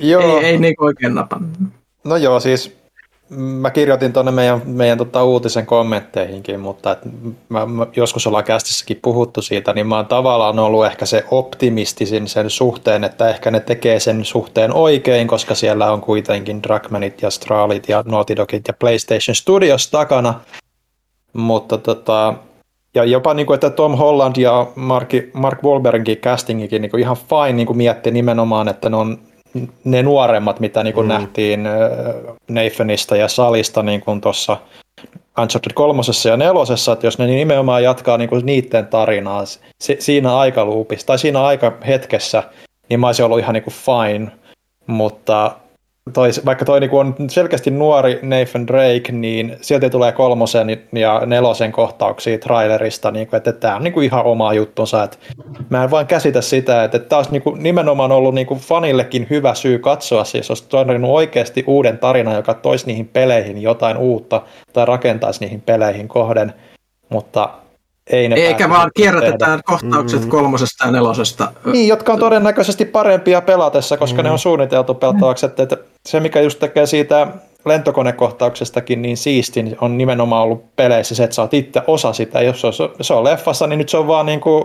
joo. 0.00 0.38
Ei, 0.38 0.44
ei 0.44 0.58
niin 0.58 0.74
oikein 0.78 1.14
napannut. 1.14 1.50
No 2.04 2.16
joo, 2.16 2.40
siis 2.40 2.80
mä 3.30 3.70
kirjoitin 3.70 4.12
tuonne 4.12 4.32
meidän, 4.32 4.62
meidän 4.64 4.98
tota, 4.98 5.24
uutisen 5.24 5.66
kommentteihinkin, 5.66 6.60
mutta 6.60 6.92
et 6.92 6.98
mä, 7.48 7.66
mä, 7.66 7.86
joskus 7.96 8.26
ollaan 8.26 8.44
kästissäkin 8.44 8.98
puhuttu 9.02 9.42
siitä, 9.42 9.72
niin 9.72 9.86
mä 9.86 9.96
oon 9.96 10.06
tavallaan 10.06 10.58
ollut 10.58 10.86
ehkä 10.86 11.06
se 11.06 11.24
optimistisin 11.30 12.28
sen 12.28 12.50
suhteen, 12.50 13.04
että 13.04 13.28
ehkä 13.28 13.50
ne 13.50 13.60
tekee 13.60 14.00
sen 14.00 14.24
suhteen 14.24 14.74
oikein, 14.74 15.28
koska 15.28 15.54
siellä 15.54 15.92
on 15.92 16.00
kuitenkin 16.00 16.62
Dragmanit 16.62 17.22
ja 17.22 17.30
Stralit 17.30 17.88
ja 17.88 18.04
Naughty 18.06 18.36
Dogit 18.36 18.68
ja 18.68 18.74
PlayStation 18.74 19.34
Studios 19.34 19.90
takana, 19.90 20.40
mutta 21.32 21.78
tota, 21.78 22.34
ja 22.94 23.04
jopa 23.04 23.34
niin 23.34 23.46
kuin, 23.46 23.54
että 23.54 23.70
Tom 23.70 23.96
Holland 23.96 24.36
ja 24.36 24.66
Mark, 24.74 25.10
Mark 25.32 25.64
Wahlbergin 25.64 26.16
castingikin 26.16 26.82
niin 26.82 26.90
kuin 26.90 27.00
ihan 27.00 27.16
fine 27.16 27.52
niin 27.52 27.66
kuin 27.66 27.76
mietti 27.76 28.10
nimenomaan, 28.10 28.68
että 28.68 28.90
ne 28.90 28.96
on 28.96 29.18
ne 29.84 30.02
nuoremmat, 30.02 30.60
mitä 30.60 30.84
niin 30.84 30.94
kuin 30.94 31.06
mm. 31.06 31.08
nähtiin 31.08 31.68
Nathanista 32.48 33.16
ja 33.16 33.28
Salista 33.28 33.82
niin 33.82 34.00
kuin 34.00 34.20
tuossa 34.20 34.56
Uncharted 35.38 35.72
kolmosessa 35.74 36.28
ja 36.28 36.36
nelosessa, 36.36 36.92
että 36.92 37.06
jos 37.06 37.18
ne 37.18 37.26
nimenomaan 37.26 37.82
jatkaa 37.82 38.18
niin 38.18 38.28
kuin 38.28 38.46
niiden 38.46 38.86
tarinaa 38.86 39.44
si- 39.44 39.96
siinä 39.98 40.36
aikaluupissa 40.36 41.06
tai 41.06 41.18
siinä 41.18 41.42
aikahetkessä, 41.42 42.42
niin 42.88 43.00
mä 43.00 43.06
olisin 43.06 43.24
ollut 43.24 43.38
ihan 43.38 43.54
niin 43.54 43.62
kuin 43.62 43.74
fine, 43.74 44.30
mutta 44.86 45.56
toi, 46.12 46.30
vaikka 46.46 46.64
toi 46.64 46.80
niinku 46.80 46.98
on 46.98 47.14
selkeästi 47.28 47.70
nuori 47.70 48.18
Nathan 48.22 48.66
Drake, 48.66 49.12
niin 49.12 49.56
silti 49.60 49.90
tulee 49.90 50.12
kolmosen 50.12 50.80
ja 50.92 51.22
nelosen 51.26 51.72
kohtauksia 51.72 52.38
trailerista, 52.38 53.10
niinku, 53.10 53.36
että 53.36 53.52
tämä 53.52 53.76
on 53.76 53.84
niinku 53.84 54.00
ihan 54.00 54.24
oma 54.24 54.54
juttunsa. 54.54 55.02
Et 55.02 55.18
mä 55.70 55.84
en 55.84 55.90
vain 55.90 56.06
käsitä 56.06 56.40
sitä, 56.40 56.84
että 56.84 56.98
tämä 56.98 57.18
olisi 57.18 57.30
niinku 57.30 57.50
nimenomaan 57.50 58.12
ollut 58.12 58.34
niinku 58.34 58.54
fanillekin 58.54 59.26
hyvä 59.30 59.54
syy 59.54 59.78
katsoa, 59.78 60.24
siis 60.24 60.50
olisi 60.50 60.68
tarvinnut 60.68 61.10
oikeasti 61.10 61.64
uuden 61.66 61.98
tarinan, 61.98 62.36
joka 62.36 62.54
toisi 62.54 62.86
niihin 62.86 63.08
peleihin 63.08 63.62
jotain 63.62 63.96
uutta 63.96 64.42
tai 64.72 64.84
rakentaisi 64.84 65.40
niihin 65.40 65.60
peleihin 65.60 66.08
kohden, 66.08 66.52
mutta 67.08 67.48
ei 68.06 68.28
ne 68.28 68.36
Eikä 68.36 68.68
vaan 68.68 68.90
kierrätetään 68.96 69.50
tehdä. 69.50 69.62
kohtaukset 69.66 70.20
mm-hmm. 70.20 70.30
kolmosesta 70.30 70.84
ja 70.84 70.90
nelosesta. 70.90 71.52
Niin, 71.64 71.88
jotka 71.88 72.12
on 72.12 72.18
todennäköisesti 72.18 72.84
parempia 72.84 73.40
pelatessa, 73.40 73.96
koska 73.96 74.14
mm-hmm. 74.14 74.26
ne 74.26 74.30
on 74.32 74.38
suunniteltu 74.38 74.94
pelataavaksi. 74.94 75.46
Että, 75.46 75.62
että 75.62 75.76
se, 76.08 76.20
mikä 76.20 76.40
just 76.40 76.58
tekee 76.58 76.86
siitä 76.86 77.26
lentokonekohtauksestakin 77.64 79.02
niin 79.02 79.16
siistin, 79.16 79.76
on 79.80 79.98
nimenomaan 79.98 80.42
ollut 80.42 80.76
peleissä 80.76 81.14
se, 81.14 81.24
että 81.24 81.36
sä 81.36 81.42
oot 81.42 81.54
itse 81.54 81.82
osa 81.86 82.12
sitä. 82.12 82.42
Jos 82.42 82.60
se 82.60 82.66
on, 82.66 82.72
se 83.00 83.14
on 83.14 83.24
leffassa, 83.24 83.66
niin 83.66 83.78
nyt 83.78 83.88
se 83.88 83.96
on 83.96 84.06
vaan 84.06 84.26
niin 84.26 84.40
kuin 84.40 84.64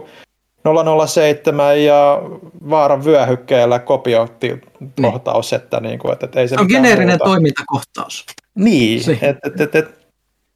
007 1.08 1.84
ja 1.84 2.22
vaaran 2.70 3.06
vyöhykkeellä 3.06 3.80
kopiointikohtaus. 3.80 5.52
Niin. 5.52 5.62
Että, 5.62 5.80
niin 5.80 6.00
kuin, 6.00 6.14
että, 6.14 6.26
että 6.26 6.40
ei 6.40 6.48
se 6.48 6.56
on 6.60 6.68
geneerinen 6.70 7.08
muuta. 7.08 7.26
toimintakohtaus. 7.26 8.26
Niin, 8.56 9.02
että 9.22 9.48
et, 9.48 9.62
et, 9.62 9.76
et, 9.76 10.05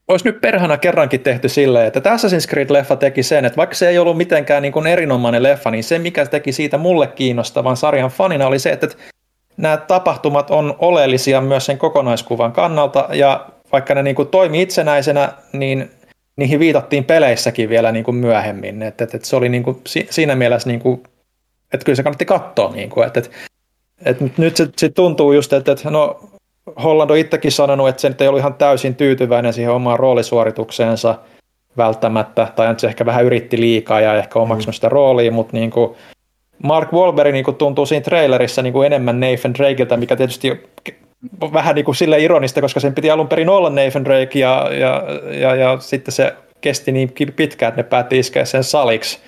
olisi 0.09 0.25
nyt 0.25 0.41
perhana 0.41 0.77
kerrankin 0.77 1.19
tehty 1.19 1.49
silleen, 1.49 1.87
että 1.87 1.99
Assassin's 1.99 2.49
Creed-leffa 2.49 2.95
teki 2.95 3.23
sen, 3.23 3.45
että 3.45 3.57
vaikka 3.57 3.75
se 3.75 3.89
ei 3.89 3.99
ollut 3.99 4.17
mitenkään 4.17 4.61
niin 4.61 4.71
kuin 4.71 4.87
erinomainen 4.87 5.43
leffa, 5.43 5.71
niin 5.71 5.83
se 5.83 5.99
mikä 5.99 6.25
teki 6.25 6.51
siitä 6.51 6.77
mulle 6.77 7.07
kiinnostavan 7.07 7.77
sarjan 7.77 8.09
fanina 8.09 8.47
oli 8.47 8.59
se, 8.59 8.69
että 8.69 8.87
nämä 9.57 9.77
tapahtumat 9.77 10.51
on 10.51 10.75
oleellisia 10.79 11.41
myös 11.41 11.65
sen 11.65 11.77
kokonaiskuvan 11.77 12.51
kannalta, 12.51 13.07
ja 13.13 13.45
vaikka 13.71 13.95
ne 13.95 14.03
niin 14.03 14.15
kuin 14.15 14.27
toimi 14.27 14.61
itsenäisenä, 14.61 15.33
niin 15.53 15.91
niihin 16.35 16.59
viitattiin 16.59 17.05
peleissäkin 17.05 17.69
vielä 17.69 17.91
niin 17.91 18.05
kuin 18.05 18.15
myöhemmin, 18.15 18.83
että, 18.83 19.03
että, 19.03 19.17
että 19.17 19.27
se 19.27 19.35
oli 19.35 19.49
niin 19.49 19.63
kuin, 19.63 19.81
siinä 20.09 20.35
mielessä, 20.35 20.69
niin 20.69 20.79
kuin, 20.79 21.03
että 21.73 21.85
kyllä 21.85 21.95
se 21.95 22.03
kannatti 22.03 22.25
katsoa, 22.25 22.71
niin 22.71 22.89
kuin, 22.89 23.07
että, 23.07 23.19
että, 23.19 23.31
että 24.05 24.25
nyt 24.37 24.57
se, 24.57 24.67
se 24.77 24.89
tuntuu 24.89 25.33
just, 25.33 25.53
että, 25.53 25.71
että 25.71 25.89
no 25.89 26.29
Holland 26.83 27.09
on 27.09 27.17
itsekin 27.17 27.51
sanonut, 27.51 27.89
että 27.89 28.01
se 28.01 28.09
nyt 28.09 28.21
ei 28.21 28.27
ollut 28.27 28.39
ihan 28.39 28.53
täysin 28.53 28.95
tyytyväinen 28.95 29.53
siihen 29.53 29.73
omaan 29.73 29.99
roolisuoritukseensa 29.99 31.15
välttämättä, 31.77 32.47
tai 32.55 32.75
se 32.77 32.87
ehkä 32.87 33.05
vähän 33.05 33.25
yritti 33.25 33.59
liikaa 33.59 34.01
ja 34.01 34.15
ehkä 34.15 34.39
omaksunut 34.39 34.73
mm. 34.73 34.75
sitä 34.75 34.89
roolia, 34.89 35.31
mutta 35.31 35.57
niin 35.57 35.71
kuin 35.71 35.95
Mark 36.63 36.93
Wahlberg 36.93 37.31
niin 37.31 37.45
kuin 37.45 37.57
tuntuu 37.57 37.85
siinä 37.85 38.03
trailerissa 38.03 38.61
niin 38.61 38.73
kuin 38.73 38.85
enemmän 38.85 39.19
Nathan 39.19 39.53
Drakeilta, 39.53 39.97
mikä 39.97 40.15
tietysti 40.15 40.69
on 41.41 41.53
vähän 41.53 41.75
niin 41.75 41.85
kuin 41.85 41.95
sille 41.95 42.19
ironista, 42.19 42.61
koska 42.61 42.79
sen 42.79 42.93
piti 42.93 43.11
alun 43.11 43.27
perin 43.27 43.49
olla 43.49 43.69
Nathan 43.69 44.05
Drake 44.05 44.39
ja, 44.39 44.69
ja, 44.73 45.03
ja, 45.39 45.55
ja 45.55 45.77
sitten 45.79 46.11
se 46.11 46.35
kesti 46.61 46.91
niin 46.91 47.13
pitkään, 47.35 47.69
että 47.69 47.81
ne 47.81 47.87
päätti 47.87 48.19
iskeä 48.19 48.45
sen 48.45 48.63
saliksi. 48.63 49.19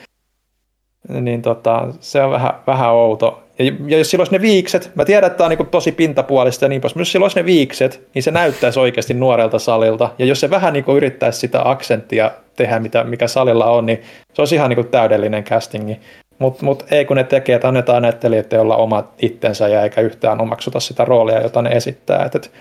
Niin 1.09 1.41
tota, 1.41 1.87
se 1.99 2.23
on 2.23 2.31
vähän, 2.31 2.53
vähän 2.67 2.91
outo, 2.91 3.40
Ja, 3.59 3.73
ja 3.87 3.97
jos 3.97 4.11
sillä 4.11 4.21
olisi 4.21 4.31
ne 4.31 4.41
viikset, 4.41 4.91
mä 4.95 5.05
tiedän, 5.05 5.27
että 5.27 5.37
tämä 5.37 5.45
on 5.45 5.57
niin 5.57 5.67
tosi 5.67 5.91
pintapuolista 5.91 6.65
ja 6.65 6.69
niin 6.69 6.81
pois, 6.81 6.95
mutta 6.95 7.01
jos 7.01 7.11
sillä 7.11 7.23
olisi 7.23 7.39
ne 7.39 7.45
viikset, 7.45 8.07
niin 8.13 8.23
se 8.23 8.31
näyttäisi 8.31 8.79
oikeasti 8.79 9.13
nuorelta 9.13 9.59
salilta. 9.59 10.09
Ja 10.19 10.25
jos 10.25 10.39
se 10.39 10.49
vähän 10.49 10.73
niin 10.73 10.85
yrittäisi 10.95 11.39
sitä 11.39 11.69
aksenttia 11.69 12.31
tehdä, 12.55 12.79
mitä, 12.79 13.03
mikä 13.03 13.27
salilla 13.27 13.65
on, 13.65 13.85
niin 13.85 14.01
se 14.33 14.41
olisi 14.41 14.55
ihan 14.55 14.69
niin 14.69 14.87
täydellinen 14.87 15.43
castingi. 15.43 15.99
Mutta 16.39 16.65
mut 16.65 16.85
ei 16.91 17.05
kun 17.05 17.17
ne 17.17 17.23
tekee, 17.23 17.55
että 17.55 17.67
annetaan 17.67 18.01
näyttelijöiden 18.01 18.61
olla 18.61 18.75
omat 18.75 19.13
itsensä 19.21 19.67
ja 19.67 19.83
eikä 19.83 20.01
yhtään 20.01 20.41
omaksuta 20.41 20.79
sitä 20.79 21.05
roolia, 21.05 21.41
jota 21.41 21.61
ne 21.61 21.69
esittää. 21.69 22.25
Et, 22.25 22.35
et, 22.35 22.51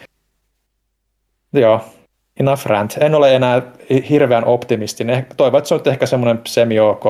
joo, 1.53 1.81
enough 2.41 2.67
rant. 2.67 2.99
En 3.01 3.15
ole 3.15 3.35
enää 3.35 3.63
hirveän 4.11 4.45
optimistinen. 4.45 5.27
Toivon, 5.37 5.59
että 5.59 5.69
se 5.69 5.75
on 5.75 5.81
ehkä 5.87 6.07
semmoinen 6.07 6.41
semi-ok 6.47 7.05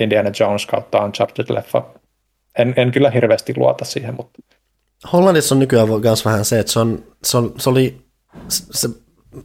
Indiana 0.00 0.30
Jones 0.40 0.66
kautta 0.66 0.98
Uncharted-leffa. 0.98 1.82
En, 2.58 2.74
en 2.76 2.92
kyllä 2.92 3.10
hirveästi 3.10 3.54
luota 3.56 3.84
siihen, 3.84 4.14
mutta... 4.14 4.42
Hollannissa 5.12 5.54
on 5.54 5.58
nykyään 5.58 5.88
myös 6.02 6.24
vähän 6.24 6.44
se, 6.44 6.58
että 6.58 6.72
se, 6.72 6.78
on, 6.78 7.04
se, 7.24 7.36
on, 7.36 7.54
se 7.58 7.70
oli... 7.70 8.06
Se, 8.48 8.88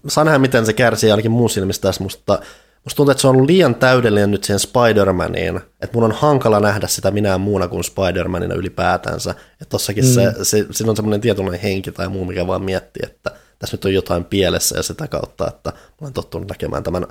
saa 0.08 0.24
nähdä, 0.24 0.40
miten 0.40 0.66
se 0.66 0.74
kärsii 0.74 1.12
ainakin 1.12 1.32
muun 1.32 1.50
silmistä 1.50 1.88
tässä, 1.88 2.04
mutta 2.04 2.40
musta 2.84 2.98
tuntuu, 2.98 3.12
että 3.12 3.22
se 3.22 3.28
on 3.28 3.36
ollut 3.36 3.50
liian 3.50 3.76
täydellinen 3.76 4.32
nyt 4.32 4.44
siihen 4.44 4.60
Spider-Maniin, 4.60 5.62
että 5.82 5.98
mun 5.98 6.04
on 6.04 6.12
hankala 6.12 6.60
nähdä 6.60 6.88
sitä 6.88 7.12
minä 7.12 7.38
muuna 7.38 7.68
kuin 7.68 7.84
Spider-Manina 7.84 8.56
ylipäätänsä. 8.56 9.32
Että 9.32 9.66
tossakin 9.70 10.04
mm. 10.04 10.10
se, 10.10 10.34
se, 10.44 10.66
siinä 10.72 10.90
on 10.90 10.96
semmoinen 10.96 11.22
tietynlainen 11.22 11.62
henki 11.62 11.92
tai 11.92 12.10
muu, 12.10 12.26
mikä 12.26 12.48
vaan 12.48 12.64
miettii, 12.64 13.10
että 13.10 13.32
tässä 13.60 13.78
nyt 13.78 13.86
on 13.86 13.94
jotain 13.94 14.26
pielessä 14.26 14.78
ja 14.78 14.84
sitä 14.84 15.08
kautta, 15.08 15.48
että 15.48 15.70
mä 15.70 15.78
olen 16.02 16.14
tottunut 16.14 16.50
näkemään 16.50 16.84
tämän 16.84 17.08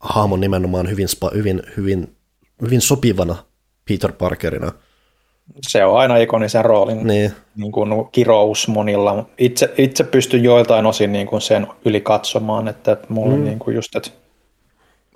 hahmon 0.00 0.40
nimenomaan 0.40 0.90
hyvin, 0.90 1.08
hyvin, 1.34 1.62
hyvin, 1.76 2.16
hyvin 2.62 2.80
sopivana 2.80 3.36
Peter 3.88 4.12
Parkerina. 4.12 4.72
Se 5.68 5.84
on 5.84 5.98
aina 5.98 6.16
ikonisen 6.16 6.64
roolin 6.64 7.06
niin. 7.06 7.32
Niin 7.56 7.72
kuin 7.72 8.08
kirous 8.12 8.68
monilla. 8.68 9.26
Itse, 9.38 9.74
itse 9.78 10.04
pystyn 10.04 10.44
joiltain 10.44 10.86
osin 10.86 11.12
niin 11.12 11.26
kuin 11.26 11.40
sen 11.40 11.66
yli 11.84 12.00
katsomaan, 12.00 12.68
että 12.68 12.96
mulla 13.08 13.36
mm. 13.36 13.44
niin 13.44 13.58
kuin 13.58 13.76
just, 13.76 13.96
että 13.96 14.10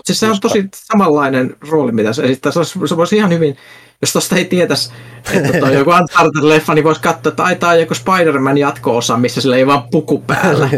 Siis 0.04 0.20
se 0.20 0.26
on 0.26 0.40
tosi 0.40 0.68
samanlainen 0.74 1.56
rooli, 1.70 1.92
mitä 1.92 2.12
se 2.12 2.22
esittää. 2.22 2.52
Se, 2.52 2.58
olisi, 2.58 2.78
se 2.86 2.96
voisi 2.96 3.16
ihan 3.16 3.30
hyvin, 3.30 3.56
jos 4.00 4.12
tuosta 4.12 4.36
ei 4.36 4.44
tietäisi, 4.44 4.92
että 5.32 5.58
tuo 5.58 5.68
joku 5.68 5.90
Uncharted-leffa, 5.90 6.74
niin 6.74 6.84
voisi 6.84 7.00
katsoa, 7.00 7.50
että 7.50 7.68
ai, 7.68 7.80
joku 7.80 7.94
Spider-Man 7.94 8.58
jatko-osa, 8.58 9.16
missä 9.16 9.40
sillä 9.40 9.56
ei 9.56 9.66
vaan 9.66 9.82
puku 9.90 10.18
päällä. 10.18 10.70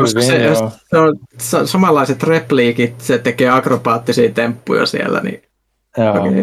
Koska 0.00 0.20
se, 0.20 0.54
se, 0.90 0.98
on, 0.98 1.16
se 1.38 1.56
on 1.56 1.68
samanlaiset 1.68 2.22
repliikit, 2.22 3.00
se 3.00 3.18
tekee 3.18 3.50
akrobaattisia 3.50 4.30
temppuja 4.30 4.86
siellä, 4.86 5.20
niin 5.20 5.42
Joo. 5.98 6.10
Okay. 6.10 6.42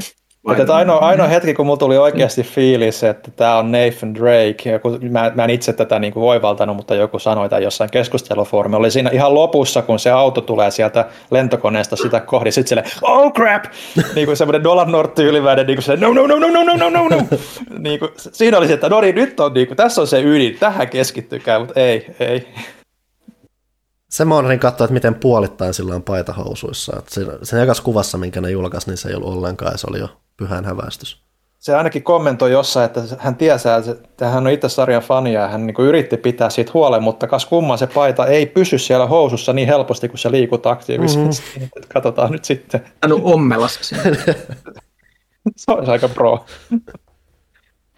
Että 0.52 0.76
ainoa, 0.76 0.98
ainoa 1.00 1.28
hetki, 1.28 1.54
kun 1.54 1.66
mulla 1.66 1.78
tuli 1.78 1.98
oikeasti 1.98 2.44
fiilis, 2.44 3.04
että 3.04 3.32
tämä 3.32 3.58
on 3.58 3.72
Nathan 3.72 4.16
Drake, 4.16 4.72
ja 4.72 4.80
kun 4.80 5.00
mä, 5.10 5.32
mä 5.36 5.44
en 5.44 5.50
itse 5.50 5.74
tätä 5.74 6.00
niin 6.00 6.14
kuin 6.14 6.24
oivaltanut, 6.24 6.76
mutta 6.76 6.96
joku 6.96 7.20
sanoi 7.20 7.50
tämän 7.50 7.64
jossain 7.64 7.90
keskustelufoorumilla, 7.90 8.80
oli 8.80 8.92
siinä 8.92 9.10
ihan 9.10 9.34
lopussa, 9.34 9.82
kun 9.82 10.00
se 10.00 10.12
auto 10.12 10.42
tulee 10.42 10.72
sieltä 10.72 11.06
lentokoneesta 11.32 11.96
sitä 11.96 12.20
kohdi, 12.20 12.52
sitten 12.52 12.70
silleen, 12.70 12.92
oh 13.02 13.34
crap, 13.34 13.64
niin 14.16 14.26
kuin 14.26 14.38
semmoinen 14.38 14.64
Nolan 14.64 14.92
North 14.92 15.20
yliväinen, 15.20 15.68
niin 15.68 15.78
kuin 15.78 15.84
se, 15.84 15.96
no, 15.96 16.14
no, 16.14 16.28
no, 16.28 16.40
no, 16.40 16.50
no, 16.50 16.64
no, 16.64 16.78
no, 16.78 16.90
no, 16.90 17.08
no. 17.08 17.22
niin 17.80 18.00
kuin, 18.00 18.12
siinä 18.18 18.58
oli 18.58 18.68
se, 18.68 18.74
että 18.74 18.90
no 18.90 19.02
niin, 19.02 19.16
nyt 19.16 19.40
on, 19.40 19.54
niin 19.54 19.68
kuin, 19.68 19.78
tässä 19.78 20.02
on 20.02 20.08
se 20.08 20.22
ydin, 20.22 20.58
tähän 20.60 20.90
keskittykää, 20.90 21.60
mutta 21.60 21.80
ei, 21.80 22.16
ei. 22.20 22.48
Se 24.10 24.26
mä 24.26 24.38
olin 24.38 24.60
katsoa, 24.60 24.86
että 24.86 24.94
miten 24.94 25.16
puolittain 25.16 25.74
sillä 25.74 25.96
on 25.96 26.04
paitahousuissa. 26.04 26.96
Että 27.00 27.14
sen, 27.14 27.28
sen 27.44 27.64
ekas 27.64 27.82
kuvassa, 27.82 28.18
minkä 28.18 28.42
ne 28.42 28.52
julkaisi, 28.52 28.90
niin 28.90 28.98
se 28.98 29.10
ei 29.10 29.16
ollut 29.16 29.34
ollenkaan, 29.34 29.78
se 29.78 29.88
oli 29.90 30.00
jo 30.00 30.10
pyhän 30.38 30.66
häväistys. 30.66 31.28
Se 31.60 31.76
ainakin 31.76 32.04
kommentoi 32.04 32.52
jossain, 32.52 32.86
että 32.86 33.02
hän 33.20 33.36
tiesää, 33.36 33.78
että 33.78 34.30
hän 34.30 34.48
on 34.48 34.54
itse 34.54 34.70
sarjan 34.70 35.02
fani 35.02 35.34
ja 35.34 35.48
hän 35.48 35.68
niin 35.68 35.76
yritti 35.80 36.18
pitää 36.18 36.50
siitä 36.50 36.72
huolen, 36.74 37.04
mutta 37.04 37.28
kas 37.28 37.46
kumman 37.46 37.78
se 37.78 37.88
paita 37.88 38.26
ei 38.26 38.46
pysy 38.46 38.78
siellä 38.78 39.06
housussa 39.06 39.54
niin 39.54 39.68
helposti, 39.68 40.10
kun 40.10 40.18
se 40.18 40.32
liikut 40.32 40.66
aktiivisesti. 40.66 41.44
Mm-hmm. 41.60 41.70
Katsotaan 41.94 42.32
nyt 42.32 42.46
sitten. 42.46 42.86
Hän 43.04 43.14
on 43.14 43.22
ommelassa 43.24 43.96
Se 45.56 45.72
olisi 45.72 45.92
aika 45.92 46.10
pro. 46.10 46.46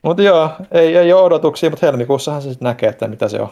mutta 0.04 0.24
joo, 0.24 0.52
ei, 0.72 0.98
ei 0.98 1.14
ole 1.14 1.22
odotuksia, 1.22 1.70
mutta 1.70 1.86
helmikuussahan 1.86 2.42
se 2.42 2.50
sitten 2.50 2.66
näkee, 2.66 2.90
että 2.90 3.08
mitä 3.08 3.28
se 3.28 3.42
on. 3.42 3.50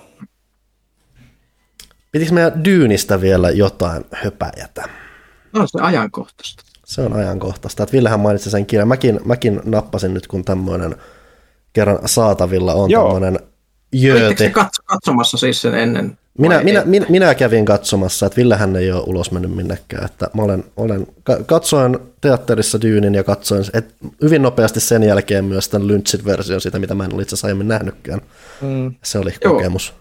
Pitikö 2.12 2.34
meidän 2.34 2.66
Dyynistä 2.66 3.22
vielä 3.22 3.50
jotain 3.50 4.06
höpäjätä? 4.12 4.90
No 5.54 5.68
se 5.68 5.80
ajankohtaista. 5.82 6.64
Se 6.88 7.02
on 7.02 7.14
ajankohtaista. 7.14 7.84
Että 7.84 7.94
Villehän 7.94 8.20
mainitsi 8.20 8.50
sen 8.50 8.66
kirjan. 8.66 8.88
Mäkin, 8.88 9.20
mäkin 9.26 9.62
nappasin 9.66 10.14
nyt, 10.14 10.28
kun 10.28 10.46
tämmöinen 10.46 10.96
kerran 11.74 12.00
saatavilla 12.06 12.74
on 12.74 12.92
Joo. 12.92 13.14
tämmöinen 13.14 13.40
jööti. 13.94 14.50
katso, 14.50 14.84
katsomassa 14.86 15.38
siis 15.38 15.62
sen 15.62 15.76
ennen? 15.76 16.18
Minä, 16.38 16.64
minä, 16.64 16.84
minä, 16.86 17.06
minä, 17.10 17.36
kävin 17.36 17.66
katsomassa, 17.66 18.26
että 18.26 18.38
Villehän 18.38 18.76
ei 18.76 18.92
ole 18.92 19.04
ulos 19.08 19.32
mennyt 19.32 19.56
minnekään. 19.56 20.06
Että 20.06 20.30
mä 20.34 20.42
olen, 20.42 20.64
olen, 20.78 21.08
katsoin 21.46 21.98
teatterissa 22.22 22.82
Dyynin 22.82 23.16
ja 23.16 23.24
katsoin 23.24 23.66
että 23.74 23.94
hyvin 24.22 24.42
nopeasti 24.42 24.80
sen 24.80 25.04
jälkeen 25.04 25.46
myös 25.46 25.70
tämän 25.70 25.88
Lynchin 25.88 26.26
version 26.26 26.62
siitä, 26.62 26.80
mitä 26.80 26.96
mä 26.96 27.06
en 27.06 27.14
ole 27.14 27.22
itse 27.22 27.36
asiassa 27.36 27.48
aiemmin 27.48 27.68
nähnytkään. 27.68 28.22
Mm. 28.62 28.96
Se 29.04 29.20
oli 29.20 29.34
Joo. 29.44 29.54
kokemus. 29.54 29.94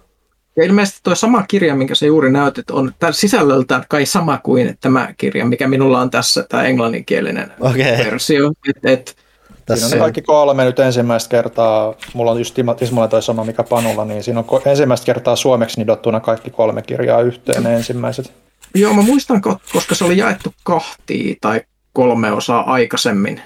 Ja 0.56 0.64
ilmeisesti 0.64 1.00
tuo 1.02 1.14
sama 1.14 1.42
kirja, 1.42 1.74
minkä 1.74 1.94
se 1.94 2.06
juuri 2.06 2.32
näytit, 2.32 2.70
on 2.70 2.92
sisällöltään 3.10 3.84
kai 3.88 4.06
sama 4.06 4.38
kuin 4.42 4.78
tämä 4.80 5.14
kirja, 5.16 5.46
mikä 5.46 5.68
minulla 5.68 6.00
on 6.00 6.10
tässä, 6.10 6.46
tämä 6.48 6.62
englanninkielinen 6.62 7.52
okay. 7.60 7.78
versio. 7.78 8.52
Et, 8.68 8.84
et, 8.84 9.16
tässä 9.66 9.88
siinä 9.88 10.02
on 10.02 10.04
kaikki 10.04 10.22
kolme 10.22 10.64
nyt 10.64 10.78
ensimmäistä 10.78 11.30
kertaa, 11.30 11.94
mulla 12.14 12.30
on 12.30 12.38
just 12.38 12.56
Tismalla 12.78 13.08
toi 13.08 13.22
sama 13.22 13.44
mikä 13.44 13.62
Panulla, 13.62 14.04
niin 14.04 14.22
siinä 14.22 14.40
on 14.40 14.60
ensimmäistä 14.66 15.06
kertaa 15.06 15.36
suomeksi 15.36 15.80
nidottuna 15.80 16.20
kaikki 16.20 16.50
kolme 16.50 16.82
kirjaa 16.82 17.20
yhteen 17.20 17.62
ne 17.62 17.76
ensimmäiset. 17.76 18.32
Joo, 18.74 18.94
mä 18.94 19.02
muistan, 19.02 19.42
koska 19.72 19.94
se 19.94 20.04
oli 20.04 20.18
jaettu 20.18 20.54
kahtiin 20.62 21.36
tai 21.40 21.60
kolme 21.92 22.32
osaa 22.32 22.72
aikaisemmin, 22.72 23.40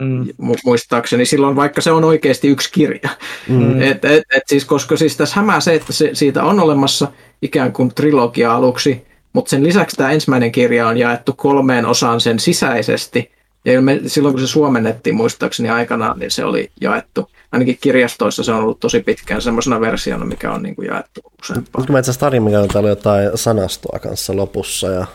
Mm. 0.00 0.26
muistaakseni 0.64 1.26
silloin, 1.26 1.56
vaikka 1.56 1.80
se 1.80 1.90
on 1.90 2.04
oikeasti 2.04 2.48
yksi 2.48 2.72
kirja. 2.72 3.10
Mm. 3.48 3.82
Et, 3.82 4.04
et, 4.04 4.22
et 4.36 4.42
siis, 4.46 4.64
koska 4.64 4.96
siis 4.96 5.16
tässä 5.16 5.36
hämää 5.36 5.60
se, 5.60 5.74
että 5.74 5.92
se, 5.92 6.10
siitä 6.12 6.44
on 6.44 6.60
olemassa 6.60 7.08
ikään 7.42 7.72
kuin 7.72 7.94
trilogia 7.94 8.54
aluksi, 8.54 9.06
mutta 9.32 9.50
sen 9.50 9.64
lisäksi 9.64 9.96
tämä 9.96 10.12
ensimmäinen 10.12 10.52
kirja 10.52 10.88
on 10.88 10.98
jaettu 10.98 11.32
kolmeen 11.32 11.86
osaan 11.86 12.20
sen 12.20 12.38
sisäisesti. 12.38 13.36
Ja 13.64 13.72
silloin 14.06 14.34
kun 14.34 14.40
se 14.40 14.46
suomennettiin 14.46 15.16
muistaakseni 15.16 15.68
aikanaan, 15.68 16.18
niin 16.18 16.30
se 16.30 16.44
oli 16.44 16.70
jaettu. 16.80 17.30
Ainakin 17.52 17.78
kirjastoissa 17.80 18.42
se 18.42 18.52
on 18.52 18.62
ollut 18.62 18.80
tosi 18.80 19.00
pitkään 19.00 19.42
semmoisena 19.42 19.80
versiona, 19.80 20.24
mikä 20.24 20.52
on 20.52 20.62
niin 20.62 20.76
kuin 20.76 20.88
jaettu 20.88 21.20
useampaan. 21.42 21.82
Nyt 21.82 21.90
mä 21.90 21.98
itse 21.98 22.10
asiassa 22.10 22.40
mikä 22.40 22.60
on 22.60 22.68
täällä 22.68 22.88
jotain 22.88 23.30
sanastoa 23.34 23.98
kanssa 23.98 24.36
lopussa 24.36 24.86
ja, 24.86 25.06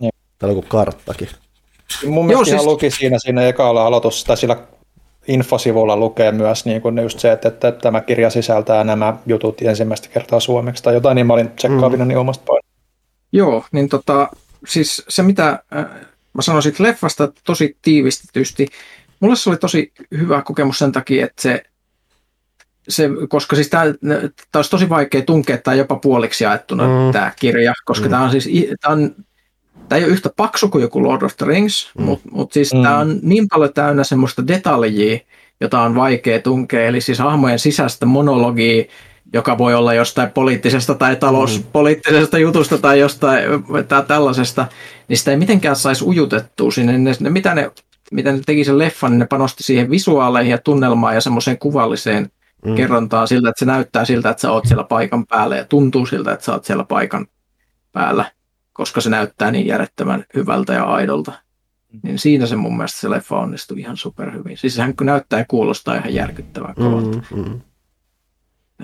ja. 0.00 0.10
täällä 0.38 0.52
on 0.52 0.56
joku 0.56 0.68
karttakin. 0.68 1.28
Mun 2.06 2.26
mielestä 2.26 2.50
Joo, 2.50 2.58
siis... 2.58 2.70
luki 2.70 2.90
siinä, 2.90 3.18
siinä 3.18 3.48
ekalla 3.48 3.86
aloitus, 3.86 4.24
tai 4.24 4.36
sillä 4.36 4.56
infosivulla 5.28 5.96
lukee 5.96 6.32
myös 6.32 6.64
niin 6.64 6.82
kuin 6.82 6.98
just 6.98 7.18
se, 7.18 7.32
että, 7.32 7.48
että, 7.48 7.72
tämä 7.72 8.00
kirja 8.00 8.30
sisältää 8.30 8.84
nämä 8.84 9.16
jutut 9.26 9.62
ensimmäistä 9.62 10.08
kertaa 10.08 10.40
suomeksi 10.40 10.82
tai 10.82 10.94
jotain, 10.94 11.16
niin 11.16 11.26
mä 11.26 11.32
olin 11.32 11.50
tsekkaavina 11.50 12.04
mm. 12.04 12.08
niin 12.08 12.18
omasta 12.18 12.44
painoa. 12.46 12.68
Joo, 13.32 13.64
niin 13.72 13.88
tota, 13.88 14.28
siis 14.66 15.04
se 15.08 15.22
mitä 15.22 15.62
äh, 15.76 15.84
mä 16.32 16.42
sanoisin 16.42 16.74
leffasta 16.78 17.32
tosi 17.44 17.76
tiivistetysti, 17.82 18.66
mulle 19.20 19.36
se 19.36 19.50
oli 19.50 19.56
tosi 19.56 19.92
hyvä 20.10 20.42
kokemus 20.42 20.78
sen 20.78 20.92
takia, 20.92 21.24
että 21.24 21.42
se, 21.42 21.62
se 22.88 23.08
koska 23.28 23.56
siis 23.56 23.70
tämä 23.70 23.84
olisi 24.56 24.70
tosi 24.70 24.88
vaikea 24.88 25.22
tunkea 25.22 25.58
tai 25.58 25.78
jopa 25.78 25.96
puoliksi 25.96 26.44
jaettuna 26.44 26.84
mm. 26.84 27.12
tämä 27.12 27.32
kirja, 27.40 27.74
koska 27.84 28.06
mm. 28.06 28.10
tämä 28.10 28.22
on 28.22 28.30
siis 28.30 28.48
tämä 28.80 28.94
on 28.94 29.14
tämä 29.88 29.98
ei 29.98 30.04
ole 30.04 30.12
yhtä 30.12 30.30
paksu 30.36 30.68
kuin 30.68 30.82
joku 30.82 31.02
Lord 31.02 31.22
of 31.22 31.36
the 31.36 31.46
Rings, 31.46 31.90
mm. 31.98 32.04
mutta 32.04 32.28
mut 32.32 32.52
siis 32.52 32.74
mm. 32.74 32.82
tämä 32.82 32.98
on 32.98 33.18
niin 33.22 33.48
paljon 33.48 33.72
täynnä 33.72 34.04
semmoista 34.04 34.46
detaljia, 34.46 35.18
jota 35.60 35.80
on 35.80 35.94
vaikea 35.94 36.42
tunkea, 36.42 36.86
eli 36.86 37.00
siis 37.00 37.18
hahmojen 37.18 37.58
sisäistä 37.58 38.06
monologia, 38.06 38.84
joka 39.32 39.58
voi 39.58 39.74
olla 39.74 39.94
jostain 39.94 40.30
poliittisesta 40.30 40.94
tai 40.94 41.16
talouspoliittisesta 41.16 42.36
mm. 42.36 42.40
jutusta 42.40 42.78
tai 42.78 43.00
jostain 43.00 43.44
tai 43.88 44.02
tällaisesta, 44.08 44.66
niin 45.08 45.16
sitä 45.16 45.30
ei 45.30 45.36
mitenkään 45.36 45.76
saisi 45.76 46.04
ujutettua 46.04 46.70
sinne. 46.70 46.98
Ne, 46.98 47.12
ne, 47.20 47.30
mitä, 47.30 47.54
ne, 47.54 47.70
mitä 48.12 48.32
ne 48.32 48.40
teki 48.46 48.64
sen 48.64 48.78
leffan, 48.78 49.10
niin 49.10 49.18
ne 49.18 49.26
panosti 49.26 49.62
siihen 49.62 49.90
visuaaleihin 49.90 50.50
ja 50.50 50.58
tunnelmaan 50.58 51.14
ja 51.14 51.20
semmoiseen 51.20 51.58
kuvalliseen 51.58 52.30
mm. 52.64 52.74
kerrontaan 52.74 53.28
siltä, 53.28 53.48
että 53.48 53.58
se 53.58 53.64
näyttää 53.64 54.04
siltä, 54.04 54.30
että 54.30 54.40
sä 54.40 54.52
oot 54.52 54.66
siellä 54.66 54.84
paikan 54.84 55.26
päällä 55.26 55.56
ja 55.56 55.64
tuntuu 55.64 56.06
siltä, 56.06 56.32
että 56.32 56.44
sä 56.44 56.52
oot 56.52 56.64
siellä 56.64 56.84
paikan 56.84 57.26
päällä 57.92 58.24
koska 58.78 59.00
se 59.00 59.10
näyttää 59.10 59.50
niin 59.50 59.66
järjettömän 59.66 60.24
hyvältä 60.34 60.72
ja 60.72 60.84
aidolta. 60.84 61.32
Mm. 61.92 62.00
Niin 62.02 62.18
siinä 62.18 62.46
se 62.46 62.56
mun 62.56 62.76
mielestä 62.76 63.00
se 63.00 63.10
leffa 63.10 63.38
onnistui 63.38 63.80
ihan 63.80 63.96
superhyvin. 63.96 64.56
Siis 64.56 64.74
sehän 64.74 64.94
näyttää 65.00 65.38
ja 65.38 65.44
kuulostaa 65.48 65.94
ihan 65.96 66.14
järkyttävän 66.14 66.74
kovalta. 66.74 67.18
Mm, 67.34 67.42
mm. 67.42 67.60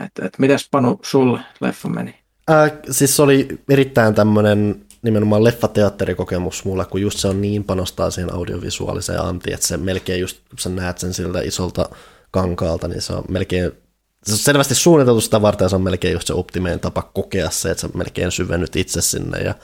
Et, 0.05 0.25
et, 0.25 0.39
mitäs 0.39 0.69
Panu 0.71 1.01
sulle 1.03 1.41
leffa 1.61 1.89
meni? 1.89 2.15
Äh, 2.51 2.73
siis 2.91 3.17
se 3.17 3.23
oli 3.23 3.49
erittäin 3.69 4.15
tämmöinen 4.15 4.85
nimenomaan 5.03 5.45
leffateatterikokemus 5.45 6.65
mulle, 6.65 6.85
kun 6.85 7.01
just 7.01 7.19
se 7.19 7.29
on 7.29 7.41
niin 7.41 7.65
panostaa 7.65 8.11
siihen 8.11 8.35
audiovisuaaliseen 8.35 9.21
antiin, 9.21 9.55
että 9.55 9.67
se 9.67 9.77
melkein 9.77 10.21
just, 10.21 10.39
kun 10.49 10.59
sä 10.59 10.69
näet 10.69 10.99
sen 10.99 11.15
siltä 11.15 11.41
isolta 11.41 11.89
kankaalta, 12.31 12.89
niin 12.89 13.03
se 13.03 13.13
on 13.13 13.25
melkein 13.29 13.73
se 14.25 14.33
on 14.33 14.39
selvästi 14.39 14.75
suunniteltu 14.75 15.21
sitä 15.21 15.43
varten 15.43 15.65
ja 15.65 15.69
se 15.69 15.77
on 15.77 15.83
melkein 15.83 16.13
just 16.13 16.27
se 16.27 16.35
optimeen 16.35 16.81
tapa 16.81 17.11
kokea 17.15 17.51
se, 17.51 17.71
että 17.71 17.81
sä 17.81 17.89
melkein 17.95 18.33
syvennyt 18.33 18.77
itse 18.77 19.03
sinne 19.03 19.39
ja 19.39 19.55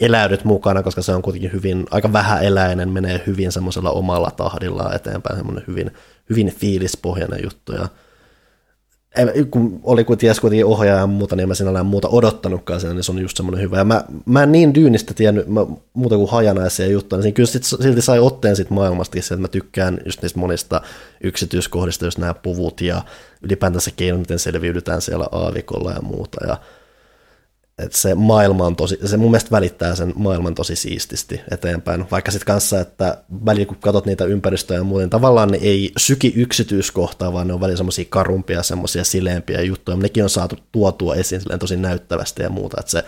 eläydyt 0.00 0.44
mukana, 0.44 0.82
koska 0.82 1.02
se 1.02 1.14
on 1.14 1.22
kuitenkin 1.22 1.52
hyvin, 1.52 1.86
aika 1.90 2.12
vähäeläinen, 2.12 2.88
menee 2.88 3.22
hyvin 3.26 3.52
semmoisella 3.52 3.90
omalla 3.90 4.30
tahdilla 4.30 4.94
eteenpäin, 4.94 5.36
semmoinen 5.36 5.64
hyvin, 5.66 5.90
hyvin 6.30 6.54
fiilispohjainen 6.54 7.40
juttu 7.42 7.72
ja 7.72 7.88
kun 9.50 9.80
oli 9.82 10.04
kun 10.04 10.18
ties 10.18 10.40
kuitenkin 10.40 10.66
ohjaaja 10.66 11.00
ja 11.00 11.06
muuta, 11.06 11.36
niin 11.36 11.48
mä 11.48 11.54
siinä 11.54 11.82
muuta 11.82 12.08
odottanutkaan 12.08 12.80
siinä, 12.80 12.94
niin 12.94 13.04
se 13.04 13.12
on 13.12 13.18
just 13.18 13.36
semmoinen 13.36 13.62
hyvä. 13.62 13.78
Ja 13.78 13.84
mä, 13.84 14.04
mä 14.24 14.42
en 14.42 14.52
niin 14.52 14.74
dyynistä 14.74 15.14
tiennyt 15.14 15.48
mä, 15.48 15.66
muuta 15.94 16.16
kuin 16.16 16.30
hajanaisia 16.30 16.86
juttuja, 16.86 17.22
niin 17.22 17.34
kyllä 17.34 17.46
sit, 17.46 17.64
silti 17.64 18.02
sai 18.02 18.18
otteen 18.18 18.56
sit 18.56 18.70
maailmasta, 18.70 19.18
että 19.18 19.36
mä 19.36 19.48
tykkään 19.48 19.98
just 20.04 20.22
niistä 20.22 20.38
monista 20.38 20.80
yksityiskohdista, 21.20 22.04
jos 22.04 22.18
nämä 22.18 22.34
puvut 22.34 22.80
ja 22.80 23.02
ylipäätänsä 23.42 23.90
keino, 23.96 24.18
miten 24.18 24.38
selviydytään 24.38 25.02
siellä 25.02 25.26
aavikolla 25.32 25.92
ja 25.92 26.02
muuta. 26.02 26.46
Ja 26.46 26.56
että 27.78 27.98
se 27.98 28.14
maailma 28.14 28.66
on 28.66 28.76
tosi, 28.76 28.98
se 29.04 29.16
mun 29.16 29.30
mielestä 29.30 29.50
välittää 29.50 29.94
sen 29.94 30.12
maailman 30.16 30.54
tosi 30.54 30.76
siististi 30.76 31.40
eteenpäin, 31.50 32.10
vaikka 32.10 32.30
sitten 32.30 32.46
kanssa, 32.46 32.80
että 32.80 33.24
välillä 33.46 33.66
kun 33.66 33.76
katsot 33.76 34.06
niitä 34.06 34.24
ympäristöjä 34.24 34.80
ja 34.80 34.84
muuten, 34.84 35.10
tavallaan 35.10 35.50
ne 35.50 35.58
ei 35.62 35.92
syki 35.96 36.32
yksityiskohtaa, 36.36 37.32
vaan 37.32 37.46
ne 37.46 37.54
on 37.54 37.60
välillä 37.60 37.76
semmoisia 37.76 38.04
karumpia, 38.08 38.62
semmoisia 38.62 39.04
sileempiä 39.04 39.62
juttuja, 39.62 39.96
nekin 39.96 40.22
on 40.22 40.30
saatu 40.30 40.56
tuotua 40.72 41.14
esiin 41.14 41.40
silleen 41.40 41.60
tosi 41.60 41.76
näyttävästi 41.76 42.42
ja 42.42 42.50
muuta, 42.50 42.76
että 42.80 42.90
se 42.90 43.04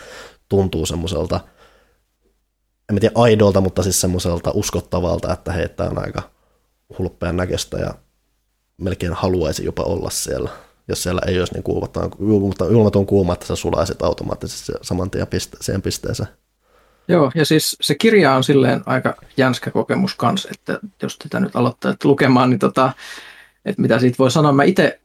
tuntuu 0.48 0.86
semmoiselta, 0.86 1.40
en 2.90 3.00
tiedä 3.00 3.12
aidolta, 3.14 3.60
mutta 3.60 3.82
siis 3.82 4.00
semmoiselta 4.00 4.50
uskottavalta, 4.54 5.32
että 5.32 5.52
hei, 5.52 5.68
tämä 5.68 5.90
on 5.90 5.98
aika 5.98 6.22
hulppean 6.98 7.36
näköistä 7.36 7.78
ja 7.78 7.94
melkein 8.76 9.12
haluaisi 9.12 9.64
jopa 9.64 9.82
olla 9.82 10.10
siellä 10.10 10.50
jos 10.88 11.02
siellä 11.02 11.20
ei 11.26 11.38
olisi 11.38 11.54
niin 11.54 11.62
kuumaton, 11.62 12.10
ilmaton 12.70 13.06
kuuma, 13.06 13.32
että 13.32 13.46
sä 13.46 13.56
sulaisit 13.56 14.02
automaattisesti 14.02 14.72
saman 14.82 15.10
tien 15.10 15.26
piste, 15.26 15.56
siihen 15.60 15.82
pisteeseen. 15.82 16.28
Joo, 17.08 17.32
ja 17.34 17.44
siis 17.44 17.76
se 17.80 17.94
kirja 17.94 18.34
on 18.34 18.44
silleen 18.44 18.82
aika 18.86 19.14
jänskä 19.36 19.70
kokemus 19.70 20.14
kanssa, 20.14 20.48
että 20.52 20.78
jos 21.02 21.18
tätä 21.18 21.40
nyt 21.40 21.56
aloittaa 21.56 21.94
lukemaan, 22.04 22.50
niin 22.50 22.58
tota, 22.58 22.92
että 23.64 23.82
mitä 23.82 23.98
siitä 23.98 24.18
voi 24.18 24.30
sanoa. 24.30 24.52
Mä 24.52 24.64
itse 24.64 25.00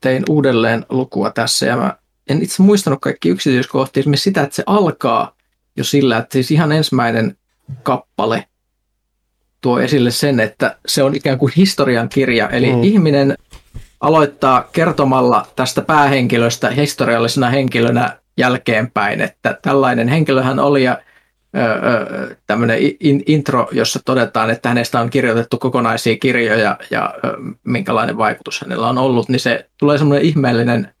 tein 0.00 0.22
uudelleen 0.28 0.86
lukua 0.88 1.30
tässä, 1.30 1.66
ja 1.66 1.76
mä 1.76 1.96
en 2.28 2.42
itse 2.42 2.62
muistanut 2.62 2.98
kaikki 3.00 3.28
yksityiskohtia, 3.28 4.00
esimerkiksi 4.00 4.24
sitä, 4.24 4.42
että 4.42 4.56
se 4.56 4.62
alkaa 4.66 5.36
jo 5.76 5.84
sillä, 5.84 6.18
että 6.18 6.32
siis 6.32 6.50
ihan 6.50 6.72
ensimmäinen 6.72 7.36
kappale 7.82 8.44
tuo 9.60 9.80
esille 9.80 10.10
sen, 10.10 10.40
että 10.40 10.78
se 10.86 11.02
on 11.02 11.14
ikään 11.14 11.38
kuin 11.38 11.52
historian 11.56 12.08
kirja, 12.08 12.48
eli 12.48 12.72
mm. 12.72 12.82
ihminen 12.82 13.34
aloittaa 14.00 14.68
kertomalla 14.72 15.46
tästä 15.56 15.82
päähenkilöstä 15.82 16.70
historiallisena 16.70 17.50
henkilönä 17.50 18.18
jälkeenpäin, 18.36 19.20
että 19.20 19.58
tällainen 19.62 20.08
henkilöhän 20.08 20.58
oli 20.58 20.84
ja 20.84 20.98
tämmöinen 22.46 22.78
intro, 23.26 23.68
jossa 23.72 24.00
todetaan, 24.04 24.50
että 24.50 24.68
hänestä 24.68 25.00
on 25.00 25.10
kirjoitettu 25.10 25.58
kokonaisia 25.58 26.16
kirjoja 26.16 26.76
ja 26.90 27.14
minkälainen 27.64 28.18
vaikutus 28.18 28.60
hänellä 28.60 28.88
on 28.88 28.98
ollut, 28.98 29.28
niin 29.28 29.40
se 29.40 29.68
tulee 29.78 29.98
semmoinen 29.98 30.26
ihmeellinen, 30.26 30.94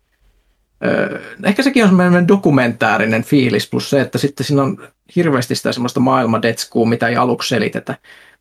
ehkä 1.44 1.62
sekin 1.62 1.82
on 1.82 1.88
semmoinen 1.88 2.28
dokumentaarinen 2.28 3.24
fiilis, 3.24 3.70
plus 3.70 3.90
se, 3.90 4.00
että 4.00 4.18
sitten 4.18 4.46
siinä 4.46 4.62
on 4.62 4.88
hirveästi 5.16 5.54
sitä 5.54 5.72
semmoista 5.72 6.00
maailmadetskua, 6.00 6.86
mitä 6.86 7.08
ei 7.08 7.16
aluksi 7.16 7.48
selitetä, 7.48 7.96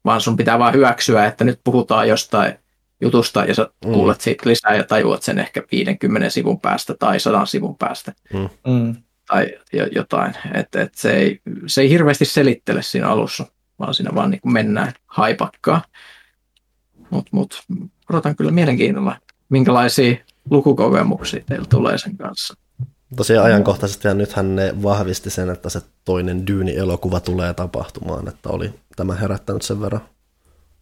vaan 0.06 0.22
sun 0.22 0.38
pitää 0.38 0.60
vaan 0.60 0.74
hyväksyä, 0.74 1.26
että 1.26 1.44
nyt 1.44 1.60
puhutaan 1.64 2.08
jostain 2.08 2.54
jutusta 3.02 3.46
ja 3.46 3.56
sä 3.56 3.70
mm. 3.86 3.92
kuulet 3.92 4.22
siitä 4.22 4.50
lisää 4.50 4.76
ja 4.76 4.84
tajuat 4.84 5.24
sen 5.24 5.40
ehkä 5.40 5.64
50 5.72 6.30
sivun 6.30 6.60
päästä 6.60 6.96
tai 7.00 7.20
100 7.20 7.46
sivun 7.46 7.78
päästä. 7.78 8.14
Mm. 8.34 8.50
mm. 8.68 8.96
Tai 9.28 9.60
jotain. 9.96 10.34
Et, 10.54 10.76
et 10.76 10.96
se, 10.96 11.12
ei, 11.14 11.42
se 11.68 11.82
ei 11.82 11.90
hirveästi 11.90 12.26
selittele 12.26 12.82
siinä 12.82 13.08
alussa, 13.08 13.46
vaan 13.80 13.94
siinä 13.94 14.12
vaan 14.16 14.32
niin 14.32 14.42
mennään 14.46 14.94
haipakkaa. 15.08 15.82
Mutta 17.10 17.30
mut, 17.32 17.64
odotan 18.10 18.36
kyllä 18.36 18.52
mielenkiinnolla, 18.52 19.18
minkälaisia 19.50 20.16
lukukokemuksia 20.50 21.44
teillä 21.46 21.66
tulee 21.70 21.98
sen 21.98 22.18
kanssa. 22.18 22.54
Tosiaan 23.16 23.46
ajankohtaisesti 23.46 24.08
ja 24.08 24.14
nythän 24.14 24.56
ne 24.56 24.74
vahvisti 24.84 25.30
sen, 25.30 25.50
että 25.50 25.70
se 25.70 25.82
toinen 26.06 26.48
Dyyni-elokuva 26.48 27.20
tulee 27.20 27.54
tapahtumaan, 27.54 28.28
että 28.28 28.50
oli 28.50 28.74
tämä 28.96 29.16
herättänyt 29.16 29.62
sen 29.62 29.82
verran 29.82 30.02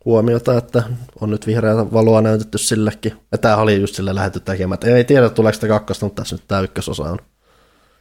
huomiota, 0.05 0.57
että 0.57 0.83
on 1.21 1.29
nyt 1.29 1.47
vihreää 1.47 1.91
valoa 1.91 2.21
näytetty 2.21 2.57
sillekin. 2.57 3.13
Ja 3.31 3.37
tämä 3.37 3.57
oli 3.57 3.81
just 3.81 3.95
sille 3.95 4.15
lähetty 4.15 4.39
tekemään. 4.39 4.79
Ei 4.83 5.03
tiedä, 5.03 5.29
tuleeko 5.29 5.53
sitä 5.53 5.67
kakkosta, 5.67 6.05
mutta 6.05 6.21
tässä 6.21 6.35
nyt 6.35 6.43
tämä 6.47 6.61
ykkösosa 6.61 7.03
on. 7.03 7.19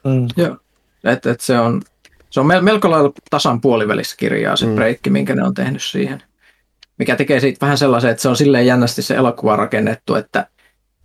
Mm. 0.03 0.27
Joo, 0.37 0.57
että 1.03 1.31
et 1.31 1.41
se 1.41 1.59
on, 1.59 1.81
se 2.29 2.39
on 2.39 2.45
melko 2.45 2.91
lailla 2.91 3.11
tasan 3.29 3.61
puolivälissä 3.61 4.15
kirjaa 4.17 4.55
se 4.55 4.65
mm. 4.65 4.75
breikki, 4.75 5.09
minkä 5.09 5.35
ne 5.35 5.43
on 5.43 5.53
tehnyt 5.53 5.83
siihen. 5.83 6.23
Mikä 6.99 7.15
tekee 7.15 7.39
siitä 7.39 7.65
vähän 7.65 7.77
sellaisen, 7.77 8.11
että 8.11 8.21
se 8.21 8.29
on 8.29 8.37
silleen 8.37 8.65
jännästi 8.65 9.01
se 9.01 9.15
elokuva 9.15 9.55
rakennettu, 9.55 10.15
että 10.15 10.47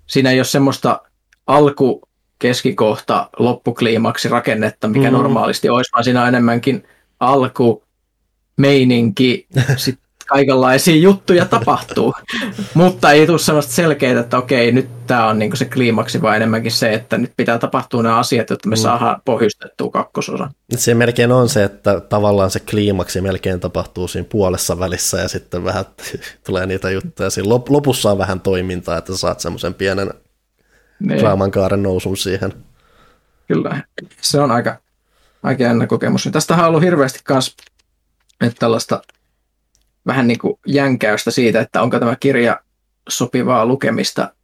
siinä 0.06 0.30
ei 0.30 0.38
ole 0.38 0.44
semmoista 0.44 1.00
alku, 1.46 2.02
keskikohta, 2.38 3.30
loppukliimaksi 3.38 4.28
rakennetta, 4.28 4.88
mikä 4.88 5.10
mm. 5.10 5.16
normaalisti 5.16 5.68
olisi, 5.68 5.92
vaan 5.92 6.04
siinä 6.04 6.22
on 6.22 6.28
enemmänkin 6.28 6.88
alku, 7.20 7.84
meininki, 8.56 9.46
sitten 9.76 10.09
kaikenlaisia 10.30 10.96
juttuja 10.96 11.44
tapahtuu, 11.44 12.14
mutta 12.74 13.12
ei 13.12 13.26
tule 13.26 13.38
sellaista 13.38 13.72
selkeää, 13.72 14.20
että 14.20 14.38
okei, 14.38 14.72
nyt 14.72 15.06
tämä 15.06 15.26
on 15.26 15.38
niinku 15.38 15.56
se 15.56 15.64
kliimaksi, 15.64 16.22
vaan 16.22 16.36
enemmänkin 16.36 16.72
se, 16.72 16.92
että 16.92 17.18
nyt 17.18 17.32
pitää 17.36 17.58
tapahtua 17.58 18.02
nämä 18.02 18.18
asiat, 18.18 18.50
jotta 18.50 18.68
me 18.68 18.76
mm. 18.76 18.80
saadaan 18.80 19.22
pohjustettua 19.24 19.90
kakkososa. 19.90 20.50
Se 20.76 20.94
melkein 20.94 21.32
on 21.32 21.48
se, 21.48 21.64
että 21.64 22.00
tavallaan 22.00 22.50
se 22.50 22.60
kliimaksi 22.60 23.20
melkein 23.20 23.60
tapahtuu 23.60 24.08
siinä 24.08 24.28
puolessa 24.30 24.78
välissä 24.78 25.18
ja 25.18 25.28
sitten 25.28 25.64
vähän 25.64 25.84
tulee 26.46 26.66
niitä 26.66 26.90
juttuja. 26.90 27.30
Siinä 27.30 27.48
lopussa 27.68 28.10
on 28.10 28.18
vähän 28.18 28.40
toimintaa, 28.40 28.98
että 28.98 29.16
saat 29.16 29.40
semmoisen 29.40 29.74
pienen 29.74 30.10
niin. 31.00 31.18
draaman 31.20 31.50
kaaren 31.50 31.82
nousun 31.82 32.16
siihen. 32.16 32.52
Kyllä, 33.48 33.82
se 34.20 34.40
on 34.40 34.50
aika, 34.50 34.76
aika 35.42 35.62
jännä 35.62 35.86
kokemus. 35.86 36.28
Tästä 36.32 36.54
on 36.54 36.64
ollut 36.64 36.82
hirveästi 36.82 37.20
myös 37.28 37.56
että 38.40 38.58
tällaista 38.58 39.02
vähän 40.06 40.26
niin 40.26 40.38
kuin 40.38 40.54
jänkäystä 40.66 41.30
siitä, 41.30 41.60
että 41.60 41.82
onko 41.82 41.98
tämä 41.98 42.16
kirja 42.16 42.60
sopivaa 43.08 43.66
lukemista 43.66 44.34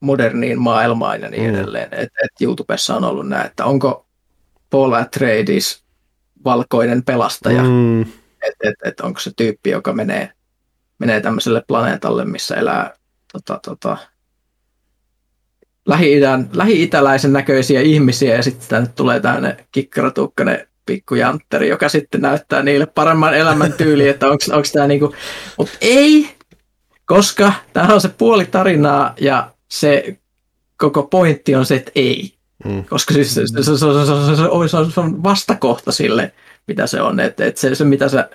moderniin 0.00 0.60
maailmaan 0.60 1.20
ja 1.20 1.30
niin 1.30 1.42
mm. 1.42 1.54
edelleen. 1.54 1.88
Et, 1.92 2.08
et 2.24 2.40
YouTubessa 2.40 2.96
on 2.96 3.04
ollut 3.04 3.28
näin, 3.28 3.46
että 3.46 3.64
onko 3.64 4.06
Paul 4.70 4.92
Atreides 4.92 5.84
valkoinen 6.44 7.02
pelastaja, 7.04 7.62
mm. 7.62 8.00
että 8.00 8.68
et, 8.68 8.74
et 8.84 9.00
onko 9.00 9.20
se 9.20 9.30
tyyppi, 9.36 9.70
joka 9.70 9.92
menee, 9.92 10.32
menee 10.98 11.20
tämmöiselle 11.20 11.62
planeetalle, 11.66 12.24
missä 12.24 12.54
elää 12.54 12.94
tota, 13.32 13.60
tota, 13.64 13.96
lähi-idän, 15.86 16.50
lähi-itäläisen 16.52 17.32
näköisiä 17.32 17.80
ihmisiä 17.80 18.34
ja 18.34 18.42
sitten 18.42 18.68
tänne 18.68 18.88
tulee 18.94 19.20
tämmöinen 19.20 19.56
kikkaratukkainen 19.72 20.68
pikkujantteri, 20.90 21.68
joka 21.68 21.88
sitten 21.88 22.20
näyttää 22.20 22.62
niille 22.62 22.86
paremman 22.86 23.34
elämän 23.34 23.72
tyyli, 23.72 24.08
että 24.08 24.26
onko 24.26 24.44
tämä 24.72 24.86
niinku, 24.86 25.14
mutta 25.58 25.76
ei, 25.80 26.30
koska 27.06 27.52
tämä 27.72 27.94
on 27.94 28.00
se 28.00 28.08
puoli 28.08 28.46
tarinaa 28.46 29.14
ja 29.20 29.50
se 29.68 30.16
koko 30.76 31.02
pointti 31.02 31.54
on 31.54 31.66
se, 31.66 31.74
että 31.74 31.92
ei. 31.94 32.34
Mm. 32.64 32.84
Koska 32.84 33.14
siis 33.14 33.34
se, 33.34 33.46
se, 33.46 33.62
se, 33.62 33.78
se, 33.78 33.78
se, 34.66 34.92
se 34.94 35.00
on 35.00 35.22
vastakohta 35.22 35.92
sille, 35.92 36.32
mitä 36.66 36.86
se 36.86 37.00
on. 37.00 37.20
Että 37.20 37.44
et 37.44 37.56
se, 37.56 37.74
se, 37.74 37.84
mitä 37.84 38.08
sä, 38.08 38.30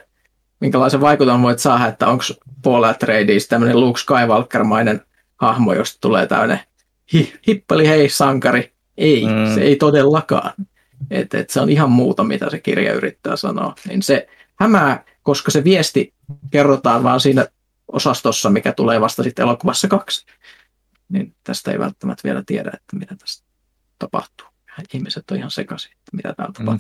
minkälaisen 0.60 1.02
vaikutan 1.02 1.42
voit 1.42 1.60
saada, 1.60 1.88
että 1.88 2.08
onko 2.08 2.24
Paul 2.64 2.84
Atreides 2.84 3.48
tämmöinen 3.48 3.80
Luke 3.80 4.00
Skywalker-mainen 4.00 5.02
hahmo, 5.38 5.74
josta 5.74 5.98
tulee 6.02 6.28
tämmöinen 6.28 6.60
hi, 7.14 7.34
hippeli 7.48 7.88
hei 7.88 8.10
sankari. 8.10 8.72
Ei, 8.98 9.26
mm. 9.26 9.56
se 9.56 9.62
ei 9.62 9.76
todellakaan. 9.76 10.54
Että 11.10 11.40
et 11.40 11.50
se 11.50 11.62
on 11.62 11.70
ihan 11.70 11.92
muuta, 11.92 12.24
mitä 12.24 12.50
se 12.50 12.60
kirja 12.60 12.94
yrittää 12.94 13.36
sanoa. 13.36 13.76
Niin 13.88 14.04
se 14.04 14.28
hämää, 14.56 15.04
koska 15.24 15.52
se 15.52 15.64
viesti 15.64 16.14
kerrotaan 16.52 17.04
vaan 17.04 17.20
siinä 17.20 17.48
osastossa, 17.88 18.50
mikä 18.50 18.72
tulee 18.72 19.02
vasta 19.02 19.24
sitten 19.24 19.44
elokuvassa 19.44 19.88
kaksi. 19.88 20.26
Niin 21.10 21.36
tästä 21.44 21.72
ei 21.72 21.80
välttämättä 21.80 22.22
vielä 22.24 22.44
tiedä, 22.46 22.72
että 22.74 22.96
mitä 22.96 23.16
tästä 23.16 23.46
tapahtuu. 24.00 24.48
Ihmiset 24.94 25.32
on 25.32 25.38
ihan 25.38 25.52
sekaisin, 25.52 25.92
että 25.92 26.16
mitä 26.16 26.34
täällä 26.34 26.72
mm. 26.72 26.80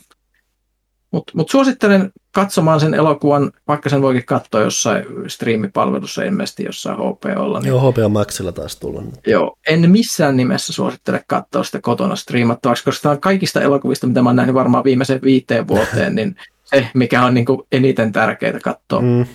Mutta 1.11 1.33
mut 1.35 1.49
suosittelen 1.49 2.11
katsomaan 2.31 2.79
sen 2.79 2.93
elokuvan, 2.93 3.51
vaikka 3.67 3.89
sen 3.89 4.01
voikin 4.01 4.25
katsoa 4.25 4.61
jossain 4.61 5.05
striimipalvelussa, 5.27 6.23
ilmeisesti 6.23 6.63
jossain 6.63 6.97
HPOlla. 6.97 7.59
Niin, 7.59 7.67
Joo, 7.67 7.91
HBO 7.91 8.09
Maxilla 8.09 8.51
taas 8.51 8.75
tullut. 8.75 9.03
Joo, 9.27 9.57
en 9.67 9.91
missään 9.91 10.37
nimessä 10.37 10.73
suosittele 10.73 11.23
katsoa 11.27 11.63
sitä 11.63 11.81
kotona 11.81 12.15
striimattavaksi, 12.15 12.83
koska 12.83 13.01
tämä 13.01 13.13
on 13.13 13.21
kaikista 13.21 13.61
elokuvista, 13.61 14.07
mitä 14.07 14.21
mä 14.21 14.29
oon 14.29 14.35
nähnyt 14.35 14.55
varmaan 14.55 14.83
viimeisen 14.83 15.21
viiteen 15.21 15.67
vuoteen, 15.73 16.15
niin 16.15 16.35
se, 16.63 16.87
mikä 16.93 17.23
on 17.25 17.33
niin 17.33 17.45
kuin 17.45 17.61
eniten 17.71 18.11
tärkeää 18.11 18.59
katsoa 18.59 19.01
mm. 19.01 19.25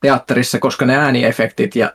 teatterissa, 0.00 0.58
koska 0.58 0.86
ne 0.86 0.96
ääniefektit 0.96 1.76
ja 1.76 1.92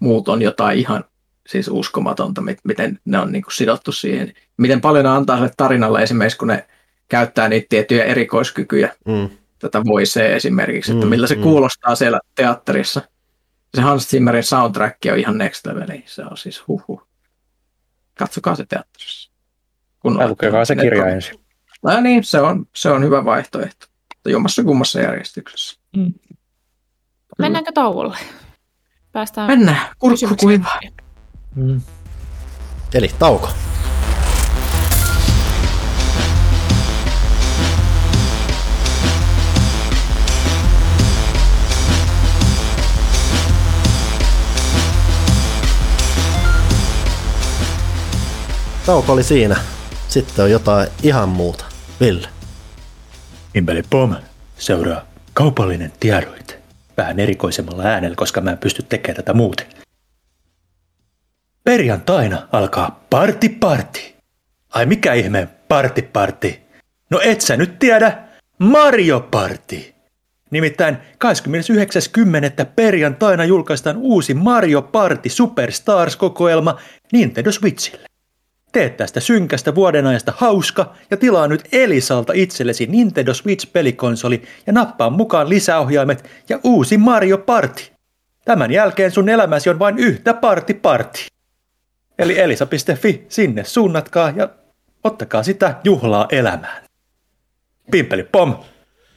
muut 0.00 0.28
on 0.28 0.42
jotain 0.42 0.78
ihan 0.78 1.04
siis 1.46 1.68
uskomatonta, 1.68 2.42
miten 2.64 2.98
ne 3.04 3.18
on 3.18 3.32
niin 3.32 3.42
kuin 3.42 3.54
sidottu 3.54 3.92
siihen. 3.92 4.32
Miten 4.56 4.80
paljon 4.80 5.04
ne 5.04 5.10
antaa 5.10 5.36
sille 5.36 5.50
tarinalle 5.56 6.02
esimerkiksi, 6.02 6.38
kun 6.38 6.48
ne 6.48 6.66
käyttää 7.08 7.48
niitä 7.48 7.66
tiettyjä 7.68 8.04
erikoiskykyjä. 8.04 8.94
Mm. 9.06 9.30
Tätä 9.58 9.84
voisee 9.84 10.36
esimerkiksi, 10.36 10.92
että 10.92 11.06
mm, 11.06 11.10
millä 11.10 11.26
se 11.26 11.34
mm. 11.34 11.42
kuulostaa 11.42 11.94
siellä 11.94 12.20
teatterissa. 12.34 13.02
Se 13.74 13.80
Hans 13.80 14.08
Zimmerin 14.08 14.44
soundtrack 14.44 14.98
on 15.12 15.18
ihan 15.18 15.38
next 15.38 15.66
level. 15.66 15.98
Se 16.06 16.22
on 16.22 16.36
siis 16.36 16.68
huhu. 16.68 17.02
Katsokaa 18.18 18.54
se 18.54 18.66
teatterissa. 18.68 19.30
Kun 20.00 20.28
lukekaa 20.28 20.64
se 20.64 20.76
kirja 20.76 21.04
on... 21.04 21.10
ensin. 21.10 21.40
No 21.82 22.00
niin, 22.00 22.24
se 22.24 22.40
on, 22.40 22.66
se 22.74 22.90
on 22.90 23.04
hyvä 23.04 23.24
vaihtoehto. 23.24 23.86
Jommassa 24.26 24.62
kummassa 24.62 25.00
järjestyksessä. 25.00 25.80
Mm. 25.96 26.14
Mennäänkö 27.38 27.72
tauolle? 27.72 28.16
Päästään 29.12 29.46
Mennään, 29.46 29.88
kurkku 29.98 30.36
kuivaa. 30.40 30.80
Mm. 31.54 31.80
Eli 32.94 33.10
tauko. 33.18 33.48
Tauko 48.88 49.12
oli 49.12 49.22
siinä. 49.22 49.56
Sitten 50.08 50.44
on 50.44 50.50
jotain 50.50 50.88
ihan 51.02 51.28
muuta. 51.28 51.64
Ville. 52.00 52.28
Impeli 53.54 53.82
Pom 53.90 54.16
seuraa 54.58 55.04
kaupallinen 55.34 55.92
tiedoite. 56.00 56.58
Vähän 56.96 57.20
erikoisemmalla 57.20 57.82
äänellä, 57.82 58.16
koska 58.16 58.40
mä 58.40 58.50
en 58.50 58.58
pysty 58.58 58.82
tekemään 58.82 59.16
tätä 59.16 59.34
muuten. 59.34 59.66
Perjantaina 61.64 62.48
alkaa 62.52 63.04
parti 63.10 63.48
parti. 63.48 64.14
Ai 64.70 64.86
mikä 64.86 65.14
ihme 65.14 65.48
parti 65.68 66.02
parti? 66.02 66.60
No 67.10 67.20
et 67.24 67.40
sä 67.40 67.56
nyt 67.56 67.78
tiedä, 67.78 68.18
Mario 68.58 69.20
Party. 69.20 69.94
Nimittäin 70.50 70.96
29.10. 70.96 71.00
perjantaina 72.76 73.44
julkaistaan 73.44 73.96
uusi 73.96 74.34
Mario 74.34 74.82
Party 74.82 75.28
Superstars-kokoelma 75.28 76.80
Nintendo 77.12 77.52
Switchille. 77.52 78.08
Tee 78.72 78.90
tästä 78.90 79.20
synkästä 79.20 79.74
vuodenajasta 79.74 80.32
hauska 80.36 80.94
ja 81.10 81.16
tilaa 81.16 81.48
nyt 81.48 81.68
Elisalta 81.72 82.32
itsellesi 82.32 82.86
Nintendo 82.86 83.34
Switch-pelikonsoli 83.34 84.42
ja 84.66 84.72
nappaa 84.72 85.10
mukaan 85.10 85.48
lisäohjaimet 85.48 86.30
ja 86.48 86.60
uusi 86.64 86.98
Mario 86.98 87.38
Party. 87.38 87.82
Tämän 88.44 88.70
jälkeen 88.70 89.10
sun 89.10 89.28
elämäsi 89.28 89.70
on 89.70 89.78
vain 89.78 89.98
yhtä 89.98 90.34
party 90.34 90.74
party. 90.74 91.20
Eli 92.18 92.38
elisa.fi, 92.38 93.26
sinne 93.28 93.64
suunnatkaa 93.64 94.32
ja 94.36 94.48
ottakaa 95.04 95.42
sitä 95.42 95.74
juhlaa 95.84 96.26
elämään. 96.32 96.82
Pimpeli 97.90 98.22
pom! 98.22 98.56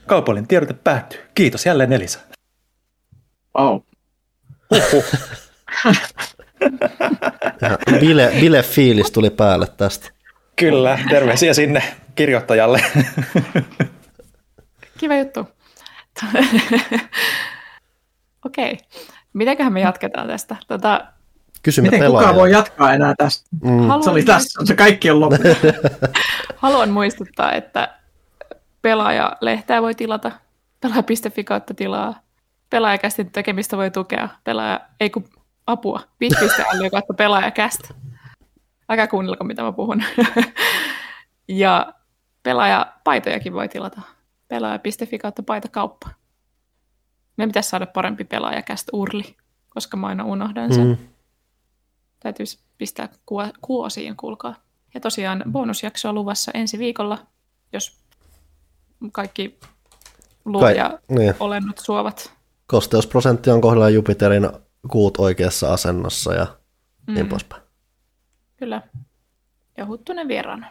Kaupallinen 0.08 0.48
tiedote 0.48 0.74
päättyy. 0.74 1.20
Kiitos 1.36 1.66
jälleen 1.66 1.94
Elisa. 1.94 2.20
Wow. 3.58 3.80
bile, 8.00 8.32
bile 8.40 8.64
fiilis 8.64 9.12
tuli 9.12 9.30
päälle 9.30 9.68
tästä. 9.78 10.10
Kyllä, 10.56 11.00
terveisiä 11.10 11.54
sinne 11.54 11.84
kirjoittajalle. 12.16 12.84
Kiva 14.98 15.16
juttu. 15.16 15.48
Okei, 18.46 18.74
okay. 18.74 18.86
mitenköhän 19.34 19.74
me 19.74 19.82
jatketaan 19.82 20.28
tästä? 20.28 20.56
Tota, 20.68 21.02
Kysymme 21.64 21.88
Miten 21.88 22.00
pelaajia. 22.00 22.28
kukaan 22.28 22.36
voi 22.36 22.52
jatkaa 22.52 22.94
enää 22.94 23.14
tästä? 23.18 23.50
Mm. 23.64 24.02
Se 24.04 24.10
oli 24.10 24.24
tässä, 24.24 24.66
se 24.66 24.76
kaikki 24.76 25.12
on 25.12 25.20
loppu. 25.20 25.38
Haluan 26.56 26.90
muistuttaa, 26.90 27.54
että 27.54 27.96
pelaaja-lehteä 28.82 29.82
voi 29.82 29.96
tilata, 29.96 30.32
pelaaja.fi 30.80 31.44
kautta 31.44 31.74
tilaa, 31.74 32.20
pelaajakästin 32.70 33.32
tekemistä 33.32 33.78
voi 33.78 33.92
tukea, 33.92 34.30
pelaaja, 34.44 34.80
ei 35.00 35.10
kun 35.10 35.30
apua, 35.68 36.00
bit.ly 36.20 36.90
kautta 36.90 37.14
pelaajakästä. 37.14 37.94
Älkää 38.90 39.08
kuunnelko, 39.08 39.44
mitä 39.44 39.64
mä 39.64 39.72
puhun. 39.72 40.04
ja 41.48 41.94
pelaajapaitojakin 42.44 43.54
voi 43.54 43.70
tilata, 43.70 44.02
pelaaja.fi 44.48 45.18
kautta 45.18 45.44
paitakauppa. 45.44 46.10
Me 47.38 47.48
pitäisi 47.48 47.70
saada 47.70 47.86
parempi 47.86 48.24
pelaajakästä 48.24 48.90
urli, 48.94 49.36
koska 49.70 49.98
mä 49.98 50.08
aina 50.08 50.26
unohdan 50.26 50.74
sen. 50.74 50.88
Mm. 50.88 50.98
Täytyisi 52.20 52.60
pistää 52.78 53.10
kuosiin, 53.62 54.18
kuulkaa. 54.18 54.56
Ja 54.94 55.00
tosiaan 55.00 55.44
bonusjaksoa 55.52 56.14
luvassa 56.14 56.52
ensi 56.54 56.80
viikolla, 56.80 57.18
jos 57.74 58.02
kaikki 59.12 59.60
luo 60.46 60.62
Kai, 60.62 60.78
ja 60.78 61.00
niin. 61.10 61.34
olennot 61.40 61.78
suovat. 61.78 62.34
Kosteusprosentti 62.68 63.50
on 63.50 63.62
kohdalla 63.62 63.90
Jupiterin 63.90 64.50
kuut 64.92 65.18
oikeassa 65.18 65.74
asennossa 65.74 66.34
ja 66.34 66.48
mm. 67.08 67.14
niin 67.14 67.28
poispäin. 67.28 67.62
Kyllä. 68.58 68.82
Ja 69.78 69.86
Huttunen 69.86 70.28
vieraana. 70.28 70.68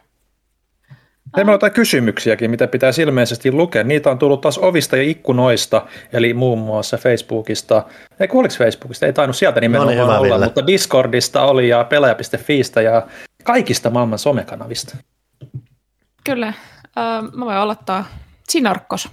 Meillä 1.37 1.51
on 1.51 1.55
jotain 1.55 1.73
kysymyksiäkin, 1.73 2.51
mitä 2.51 2.66
pitää 2.66 2.91
ilmeisesti 3.03 3.53
lukea. 3.53 3.85
Niitä 3.85 4.11
on 4.11 4.19
tullut 4.19 4.41
taas 4.41 4.59
ovista 4.59 4.97
ja 4.97 5.03
ikkunoista, 5.03 5.87
eli 6.12 6.35
muun 6.35 6.59
muassa 6.59 6.97
Facebookista. 6.97 7.85
Ei 8.20 8.28
oliko 8.32 8.55
Facebookista? 8.59 9.07
Ei 9.07 9.12
tainnut 9.12 9.37
sieltä 9.37 9.61
nimenomaan 9.61 9.97
no 9.97 10.03
niin, 10.03 10.12
olla, 10.12 10.23
Ville. 10.23 10.45
mutta 10.45 10.66
Discordista 10.66 11.43
oli 11.43 11.69
ja 11.69 11.85
pelaaja.fiistä 11.85 12.81
ja 12.81 13.07
kaikista 13.45 13.91
maailman 13.91 14.19
somekanavista. 14.19 14.97
Kyllä. 16.24 16.47
Äh, 16.47 16.55
mä 17.32 17.45
voin 17.45 17.57
aloittaa 17.57 18.05
Sinarkos, 18.49 19.09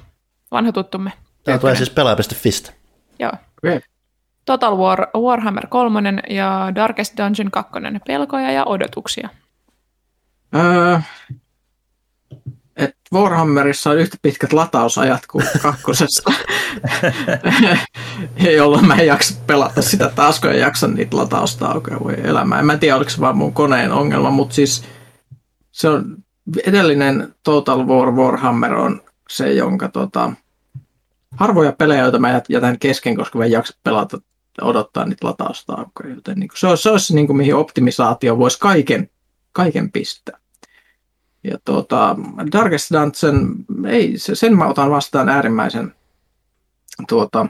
vanha 0.51 0.71
tuttumme. 0.71 1.11
Tämä 1.43 1.57
tulee 1.57 1.75
siis 1.75 1.89
pelaaja.fistä. 1.89 2.71
Joo. 3.19 3.31
Okay. 3.63 3.79
Total 4.47 4.77
War, 4.77 5.07
Warhammer 5.17 5.67
3 5.67 6.13
ja 6.29 6.71
Darkest 6.75 7.17
Dungeon 7.17 7.51
2, 7.51 7.71
pelkoja 8.07 8.51
ja 8.51 8.65
odotuksia. 8.65 9.29
Öö, 10.55 10.99
et 12.75 12.95
Warhammerissa 13.13 13.89
on 13.89 13.97
yhtä 13.97 14.17
pitkät 14.21 14.53
latausajat 14.53 15.27
kuin 15.27 15.45
kakkosessa, 15.61 16.31
jolloin 18.57 18.87
mä 18.87 18.95
en 18.95 19.07
jaksa 19.07 19.39
pelata 19.47 19.81
sitä 19.81 20.11
taas, 20.15 20.39
kun 20.39 20.49
en 20.49 20.59
jaksa 20.59 20.87
niitä 20.87 21.17
lataustaukoja 21.17 21.99
voi 21.99 22.15
elämään. 22.23 22.59
En 22.59 22.65
mä 22.65 22.77
tiedä, 22.77 22.95
oliko 22.95 23.09
se 23.09 23.21
vaan 23.21 23.37
mun 23.37 23.53
koneen 23.53 23.91
ongelma, 23.91 24.29
mutta 24.29 24.55
siis 24.55 24.85
se 25.71 25.89
on 25.89 26.17
edellinen 26.65 27.35
Total 27.43 27.87
War 27.87 28.11
Warhammer 28.11 28.73
on 28.73 29.01
se, 29.29 29.53
jonka 29.53 29.87
tota, 29.87 30.31
harvoja 31.35 31.71
pelejä, 31.71 32.01
joita 32.01 32.19
mä 32.19 32.41
jätän 32.49 32.79
kesken, 32.79 33.15
koska 33.15 33.39
mä 33.39 33.45
en 33.45 33.51
jaksa 33.51 33.77
pelata 33.83 34.17
odottaa 34.61 35.05
niitä 35.05 35.27
lataustaukoja. 35.27 36.15
Joten 36.15 36.39
niin 36.39 36.47
kuin, 36.47 36.57
se 36.57 36.67
olisi 36.67 36.83
se, 36.83 36.89
olisi, 36.89 37.15
niin 37.15 37.27
kuin, 37.27 37.37
mihin 37.37 37.55
optimisaatio 37.55 38.37
voisi 38.37 38.59
kaiken, 38.59 39.09
kaiken 39.51 39.91
pistää. 39.91 40.39
Ja 41.43 41.57
tuota, 41.65 42.15
Darkest 42.51 42.91
Dungeon, 42.93 43.55
ei, 43.87 44.13
sen 44.17 44.57
mä 44.57 44.67
otan 44.67 44.91
vastaan 44.91 45.29
äärimmäisen 45.29 45.93
tuota, 47.07 47.45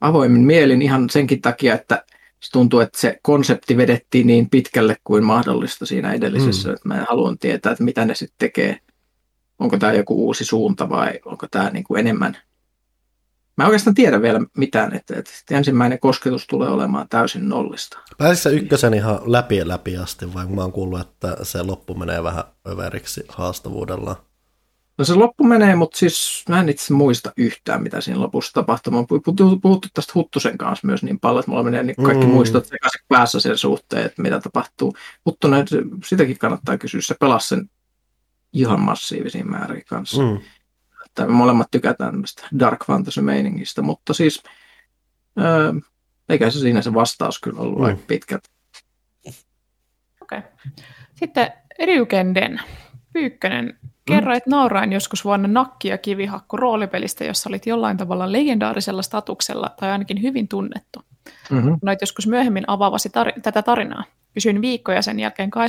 avoimin 0.00 0.40
mielin 0.40 0.82
ihan 0.82 1.10
senkin 1.10 1.42
takia, 1.42 1.74
että 1.74 2.04
se 2.40 2.50
tuntuu, 2.50 2.80
että 2.80 2.98
se 3.00 3.18
konsepti 3.22 3.76
vedettiin 3.76 4.26
niin 4.26 4.50
pitkälle 4.50 4.96
kuin 5.04 5.24
mahdollista 5.24 5.86
siinä 5.86 6.12
edellisessä, 6.12 6.68
mm. 6.68 6.74
että 6.74 6.88
mä 6.88 7.04
haluan 7.08 7.38
tietää, 7.38 7.72
että 7.72 7.84
mitä 7.84 8.04
ne 8.04 8.14
sitten 8.14 8.36
tekee. 8.38 8.78
Onko 9.58 9.78
tämä 9.78 9.92
joku 9.92 10.26
uusi 10.26 10.44
suunta 10.44 10.88
vai 10.88 11.20
onko 11.24 11.46
tämä 11.50 11.70
niin 11.70 11.84
kuin 11.84 12.00
enemmän 12.00 12.36
Mä 13.56 13.64
en 13.64 13.66
oikeastaan 13.66 13.94
tiedä 13.94 14.22
vielä 14.22 14.40
mitään, 14.56 14.94
että, 14.94 15.18
että 15.18 15.32
ensimmäinen 15.50 15.98
kosketus 15.98 16.46
tulee 16.46 16.68
olemaan 16.68 17.08
täysin 17.08 17.48
nollista. 17.48 17.98
Pääsitkö 18.18 18.50
ykkösen 18.50 18.94
ihan 18.94 19.18
läpi 19.24 19.56
ja 19.56 19.68
läpi 19.68 19.96
asti, 19.96 20.34
vai 20.34 20.46
mä 20.46 20.60
oon 20.60 20.72
kuullut, 20.72 21.00
että 21.00 21.36
se 21.42 21.62
loppu 21.62 21.94
menee 21.94 22.22
vähän 22.22 22.44
överiksi 22.68 23.24
haastavuudella? 23.28 24.24
No 24.98 25.04
se 25.04 25.14
loppu 25.14 25.44
menee, 25.44 25.76
mutta 25.76 25.98
siis 25.98 26.44
mä 26.48 26.60
en 26.60 26.68
itse 26.68 26.92
muista 26.92 27.32
yhtään, 27.36 27.82
mitä 27.82 28.00
siinä 28.00 28.20
lopussa 28.20 28.52
tapahtui. 28.52 28.90
Mä 28.90 28.96
oon 28.96 29.60
puhuttu 29.62 29.88
tästä 29.94 30.12
Huttusen 30.14 30.58
kanssa 30.58 30.86
myös 30.86 31.02
niin 31.02 31.20
paljon, 31.20 31.40
että 31.40 31.50
mulla 31.50 31.62
menee 31.62 31.82
niin 31.82 31.96
kaikki 31.96 32.26
mm. 32.26 32.32
muistot 32.32 32.66
sekaisin 32.66 33.00
päässä 33.08 33.40
sen 33.40 33.58
suhteen, 33.58 34.06
että 34.06 34.22
mitä 34.22 34.40
tapahtuu. 34.40 34.96
Huttunen, 35.26 35.66
sitäkin 36.04 36.38
kannattaa 36.38 36.78
kysyä, 36.78 37.00
se 37.00 37.14
pelasi 37.20 37.48
sen 37.48 37.70
ihan 38.52 38.80
massiivisiin 38.80 39.50
määrin 39.50 39.84
kanssa. 39.88 40.22
Mm 40.22 40.40
että 41.14 41.26
me 41.26 41.32
molemmat 41.32 41.70
tykätään 41.70 42.10
tämmöistä 42.10 42.48
dark 42.58 42.84
fantasy-meiningistä, 42.84 43.82
mutta 43.82 44.14
siis 44.14 44.42
ää, 45.36 45.74
eikä 46.28 46.50
se 46.50 46.58
siinä 46.58 46.82
se 46.82 46.94
vastaus 46.94 47.40
kyllä 47.40 47.60
ollut 47.60 47.78
mm. 47.78 47.84
aika 47.84 48.00
pitkät. 48.06 48.44
Okei. 50.22 50.38
Okay. 50.38 50.42
Sitten 51.14 51.52
Ryukenden. 51.84 52.60
Pyykkönen, 53.12 53.78
kerroit 54.04 54.46
mm. 54.46 54.50
naurain 54.50 54.92
joskus 54.92 55.24
vuonna 55.24 55.48
Nakki 55.48 55.88
ja 55.88 55.98
kivihakku 55.98 56.56
roolipelistä, 56.56 57.24
jossa 57.24 57.50
olit 57.50 57.66
jollain 57.66 57.96
tavalla 57.96 58.32
legendaarisella 58.32 59.02
statuksella 59.02 59.74
tai 59.80 59.90
ainakin 59.90 60.22
hyvin 60.22 60.48
tunnettu. 60.48 61.02
Mm-hmm. 61.50 61.78
Noit 61.82 62.00
joskus 62.00 62.26
myöhemmin 62.26 62.64
avaavasi 62.66 63.08
tar- 63.08 63.40
tätä 63.42 63.62
tarinaa. 63.62 64.04
Kysyin 64.34 64.60
viikkoja 64.60 65.02
sen 65.02 65.20
jälkeen 65.20 65.50
22.1.2013 65.50 65.60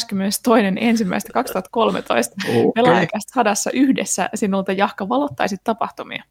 okay. 2.50 2.72
pelaajakästä 2.76 3.32
hadassa 3.36 3.72
yhdessä 3.72 4.30
sinulta 4.34 4.72
Jahka 4.72 5.10
valottaisit 5.10 5.62
tapahtumia. 5.64 6.24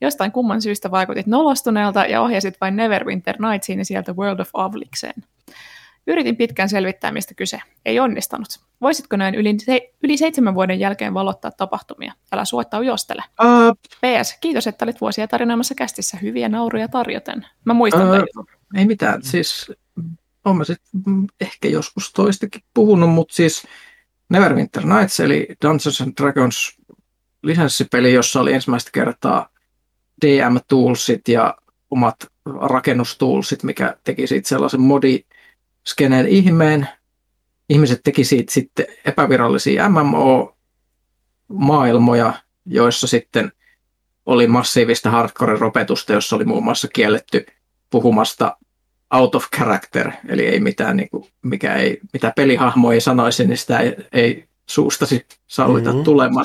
Jostain 0.00 0.32
kumman 0.32 0.62
syystä 0.62 0.90
vaikutit 0.90 1.26
nolostuneelta 1.26 2.06
ja 2.06 2.22
ohjasit 2.22 2.60
vain 2.60 2.76
Neverwinter 2.76 3.36
Nightsiin 3.38 3.84
sieltä 3.84 4.12
World 4.12 4.40
of 4.40 4.50
Avlikseen. 4.54 5.24
Yritin 6.06 6.36
pitkään 6.36 6.68
selvittää, 6.68 7.12
mistä 7.12 7.34
kyse. 7.34 7.60
Ei 7.84 8.00
onnistanut. 8.00 8.48
Voisitko 8.80 9.16
näin 9.16 9.34
yli, 9.34 9.54
se, 9.58 9.92
yli 10.02 10.16
seitsemän 10.16 10.54
vuoden 10.54 10.80
jälkeen 10.80 11.14
valottaa 11.14 11.50
tapahtumia? 11.50 12.12
Älä 12.32 12.44
suotta 12.44 12.78
ujostele. 12.78 13.22
Uh, 13.42 13.76
PS, 13.76 14.38
kiitos, 14.40 14.66
että 14.66 14.84
olit 14.84 15.00
vuosia 15.00 15.28
tarinoimassa 15.28 15.74
kästissä 15.74 16.16
hyviä 16.22 16.48
nauruja 16.48 16.88
tarjoten. 16.88 17.46
Mä 17.64 17.74
muistan 17.74 18.10
uh, 18.10 18.46
Ei 18.74 18.86
mitään, 18.86 19.22
siis 19.22 19.72
olen 20.44 20.56
mä 20.56 20.64
sitten 20.64 21.02
ehkä 21.40 21.68
joskus 21.68 22.12
toistakin 22.12 22.62
puhunut, 22.74 23.10
mutta 23.10 23.34
siis 23.34 23.66
Neverwinter 24.28 24.86
Nights, 24.86 25.20
eli 25.20 25.48
Dungeons 25.62 26.00
and 26.00 26.12
Dragons 26.20 26.76
lisenssipeli, 27.42 28.12
jossa 28.12 28.40
oli 28.40 28.52
ensimmäistä 28.52 28.90
kertaa 28.92 29.48
DM-toolsit 30.26 31.28
ja 31.28 31.56
omat 31.90 32.16
rakennustoolsit, 32.46 33.62
mikä 33.62 33.96
teki 34.04 34.26
siitä 34.26 34.48
sellaisen 34.48 34.80
modi 34.80 35.24
skeneen 35.86 36.28
ihmeen. 36.28 36.88
Ihmiset 37.68 38.00
teki 38.04 38.24
siitä 38.24 38.52
sitten 38.52 38.86
epävirallisia 39.04 39.88
MMO-maailmoja, 39.88 42.32
joissa 42.66 43.06
sitten 43.06 43.52
oli 44.26 44.46
massiivista 44.46 45.10
hardcore-ropetusta, 45.10 46.12
jossa 46.12 46.36
oli 46.36 46.44
muun 46.44 46.64
muassa 46.64 46.88
kielletty 46.88 47.46
puhumasta 47.90 48.56
out 49.12 49.34
of 49.34 49.46
character, 49.56 50.10
eli 50.28 50.46
ei 50.46 50.60
mitään, 50.60 50.96
niin 50.96 51.08
kuin, 51.10 51.24
mikä 51.42 51.74
ei, 51.74 52.00
mitä 52.12 52.32
pelihahmo 52.36 52.92
ei 52.92 53.00
sanoisi, 53.00 53.46
niin 53.46 53.58
sitä 53.58 53.78
ei, 53.78 53.96
ei 54.12 54.48
suustasi 54.66 55.26
sallita 55.46 55.90
mm-hmm. 55.90 56.04
tulemaan. 56.04 56.44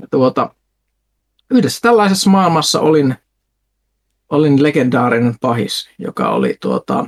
Ja 0.00 0.06
tuota, 0.10 0.54
yhdessä 1.50 1.80
tällaisessa 1.82 2.30
maailmassa 2.30 2.80
olin, 2.80 3.14
olin 4.28 4.62
legendaarinen 4.62 5.34
pahis, 5.40 5.90
joka 5.98 6.30
oli 6.30 6.56
tuota, 6.60 7.06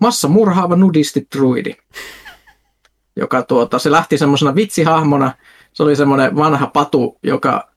massamurhaava 0.00 0.76
nudisti 0.76 1.26
druidi, 1.36 1.76
joka 3.16 3.42
tuota, 3.42 3.78
se 3.78 3.90
lähti 3.90 4.18
semmoisena 4.18 4.54
vitsihahmona, 4.54 5.32
se 5.72 5.82
oli 5.82 5.96
semmoinen 5.96 6.36
vanha 6.36 6.66
patu, 6.66 7.18
joka 7.22 7.68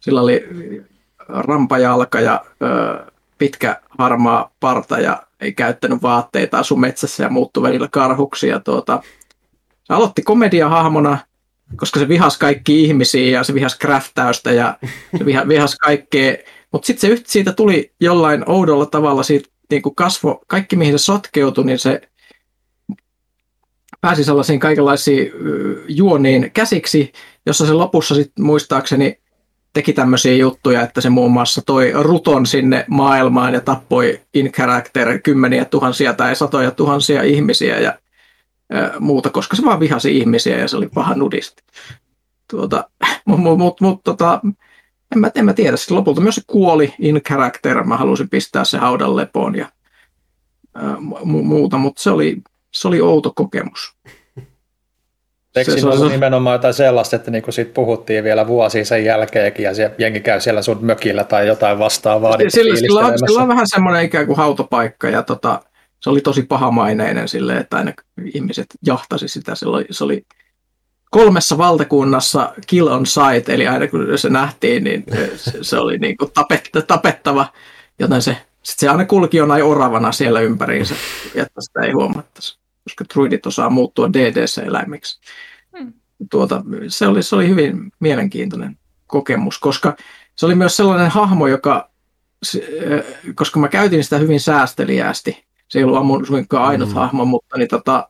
sillä 0.00 0.20
oli 0.20 0.44
rampajalka 1.28 2.20
ja 2.20 2.44
ö, 2.62 3.12
pitkä 3.40 3.80
harmaa 3.98 4.50
parta 4.60 5.00
ja 5.00 5.22
ei 5.40 5.52
käyttänyt 5.52 6.02
vaatteita, 6.02 6.58
asu 6.58 6.76
metsässä 6.76 7.22
ja 7.22 7.28
muuttui 7.28 7.62
välillä 7.62 7.88
karhuksi. 7.88 8.48
Ja 8.48 8.60
tuota, 8.60 9.02
se 9.84 9.94
aloitti 9.94 10.22
komediahahmona, 10.22 11.18
koska 11.76 12.00
se 12.00 12.08
vihas 12.08 12.38
kaikki 12.38 12.84
ihmisiä 12.84 13.30
ja 13.38 13.44
se 13.44 13.54
vihas 13.54 13.78
kräftäystä 13.78 14.52
ja 14.52 14.78
se 15.18 15.24
vihas 15.24 15.76
kaikkea. 15.76 16.36
Mutta 16.72 16.86
sitten 16.86 17.16
se 17.16 17.22
siitä 17.26 17.52
tuli 17.52 17.92
jollain 18.00 18.48
oudolla 18.50 18.86
tavalla 18.86 19.22
siitä 19.22 19.48
niin 19.70 19.82
kasvo, 19.94 20.42
kaikki 20.46 20.76
mihin 20.76 20.98
se 20.98 21.04
sotkeutui, 21.04 21.64
niin 21.64 21.78
se 21.78 22.00
pääsi 24.00 24.24
sellaisiin 24.24 24.60
kaikenlaisiin 24.60 25.32
juoniin 25.88 26.50
käsiksi, 26.52 27.12
jossa 27.46 27.66
se 27.66 27.72
lopussa 27.72 28.14
sitten 28.14 28.44
muistaakseni 28.44 29.20
teki 29.72 29.92
tämmöisiä 29.92 30.34
juttuja, 30.34 30.82
että 30.82 31.00
se 31.00 31.10
muun 31.10 31.32
muassa 31.32 31.62
toi 31.66 31.92
ruton 31.94 32.46
sinne 32.46 32.84
maailmaan 32.88 33.54
ja 33.54 33.60
tappoi 33.60 34.20
in 34.34 34.52
character 34.52 35.18
kymmeniä 35.18 35.64
tuhansia 35.64 36.12
tai 36.12 36.36
satoja 36.36 36.70
tuhansia 36.70 37.22
ihmisiä 37.22 37.80
ja 37.80 37.98
ää, 38.70 38.92
muuta, 38.98 39.30
koska 39.30 39.56
se 39.56 39.64
vaan 39.64 39.80
vihasi 39.80 40.18
ihmisiä 40.18 40.58
ja 40.58 40.68
se 40.68 40.76
oli 40.76 40.88
paha 40.94 41.14
nudisti. 41.14 41.62
Tuota, 42.50 42.90
mutta 43.26 43.56
mut, 43.56 43.80
mut, 43.80 44.00
tota, 44.04 44.40
en 45.14 45.18
mä, 45.18 45.30
en 45.34 45.44
mä 45.44 45.52
tiedä. 45.52 45.76
Sitten 45.76 45.96
lopulta 45.96 46.20
myös 46.20 46.34
se 46.34 46.42
kuoli 46.46 46.94
in 46.98 47.20
character. 47.28 47.84
Mä 47.84 47.96
halusin 47.96 48.28
pistää 48.28 48.64
se 48.64 48.78
haudan 48.78 49.16
lepoon 49.16 49.54
ja 49.54 49.68
ää, 50.74 50.94
mu- 50.94 51.42
muuta, 51.42 51.78
mutta 51.78 52.02
se 52.02 52.10
oli, 52.10 52.42
se 52.70 52.88
oli 52.88 53.00
outo 53.00 53.32
kokemus. 53.36 53.96
Eikö 55.56 55.72
siinä 55.72 55.90
ollut 55.90 56.12
nimenomaan 56.12 56.54
jotain 56.54 56.74
sellaista, 56.74 57.16
että 57.16 57.30
niin 57.30 57.42
siitä 57.50 57.72
puhuttiin 57.74 58.24
vielä 58.24 58.46
vuosia 58.46 58.84
sen 58.84 59.04
jälkeenkin 59.04 59.64
ja 59.64 59.74
se 59.74 59.90
jengi 59.98 60.20
käy 60.20 60.40
siellä 60.40 60.62
sun 60.62 60.78
mökillä 60.80 61.24
tai 61.24 61.46
jotain 61.46 61.78
vastaavaa? 61.78 62.36
Niin 62.36 62.50
sillä, 62.50 62.76
sillä, 62.76 63.00
on, 63.00 63.18
sillä 63.18 63.42
on 63.42 63.48
vähän 63.48 63.66
semmoinen 63.68 64.04
ikään 64.04 64.26
kuin 64.26 64.36
hautopaikka 64.36 65.08
ja 65.08 65.22
tota, 65.22 65.62
se 66.00 66.10
oli 66.10 66.20
tosi 66.20 66.42
pahamaineinen 66.42 67.28
sille, 67.28 67.56
että 67.56 67.76
aina 67.76 67.92
ihmiset 68.34 68.66
jahtasi 68.86 69.28
sitä. 69.28 69.54
Se 69.54 69.68
oli, 69.68 69.84
se 69.90 70.04
oli 70.04 70.26
kolmessa 71.10 71.58
valtakunnassa 71.58 72.52
kill 72.66 72.86
on 72.86 73.06
site, 73.06 73.54
eli 73.54 73.66
aina 73.66 73.88
kun 73.88 74.06
se 74.16 74.28
nähtiin, 74.28 74.84
niin 74.84 75.04
se, 75.36 75.58
se 75.62 75.78
oli 75.78 75.98
niin 75.98 76.16
kuin 76.16 76.30
tapetta, 76.34 76.82
tapettava, 76.82 77.46
joten 77.98 78.22
se, 78.22 78.36
sit 78.62 78.78
se 78.78 78.88
aina 78.88 79.04
kulki 79.04 79.36
jonain 79.36 79.64
oravana 79.64 80.12
siellä 80.12 80.40
ympäriinsä, 80.40 80.94
että 81.34 81.60
sitä 81.60 81.80
ei 81.80 81.92
huomattaisi 81.92 82.59
koska 82.84 83.04
druidit 83.14 83.46
osaa 83.46 83.70
muuttua 83.70 84.12
DDC-eläimiksi. 84.12 85.20
Hmm. 85.78 85.92
Tuota, 86.30 86.62
se, 86.88 87.06
oli, 87.06 87.22
se 87.22 87.36
oli 87.36 87.48
hyvin 87.48 87.92
mielenkiintoinen 88.00 88.78
kokemus, 89.06 89.58
koska 89.58 89.96
se 90.36 90.46
oli 90.46 90.54
myös 90.54 90.76
sellainen 90.76 91.10
hahmo, 91.10 91.46
joka, 91.46 91.90
koska 93.34 93.60
mä 93.60 93.68
käytin 93.68 94.04
sitä 94.04 94.18
hyvin 94.18 94.40
säästeliäästi, 94.40 95.44
se 95.68 95.78
ei 95.78 95.84
ollut 95.84 95.98
ammun 95.98 96.26
suinkaan 96.26 96.68
ainut 96.68 96.88
hmm. 96.88 96.94
hahmo, 96.94 97.24
mutta 97.24 97.58
niin 97.58 97.68
tota, 97.68 98.08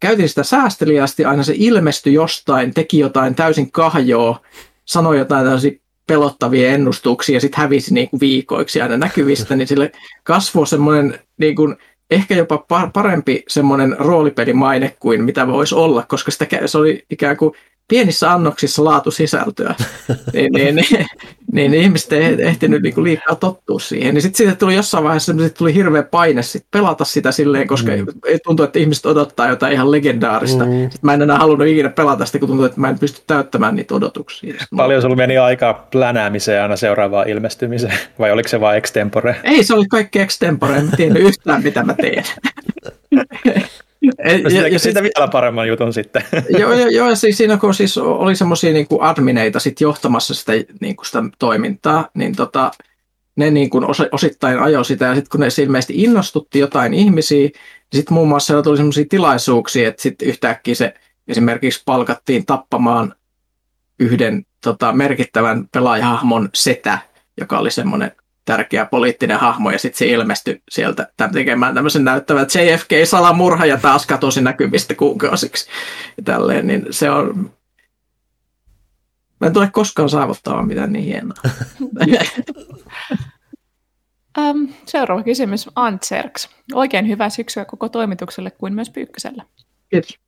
käytin 0.00 0.28
sitä 0.28 0.42
säästeliäästi, 0.42 1.24
aina 1.24 1.42
se 1.42 1.54
ilmestyi 1.56 2.14
jostain, 2.14 2.74
teki 2.74 2.98
jotain 2.98 3.34
täysin 3.34 3.72
kahjoa, 3.72 4.40
sanoi 4.84 5.18
jotain 5.18 5.46
täysin 5.46 5.80
pelottavia 6.06 6.70
ennustuksia 6.70 7.36
ja 7.36 7.40
sitten 7.40 7.60
hävisi 7.60 7.94
niin 7.94 8.10
kuin 8.10 8.20
viikoiksi 8.20 8.80
aina 8.80 8.96
näkyvistä, 8.96 9.56
niin 9.56 9.68
sille 9.68 9.92
kasvoi 10.22 10.66
semmoinen 10.66 11.18
niin 11.38 11.56
kuin 11.56 11.76
ehkä 12.10 12.34
jopa 12.34 12.66
parempi 12.92 13.44
semmoinen 13.48 13.96
roolipelimaine 13.98 14.96
kuin 15.00 15.24
mitä 15.24 15.46
voisi 15.46 15.74
olla, 15.74 16.04
koska 16.08 16.30
sitä, 16.30 16.46
se 16.66 16.78
oli 16.78 17.04
ikään 17.10 17.36
kuin 17.36 17.52
pienissä 17.88 18.32
annoksissa 18.32 18.84
laatusisältöä, 18.84 19.74
niin, 20.32 20.52
niin, 20.56 20.74
niin, 20.74 21.06
niin, 21.52 21.70
niin 21.70 21.82
ihmiset 21.82 22.12
ei 22.12 22.42
ehtinyt 22.42 22.82
niin 22.82 23.04
liikaa 23.04 23.34
tottua 23.34 23.78
siihen. 23.78 24.14
Niin 24.14 24.22
sitten 24.22 24.36
siitä 24.36 24.54
tuli 24.54 24.74
jossain 24.74 25.04
vaiheessa 25.04 25.34
tuli 25.58 25.74
hirveä 25.74 26.02
paine 26.02 26.42
sit 26.42 26.64
pelata 26.70 27.04
sitä 27.04 27.32
silleen, 27.32 27.68
koska 27.68 27.92
mm. 27.96 28.06
tuntuu, 28.44 28.64
että 28.64 28.78
ihmiset 28.78 29.06
odottaa 29.06 29.48
jotain 29.48 29.72
ihan 29.72 29.90
legendaarista. 29.90 30.64
Mm. 30.64 30.70
Sitten 30.70 30.98
mä 31.02 31.14
en 31.14 31.22
enää 31.22 31.38
halunnut 31.38 31.68
ikinä 31.68 31.88
pelata 31.88 32.26
sitä, 32.26 32.38
kun 32.38 32.48
tuntuu, 32.48 32.66
että 32.66 32.80
mä 32.80 32.88
en 32.88 32.98
pysty 32.98 33.22
täyttämään 33.26 33.76
niitä 33.76 33.94
odotuksia. 33.94 34.54
Paljon 34.76 35.02
sulla 35.02 35.16
meni 35.16 35.38
aikaa 35.38 35.74
plänäämiseen 35.74 36.62
aina 36.62 36.76
seuraavaan 36.76 37.28
ilmestymiseen, 37.28 37.98
vai 38.18 38.32
oliko 38.32 38.48
se 38.48 38.60
vain 38.60 38.78
extempore? 38.78 39.36
Ei, 39.44 39.64
se 39.64 39.74
oli 39.74 39.86
kaikki 39.86 40.20
extempore, 40.20 40.76
en 40.76 40.90
tiedä 40.96 41.18
yhtään 41.18 41.62
mitä 41.62 41.84
mä 41.84 41.94
teen. 41.94 42.24
ja, 44.54 44.68
ja 44.68 44.78
siitä 44.78 45.02
vielä 45.02 45.28
paremman 45.32 45.68
jutun 45.68 45.92
sitten. 45.92 46.22
joo, 46.58 46.72
joo, 46.72 46.88
joo 46.88 47.14
siis 47.14 47.38
siinä 47.38 47.56
kun 47.56 47.74
siis 47.74 47.98
oli 47.98 48.36
semmoisia 48.36 48.72
niin 48.72 48.86
admineita 49.00 49.60
sit 49.60 49.80
johtamassa 49.80 50.34
sitä, 50.34 50.52
niin 50.80 50.96
kuin 50.96 51.06
sitä 51.06 51.22
toimintaa, 51.38 52.08
niin 52.14 52.36
tota, 52.36 52.70
ne 53.36 53.50
niin 53.50 53.70
kuin 53.70 53.84
osittain 54.12 54.58
ajoi 54.58 54.84
sitä, 54.84 55.04
ja 55.04 55.14
sitten 55.14 55.30
kun 55.30 55.40
ne 55.40 55.46
ilmeisesti 55.62 56.02
innostutti 56.02 56.58
jotain 56.58 56.94
ihmisiä, 56.94 57.38
niin 57.38 57.52
sitten 57.94 58.14
muun 58.14 58.28
muassa 58.28 58.46
siellä 58.46 58.62
tuli 58.62 58.76
semmoisia 58.76 59.04
tilaisuuksia, 59.08 59.88
että 59.88 60.02
sitten 60.02 60.28
yhtäkkiä 60.28 60.74
se 60.74 60.94
esimerkiksi 61.28 61.82
palkattiin 61.84 62.46
tappamaan 62.46 63.14
yhden 64.00 64.46
tota, 64.64 64.92
merkittävän 64.92 65.68
pelaajahahmon 65.72 66.48
setä, 66.54 66.98
joka 67.40 67.58
oli 67.58 67.70
semmoinen 67.70 68.12
tärkeä 68.48 68.86
poliittinen 68.86 69.38
hahmo, 69.40 69.70
ja 69.70 69.78
sitten 69.78 69.98
se 69.98 70.06
ilmestyi 70.06 70.62
sieltä 70.70 71.08
tekemään 71.32 71.74
tämmöisen 71.74 72.04
näyttävän 72.04 72.46
JFK-salamurha, 72.46 73.66
ja 73.66 73.78
taas 73.78 74.06
katosi 74.06 74.40
näkyvistä 74.40 74.94
kuukausiksi. 74.94 75.70
Ja 76.16 76.22
tälleen, 76.22 76.66
niin 76.66 76.86
se 76.90 77.10
on... 77.10 77.50
Mä 79.40 79.46
en 79.46 79.52
tule 79.52 79.70
koskaan 79.72 80.08
saavuttamaan 80.08 80.66
mitään 80.66 80.92
niin 80.92 81.04
hienoa. 81.04 81.42
um, 84.38 84.68
seuraava 84.86 85.22
kysymys 85.22 85.68
Antserks. 85.74 86.48
Oikein 86.74 87.08
hyvää 87.08 87.30
syksyä 87.30 87.64
koko 87.64 87.88
toimitukselle 87.88 88.50
kuin 88.50 88.74
myös 88.74 88.90
Pyykköselle. 88.90 89.42
Kiitos. 89.90 90.27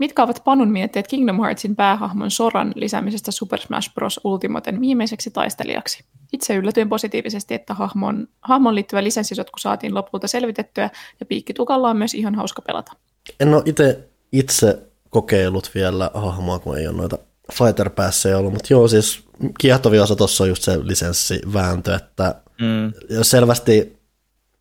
Mitkä 0.00 0.22
ovat 0.22 0.42
Panun 0.44 0.70
mietteet 0.70 1.08
Kingdom 1.08 1.40
Heartsin 1.40 1.76
päähahmon 1.76 2.30
Soran 2.30 2.72
lisäämisestä 2.74 3.30
Super 3.30 3.60
Smash 3.60 3.94
Bros. 3.94 4.20
Ultimaten 4.24 4.80
viimeiseksi 4.80 5.30
taistelijaksi? 5.30 6.04
Itse 6.32 6.54
yllätyin 6.54 6.88
positiivisesti, 6.88 7.54
että 7.54 7.74
hahmon, 7.74 8.28
hahmon 8.42 8.74
liittyvä 8.74 9.04
lisenssisotku 9.04 9.58
saatiin 9.58 9.94
lopulta 9.94 10.28
selvitettyä, 10.28 10.90
ja 11.20 11.26
piikkitukalla 11.26 11.90
on 11.90 11.96
myös 11.96 12.14
ihan 12.14 12.34
hauska 12.34 12.62
pelata. 12.62 12.92
En 13.40 13.54
ole 13.54 13.62
itse, 13.66 14.08
itse 14.32 14.78
kokeillut 15.10 15.70
vielä 15.74 16.10
hahmoa, 16.14 16.58
kun 16.58 16.78
ei 16.78 16.86
ole 16.86 16.96
noita 16.96 17.18
Fighter 17.52 17.90
Passia 17.90 18.38
ollut, 18.38 18.52
mutta 18.52 18.72
joo, 18.72 18.88
siis 18.88 19.24
kiehtovia 19.58 20.02
osa 20.02 20.16
tuossa 20.16 20.44
on 20.44 20.48
just 20.48 20.62
se 20.62 20.78
lisenssivääntö, 20.86 21.94
että 21.94 22.34
mm. 22.60 22.92
selvästi 23.22 23.99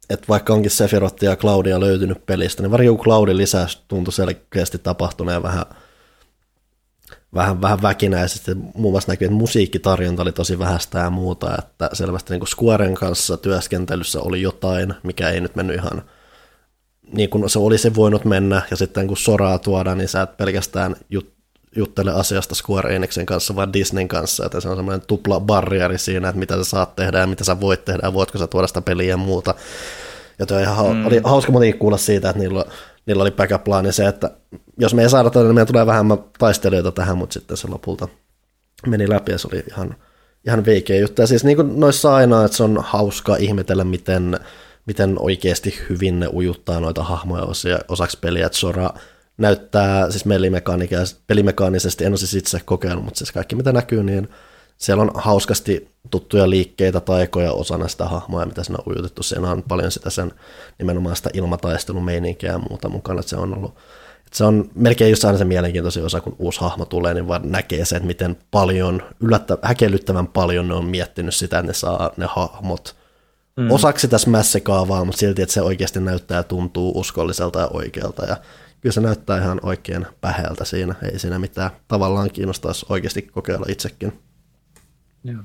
että 0.10 0.26
vaikka 0.30 0.54
onkin 0.54 0.72
Sephiroth 0.72 1.24
ja 1.24 1.36
Claudia 1.36 1.80
löytynyt 1.80 2.26
pelistä, 2.26 2.64
niin 2.64 2.72
varmaan 2.72 2.98
Cloudin 2.98 3.38
lisäys 3.38 3.84
tuntui 3.88 4.14
selkeästi 4.14 4.78
tapahtuneen 4.78 5.44
vähän, 5.44 5.66
vähän, 7.34 7.62
vähän 7.62 7.82
väkinäisesti. 7.82 8.56
Muun 8.56 8.94
muassa 8.94 9.12
näkyy, 9.12 9.26
että 9.26 9.38
musiikkitarjonta 9.38 10.22
oli 10.22 10.32
tosi 10.32 10.60
vähäistä 10.60 11.00
ja 11.00 11.10
muuta, 11.10 11.56
että 11.58 11.90
selvästi 11.94 12.34
niin 12.34 12.40
kuin 12.40 12.48
Squaren 12.48 12.96
kanssa 12.96 13.38
työskentelyssä 13.38 14.22
oli 14.22 14.42
jotain, 14.42 14.94
mikä 15.04 15.30
ei 15.30 15.42
nyt 15.42 15.56
mennyt 15.56 15.76
ihan 15.76 16.04
niin 17.14 17.30
kuin 17.30 17.50
se 17.50 17.60
olisi 17.60 17.96
voinut 17.96 18.26
mennä, 18.26 18.62
ja 18.72 18.78
sitten 18.78 19.08
kun 19.08 19.18
soraa 19.18 19.60
tuodaan, 19.60 19.98
niin 19.98 20.08
sä 20.08 20.22
et 20.22 20.38
pelkästään 20.38 20.96
jut, 21.10 21.34
juttele 21.76 22.12
asiasta 22.12 22.56
Square 22.56 22.96
Enixin 22.96 23.26
kanssa, 23.26 23.56
vaan 23.56 23.74
Disneyn 23.74 24.08
kanssa, 24.08 24.46
että 24.46 24.62
se 24.62 24.70
on 24.70 24.76
semmoinen 24.76 25.08
tupla 25.08 25.40
barrieri 25.40 25.98
siinä, 25.98 26.30
että 26.30 26.40
mitä 26.40 26.56
sä 26.56 26.64
saat 26.64 26.96
tehdä 26.96 27.20
ja 27.20 27.28
mitä 27.28 27.44
sä 27.44 27.60
voit 27.60 27.86
tehdä 27.86 28.00
ja 28.04 28.14
voitko 28.14 28.38
sä 28.38 28.48
tuoda 28.48 28.68
sitä 28.68 28.82
peliä 28.82 29.10
ja 29.10 29.18
muuta. 29.18 29.56
Ja 30.40 30.46
toi 30.46 30.62
ihan 30.62 30.96
mm. 30.96 31.06
oli 31.06 31.22
hauska 31.24 31.52
muutenkin 31.52 31.80
kuulla 31.80 31.98
siitä, 31.98 32.30
että 32.30 32.40
niillä, 32.40 32.66
niillä 33.06 33.24
oli 33.24 33.32
backup 33.32 33.64
plani 33.64 33.94
se, 33.94 34.08
että 34.08 34.32
jos 34.78 34.94
me 34.94 35.04
ei 35.04 35.10
saada 35.10 35.30
tätä, 35.30 35.46
niin 35.46 35.56
meidän 35.56 35.68
tulee 35.68 35.86
vähemmän 35.86 36.18
taistelijoita 36.40 36.92
tähän, 36.92 37.18
mutta 37.18 37.34
sitten 37.34 37.58
se 37.58 37.68
lopulta 37.68 38.08
meni 38.88 39.10
läpi 39.10 39.32
ja 39.32 39.38
se 39.38 39.48
oli 39.54 39.64
ihan, 39.68 39.96
ihan 40.48 40.66
veikeä 40.66 41.00
juttu. 41.00 41.22
Ja 41.22 41.28
siis 41.28 41.44
niin 41.44 41.56
kuin 41.56 41.80
noissa 41.80 42.16
aina, 42.16 42.46
että 42.46 42.58
se 42.58 42.64
on 42.64 42.84
hauska 42.84 43.36
ihmetellä, 43.36 43.84
miten, 43.84 44.40
miten 44.86 45.16
oikeasti 45.20 45.80
hyvin 45.90 46.20
ne 46.20 46.28
ujuttaa 46.34 46.80
noita 46.80 47.04
hahmoja 47.04 47.44
osia, 47.44 47.80
osaksi 47.88 48.18
peliä, 48.22 48.46
että 48.46 48.58
Sora 48.58 48.90
näyttää 49.40 50.12
siis 50.12 50.24
pelimekaanisesti, 51.28 52.06
en 52.06 52.12
ole 52.12 52.18
siis 52.18 52.34
itse 52.34 52.60
kokeillut, 52.66 53.06
mutta 53.06 53.18
siis 53.18 53.32
kaikki 53.32 53.56
mitä 53.56 53.72
näkyy, 53.72 54.04
niin 54.04 54.30
siellä 54.78 55.04
on 55.04 55.12
hauskasti 55.14 55.92
tuttuja 56.12 56.50
liikkeitä, 56.50 57.00
taikoja 57.00 57.52
osana 57.52 57.88
sitä 57.88 58.06
hahmoa, 58.06 58.46
mitä 58.46 58.64
siinä 58.64 58.78
on 58.86 58.94
ujutettu. 58.94 59.24
Siinä 59.24 59.52
on 59.52 59.64
paljon 59.68 59.92
sitä 59.92 60.10
sen 60.10 60.32
nimenomaan 60.80 61.16
sitä 61.16 61.30
ilmataistelumeininkiä 61.34 62.52
ja 62.52 62.58
muuta 62.58 62.90
mukana, 62.90 63.20
että 63.20 63.30
se 63.30 63.36
on 63.36 63.54
ollut 63.54 63.78
että 64.30 64.38
se 64.38 64.44
on 64.44 64.70
melkein 64.76 65.10
just 65.10 65.26
aina 65.26 65.38
se 65.38 65.46
mielenkiintoisin 65.46 66.06
osa, 66.06 66.22
kun 66.22 66.36
uusi 66.40 66.62
hahmo 66.62 66.86
tulee, 66.86 67.14
niin 67.14 67.28
vaan 67.28 67.52
näkee 67.52 67.86
se, 67.86 67.96
että 67.96 68.08
miten 68.08 68.38
paljon, 68.52 69.04
yllättä, 69.20 69.58
häkellyttävän 69.62 70.28
paljon 70.28 70.68
ne 70.68 70.74
on 70.74 70.86
miettinyt 70.86 71.36
sitä, 71.36 71.60
että 71.60 71.68
ne 71.68 71.74
saa 71.74 72.12
ne 72.18 72.28
hahmot 72.30 72.96
mm. 73.58 73.72
osaksi 73.72 74.08
tässä 74.08 74.30
mässikaavaa, 74.30 75.06
mutta 75.06 75.20
silti, 75.20 75.42
että 75.42 75.54
se 75.54 75.62
oikeasti 75.62 76.00
näyttää 76.00 76.38
ja 76.38 76.44
tuntuu 76.44 76.92
uskolliselta 76.96 77.60
ja 77.60 77.68
oikealta. 77.68 78.26
Ja 78.26 78.38
kyllä 78.82 78.94
se 78.94 79.02
näyttää 79.02 79.38
ihan 79.38 79.60
oikein 79.64 80.06
päheältä 80.22 80.66
siinä, 80.66 80.96
ei 81.12 81.20
siinä 81.20 81.40
mitään. 81.40 81.72
Tavallaan 81.88 82.30
kiinnostaisi 82.32 82.86
oikeasti 82.90 83.22
kokeilla 83.22 83.66
itsekin. 83.70 84.20
Joo. 85.24 85.42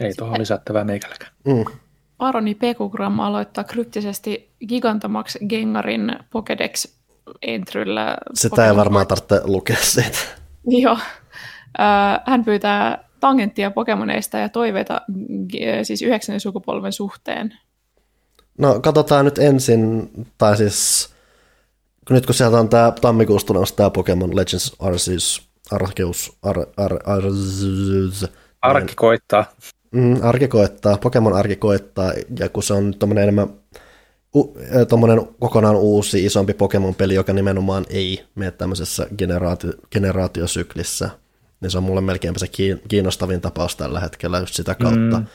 Ei 0.00 0.14
tuohon 0.14 0.40
lisättävää 0.40 0.84
meikälläkään. 0.84 1.32
Mm. 1.44 1.64
Aroni 2.18 2.54
Pekugram 2.54 3.20
aloittaa 3.20 3.64
kryptisesti 3.64 4.50
Gigantamax 4.68 5.36
Gengarin 5.48 6.18
Pokédex 6.20 6.96
entryllä. 7.42 8.16
Sitä 8.34 8.66
ei 8.66 8.76
varmaan 8.76 9.06
tarvitse 9.06 9.40
lukea 9.44 9.76
siitä. 9.80 10.18
Joo. 10.66 10.98
Hän 12.26 12.44
pyytää 12.44 13.04
tangenttia 13.20 13.70
Pokemoneista 13.70 14.38
ja 14.38 14.48
toiveita 14.48 15.00
siis 15.82 16.02
yhdeksän 16.02 16.40
sukupolven 16.40 16.92
suhteen. 16.92 17.58
No 18.58 18.80
katsotaan 18.80 19.24
nyt 19.24 19.38
ensin, 19.38 20.10
tai 20.38 20.56
siis 20.56 21.14
nyt 22.10 22.26
kun 22.26 22.34
sieltä 22.34 22.60
on 22.60 22.68
tämä 22.68 22.92
tammikuussa 23.00 23.46
tulossa 23.46 23.76
tämä 23.76 23.90
Pokemon 23.90 24.36
Legends 24.36 24.76
Arceus, 24.78 25.48
Arceus, 25.70 26.38
Ar, 26.42 26.58
Ar, 26.76 26.98
Ar, 27.04 27.22
Arki 28.62 28.94
koittaa. 28.94 29.44
Mm, 29.90 30.18
arki 30.22 30.48
koittaa, 30.48 30.98
Pokemon 30.98 31.32
arki 31.32 31.56
koittaa, 31.56 32.12
ja 32.38 32.48
kun 32.48 32.62
se 32.62 32.74
on 32.74 32.94
tuommoinen 32.98 33.22
enemmän 33.22 33.48
tuommoinen 34.88 35.28
kokonaan 35.40 35.76
uusi, 35.76 36.24
isompi 36.24 36.54
Pokemon-peli, 36.54 37.14
joka 37.14 37.32
nimenomaan 37.32 37.84
ei 37.90 38.24
mene 38.34 38.50
tämmöisessä 38.50 39.06
generaatio, 39.18 39.72
generaatiosyklissä, 39.92 41.10
niin 41.60 41.70
se 41.70 41.78
on 41.78 41.84
mulle 41.84 42.00
melkeinpä 42.00 42.38
se 42.38 42.46
kiinnostavin 42.88 43.40
tapaus 43.40 43.76
tällä 43.76 44.00
hetkellä 44.00 44.38
just 44.38 44.54
sitä 44.54 44.74
kautta. 44.74 45.18
Mm. 45.18 45.26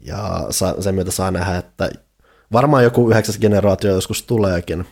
Ja 0.00 0.46
sen 0.80 0.94
myötä 0.94 1.10
saa 1.10 1.30
nähdä, 1.30 1.56
että 1.56 1.90
varmaan 2.52 2.84
joku 2.84 3.10
yhdeksäs 3.10 3.38
generaatio 3.38 3.94
joskus 3.94 4.22
tuleekin, 4.22 4.86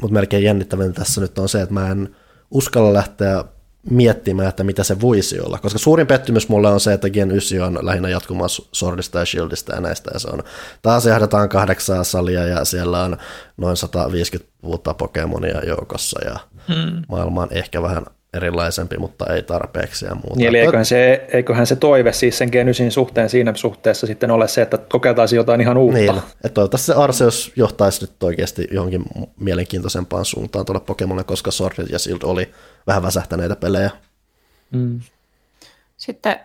mutta 0.00 0.14
melkein 0.14 0.44
jännittävän 0.44 0.92
tässä 0.92 1.20
nyt 1.20 1.38
on 1.38 1.48
se, 1.48 1.62
että 1.62 1.74
mä 1.74 1.90
en 1.90 2.16
uskalla 2.50 2.92
lähteä 2.92 3.44
miettimään, 3.90 4.48
että 4.48 4.64
mitä 4.64 4.84
se 4.84 5.00
voisi 5.00 5.40
olla. 5.40 5.58
Koska 5.58 5.78
suurin 5.78 6.06
pettymys 6.06 6.48
mulle 6.48 6.68
on 6.68 6.80
se, 6.80 6.92
että 6.92 7.10
Gen 7.10 7.30
9 7.30 7.60
on 7.60 7.78
lähinnä 7.82 8.08
jatkumaan 8.08 8.50
Swordista 8.72 9.18
ja 9.18 9.26
Shieldista 9.26 9.74
ja 9.74 9.80
näistä. 9.80 10.10
Ja 10.14 10.18
se 10.18 10.28
on, 10.28 10.42
taas 10.82 11.06
jahdataan 11.06 11.48
kahdeksaa 11.48 12.04
salia 12.04 12.46
ja 12.46 12.64
siellä 12.64 13.02
on 13.02 13.16
noin 13.56 13.76
150 13.76 14.52
uutta 14.62 14.94
Pokemonia 14.94 15.64
joukossa 15.66 16.24
ja 16.24 16.38
hmm. 16.68 17.02
maailma 17.08 17.42
on 17.42 17.48
ehkä 17.50 17.82
vähän 17.82 18.06
erilaisempi, 18.36 18.96
mutta 18.98 19.34
ei 19.34 19.42
tarpeeksi 19.42 20.04
ja 20.04 20.14
muuta. 20.14 20.36
Niin, 20.36 20.48
eli 20.48 20.58
eiköhän 20.58 20.86
se, 20.86 21.26
eiköhän 21.32 21.66
se 21.66 21.76
toive 21.76 22.12
siis 22.12 22.38
sen 22.38 22.48
Genysin 22.52 22.92
suhteen 22.92 23.30
siinä 23.30 23.54
suhteessa 23.54 24.06
sitten 24.06 24.30
ole 24.30 24.48
se, 24.48 24.62
että 24.62 24.78
kokeiltaisiin 24.78 25.36
jotain 25.36 25.60
ihan 25.60 25.76
uutta. 25.76 25.98
Niin, 25.98 26.18
että 26.18 26.48
toivottavasti 26.48 26.86
se 26.86 26.94
Arceus 26.94 27.52
johtaisi 27.56 28.04
nyt 28.04 28.22
oikeasti 28.22 28.68
johonkin 28.70 29.02
mielenkiintoisempaan 29.40 30.24
suuntaan 30.24 30.66
tuolla 30.66 30.80
Pokemonille, 30.80 31.24
koska 31.24 31.50
Sword 31.50 31.74
ja 31.90 31.98
Shield 31.98 32.20
oli 32.24 32.50
vähän 32.86 33.02
väsähtäneitä 33.02 33.56
pelejä. 33.56 33.90
Mm. 34.70 35.00
Sitten 35.96 36.40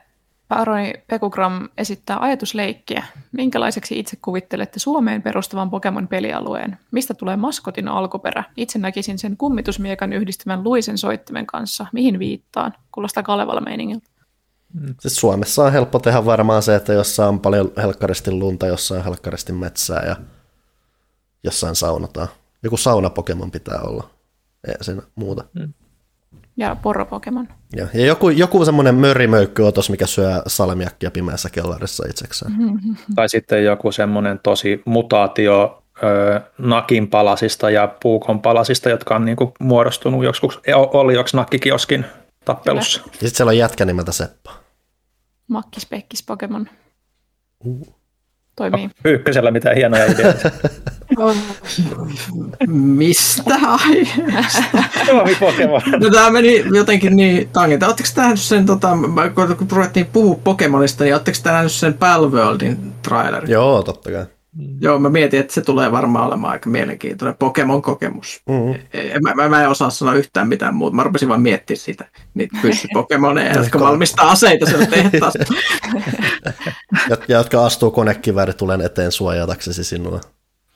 Paroni 0.51 0.93
Pekugram 1.07 1.69
esittää 1.77 2.17
ajatusleikkiä. 2.19 3.03
Minkälaiseksi 3.31 3.99
itse 3.99 4.17
kuvittelette 4.21 4.80
Suomeen 4.80 5.21
perustuvan 5.21 5.69
Pokemon-pelialueen? 5.69 6.77
Mistä 6.91 7.13
tulee 7.13 7.35
maskotin 7.35 7.88
alkuperä? 7.88 8.43
Itse 8.57 8.80
näkisin 8.80 9.19
sen 9.19 9.38
kummitusmiekan 9.38 10.13
yhdistävän 10.13 10.63
luisen 10.63 10.97
soittimen 10.97 11.45
kanssa. 11.45 11.85
Mihin 11.93 12.19
viittaan? 12.19 12.73
Kuulostaa 12.91 13.23
Kalevala 13.23 13.61
meiningiltä. 13.61 14.07
Siis 14.99 15.15
Suomessa 15.15 15.63
on 15.63 15.71
helppo 15.71 15.99
tehdä 15.99 16.25
varmaan 16.25 16.63
se, 16.63 16.75
että 16.75 16.93
jossain 16.93 17.30
on 17.30 17.39
paljon 17.39 17.71
helkkaristi 17.77 18.31
lunta, 18.31 18.67
jossain 18.67 18.99
on 18.99 19.05
helkkaristi 19.05 19.53
metsää 19.53 20.05
ja 20.05 20.15
jossain 21.43 21.75
saunataan. 21.75 22.27
Joku 22.63 22.77
sauna-Pokemon 22.77 23.51
pitää 23.51 23.80
olla. 23.81 24.09
Ei 24.67 24.75
siinä 24.81 25.01
muuta. 25.15 25.43
Mm. 25.53 25.73
Ja 26.57 26.75
porro-Pokemon. 26.81 27.47
Ja, 27.75 27.88
ja 27.93 28.05
joku, 28.05 28.30
joku 28.30 28.65
semmoinen 28.65 28.95
otos, 29.65 29.89
mikä 29.89 30.07
syö 30.07 30.41
salmiakkia 30.47 31.11
pimeässä 31.11 31.49
kellarissa 31.49 32.07
itsekseen. 32.09 32.51
Mm-hmm. 32.51 32.95
Tai 33.15 33.30
sitten 33.30 33.63
joku 33.63 33.91
semmoinen 33.91 34.39
tosi 34.43 34.81
mutaatio 34.85 35.83
ö, 36.03 36.41
nakin 36.57 37.07
palasista 37.07 37.69
ja 37.69 37.95
puukon 38.03 38.41
palasista, 38.41 38.89
jotka 38.89 39.15
on 39.15 39.25
niinku 39.25 39.53
muodostunut 39.59 40.23
joskus, 40.23 40.59
e, 40.67 40.75
oli 40.75 41.13
joksi 41.13 41.38
nakkikioskin 41.38 42.05
tappelussa. 42.45 43.01
Ja 43.05 43.11
sitten 43.11 43.30
siellä 43.30 43.49
on 43.49 43.57
jätkä 43.57 43.85
nimeltä 43.85 44.11
Seppa. 44.11 44.51
Makkis 45.47 45.85
Pekkis 45.85 46.23
Pokemon. 46.23 46.69
Uh 47.65 48.00
toimii. 48.61 48.90
Ykkösellä 49.15 49.51
mitään 49.51 49.75
hienoja 49.75 50.06
ideoita. 50.06 50.51
Mistä 52.67 53.56
aiheesta? 53.88 54.64
No 55.99 56.09
tämä 56.09 56.30
meni 56.30 56.64
jotenkin 56.73 57.15
niin 57.15 57.49
tangenta. 57.53 57.85
Oletteko 57.85 58.09
nähnyt 58.15 58.40
sen, 58.40 58.65
tota, 58.65 58.98
kun 59.57 59.67
ruvettiin 59.72 60.06
puhua 60.06 60.40
Pokemonista, 60.43 61.03
niin 61.03 61.14
oletteko 61.14 61.38
nähnyt 61.45 61.72
sen 61.72 61.93
Palworldin 61.93 62.93
trailerin? 63.01 63.51
Joo, 63.51 63.83
totta 63.83 64.11
kai. 64.11 64.25
Joo, 64.81 64.99
mä 64.99 65.09
mietin, 65.09 65.39
että 65.39 65.53
se 65.53 65.61
tulee 65.61 65.91
varmaan 65.91 66.27
olemaan 66.27 66.51
aika 66.51 66.69
mielenkiintoinen 66.69 67.38
Pokemon-kokemus. 67.39 68.41
Mm-hmm. 68.49 68.75
Mä, 69.23 69.33
mä, 69.35 69.49
mä 69.49 69.61
en 69.61 69.69
osaa 69.69 69.89
sanoa 69.89 70.13
yhtään 70.13 70.47
mitään 70.47 70.75
muuta. 70.75 70.95
Mä 70.95 71.03
rupesin 71.03 71.30
vaan 71.30 71.41
miettimään 71.41 71.80
sitä, 71.80 72.05
niitä 72.33 72.57
pyssypokemoneja, 72.61 73.57
jotka 73.59 73.80
valmistaa 73.80 74.31
aseita 74.31 74.65
siellä 74.65 74.85
tehtaassa. 74.85 75.39
ja 77.27 77.38
jotka 77.38 77.65
astuu 77.65 77.91
konekivääri 77.91 78.53
tulen 78.53 78.81
eteen 78.81 79.11
suojataksesi 79.11 79.83
sinua. 79.83 80.21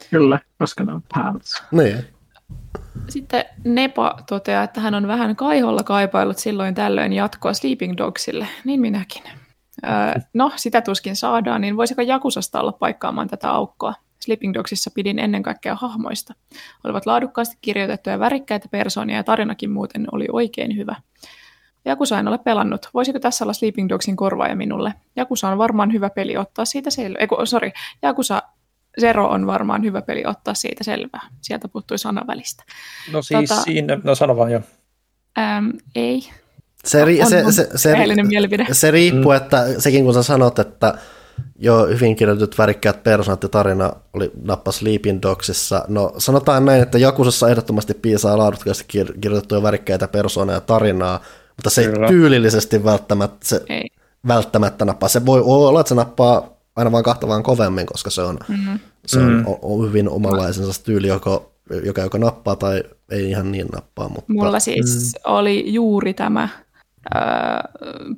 Kyllä, 0.10 0.40
koska 0.60 0.84
ne 0.84 0.94
on 0.94 1.04
pals. 1.14 1.64
Niin. 1.72 2.06
Sitten 3.10 3.46
Nepa 3.64 4.18
toteaa, 4.30 4.64
että 4.64 4.82
hän 4.82 4.96
on 4.96 5.08
vähän 5.08 5.36
kaiholla 5.36 5.84
kaipailut 5.84 6.38
silloin 6.38 6.76
tällöin 6.76 7.14
jatkoa 7.14 7.54
Sleeping 7.54 7.94
Dogsille. 7.98 8.48
Niin 8.66 8.82
minäkin. 8.82 9.24
No, 10.34 10.52
sitä 10.56 10.82
tuskin 10.82 11.16
saadaan, 11.16 11.62
niin 11.62 11.78
voisiko 11.78 12.02
Jakusasta 12.02 12.60
olla 12.60 12.72
paikkaamaan 12.72 13.28
tätä 13.28 13.52
aukkoa? 13.52 13.94
Sleeping 14.20 14.54
Dogsissa 14.54 14.92
pidin 14.94 15.20
ennen 15.20 15.44
kaikkea 15.44 15.76
hahmoista. 15.76 16.34
Olivat 16.84 17.06
laadukkaasti 17.06 17.58
kirjoitettuja 17.62 18.20
värikkäitä 18.20 18.68
persoonia 18.72 19.16
ja 19.16 19.24
tarinakin 19.24 19.72
muuten 19.72 20.08
oli 20.12 20.28
oikein 20.32 20.78
hyvä. 20.78 20.96
Jakusa 21.86 22.20
en 22.20 22.28
ole 22.28 22.38
pelannut. 22.38 22.90
Voisiko 22.94 23.20
tässä 23.20 23.46
olla 23.46 23.54
Sleeping 23.54 23.90
Dogsin 23.90 24.16
korvaaja 24.16 24.56
minulle? 24.56 24.94
Jakusa 25.16 25.50
on 25.50 25.58
varmaan 25.58 25.94
hyvä 25.94 26.10
peli 26.10 26.38
ottaa 26.38 26.66
siitä 26.66 26.90
selvää. 26.90 27.20
Eiku, 27.20 27.46
sorry, 27.46 27.72
Jakusa 28.02 28.42
Zero 29.02 29.28
on 29.28 29.48
varmaan 29.48 29.84
hyvä 29.84 30.02
peli 30.02 30.24
ottaa 30.26 30.54
siitä 30.54 30.84
selvää. 30.84 31.22
Sieltä 31.42 31.68
puuttui 31.68 31.98
sana 31.98 32.28
välistä. 32.28 32.64
No 33.12 33.22
siis 33.22 33.50
tota, 33.50 33.62
siinä, 33.62 34.00
no 34.04 34.16
sano 34.16 34.38
vaan 34.38 34.52
jo. 34.52 34.62
Ähm, 35.38 35.70
ei, 35.96 36.30
se, 36.86 37.06
ri, 37.06 37.18
se, 37.18 37.44
se, 37.44 37.52
se, 37.52 37.70
se, 37.76 37.94
se 38.72 38.92
riippuu, 38.92 39.32
mm. 39.32 39.38
että 39.38 39.66
sekin 39.80 40.04
kun 40.04 40.14
sä 40.14 40.24
sanot, 40.24 40.60
että 40.60 40.94
Joo, 41.60 41.88
hyvin 41.88 42.16
kirjoitetut 42.16 42.58
värikkäät 42.58 43.04
persoonat 43.04 43.44
ja 43.44 43.50
tarina 43.50 43.94
oli 44.14 44.32
nappa 44.44 44.72
Sleeping 44.72 45.20
Dogsissa. 45.22 45.86
No 45.88 46.14
sanotaan 46.18 46.66
näin, 46.66 46.82
että 46.82 46.98
Jakusassa 46.98 47.50
ehdottomasti 47.50 47.94
piisaa 47.94 48.38
laadukkaasti 48.38 48.86
kirjoitettuja 49.22 49.64
värikkäitä 49.64 50.08
persoonia 50.08 50.56
ja 50.56 50.62
tarinaa, 50.62 51.20
mutta 51.58 51.70
se 51.70 51.84
Kyllä. 51.84 52.06
ei 52.06 52.12
tyylillisesti 52.12 52.84
välttämättä, 52.84 53.48
se 53.48 53.62
ei. 53.70 53.88
välttämättä 54.28 54.86
nappaa. 54.86 55.10
Se 55.10 55.26
voi 55.26 55.42
olla, 55.46 55.80
että 55.80 55.90
se 55.90 55.96
nappaa 55.96 56.50
aina 56.76 56.92
vaan 56.92 57.04
kahta 57.04 57.28
vaan 57.28 57.44
kovemmin, 57.44 57.86
koska 57.86 58.10
se 58.10 58.22
on, 58.22 58.38
mm-hmm. 58.48 58.80
se 59.06 59.20
on, 59.20 59.26
mm-hmm. 59.26 59.56
on 59.62 59.88
hyvin 59.88 60.10
omanlaisensa 60.10 60.84
tyyli, 60.84 61.08
joko, 61.08 61.54
joka, 61.84 62.02
joka 62.02 62.18
nappaa 62.18 62.56
tai 62.56 62.84
ei 63.12 63.30
ihan 63.30 63.52
niin 63.52 63.68
nappaa. 63.68 64.10
Mutta... 64.10 64.34
Mulla 64.34 64.60
siis 64.60 65.14
mm. 65.14 65.34
oli 65.34 65.74
juuri 65.74 66.14
tämä 66.14 66.50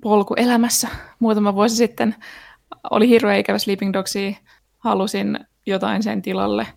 polku 0.01 0.33
elämässä 0.38 0.88
muutama 1.19 1.56
vuosi 1.56 1.75
sitten. 1.75 2.16
Oli 2.90 3.09
hirveä 3.09 3.35
ikävä 3.35 3.57
Sleeping 3.57 3.93
Dogsia. 3.93 4.35
Halusin 4.77 5.40
jotain 5.66 6.03
sen 6.03 6.22
tilalle. 6.22 6.67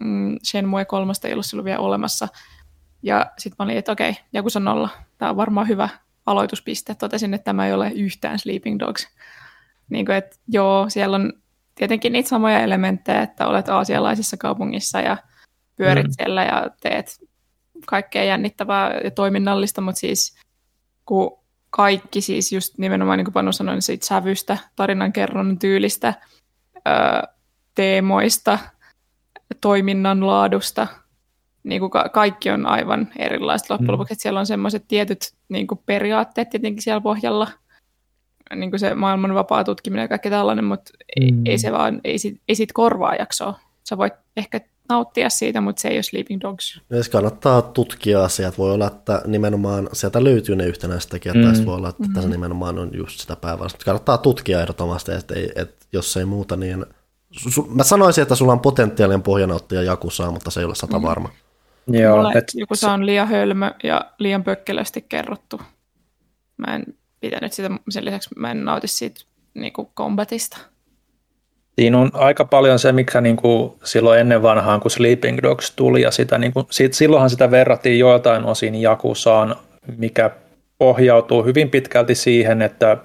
Mm, 0.00 0.36
Shenmue 0.44 0.84
3 0.84 1.12
ei 1.24 1.32
ollut 1.32 1.46
silloin 1.46 1.64
vielä 1.64 1.78
olemassa. 1.78 2.28
Ja 3.02 3.26
sitten 3.38 3.56
mä 3.58 3.64
olin, 3.64 3.78
että 3.78 3.92
okei, 3.92 4.14
joku 4.32 4.48
on 4.56 4.64
nolla. 4.64 4.88
Tämä 5.18 5.30
on 5.30 5.36
varmaan 5.36 5.68
hyvä 5.68 5.88
aloituspiste. 6.26 6.94
Totesin, 6.94 7.34
että 7.34 7.44
tämä 7.44 7.66
ei 7.66 7.72
ole 7.72 7.90
yhtään 7.90 8.38
Sleeping 8.38 8.78
Dogs. 8.78 9.08
Niin 9.90 10.06
kuin, 10.06 10.16
että 10.16 10.36
joo, 10.48 10.88
siellä 10.88 11.14
on 11.14 11.32
tietenkin 11.74 12.12
niitä 12.12 12.28
samoja 12.28 12.60
elementtejä, 12.60 13.22
että 13.22 13.46
olet 13.46 13.68
aasialaisessa 13.68 14.36
kaupungissa 14.36 15.00
ja 15.00 15.16
pyörit 15.76 16.06
mm. 16.06 16.12
siellä 16.12 16.44
ja 16.44 16.70
teet 16.80 17.06
kaikkea 17.86 18.24
jännittävää 18.24 19.00
ja 19.04 19.10
toiminnallista, 19.10 19.80
mutta 19.80 19.98
siis 19.98 20.36
kun 21.06 21.38
kaikki 21.70 22.20
siis 22.20 22.52
just 22.52 22.78
nimenomaan, 22.78 23.18
niin 23.18 23.24
kuin 23.24 23.32
Panu 23.32 23.52
sanoi, 23.52 23.74
niin 23.74 23.82
siitä 23.82 24.06
sävystä, 24.06 24.58
tarinankerronnan 24.76 25.58
tyylistä, 25.58 26.14
öö, 26.76 27.32
teemoista, 27.74 28.58
toiminnan 29.60 30.26
laadusta, 30.26 30.86
niin 31.64 31.80
kuin 31.80 31.90
ka- 31.90 32.08
kaikki 32.08 32.50
on 32.50 32.66
aivan 32.66 33.08
erilaista 33.18 33.74
loppujen 33.74 33.88
mm. 33.88 33.92
lopuksi, 33.92 34.12
että 34.12 34.22
siellä 34.22 34.40
on 34.40 34.46
semmoiset 34.46 34.84
tietyt 34.88 35.18
niin 35.48 35.66
kuin 35.66 35.80
periaatteet 35.86 36.50
tietenkin 36.50 36.82
siellä 36.82 37.00
pohjalla, 37.00 37.48
niin 38.54 38.70
kuin 38.70 38.80
se 38.80 38.94
maailman 38.94 39.34
vapaa 39.34 39.64
tutkiminen 39.64 40.04
ja 40.04 40.08
kaikki 40.08 40.30
tällainen, 40.30 40.64
mutta 40.64 40.92
mm. 41.20 41.22
ei, 41.22 41.34
ei 41.44 41.58
se 41.58 41.72
vaan, 41.72 42.00
ei, 42.04 42.18
sit, 42.18 42.40
ei 42.48 42.54
sit 42.54 42.72
korvaa 42.72 43.14
jaksoa. 43.14 43.60
Sä 43.88 43.96
voit 43.96 44.14
ehkä 44.36 44.60
nauttia 44.88 45.30
siitä, 45.30 45.60
mutta 45.60 45.82
se 45.82 45.88
ei 45.88 45.96
ole 45.96 46.02
Sleeping 46.02 46.40
Dogs. 46.40 46.80
Jos 46.90 47.08
kannattaa 47.08 47.62
tutkia 47.62 48.24
asiat. 48.24 48.58
Voi 48.58 48.72
olla, 48.72 48.86
että 48.86 49.22
nimenomaan 49.26 49.88
sieltä 49.92 50.24
löytyy 50.24 50.56
ne 50.56 50.66
yhtenäiset 50.66 51.10
tekijät, 51.10 51.36
mm. 51.36 51.42
tai 51.42 51.66
voi 51.66 51.74
olla, 51.74 51.88
että 51.88 52.02
mm. 52.02 52.14
tässä 52.14 52.28
nimenomaan 52.28 52.78
on 52.78 52.90
just 52.92 53.20
sitä 53.20 53.36
päivää. 53.36 53.66
Kannattaa 53.84 54.18
tutkia 54.18 54.60
ehdottomasti, 54.60 55.12
että, 55.12 55.34
ei, 55.34 55.52
että 55.56 55.86
jos 55.92 56.16
ei 56.16 56.24
muuta, 56.24 56.56
niin... 56.56 56.86
Mä 57.68 57.82
sanoisin, 57.82 58.22
että 58.22 58.34
sulla 58.34 58.52
on 58.52 58.60
potentiaalinen 58.60 59.22
pohjanauttaja 59.22 59.82
Jakusaa, 59.82 60.30
mutta 60.30 60.50
se 60.50 60.60
ei 60.60 60.66
ole 60.66 60.74
sata 60.74 60.98
mm. 60.98 61.02
varma. 61.02 61.30
Joo, 61.88 62.16
Mulle 62.16 62.32
et, 62.38 62.52
joku 62.54 62.74
se 62.74 62.86
on 62.86 63.06
liian 63.06 63.28
hölmö 63.28 63.74
ja 63.82 64.12
liian 64.18 64.44
pökkelösti 64.44 65.06
kerrottu. 65.08 65.60
Mä 66.56 66.74
en 66.74 66.84
pitänyt 67.20 67.52
sitä, 67.52 67.70
sen 67.90 68.04
lisäksi 68.04 68.30
mä 68.36 68.50
en 68.50 68.64
nauti 68.64 68.88
siitä 68.88 69.20
niin 69.54 69.72
kuin 69.72 69.88
kombatista. 69.94 70.58
Siinä 71.80 71.98
on 71.98 72.10
aika 72.14 72.44
paljon 72.44 72.78
se, 72.78 72.92
mikä 72.92 73.20
niin 73.20 73.36
kuin 73.36 73.72
silloin 73.84 74.20
ennen 74.20 74.42
vanhaan, 74.42 74.80
kun 74.80 74.90
Sleeping 74.90 75.38
Dogs 75.42 75.72
tuli, 75.76 76.02
ja 76.02 76.10
sitä, 76.10 76.38
niin 76.38 76.52
kuin, 76.52 76.66
sit, 76.70 76.94
silloinhan 76.94 77.30
sitä 77.30 77.50
verrattiin 77.50 77.98
joiltain 77.98 78.44
osin 78.44 78.74
Jakusaan, 78.74 79.56
mikä 79.96 80.30
pohjautuu 80.78 81.44
hyvin 81.44 81.70
pitkälti 81.70 82.14
siihen, 82.14 82.62
että 82.62 82.96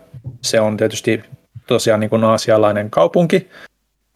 se 0.42 0.60
on 0.60 0.78
tietysti 0.78 1.24
tosiaan 1.68 2.00
niin 2.00 2.10
kuin 2.10 2.24
aasialainen 2.24 2.90
kaupunki, 2.90 3.50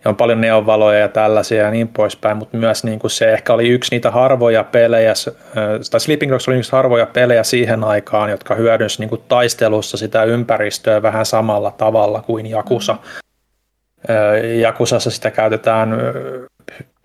ja 0.05 0.09
on 0.09 0.15
paljon 0.15 0.41
neonvaloja 0.41 0.99
ja 0.99 1.07
tällaisia 1.07 1.63
ja 1.63 1.71
niin 1.71 1.87
poispäin, 1.87 2.37
mutta 2.37 2.57
myös 2.57 2.83
niin 2.83 2.99
kuin 2.99 3.11
se 3.11 3.33
ehkä 3.33 3.53
oli 3.53 3.69
yksi 3.69 3.95
niitä 3.95 4.11
harvoja 4.11 4.63
pelejä, 4.63 5.13
tai 5.91 5.99
Sleeping 5.99 6.31
Dogs 6.31 6.47
oli 6.47 6.57
yksi 6.57 6.71
harvoja 6.71 7.05
pelejä 7.05 7.43
siihen 7.43 7.83
aikaan, 7.83 8.29
jotka 8.29 8.55
hyödynsi 8.55 8.99
niin 8.99 9.09
kuin 9.09 9.21
taistelussa 9.27 9.97
sitä 9.97 10.23
ympäristöä 10.23 11.01
vähän 11.01 11.25
samalla 11.25 11.71
tavalla 11.71 12.21
kuin 12.21 12.45
Jakusa. 12.45 12.93
Mm. 12.93 13.24
Jakusassa 14.59 15.11
sitä 15.11 15.31
käytetään 15.31 15.97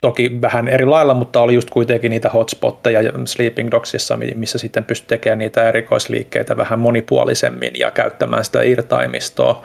toki 0.03 0.39
vähän 0.43 0.69
eri 0.69 0.87
lailla, 0.87 1.15
mutta 1.15 1.41
oli 1.41 1.55
just 1.55 1.71
kuitenkin 1.71 2.11
niitä 2.11 2.29
hotspotteja 2.29 3.01
Sleeping 3.25 3.71
Dogsissa, 3.71 4.19
missä 4.35 4.59
sitten 4.59 4.85
pystyi 4.85 5.09
tekemään 5.09 5.39
niitä 5.39 5.69
erikoisliikkeitä 5.69 6.57
vähän 6.57 6.79
monipuolisemmin 6.79 7.73
ja 7.75 7.91
käyttämään 7.91 8.45
sitä 8.45 8.63
irtaimistoa. 8.63 9.65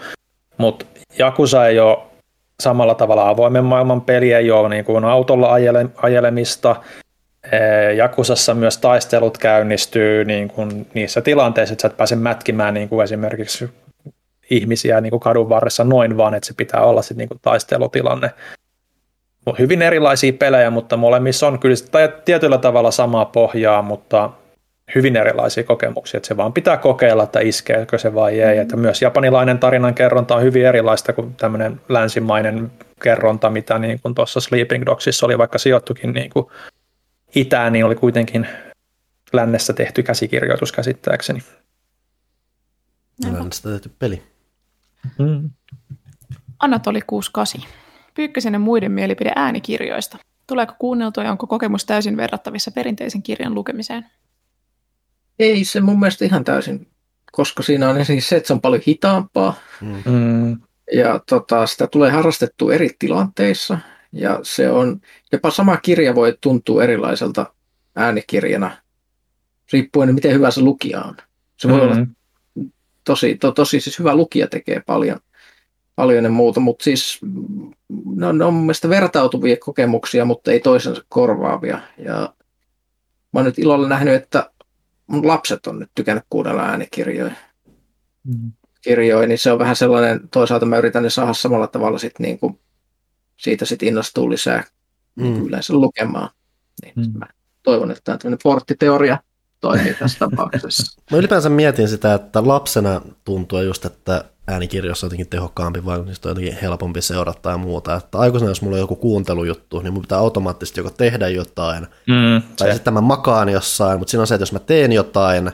Mutta 0.57 0.85
Jakusa 1.19 1.67
ei 1.67 1.79
ole 1.79 1.97
samalla 2.63 2.95
tavalla 2.95 3.29
avoimen 3.29 3.65
maailman 3.65 4.01
peli, 4.01 4.33
ei 4.33 4.51
ole 4.51 4.69
niin 4.69 4.85
kuin 4.85 5.05
autolla 5.05 5.53
ajele, 5.53 5.85
ajelemista. 5.95 6.75
Jakusassa 7.95 8.53
myös 8.53 8.77
taistelut 8.77 9.37
käynnistyy 9.37 10.25
niin 10.25 10.47
kuin 10.47 10.87
niissä 10.93 11.21
tilanteissa, 11.21 11.73
että 11.73 11.81
sä 11.81 11.87
et 11.87 11.97
pääse 11.97 12.15
mätkimään 12.15 12.73
niin 12.73 12.89
kuin 12.89 13.03
esimerkiksi 13.03 13.69
ihmisiä 14.49 15.01
niin 15.01 15.09
kuin 15.09 15.19
kadun 15.19 15.49
varressa 15.49 15.83
noin 15.83 16.17
vaan, 16.17 16.33
että 16.33 16.47
se 16.47 16.53
pitää 16.57 16.81
olla 16.81 17.01
sitten 17.01 17.17
niin 17.17 17.29
kuin 17.29 17.39
taistelutilanne. 17.41 18.31
Hyvin 19.59 19.81
erilaisia 19.81 20.33
pelejä, 20.33 20.69
mutta 20.69 20.97
molemmissa 20.97 21.47
on 21.47 21.59
kyllä 21.59 21.75
tietyllä 22.25 22.57
tavalla 22.57 22.91
samaa 22.91 23.25
pohjaa, 23.25 23.81
mutta 23.81 24.29
hyvin 24.95 25.15
erilaisia 25.15 25.63
kokemuksia, 25.63 26.17
että 26.17 26.27
se 26.27 26.37
vaan 26.37 26.53
pitää 26.53 26.77
kokeilla, 26.77 27.23
että 27.23 27.39
iskeekö 27.39 27.97
se 27.97 28.13
vai 28.13 28.41
ei. 28.41 28.55
Mm. 28.55 28.61
Että 28.61 28.77
myös 28.77 29.01
japanilainen 29.01 29.59
tarinankerronta 29.59 30.35
on 30.35 30.41
hyvin 30.41 30.65
erilaista 30.65 31.13
kuin 31.13 31.35
tämmöinen 31.35 31.81
länsimainen 31.89 32.71
kerronta, 33.03 33.49
mitä 33.49 33.79
niin 33.79 33.99
kuin 33.99 34.15
tuossa 34.15 34.39
Sleeping 34.39 34.85
Dogsissa 34.85 35.25
oli, 35.25 35.37
vaikka 35.37 35.57
sijoittukin 35.57 36.13
niin 36.13 36.29
kuin 36.29 36.45
itään, 37.35 37.73
niin 37.73 37.85
oli 37.85 37.95
kuitenkin 37.95 38.47
lännessä 39.33 39.73
tehty 39.73 40.03
käsikirjoitus 40.03 40.71
käsittääkseni. 40.71 41.39
Lännestä 43.31 43.69
tehty 43.69 43.91
peli. 43.99 44.34
Mm. 45.19 45.49
Anatoli 46.59 47.01
68. 47.07 47.61
Pyykkösen 48.15 48.53
ja 48.53 48.59
muiden 48.59 48.91
mielipide 48.91 49.31
äänikirjoista. 49.35 50.17
Tuleeko 50.47 50.73
kuunneltua 50.79 51.23
ja 51.23 51.31
onko 51.31 51.47
kokemus 51.47 51.85
täysin 51.85 52.17
verrattavissa 52.17 52.71
perinteisen 52.71 53.23
kirjan 53.23 53.55
lukemiseen? 53.55 54.05
Ei 55.39 55.65
se 55.65 55.81
mun 55.81 55.99
mielestä 55.99 56.25
ihan 56.25 56.43
täysin, 56.43 56.87
koska 57.31 57.63
siinä 57.63 57.89
on 57.89 58.05
siis 58.05 58.29
se, 58.29 58.35
että 58.35 58.47
se 58.47 58.53
on 58.53 58.61
paljon 58.61 58.81
hitaampaa. 58.87 59.53
Mm. 59.81 60.59
Ja 60.91 61.19
tota, 61.29 61.67
sitä 61.67 61.87
tulee 61.87 62.11
harrastettua 62.11 62.73
eri 62.73 62.89
tilanteissa. 62.99 63.77
Ja 64.11 64.39
se 64.43 64.71
on, 64.71 65.01
jopa 65.31 65.51
sama 65.51 65.77
kirja 65.77 66.15
voi 66.15 66.37
tuntua 66.41 66.83
erilaiselta 66.83 67.53
äänikirjana, 67.95 68.77
riippuen 69.73 70.15
miten 70.15 70.33
hyvä 70.33 70.51
se 70.51 70.61
lukija 70.61 71.01
on. 71.01 71.17
Se 71.57 71.69
voi 71.69 71.79
mm. 71.79 71.83
olla 71.83 71.95
tosi, 73.05 73.35
to, 73.35 73.51
tosi 73.51 73.79
siis 73.79 73.99
hyvä 73.99 74.15
lukija 74.15 74.47
tekee 74.47 74.81
paljon, 74.85 75.19
paljon 75.95 76.23
ja 76.23 76.29
muuta, 76.29 76.59
mutta 76.59 76.83
siis 76.83 77.19
ne 78.15 78.27
on, 78.27 78.37
ne 78.37 78.45
on 78.45 78.53
mun 78.53 78.63
mielestä 78.63 78.89
vertautuvia 78.89 79.57
kokemuksia, 79.57 80.25
mutta 80.25 80.51
ei 80.51 80.59
toisensa 80.59 81.03
korvaavia. 81.09 81.79
Ja 81.97 82.33
mä 83.33 83.39
oon 83.39 83.45
nyt 83.45 83.59
ilolla 83.59 83.87
nähnyt, 83.87 84.13
että 84.13 84.49
mun 85.07 85.27
lapset 85.27 85.67
on 85.67 85.79
nyt 85.79 85.91
tykännyt 85.95 86.23
kuunnella 86.29 86.61
äänikirjoja. 86.61 87.31
Mm. 88.23 88.51
Kirjoja, 88.81 89.27
niin 89.27 89.39
se 89.39 89.51
on 89.51 89.59
vähän 89.59 89.75
sellainen, 89.75 90.29
toisaalta 90.29 90.65
mä 90.65 90.77
yritän 90.77 91.03
ne 91.03 91.09
saada 91.09 91.33
samalla 91.33 91.67
tavalla 91.67 91.97
sit 91.97 92.19
niin 92.19 92.39
kuin, 92.39 92.59
siitä 93.37 93.65
sit 93.65 93.83
innostuu 93.83 94.29
lisää 94.29 94.63
niin 95.15 95.27
mm. 95.27 95.33
niin 95.33 95.47
yleensä 95.47 95.73
lukemaan. 95.73 96.29
Niin 96.83 96.93
mm. 96.95 97.19
mä 97.19 97.25
toivon, 97.63 97.91
että 97.91 98.17
tämä 98.17 98.33
on 98.33 98.37
porttiteoria 98.43 99.17
toimii 99.65 99.93
tässä 99.93 100.19
tapauksessa. 100.19 101.01
Mä 101.11 101.17
ylipäänsä 101.17 101.49
mietin 101.49 101.87
sitä, 101.87 102.13
että 102.13 102.47
lapsena 102.47 103.01
tuntuu 103.23 103.61
just, 103.61 103.85
että 103.85 104.23
äänikirjoissa 104.47 105.05
on 105.05 105.07
jotenkin 105.07 105.29
tehokkaampi, 105.29 105.85
vai 105.85 106.03
niistä 106.03 106.29
on 106.29 106.31
jotenkin 106.31 106.61
helpompi 106.61 107.01
seurata 107.01 107.49
ja 107.49 107.57
muuta. 107.57 107.95
Että 107.95 108.17
aikuisena, 108.17 108.51
jos 108.51 108.61
mulla 108.61 108.75
on 108.75 108.79
joku 108.79 108.95
kuuntelujuttu, 108.95 109.79
niin 109.79 109.93
mun 109.93 110.01
pitää 110.01 110.17
automaattisesti 110.17 110.79
joko 110.79 110.89
tehdä 110.89 111.27
jotain, 111.27 111.87
mm, 112.07 112.41
tai 112.57 112.73
sitten 112.73 112.93
mä 112.93 113.01
makaan 113.01 113.49
jossain, 113.49 113.99
mutta 113.99 114.11
siinä 114.11 114.21
on 114.21 114.27
se, 114.27 114.35
että 114.35 114.41
jos 114.41 114.51
mä 114.51 114.59
teen 114.59 114.91
jotain, 114.91 115.51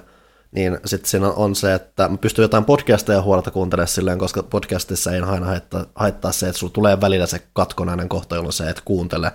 niin 0.52 0.78
sitten 0.86 1.10
siinä 1.10 1.28
on 1.28 1.56
se, 1.56 1.74
että 1.74 2.10
mä 2.10 2.18
pystyn 2.18 2.44
jotain 2.44 2.66
podcasteja 2.66 3.22
huolta 3.22 3.52
kuuntelemaan 3.52 3.88
silleen, 3.88 4.18
koska 4.18 4.44
podcastissa 4.44 5.12
ei 5.12 5.22
aina 5.22 5.46
haittaa, 5.46 5.86
haittaa 5.96 6.32
se, 6.32 6.48
että 6.48 6.60
sulla 6.60 6.74
tulee 6.74 7.02
välillä 7.02 7.26
se 7.26 7.42
katkonainen 7.54 8.10
kohta, 8.10 8.36
jolloin 8.36 8.54
se 8.54 8.70
et 8.70 8.82
kuuntele. 8.86 9.32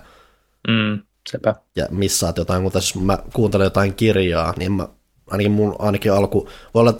Mm. 0.67 1.06
Sepä. 1.31 1.55
ja 1.75 1.85
missaat 1.91 2.37
jotain, 2.37 2.63
mutta 2.63 2.77
jos 2.77 2.95
mä 2.95 3.17
kuuntelen 3.33 3.65
jotain 3.65 3.93
kirjaa, 3.93 4.53
niin 4.57 4.71
mä, 4.71 4.87
ainakin 5.29 5.51
mun 5.51 5.75
ainakin 5.79 6.13
alku, 6.13 6.49
voi 6.73 6.79
olla, 6.79 6.93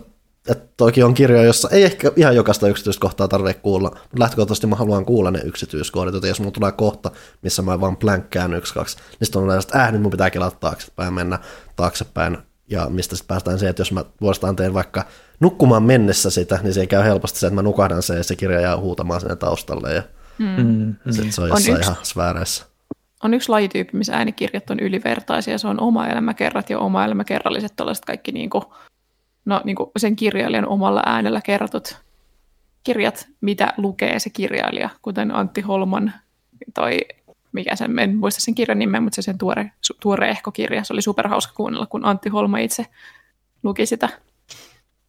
että 0.48 0.68
toki 0.78 1.04
on 1.04 1.14
kirja, 1.14 1.44
jossa 1.44 1.70
ei 1.72 1.84
ehkä 1.84 2.12
ihan 2.16 2.36
jokaista 2.36 2.68
yksityiskohtaa 2.68 3.28
tarvitse 3.28 3.62
kuulla, 3.62 3.90
mutta 3.90 4.20
lähtökohtaisesti 4.20 4.68
mä 4.68 4.76
haluan 4.76 5.06
kuulla 5.06 5.32
ne 5.32 5.40
yksityiskohdat, 5.40 6.14
joten 6.14 6.28
jos 6.28 6.40
mulla 6.40 6.52
tulee 6.52 6.72
kohta, 6.72 7.12
missä 7.42 7.62
mä 7.62 7.82
vaan 7.82 7.98
plänkkään 7.98 8.54
yksi, 8.54 8.74
kaksi, 8.74 8.98
niin 8.98 9.26
sitten 9.26 9.42
on 9.42 9.48
näistä, 9.48 9.82
äh, 9.82 9.92
nyt 9.92 10.02
mun 10.02 10.12
pitää 10.12 10.30
kelata 10.30 10.58
taaksepäin, 10.60 11.14
mennä 11.14 11.40
taaksepäin, 11.76 12.38
ja 12.70 12.88
mistä 12.90 13.16
sitten 13.16 13.28
päästään 13.28 13.60
siihen, 13.60 13.70
että 13.70 13.82
jos 13.82 13.92
mä 13.92 14.06
vuostaan 14.22 14.56
teen 14.56 14.74
vaikka 14.74 15.06
nukkumaan 15.40 15.84
mennessä 15.84 16.30
sitä, 16.30 16.60
niin 16.64 16.74
se 16.74 16.80
ei 16.80 16.88
käy 16.88 17.04
helposti 17.04 17.40
se, 17.40 17.48
että 17.48 17.56
mä 17.56 17.62
nukahdan 17.62 18.04
se 18.04 18.16
ja 18.16 18.24
se 18.24 18.36
kirja 18.36 18.62
jää 18.62 18.78
huutamaan 18.78 19.22
sinne 19.22 19.36
taustalle 19.36 19.94
ja 19.94 20.04
mm. 20.38 20.46
mm. 20.46 20.96
Sit 21.10 21.34
se 21.34 21.42
on, 21.42 21.46
on 21.46 21.50
jossain 21.50 21.78
yksi, 21.78 21.92
ihan 21.92 22.06
sfääreissä. 22.06 22.66
On 23.24 23.34
yksi 23.34 23.50
lajityyppi, 23.50 23.98
missä 23.98 24.14
äänikirjat 24.14 24.70
on 24.70 24.80
ylivertaisia, 24.80 25.58
se 25.58 25.68
on 25.68 25.80
oma 25.80 26.08
elämäkerrat 26.08 26.70
ja 26.70 26.80
oma 26.80 27.06
elämäkerralliset 27.06 27.74
tällaiset 27.76 28.06
kaikki 28.06 28.32
niin 28.32 28.50
kuin, 28.50 28.64
no, 29.46 29.62
niin 29.64 29.76
kuin 29.76 29.92
sen 29.98 30.16
kirjailijan 30.16 30.68
omalla 30.68 31.04
äänellä 31.06 31.42
kerrotut 31.42 31.98
kirjat, 32.84 33.28
mitä 33.42 33.74
lukee 33.78 34.20
se 34.20 34.30
kirjailija, 34.30 34.90
kuten 35.02 35.36
Antti 35.36 35.62
Holman 35.62 36.14
toi 36.74 37.00
mikä 37.52 37.76
sen, 37.76 38.00
en 38.00 38.16
muista 38.16 38.42
sen 38.42 38.56
kirjan 38.56 38.80
nimen, 38.80 39.04
mutta 39.04 39.16
se 39.16 39.22
sen 39.22 39.38
tuore, 39.38 39.72
tuore 40.02 40.30
ehkokirja. 40.30 40.84
Se 40.84 40.94
oli 40.94 41.02
superhauska 41.02 41.54
kuunnella, 41.54 41.86
kun 41.86 42.06
Antti 42.06 42.30
Holma 42.30 42.58
itse 42.58 42.86
luki 43.64 43.86
sitä. 43.86 44.10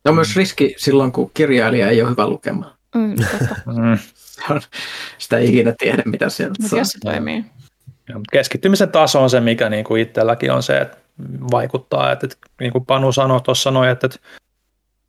Se 0.03 0.09
on 0.09 0.15
myös 0.15 0.37
riski 0.37 0.75
silloin, 0.79 1.13
kun 1.13 1.31
kirjailija 1.35 1.89
ei 1.89 2.03
ole 2.03 2.11
hyvä 2.11 2.29
lukemaan. 2.29 2.75
Mm, 2.95 3.17
mm. 3.67 3.99
sitä 5.19 5.39
ei 5.39 5.49
ikinä 5.49 5.75
tiedä, 5.79 6.03
mitä 6.07 6.29
sieltä 6.29 6.55
Mutta 6.63 6.77
saa. 6.77 6.85
se 6.85 6.99
toimii. 6.99 7.45
Ja, 8.09 8.21
keskittymisen 8.33 8.89
taso 8.89 9.23
on 9.23 9.31
se, 9.31 9.41
mikä 9.41 9.69
niin 9.69 9.85
kuin 9.85 10.03
itselläkin 10.03 10.53
on 10.53 10.63
se, 10.63 10.79
että 10.79 10.97
vaikuttaa. 11.51 12.13
Että, 12.13 12.27
että 12.27 12.37
niin 12.61 12.73
kuin 12.73 12.87
Panu 12.87 13.13
sanoi 13.13 13.41
tuossa 13.41 13.71
noin, 13.71 13.89
että, 13.89 14.07
että 14.07 14.19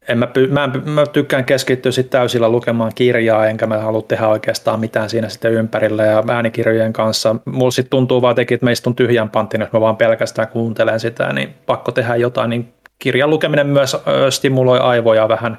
en 0.07 0.17
mä, 0.17 0.27
mä, 0.49 0.67
mä 0.85 1.05
tykkään 1.05 1.45
keskittyä 1.45 1.91
sitten 1.91 2.19
täysillä 2.19 2.49
lukemaan 2.49 2.91
kirjaa, 2.95 3.47
enkä 3.47 3.67
mä 3.67 3.77
halua 3.77 4.01
tehdä 4.01 4.27
oikeastaan 4.27 4.79
mitään 4.79 5.09
siinä 5.09 5.29
sitten 5.29 5.53
ympärillä 5.53 6.05
ja 6.05 6.23
äänikirjojen 6.27 6.93
kanssa. 6.93 7.35
Mulla 7.45 7.71
sitten 7.71 7.89
tuntuu 7.89 8.21
vaan 8.21 8.35
teki, 8.35 8.53
että 8.53 8.65
meistä 8.65 8.89
on 8.89 8.95
tyhjän 8.95 9.29
panttina, 9.29 9.65
jos 9.65 9.73
mä 9.73 9.81
vaan 9.81 9.97
pelkästään 9.97 10.47
kuuntelen 10.47 10.99
sitä, 10.99 11.33
niin 11.33 11.55
pakko 11.65 11.91
tehdä 11.91 12.15
jotain, 12.15 12.49
niin 12.49 12.73
kirjan 12.99 13.29
lukeminen 13.29 13.67
myös 13.67 13.97
stimuloi 14.29 14.79
aivoja 14.79 15.29
vähän 15.29 15.57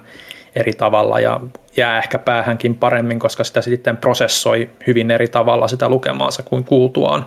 eri 0.54 0.72
tavalla 0.72 1.20
ja 1.20 1.40
jää 1.76 1.98
ehkä 1.98 2.18
päähänkin 2.18 2.74
paremmin, 2.74 3.18
koska 3.18 3.44
sitä 3.44 3.60
sitten 3.60 3.96
prosessoi 3.96 4.70
hyvin 4.86 5.10
eri 5.10 5.28
tavalla 5.28 5.68
sitä 5.68 5.88
lukemaansa 5.88 6.42
kuin 6.42 6.64
kuultuaan. 6.64 7.26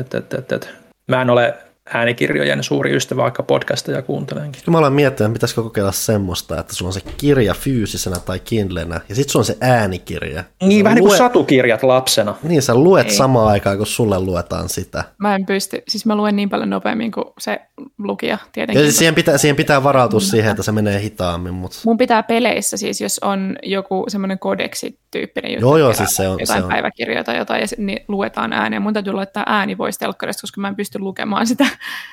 Et, 0.00 0.14
et, 0.14 0.34
et, 0.34 0.52
et. 0.52 0.74
Mä 1.08 1.22
en 1.22 1.30
ole 1.30 1.54
äänikirjojen 1.94 2.62
suuri 2.62 2.96
ystävä, 2.96 3.22
vaikka 3.22 3.42
podcasteja 3.42 4.02
kuuntelenkin. 4.02 4.62
Mä 4.66 4.78
olen 4.78 4.92
miettinyt, 4.92 5.32
pitäisikö 5.32 5.62
kokeilla 5.62 5.92
semmoista, 5.92 6.60
että 6.60 6.74
sulla 6.74 6.88
on 6.88 6.92
se 6.92 7.00
kirja 7.16 7.54
fyysisenä 7.54 8.16
tai 8.18 8.40
kindlenä, 8.40 9.00
ja 9.08 9.14
sitten 9.14 9.32
sulla 9.32 9.40
on 9.40 9.44
se 9.44 9.56
äänikirja. 9.60 10.44
Niin, 10.62 10.84
vähän 10.84 10.94
niin 10.94 11.08
kuin 11.08 11.18
satukirjat 11.18 11.82
lapsena. 11.82 12.34
Niin, 12.42 12.62
sä 12.62 12.74
luet 12.74 13.06
Ei. 13.06 13.12
samaan 13.14 13.48
aikaan, 13.48 13.76
kun 13.76 13.86
sulle 13.86 14.20
luetaan 14.20 14.68
sitä. 14.68 15.04
Mä 15.18 15.34
en 15.34 15.46
pysty, 15.46 15.82
siis 15.88 16.06
mä 16.06 16.16
luen 16.16 16.36
niin 16.36 16.48
paljon 16.50 16.70
nopeammin 16.70 17.12
kuin 17.12 17.24
se 17.38 17.60
lukija 17.98 18.38
tietenkin. 18.52 18.80
Ja 18.80 18.86
siis 18.86 18.98
siihen 18.98 19.14
pitää, 19.14 19.38
siihen 19.38 19.56
pitää 19.56 19.82
varautua 19.82 20.20
mm. 20.20 20.24
siihen, 20.24 20.50
että 20.50 20.62
se 20.62 20.72
menee 20.72 21.00
hitaammin. 21.00 21.54
Mutta... 21.54 21.78
Mun 21.84 21.98
pitää 21.98 22.22
peleissä 22.22 22.76
siis, 22.76 23.00
jos 23.00 23.18
on 23.18 23.56
joku 23.62 24.04
semmoinen 24.08 24.38
kodeksi-tyyppinen 24.38 25.52
juttu, 25.52 25.66
joo, 25.66 25.76
joo, 25.76 25.92
siis 25.92 26.16
se 26.16 26.28
on, 26.28 26.40
jotain 26.40 26.60
se 26.60 26.64
on. 26.64 26.70
päiväkirjoja 26.70 27.24
tai 27.24 27.38
jotain, 27.38 27.60
ja 27.60 27.66
niin 27.78 28.04
luetaan 28.08 28.52
ääneen. 28.52 28.82
Mun 28.82 28.92
täytyy 28.92 29.12
laittaa 29.12 29.44
ääni 29.46 29.76
pois 29.76 29.98
telkkarista, 29.98 30.40
koska 30.40 30.60
mä 30.60 30.68
en 30.68 30.76
pysty 30.76 30.98
lukemaan 30.98 31.46
sitä 31.46 31.66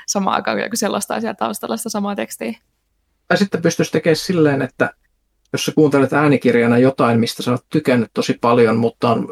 samaan 0.07 0.35
aikaan, 0.35 0.57
kun 0.57 0.77
sellaista 0.77 1.19
siellä 1.19 1.33
taustalla 1.33 1.77
sitä 1.77 1.89
samaa 1.89 2.15
tekstiä. 2.15 2.53
Tai 3.27 3.37
sitten 3.37 3.61
pystyisi 3.61 3.91
tekemään 3.91 4.15
silleen, 4.15 4.61
että 4.61 4.93
jos 5.53 5.65
sä 5.65 5.71
kuuntelet 5.75 6.13
äänikirjana 6.13 6.77
jotain, 6.77 7.19
mistä 7.19 7.43
sä 7.43 7.51
oot 7.51 7.65
tykännyt 7.69 8.09
tosi 8.13 8.37
paljon, 8.41 8.77
mutta 8.77 9.09
on 9.09 9.27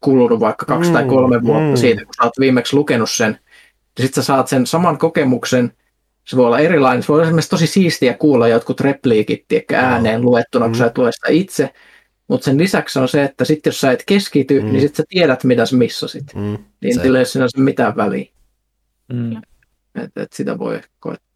kulunut 0.00 0.40
vaikka 0.40 0.66
kaksi 0.66 0.90
mm, 0.90 0.94
tai 0.94 1.04
kolme 1.04 1.42
vuotta 1.42 1.70
mm. 1.70 1.76
siitä, 1.76 2.04
kun 2.04 2.14
sä 2.14 2.24
oot 2.24 2.38
viimeksi 2.40 2.76
lukenut 2.76 3.10
sen, 3.10 3.30
niin 3.98 4.06
sitten 4.06 4.22
sä 4.22 4.26
saat 4.26 4.48
sen 4.48 4.66
saman 4.66 4.98
kokemuksen, 4.98 5.72
se 6.24 6.36
voi 6.36 6.46
olla 6.46 6.58
erilainen, 6.58 7.02
se 7.02 7.08
voi 7.08 7.14
olla 7.14 7.24
esimerkiksi 7.24 7.50
tosi 7.50 7.66
siistiä 7.66 8.14
kuulla 8.14 8.48
jotkut 8.48 8.80
repliikit 8.80 9.44
tiedätkö, 9.48 9.76
ääneen 9.76 10.22
luettuna, 10.22 10.64
kun 10.64 10.72
mm. 10.72 10.78
sä 10.78 10.86
et 10.86 10.98
lue 10.98 11.12
sitä 11.12 11.28
itse, 11.30 11.74
mutta 12.28 12.44
sen 12.44 12.58
lisäksi 12.58 12.98
on 12.98 13.08
se, 13.08 13.24
että 13.24 13.44
sitten 13.44 13.70
jos 13.70 13.80
sä 13.80 13.92
et 13.92 14.02
keskity, 14.06 14.60
mm. 14.60 14.66
niin 14.66 14.80
sitten 14.80 14.96
sä 14.96 15.04
tiedät, 15.08 15.44
mitä 15.44 15.66
sä 15.66 15.76
missasit. 15.76 16.34
Mm. 16.34 16.58
Niin 16.80 17.00
ei 17.00 17.10
ole 17.10 17.24
sinänsä 17.24 17.60
mitään 17.60 17.96
väliä. 17.96 18.26
Mm 19.12 19.40
että 20.00 20.22
et 20.22 20.32
sitä 20.32 20.58
voi 20.58 20.80
koettaa. 21.00 21.28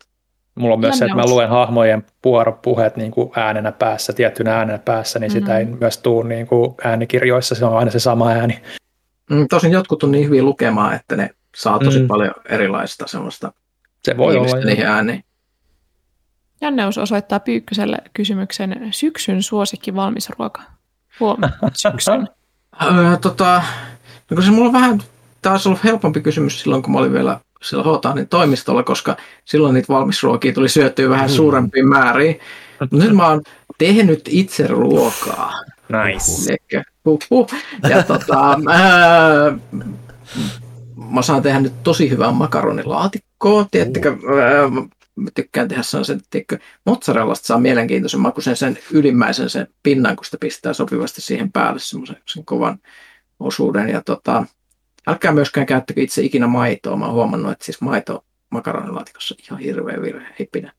Mulla 0.55 0.75
on 0.75 0.81
myös 0.81 0.99
se, 0.99 1.05
että 1.05 1.17
mä 1.17 1.27
luen 1.27 1.49
hahmojen 1.49 2.07
puheet 2.63 2.97
niin 2.97 3.11
kuin 3.11 3.31
äänenä 3.37 3.73
päässä, 3.73 4.13
tiettynä 4.13 4.57
äänenä 4.57 4.79
päässä, 4.79 5.19
niin 5.19 5.33
mm-hmm. 5.33 5.47
sitä 5.47 5.59
ei 5.59 5.65
myös 5.65 5.99
tule 5.99 6.29
niin 6.29 6.47
kuin 6.47 6.75
äänikirjoissa, 6.85 7.55
se 7.55 7.65
on 7.65 7.79
aina 7.79 7.91
se 7.91 7.99
sama 7.99 8.29
ääni. 8.29 8.63
Mm, 9.31 9.49
tosin 9.49 9.73
jotkut 9.73 10.03
on 10.03 10.11
niin 10.11 10.27
hyvin 10.27 10.45
lukemaan, 10.45 10.95
että 10.95 11.17
ne 11.17 11.31
saa 11.57 11.79
tosi 11.79 12.01
mm. 12.01 12.07
paljon 12.07 12.35
erilaista 12.49 13.07
semmoista 13.07 13.53
se 14.05 14.17
voi 14.17 14.37
olla, 14.37 14.65
niihin 14.65 14.87
ääniin. 14.87 15.25
Janneus 16.61 16.99
osoittaa 16.99 17.41
Pyykkyselle 17.41 17.99
kysymyksen 18.15 18.89
syksyn 18.91 19.43
suosikki 19.43 19.95
valmis 19.95 20.31
ruoka. 20.39 20.63
Huomenna 21.21 21.57
syksyn. 21.75 22.29
öö, 22.83 23.17
tota, 23.17 23.63
no 24.31 24.43
se 24.43 24.51
mulla 24.51 24.67
on 24.67 24.73
vähän 24.73 25.03
taas 25.43 25.67
ollut 25.67 25.85
helpompi 25.85 26.21
kysymys 26.21 26.61
silloin, 26.61 26.83
kun 26.83 26.93
mä 26.93 26.99
olin 26.99 27.13
vielä 27.13 27.41
sillä 27.63 27.83
Hotanin 27.83 28.29
toimistolla, 28.29 28.83
koska 28.83 29.17
silloin 29.45 29.75
niitä 29.75 29.93
valmisruokia 29.93 30.53
tuli 30.53 30.69
syöttyä 30.69 31.09
vähän 31.09 31.31
mm. 31.31 31.35
suurempiin 31.35 31.89
määriin. 31.89 32.41
Mutta 32.81 32.97
nyt 32.97 33.17
mä 33.17 33.29
oon 33.29 33.43
tehnyt 33.79 34.21
itse 34.29 34.67
ruokaa. 34.67 35.53
Nice. 35.89 36.57
Huh, 37.05 37.19
huh. 37.31 37.47
Ja 37.89 38.03
tota, 38.03 38.59
ää, 38.71 39.59
mä 41.11 41.23
saan 41.23 41.43
tehdä 41.43 41.61
nyt 41.61 41.83
tosi 41.83 42.11
hyvää 42.11 42.31
makaronilaatikkoa. 42.31 43.67
Tiedättekö, 43.71 44.09
ää, 44.09 44.71
mä 45.17 45.31
tykkään 45.35 45.69
tehdä 45.69 45.83
sellaisen, 45.83 46.21
tiedätkö, 46.31 46.59
mozzarellasta 46.87 47.47
saa 47.47 47.59
mielenkiintoisen 47.59 48.21
makuisen 48.21 48.57
sen 48.57 48.79
ylimmäisen 48.91 49.51
sen 49.51 49.67
pinnan, 49.83 50.17
kun 50.17 50.25
sitä 50.25 50.37
pistää 50.41 50.73
sopivasti 50.73 51.21
siihen 51.21 51.53
päälle 51.53 51.81
semmoisen 51.81 52.17
sen 52.27 52.45
kovan 52.45 52.79
osuuden. 53.41 53.89
Ja 53.89 54.03
tota, 54.07 54.45
Älkää 55.07 55.33
myöskään 55.33 55.67
käyttäkö 55.67 56.01
itse 56.01 56.23
ikinä 56.23 56.47
maitoa. 56.47 56.97
Mä 56.97 57.05
oon 57.05 57.15
huomannut, 57.15 57.53
että 57.53 57.65
siis 57.65 57.81
maito 57.81 58.25
makaronilaatikossa 58.51 59.35
on 59.39 59.45
ihan 59.45 59.61
hirveä 59.61 60.03
virhe. 60.03 60.27
Ei 60.39 60.49
pidä. 60.53 60.73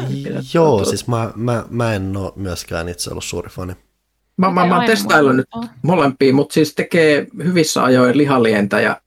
Ei 0.00 0.22
pidä 0.22 0.40
Joo, 0.54 0.68
tuota. 0.68 0.84
siis 0.84 1.08
mä, 1.08 1.32
mä, 1.36 1.64
mä 1.70 1.94
en 1.94 2.16
ole 2.16 2.32
myöskään 2.36 2.88
itse 2.88 3.10
ollut 3.10 3.24
suuri 3.24 3.50
fani. 3.50 3.72
Mä, 4.36 4.50
mä, 4.50 4.66
mä 4.66 4.76
oon 4.76 4.86
testaillut 4.86 5.36
nyt 5.36 5.48
molempia, 5.82 6.34
mutta 6.34 6.54
siis 6.54 6.74
tekee 6.74 7.26
hyvissä 7.44 7.84
ajoin 7.84 8.18
lihalientä 8.18 8.80
ja 8.80 9.00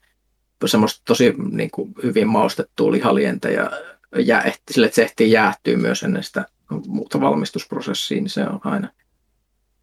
semmoista 0.65 1.01
tosi 1.06 1.33
niin 1.51 1.72
kuin, 1.72 1.93
hyvin 2.03 2.27
maustettua 2.27 2.91
lihalientä 2.91 3.49
ja 3.49 3.72
jää, 4.17 4.51
sille, 4.72 4.85
että 4.85 4.95
se 4.95 5.03
ehtii 5.03 5.32
jäähtyä 5.32 5.77
myös 5.77 6.03
ennen 6.03 6.24
sitä 6.24 6.45
muuta 6.88 7.22
valmistusprosessia, 7.22 8.22
niin 8.22 8.30
se 8.30 8.43
on 8.43 8.59
aina, 8.64 8.90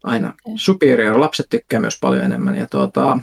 aina 0.03 0.33
superior. 0.55 1.19
Lapset 1.19 1.45
tykkää 1.49 1.79
myös 1.79 1.97
paljon 2.01 2.23
enemmän. 2.23 2.55
Ja 2.55 2.67
tuota, 2.67 3.19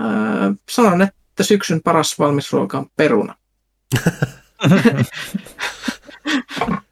Öö, 0.00 0.52
sanon, 0.70 1.02
että 1.02 1.42
syksyn 1.42 1.82
paras 1.82 2.18
valmisruoka 2.18 2.78
on 2.78 2.86
peruna. 2.96 3.34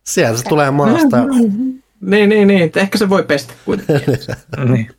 Sieltä 0.05 0.39
se 0.39 0.45
tulee 0.49 0.71
maasta. 0.71 1.17
niin, 2.01 2.29
niin, 2.29 2.49
niin. 2.49 2.73
Ehkä 2.77 2.99
se 2.99 3.09
voi 3.09 3.23
pestä 3.23 3.55
kuitenkin. 3.65 4.15
niin. 4.73 4.91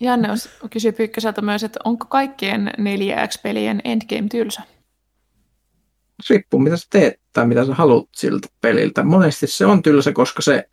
Janne 0.00 0.28
kysyy 0.70 0.92
Pyykköseltä 0.92 1.42
myös, 1.42 1.64
että 1.64 1.80
onko 1.84 2.06
kaikkien 2.06 2.72
4X-pelien 2.78 3.80
endgame 3.84 4.28
tylsä? 4.28 4.62
Riippuu 6.30 6.60
mitä 6.60 6.76
sä 6.76 6.86
teet 6.90 7.20
tai 7.32 7.46
mitä 7.46 7.64
sä 7.64 7.74
haluat 7.74 8.08
siltä 8.12 8.48
peliltä. 8.60 9.02
Monesti 9.02 9.46
se 9.46 9.66
on 9.66 9.82
tylsä, 9.82 10.12
koska 10.12 10.42
se, 10.42 10.68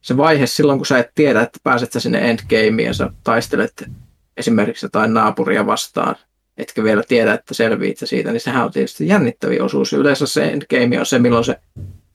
se 0.00 0.16
vaihe 0.16 0.46
silloin, 0.46 0.78
kun 0.78 0.86
sä 0.86 0.98
et 0.98 1.10
tiedä, 1.14 1.42
että 1.42 1.58
pääset 1.62 1.92
sä 1.92 2.00
sinne 2.00 2.30
endgameen 2.30 2.86
ja 2.86 2.94
sä 2.94 3.10
taistelet 3.24 3.90
esimerkiksi 4.38 4.86
jotain 4.86 5.14
naapuria 5.14 5.66
vastaan, 5.66 6.16
etkä 6.56 6.84
vielä 6.84 7.02
tiedä, 7.02 7.34
että 7.34 7.54
selviit 7.54 7.98
siitä, 8.04 8.32
niin 8.32 8.40
sehän 8.40 8.64
on 8.64 8.72
tietysti 8.72 9.08
jännittävä 9.08 9.52
osuus. 9.60 9.92
Yleensä 9.92 10.26
se 10.26 10.44
endgame 10.44 11.00
on 11.00 11.06
se, 11.06 11.18
milloin 11.18 11.44
se 11.44 11.60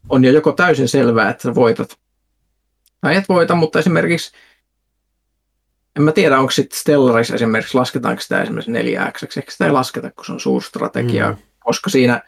on 0.09 0.23
jo 0.23 0.31
joko 0.31 0.51
täysin 0.51 0.87
selvää, 0.87 1.29
että 1.29 1.43
sä 1.43 1.55
voitat 1.55 1.97
tai 3.01 3.15
et 3.15 3.29
voita, 3.29 3.55
mutta 3.55 3.79
esimerkiksi 3.79 4.31
en 5.95 6.03
mä 6.03 6.11
tiedä, 6.11 6.39
onko 6.39 6.51
sitten 6.51 6.79
Stellaris 6.79 7.31
esimerkiksi, 7.31 7.77
lasketaanko 7.77 8.21
sitä 8.21 8.41
esimerkiksi 8.41 8.71
4 8.71 9.11
x 9.11 9.37
ehkä 9.37 9.51
sitä 9.51 9.65
ei 9.65 9.71
lasketa, 9.71 10.11
kun 10.11 10.25
se 10.25 10.31
on 10.31 10.39
suurstrategia, 10.39 11.31
mm. 11.31 11.37
koska 11.59 11.89
siinä, 11.89 12.21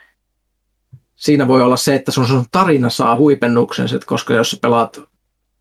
siinä 1.16 1.48
voi 1.48 1.62
olla 1.62 1.78
se, 1.78 1.96
että 1.96 2.12
sun, 2.12 2.28
sun 2.28 2.46
tarina 2.52 2.90
saa 2.90 3.16
huipennuksen, 3.16 3.88
koska 4.06 4.34
jos 4.34 4.52
sä 4.52 4.58
pelaat 4.62 5.02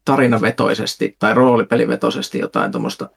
tarinavetoisesti 0.05 1.17
tai 1.19 1.35
roolipelivetoisesti 1.35 2.39
jotain 2.39 2.73
tuommoista 2.73 3.09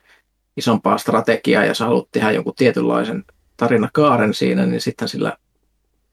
isompaa 0.57 0.97
strategiaa 0.97 1.65
ja 1.65 1.73
sä 1.73 1.85
haluat 1.85 2.11
tehdä 2.11 2.31
jonkun 2.31 2.55
tietynlaisen 2.55 3.23
tarinakaaren 3.57 4.33
siinä, 4.33 4.65
niin 4.65 4.81
sitten 4.81 5.07
sillä 5.07 5.37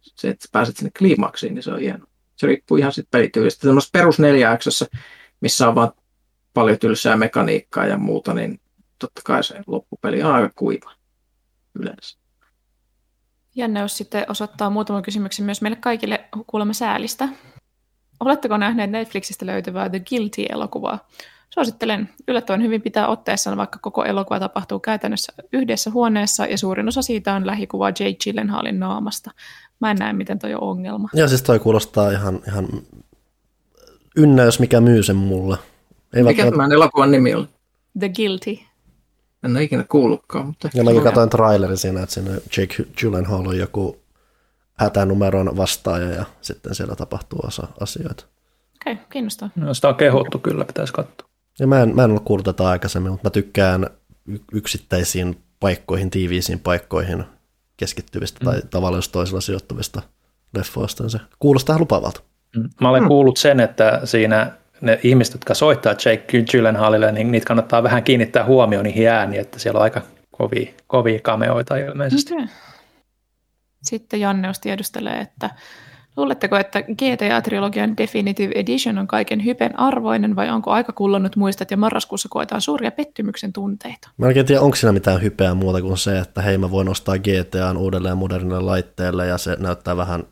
se, 0.01 0.29
että 0.29 0.49
pääset 0.53 0.77
sinne 0.77 0.91
kliimaksiin, 0.99 1.55
niin 1.55 1.63
se 1.63 1.71
on 1.71 1.81
hieno. 1.81 2.07
Se 2.37 2.47
riippuu 2.47 2.77
ihan 2.77 2.93
sitten 2.93 3.19
pelityylistä. 3.19 3.67
Tämmöistä 3.67 3.99
perus 3.99 4.19
4 4.19 4.59
missä 5.41 5.69
on 5.69 5.75
vaan 5.75 5.93
paljon 6.55 6.79
tylsää 6.79 7.17
mekaniikkaa 7.17 7.87
ja 7.87 7.99
muuta, 7.99 8.35
niin 8.35 8.61
totta 8.99 9.21
kai 9.25 9.45
se 9.45 9.63
loppupeli 9.67 10.23
on 10.23 10.33
aika 10.33 10.51
kuiva 10.57 10.93
yleensä. 11.75 12.19
Janne, 13.55 13.81
jos 13.81 13.97
sitten 13.97 14.25
osoittaa 14.29 14.71
muutaman 14.71 15.03
kysymyksen 15.03 15.45
myös 15.45 15.63
meille 15.63 15.77
kaikille 15.77 16.25
kuulemme 16.47 16.75
säälistä. 16.75 17.29
oletteko 18.21 18.57
nähneet 18.57 18.91
Netflixistä 18.91 19.47
löytyvää 19.47 19.89
The 19.89 20.01
Guilty-elokuvaa? 20.01 21.09
Suosittelen. 21.55 22.09
Yllättävän 22.29 22.63
hyvin 22.63 22.83
pitää 22.83 23.09
otteessaan, 23.09 23.57
vaikka 23.57 23.79
koko 23.83 24.05
elokuva 24.05 24.41
tapahtuu 24.41 24.79
käytännössä 24.79 25.33
yhdessä 25.53 25.91
huoneessa 25.91 26.47
ja 26.47 26.59
suurin 26.59 26.89
osa 26.89 27.03
siitä 27.03 27.35
on 27.35 27.47
lähikuva 27.47 27.89
Jake 27.89 28.17
Gyllenhaalin 28.25 28.81
naamasta. 28.81 29.31
Mä 29.81 29.91
en 29.91 29.97
näe, 29.97 30.13
miten 30.13 30.39
toi 30.39 30.55
on 30.55 30.63
ongelma. 30.63 31.09
Ja 31.15 31.29
siis 31.29 31.43
toi 31.43 31.59
kuulostaa 31.59 32.11
ihan, 32.11 32.41
ihan 32.49 32.69
ynnäys, 34.17 34.61
mikä 34.61 34.81
myy 34.81 35.03
sen 35.03 35.17
mulle. 35.17 35.57
Ei 35.57 36.23
mikä 36.23 36.25
välttämättä... 36.25 36.51
tämän 36.51 36.73
elokuvan 36.73 37.11
nimi 37.11 37.35
oli? 37.35 37.47
The 37.99 38.09
Guilty. 38.09 38.59
En 39.45 39.51
ole 39.51 39.63
ikinä 39.63 39.85
kuullutkaan. 39.89 40.47
Mutta 40.47 40.71
ja 40.75 40.85
mäkin 40.85 41.03
katsoin 41.03 41.31
trailerin 41.31 41.77
siinä, 41.77 42.03
että 42.03 42.15
siinä 42.15 42.31
Jake 42.31 42.85
Gyllenhaal 43.01 43.47
on 43.47 43.59
joku 43.59 44.03
hätänumeron 44.75 45.57
vastaaja 45.57 46.09
ja 46.09 46.25
sitten 46.41 46.75
siellä 46.75 46.97
tapahtuu 46.97 47.41
osa 47.47 47.69
asioita. 47.81 48.25
Okei, 48.81 48.93
okay, 48.93 49.05
kiinnostaa. 49.13 49.51
No, 49.57 49.75
sitä 49.75 49.89
on 49.89 49.95
kehottu 49.95 50.39
kyllä, 50.39 50.65
pitäisi 50.65 50.93
katsoa. 50.93 51.34
Ja 51.59 51.67
mä 51.67 51.83
en, 51.83 51.95
mä 51.97 52.05
en 52.05 52.11
ole 52.11 52.21
kuullut 52.25 52.45
tätä 52.45 52.69
aikaisemmin, 52.69 53.13
mutta 53.13 53.27
mä 53.27 53.31
tykkään 53.31 53.87
yksittäisiin 54.53 55.37
paikkoihin, 55.61 56.11
tiiviisiin 56.11 56.59
paikkoihin 56.59 57.25
keskittyvistä 57.77 58.41
mm. 58.41 58.45
tai 58.45 58.63
tavallaan 58.71 59.03
toisella 59.13 59.41
sijoittuvista 59.41 60.03
leffoista. 60.55 61.09
Se 61.09 61.19
kuulostaa 61.39 61.79
lupavalta. 61.79 62.21
Mm. 62.57 62.71
Mä 62.81 62.89
olen 62.89 63.03
mm. 63.03 63.09
kuullut 63.09 63.37
sen, 63.37 63.61
että 63.61 64.01
siinä 64.05 64.53
ne 64.81 65.01
ihmiset, 65.03 65.35
jotka 65.35 65.55
soittaa 65.55 65.93
Jake 65.93 66.43
Gyllenhaalille, 66.53 67.13
niin 67.13 67.33
niitä 67.33 67.47
kannattaa 67.47 67.83
vähän 67.83 68.05
kiinnittää 68.05 68.45
huomioon 68.45 68.85
niihin 68.85 69.09
ääniin, 69.09 69.41
että 69.41 69.59
siellä 69.59 69.79
on 69.79 69.83
aika 69.85 70.03
kovia, 70.31 70.73
kovia 70.87 71.21
kameoita 71.21 71.77
ilmeisesti. 71.77 72.35
Okay. 72.35 72.47
Sitten 73.83 74.21
Janneus 74.21 74.61
tiedustelee, 74.61 75.21
että 75.21 75.51
luuletteko, 76.17 76.57
että 76.57 76.81
GTA-trilogian 76.81 77.97
Definitive 77.97 78.53
Edition 78.55 78.99
on 78.99 79.07
kaiken 79.07 79.45
hypen 79.45 79.79
arvoinen 79.79 80.37
vai 80.37 80.51
onko 80.51 80.71
aika 80.71 80.93
kullannut 80.93 81.37
muistat 81.37 81.71
ja 81.71 81.77
marraskuussa 81.77 82.29
koetaan 82.29 82.61
suuria 82.61 82.91
pettymyksen 82.91 83.53
tunteita? 83.53 84.11
Mä 84.17 84.29
en 84.29 84.47
tiedä, 84.47 84.61
onko 84.61 84.77
siinä 84.77 84.93
mitään 84.93 85.23
hypeä 85.23 85.55
muuta 85.55 85.83
kuin 85.83 85.99
se, 85.99 86.19
että 86.19 86.43
hei 86.43 86.59
mä 86.59 86.71
voin 86.71 86.89
ostaa 86.89 87.19
GTAn 87.19 87.77
uudelleen 87.77 88.19
modernille 88.19 88.61
laitteelle 88.61 89.27
ja 89.27 89.39
se 89.39 89.57
näyttää 89.61 89.97
vähän 89.97 90.25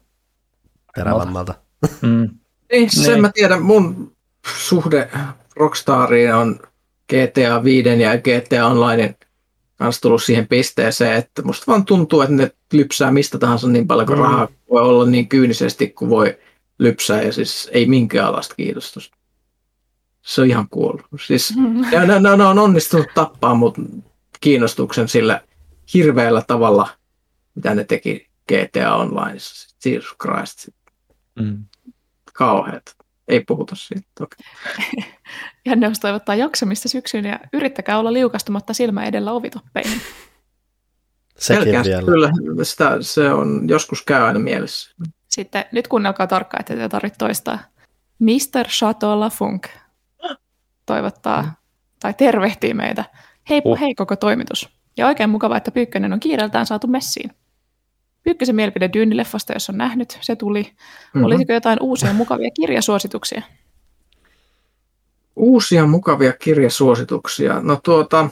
terävämmältä. 0.94 1.54
Mm. 2.02 2.28
Niin, 2.72 2.90
sen 2.90 3.12
niin. 3.12 3.20
mä 3.20 3.30
tiedän. 3.34 3.62
Mun 3.62 4.12
suhde 4.56 5.10
Rockstariin 5.56 6.34
on 6.34 6.60
GTA 7.12 7.64
5 7.64 7.88
ja 7.88 8.18
GTA 8.18 8.66
Kanssa 9.82 10.02
tullut 10.02 10.22
siihen 10.22 10.48
pisteeseen, 10.48 11.16
että 11.16 11.42
musta 11.42 11.64
vaan 11.66 11.84
tuntuu, 11.84 12.20
että 12.20 12.34
ne 12.34 12.50
lypsää 12.72 13.10
mistä 13.10 13.38
tahansa 13.38 13.68
niin 13.68 13.86
paljon 13.86 14.06
kuin 14.06 14.18
mm. 14.18 14.22
rahaa 14.22 14.48
voi 14.70 14.82
olla 14.82 15.06
niin 15.06 15.28
kyynisesti 15.28 15.88
kuin 15.88 16.10
voi 16.10 16.38
lypsää 16.78 17.22
ja 17.22 17.32
siis 17.32 17.70
ei 17.72 17.86
minkäänlaista 17.86 18.54
kiinnostusta. 18.54 19.16
Se 20.22 20.40
on 20.40 20.46
ihan 20.46 20.68
kuollut. 20.70 21.06
Siis, 21.26 21.56
mm. 21.56 21.92
ja 21.92 22.06
ne, 22.06 22.20
ne, 22.20 22.36
ne, 22.36 22.44
on 22.44 22.58
onnistunut 22.58 23.06
tappaa 23.14 23.54
mut 23.54 23.74
kiinnostuksen 24.40 25.08
sillä 25.08 25.40
hirveällä 25.94 26.42
tavalla, 26.46 26.88
mitä 27.54 27.74
ne 27.74 27.84
teki 27.84 28.28
GTA 28.48 28.94
Onlineissa. 28.94 29.76
Jesus 29.84 30.16
Christ. 30.22 30.68
Mm. 31.40 31.64
Kauheat. 32.32 32.96
Ei 33.32 33.40
puhuta 33.40 33.76
siitä. 33.76 34.08
Okay. 34.20 34.38
Janne 35.66 35.90
toivottaa 36.00 36.34
jaksamista 36.34 36.88
syksyyn 36.88 37.24
ja 37.24 37.40
yrittäkää 37.52 37.98
olla 37.98 38.12
liukastumatta 38.12 38.74
silmä 38.74 39.04
edellä 39.04 39.32
ovitoppeihin. 39.32 40.00
Sekin 41.38 41.84
vielä. 41.84 42.02
Kyllä, 42.02 42.30
sitä, 42.62 42.96
se 43.00 43.32
on 43.32 43.68
joskus 43.68 44.02
käy 44.02 44.22
aina 44.22 44.38
mielessä. 44.38 44.94
Sitten 45.28 45.64
nyt 45.72 45.88
kuunnelkaa 45.88 46.26
tarkkaan, 46.26 46.60
että 46.60 46.76
te 46.76 46.88
tarvitse 46.88 47.18
toistaa. 47.18 47.58
Mr. 48.18 48.68
Chateau 48.68 49.20
Lafunk 49.20 49.68
toivottaa 50.86 51.42
mm. 51.42 51.50
tai 52.00 52.14
tervehtii 52.14 52.74
meitä. 52.74 53.04
Hei, 53.50 53.62
uh. 53.64 53.80
hei 53.80 53.94
koko 53.94 54.16
toimitus. 54.16 54.68
Ja 54.96 55.06
oikein 55.06 55.30
mukava, 55.30 55.56
että 55.56 55.70
Pyykkönen 55.70 56.12
on 56.12 56.20
kiireeltään 56.20 56.66
saatu 56.66 56.86
messiin. 56.86 57.30
Pyykkösen 58.22 58.56
mielipide 58.56 58.90
Dyynileffasta, 58.92 59.52
jos 59.52 59.70
on 59.70 59.78
nähnyt, 59.78 60.18
se 60.20 60.36
tuli. 60.36 60.62
Mm-hmm. 60.62 61.24
Olisiko 61.24 61.52
jotain 61.52 61.78
uusia 61.80 62.12
mukavia 62.12 62.50
kirjasuosituksia? 62.50 63.42
Uusia 65.36 65.86
mukavia 65.86 66.32
kirjasuosituksia? 66.32 67.60
No 67.60 67.80
tuota, 67.84 68.30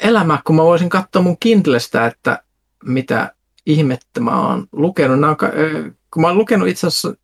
elämä, 0.00 0.38
kun 0.46 0.56
mä 0.56 0.62
voisin 0.62 0.88
katsoa 0.88 1.22
mun 1.22 1.38
Kindlestä, 1.40 2.06
että 2.06 2.42
mitä 2.84 3.34
ihmettä 3.66 4.20
mä 4.20 4.48
oon 4.48 4.66
lukenut. 4.72 5.20
Nämä, 5.20 5.36
kun 6.10 6.22
mä 6.22 6.28
oon 6.28 6.38
lukenut 6.38 6.68
itse 6.68 6.86
asiassa, 6.86 7.14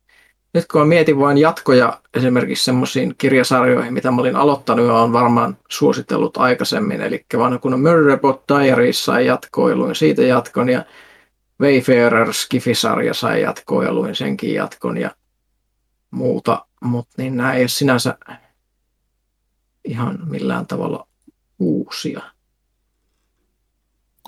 nyt 0.53 0.65
kun 0.71 0.81
mä 0.81 0.87
mietin 0.87 1.19
vain 1.19 1.37
jatkoja 1.37 2.01
esimerkiksi 2.13 2.63
semmoisiin 2.63 3.15
kirjasarjoihin, 3.17 3.93
mitä 3.93 4.11
mä 4.11 4.21
olin 4.21 4.35
aloittanut 4.35 4.87
ja 4.87 4.93
on 4.93 5.13
varmaan 5.13 5.57
suositellut 5.69 6.37
aikaisemmin, 6.37 7.01
eli 7.01 7.25
vanha 7.37 7.57
kun 7.57 7.81
Murderbot 7.81 8.43
Diaries 8.47 9.05
sai 9.05 9.25
jatkoiluin, 9.25 9.95
siitä 9.95 10.21
jatkon 10.21 10.69
ja 10.69 10.85
Wayfarer 11.61 12.33
Skifisarja 12.33 13.13
sai 13.13 13.41
jatkoiluin, 13.41 14.15
senkin 14.15 14.53
jatkon 14.53 14.97
ja 14.97 15.11
muuta, 16.11 16.65
mutta 16.81 17.13
niin 17.17 17.37
nämä 17.37 17.53
ei 17.53 17.61
ole 17.61 17.67
sinänsä 17.67 18.17
ihan 19.85 20.19
millään 20.29 20.67
tavalla 20.67 21.07
uusia. 21.59 22.21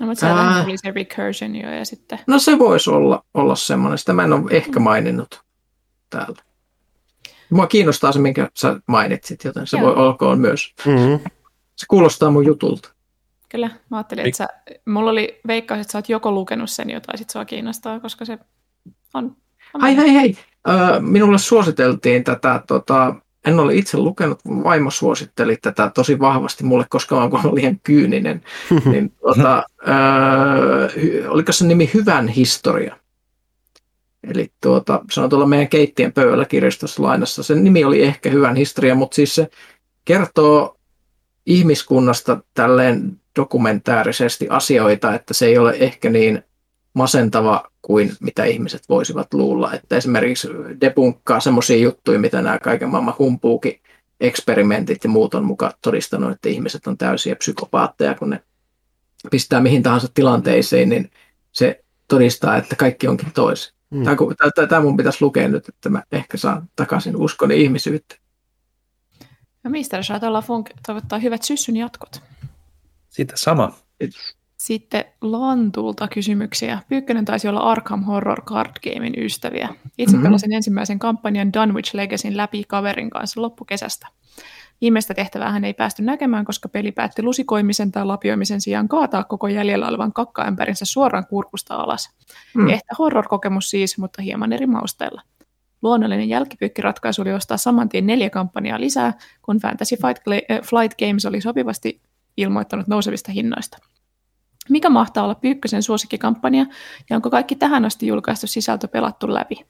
No, 0.00 0.06
mutta 0.06 0.62
oli 0.64 0.78
se 0.78 0.90
recursion 0.90 1.56
jo 1.56 1.70
ja 1.70 1.84
sitten... 1.84 2.18
No 2.26 2.38
se 2.38 2.58
voisi 2.58 2.90
olla, 2.90 3.24
olla 3.34 3.56
semmoinen. 3.56 3.98
Sitä 3.98 4.12
mä 4.12 4.24
en 4.24 4.32
ole 4.32 4.50
ehkä 4.50 4.80
maininnut 4.80 5.45
täällä. 6.10 6.42
Mua 7.50 7.66
kiinnostaa 7.66 8.12
se, 8.12 8.18
minkä 8.18 8.50
sä 8.54 8.80
mainitsit, 8.86 9.44
joten 9.44 9.66
se 9.66 9.76
Joo. 9.76 9.86
voi 9.86 10.04
olkoon 10.04 10.38
myös. 10.38 10.74
Mm-hmm. 10.86 11.30
Se 11.76 11.86
kuulostaa 11.88 12.30
mun 12.30 12.46
jutulta. 12.46 12.92
Kyllä, 13.48 13.70
mä 13.90 13.96
ajattelin, 13.96 14.26
että 14.26 14.36
sä, 14.36 14.48
mulla 14.86 15.10
oli 15.10 15.40
veikkaus, 15.46 15.80
että 15.80 15.92
sä 15.92 15.98
oot 15.98 16.08
joko 16.08 16.32
lukenut 16.32 16.70
sen 16.70 16.90
jotain, 16.90 17.18
sit 17.18 17.30
sua 17.30 17.44
kiinnostaa, 17.44 18.00
koska 18.00 18.24
se 18.24 18.38
on... 19.14 19.36
on 19.74 19.80
hei, 19.82 19.96
hei, 19.96 20.14
hei! 20.14 20.36
minulle 21.00 21.38
suositeltiin 21.38 22.24
tätä 22.24 22.62
tota, 22.66 23.14
en 23.46 23.60
ole 23.60 23.74
itse 23.74 23.96
lukenut, 23.96 24.40
vaimo 24.48 24.90
suositteli 24.90 25.56
tätä 25.56 25.90
tosi 25.94 26.18
vahvasti 26.18 26.64
mulle, 26.64 26.86
koska 26.88 27.16
mä 27.16 27.22
olen 27.22 27.54
liian 27.54 27.80
kyyninen. 27.82 28.42
niin, 28.90 29.10
tuota, 29.10 29.56
äh, 29.88 31.28
oliko 31.28 31.52
se 31.52 31.66
nimi 31.66 31.90
Hyvän 31.94 32.28
historia? 32.28 32.96
Eli 34.30 34.52
tuota, 34.62 35.00
se 35.10 35.20
on 35.20 35.30
tuolla 35.30 35.46
meidän 35.46 35.68
keittien 35.68 36.12
pöydällä 36.12 36.44
kirjastossa 36.44 37.02
lainassa. 37.02 37.42
Sen 37.42 37.64
nimi 37.64 37.84
oli 37.84 38.02
ehkä 38.02 38.30
Hyvän 38.30 38.56
historia, 38.56 38.94
mutta 38.94 39.14
siis 39.14 39.34
se 39.34 39.48
kertoo 40.04 40.76
ihmiskunnasta 41.46 42.40
tälleen 42.54 43.20
dokumentaarisesti 43.36 44.46
asioita, 44.50 45.14
että 45.14 45.34
se 45.34 45.46
ei 45.46 45.58
ole 45.58 45.76
ehkä 45.80 46.10
niin 46.10 46.42
masentava 46.94 47.70
kuin 47.82 48.12
mitä 48.20 48.44
ihmiset 48.44 48.82
voisivat 48.88 49.34
luulla. 49.34 49.72
Että 49.72 49.96
esimerkiksi 49.96 50.48
debunkkaa 50.80 51.40
semmoisia 51.40 51.76
juttuja, 51.76 52.18
mitä 52.18 52.42
nämä 52.42 52.58
kaiken 52.58 52.88
maailman 52.88 53.14
humpuukin 53.18 53.80
eksperimentit 54.20 55.04
ja 55.04 55.10
muut 55.10 55.34
on 55.34 55.44
mukaan 55.44 55.72
todistanut, 55.82 56.32
että 56.32 56.48
ihmiset 56.48 56.86
on 56.86 56.98
täysiä 56.98 57.36
psykopaatteja, 57.36 58.14
kun 58.14 58.30
ne 58.30 58.42
pistää 59.30 59.60
mihin 59.60 59.82
tahansa 59.82 60.08
tilanteisiin, 60.14 60.88
niin 60.88 61.10
se 61.52 61.84
todistaa, 62.08 62.56
että 62.56 62.76
kaikki 62.76 63.08
onkin 63.08 63.32
toisin. 63.34 63.75
Mm. 63.96 64.04
Tämä, 64.68 64.82
mun 64.82 64.96
pitäisi 64.96 65.24
lukea 65.24 65.48
nyt, 65.48 65.68
että 65.68 65.88
mä 65.88 66.02
ehkä 66.12 66.36
saan 66.36 66.68
takaisin 66.76 67.16
uskon 67.16 67.52
ihmisyyttä. 67.52 68.16
Ja 69.64 69.70
mistä 69.70 70.00
Chateau 70.00 70.42
Funk 70.42 70.70
toivottaa 70.86 71.18
hyvät 71.18 71.42
syssyn 71.42 71.76
jatkot. 71.76 72.22
Sitä 73.08 73.36
sama. 73.36 73.72
Kiitos. 73.98 74.36
Sitten 74.56 75.04
Lantulta 75.20 76.08
kysymyksiä. 76.08 76.78
Pyykkönen 76.88 77.24
taisi 77.24 77.48
olla 77.48 77.60
Arkham 77.60 78.04
Horror 78.04 78.42
Card 78.42 78.72
Gamein 78.84 79.24
ystäviä. 79.24 79.68
Itse 79.98 80.16
mm-hmm. 80.16 80.28
pelasin 80.28 80.52
ensimmäisen 80.52 80.98
kampanjan 80.98 81.52
Dunwich 81.52 81.94
Legacyn 81.94 82.36
läpi 82.36 82.64
kaverin 82.68 83.10
kanssa 83.10 83.42
loppukesästä. 83.42 84.08
Viimeistä 84.80 85.14
tehtävää 85.14 85.52
hän 85.52 85.64
ei 85.64 85.74
päästy 85.74 86.02
näkemään, 86.02 86.44
koska 86.44 86.68
peli 86.68 86.92
päätti 86.92 87.22
lusikoimisen 87.22 87.92
tai 87.92 88.06
lapioimisen 88.06 88.60
sijaan 88.60 88.88
kaataa 88.88 89.24
koko 89.24 89.48
jäljellä 89.48 89.88
olevan 89.88 90.12
kakkaämpärinsä 90.12 90.84
suoraan 90.84 91.26
kurkusta 91.26 91.74
alas. 91.74 92.10
Mm. 92.54 92.68
Ehtä 92.68 92.94
horror-kokemus 92.98 93.70
siis, 93.70 93.98
mutta 93.98 94.22
hieman 94.22 94.52
eri 94.52 94.66
mausteella. 94.66 95.22
Luonnollinen 95.82 96.28
jälkipyykkiratkaisu 96.28 97.22
oli 97.22 97.32
ostaa 97.32 97.56
saman 97.56 97.88
tien 97.88 98.06
neljä 98.06 98.30
kampanjaa 98.30 98.80
lisää, 98.80 99.12
kun 99.42 99.60
Fantasy 99.60 99.96
Flight 100.62 100.98
Games 100.98 101.26
oli 101.26 101.40
sopivasti 101.40 102.00
ilmoittanut 102.36 102.86
nousevista 102.86 103.32
hinnoista. 103.32 103.78
Mikä 104.68 104.90
mahtaa 104.90 105.24
olla 105.24 105.34
Pyykkösen 105.34 105.82
suosikkikampanja 105.82 106.66
ja 107.10 107.16
onko 107.16 107.30
kaikki 107.30 107.56
tähän 107.56 107.84
asti 107.84 108.06
julkaistu 108.06 108.46
sisältö 108.46 108.88
pelattu 108.88 109.34
läpi? 109.34 109.66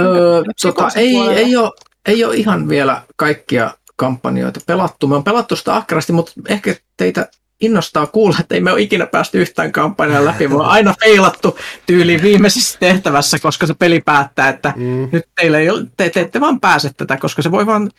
Öö, 0.00 0.42
tota, 0.62 0.88
ei, 0.96 1.16
ei, 1.16 1.56
ole, 1.56 1.70
ei 2.06 2.24
ole 2.24 2.36
ihan 2.36 2.68
vielä 2.68 3.02
kaikkia 3.16 3.70
kampanjoita 3.96 4.60
pelattu. 4.66 5.06
Me 5.06 5.16
on 5.16 5.24
pelattu 5.24 5.56
sitä 5.56 5.76
ahkerasti, 5.76 6.12
mutta 6.12 6.32
ehkä 6.48 6.74
teitä 6.96 7.28
innostaa 7.60 8.06
kuulla, 8.06 8.36
että 8.40 8.54
ei 8.54 8.60
me 8.60 8.72
ole 8.72 8.80
ikinä 8.80 9.06
päästy 9.06 9.40
yhtään 9.40 9.72
kampanjaa 9.72 10.24
läpi, 10.24 10.50
vaan 10.50 10.70
aina 10.70 10.94
feilattu 11.04 11.58
tyyliin 11.86 12.22
viimeisessä 12.22 12.78
tehtävässä, 12.78 13.38
koska 13.38 13.66
se 13.66 13.74
peli 13.74 14.00
päättää, 14.00 14.48
että 14.48 14.72
mm. 14.76 15.08
nyt 15.12 15.24
teille 15.40 15.58
ei 15.58 15.70
ole, 15.70 15.86
te, 15.96 16.10
te 16.10 16.20
ette 16.20 16.40
vaan 16.40 16.60
pääse 16.60 16.90
tätä, 16.96 17.16
koska 17.16 17.42
se 17.42 17.50
voi 17.50 17.66
vaan, 17.66 17.90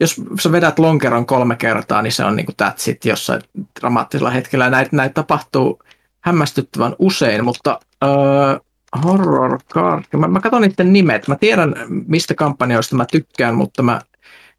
jos 0.00 0.20
sä 0.40 0.52
vedät 0.52 0.78
lonkeron 0.78 1.26
kolme 1.26 1.56
kertaa, 1.56 2.02
niin 2.02 2.12
se 2.12 2.24
on 2.24 2.36
niin 2.36 2.46
kuin 2.46 2.56
that's 2.62 2.90
it 2.90 3.04
jossain 3.04 3.42
dramaattisella 3.80 4.30
hetkellä. 4.30 4.70
Näitä, 4.70 4.96
näitä 4.96 5.14
tapahtuu 5.14 5.82
hämmästyttävän 6.20 6.96
usein, 6.98 7.44
mutta 7.44 7.80
uh, 8.04 8.64
Horror 9.04 9.58
Card, 9.74 10.04
mä, 10.16 10.28
mä 10.28 10.40
katson 10.40 10.62
niiden 10.62 10.92
nimet, 10.92 11.28
mä 11.28 11.36
tiedän 11.36 11.74
mistä 11.88 12.34
kampanjoista 12.34 12.96
mä 12.96 13.06
tykkään, 13.12 13.54
mutta 13.54 13.82
mä 13.82 14.00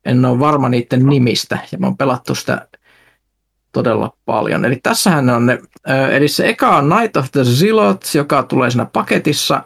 en 0.06 0.26
ole 0.26 0.40
varma 0.40 0.70
niiden 0.70 1.06
nimistä 1.06 1.58
ja 1.72 1.78
mä 1.78 1.88
oon 1.88 1.98
pelattu 1.98 2.36
sitä 2.36 2.68
todella 3.72 4.14
paljon. 4.26 4.66
Eli 4.66 4.80
tässähän 4.84 5.30
on 5.30 5.46
ne, 5.46 5.60
eli 6.12 6.28
se 6.28 6.50
eka 6.50 6.78
on 6.78 6.90
Night 6.90 7.18
of 7.18 7.32
the 7.32 7.44
Zealots, 7.44 8.16
joka 8.16 8.44
tulee 8.44 8.70
siinä 8.70 8.86
paketissa. 8.86 9.64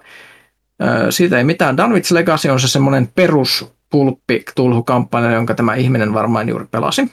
Siitä 1.09 1.37
ei 1.37 1.43
mitään. 1.43 1.77
Dunwich 1.77 2.11
Legacy 2.11 2.49
on 2.49 2.59
se 2.59 2.67
semmoinen 2.67 3.09
perus 3.15 3.73
pulppi 3.89 4.43
tulhukampanja, 4.55 5.31
jonka 5.31 5.55
tämä 5.55 5.75
ihminen 5.75 6.13
varmaan 6.13 6.49
juuri 6.49 6.65
pelasi. 6.71 7.11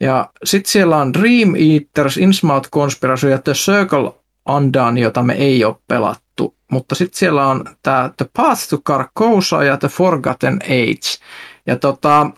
Ja 0.00 0.30
sitten 0.44 0.70
siellä 0.70 0.96
on 0.96 1.12
Dream 1.14 1.54
Eaters, 1.54 2.16
Innsmouth 2.16 2.70
Conspiracy 2.70 3.30
ja 3.30 3.38
The 3.38 3.52
Circle 3.52 4.12
Undone, 4.48 5.00
jota 5.00 5.22
me 5.22 5.34
ei 5.34 5.64
ole 5.64 5.76
pelattu. 5.88 6.54
Mutta 6.70 6.94
sitten 6.94 7.18
siellä 7.18 7.46
on 7.46 7.64
tämä 7.82 8.10
The 8.16 8.26
Path 8.36 8.68
to 8.70 8.78
Carcosa 8.78 9.64
ja 9.64 9.76
The 9.76 9.88
Forgotten 9.88 10.58
Age. 10.64 11.24
Ja 11.66 11.76
tota, 11.76 12.30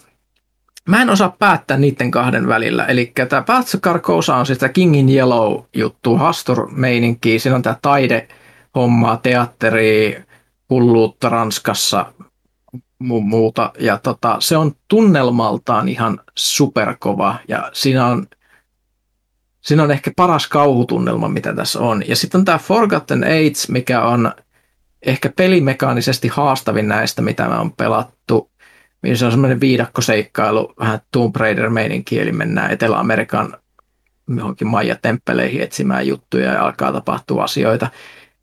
Mä 0.89 1.03
en 1.03 1.11
osaa 1.11 1.37
päättää 1.39 1.77
niiden 1.77 2.11
kahden 2.11 2.49
välillä. 2.49 2.85
Eli 2.85 3.13
tämä 3.29 3.45
Carcosa 3.81 4.37
on 4.37 4.47
sitä 4.47 4.69
King 4.69 4.97
in 4.97 5.09
Yellow 5.09 5.63
juttu, 5.75 6.17
Hastur-meininki. 6.17 7.39
Siinä 7.39 7.57
on 7.57 7.63
tämä 7.63 7.77
taidehommaa, 7.83 9.17
teatteri, 9.17 10.25
hulluutta 10.71 11.29
Ranskassa, 11.29 12.13
mu- 13.05 13.21
muuta. 13.21 13.73
Ja 13.79 13.99
tota, 13.99 14.37
se 14.39 14.57
on 14.57 14.73
tunnelmaltaan 14.89 15.89
ihan 15.89 16.21
superkova. 16.35 17.39
Ja 17.49 17.71
siinä 17.73 18.07
on, 18.07 18.27
siinä 19.61 19.83
on 19.83 19.91
ehkä 19.91 20.11
paras 20.17 20.49
kauhutunnelma, 20.49 21.29
mitä 21.29 21.55
tässä 21.55 21.81
on. 21.81 22.03
Ja 22.09 22.17
sitten 22.17 22.39
on 22.39 22.45
tämä 22.45 22.59
Forgotten 22.59 23.25
Age, 23.25 23.63
mikä 23.69 24.03
on 24.03 24.33
ehkä 25.03 25.33
pelimekaanisesti 25.37 26.29
haastavin 26.29 26.89
näistä, 26.89 27.23
mitä 27.23 27.49
mä 27.49 27.59
oon 27.59 27.73
pelattu 27.73 28.51
niin 29.03 29.17
se 29.17 29.25
on 29.25 29.31
semmoinen 29.31 29.61
viidakkoseikkailu, 29.61 30.75
vähän 30.79 31.01
Tomb 31.13 31.37
Raider-meininki, 31.37 32.21
eli 32.21 32.33
mennään 32.33 32.71
Etelä-Amerikan 32.71 33.57
johonkin 34.37 34.69
Maija-temppeleihin 34.69 35.63
etsimään 35.63 36.07
juttuja 36.07 36.53
ja 36.53 36.65
alkaa 36.65 36.93
tapahtua 36.93 37.45
asioita. 37.45 37.91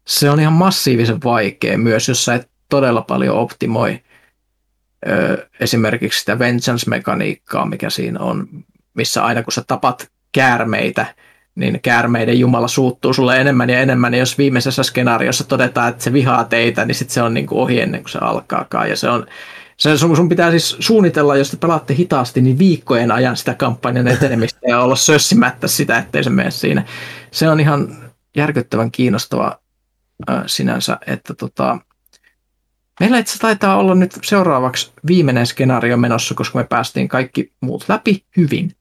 Se 0.08 0.30
on 0.30 0.40
ihan 0.40 0.54
massiivisen 0.54 1.24
vaikea 1.24 1.78
myös, 1.78 2.08
jos 2.08 2.26
sä 2.26 2.34
et 2.34 2.50
todella 2.70 3.02
paljon 3.02 3.38
optimoi 3.38 4.00
ö, 5.08 5.48
esimerkiksi 5.60 6.20
sitä 6.20 6.40
vengeance-mekaniikkaa, 6.40 7.66
mikä 7.66 7.90
siinä 7.90 8.20
on, 8.20 8.48
missä 8.94 9.24
aina 9.24 9.44
kun 9.44 9.54
sä 9.54 9.64
tapat 9.68 10.12
käärmeitä, 10.32 11.06
niin 11.56 11.80
käärmeiden 11.82 12.40
Jumala 12.40 12.68
suuttuu 12.68 13.14
sulle 13.14 13.42
enemmän 13.42 13.70
ja 13.70 13.80
enemmän, 13.80 14.14
ja 14.14 14.20
jos 14.20 14.38
viimeisessä 14.38 14.84
skenaariossa 14.84 15.44
todetaan, 15.44 15.90
että 15.90 16.04
se 16.04 16.14
vihaa 16.14 16.44
teitä, 16.44 16.86
niin 16.86 16.96
sitten 16.96 17.14
se 17.14 17.22
on 17.22 17.34
niin 17.34 17.48
kuin 17.48 17.60
ohi 17.60 17.82
ennen 17.82 18.02
kuin 18.02 18.12
se 18.12 18.20
alkaakaan, 18.22 18.90
ja 18.90 18.96
se 18.96 19.10
on, 19.10 19.26
se, 19.84 19.98
sun, 19.98 20.16
sun 20.16 20.30
pitää 20.30 20.52
siis 20.52 20.76
suunnitella, 20.80 21.38
jos 21.38 21.52
te 21.52 21.58
pelaatte 21.58 21.96
hitaasti, 21.96 22.42
niin 22.42 22.60
viikkojen 22.60 23.12
ajan 23.12 23.38
sitä 23.38 23.54
kampanjan 23.54 24.08
etenemistä 24.08 24.60
ja 24.68 24.80
olla 24.80 24.96
sössimättä 24.96 25.68
sitä, 25.68 25.98
ettei 25.98 26.24
se 26.24 26.30
mene 26.30 26.52
siinä. 26.52 26.86
Se 27.32 27.50
on 27.50 27.60
ihan 27.60 27.98
järkyttävän 28.38 28.92
kiinnostava 28.92 29.60
äh, 30.30 30.44
sinänsä, 30.46 30.98
että 31.08 31.34
tota, 31.34 31.80
meillä 33.00 33.18
itse 33.18 33.40
taitaa 33.40 33.78
olla 33.78 33.96
nyt 33.96 34.20
seuraavaksi 34.24 34.92
viimeinen 35.08 35.48
skenaario 35.48 35.98
menossa, 35.98 36.36
koska 36.36 36.60
me 36.60 36.64
päästiin 36.64 37.08
kaikki 37.08 37.54
muut 37.62 37.86
läpi 37.88 38.26
hyvin, 38.38 38.72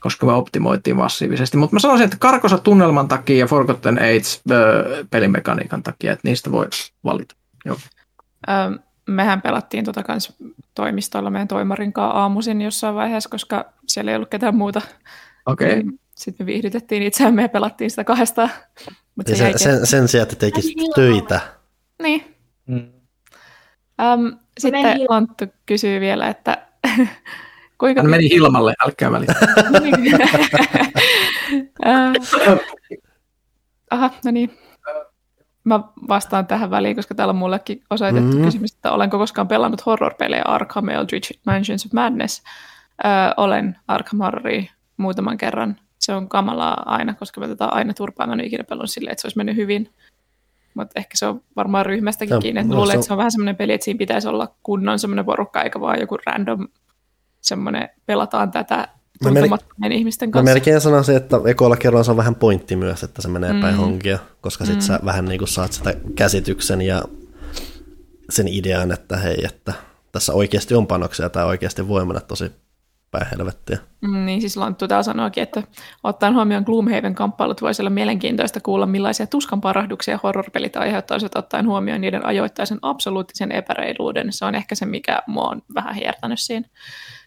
koska 0.00 0.26
me 0.26 0.32
optimoitiin 0.32 0.96
massiivisesti. 0.96 1.56
Mutta 1.56 1.76
mä 1.76 1.80
sanoisin, 1.80 2.04
että 2.04 2.16
Karkosa 2.20 2.58
tunnelman 2.58 3.08
takia 3.08 3.38
ja 3.38 3.46
Forgotten 3.46 3.98
Age 3.98 4.52
äh, 4.52 5.08
pelimekaniikan 5.10 5.82
takia, 5.82 6.12
että 6.12 6.28
niistä 6.28 6.52
voi 6.52 6.66
valita. 7.04 7.34
Joo. 7.64 7.76
Um 8.48 8.91
mehän 9.06 9.42
pelattiin 9.42 9.84
tota 9.84 10.02
kans 10.02 10.32
toimistolla 10.74 11.30
meidän 11.30 11.48
toimarin 11.48 11.92
kanssa 11.92 12.18
aamuisin 12.18 12.62
jossain 12.62 12.94
vaiheessa, 12.94 13.30
koska 13.30 13.72
siellä 13.88 14.10
ei 14.10 14.16
ollut 14.16 14.28
ketään 14.28 14.56
muuta. 14.56 14.80
Okei. 15.46 15.78
Okay. 15.78 15.92
Sitten 16.14 16.44
me 16.44 16.46
viihdytettiin 16.46 17.02
itseämme 17.02 17.42
ja 17.42 17.48
pelattiin 17.48 17.90
sitä 17.90 18.04
kahdesta. 18.04 18.48
Mut 19.16 19.26
se 19.26 19.36
sen, 19.36 19.58
sen, 19.58 19.86
sen 19.86 20.08
sijaan, 20.08 20.22
että 20.22 20.36
tekisi 20.36 20.74
töitä. 20.94 21.40
Niin. 22.02 22.36
Mm. 22.66 22.76
Um, 22.76 24.38
sitten 24.58 25.00
Lanttu 25.08 25.44
kysyy 25.66 26.00
vielä, 26.00 26.28
että 26.28 26.66
kuinka... 27.78 28.02
Hän 28.02 28.10
meni 28.10 28.30
Hilmalle, 28.30 28.74
älkää 28.84 29.12
väliä. 29.12 29.34
Aha, 33.90 34.10
no 34.24 34.30
niin 34.30 34.61
mä 35.64 35.80
vastaan 36.08 36.46
tähän 36.46 36.70
väliin, 36.70 36.96
koska 36.96 37.14
täällä 37.14 37.32
on 37.32 37.36
mullekin 37.36 37.82
osoitettu 37.90 38.28
mm-hmm. 38.28 38.44
kysymys, 38.44 38.72
että 38.72 38.92
olenko 38.92 39.18
koskaan 39.18 39.48
pelannut 39.48 39.86
horror-pelejä 39.86 40.42
Arkham 40.44 40.88
Eldritch 40.88 41.32
Mansions 41.46 41.86
of 41.86 41.92
Madness. 41.92 42.42
Öö, 43.04 43.10
olen 43.36 43.76
Arkham 43.88 44.18
Horroria 44.18 44.62
muutaman 44.96 45.38
kerran. 45.38 45.76
Se 45.98 46.14
on 46.14 46.28
kamalaa 46.28 46.82
aina, 46.86 47.14
koska 47.14 47.40
me 47.40 47.48
tätä 47.48 47.66
aina 47.66 47.94
turpaa. 47.94 48.26
Mä 48.26 48.32
en 48.32 48.40
ikinä 48.40 48.64
pelannut 48.64 48.90
silleen, 48.90 49.12
että 49.12 49.22
se 49.22 49.26
olisi 49.26 49.36
mennyt 49.36 49.56
hyvin. 49.56 49.90
Mutta 50.74 50.92
ehkä 50.96 51.10
se 51.14 51.26
on 51.26 51.42
varmaan 51.56 51.86
ryhmästäkin 51.86 52.40
kiinni. 52.40 52.60
Että 52.60 52.74
luulen, 52.74 52.94
että 52.94 53.06
se 53.06 53.12
on 53.12 53.16
vähän 53.16 53.32
semmoinen 53.32 53.56
peli, 53.56 53.72
että 53.72 53.84
siinä 53.84 53.98
pitäisi 53.98 54.28
olla 54.28 54.54
kunnon 54.62 54.98
semmoinen 54.98 55.24
porukka, 55.24 55.62
eikä 55.62 55.80
vaan 55.80 56.00
joku 56.00 56.18
random 56.26 56.68
semmoinen 57.40 57.88
pelataan 58.06 58.50
tätä 58.50 58.88
tuntemattomien 59.22 59.92
ihmisten 59.92 60.30
kanssa. 60.30 60.50
Mä 60.50 60.54
melkein 60.54 60.80
sanoisin, 60.80 61.16
että 61.16 61.40
ekoilla 61.46 61.76
kerralla 61.76 62.04
se 62.04 62.10
on 62.10 62.16
vähän 62.16 62.34
pointti 62.34 62.76
myös, 62.76 63.02
että 63.02 63.22
se 63.22 63.28
menee 63.28 63.52
mm. 63.52 63.60
päin 63.60 63.76
honkia, 63.76 64.18
koska 64.40 64.64
sit 64.64 64.74
mm. 64.74 64.80
sä 64.80 65.00
vähän 65.04 65.24
niin 65.24 65.38
kuin 65.38 65.48
saat 65.48 65.72
sitä 65.72 65.94
käsityksen 66.14 66.82
ja 66.82 67.02
sen 68.30 68.48
idean, 68.48 68.92
että 68.92 69.16
hei, 69.16 69.44
että 69.44 69.72
tässä 70.12 70.32
oikeasti 70.32 70.74
on 70.74 70.86
panoksia 70.86 71.28
tai 71.28 71.44
oikeasti 71.44 71.88
voi 71.88 72.04
mennä 72.04 72.20
tosi 72.20 72.52
päin 73.12 73.26
helvettiä. 73.30 73.78
Mm, 74.00 74.26
niin 74.26 74.40
siis 74.40 74.56
Lanttu 74.56 74.88
täällä 74.88 75.02
sanoikin, 75.02 75.42
että 75.42 75.62
ottaen 76.04 76.34
huomioon 76.34 76.62
Gloomhaven 76.66 77.14
kamppailut 77.14 77.62
voisi 77.62 77.82
olla 77.82 77.90
mielenkiintoista 77.90 78.60
kuulla, 78.60 78.86
millaisia 78.86 79.26
tuskan 79.26 79.60
parahduksia 79.60 80.18
horrorpelit 80.22 80.76
aiheuttaisivat 80.76 81.36
ottaen 81.36 81.66
huomioon 81.66 82.00
niiden 82.00 82.26
ajoittaisen 82.26 82.78
absoluuttisen 82.82 83.52
epäreiluuden. 83.52 84.32
Se 84.32 84.44
on 84.44 84.54
ehkä 84.54 84.74
se, 84.74 84.86
mikä 84.86 85.22
mua 85.26 85.48
on 85.48 85.62
vähän 85.74 85.94
hiertänyt 85.94 86.40
siinä. 86.40 86.68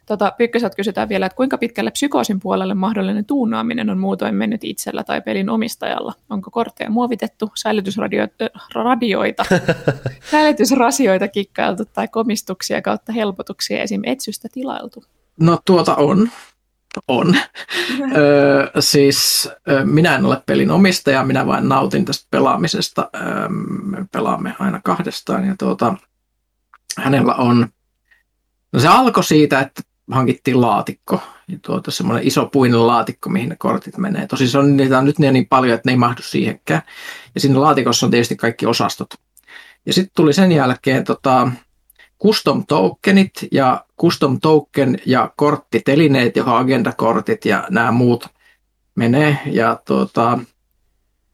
Tota, 0.06 0.34
Pykköseltä 0.38 0.75
kysytään 0.75 1.09
vielä, 1.09 1.25
että 1.25 1.35
kuinka 1.35 1.58
pitkälle 1.58 1.92
psykoosin 1.92 2.40
puolelle 2.40 2.74
mahdollinen 2.74 3.25
tuunaaminen 3.25 3.90
on 3.90 3.98
muutoin 3.98 4.35
mennyt 4.35 4.64
itsellä 4.64 5.03
tai 5.03 5.22
pelin 5.22 5.50
omistajalla? 5.50 6.14
Onko 6.30 6.51
kortteja 6.51 6.90
muovitettu, 6.90 7.51
säilytysradioita, 7.56 9.45
säilytysrasioita 10.32 11.27
kikkailtu 11.27 11.85
tai 11.85 12.08
komistuksia 12.08 12.82
kautta 12.82 13.11
helpotuksia 13.11 13.82
esim. 13.82 14.01
etsystä 14.06 14.48
tilailtu? 14.51 15.03
No 15.40 15.59
tuota 15.66 15.95
on. 15.95 16.30
On. 17.08 17.35
öö, 18.17 18.72
siis 18.80 19.50
minä 19.84 20.16
en 20.16 20.25
ole 20.25 20.42
pelin 20.45 20.72
omistaja, 20.72 21.24
minä 21.24 21.48
vain 21.48 21.69
nautin 21.69 22.06
tästä 22.06 22.27
pelaamisesta. 22.32 23.09
Öö, 23.16 23.50
me 23.84 24.06
pelaamme 24.11 24.56
aina 24.59 24.82
kahdestaan 24.84 25.48
ja 25.48 25.56
tuota, 25.59 25.95
hänellä 26.98 27.34
on 27.34 27.67
No 28.75 28.82
se 28.82 28.88
alkoi 28.88 29.24
siitä, 29.24 29.59
että 29.59 29.82
hankittiin 30.11 30.61
laatikko. 30.61 31.22
Ja 31.48 31.58
tuota, 31.61 31.92
semmoinen 31.92 32.27
iso 32.27 32.45
puinen 32.45 32.88
laatikko, 32.88 33.30
mihin 33.30 33.50
ne 33.50 33.56
kortit 33.56 33.98
menee. 33.98 34.27
Tosi 34.27 34.48
se 34.48 34.58
on, 34.58 34.77
niitä 34.77 34.98
on 34.98 35.06
nyt 35.06 35.19
niin 35.19 35.48
paljon, 35.48 35.75
että 35.75 35.90
ne 35.90 35.93
ei 35.93 35.98
mahdu 35.98 36.22
siihenkään. 36.22 36.82
Ja 37.35 37.42
siinä 37.42 37.61
laatikossa 37.61 38.06
on 38.06 38.11
tietysti 38.11 38.35
kaikki 38.35 38.66
osastot. 38.66 39.14
Ja 39.85 39.93
sitten 39.93 40.11
tuli 40.16 40.34
sen 40.34 40.51
jälkeen 40.51 41.03
tota, 41.03 41.51
custom 42.22 42.66
tokenit 42.67 43.32
ja 43.51 43.85
custom 44.01 44.40
token 44.42 44.98
ja 45.06 45.34
korttitelineet, 45.35 46.35
johon 46.35 46.58
agendakortit 46.58 47.45
ja 47.45 47.67
nämä 47.69 47.92
muut 47.92 48.27
menee. 48.95 49.40
Ja 49.45 49.80
tuota, 49.85 50.40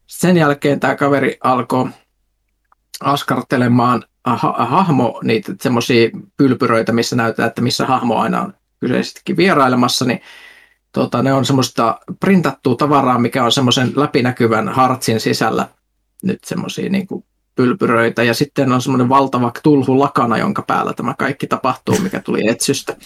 sen 0.06 0.36
jälkeen 0.36 0.80
tämä 0.80 0.96
kaveri 0.96 1.36
alkoi 1.40 1.88
askartelemaan 3.00 4.02
ha- 4.24 4.66
hahmo, 4.66 5.20
niitä 5.24 5.52
semmoisia 5.60 6.10
pylpyröitä, 6.36 6.92
missä 6.92 7.16
näytetään, 7.16 7.48
että 7.48 7.62
missä 7.62 7.86
hahmo 7.86 8.18
aina 8.18 8.42
on 8.42 8.54
kyseisestikin 8.82 9.36
vierailemassa, 9.36 10.04
niin 10.04 10.20
tota, 10.92 11.22
ne 11.22 11.32
on 11.32 11.44
semmoista 11.44 12.00
printattua 12.20 12.76
tavaraa, 12.76 13.18
mikä 13.18 13.44
on 13.44 13.52
semmoisen 13.52 13.92
läpinäkyvän 13.96 14.68
hartsin 14.68 15.20
sisällä 15.20 15.68
nyt 16.22 16.44
semmoisia 16.44 16.90
niin 16.90 17.06
pylpyröitä. 17.54 18.22
Ja 18.22 18.34
sitten 18.34 18.72
on 18.72 18.82
semmoinen 18.82 19.08
valtava 19.08 19.52
tulhu 19.62 19.98
lakana, 19.98 20.38
jonka 20.38 20.62
päällä 20.62 20.92
tämä 20.92 21.14
kaikki 21.18 21.46
tapahtuu, 21.46 21.98
mikä 21.98 22.20
tuli 22.20 22.48
etsystä. 22.48 22.96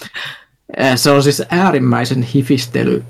Se 0.96 1.10
on 1.10 1.22
siis 1.22 1.42
äärimmäisen 1.50 2.22
hifistely 2.22 3.04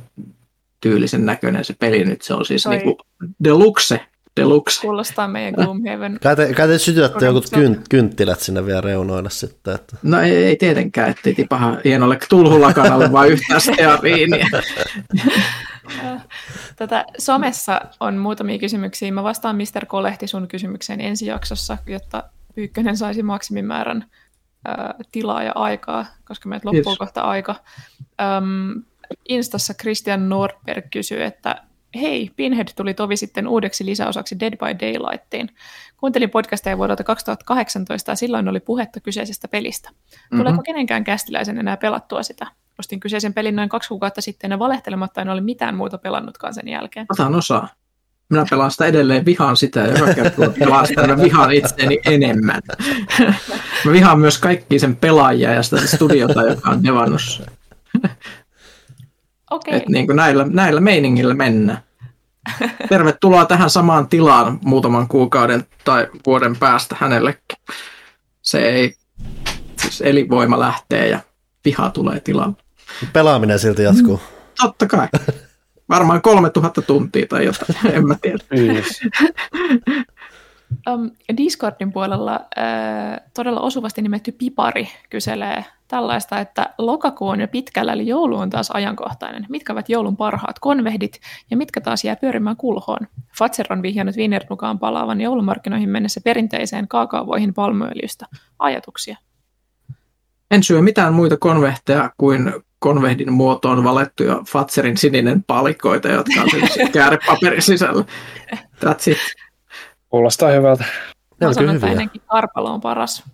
tyylisen 0.81 1.27
näköinen 1.27 1.65
se 1.65 1.75
peli 1.79 2.05
nyt. 2.05 2.23
Se 2.23 2.35
on 2.35 2.45
siis 2.45 2.63
Toi. 2.63 2.77
niinku 2.77 2.99
deluxe. 3.45 4.01
Deluxe. 4.37 4.81
Kuulostaa 4.81 5.29
meidän 5.29 5.55
Gloomhaven. 5.55 6.19
Kai 6.23 6.37
te, 6.37 6.55
kai 6.55 6.69
te 6.69 6.79
sytytätte 6.79 7.25
jotkut 7.25 7.51
kynt, 7.51 7.89
kynttilät 7.89 8.41
sinne 8.41 8.67
vielä 8.67 8.81
reunoille 8.81 9.31
sitten. 9.31 9.75
Että. 9.75 9.97
No 10.03 10.21
ei, 10.21 10.45
ei 10.45 10.57
tietenkään, 10.57 11.11
ettei 11.11 11.35
tipaha 11.35 11.77
hienolle 11.85 12.19
tulhulakanalle 12.29 13.13
vaan 13.13 13.29
yhtään 13.29 13.61
steariinia. 13.73 14.47
Tätä 16.77 17.05
somessa 17.19 17.81
on 18.01 18.17
muutamia 18.17 18.59
kysymyksiä. 18.59 19.13
Mä 19.13 19.23
vastaan 19.23 19.57
Mr. 19.57 19.87
Kolehti 19.87 20.27
sun 20.27 20.49
kysymykseen 20.49 21.01
ensi 21.01 21.27
jaksossa, 21.27 21.79
jotta 21.87 22.23
Pyykkönen 22.57 22.97
saisi 22.97 23.23
maksimimäärän 23.23 24.05
ää, 24.65 24.95
tilaa 25.13 25.43
ja 25.43 25.53
aikaa, 25.55 26.07
koska 26.25 26.49
meiltä 26.49 26.69
loppuu 26.69 26.93
yes. 26.93 26.99
kohta 26.99 27.21
aika. 27.21 27.55
Öm, 28.21 28.83
Instassa 29.29 29.75
Christian 29.75 30.29
Nordberg 30.29 30.85
kysyy, 30.93 31.23
että 31.23 31.63
hei, 31.95 32.31
Pinhead 32.37 32.69
tuli 32.77 32.95
tovi 32.95 33.17
sitten 33.17 33.49
uudeksi 33.49 33.87
lisäosaksi 33.87 34.41
Dead 34.41 34.53
by 34.57 34.87
Daylightiin. 34.87 35.51
Kuuntelin 35.97 36.31
podcasteja 36.31 36.79
vuodelta 36.79 37.05
2018 37.05 38.13
ja 38.13 38.17
silloin 38.17 38.49
oli 38.49 38.61
puhetta 38.61 39.01
kyseisestä 39.01 39.49
pelistä. 39.49 39.91
Tuleeko 40.31 40.51
mm-hmm. 40.51 40.63
kenenkään 40.63 41.05
kästiläisen 41.05 41.59
enää 41.59 41.77
pelattua 41.77 42.23
sitä? 42.23 42.47
Ostin 42.79 43.01
kyseisen 43.01 43.35
pelin 43.35 43.57
noin 43.57 43.69
kaksi 43.69 43.89
kuukautta 43.89 44.21
sitten 44.21 44.51
ja 44.51 44.59
valehtelematta 44.59 45.21
en 45.21 45.29
ole 45.29 45.41
mitään 45.41 45.77
muuta 45.77 45.99
pelannutkaan 45.99 46.55
sen 46.55 46.69
jälkeen. 46.69 47.07
Otan 47.11 47.35
osaa. 47.35 47.69
Minä 48.31 48.45
pelaan 48.51 48.71
sitä 48.71 48.87
edelleen, 48.87 49.25
vihaan 49.25 49.57
sitä 49.57 49.81
ja 49.81 49.99
joka 49.99 50.15
kerta 50.15 50.51
pelaan 50.59 50.87
sitä, 50.87 51.07
mä 51.07 51.23
vihaan 51.23 51.53
itseäni 51.53 51.99
enemmän. 52.07 52.63
mä 53.85 53.93
vihaan 53.93 54.21
myös 54.21 54.39
kaikki 54.39 54.79
sen 54.79 54.97
pelaajia 54.97 55.55
ja 55.55 55.63
sitä 55.63 55.87
studiota, 55.87 56.43
joka 56.43 56.71
on 56.71 56.85
devannut 56.85 57.43
Okay. 59.51 59.77
Et 59.77 59.89
niin 59.89 60.07
kuin 60.07 60.17
näillä, 60.17 60.47
näillä 60.51 60.81
meiningillä 60.81 61.35
mennään. 61.35 61.79
Tervetuloa 62.89 63.45
tähän 63.45 63.71
samaan 63.71 64.09
tilaan 64.09 64.59
muutaman 64.65 65.09
kuukauden 65.09 65.67
tai 65.85 66.09
vuoden 66.27 66.57
päästä 66.57 66.97
hänellekin. 66.99 67.59
Se 68.43 68.59
ei, 68.59 68.95
siis 69.77 70.01
elinvoima 70.01 70.61
lähtee 70.61 71.09
ja 71.09 71.21
piha 71.63 71.91
tulee 71.91 72.21
tilalle. 72.21 72.57
Pelaaminen 73.13 73.59
silti 73.59 73.83
jatkuu. 73.83 74.17
Mm, 74.17 74.23
totta 74.63 74.87
kai. 74.87 75.09
Varmaan 75.89 76.23
3000 76.23 76.83
tuntia 76.83 77.27
tai 77.29 77.45
jotain, 77.45 77.95
en 77.95 78.07
mä 78.07 78.17
tiedä. 78.23 78.39
Um, 80.91 81.11
Discordin 81.37 81.93
puolella 81.93 82.41
äh, 82.59 83.21
todella 83.35 83.61
osuvasti 83.61 84.03
nimetty 84.03 84.33
Pipari 84.33 84.89
kyselee 85.11 85.65
tällaista, 85.89 86.41
että 86.41 86.75
lokakuu 86.79 87.29
on 87.29 87.41
jo 87.41 87.49
pitkällä, 87.49 87.93
eli 87.93 88.07
joulu 88.07 88.37
on 88.37 88.51
taas 88.51 88.71
ajankohtainen. 88.71 89.47
Mitkä 89.49 89.73
ovat 89.73 89.89
joulun 89.89 90.17
parhaat 90.17 90.59
konvehdit 90.59 91.21
ja 91.51 91.57
mitkä 91.57 91.81
taas 91.81 92.05
jää 92.05 92.17
pyörimään 92.17 92.57
kulhoon? 92.57 93.07
Fatser 93.39 93.67
on 93.71 93.83
vihjannut 93.83 94.17
Wienernukaan 94.17 94.79
palaavan 94.79 95.21
joulumarkkinoihin 95.21 95.89
mennessä 95.89 96.21
perinteiseen 96.25 96.89
kaakaavoihin 96.89 97.55
palmuöljystä. 97.55 98.27
Ajatuksia? 98.59 99.17
En 100.51 100.63
syö 100.63 100.83
mitään 100.83 101.15
muita 101.15 101.37
konvehteja 101.37 102.11
kuin 102.17 102.53
konvehdin 102.79 103.33
muotoon 103.33 103.85
valettuja 103.85 104.43
Fatserin 104.49 104.97
sininen 104.97 105.45
palikoita, 105.45 106.09
jotka 106.09 106.41
on 106.41 106.49
käärepaperin 106.93 107.63
sisällä. 107.63 108.05
That's 108.55 109.11
it. 109.11 109.46
Kuulostaa 110.17 110.51
hyvältä. 110.51 110.85
Mä 111.41 111.53
sanon, 111.53 111.75
että 111.75 111.87
ennenkin 111.87 112.23
Karpalo 112.27 112.71
on 112.75 112.81
paras, 112.81 113.25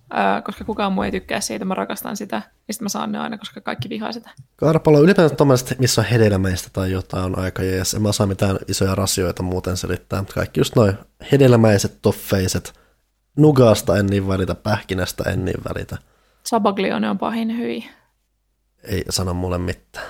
koska 0.43 0.63
kukaan 0.65 0.93
muu 0.93 1.03
ei 1.03 1.11
tykkää 1.11 1.41
siitä, 1.41 1.65
mä 1.65 1.73
rakastan 1.73 2.17
sitä, 2.17 2.35
ja 2.35 2.73
sitten 2.73 2.85
mä 2.85 2.89
saan 2.89 3.11
ne 3.11 3.19
aina, 3.19 3.37
koska 3.37 3.61
kaikki 3.61 3.89
vihaa 3.89 4.11
sitä. 4.11 4.29
Karpalo 4.55 5.01
ylipäätään 5.01 5.37
tuommoiset, 5.37 5.79
missä 5.79 6.01
on 6.01 6.07
hedelmäistä 6.07 6.69
tai 6.73 6.91
jotain 6.91 7.25
on 7.25 7.39
aika 7.39 7.63
jees. 7.63 7.93
En 7.93 8.01
mä 8.01 8.11
saa 8.11 8.27
mitään 8.27 8.57
isoja 8.67 8.95
rasioita 8.95 9.43
muuten 9.43 9.77
selittää, 9.77 10.19
mutta 10.19 10.33
kaikki 10.33 10.59
just 10.59 10.75
noin 10.75 10.97
hedelmäiset, 11.31 12.01
toffeiset. 12.01 12.79
Nugasta 13.37 13.97
en 13.97 14.05
niin 14.05 14.27
välitä, 14.27 14.55
pähkinästä 14.55 15.29
en 15.29 15.45
niin 15.45 15.61
välitä. 15.73 15.97
Sabaglione 16.43 17.09
on 17.09 17.17
pahin 17.17 17.57
hyi. 17.57 17.89
Ei 18.83 19.03
sano 19.09 19.33
mulle 19.33 19.57
mitään. 19.57 20.05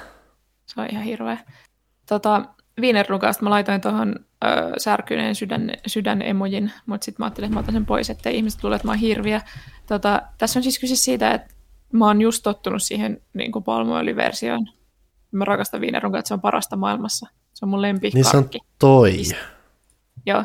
Se 0.66 0.82
on 0.82 0.88
ihan 0.92 1.04
hirveä. 1.04 1.38
Tota, 2.10 2.46
Wienerrukasta 2.82 3.44
mä 3.44 3.50
laitoin 3.50 3.82
tuohon 3.82 4.16
särkyneen 4.78 5.36
sydän, 5.36 5.72
sydänemojin, 5.88 6.72
mutta 6.86 7.06
sitten 7.06 7.24
mä 7.24 7.26
ajattelin, 7.26 7.46
että 7.48 7.54
mä 7.54 7.60
otan 7.60 7.74
sen 7.74 7.86
pois, 7.86 8.10
että 8.10 8.30
ihmiset 8.30 8.64
luulee, 8.64 8.76
että 8.76 8.88
mä 8.88 8.92
oon 8.92 9.00
hirviä. 9.00 9.42
Tota, 9.88 10.22
tässä 10.38 10.60
on 10.60 10.64
siis 10.64 10.80
kyse 10.80 10.96
siitä, 10.96 11.32
että 11.32 11.54
mä 11.92 12.08
oon 12.08 12.22
just 12.22 12.44
tottunut 12.44 12.84
siihen 12.84 13.22
niin 13.34 13.52
kuin 13.52 13.64
palmuöljyversioon. 13.64 14.70
Mä 15.32 15.46
rakastan 15.46 15.82
Wienerrukaa, 15.82 16.20
että 16.20 16.28
se 16.28 16.34
on 16.34 16.42
parasta 16.42 16.76
maailmassa. 16.76 17.30
Se 17.54 17.66
on 17.66 17.70
mun 17.70 17.82
lempikarkki. 17.82 18.18
Niin 18.18 18.32
se 18.32 18.38
on 18.38 18.50
toi. 18.80 19.24
Joo. 20.26 20.44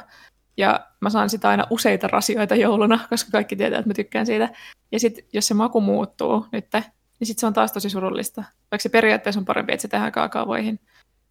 Ja 0.57 0.87
mä 1.01 1.11
saan 1.11 1.31
sitä 1.31 1.49
aina 1.49 1.67
useita 1.71 2.09
rasioita 2.09 2.55
jouluna, 2.55 3.01
koska 3.11 3.31
kaikki 3.31 3.57
tietää, 3.57 3.79
että 3.79 3.91
mä 3.91 3.95
tykkään 3.95 4.27
siitä. 4.27 4.49
Ja 4.93 5.01
sitten 5.01 5.25
jos 5.33 5.47
se 5.47 5.55
maku 5.55 5.81
muuttuu 5.81 6.47
nyt, 6.53 6.67
niin 6.73 7.27
sitten 7.27 7.41
se 7.41 7.47
on 7.47 7.53
taas 7.53 7.73
tosi 7.73 7.91
surullista. 7.91 8.45
Vaikka 8.71 8.83
se 8.83 8.89
periaatteessa 8.89 9.41
on 9.41 9.45
parempi, 9.45 9.73
että 9.73 9.83
se 9.83 9.89
tehdään 9.89 10.13
kaakaavoihin 10.13 10.81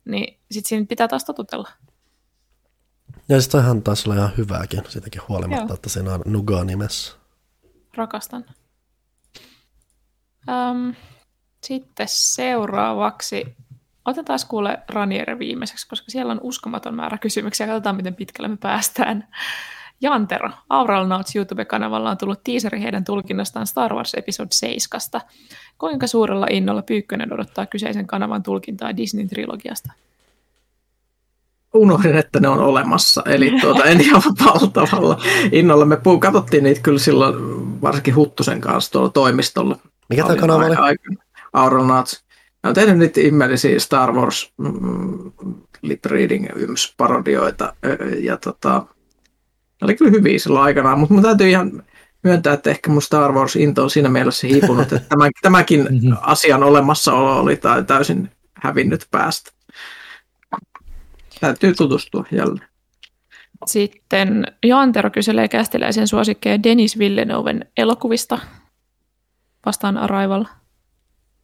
niin 0.07 0.39
sitten 0.51 0.69
siinä 0.69 0.85
pitää 0.85 1.07
taas 1.07 1.25
totutella. 1.25 1.69
Ja 3.29 3.41
sitten 3.41 3.61
toihan 3.61 3.81
taisi 3.81 4.09
olla 4.09 4.19
ihan 4.19 4.37
hyvääkin, 4.37 4.81
siitäkin 4.87 5.21
huolimatta, 5.29 5.63
Joo. 5.63 5.73
että 5.73 5.89
siinä 5.89 6.13
on 6.13 6.21
Nuga 6.25 6.63
nimessä. 6.63 7.15
Rakastan. 7.95 8.45
Um, 10.47 10.95
sitten 11.63 12.07
seuraavaksi, 12.09 13.55
otetaan 14.05 14.39
kuule 14.47 14.79
Raniere 14.89 15.39
viimeiseksi, 15.39 15.87
koska 15.87 16.11
siellä 16.11 16.31
on 16.31 16.39
uskomaton 16.43 16.95
määrä 16.95 17.17
kysymyksiä. 17.17 17.67
Katsotaan, 17.67 17.95
miten 17.95 18.15
pitkälle 18.15 18.47
me 18.47 18.57
päästään. 18.57 19.27
Jantero, 20.01 20.49
Aural 20.69 21.07
Nauts 21.07 21.35
YouTube-kanavalla 21.35 22.09
on 22.09 22.17
tullut 22.17 22.43
tiiseri 22.43 22.81
heidän 22.81 23.03
tulkinnastaan 23.03 23.67
Star 23.67 23.93
Wars 23.93 24.13
Episode 24.13 24.49
7. 24.51 25.01
Kuinka 25.77 26.07
suurella 26.07 26.47
innolla 26.51 26.81
Pyykkönen 26.81 27.33
odottaa 27.33 27.65
kyseisen 27.65 28.07
kanavan 28.07 28.43
tulkintaa 28.43 28.97
Disneyn 28.97 29.27
trilogiasta? 29.27 29.91
Unohdin, 31.73 32.15
että 32.15 32.39
ne 32.39 32.47
on 32.47 32.59
olemassa, 32.59 33.23
eli 33.25 33.51
tuota, 33.61 33.83
en 33.83 34.01
ihan 34.01 34.21
valtavalla 34.45 35.21
innolla. 35.51 35.85
Me 35.85 35.97
puu, 35.97 36.19
katsottiin 36.19 36.63
niitä 36.63 36.81
kyllä 36.81 36.99
silloin 36.99 37.35
varsinkin 37.81 38.15
Huttusen 38.15 38.61
kanssa 38.61 38.91
tuolla 38.91 39.09
toimistolla. 39.09 39.77
Mikä 40.09 40.23
tämä 40.23 40.35
kanava 40.35 40.65
oli? 40.65 40.95
Aural 41.53 41.85
Nauts. 41.85 42.23
Ne 42.63 42.69
on 42.69 42.75
tehnyt 42.75 42.97
niitä 42.97 43.21
ihmeellisiä 43.21 43.79
Star 43.79 44.11
Wars 44.11 44.53
mm, 44.57 45.31
lip 45.81 46.05
reading 46.05 46.47
yms 46.55 46.93
parodioita 46.97 47.73
ja 48.19 48.37
tota, 48.37 48.85
ne 49.81 49.85
oli 49.85 49.95
kyllä 49.95 50.11
hyviä 50.11 50.39
silloin 50.39 50.63
aikanaan, 50.65 50.99
mutta 50.99 51.13
mun 51.13 51.23
täytyy 51.23 51.49
ihan 51.49 51.83
myöntää, 52.23 52.53
että 52.53 52.69
ehkä 52.69 52.89
mun 52.89 53.01
Star 53.01 53.31
Wars 53.31 53.55
into 53.55 53.83
on 53.83 53.89
siinä 53.89 54.09
mielessä 54.09 54.47
hiipunut, 54.47 54.81
että 54.81 54.99
tämän, 55.09 55.31
tämäkin 55.41 55.81
mhm. 55.81 56.13
asian 56.21 56.63
olemassaolo 56.63 57.39
oli 57.39 57.59
täysin 57.87 58.29
hävinnyt 58.53 59.07
päästä. 59.11 59.56
Täytyy 61.39 61.73
tutustua 61.73 62.25
jälleen. 62.31 62.67
Sitten 63.65 64.43
Jantero 64.63 65.09
kyselee 65.09 65.47
kästiläisen 65.47 66.07
suosikkeja 66.07 66.63
Denis 66.63 66.99
Villenoven 66.99 67.65
elokuvista. 67.77 68.39
Vastaan 69.65 69.97
Arrival. 69.97 70.45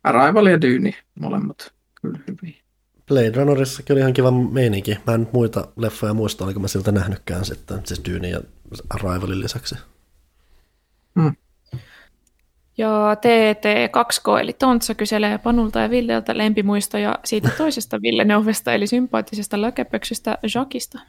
Arrival 0.04 0.46
ja 0.46 0.62
Dyni, 0.62 0.96
molemmat 1.20 1.74
kyllä 2.02 2.20
hyviä. 2.28 2.64
Blade 3.08 3.32
Runnerissa 3.36 3.84
oli 3.90 4.00
ihan 4.00 4.14
kiva 4.14 4.32
meininki. 4.32 4.98
Mä 5.08 5.14
en 5.14 5.20
nyt 5.20 5.34
muita 5.34 5.68
leffoja 5.76 6.14
muista, 6.14 6.46
oliko 6.46 6.60
mä 6.60 6.68
siltä 6.68 6.92
nähnytkään 6.92 7.46
sitten, 7.46 7.82
siis 7.86 8.02
Dyni 8.06 8.30
ja 8.30 8.42
Arrivalin 8.90 9.40
lisäksi. 9.40 9.76
Hmm. 11.20 11.36
Ja 12.78 13.16
TT2K 13.16 14.42
eli 14.42 14.54
Tontsa 14.54 14.96
kyselee 14.96 15.38
Panulta 15.38 15.80
ja 15.80 15.90
Villeltä 15.90 16.38
lempimuistoja 16.38 17.20
siitä 17.24 17.50
toisesta 17.58 17.98
Novesta, 18.26 18.74
eli 18.74 18.88
sympaattisesta 18.88 19.62
lökäpöksystä 19.62 20.38
Jacquista. 20.56 21.00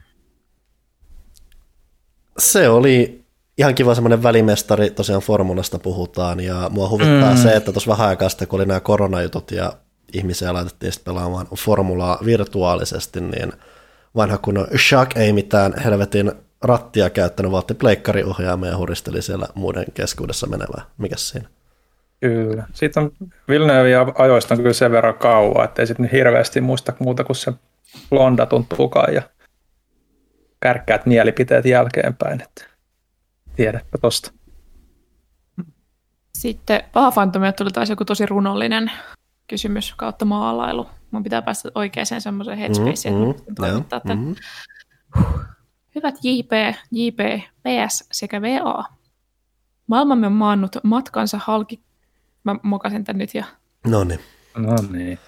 Se 2.39 2.68
oli 2.68 3.25
ihan 3.59 3.75
kiva 3.75 3.94
semmoinen 3.94 4.23
välimestari, 4.23 4.91
tosiaan 4.91 5.23
formulasta 5.23 5.78
puhutaan, 5.78 6.41
ja 6.41 6.70
mua 6.70 6.89
huvittaa 6.89 7.34
mm. 7.34 7.36
se, 7.36 7.57
että 7.57 7.73
tuossa 7.73 7.91
vähän 7.91 8.09
aikaa 8.09 8.28
sitten, 8.28 8.49
kun 8.49 8.60
oli 8.60 8.67
nämä 8.67 8.81
koronajutut 8.81 9.51
ja 9.51 9.73
ihmisiä 10.12 10.52
laitettiin 10.52 10.93
sitten 10.93 11.15
pelaamaan 11.15 11.47
formulaa 11.57 12.18
virtuaalisesti, 12.25 13.20
niin 13.20 13.52
vanha 14.17 14.39
kun 14.39 14.67
Shaq 14.89 15.17
ei 15.17 15.33
mitään 15.33 15.75
helvetin 15.84 16.33
rattia 16.65 17.10
käyttänyt, 17.10 17.52
vaan 17.52 17.59
otti 17.59 17.75
pleikkariohjaamme 17.75 18.68
ja 18.68 18.76
huristeli 18.76 19.23
siellä 19.23 19.47
muiden 19.55 19.84
keskuudessa 19.94 20.47
menevää. 20.47 20.84
Mikäs 20.99 21.28
siinä? 21.28 21.49
Kyllä. 22.20 22.67
Sitten 22.73 23.02
on 23.02 23.12
Villeneuve 23.49 24.12
ajoista 24.18 24.55
on 24.55 24.59
kyllä 24.59 24.73
sen 24.73 24.93
verran 24.93 25.15
kauan, 25.15 25.65
että 25.65 25.83
ei 25.83 25.86
sitten 25.86 26.10
hirveästi 26.12 26.60
muista 26.60 26.93
muuta 26.99 27.25
kuin 27.25 27.36
se 27.36 27.52
blondatun 28.10 28.67
tukan 28.67 29.15
ja 29.15 29.23
kärkkäät 30.60 31.07
mielipiteet 31.07 31.65
jälkeenpäin. 31.65 32.43
Että 32.43 32.65
tiedäpä 33.57 33.99
tosta. 34.01 34.33
Sitten 36.34 36.83
Paha 36.93 37.10
Fantomia 37.10 37.52
tuli 37.52 37.70
taas 37.70 37.91
joku 37.91 38.05
tosi 38.05 38.26
runollinen 38.26 38.91
kysymys 39.47 39.94
kautta 39.97 40.25
maalailu. 40.25 40.89
Mun 41.10 41.23
pitää 41.23 41.43
päästä 41.43 41.68
oikeaan 41.75 42.20
semmoiseen 42.20 42.59
headspaceen, 42.59 43.15
mm, 43.15 43.31
että 43.31 44.15
mm, 44.15 44.20
mm. 44.20 44.34
Hyvät 45.94 46.14
JP, 46.23 46.76
JP, 46.90 47.18
PS 47.62 48.05
sekä 48.12 48.42
VA. 48.42 48.84
Maailmamme 49.86 50.26
on 50.26 50.32
maannut 50.32 50.76
matkansa 50.82 51.40
halki... 51.44 51.81
Mä 52.44 52.56
mokasin 52.62 53.05
tän 53.05 53.18
nyt 53.18 53.34
jo. 53.34 53.42
No 53.86 54.05
niin. 54.05 54.20
No 54.56 54.76
niin. 54.90 55.18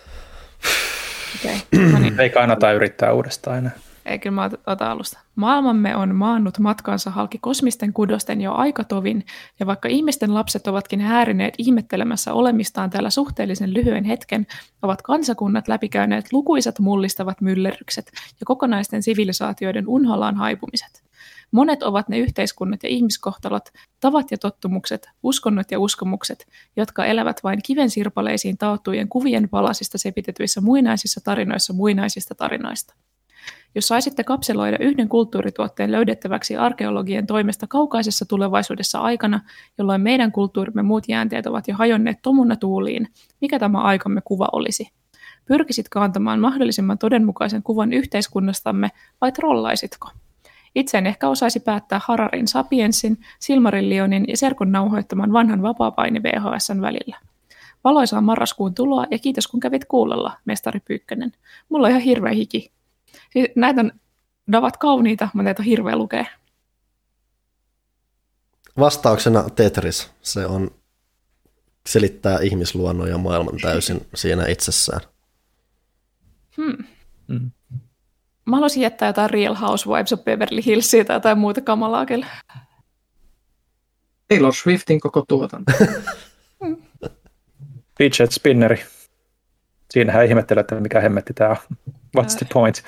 Okay. 1.40 1.56
No 1.92 1.98
niin. 1.98 2.20
Ei 2.20 2.30
kannata 2.30 2.72
yrittää 2.72 3.12
uudestaan 3.12 3.58
enää. 3.58 3.72
Ei, 4.06 4.18
kyllä 4.18 4.34
mä 4.34 4.50
otan 4.66 4.90
alusta. 4.90 5.20
Maailmamme 5.36 5.96
on 5.96 6.14
maannut 6.14 6.58
matkansa 6.58 7.10
halki 7.10 7.38
kosmisten 7.38 7.92
kudosten 7.92 8.40
jo 8.40 8.52
aikatovin, 8.52 9.26
ja 9.60 9.66
vaikka 9.66 9.88
ihmisten 9.88 10.34
lapset 10.34 10.66
ovatkin 10.66 11.00
häärineet 11.00 11.54
ihmettelemässä 11.58 12.32
olemistaan 12.32 12.90
täällä 12.90 13.10
suhteellisen 13.10 13.74
lyhyen 13.74 14.04
hetken, 14.04 14.46
ovat 14.82 15.02
kansakunnat 15.02 15.68
läpikäyneet 15.68 16.32
lukuisat 16.32 16.78
mullistavat 16.78 17.40
myllerrykset 17.40 18.06
ja 18.40 18.46
kokonaisten 18.46 19.02
sivilisaatioiden 19.02 19.88
unholaan 19.88 20.36
haipumiset. 20.36 21.04
Monet 21.50 21.82
ovat 21.82 22.08
ne 22.08 22.18
yhteiskunnat 22.18 22.82
ja 22.82 22.88
ihmiskohtalot, 22.88 23.68
tavat 24.00 24.30
ja 24.30 24.38
tottumukset, 24.38 25.08
uskonnot 25.22 25.70
ja 25.70 25.80
uskomukset, 25.80 26.46
jotka 26.76 27.04
elävät 27.04 27.44
vain 27.44 27.62
kiven 27.64 27.90
sirpaleisiin 27.90 28.58
taottujen 28.58 29.08
kuvien 29.08 29.48
palasista 29.48 29.98
sepitetyissä 29.98 30.60
muinaisissa 30.60 31.20
tarinoissa 31.24 31.72
muinaisista 31.72 32.34
tarinoista. 32.34 32.94
Jos 33.76 33.88
saisitte 33.88 34.24
kapseloida 34.24 34.76
yhden 34.80 35.08
kulttuurituotteen 35.08 35.92
löydettäväksi 35.92 36.56
arkeologien 36.56 37.26
toimesta 37.26 37.66
kaukaisessa 37.66 38.24
tulevaisuudessa 38.28 38.98
aikana, 38.98 39.40
jolloin 39.78 40.00
meidän 40.00 40.32
kulttuurimme 40.32 40.82
muut 40.82 41.04
jäänteet 41.08 41.46
ovat 41.46 41.68
jo 41.68 41.74
hajonneet 41.74 42.18
tomunna 42.22 42.56
tuuliin, 42.56 43.08
mikä 43.40 43.58
tämä 43.58 43.82
aikamme 43.82 44.20
kuva 44.24 44.48
olisi? 44.52 44.88
Pyrkisitko 45.46 46.00
antamaan 46.00 46.40
mahdollisimman 46.40 46.98
todenmukaisen 46.98 47.62
kuvan 47.62 47.92
yhteiskunnastamme 47.92 48.90
vai 49.20 49.32
trollaisitko? 49.32 50.08
Itse 50.74 50.98
en 50.98 51.06
ehkä 51.06 51.28
osaisi 51.28 51.60
päättää 51.60 52.00
Hararin 52.04 52.48
Sapiensin, 52.48 53.18
Silmarillionin 53.38 54.24
ja 54.28 54.36
Serkun 54.36 54.72
nauhoittaman 54.72 55.32
vanhan 55.32 55.62
vapaapaini 55.62 56.22
VHSn 56.22 56.80
välillä. 56.80 57.16
Valoisaa 57.84 58.20
marraskuun 58.20 58.74
tuloa 58.74 59.06
ja 59.10 59.18
kiitos 59.18 59.48
kun 59.48 59.60
kävit 59.60 59.84
kuulolla, 59.84 60.32
mestari 60.44 60.80
Pyykkönen. 60.80 61.32
Mulla 61.68 61.86
on 61.86 61.90
ihan 61.90 62.02
hirveä 62.02 62.32
hiki. 62.32 62.75
Siis 63.32 63.48
näitä 63.56 63.80
on, 63.80 63.92
ne 64.46 64.58
ovat 64.58 64.76
kauniita, 64.76 65.24
mutta 65.24 65.42
näitä 65.42 65.62
on 65.62 65.66
hirveä 65.66 65.96
lukea. 65.96 66.24
Vastauksena 68.78 69.50
Tetris, 69.50 70.10
se 70.22 70.46
on 70.46 70.70
selittää 71.86 72.38
ihmisluonnon 72.38 73.08
ja 73.08 73.18
maailman 73.18 73.56
täysin 73.62 74.06
siinä 74.14 74.46
itsessään. 74.46 75.00
Hmm. 76.56 76.84
Mm. 77.28 77.50
Mä 78.46 78.56
haluaisin 78.56 78.82
jättää 78.82 79.08
jotain 79.08 79.30
Real 79.30 79.54
Housewives 79.54 80.12
of 80.12 80.24
Beverly 80.24 80.60
Hillsia 80.66 81.04
tai 81.04 81.16
jotain 81.16 81.38
muuta 81.38 81.60
kamalaa 81.60 82.06
kyllä. 82.06 82.26
Taylor 84.28 84.54
Swiftin 84.54 85.00
koko 85.00 85.24
tuotanto. 85.28 85.72
Fidget 87.98 88.32
spinneri. 88.32 88.84
Siinähän 89.90 90.26
ihmettelee, 90.26 90.60
että 90.60 90.80
mikä 90.80 91.00
hemmetti 91.00 91.34
tämä 91.34 91.50
on. 91.50 91.56
What's 92.18 92.36
the 92.38 92.46
point? 92.52 92.82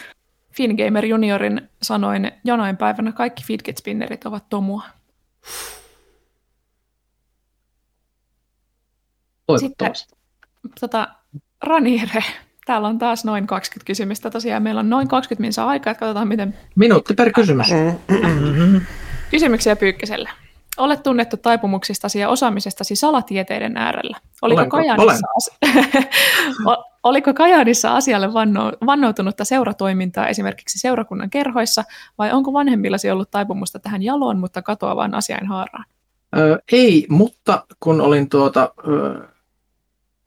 Fingamer 0.53 1.05
juniorin 1.05 1.69
sanoin, 1.83 2.33
jonain 2.45 2.77
päivänä 2.77 3.13
kaikki 3.13 3.45
fidget 3.45 3.77
spinnerit 3.77 4.27
ovat 4.27 4.49
tomua. 4.49 4.83
Sitten, 9.61 9.93
tota, 10.81 11.09
Raniere, 11.63 12.25
täällä 12.67 12.89
on 12.89 12.99
taas 12.99 13.25
noin 13.25 13.47
20 13.47 13.87
kysymystä. 13.87 14.31
Tosiaan 14.31 14.63
meillä 14.63 14.79
on 14.79 14.91
noin 14.91 15.09
20 15.09 15.41
minsa 15.41 15.67
aikaa, 15.67 15.91
että 15.91 16.01
katsotaan 16.01 16.29
miten... 16.29 16.55
Minuutti 16.77 17.15
per 17.15 17.33
kysymys. 17.33 17.67
Kysymyksiä 19.31 19.77
Pyykkäselle. 19.77 20.31
Olet 20.79 21.03
tunnettu 21.03 21.37
taipumuksistasi 21.37 22.19
ja 22.19 22.29
osaamisestasi 22.29 22.97
salatieteiden 22.97 23.77
äärellä. 23.77 24.17
Oliko 24.43 24.61
Olenko? 24.61 24.77
Kajaanissa, 24.77 25.27
Olen. 26.65 26.79
oliko 27.03 27.35
Kajaanissa 27.35 27.97
asialle 27.97 28.33
vanno, 28.33 28.73
vannoutunutta 28.87 29.45
seuratoimintaa 29.45 30.29
esimerkiksi 30.29 30.79
seurakunnan 30.79 31.31
kerhoissa, 31.31 31.85
vai 32.19 32.33
onko 32.33 32.53
vanhemmillasi 32.53 33.11
ollut 33.11 33.31
taipumusta 33.31 33.79
tähän 33.79 34.03
jaloon, 34.03 34.39
mutta 34.39 34.63
katoavaan 34.63 35.15
asian 35.15 35.47
haaraan? 35.47 35.85
Ö, 36.37 36.59
ei, 36.73 37.07
mutta 37.09 37.67
kun 37.81 38.01
olin 38.01 38.29
tuota, 38.29 38.75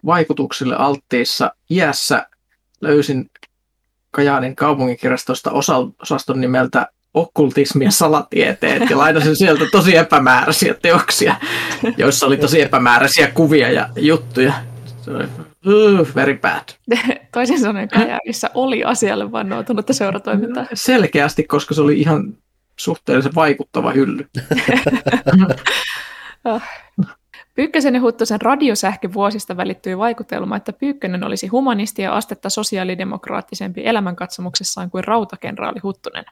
vaikutuksille 0.06 0.76
alttiissa 0.76 1.56
iässä, 1.70 2.28
löysin 2.82 3.30
Kajaanin 4.12 4.56
kaupunginkirjastosta 4.56 5.52
osaston 6.02 6.42
nimeltä 6.42 6.88
okkultismi 7.14 7.86
ja 7.86 7.92
salatieteet 7.92 8.90
ja 8.90 8.98
lainasin 8.98 9.36
sieltä 9.36 9.66
tosi 9.72 9.96
epämääräisiä 9.96 10.74
teoksia, 10.74 11.36
joissa 11.98 12.26
oli 12.26 12.38
tosi 12.38 12.62
epämääräisiä 12.62 13.28
kuvia 13.28 13.72
ja 13.72 13.90
juttuja. 13.96 14.54
Se 15.02 15.12
oli 15.12 15.24
uh, 16.00 16.08
very 16.16 16.38
bad. 16.38 16.64
Toisin 17.34 17.60
sanoen 17.60 17.90
Kajaanissa 17.90 18.50
oli 18.54 18.84
asialle 18.84 19.32
vannoutunutta 19.32 19.94
seuratoimintaa. 19.94 20.66
Selkeästi, 20.74 21.44
koska 21.44 21.74
se 21.74 21.82
oli 21.82 22.00
ihan 22.00 22.34
suhteellisen 22.80 23.36
vaikuttava 23.36 23.92
hylly. 23.92 24.26
Ah. 26.46 26.64
Pyykkösen 27.56 27.96
ja 27.96 28.02
Huttusen 28.02 28.42
radiosähkövuosista 28.42 29.58
välittyi 29.58 29.98
vaikutelma, 29.98 30.58
että 30.58 30.74
Pyykkönen 30.74 31.24
olisi 31.24 31.48
humanisti 31.48 32.02
ja 32.02 32.16
astetta 32.16 32.50
sosiaalidemokraattisempi 32.50 33.82
elämänkatsomuksessaan 33.86 34.92
kuin 34.92 35.04
rautakenraali 35.04 35.80
Huttunen. 35.84 36.26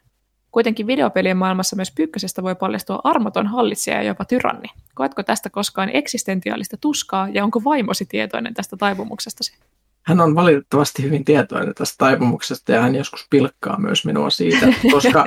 Kuitenkin 0.52 0.88
videopelien 0.88 1.38
maailmassa 1.38 1.76
myös 1.76 1.92
Pyykkösestä 1.92 2.44
voi 2.44 2.56
paljastua 2.56 3.02
armoton 3.04 3.48
hallitsija 3.48 3.98
ja 3.98 4.04
jopa 4.04 4.26
tyranni. 4.26 4.68
Koetko 4.96 5.24
tästä 5.24 5.50
koskaan 5.50 5.90
eksistentiaalista 5.94 6.78
tuskaa 6.82 7.28
ja 7.30 7.44
onko 7.44 7.64
vaimosi 7.64 8.06
tietoinen 8.06 8.54
tästä 8.54 8.78
taipumuksestasi? 8.78 9.58
Hän 10.02 10.22
on 10.22 10.36
valitettavasti 10.36 11.04
hyvin 11.04 11.26
tietoinen 11.26 11.76
tästä 11.76 11.96
taipumuksesta 11.98 12.72
ja 12.72 12.82
hän 12.82 12.96
joskus 12.96 13.28
pilkkaa 13.30 13.80
myös 13.80 14.06
minua 14.06 14.30
siitä, 14.30 14.68
koska 14.92 15.26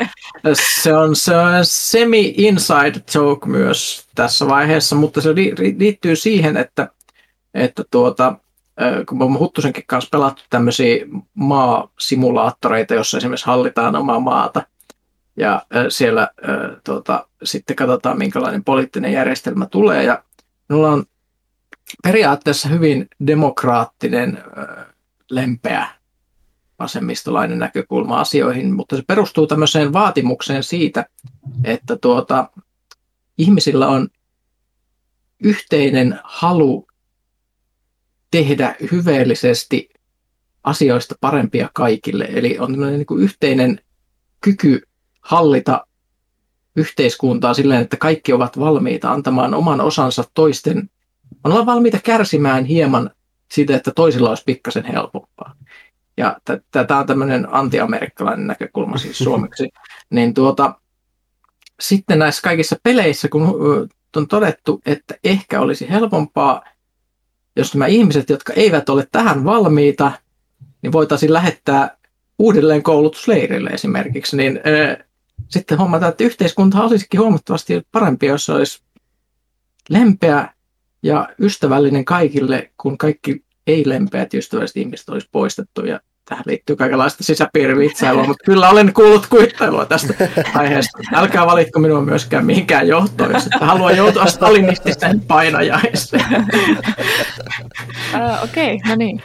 se 0.53 0.95
on, 0.95 1.17
se 1.17 1.37
on 1.37 1.53
semi-inside 1.63 3.01
joke 3.15 3.47
myös 3.47 4.07
tässä 4.15 4.47
vaiheessa, 4.47 4.97
mutta 4.97 5.21
se 5.21 5.35
liittyy 5.79 6.17
siihen, 6.17 6.57
että, 6.57 6.89
että 7.55 7.85
tuota, 7.91 8.37
kun 9.09 9.19
me 9.19 9.39
Huttusenkin 9.39 9.85
kanssa 9.87 10.11
pelattu 10.13 10.43
tämmöisiä 10.51 11.07
maasimulaattoreita, 11.35 12.95
jossa 12.95 13.19
esimerkiksi 13.19 13.47
hallitaan 13.47 13.97
omaa 13.97 14.21
maata, 14.21 14.63
ja 15.37 15.67
siellä 15.89 16.29
tuota, 16.85 17.29
sitten 17.43 17.77
katsotaan, 17.77 18.19
minkälainen 18.19 18.65
poliittinen 18.65 19.13
järjestelmä 19.13 19.67
tulee. 19.67 20.05
Ja 20.05 20.25
minulla 20.69 20.89
on 20.89 21.05
periaatteessa 22.03 22.69
hyvin 22.69 23.09
demokraattinen, 23.27 24.45
lempeä 25.31 25.87
vasemmistolainen 26.79 27.59
näkökulma 27.59 28.21
asioihin, 28.21 28.75
mutta 28.75 28.97
se 28.97 29.03
perustuu 29.07 29.47
tämmöiseen 29.47 29.93
vaatimukseen 29.93 30.63
siitä, 30.63 31.07
että 31.65 31.97
tuota, 31.97 32.51
ihmisillä 33.39 33.89
on 33.89 34.09
yhteinen 35.45 36.19
halu 36.25 36.87
tehdä 38.31 38.77
hyveellisesti 38.93 39.89
asioista 40.65 41.15
parempia 41.21 41.71
kaikille. 41.75 42.29
Eli 42.31 42.59
on 42.59 42.73
niin 42.73 43.07
kuin 43.07 43.23
yhteinen 43.23 43.81
kyky 44.41 44.83
hallita 45.23 45.87
yhteiskuntaa 46.77 47.55
silleen, 47.55 47.83
että 47.83 47.97
kaikki 47.97 48.33
ovat 48.33 48.59
valmiita 48.59 49.13
antamaan 49.13 49.55
oman 49.55 49.81
osansa 49.81 50.25
toisten, 50.35 50.91
on 51.45 51.53
olla 51.53 51.67
valmiita 51.67 51.99
kärsimään 52.05 52.65
hieman 52.65 53.11
siitä, 53.53 53.77
että 53.77 53.93
toisilla 53.97 54.29
olisi 54.29 54.43
pikkasen 54.47 54.85
helpompaa. 54.85 55.57
Ja 56.17 56.37
tämä 56.71 57.01
on 57.01 57.07
tämmöinen 57.07 57.55
antiamerikkalainen 57.55 58.47
näkökulma 58.47 58.99
siis 58.99 59.19
suomeksi. 59.25 59.69
niin 60.11 60.35
tuota, 60.35 60.75
sitten 61.81 62.19
näissä 62.19 62.43
kaikissa 62.43 62.77
peleissä, 62.83 63.29
kun 63.29 63.59
on 64.17 64.29
todettu, 64.29 64.81
että 64.87 65.15
ehkä 65.25 65.61
olisi 65.61 65.91
helpompaa, 65.91 66.65
jos 67.57 67.75
nämä 67.75 67.87
ihmiset, 67.87 68.31
jotka 68.31 68.53
eivät 68.53 68.89
ole 68.89 69.09
tähän 69.13 69.45
valmiita, 69.45 70.13
niin 70.83 70.93
voitaisiin 70.93 71.33
lähettää 71.33 71.97
uudelleen 72.39 72.83
koulutusleirille 72.83 73.71
esimerkiksi, 73.71 74.37
niin 74.37 74.61
sitten 75.53 75.79
huomataan, 75.79 76.11
että 76.11 76.25
yhteiskunta 76.25 76.83
olisikin 76.83 77.21
huomattavasti 77.21 77.83
parempi, 77.93 78.27
jos 78.27 78.51
olisi 78.51 78.83
lempeä 79.89 80.49
ja 81.03 81.29
ystävällinen 81.41 82.05
kaikille, 82.05 82.71
kun 82.77 82.99
kaikki 82.99 83.45
ei-lempeät 83.67 84.35
ystävälliset 84.35 84.77
ihmiset 84.77 85.09
olisi 85.09 85.29
poistettu. 85.33 85.81
Ja 85.81 86.01
tähän 86.29 86.45
liittyy 86.47 86.77
kaikenlaista 86.77 87.25
sisäpiirivitsailua, 87.25 88.27
mutta 88.27 88.45
kyllä 88.45 88.71
olen 88.71 88.93
kuullut 88.93 89.27
kuittailua 89.27 89.87
tästä 89.87 90.15
aiheesta. 90.55 90.99
Älkää 91.15 91.47
valitko 91.47 91.79
minua 91.79 92.01
myöskään 92.01 92.47
mihinkään 92.47 92.89
johtoon, 92.89 93.33
jos 93.33 93.47
että 93.47 93.67
haluaa 93.67 93.93
joutua 93.93 94.27
stalinistiseen 94.27 95.21
painajaiseen. 95.21 96.47
Uh, 98.15 98.45
Okei, 98.45 98.75
okay, 98.75 98.89
no 98.89 98.95
niin. 98.97 99.23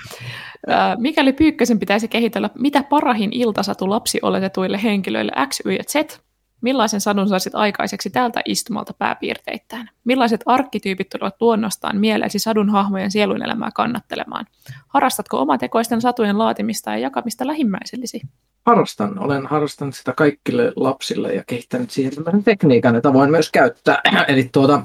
Mikäli 0.97 1.33
Pyykkösen 1.33 1.79
pitäisi 1.79 2.07
kehitellä 2.07 2.49
mitä 2.59 2.83
parahin 2.83 3.33
iltasatu 3.33 3.89
lapsi 3.89 4.19
oletetuille 4.21 4.83
henkilöille 4.83 5.31
X, 5.49 5.59
Y 5.65 5.73
ja 5.73 5.83
Z, 5.83 6.19
millaisen 6.61 7.01
sadun 7.01 7.29
saisit 7.29 7.55
aikaiseksi 7.55 8.09
tältä 8.09 8.41
istumalta 8.45 8.93
pääpiirteittäin? 8.93 9.89
Millaiset 10.03 10.41
arkkityypit 10.45 11.09
tulevat 11.09 11.35
luonnostaan 11.41 11.97
mieleesi 11.97 12.39
sadun 12.39 12.69
hahmojen 12.69 13.11
sielun 13.11 13.43
elämää 13.43 13.69
kannattelemaan? 13.75 14.45
Harrastatko 14.87 15.41
omatekoisten 15.41 16.01
satujen 16.01 16.39
laatimista 16.39 16.91
ja 16.91 16.97
jakamista 16.97 17.47
lähimmäisellisi? 17.47 18.21
Harrastan. 18.65 19.19
Olen 19.19 19.45
harrastanut 19.45 19.95
sitä 19.95 20.13
kaikille 20.13 20.73
lapsille 20.75 21.33
ja 21.33 21.43
kehittänyt 21.47 21.91
siihen 21.91 22.13
tekniikan, 22.45 22.95
jota 22.95 23.13
voin 23.13 23.31
myös 23.31 23.51
käyttää. 23.51 24.01
Eli 24.27 24.49
tuota, 24.51 24.81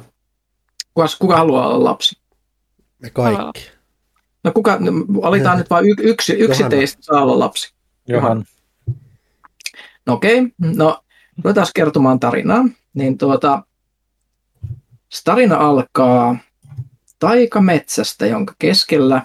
kuka, 0.94 1.06
kuka 1.18 1.36
haluaa 1.36 1.68
olla 1.68 1.84
lapsi? 1.84 2.16
Me 2.98 3.10
kaikki. 3.10 3.81
No 4.44 4.52
kuka, 4.52 4.76
no, 4.80 4.92
valitaan 5.22 5.58
nyt 5.58 5.70
vain 5.70 5.84
yksi, 5.98 6.32
yksi 6.32 6.64
teistä 6.64 7.02
saa 7.02 7.22
olla 7.22 7.38
lapsi. 7.38 7.74
Johan. 8.08 8.44
No 10.06 10.12
okei, 10.12 10.38
okay. 10.38 10.50
no 10.76 11.04
ruvetaan 11.44 11.66
kertomaan 11.74 12.20
tarinaa. 12.20 12.64
Niin 12.94 13.18
tuota, 13.18 13.62
tarina 15.24 15.56
alkaa 15.56 16.36
taikametsästä, 17.18 18.26
jonka 18.26 18.54
keskellä 18.58 19.22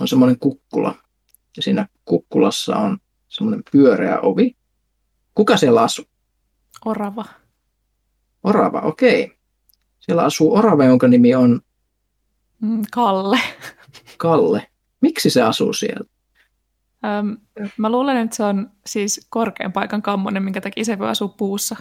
on 0.00 0.08
semmoinen 0.08 0.38
kukkula. 0.38 0.94
Ja 1.56 1.62
siinä 1.62 1.88
kukkulassa 2.04 2.76
on 2.76 2.98
semmoinen 3.28 3.62
pyöreä 3.72 4.20
ovi. 4.20 4.56
Kuka 5.34 5.56
siellä 5.56 5.82
asuu? 5.82 6.04
Orava. 6.84 7.24
Orava, 8.44 8.80
okei. 8.80 9.24
Okay. 9.24 9.36
Siellä 10.00 10.22
asuu 10.22 10.56
orava, 10.56 10.84
jonka 10.84 11.08
nimi 11.08 11.34
on... 11.34 11.60
Mm, 12.60 12.82
Kalle. 12.90 13.38
Kalle. 14.22 14.66
Miksi 15.00 15.30
se 15.30 15.42
asuu 15.42 15.72
siellä? 15.72 16.06
Öm, 17.04 17.36
mä 17.76 17.90
luulen, 17.90 18.16
että 18.16 18.36
se 18.36 18.44
on 18.44 18.70
siis 18.86 19.26
korkean 19.30 19.72
paikan 19.72 20.02
kammonen, 20.02 20.42
minkä 20.42 20.60
takia 20.60 20.84
se 20.84 20.98
voi 20.98 21.08
asua 21.08 21.28
puussa. 21.28 21.76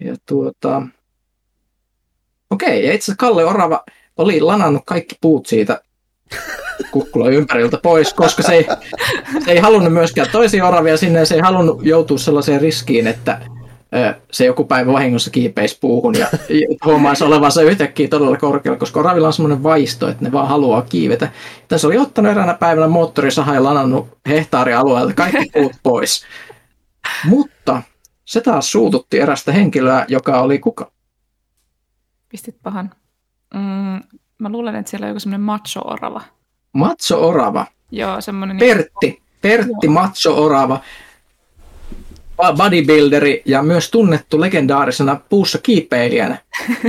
Ja 0.00 0.16
tuota... 0.28 0.82
Okei, 2.50 2.86
ja 2.86 2.92
itse 2.92 3.04
asiassa 3.04 3.26
Kalle 3.26 3.44
Orava 3.44 3.84
oli 4.16 4.40
lanannut 4.40 4.82
kaikki 4.86 5.16
puut 5.20 5.46
siitä 5.46 5.80
kukkula 6.92 7.28
ympäriltä 7.28 7.78
pois, 7.82 8.14
koska 8.14 8.42
se 8.42 8.52
ei, 8.52 8.66
se 9.44 9.50
ei 9.50 9.58
halunnut 9.58 9.92
myöskään 9.92 10.28
toisia 10.32 10.68
oravia 10.68 10.96
sinne, 10.96 11.24
se 11.24 11.34
ei 11.34 11.40
halunnut 11.40 11.86
joutua 11.86 12.18
sellaiseen 12.18 12.60
riskiin, 12.60 13.06
että 13.06 13.40
se 14.30 14.44
joku 14.44 14.64
päivä 14.64 14.92
vahingossa 14.92 15.30
kiipeisi 15.30 15.78
puuhun 15.80 16.14
ja 16.18 16.26
huomaisi 16.84 17.24
olevansa 17.24 17.62
yhtäkkiä 17.62 18.08
todella 18.08 18.36
korkealla, 18.36 18.78
koska 18.78 19.00
oravilla 19.00 19.26
on 19.26 19.32
semmoinen 19.32 19.62
vaisto, 19.62 20.08
että 20.08 20.24
ne 20.24 20.32
vaan 20.32 20.48
haluaa 20.48 20.82
kiivetä. 20.82 21.28
Tässä 21.68 21.86
oli 21.86 21.98
ottanut 21.98 22.32
eräänä 22.32 22.54
päivänä 22.54 22.88
moottorisaha 22.88 23.54
ja 23.54 23.64
lanannut 23.64 24.08
hehtaarialueelta 24.28 25.14
kaikki 25.14 25.50
puut 25.52 25.72
pois. 25.82 26.24
Mutta 27.24 27.82
se 28.24 28.40
taas 28.40 28.72
suututti 28.72 29.18
erästä 29.18 29.52
henkilöä, 29.52 30.04
joka 30.08 30.40
oli 30.40 30.58
kuka? 30.58 30.92
Pistit 32.28 32.56
pahan. 32.62 32.90
Mm, 33.54 34.20
mä 34.38 34.48
luulen, 34.48 34.74
että 34.74 34.90
siellä 34.90 35.04
on 35.04 35.08
joku 35.08 35.20
semmoinen 35.20 35.40
macho-orava. 35.40 36.20
Macho-orava? 36.72 37.66
Joo, 37.90 38.20
semmoinen... 38.20 38.58
Pertti. 38.58 39.22
Pertti 39.42 39.88
Macho-orava 39.88 40.80
bodybuilderi 42.56 43.42
ja 43.44 43.62
myös 43.62 43.90
tunnettu 43.90 44.40
legendaarisena 44.40 45.20
puussa 45.28 45.58
kiipeilijänä. 45.58 46.38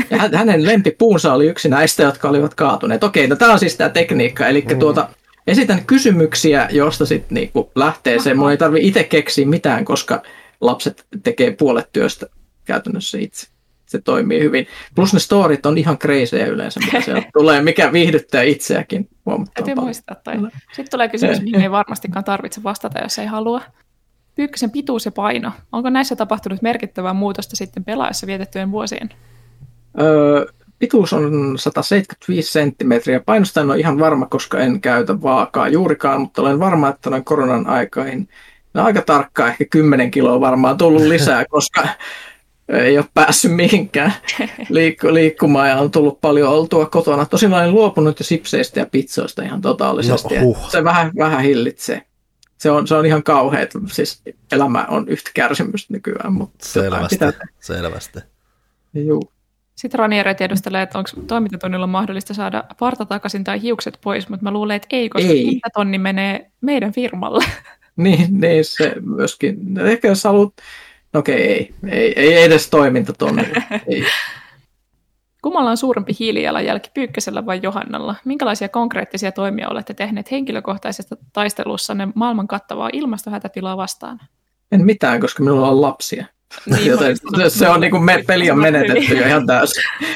Ja 0.09 0.17
hänen 0.33 0.65
lempipuunsa 0.65 1.33
oli 1.33 1.47
yksi 1.47 1.69
näistä, 1.69 2.03
jotka 2.03 2.29
olivat 2.29 2.53
kaatuneet. 2.53 3.03
Okei, 3.03 3.27
no 3.27 3.35
tämä 3.35 3.53
on 3.53 3.59
siis 3.59 3.75
tämä 3.75 3.89
tekniikka. 3.89 4.47
Eli 4.47 4.65
mm. 4.69 4.79
tuota, 4.79 5.09
esitän 5.47 5.85
kysymyksiä, 5.85 6.67
josta 6.71 7.05
sitten 7.05 7.35
niinku 7.35 7.71
lähtee 7.75 8.19
se. 8.19 8.33
Mun 8.33 8.51
ei 8.51 8.57
tarvi 8.57 8.87
itse 8.87 9.03
keksiä 9.03 9.45
mitään, 9.45 9.85
koska 9.85 10.21
lapset 10.61 11.05
tekee 11.23 11.51
puolet 11.51 11.89
työstä 11.93 12.27
käytännössä 12.65 13.17
itse. 13.17 13.47
Se 13.85 14.01
toimii 14.01 14.39
hyvin. 14.39 14.67
Plus 14.95 15.13
ne 15.13 15.19
storit 15.19 15.65
on 15.65 15.77
ihan 15.77 15.97
kreisejä 15.97 16.45
yleensä, 16.45 16.79
mitä 16.79 17.01
se 17.01 17.23
tulee, 17.37 17.61
mikä 17.61 17.91
viihdyttää 17.91 18.41
itseäkin 18.41 19.09
Täytyy 19.53 19.75
muistaa 19.75 20.15
toi. 20.15 20.33
Sitten 20.67 20.91
tulee 20.91 21.09
kysymys, 21.09 21.41
mihin 21.41 21.61
ei 21.61 21.71
varmastikaan 21.71 22.23
tarvitse 22.23 22.63
vastata, 22.63 22.99
jos 22.99 23.19
ei 23.19 23.25
halua. 23.25 23.61
Pyykkösen 24.35 24.71
pituus 24.71 25.05
ja 25.05 25.11
paino. 25.11 25.51
Onko 25.71 25.89
näissä 25.89 26.15
tapahtunut 26.15 26.61
merkittävää 26.61 27.13
muutosta 27.13 27.55
sitten 27.55 27.83
pelaajassa 27.83 28.27
vietettyjen 28.27 28.71
vuosien? 28.71 29.09
Öö, 30.01 30.45
pituus 30.79 31.13
on 31.13 31.53
175 31.57 32.51
senttimetriä. 32.51 33.19
Painosta 33.19 33.61
en 33.61 33.69
ole 33.69 33.79
ihan 33.79 33.99
varma, 33.99 34.25
koska 34.25 34.59
en 34.59 34.81
käytä 34.81 35.21
vaakaa 35.21 35.67
juurikaan, 35.67 36.21
mutta 36.21 36.41
olen 36.41 36.59
varma, 36.59 36.89
että 36.89 37.09
noin 37.09 37.23
koronan 37.23 37.67
aikoihin 37.67 38.29
no 38.73 38.83
aika 38.83 39.01
tarkkaan, 39.01 39.49
ehkä 39.49 39.65
10 39.69 40.11
kiloa 40.11 40.39
varmaan 40.39 40.77
tullut 40.77 41.01
lisää, 41.01 41.45
koska 41.49 41.87
ei 42.69 42.97
ole 42.97 43.05
päässyt 43.13 43.55
mihinkään 43.55 44.13
liikku- 44.69 45.13
liikkumaan 45.13 45.69
ja 45.69 45.77
on 45.77 45.91
tullut 45.91 46.21
paljon 46.21 46.49
oltua 46.49 46.85
kotona. 46.85 47.25
Tosin 47.25 47.53
olen 47.53 47.71
luopunut 47.71 48.19
jo 48.19 48.23
sipseistä 48.23 48.79
ja 48.79 48.85
pizzoista 48.85 49.43
ihan 49.43 49.61
totaalisesti. 49.61 50.35
No, 50.35 50.41
huh. 50.41 50.69
Se 50.69 50.83
vähän, 50.83 51.11
vähän 51.17 51.41
hillitsee 51.41 52.01
se 52.61 52.71
on, 52.71 52.87
se 52.87 52.95
on 52.95 53.05
ihan 53.05 53.23
kauhea, 53.23 53.61
että 53.61 53.79
siis 53.91 54.21
elämä 54.51 54.85
on 54.89 55.07
yhtä 55.07 55.31
kärsimystä 55.33 55.93
nykyään. 55.93 56.33
Mutta 56.33 56.65
selvästi, 56.65 57.15
pitää... 57.15 57.31
selvästi. 57.59 58.19
Juu. 58.93 59.31
Sitten 59.75 59.99
Raniere 59.99 60.33
tiedustelee, 60.33 60.81
että 60.81 60.97
onko 60.97 61.09
toimintatunnilla 61.27 61.87
mahdollista 61.87 62.33
saada 62.33 62.63
parta 62.79 63.05
takaisin 63.05 63.43
tai 63.43 63.61
hiukset 63.61 63.99
pois, 64.03 64.29
mutta 64.29 64.43
mä 64.43 64.51
luulen, 64.51 64.75
että 64.75 64.87
ei, 64.91 65.09
koska 65.09 65.29
ei. 65.29 65.59
tonni 65.73 65.97
menee 65.97 66.51
meidän 66.61 66.91
firmalle. 66.91 67.43
Niin, 67.95 68.41
niin 68.41 68.65
se 68.65 68.95
myöskin. 69.01 69.79
Ehkä 69.79 70.07
jos 70.07 70.23
haluat, 70.23 70.53
no 71.13 71.19
okei, 71.19 71.43
ei, 71.43 71.73
ei, 71.87 72.13
ei 72.15 72.43
edes 72.43 72.69
toimintatonnilla. 72.69 73.61
ei. 73.87 74.05
Kummalla 75.41 75.69
on 75.69 75.77
suurempi 75.77 76.13
hiilijalanjälki, 76.19 76.89
Pyykkösellä 76.93 77.45
vai 77.45 77.59
Johannalla? 77.63 78.15
Minkälaisia 78.25 78.69
konkreettisia 78.69 79.31
toimia 79.31 79.69
olette 79.69 79.93
tehneet 79.93 80.31
henkilökohtaisesta 80.31 81.17
taistelussanne 81.33 82.07
maailman 82.15 82.47
kattavaa 82.47 82.89
ilmastohätätilaa 82.93 83.77
vastaan? 83.77 84.19
En 84.71 84.85
mitään, 84.85 85.19
koska 85.19 85.43
minulla 85.43 85.69
on 85.69 85.81
lapsia. 85.81 86.25
Niin, 86.65 86.87
Joten 86.91 87.17
se 87.47 87.69
on 87.69 87.81
niin 87.81 87.91
kuin 87.91 88.03
me, 88.03 88.23
peli 88.27 88.51
on 88.51 88.59
menetetty 88.59 89.13
jo 89.13 89.27
ihan 89.27 89.47
täysin. 89.47 89.83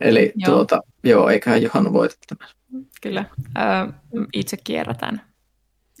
Eli 0.00 0.32
joo. 0.36 0.54
tuota, 0.54 0.80
joo, 1.04 1.28
eiköhän 1.28 1.62
Johanna 1.62 1.92
voita 1.92 2.16
tämän. 2.26 2.54
Kyllä. 3.02 3.24
Äh, 3.58 3.94
itse 4.32 4.56
kierrätän 4.64 5.22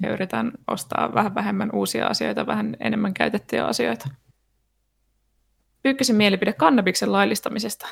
ja 0.02 0.12
yritän 0.12 0.52
ostaa 0.68 1.14
vähän 1.14 1.34
vähemmän 1.34 1.70
uusia 1.72 2.06
asioita, 2.06 2.46
vähän 2.46 2.76
enemmän 2.80 3.14
käytettyjä 3.14 3.64
asioita. 3.64 4.08
Ykkösen 5.86 6.16
mielipide 6.16 6.52
kannabiksen 6.52 7.12
laillistamisesta. 7.12 7.86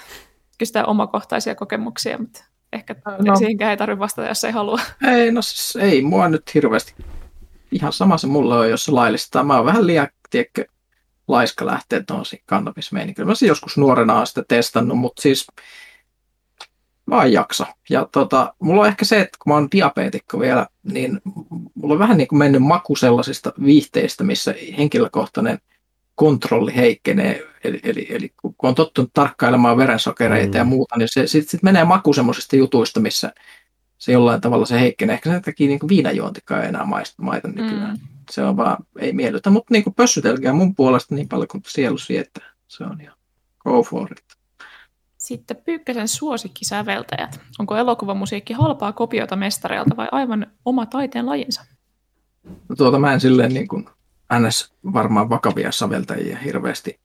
Kysytään 0.58 0.88
omakohtaisia 0.88 1.54
kokemuksia, 1.54 2.18
mutta 2.18 2.44
ehkä 2.72 2.94
no. 3.18 3.36
siihenkään 3.36 3.70
ei 3.70 3.76
tarvitse 3.76 3.98
vastata, 3.98 4.28
jos 4.28 4.44
ei 4.44 4.52
halua. 4.52 4.80
Ei, 5.06 5.32
no 5.32 5.42
siis 5.42 5.76
ei 5.76 6.02
mua 6.02 6.28
nyt 6.28 6.54
hirveästi. 6.54 6.94
Ihan 7.72 7.92
sama 7.92 8.18
se 8.18 8.26
mulle 8.26 8.58
on, 8.58 8.70
jos 8.70 8.84
se 8.84 8.92
laillistaa. 8.92 9.44
Mä 9.44 9.56
oon 9.56 9.66
vähän 9.66 9.86
liian, 9.86 10.08
tiedätkö, 10.30 10.64
laiska 11.28 11.66
lähtee 11.66 12.02
tuollaisiin 12.06 12.42
kannabismeiniin. 12.46 13.14
Kyllä 13.14 13.28
mä 13.28 13.34
siis 13.34 13.48
joskus 13.48 13.76
nuorena 13.76 14.14
oon 14.14 14.26
sitä 14.26 14.42
testannut, 14.48 14.98
mutta 14.98 15.22
siis 15.22 15.46
vaan 17.10 17.32
jaksa. 17.32 17.66
Ja 17.90 18.08
tota, 18.12 18.54
mulla 18.58 18.80
on 18.80 18.88
ehkä 18.88 19.04
se, 19.04 19.20
että 19.20 19.38
kun 19.42 19.50
mä 19.50 19.54
oon 19.54 19.68
diabeetikko 19.72 20.40
vielä, 20.40 20.66
niin 20.82 21.20
mulla 21.74 21.94
on 21.94 21.98
vähän 21.98 22.16
niin 22.16 22.28
kuin 22.28 22.38
mennyt 22.38 22.62
maku 22.62 22.96
sellaisista 22.96 23.52
viihteistä, 23.64 24.24
missä 24.24 24.54
henkilökohtainen– 24.78 25.58
kontrolli 26.14 26.76
heikkenee, 26.76 27.46
eli, 27.64 27.80
eli, 27.82 28.06
eli 28.10 28.32
kun 28.38 28.54
on 28.62 28.74
tottunut 28.74 29.10
tarkkailemaan 29.14 29.76
verensokereita 29.76 30.52
mm. 30.52 30.58
ja 30.58 30.64
muuta, 30.64 30.98
niin 30.98 31.08
se 31.12 31.26
sitten 31.26 31.50
sit 31.50 31.62
menee 31.62 31.84
maku 31.84 32.12
semmoisista 32.12 32.56
jutuista, 32.56 33.00
missä 33.00 33.32
se 33.98 34.12
jollain 34.12 34.40
tavalla 34.40 34.66
se 34.66 34.80
heikkenee. 34.80 35.14
Ehkä 35.14 35.30
sen 35.30 35.42
takia 35.42 35.68
niin 35.68 35.88
viinajuontikaan 35.88 36.62
ei 36.62 36.68
enää 36.68 36.84
maista, 36.84 37.22
maita 37.22 37.48
nykyään. 37.48 37.96
Mm. 37.96 38.08
Se 38.30 38.42
on 38.42 38.56
vaan, 38.56 38.76
ei 38.98 39.12
miellytä, 39.12 39.50
mutta 39.50 39.74
niin 39.74 39.94
pössytelkää 39.96 40.52
mun 40.52 40.74
puolesta 40.74 41.14
niin 41.14 41.28
paljon 41.28 41.48
kuin 41.48 41.62
sielu 41.66 41.98
sietää. 41.98 42.52
Se 42.68 42.84
on 42.84 43.00
ihan 43.00 43.16
go 43.58 43.82
for 43.82 44.12
it. 44.12 44.24
Sitten 45.18 45.56
Pyykkäsen 45.56 46.08
suosikkisäveltäjät. 46.08 47.40
Onko 47.58 47.76
elokuvamusiikki 47.76 48.52
halpaa 48.52 48.92
kopiota 48.92 49.36
mestareilta 49.36 49.96
vai 49.96 50.08
aivan 50.12 50.46
oma 50.64 50.86
taiteen 50.86 51.26
lajinsa? 51.26 51.64
No 52.68 52.76
tuota 52.76 52.98
mä 52.98 53.12
en 53.12 53.20
silleen 53.20 53.54
niin 53.54 53.68
kuin 53.68 53.88
ns. 54.38 54.74
varmaan 54.92 55.30
vakavia 55.30 55.72
säveltäjiä 55.72 56.38
hirveästi 56.38 57.00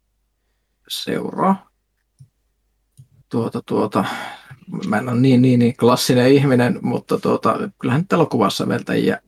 seuraa. 0.89 1.69
Tuota, 3.29 3.61
tuota, 3.65 4.05
mä 4.87 4.97
en 4.97 5.09
ole 5.09 5.19
niin, 5.19 5.41
niin, 5.41 5.59
niin 5.59 5.77
klassinen 5.77 6.31
ihminen, 6.31 6.79
mutta 6.81 7.19
tuota, 7.19 7.57
kyllähän 7.79 8.01
nyt 8.01 8.13
elokuvasäveltäjiä 8.13 9.21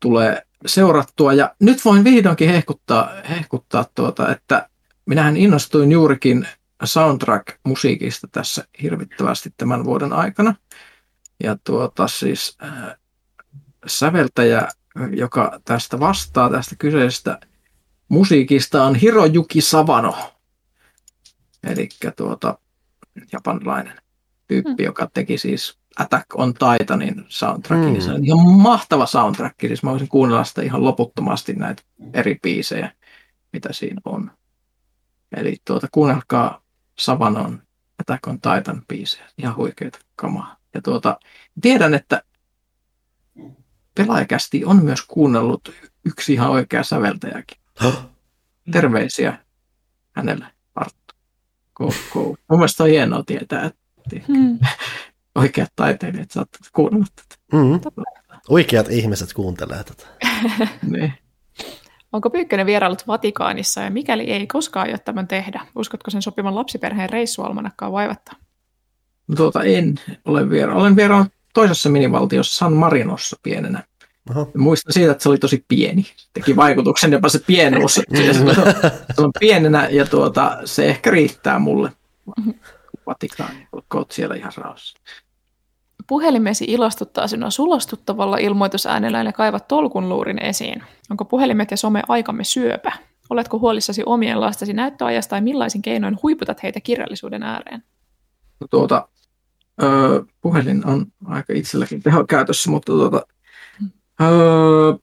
tulee 0.00 0.46
seurattua. 0.66 1.32
Ja 1.32 1.54
nyt 1.60 1.84
voin 1.84 2.04
vihdoinkin 2.04 2.48
hehkuttaa, 2.48 3.10
hehkuttaa 3.30 3.84
tuota, 3.94 4.32
että 4.32 4.68
minähän 5.06 5.36
innostuin 5.36 5.92
juurikin 5.92 6.48
soundtrack-musiikista 6.84 8.28
tässä 8.32 8.64
hirvittävästi 8.82 9.54
tämän 9.56 9.84
vuoden 9.84 10.12
aikana. 10.12 10.54
Ja 11.42 11.56
tuota 11.64 12.08
siis 12.08 12.56
äh, 12.62 12.96
säveltäjä, 13.86 14.68
joka 15.10 15.60
tästä 15.64 16.00
vastaa 16.00 16.50
tästä 16.50 16.76
kyseisestä 16.78 17.40
musiikista 18.08 18.84
on 18.84 18.94
Hirojuki 18.94 19.60
Savano. 19.60 20.35
Eli 21.66 21.88
tuota, 22.16 22.58
japanilainen 23.32 23.96
tyyppi, 24.46 24.70
hmm. 24.70 24.84
joka 24.84 25.10
teki 25.14 25.38
siis 25.38 25.78
Attack 25.98 26.26
on 26.34 26.54
Titanin 26.54 27.24
soundtrackin. 27.28 27.92
Hmm. 27.92 28.00
Se 28.00 28.12
on 28.12 28.24
ihan 28.24 28.46
mahtava 28.46 29.06
soundtrack. 29.06 29.54
Siis 29.60 29.82
mä 29.82 29.90
voisin 29.90 30.08
kuunnella 30.08 30.44
sitä 30.44 30.62
ihan 30.62 30.84
loputtomasti 30.84 31.52
näitä 31.52 31.82
eri 32.12 32.38
biisejä, 32.42 32.92
mitä 33.52 33.72
siinä 33.72 34.00
on. 34.04 34.30
Eli 35.36 35.56
tuota, 35.64 35.88
kuunnelkaa 35.92 36.62
Savanon 36.98 37.62
Attack 38.00 38.26
on 38.26 38.40
Titan 38.40 38.82
biisejä. 38.88 39.26
Ihan 39.38 39.56
huikeita 39.56 39.98
kamaa. 40.16 40.56
Ja 40.74 40.82
tuota, 40.82 41.20
tiedän, 41.60 41.94
että 41.94 42.22
pelaajakästi 43.94 44.64
on 44.64 44.84
myös 44.84 45.02
kuunnellut 45.02 45.72
yksi 46.04 46.32
ihan 46.32 46.50
oikea 46.50 46.82
säveltäjäkin. 46.82 47.58
Terveisiä 48.72 49.38
hänelle. 50.12 50.55
Go, 51.76 51.90
go. 52.12 52.20
Mun 52.22 52.58
mielestä 52.58 52.84
on 52.84 52.90
hienoa 52.90 53.22
tietää, 53.26 53.64
että 53.64 54.26
hmm. 54.28 54.58
oikeat 55.34 55.72
taiteilijat 55.76 56.30
saattavat 56.30 56.70
kuunnella 56.72 57.06
tätä. 57.16 57.42
Mm-hmm. 57.52 57.80
Oikeat 58.48 58.90
ihmiset 58.90 59.32
kuuntelee 59.32 59.84
tätä. 59.84 60.06
niin. 60.92 61.12
Onko 62.12 62.30
Pyykkönen 62.30 62.66
vierailut 62.66 63.06
Vatikaanissa 63.06 63.80
ja 63.80 63.90
mikäli 63.90 64.22
ei 64.22 64.46
koskaan 64.46 64.86
aio 64.86 64.98
tämän 64.98 65.28
tehdä, 65.28 65.66
uskotko 65.74 66.10
sen 66.10 66.22
sopivan 66.22 66.54
lapsiperheen 66.54 67.10
reissualmanakkaa 67.10 67.92
vaivattaa? 67.92 68.34
No 69.28 69.36
tuota, 69.36 69.62
en 69.62 69.94
ole 70.24 70.50
vieraillut. 70.50 70.82
Olen 70.82 70.96
vieraillut 70.96 71.32
toisessa 71.54 71.88
minivaltiossa 71.88 72.58
San 72.58 72.72
Marinossa 72.72 73.36
pienenä. 73.42 73.82
Aha. 74.30 74.46
Muistan 74.56 74.92
siitä, 74.92 75.12
että 75.12 75.22
se 75.22 75.28
oli 75.28 75.38
tosi 75.38 75.64
pieni. 75.68 76.06
Teki 76.32 76.56
vaikutuksen 76.56 77.12
jopa 77.12 77.28
se 77.28 77.38
pienuus. 77.46 77.94
se 79.14 79.22
on 79.22 79.30
pienenä 79.40 79.88
ja 79.88 80.06
tuota, 80.06 80.58
se 80.64 80.86
ehkä 80.86 81.10
riittää 81.10 81.58
mulle. 81.58 81.92
Vatikaani, 83.06 83.68
olkoot 83.72 84.10
siellä 84.10 84.34
ihan 84.34 84.52
rauhassa. 84.56 84.98
Puhelimesi 86.06 86.64
ilostuttaa 86.68 87.28
sinua 87.28 87.50
sulostuttavalla 87.50 88.36
ilmoitusäänellä 88.36 89.22
ja 89.22 89.32
kaivat 89.32 89.68
tolkun 89.68 90.08
luurin 90.08 90.42
esiin. 90.42 90.82
Onko 91.10 91.24
puhelimet 91.24 91.70
ja 91.70 91.76
some 91.76 92.02
aikamme 92.08 92.44
syöpä? 92.44 92.92
Oletko 93.30 93.58
huolissasi 93.58 94.02
omien 94.06 94.40
lastesi 94.40 94.72
näyttöajasta 94.72 95.30
tai 95.30 95.40
millaisin 95.40 95.82
keinoin 95.82 96.18
huiputat 96.22 96.62
heitä 96.62 96.80
kirjallisuuden 96.80 97.42
ääreen? 97.42 97.82
No 98.60 98.66
tuota, 98.70 99.08
öö, 99.82 100.22
puhelin 100.40 100.86
on 100.86 101.06
aika 101.24 101.52
itselläkin 101.52 102.02
tehokäytössä, 102.02 102.70
mutta 102.70 102.92
tuota, 102.92 103.22
öö, 104.22 104.94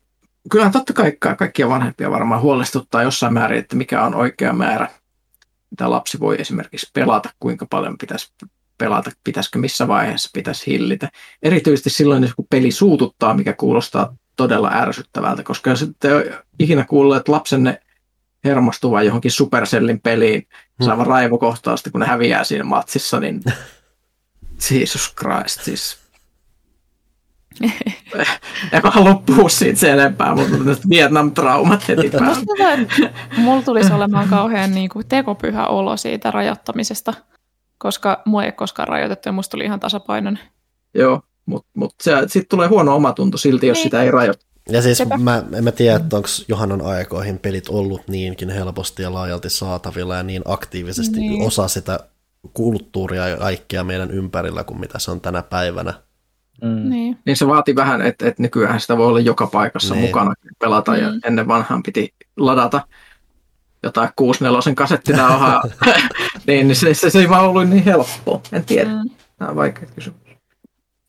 kyllä 0.51 0.69
totta 0.69 0.93
kai 0.93 1.11
kaikkia 1.37 1.69
vanhempia 1.69 2.11
varmaan 2.11 2.41
huolestuttaa 2.41 3.03
jossain 3.03 3.33
määrin, 3.33 3.59
että 3.59 3.75
mikä 3.75 4.03
on 4.03 4.15
oikea 4.15 4.53
määrä, 4.53 4.89
mitä 5.71 5.89
lapsi 5.89 6.19
voi 6.19 6.35
esimerkiksi 6.39 6.89
pelata, 6.93 7.29
kuinka 7.39 7.65
paljon 7.69 7.97
pitäisi 7.97 8.33
pelata, 8.77 9.11
pitäisikö 9.23 9.59
missä 9.59 9.87
vaiheessa 9.87 10.29
pitäisi 10.33 10.71
hillitä. 10.71 11.09
Erityisesti 11.43 11.89
silloin, 11.89 12.33
kun 12.35 12.47
peli 12.49 12.71
suututtaa, 12.71 13.33
mikä 13.33 13.53
kuulostaa 13.53 14.15
todella 14.35 14.71
ärsyttävältä, 14.73 15.43
koska 15.43 15.69
jos 15.69 15.81
ette 15.81 16.41
ikinä 16.59 16.85
kuulleet 16.85 17.27
lapsenne 17.27 17.81
hermostuvan 18.43 19.05
johonkin 19.05 19.31
Supercellin 19.31 20.01
peliin, 20.01 20.47
hmm. 20.79 20.85
saavan 20.85 21.07
raivokohtausta, 21.07 21.91
kun 21.91 21.99
ne 21.99 22.07
häviää 22.07 22.43
siinä 22.43 22.63
matsissa, 22.63 23.19
niin 23.19 23.41
Jesus 24.71 25.13
Christ, 25.19 25.63
siis 25.63 26.02
en 28.71 28.81
mä 28.83 28.89
halua 28.89 29.23
puhua 29.25 29.49
siitä 29.49 29.79
sen 29.79 29.99
enempää, 29.99 30.35
mutta 30.35 30.87
Vietnam-traumat 30.89 31.87
heti 31.87 32.09
päälle. 32.09 32.87
Mulla 33.37 33.61
tulisi 33.61 33.93
olemaan 33.93 34.29
kauhean 34.29 34.71
niin 34.71 34.89
kuin 34.89 35.05
tekopyhä 35.07 35.67
olo 35.67 35.97
siitä 35.97 36.31
rajoittamisesta 36.31 37.13
koska 37.83 38.21
mua 38.25 38.43
ei 38.43 38.51
koskaan 38.51 38.87
rajoitettu 38.87 39.29
ja 39.29 39.33
musta 39.33 39.51
tuli 39.51 39.63
ihan 39.63 39.79
tasapainoinen. 39.79 40.43
Joo, 40.93 41.21
mutta 41.45 41.67
mut, 41.75 41.93
mut 42.05 42.27
sitten 42.27 42.49
tulee 42.49 42.67
huono 42.67 42.95
omatunto 42.95 43.37
silti, 43.37 43.67
jos 43.67 43.77
niin. 43.77 43.83
sitä 43.83 44.03
ei 44.03 44.11
rajoita. 44.11 44.45
Ja 44.69 44.81
siis 44.81 45.03
mä, 45.17 45.43
en 45.53 45.63
mä 45.63 45.71
tiedä, 45.71 45.95
että 45.95 46.15
onko 46.15 46.27
Johannan 46.47 46.81
aikoihin 46.81 47.39
pelit 47.39 47.69
ollut 47.69 48.07
niinkin 48.07 48.49
helposti 48.49 49.03
ja 49.03 49.13
laajalti 49.13 49.49
saatavilla 49.49 50.15
ja 50.15 50.23
niin 50.23 50.41
aktiivisesti 50.45 51.19
niin. 51.19 51.47
osa 51.47 51.67
sitä 51.67 51.99
kulttuuria 52.53 53.27
ja 53.27 53.37
kaikkea 53.37 53.83
meidän 53.83 54.11
ympärillä 54.11 54.63
kuin 54.63 54.79
mitä 54.79 54.99
se 54.99 55.11
on 55.11 55.21
tänä 55.21 55.43
päivänä. 55.43 55.93
Mm. 56.61 56.89
Niin. 56.89 57.17
niin 57.25 57.37
se 57.37 57.47
vaati 57.47 57.75
vähän, 57.75 58.01
että, 58.01 58.27
että 58.27 58.41
nykyään 58.41 58.79
sitä 58.79 58.97
voi 58.97 59.07
olla 59.07 59.19
joka 59.19 59.47
paikassa 59.47 59.93
niin. 59.93 60.05
mukana 60.05 60.33
pelata 60.59 60.91
mm. 60.91 60.97
ja 60.97 61.13
ennen 61.25 61.47
vanhaan 61.47 61.83
piti 61.83 62.13
ladata 62.37 62.81
jotain 63.83 64.09
64 64.15 64.75
kasettinauhaa, 64.75 65.63
niin, 66.47 66.67
niin 66.67 66.75
se, 66.75 66.93
se, 66.93 67.09
se 67.09 67.19
ei 67.19 67.29
vaan 67.29 67.45
ollut 67.45 67.69
niin 67.69 67.83
helppoa. 67.83 68.41
En 68.51 68.65
tiedä. 68.65 68.89
Mm. 68.89 69.09
Tämä 69.37 69.49
on 69.49 69.55
vaikea 69.55 69.87
kysymys. 69.95 70.23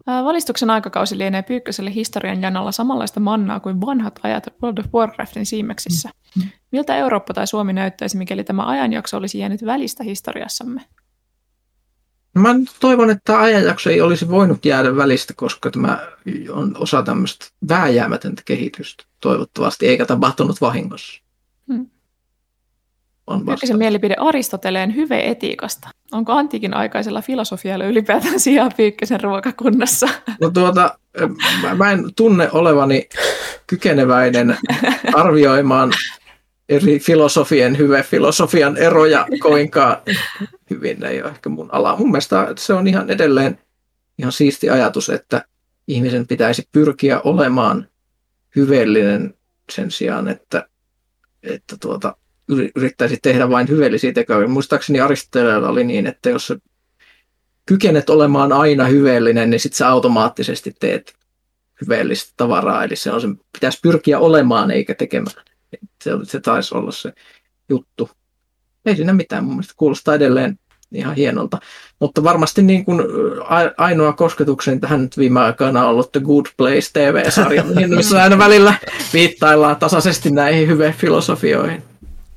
Valistuksen 0.07 0.71
aikakausi 0.71 1.19
lienee 1.19 1.43
Pyykköselle 1.43 1.95
historian 1.95 2.43
janalla 2.43 2.73
samanlaista 2.73 3.21
mannaa 3.21 3.61
kuin 3.61 3.81
vanhat 3.81 4.21
ajat 4.23 4.47
World 4.63 4.79
of 4.79 4.87
Warcraftin 4.95 5.47
siimeksissä. 5.47 6.11
Mm. 6.37 6.43
Miltä 6.73 6.97
Eurooppa 6.97 7.35
tai 7.35 7.47
Suomi 7.47 7.73
näyttäisi, 7.73 8.17
mikäli 8.17 8.45
tämä 8.45 8.67
ajanjakso 8.67 9.17
olisi 9.17 9.39
jäänyt 9.39 9.65
välistä 9.65 10.05
historiassamme? 10.05 10.81
No 12.35 12.43
mä 12.43 12.55
toivon, 12.81 13.11
että 13.11 13.23
tämä 13.25 13.41
ajanjakso 13.41 13.91
ei 13.91 14.01
olisi 14.01 14.29
voinut 14.29 14.65
jäädä 14.65 14.97
välistä, 14.97 15.35
koska 15.37 15.71
tämä 15.71 15.99
on 16.51 16.77
osa 16.79 17.03
tämmöistä 17.03 17.47
vääjäämätöntä 17.69 18.43
kehitystä 18.45 19.05
toivottavasti, 19.21 19.87
eikä 19.87 20.07
tapahtunut 20.07 20.61
vahingossa. 20.61 21.23
Hmm 21.73 21.87
on 23.27 23.47
vasta. 23.47 23.77
mielipide 23.77 24.17
Aristoteleen 24.19 24.97
hyve-etiikasta. 24.97 25.89
Onko 26.13 26.33
antiikin 26.33 26.75
aikaisella 26.75 27.23
filosofialla 27.23 27.85
ylipäätään 27.85 28.41
sijaa 28.41 28.71
Pyykkösen 28.77 29.21
ruokakunnassa? 29.21 30.09
No 30.41 30.51
tuota, 30.51 30.99
mä 31.77 31.91
en 31.91 32.15
tunne 32.17 32.49
olevani 32.53 33.09
kykeneväinen 33.67 34.57
arvioimaan 35.15 35.93
eri 36.69 36.99
filosofien, 36.99 37.79
hyve-filosofian 37.79 38.77
eroja 38.77 39.27
koinkaan 39.41 39.97
hyvin. 40.71 41.05
Ei 41.05 41.23
ole 41.23 41.31
ehkä 41.31 41.49
mun 41.49 41.69
ala. 41.73 41.97
Mun 41.97 42.11
mielestä 42.11 42.53
se 42.59 42.73
on 42.73 42.87
ihan 42.87 43.11
edelleen 43.11 43.59
ihan 44.19 44.33
siisti 44.33 44.71
ajatus, 44.71 45.09
että 45.09 45.45
ihmisen 45.89 46.27
pitäisi 46.27 46.69
pyrkiä 46.73 47.21
olemaan 47.21 47.89
hyveellinen 48.57 49.35
sen 49.73 49.91
sijaan, 49.91 50.29
että, 50.29 50.69
että 51.43 51.77
tuota, 51.81 52.17
yrittäisi 52.77 53.19
tehdä 53.23 53.51
vain 53.51 53.69
hyveellisiä 53.69 54.13
tekoja. 54.13 54.49
Muistaakseni 54.49 55.01
Aristoteleella 55.01 55.69
oli 55.69 55.85
niin, 55.85 56.07
että 56.07 56.31
jos 56.31 56.53
kykenet 57.67 58.11
olemaan 58.11 58.53
aina 58.53 58.85
hyveellinen, 58.85 59.51
niin 59.51 59.61
sitten 59.61 59.77
sä 59.77 59.89
automaattisesti 59.89 60.75
teet 60.81 61.15
hyveellistä 61.81 62.35
tavaraa. 62.37 62.85
Eli 62.85 62.97
se, 62.97 63.11
on 63.11 63.21
se 63.21 63.29
pitäisi 63.53 63.79
pyrkiä 63.83 64.19
olemaan 64.19 64.71
eikä 64.71 64.95
tekemään. 64.95 65.45
Se, 66.05 66.11
se 66.23 66.41
taisi 66.41 66.75
olla 66.75 66.93
se 66.93 67.13
juttu. 67.69 68.11
Ei 68.87 68.97
siinä 68.97 69.13
mitään, 69.13 69.45
mun 69.45 69.55
mielestä 69.55 69.75
kuulostaa 69.77 70.15
edelleen 70.15 70.59
ihan 70.93 71.15
hienolta. 71.15 71.59
Mutta 72.01 72.25
varmasti 72.25 72.63
niin 72.63 72.85
kuin 72.85 73.01
ainoa 73.77 74.13
kosketukseni 74.13 74.81
tähän 74.81 75.03
nyt 75.03 75.19
viime 75.19 75.41
aikoina 75.41 75.83
on 75.83 75.91
ollut 75.91 76.13
The 76.13 76.21
Good 76.21 76.47
Place 76.57 76.91
TV-sarja, 76.93 77.65
missä 77.97 78.23
aina 78.23 78.39
välillä 78.39 78.75
viittaillaan 79.13 79.77
tasaisesti 79.77 80.31
näihin 80.31 80.69
hyve 80.69 80.95
filosofioihin 80.99 81.83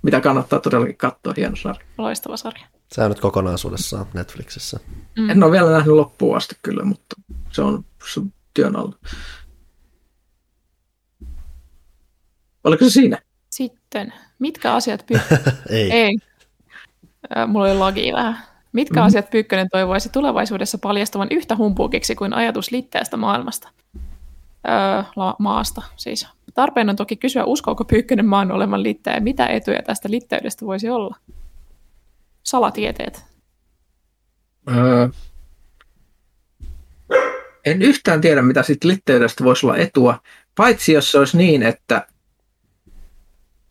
mitä 0.08 0.22
kannattaa 0.22 0.60
todellakin 0.60 0.98
katsoa, 0.98 1.34
hieno 1.38 1.56
sarja. 1.56 1.88
Loistava 1.98 2.38
sarja. 2.38 2.68
Se 2.92 3.02
on 3.02 3.10
nyt 3.10 3.20
kokonaisuudessaan 3.20 4.06
Netflixissä. 4.14 4.80
Mm. 5.18 5.30
En 5.30 5.44
ole 5.44 5.52
vielä 5.52 5.72
nähnyt 5.72 5.96
loppuun 5.96 6.38
asti 6.38 6.56
kyllä, 6.62 6.84
mutta 6.84 7.16
se 7.52 7.62
on, 7.62 7.86
se 8.14 8.20
on 8.20 8.34
työn 8.54 8.76
alla. 8.76 8.96
Oliko 12.64 12.86
se 12.86 12.90
siinä? 12.90 13.22
Sitten, 13.58 14.14
mitkä 14.40 14.74
asiat 14.74 15.06
py... 15.08 15.14
Ei. 15.70 15.92
Ei. 15.92 16.18
Mulla 17.48 17.66
oli 17.66 17.78
logi 17.78 18.14
vähän. 18.14 18.38
Mitkä 18.74 18.94
mm-hmm. 18.94 19.08
asiat 19.08 19.30
Pyykkönen 19.30 19.68
toivoisi 19.72 20.10
tulevaisuudessa 20.10 20.78
paljastuvan 20.78 21.28
yhtä 21.32 21.56
humpuukiksi 21.56 22.16
kuin 22.16 22.34
ajatus 22.34 22.72
litteästä 22.72 23.18
maailmasta? 23.18 23.70
Öö, 24.68 25.04
la- 25.16 25.36
maasta 25.40 25.82
siis. 25.96 26.28
Tarpeen 26.54 26.90
on 26.90 26.96
toki 26.96 27.16
kysyä, 27.16 27.46
uskooko 27.46 27.86
Pyykkönen 27.86 28.26
maan 28.26 28.52
olevan 28.52 28.84
litteä 28.84 29.14
ja 29.14 29.22
mitä 29.22 29.48
etuja 29.48 29.82
tästä 29.82 30.10
litteydestä 30.12 30.66
voisi 30.66 30.90
olla? 30.90 31.16
Salatieteet. 32.44 33.26
Öö, 34.76 35.10
en 37.66 37.82
yhtään 37.82 38.22
tiedä, 38.22 38.42
mitä 38.42 38.64
siitä 38.64 38.88
litteydestä 38.88 39.44
voisi 39.44 39.66
olla 39.66 39.78
etua, 39.78 40.20
paitsi 40.56 40.94
jos 40.94 41.12
se 41.12 41.20
olisi 41.20 41.38
niin, 41.38 41.64
että 41.64 42.08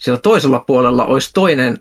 siellä 0.06 0.20
toisella 0.20 0.64
puolella 0.66 1.04
olisi 1.04 1.30
toinen 1.34 1.78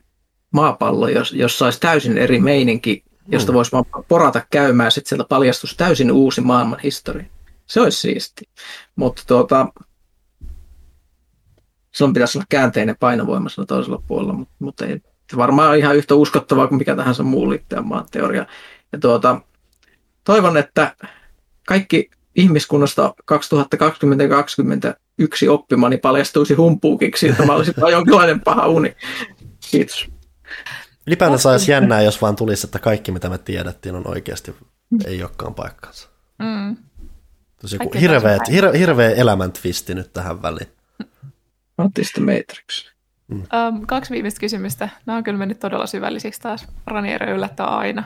maapallo, 0.52 1.08
jossa 1.34 1.66
olisi 1.66 1.80
täysin 1.80 2.18
eri 2.18 2.40
meininki 2.40 3.04
josta 3.28 3.52
mm. 3.52 3.56
voisi 3.56 3.72
vaan 3.72 3.86
porata 4.08 4.42
käymään, 4.52 4.92
sitten 4.92 5.10
sieltä 5.10 5.26
paljastus 5.30 5.76
täysin 5.76 6.12
uusi 6.12 6.42
maailman 6.42 6.80
historia. 6.80 7.26
Se 7.66 7.82
olisi 7.82 8.00
siisti. 8.00 8.50
Mutta 8.96 9.24
tuota, 9.28 9.68
silloin 11.96 12.14
pitäisi 12.14 12.38
olla 12.38 12.46
käänteinen 12.50 12.96
painovoima 13.00 13.50
sillä 13.50 13.66
toisella 13.66 14.04
puolella, 14.08 14.34
mutta, 14.34 14.56
mutta 14.60 14.86
ei, 14.86 15.02
varmaan 15.38 15.78
ihan 15.78 15.96
yhtä 15.96 16.16
uskottavaa 16.16 16.68
kuin 16.68 16.78
mikä 16.78 16.96
tahansa 16.96 17.24
muu 17.24 17.50
liitteen 17.50 17.88
maan 17.88 18.06
teoria. 18.12 18.46
Ja 18.92 19.00
tuota, 19.00 19.42
toivon, 20.24 20.58
että 20.58 20.96
kaikki 21.68 22.10
ihmiskunnasta 22.36 23.14
2020-2021 23.32 23.36
oppimani 25.50 25.98
paljastuisi 25.98 26.54
humpuukiksi, 26.54 27.30
että 27.30 27.46
mä 27.46 27.54
olisin 27.54 27.74
jonkinlainen 27.92 28.42
paha 28.42 28.68
uni. 28.68 28.96
Kiitos. 29.72 30.08
Ylipäänsä 31.08 31.50
olisi 31.50 31.72
jännää, 31.72 32.02
jos 32.02 32.22
vaan 32.22 32.36
tulisi, 32.36 32.68
että 32.68 32.80
kaikki 32.80 33.12
mitä 33.12 33.30
me 33.30 33.38
tiedettiin 33.38 33.96
on 33.96 34.08
oikeasti 34.08 34.56
ei 35.06 35.24
olekaan 35.24 35.56
paikkansa. 35.56 36.10
Mm. 36.40 36.78
Tosi 37.62 37.78
hirveä, 38.00 38.38
hirveä, 38.52 38.72
hirveä 38.72 39.10
elämän 39.10 39.52
twisti 39.52 39.96
nyt 39.96 40.14
tähän 40.14 40.42
väliin. 40.42 40.68
Otti 41.78 42.04
sitten 42.04 42.24
Matrix. 42.24 42.92
Mm. 43.28 43.38
Um, 43.38 43.88
kaksi 43.88 44.14
viimeistä 44.14 44.40
kysymystä. 44.40 44.90
Nämä 45.06 45.18
on 45.18 45.24
kyllä 45.24 45.38
mennyt 45.38 45.60
todella 45.60 45.88
syvällisiksi 45.88 46.42
taas. 46.42 46.68
Ranieri 46.88 47.32
yllättää 47.32 47.66
aina. 47.66 48.04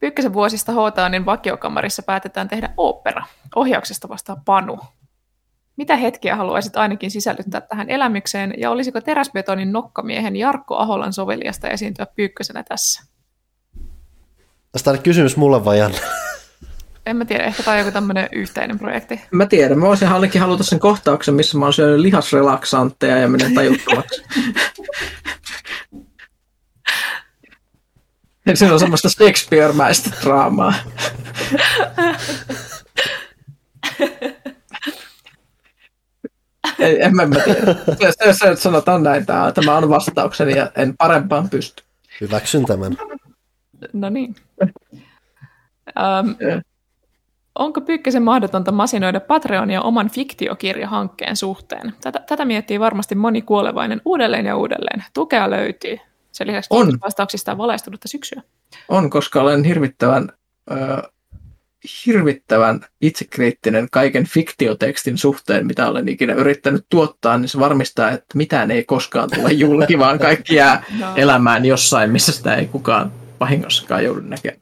Pyykkösen 0.00 0.32
vuosista 0.32 0.72
Hootaanin 0.72 1.26
vakiokamarissa 1.26 2.02
päätetään 2.02 2.48
tehdä 2.48 2.70
opera. 2.76 3.22
Ohjauksesta 3.56 4.08
vastaa 4.08 4.42
Panu. 4.44 4.78
Mitä 5.76 5.96
hetkiä 5.96 6.36
haluaisit 6.36 6.76
ainakin 6.76 7.10
sisällyttää 7.10 7.60
tähän 7.60 7.90
elämykseen, 7.90 8.54
ja 8.58 8.70
olisiko 8.70 9.00
teräsbetonin 9.00 9.72
nokkamiehen 9.72 10.36
Jarkko 10.36 10.76
Aholan 10.76 11.12
soveliasta 11.12 11.68
esiintyä 11.68 12.06
Pyykkösenä 12.16 12.62
tässä? 12.62 13.02
Tästä 14.72 14.90
oli 14.90 14.98
kysymys 14.98 15.36
mulle 15.36 15.64
vai 15.64 15.78
Janne? 15.78 15.98
En 17.06 17.16
mä 17.16 17.24
tiedä, 17.24 17.44
ehkä 17.44 17.62
tämä 17.62 17.72
on 17.74 17.78
joku 17.78 17.92
tämmöinen 17.92 18.28
yhteinen 18.32 18.78
projekti. 18.78 19.20
Mä 19.30 19.46
tiedän, 19.46 19.78
mä 19.78 19.86
voisin 19.86 20.08
ainakin 20.08 20.40
haluta 20.40 20.64
sen 20.64 20.80
kohtauksen, 20.80 21.34
missä 21.34 21.58
mä 21.58 21.64
oon 21.64 21.72
syönyt 21.72 22.00
lihasrelaksantteja 22.00 23.18
ja 23.18 23.28
menen 23.28 23.54
tajuttomaksi. 23.54 24.22
Se 28.54 28.72
on 28.72 28.80
semmoista 28.80 29.08
Shakespeare-mäistä 29.08 30.10
draamaa. 30.24 30.74
Ei, 36.78 37.02
en 37.02 37.16
mä 37.16 37.22
tiedä. 37.44 37.76
Jos, 38.00 38.40
jos 38.46 38.62
sanotaan 38.62 39.02
näin, 39.02 39.26
tämä, 39.26 39.52
tämä 39.52 39.76
on 39.76 39.88
vastaukseni 39.88 40.56
ja 40.56 40.70
en 40.76 40.96
parempaan 40.96 41.50
pysty. 41.50 41.82
Hyväksyn 42.20 42.66
tämän. 42.66 42.96
No 43.92 44.08
niin. 44.08 44.34
Um, 44.62 46.36
onko 47.54 47.80
Pyykkäsen 47.80 48.22
mahdotonta 48.22 48.72
masinoida 48.72 49.20
Patreonia 49.20 49.82
oman 49.82 50.10
fiktiokirjahankkeen 50.10 51.36
suhteen? 51.36 51.94
Tätä, 52.00 52.20
tätä 52.28 52.44
miettii 52.44 52.80
varmasti 52.80 53.14
moni 53.14 53.42
kuolevainen 53.42 54.00
uudelleen 54.04 54.46
ja 54.46 54.56
uudelleen. 54.56 55.04
Tukea 55.14 55.50
löytyy. 55.50 55.98
Sen 56.32 56.46
lisäksi 56.46 56.68
on. 56.70 56.98
vastauksista 57.00 57.58
valaistunutta 57.58 58.08
syksyä. 58.08 58.42
On, 58.88 59.10
koska 59.10 59.40
olen 59.40 59.64
hirvittävän, 59.64 60.28
äh, 60.72 61.02
hirvittävän 62.06 62.80
itsekriittinen 63.00 63.88
kaiken 63.92 64.26
fiktiotekstin 64.26 65.18
suhteen, 65.18 65.66
mitä 65.66 65.88
olen 65.88 66.08
ikinä 66.08 66.32
yrittänyt 66.34 66.86
tuottaa, 66.88 67.38
niin 67.38 67.48
se 67.48 67.58
varmistaa, 67.58 68.10
että 68.10 68.36
mitään 68.36 68.70
ei 68.70 68.84
koskaan 68.84 69.30
tule 69.34 69.52
julki, 69.52 69.98
vaan 69.98 70.18
kaikki 70.18 70.54
jää 70.54 70.84
no. 70.98 71.14
elämään 71.16 71.64
jossain, 71.64 72.10
missä 72.10 72.32
sitä 72.32 72.54
ei 72.54 72.66
kukaan 72.66 73.12
vahingossakaan 73.40 74.04
joudu 74.04 74.20
näkemään. 74.20 74.60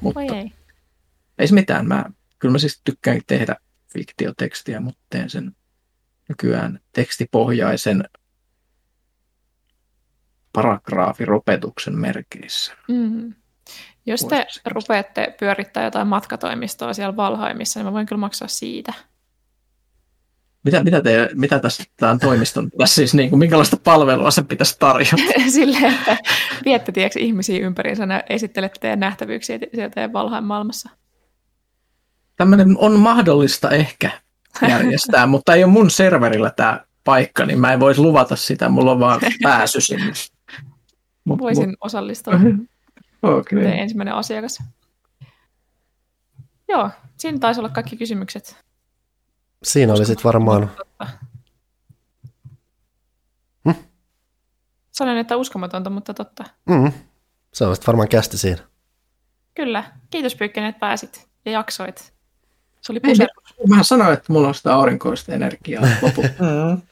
Mutta 0.00 0.20
ei. 0.20 0.52
ei 1.38 1.48
se 1.48 1.54
mitään. 1.54 1.88
Mä, 1.88 2.04
kyllä 2.38 2.52
mä 2.52 2.58
siis 2.58 2.80
tykkään 2.84 3.20
tehdä 3.26 3.56
fiktiotekstiä, 3.92 4.80
mutta 4.80 5.00
teen 5.10 5.30
sen 5.30 5.56
nykyään 6.28 6.80
tekstipohjaisen 6.92 8.04
paragraafiropetuksen 10.56 11.98
merkeissä. 11.98 12.72
Mm. 12.88 13.34
Jos 14.06 14.24
te 14.24 14.46
rupeatte 14.66 15.34
pyörittää 15.40 15.84
jotain 15.84 16.06
matkatoimistoa 16.06 16.92
siellä 16.92 17.16
Valhaimissa, 17.16 17.80
niin 17.80 17.86
mä 17.86 17.92
voin 17.92 18.06
kyllä 18.06 18.20
maksaa 18.20 18.48
siitä. 18.48 18.92
Mitä, 20.64 20.84
mitä, 20.84 21.00
te, 21.00 21.30
mitä 21.34 21.58
tässä 21.58 21.84
tämän 21.96 22.18
toimiston, 22.18 22.70
tässä 22.78 22.94
siis 22.94 23.14
niin 23.14 23.30
kuin, 23.30 23.38
minkälaista 23.38 23.76
palvelua 23.76 24.30
se 24.30 24.42
pitäisi 24.42 24.76
tarjota? 24.78 25.16
Silleen, 25.48 25.94
että 25.94 26.16
viette 26.64 26.92
tiedätkö, 26.92 27.20
ihmisiä 27.20 27.66
ympäriinsä 27.66 28.04
ja 28.04 28.22
esittelette 28.28 28.80
teidän 28.80 29.00
nähtävyyksiä 29.00 29.58
sieltä 29.74 29.94
teidän 29.94 30.12
Valhain 30.12 30.44
maailmassa. 30.44 30.90
Tämmöinen 32.36 32.76
on 32.78 33.00
mahdollista 33.00 33.70
ehkä 33.70 34.10
järjestää, 34.68 35.26
mutta 35.36 35.54
ei 35.54 35.64
ole 35.64 35.72
mun 35.72 35.90
serverillä 35.90 36.50
tämä 36.50 36.84
paikka, 37.04 37.46
niin 37.46 37.60
mä 37.60 37.72
en 37.72 37.80
voisi 37.80 38.00
luvata 38.00 38.36
sitä, 38.36 38.68
mulla 38.68 38.92
on 38.92 39.00
vaan 39.00 39.20
pääsy 39.42 39.80
sinne. 39.80 40.12
Mut, 41.26 41.38
Voisin 41.38 41.68
mut. 41.68 41.78
osallistua. 41.80 42.34
okay. 43.22 43.64
ensimmäinen 43.64 44.14
asiakas. 44.14 44.58
Joo, 46.68 46.90
siinä 47.16 47.38
taisi 47.38 47.60
olla 47.60 47.68
kaikki 47.68 47.96
kysymykset. 47.96 48.64
Siinä 49.62 49.92
oli 49.92 50.06
sitten 50.06 50.24
varmaan... 50.24 50.70
Hm? 53.68 53.74
Sanoin, 54.90 55.18
että 55.18 55.36
uskomatonta, 55.36 55.90
mutta 55.90 56.14
totta. 56.14 56.44
Mm. 56.68 56.92
Se 57.54 57.64
on 57.64 57.74
sitten 57.76 57.86
varmaan 57.86 58.08
kästi 58.08 58.38
siinä. 58.38 58.62
Kyllä. 59.54 59.84
Kiitos 60.10 60.34
Pyykkönen, 60.34 60.68
että 60.68 60.80
pääsit 60.80 61.28
ja 61.44 61.52
jaksoit. 61.52 62.14
Se 62.80 62.92
oli 62.92 63.00
puserus. 63.00 63.30
Mä 63.68 63.82
sanoin, 63.82 64.12
että 64.12 64.32
mulla 64.32 64.48
on 64.48 64.54
sitä 64.54 64.74
aurinkoista 64.74 65.32
energiaa 65.32 65.82
lopulta. 66.02 66.28
Mm. 66.74 66.82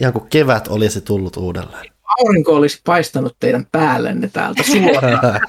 Ihan 0.00 0.12
kuin 0.12 0.28
kevät 0.28 0.68
olisi 0.68 1.00
tullut 1.00 1.36
uudelleen 1.36 1.92
aurinko 2.18 2.54
olisi 2.54 2.80
paistanut 2.84 3.36
teidän 3.40 3.66
päällenne 3.72 4.28
täältä 4.28 4.62
suoraan. 4.62 5.20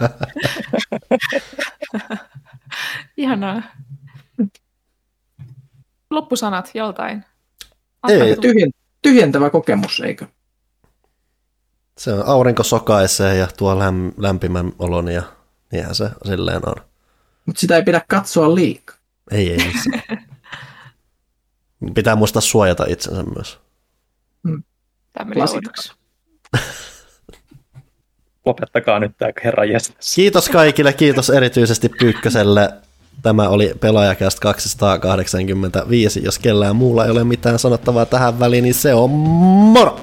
Ihanaa. 3.18 3.62
Loppusanat 6.10 6.72
joltain. 6.74 7.26
Ei, 8.08 8.36
tyhjen, 8.36 8.72
tyhjentävä 9.02 9.50
kokemus, 9.50 10.00
eikö? 10.00 10.26
Se 11.98 12.14
on 12.14 12.26
aurinko 12.26 12.64
sokaisee 12.64 13.36
ja 13.36 13.48
tuo 13.58 13.80
läm, 13.80 14.12
lämpimän 14.18 14.72
olon 14.80 15.08
ja 15.08 15.24
niinhän 15.72 15.96
se 15.96 16.10
silleen 16.26 16.70
on. 16.70 16.76
Mutta 17.46 17.60
sitä 17.60 17.76
ei 17.76 17.84
pidä 17.84 18.02
katsoa 18.08 18.56
liikaa. 18.56 18.96
Ei, 19.32 19.54
ei. 19.54 19.72
Pitää 21.96 22.16
muistaa 22.16 22.42
suojata 22.42 22.86
itsensä 22.88 23.24
myös. 23.24 23.60
Hmm. 24.48 24.64
Tämmöinen 25.14 25.48
Lopettakaa 28.46 29.00
nyt 29.00 29.12
tämä 29.18 29.32
herran 29.44 29.70
jäsenes. 29.70 30.16
Kiitos 30.16 30.50
kaikille, 30.50 30.94
kiitos 30.94 31.30
erityisesti 31.30 31.90
Pyykköselle. 31.90 32.70
Tämä 33.22 33.50
oli 33.50 33.74
Pelaajakäst 33.80 34.40
285. 34.40 36.24
Jos 36.24 36.40
kellään 36.40 36.76
muulla 36.76 37.06
ei 37.06 37.12
ole 37.12 37.24
mitään 37.24 37.60
sanottavaa 37.60 38.06
tähän 38.06 38.40
väliin, 38.40 38.64
niin 38.64 38.74
se 38.74 38.94
on 38.94 39.10
moro! 39.10 40.00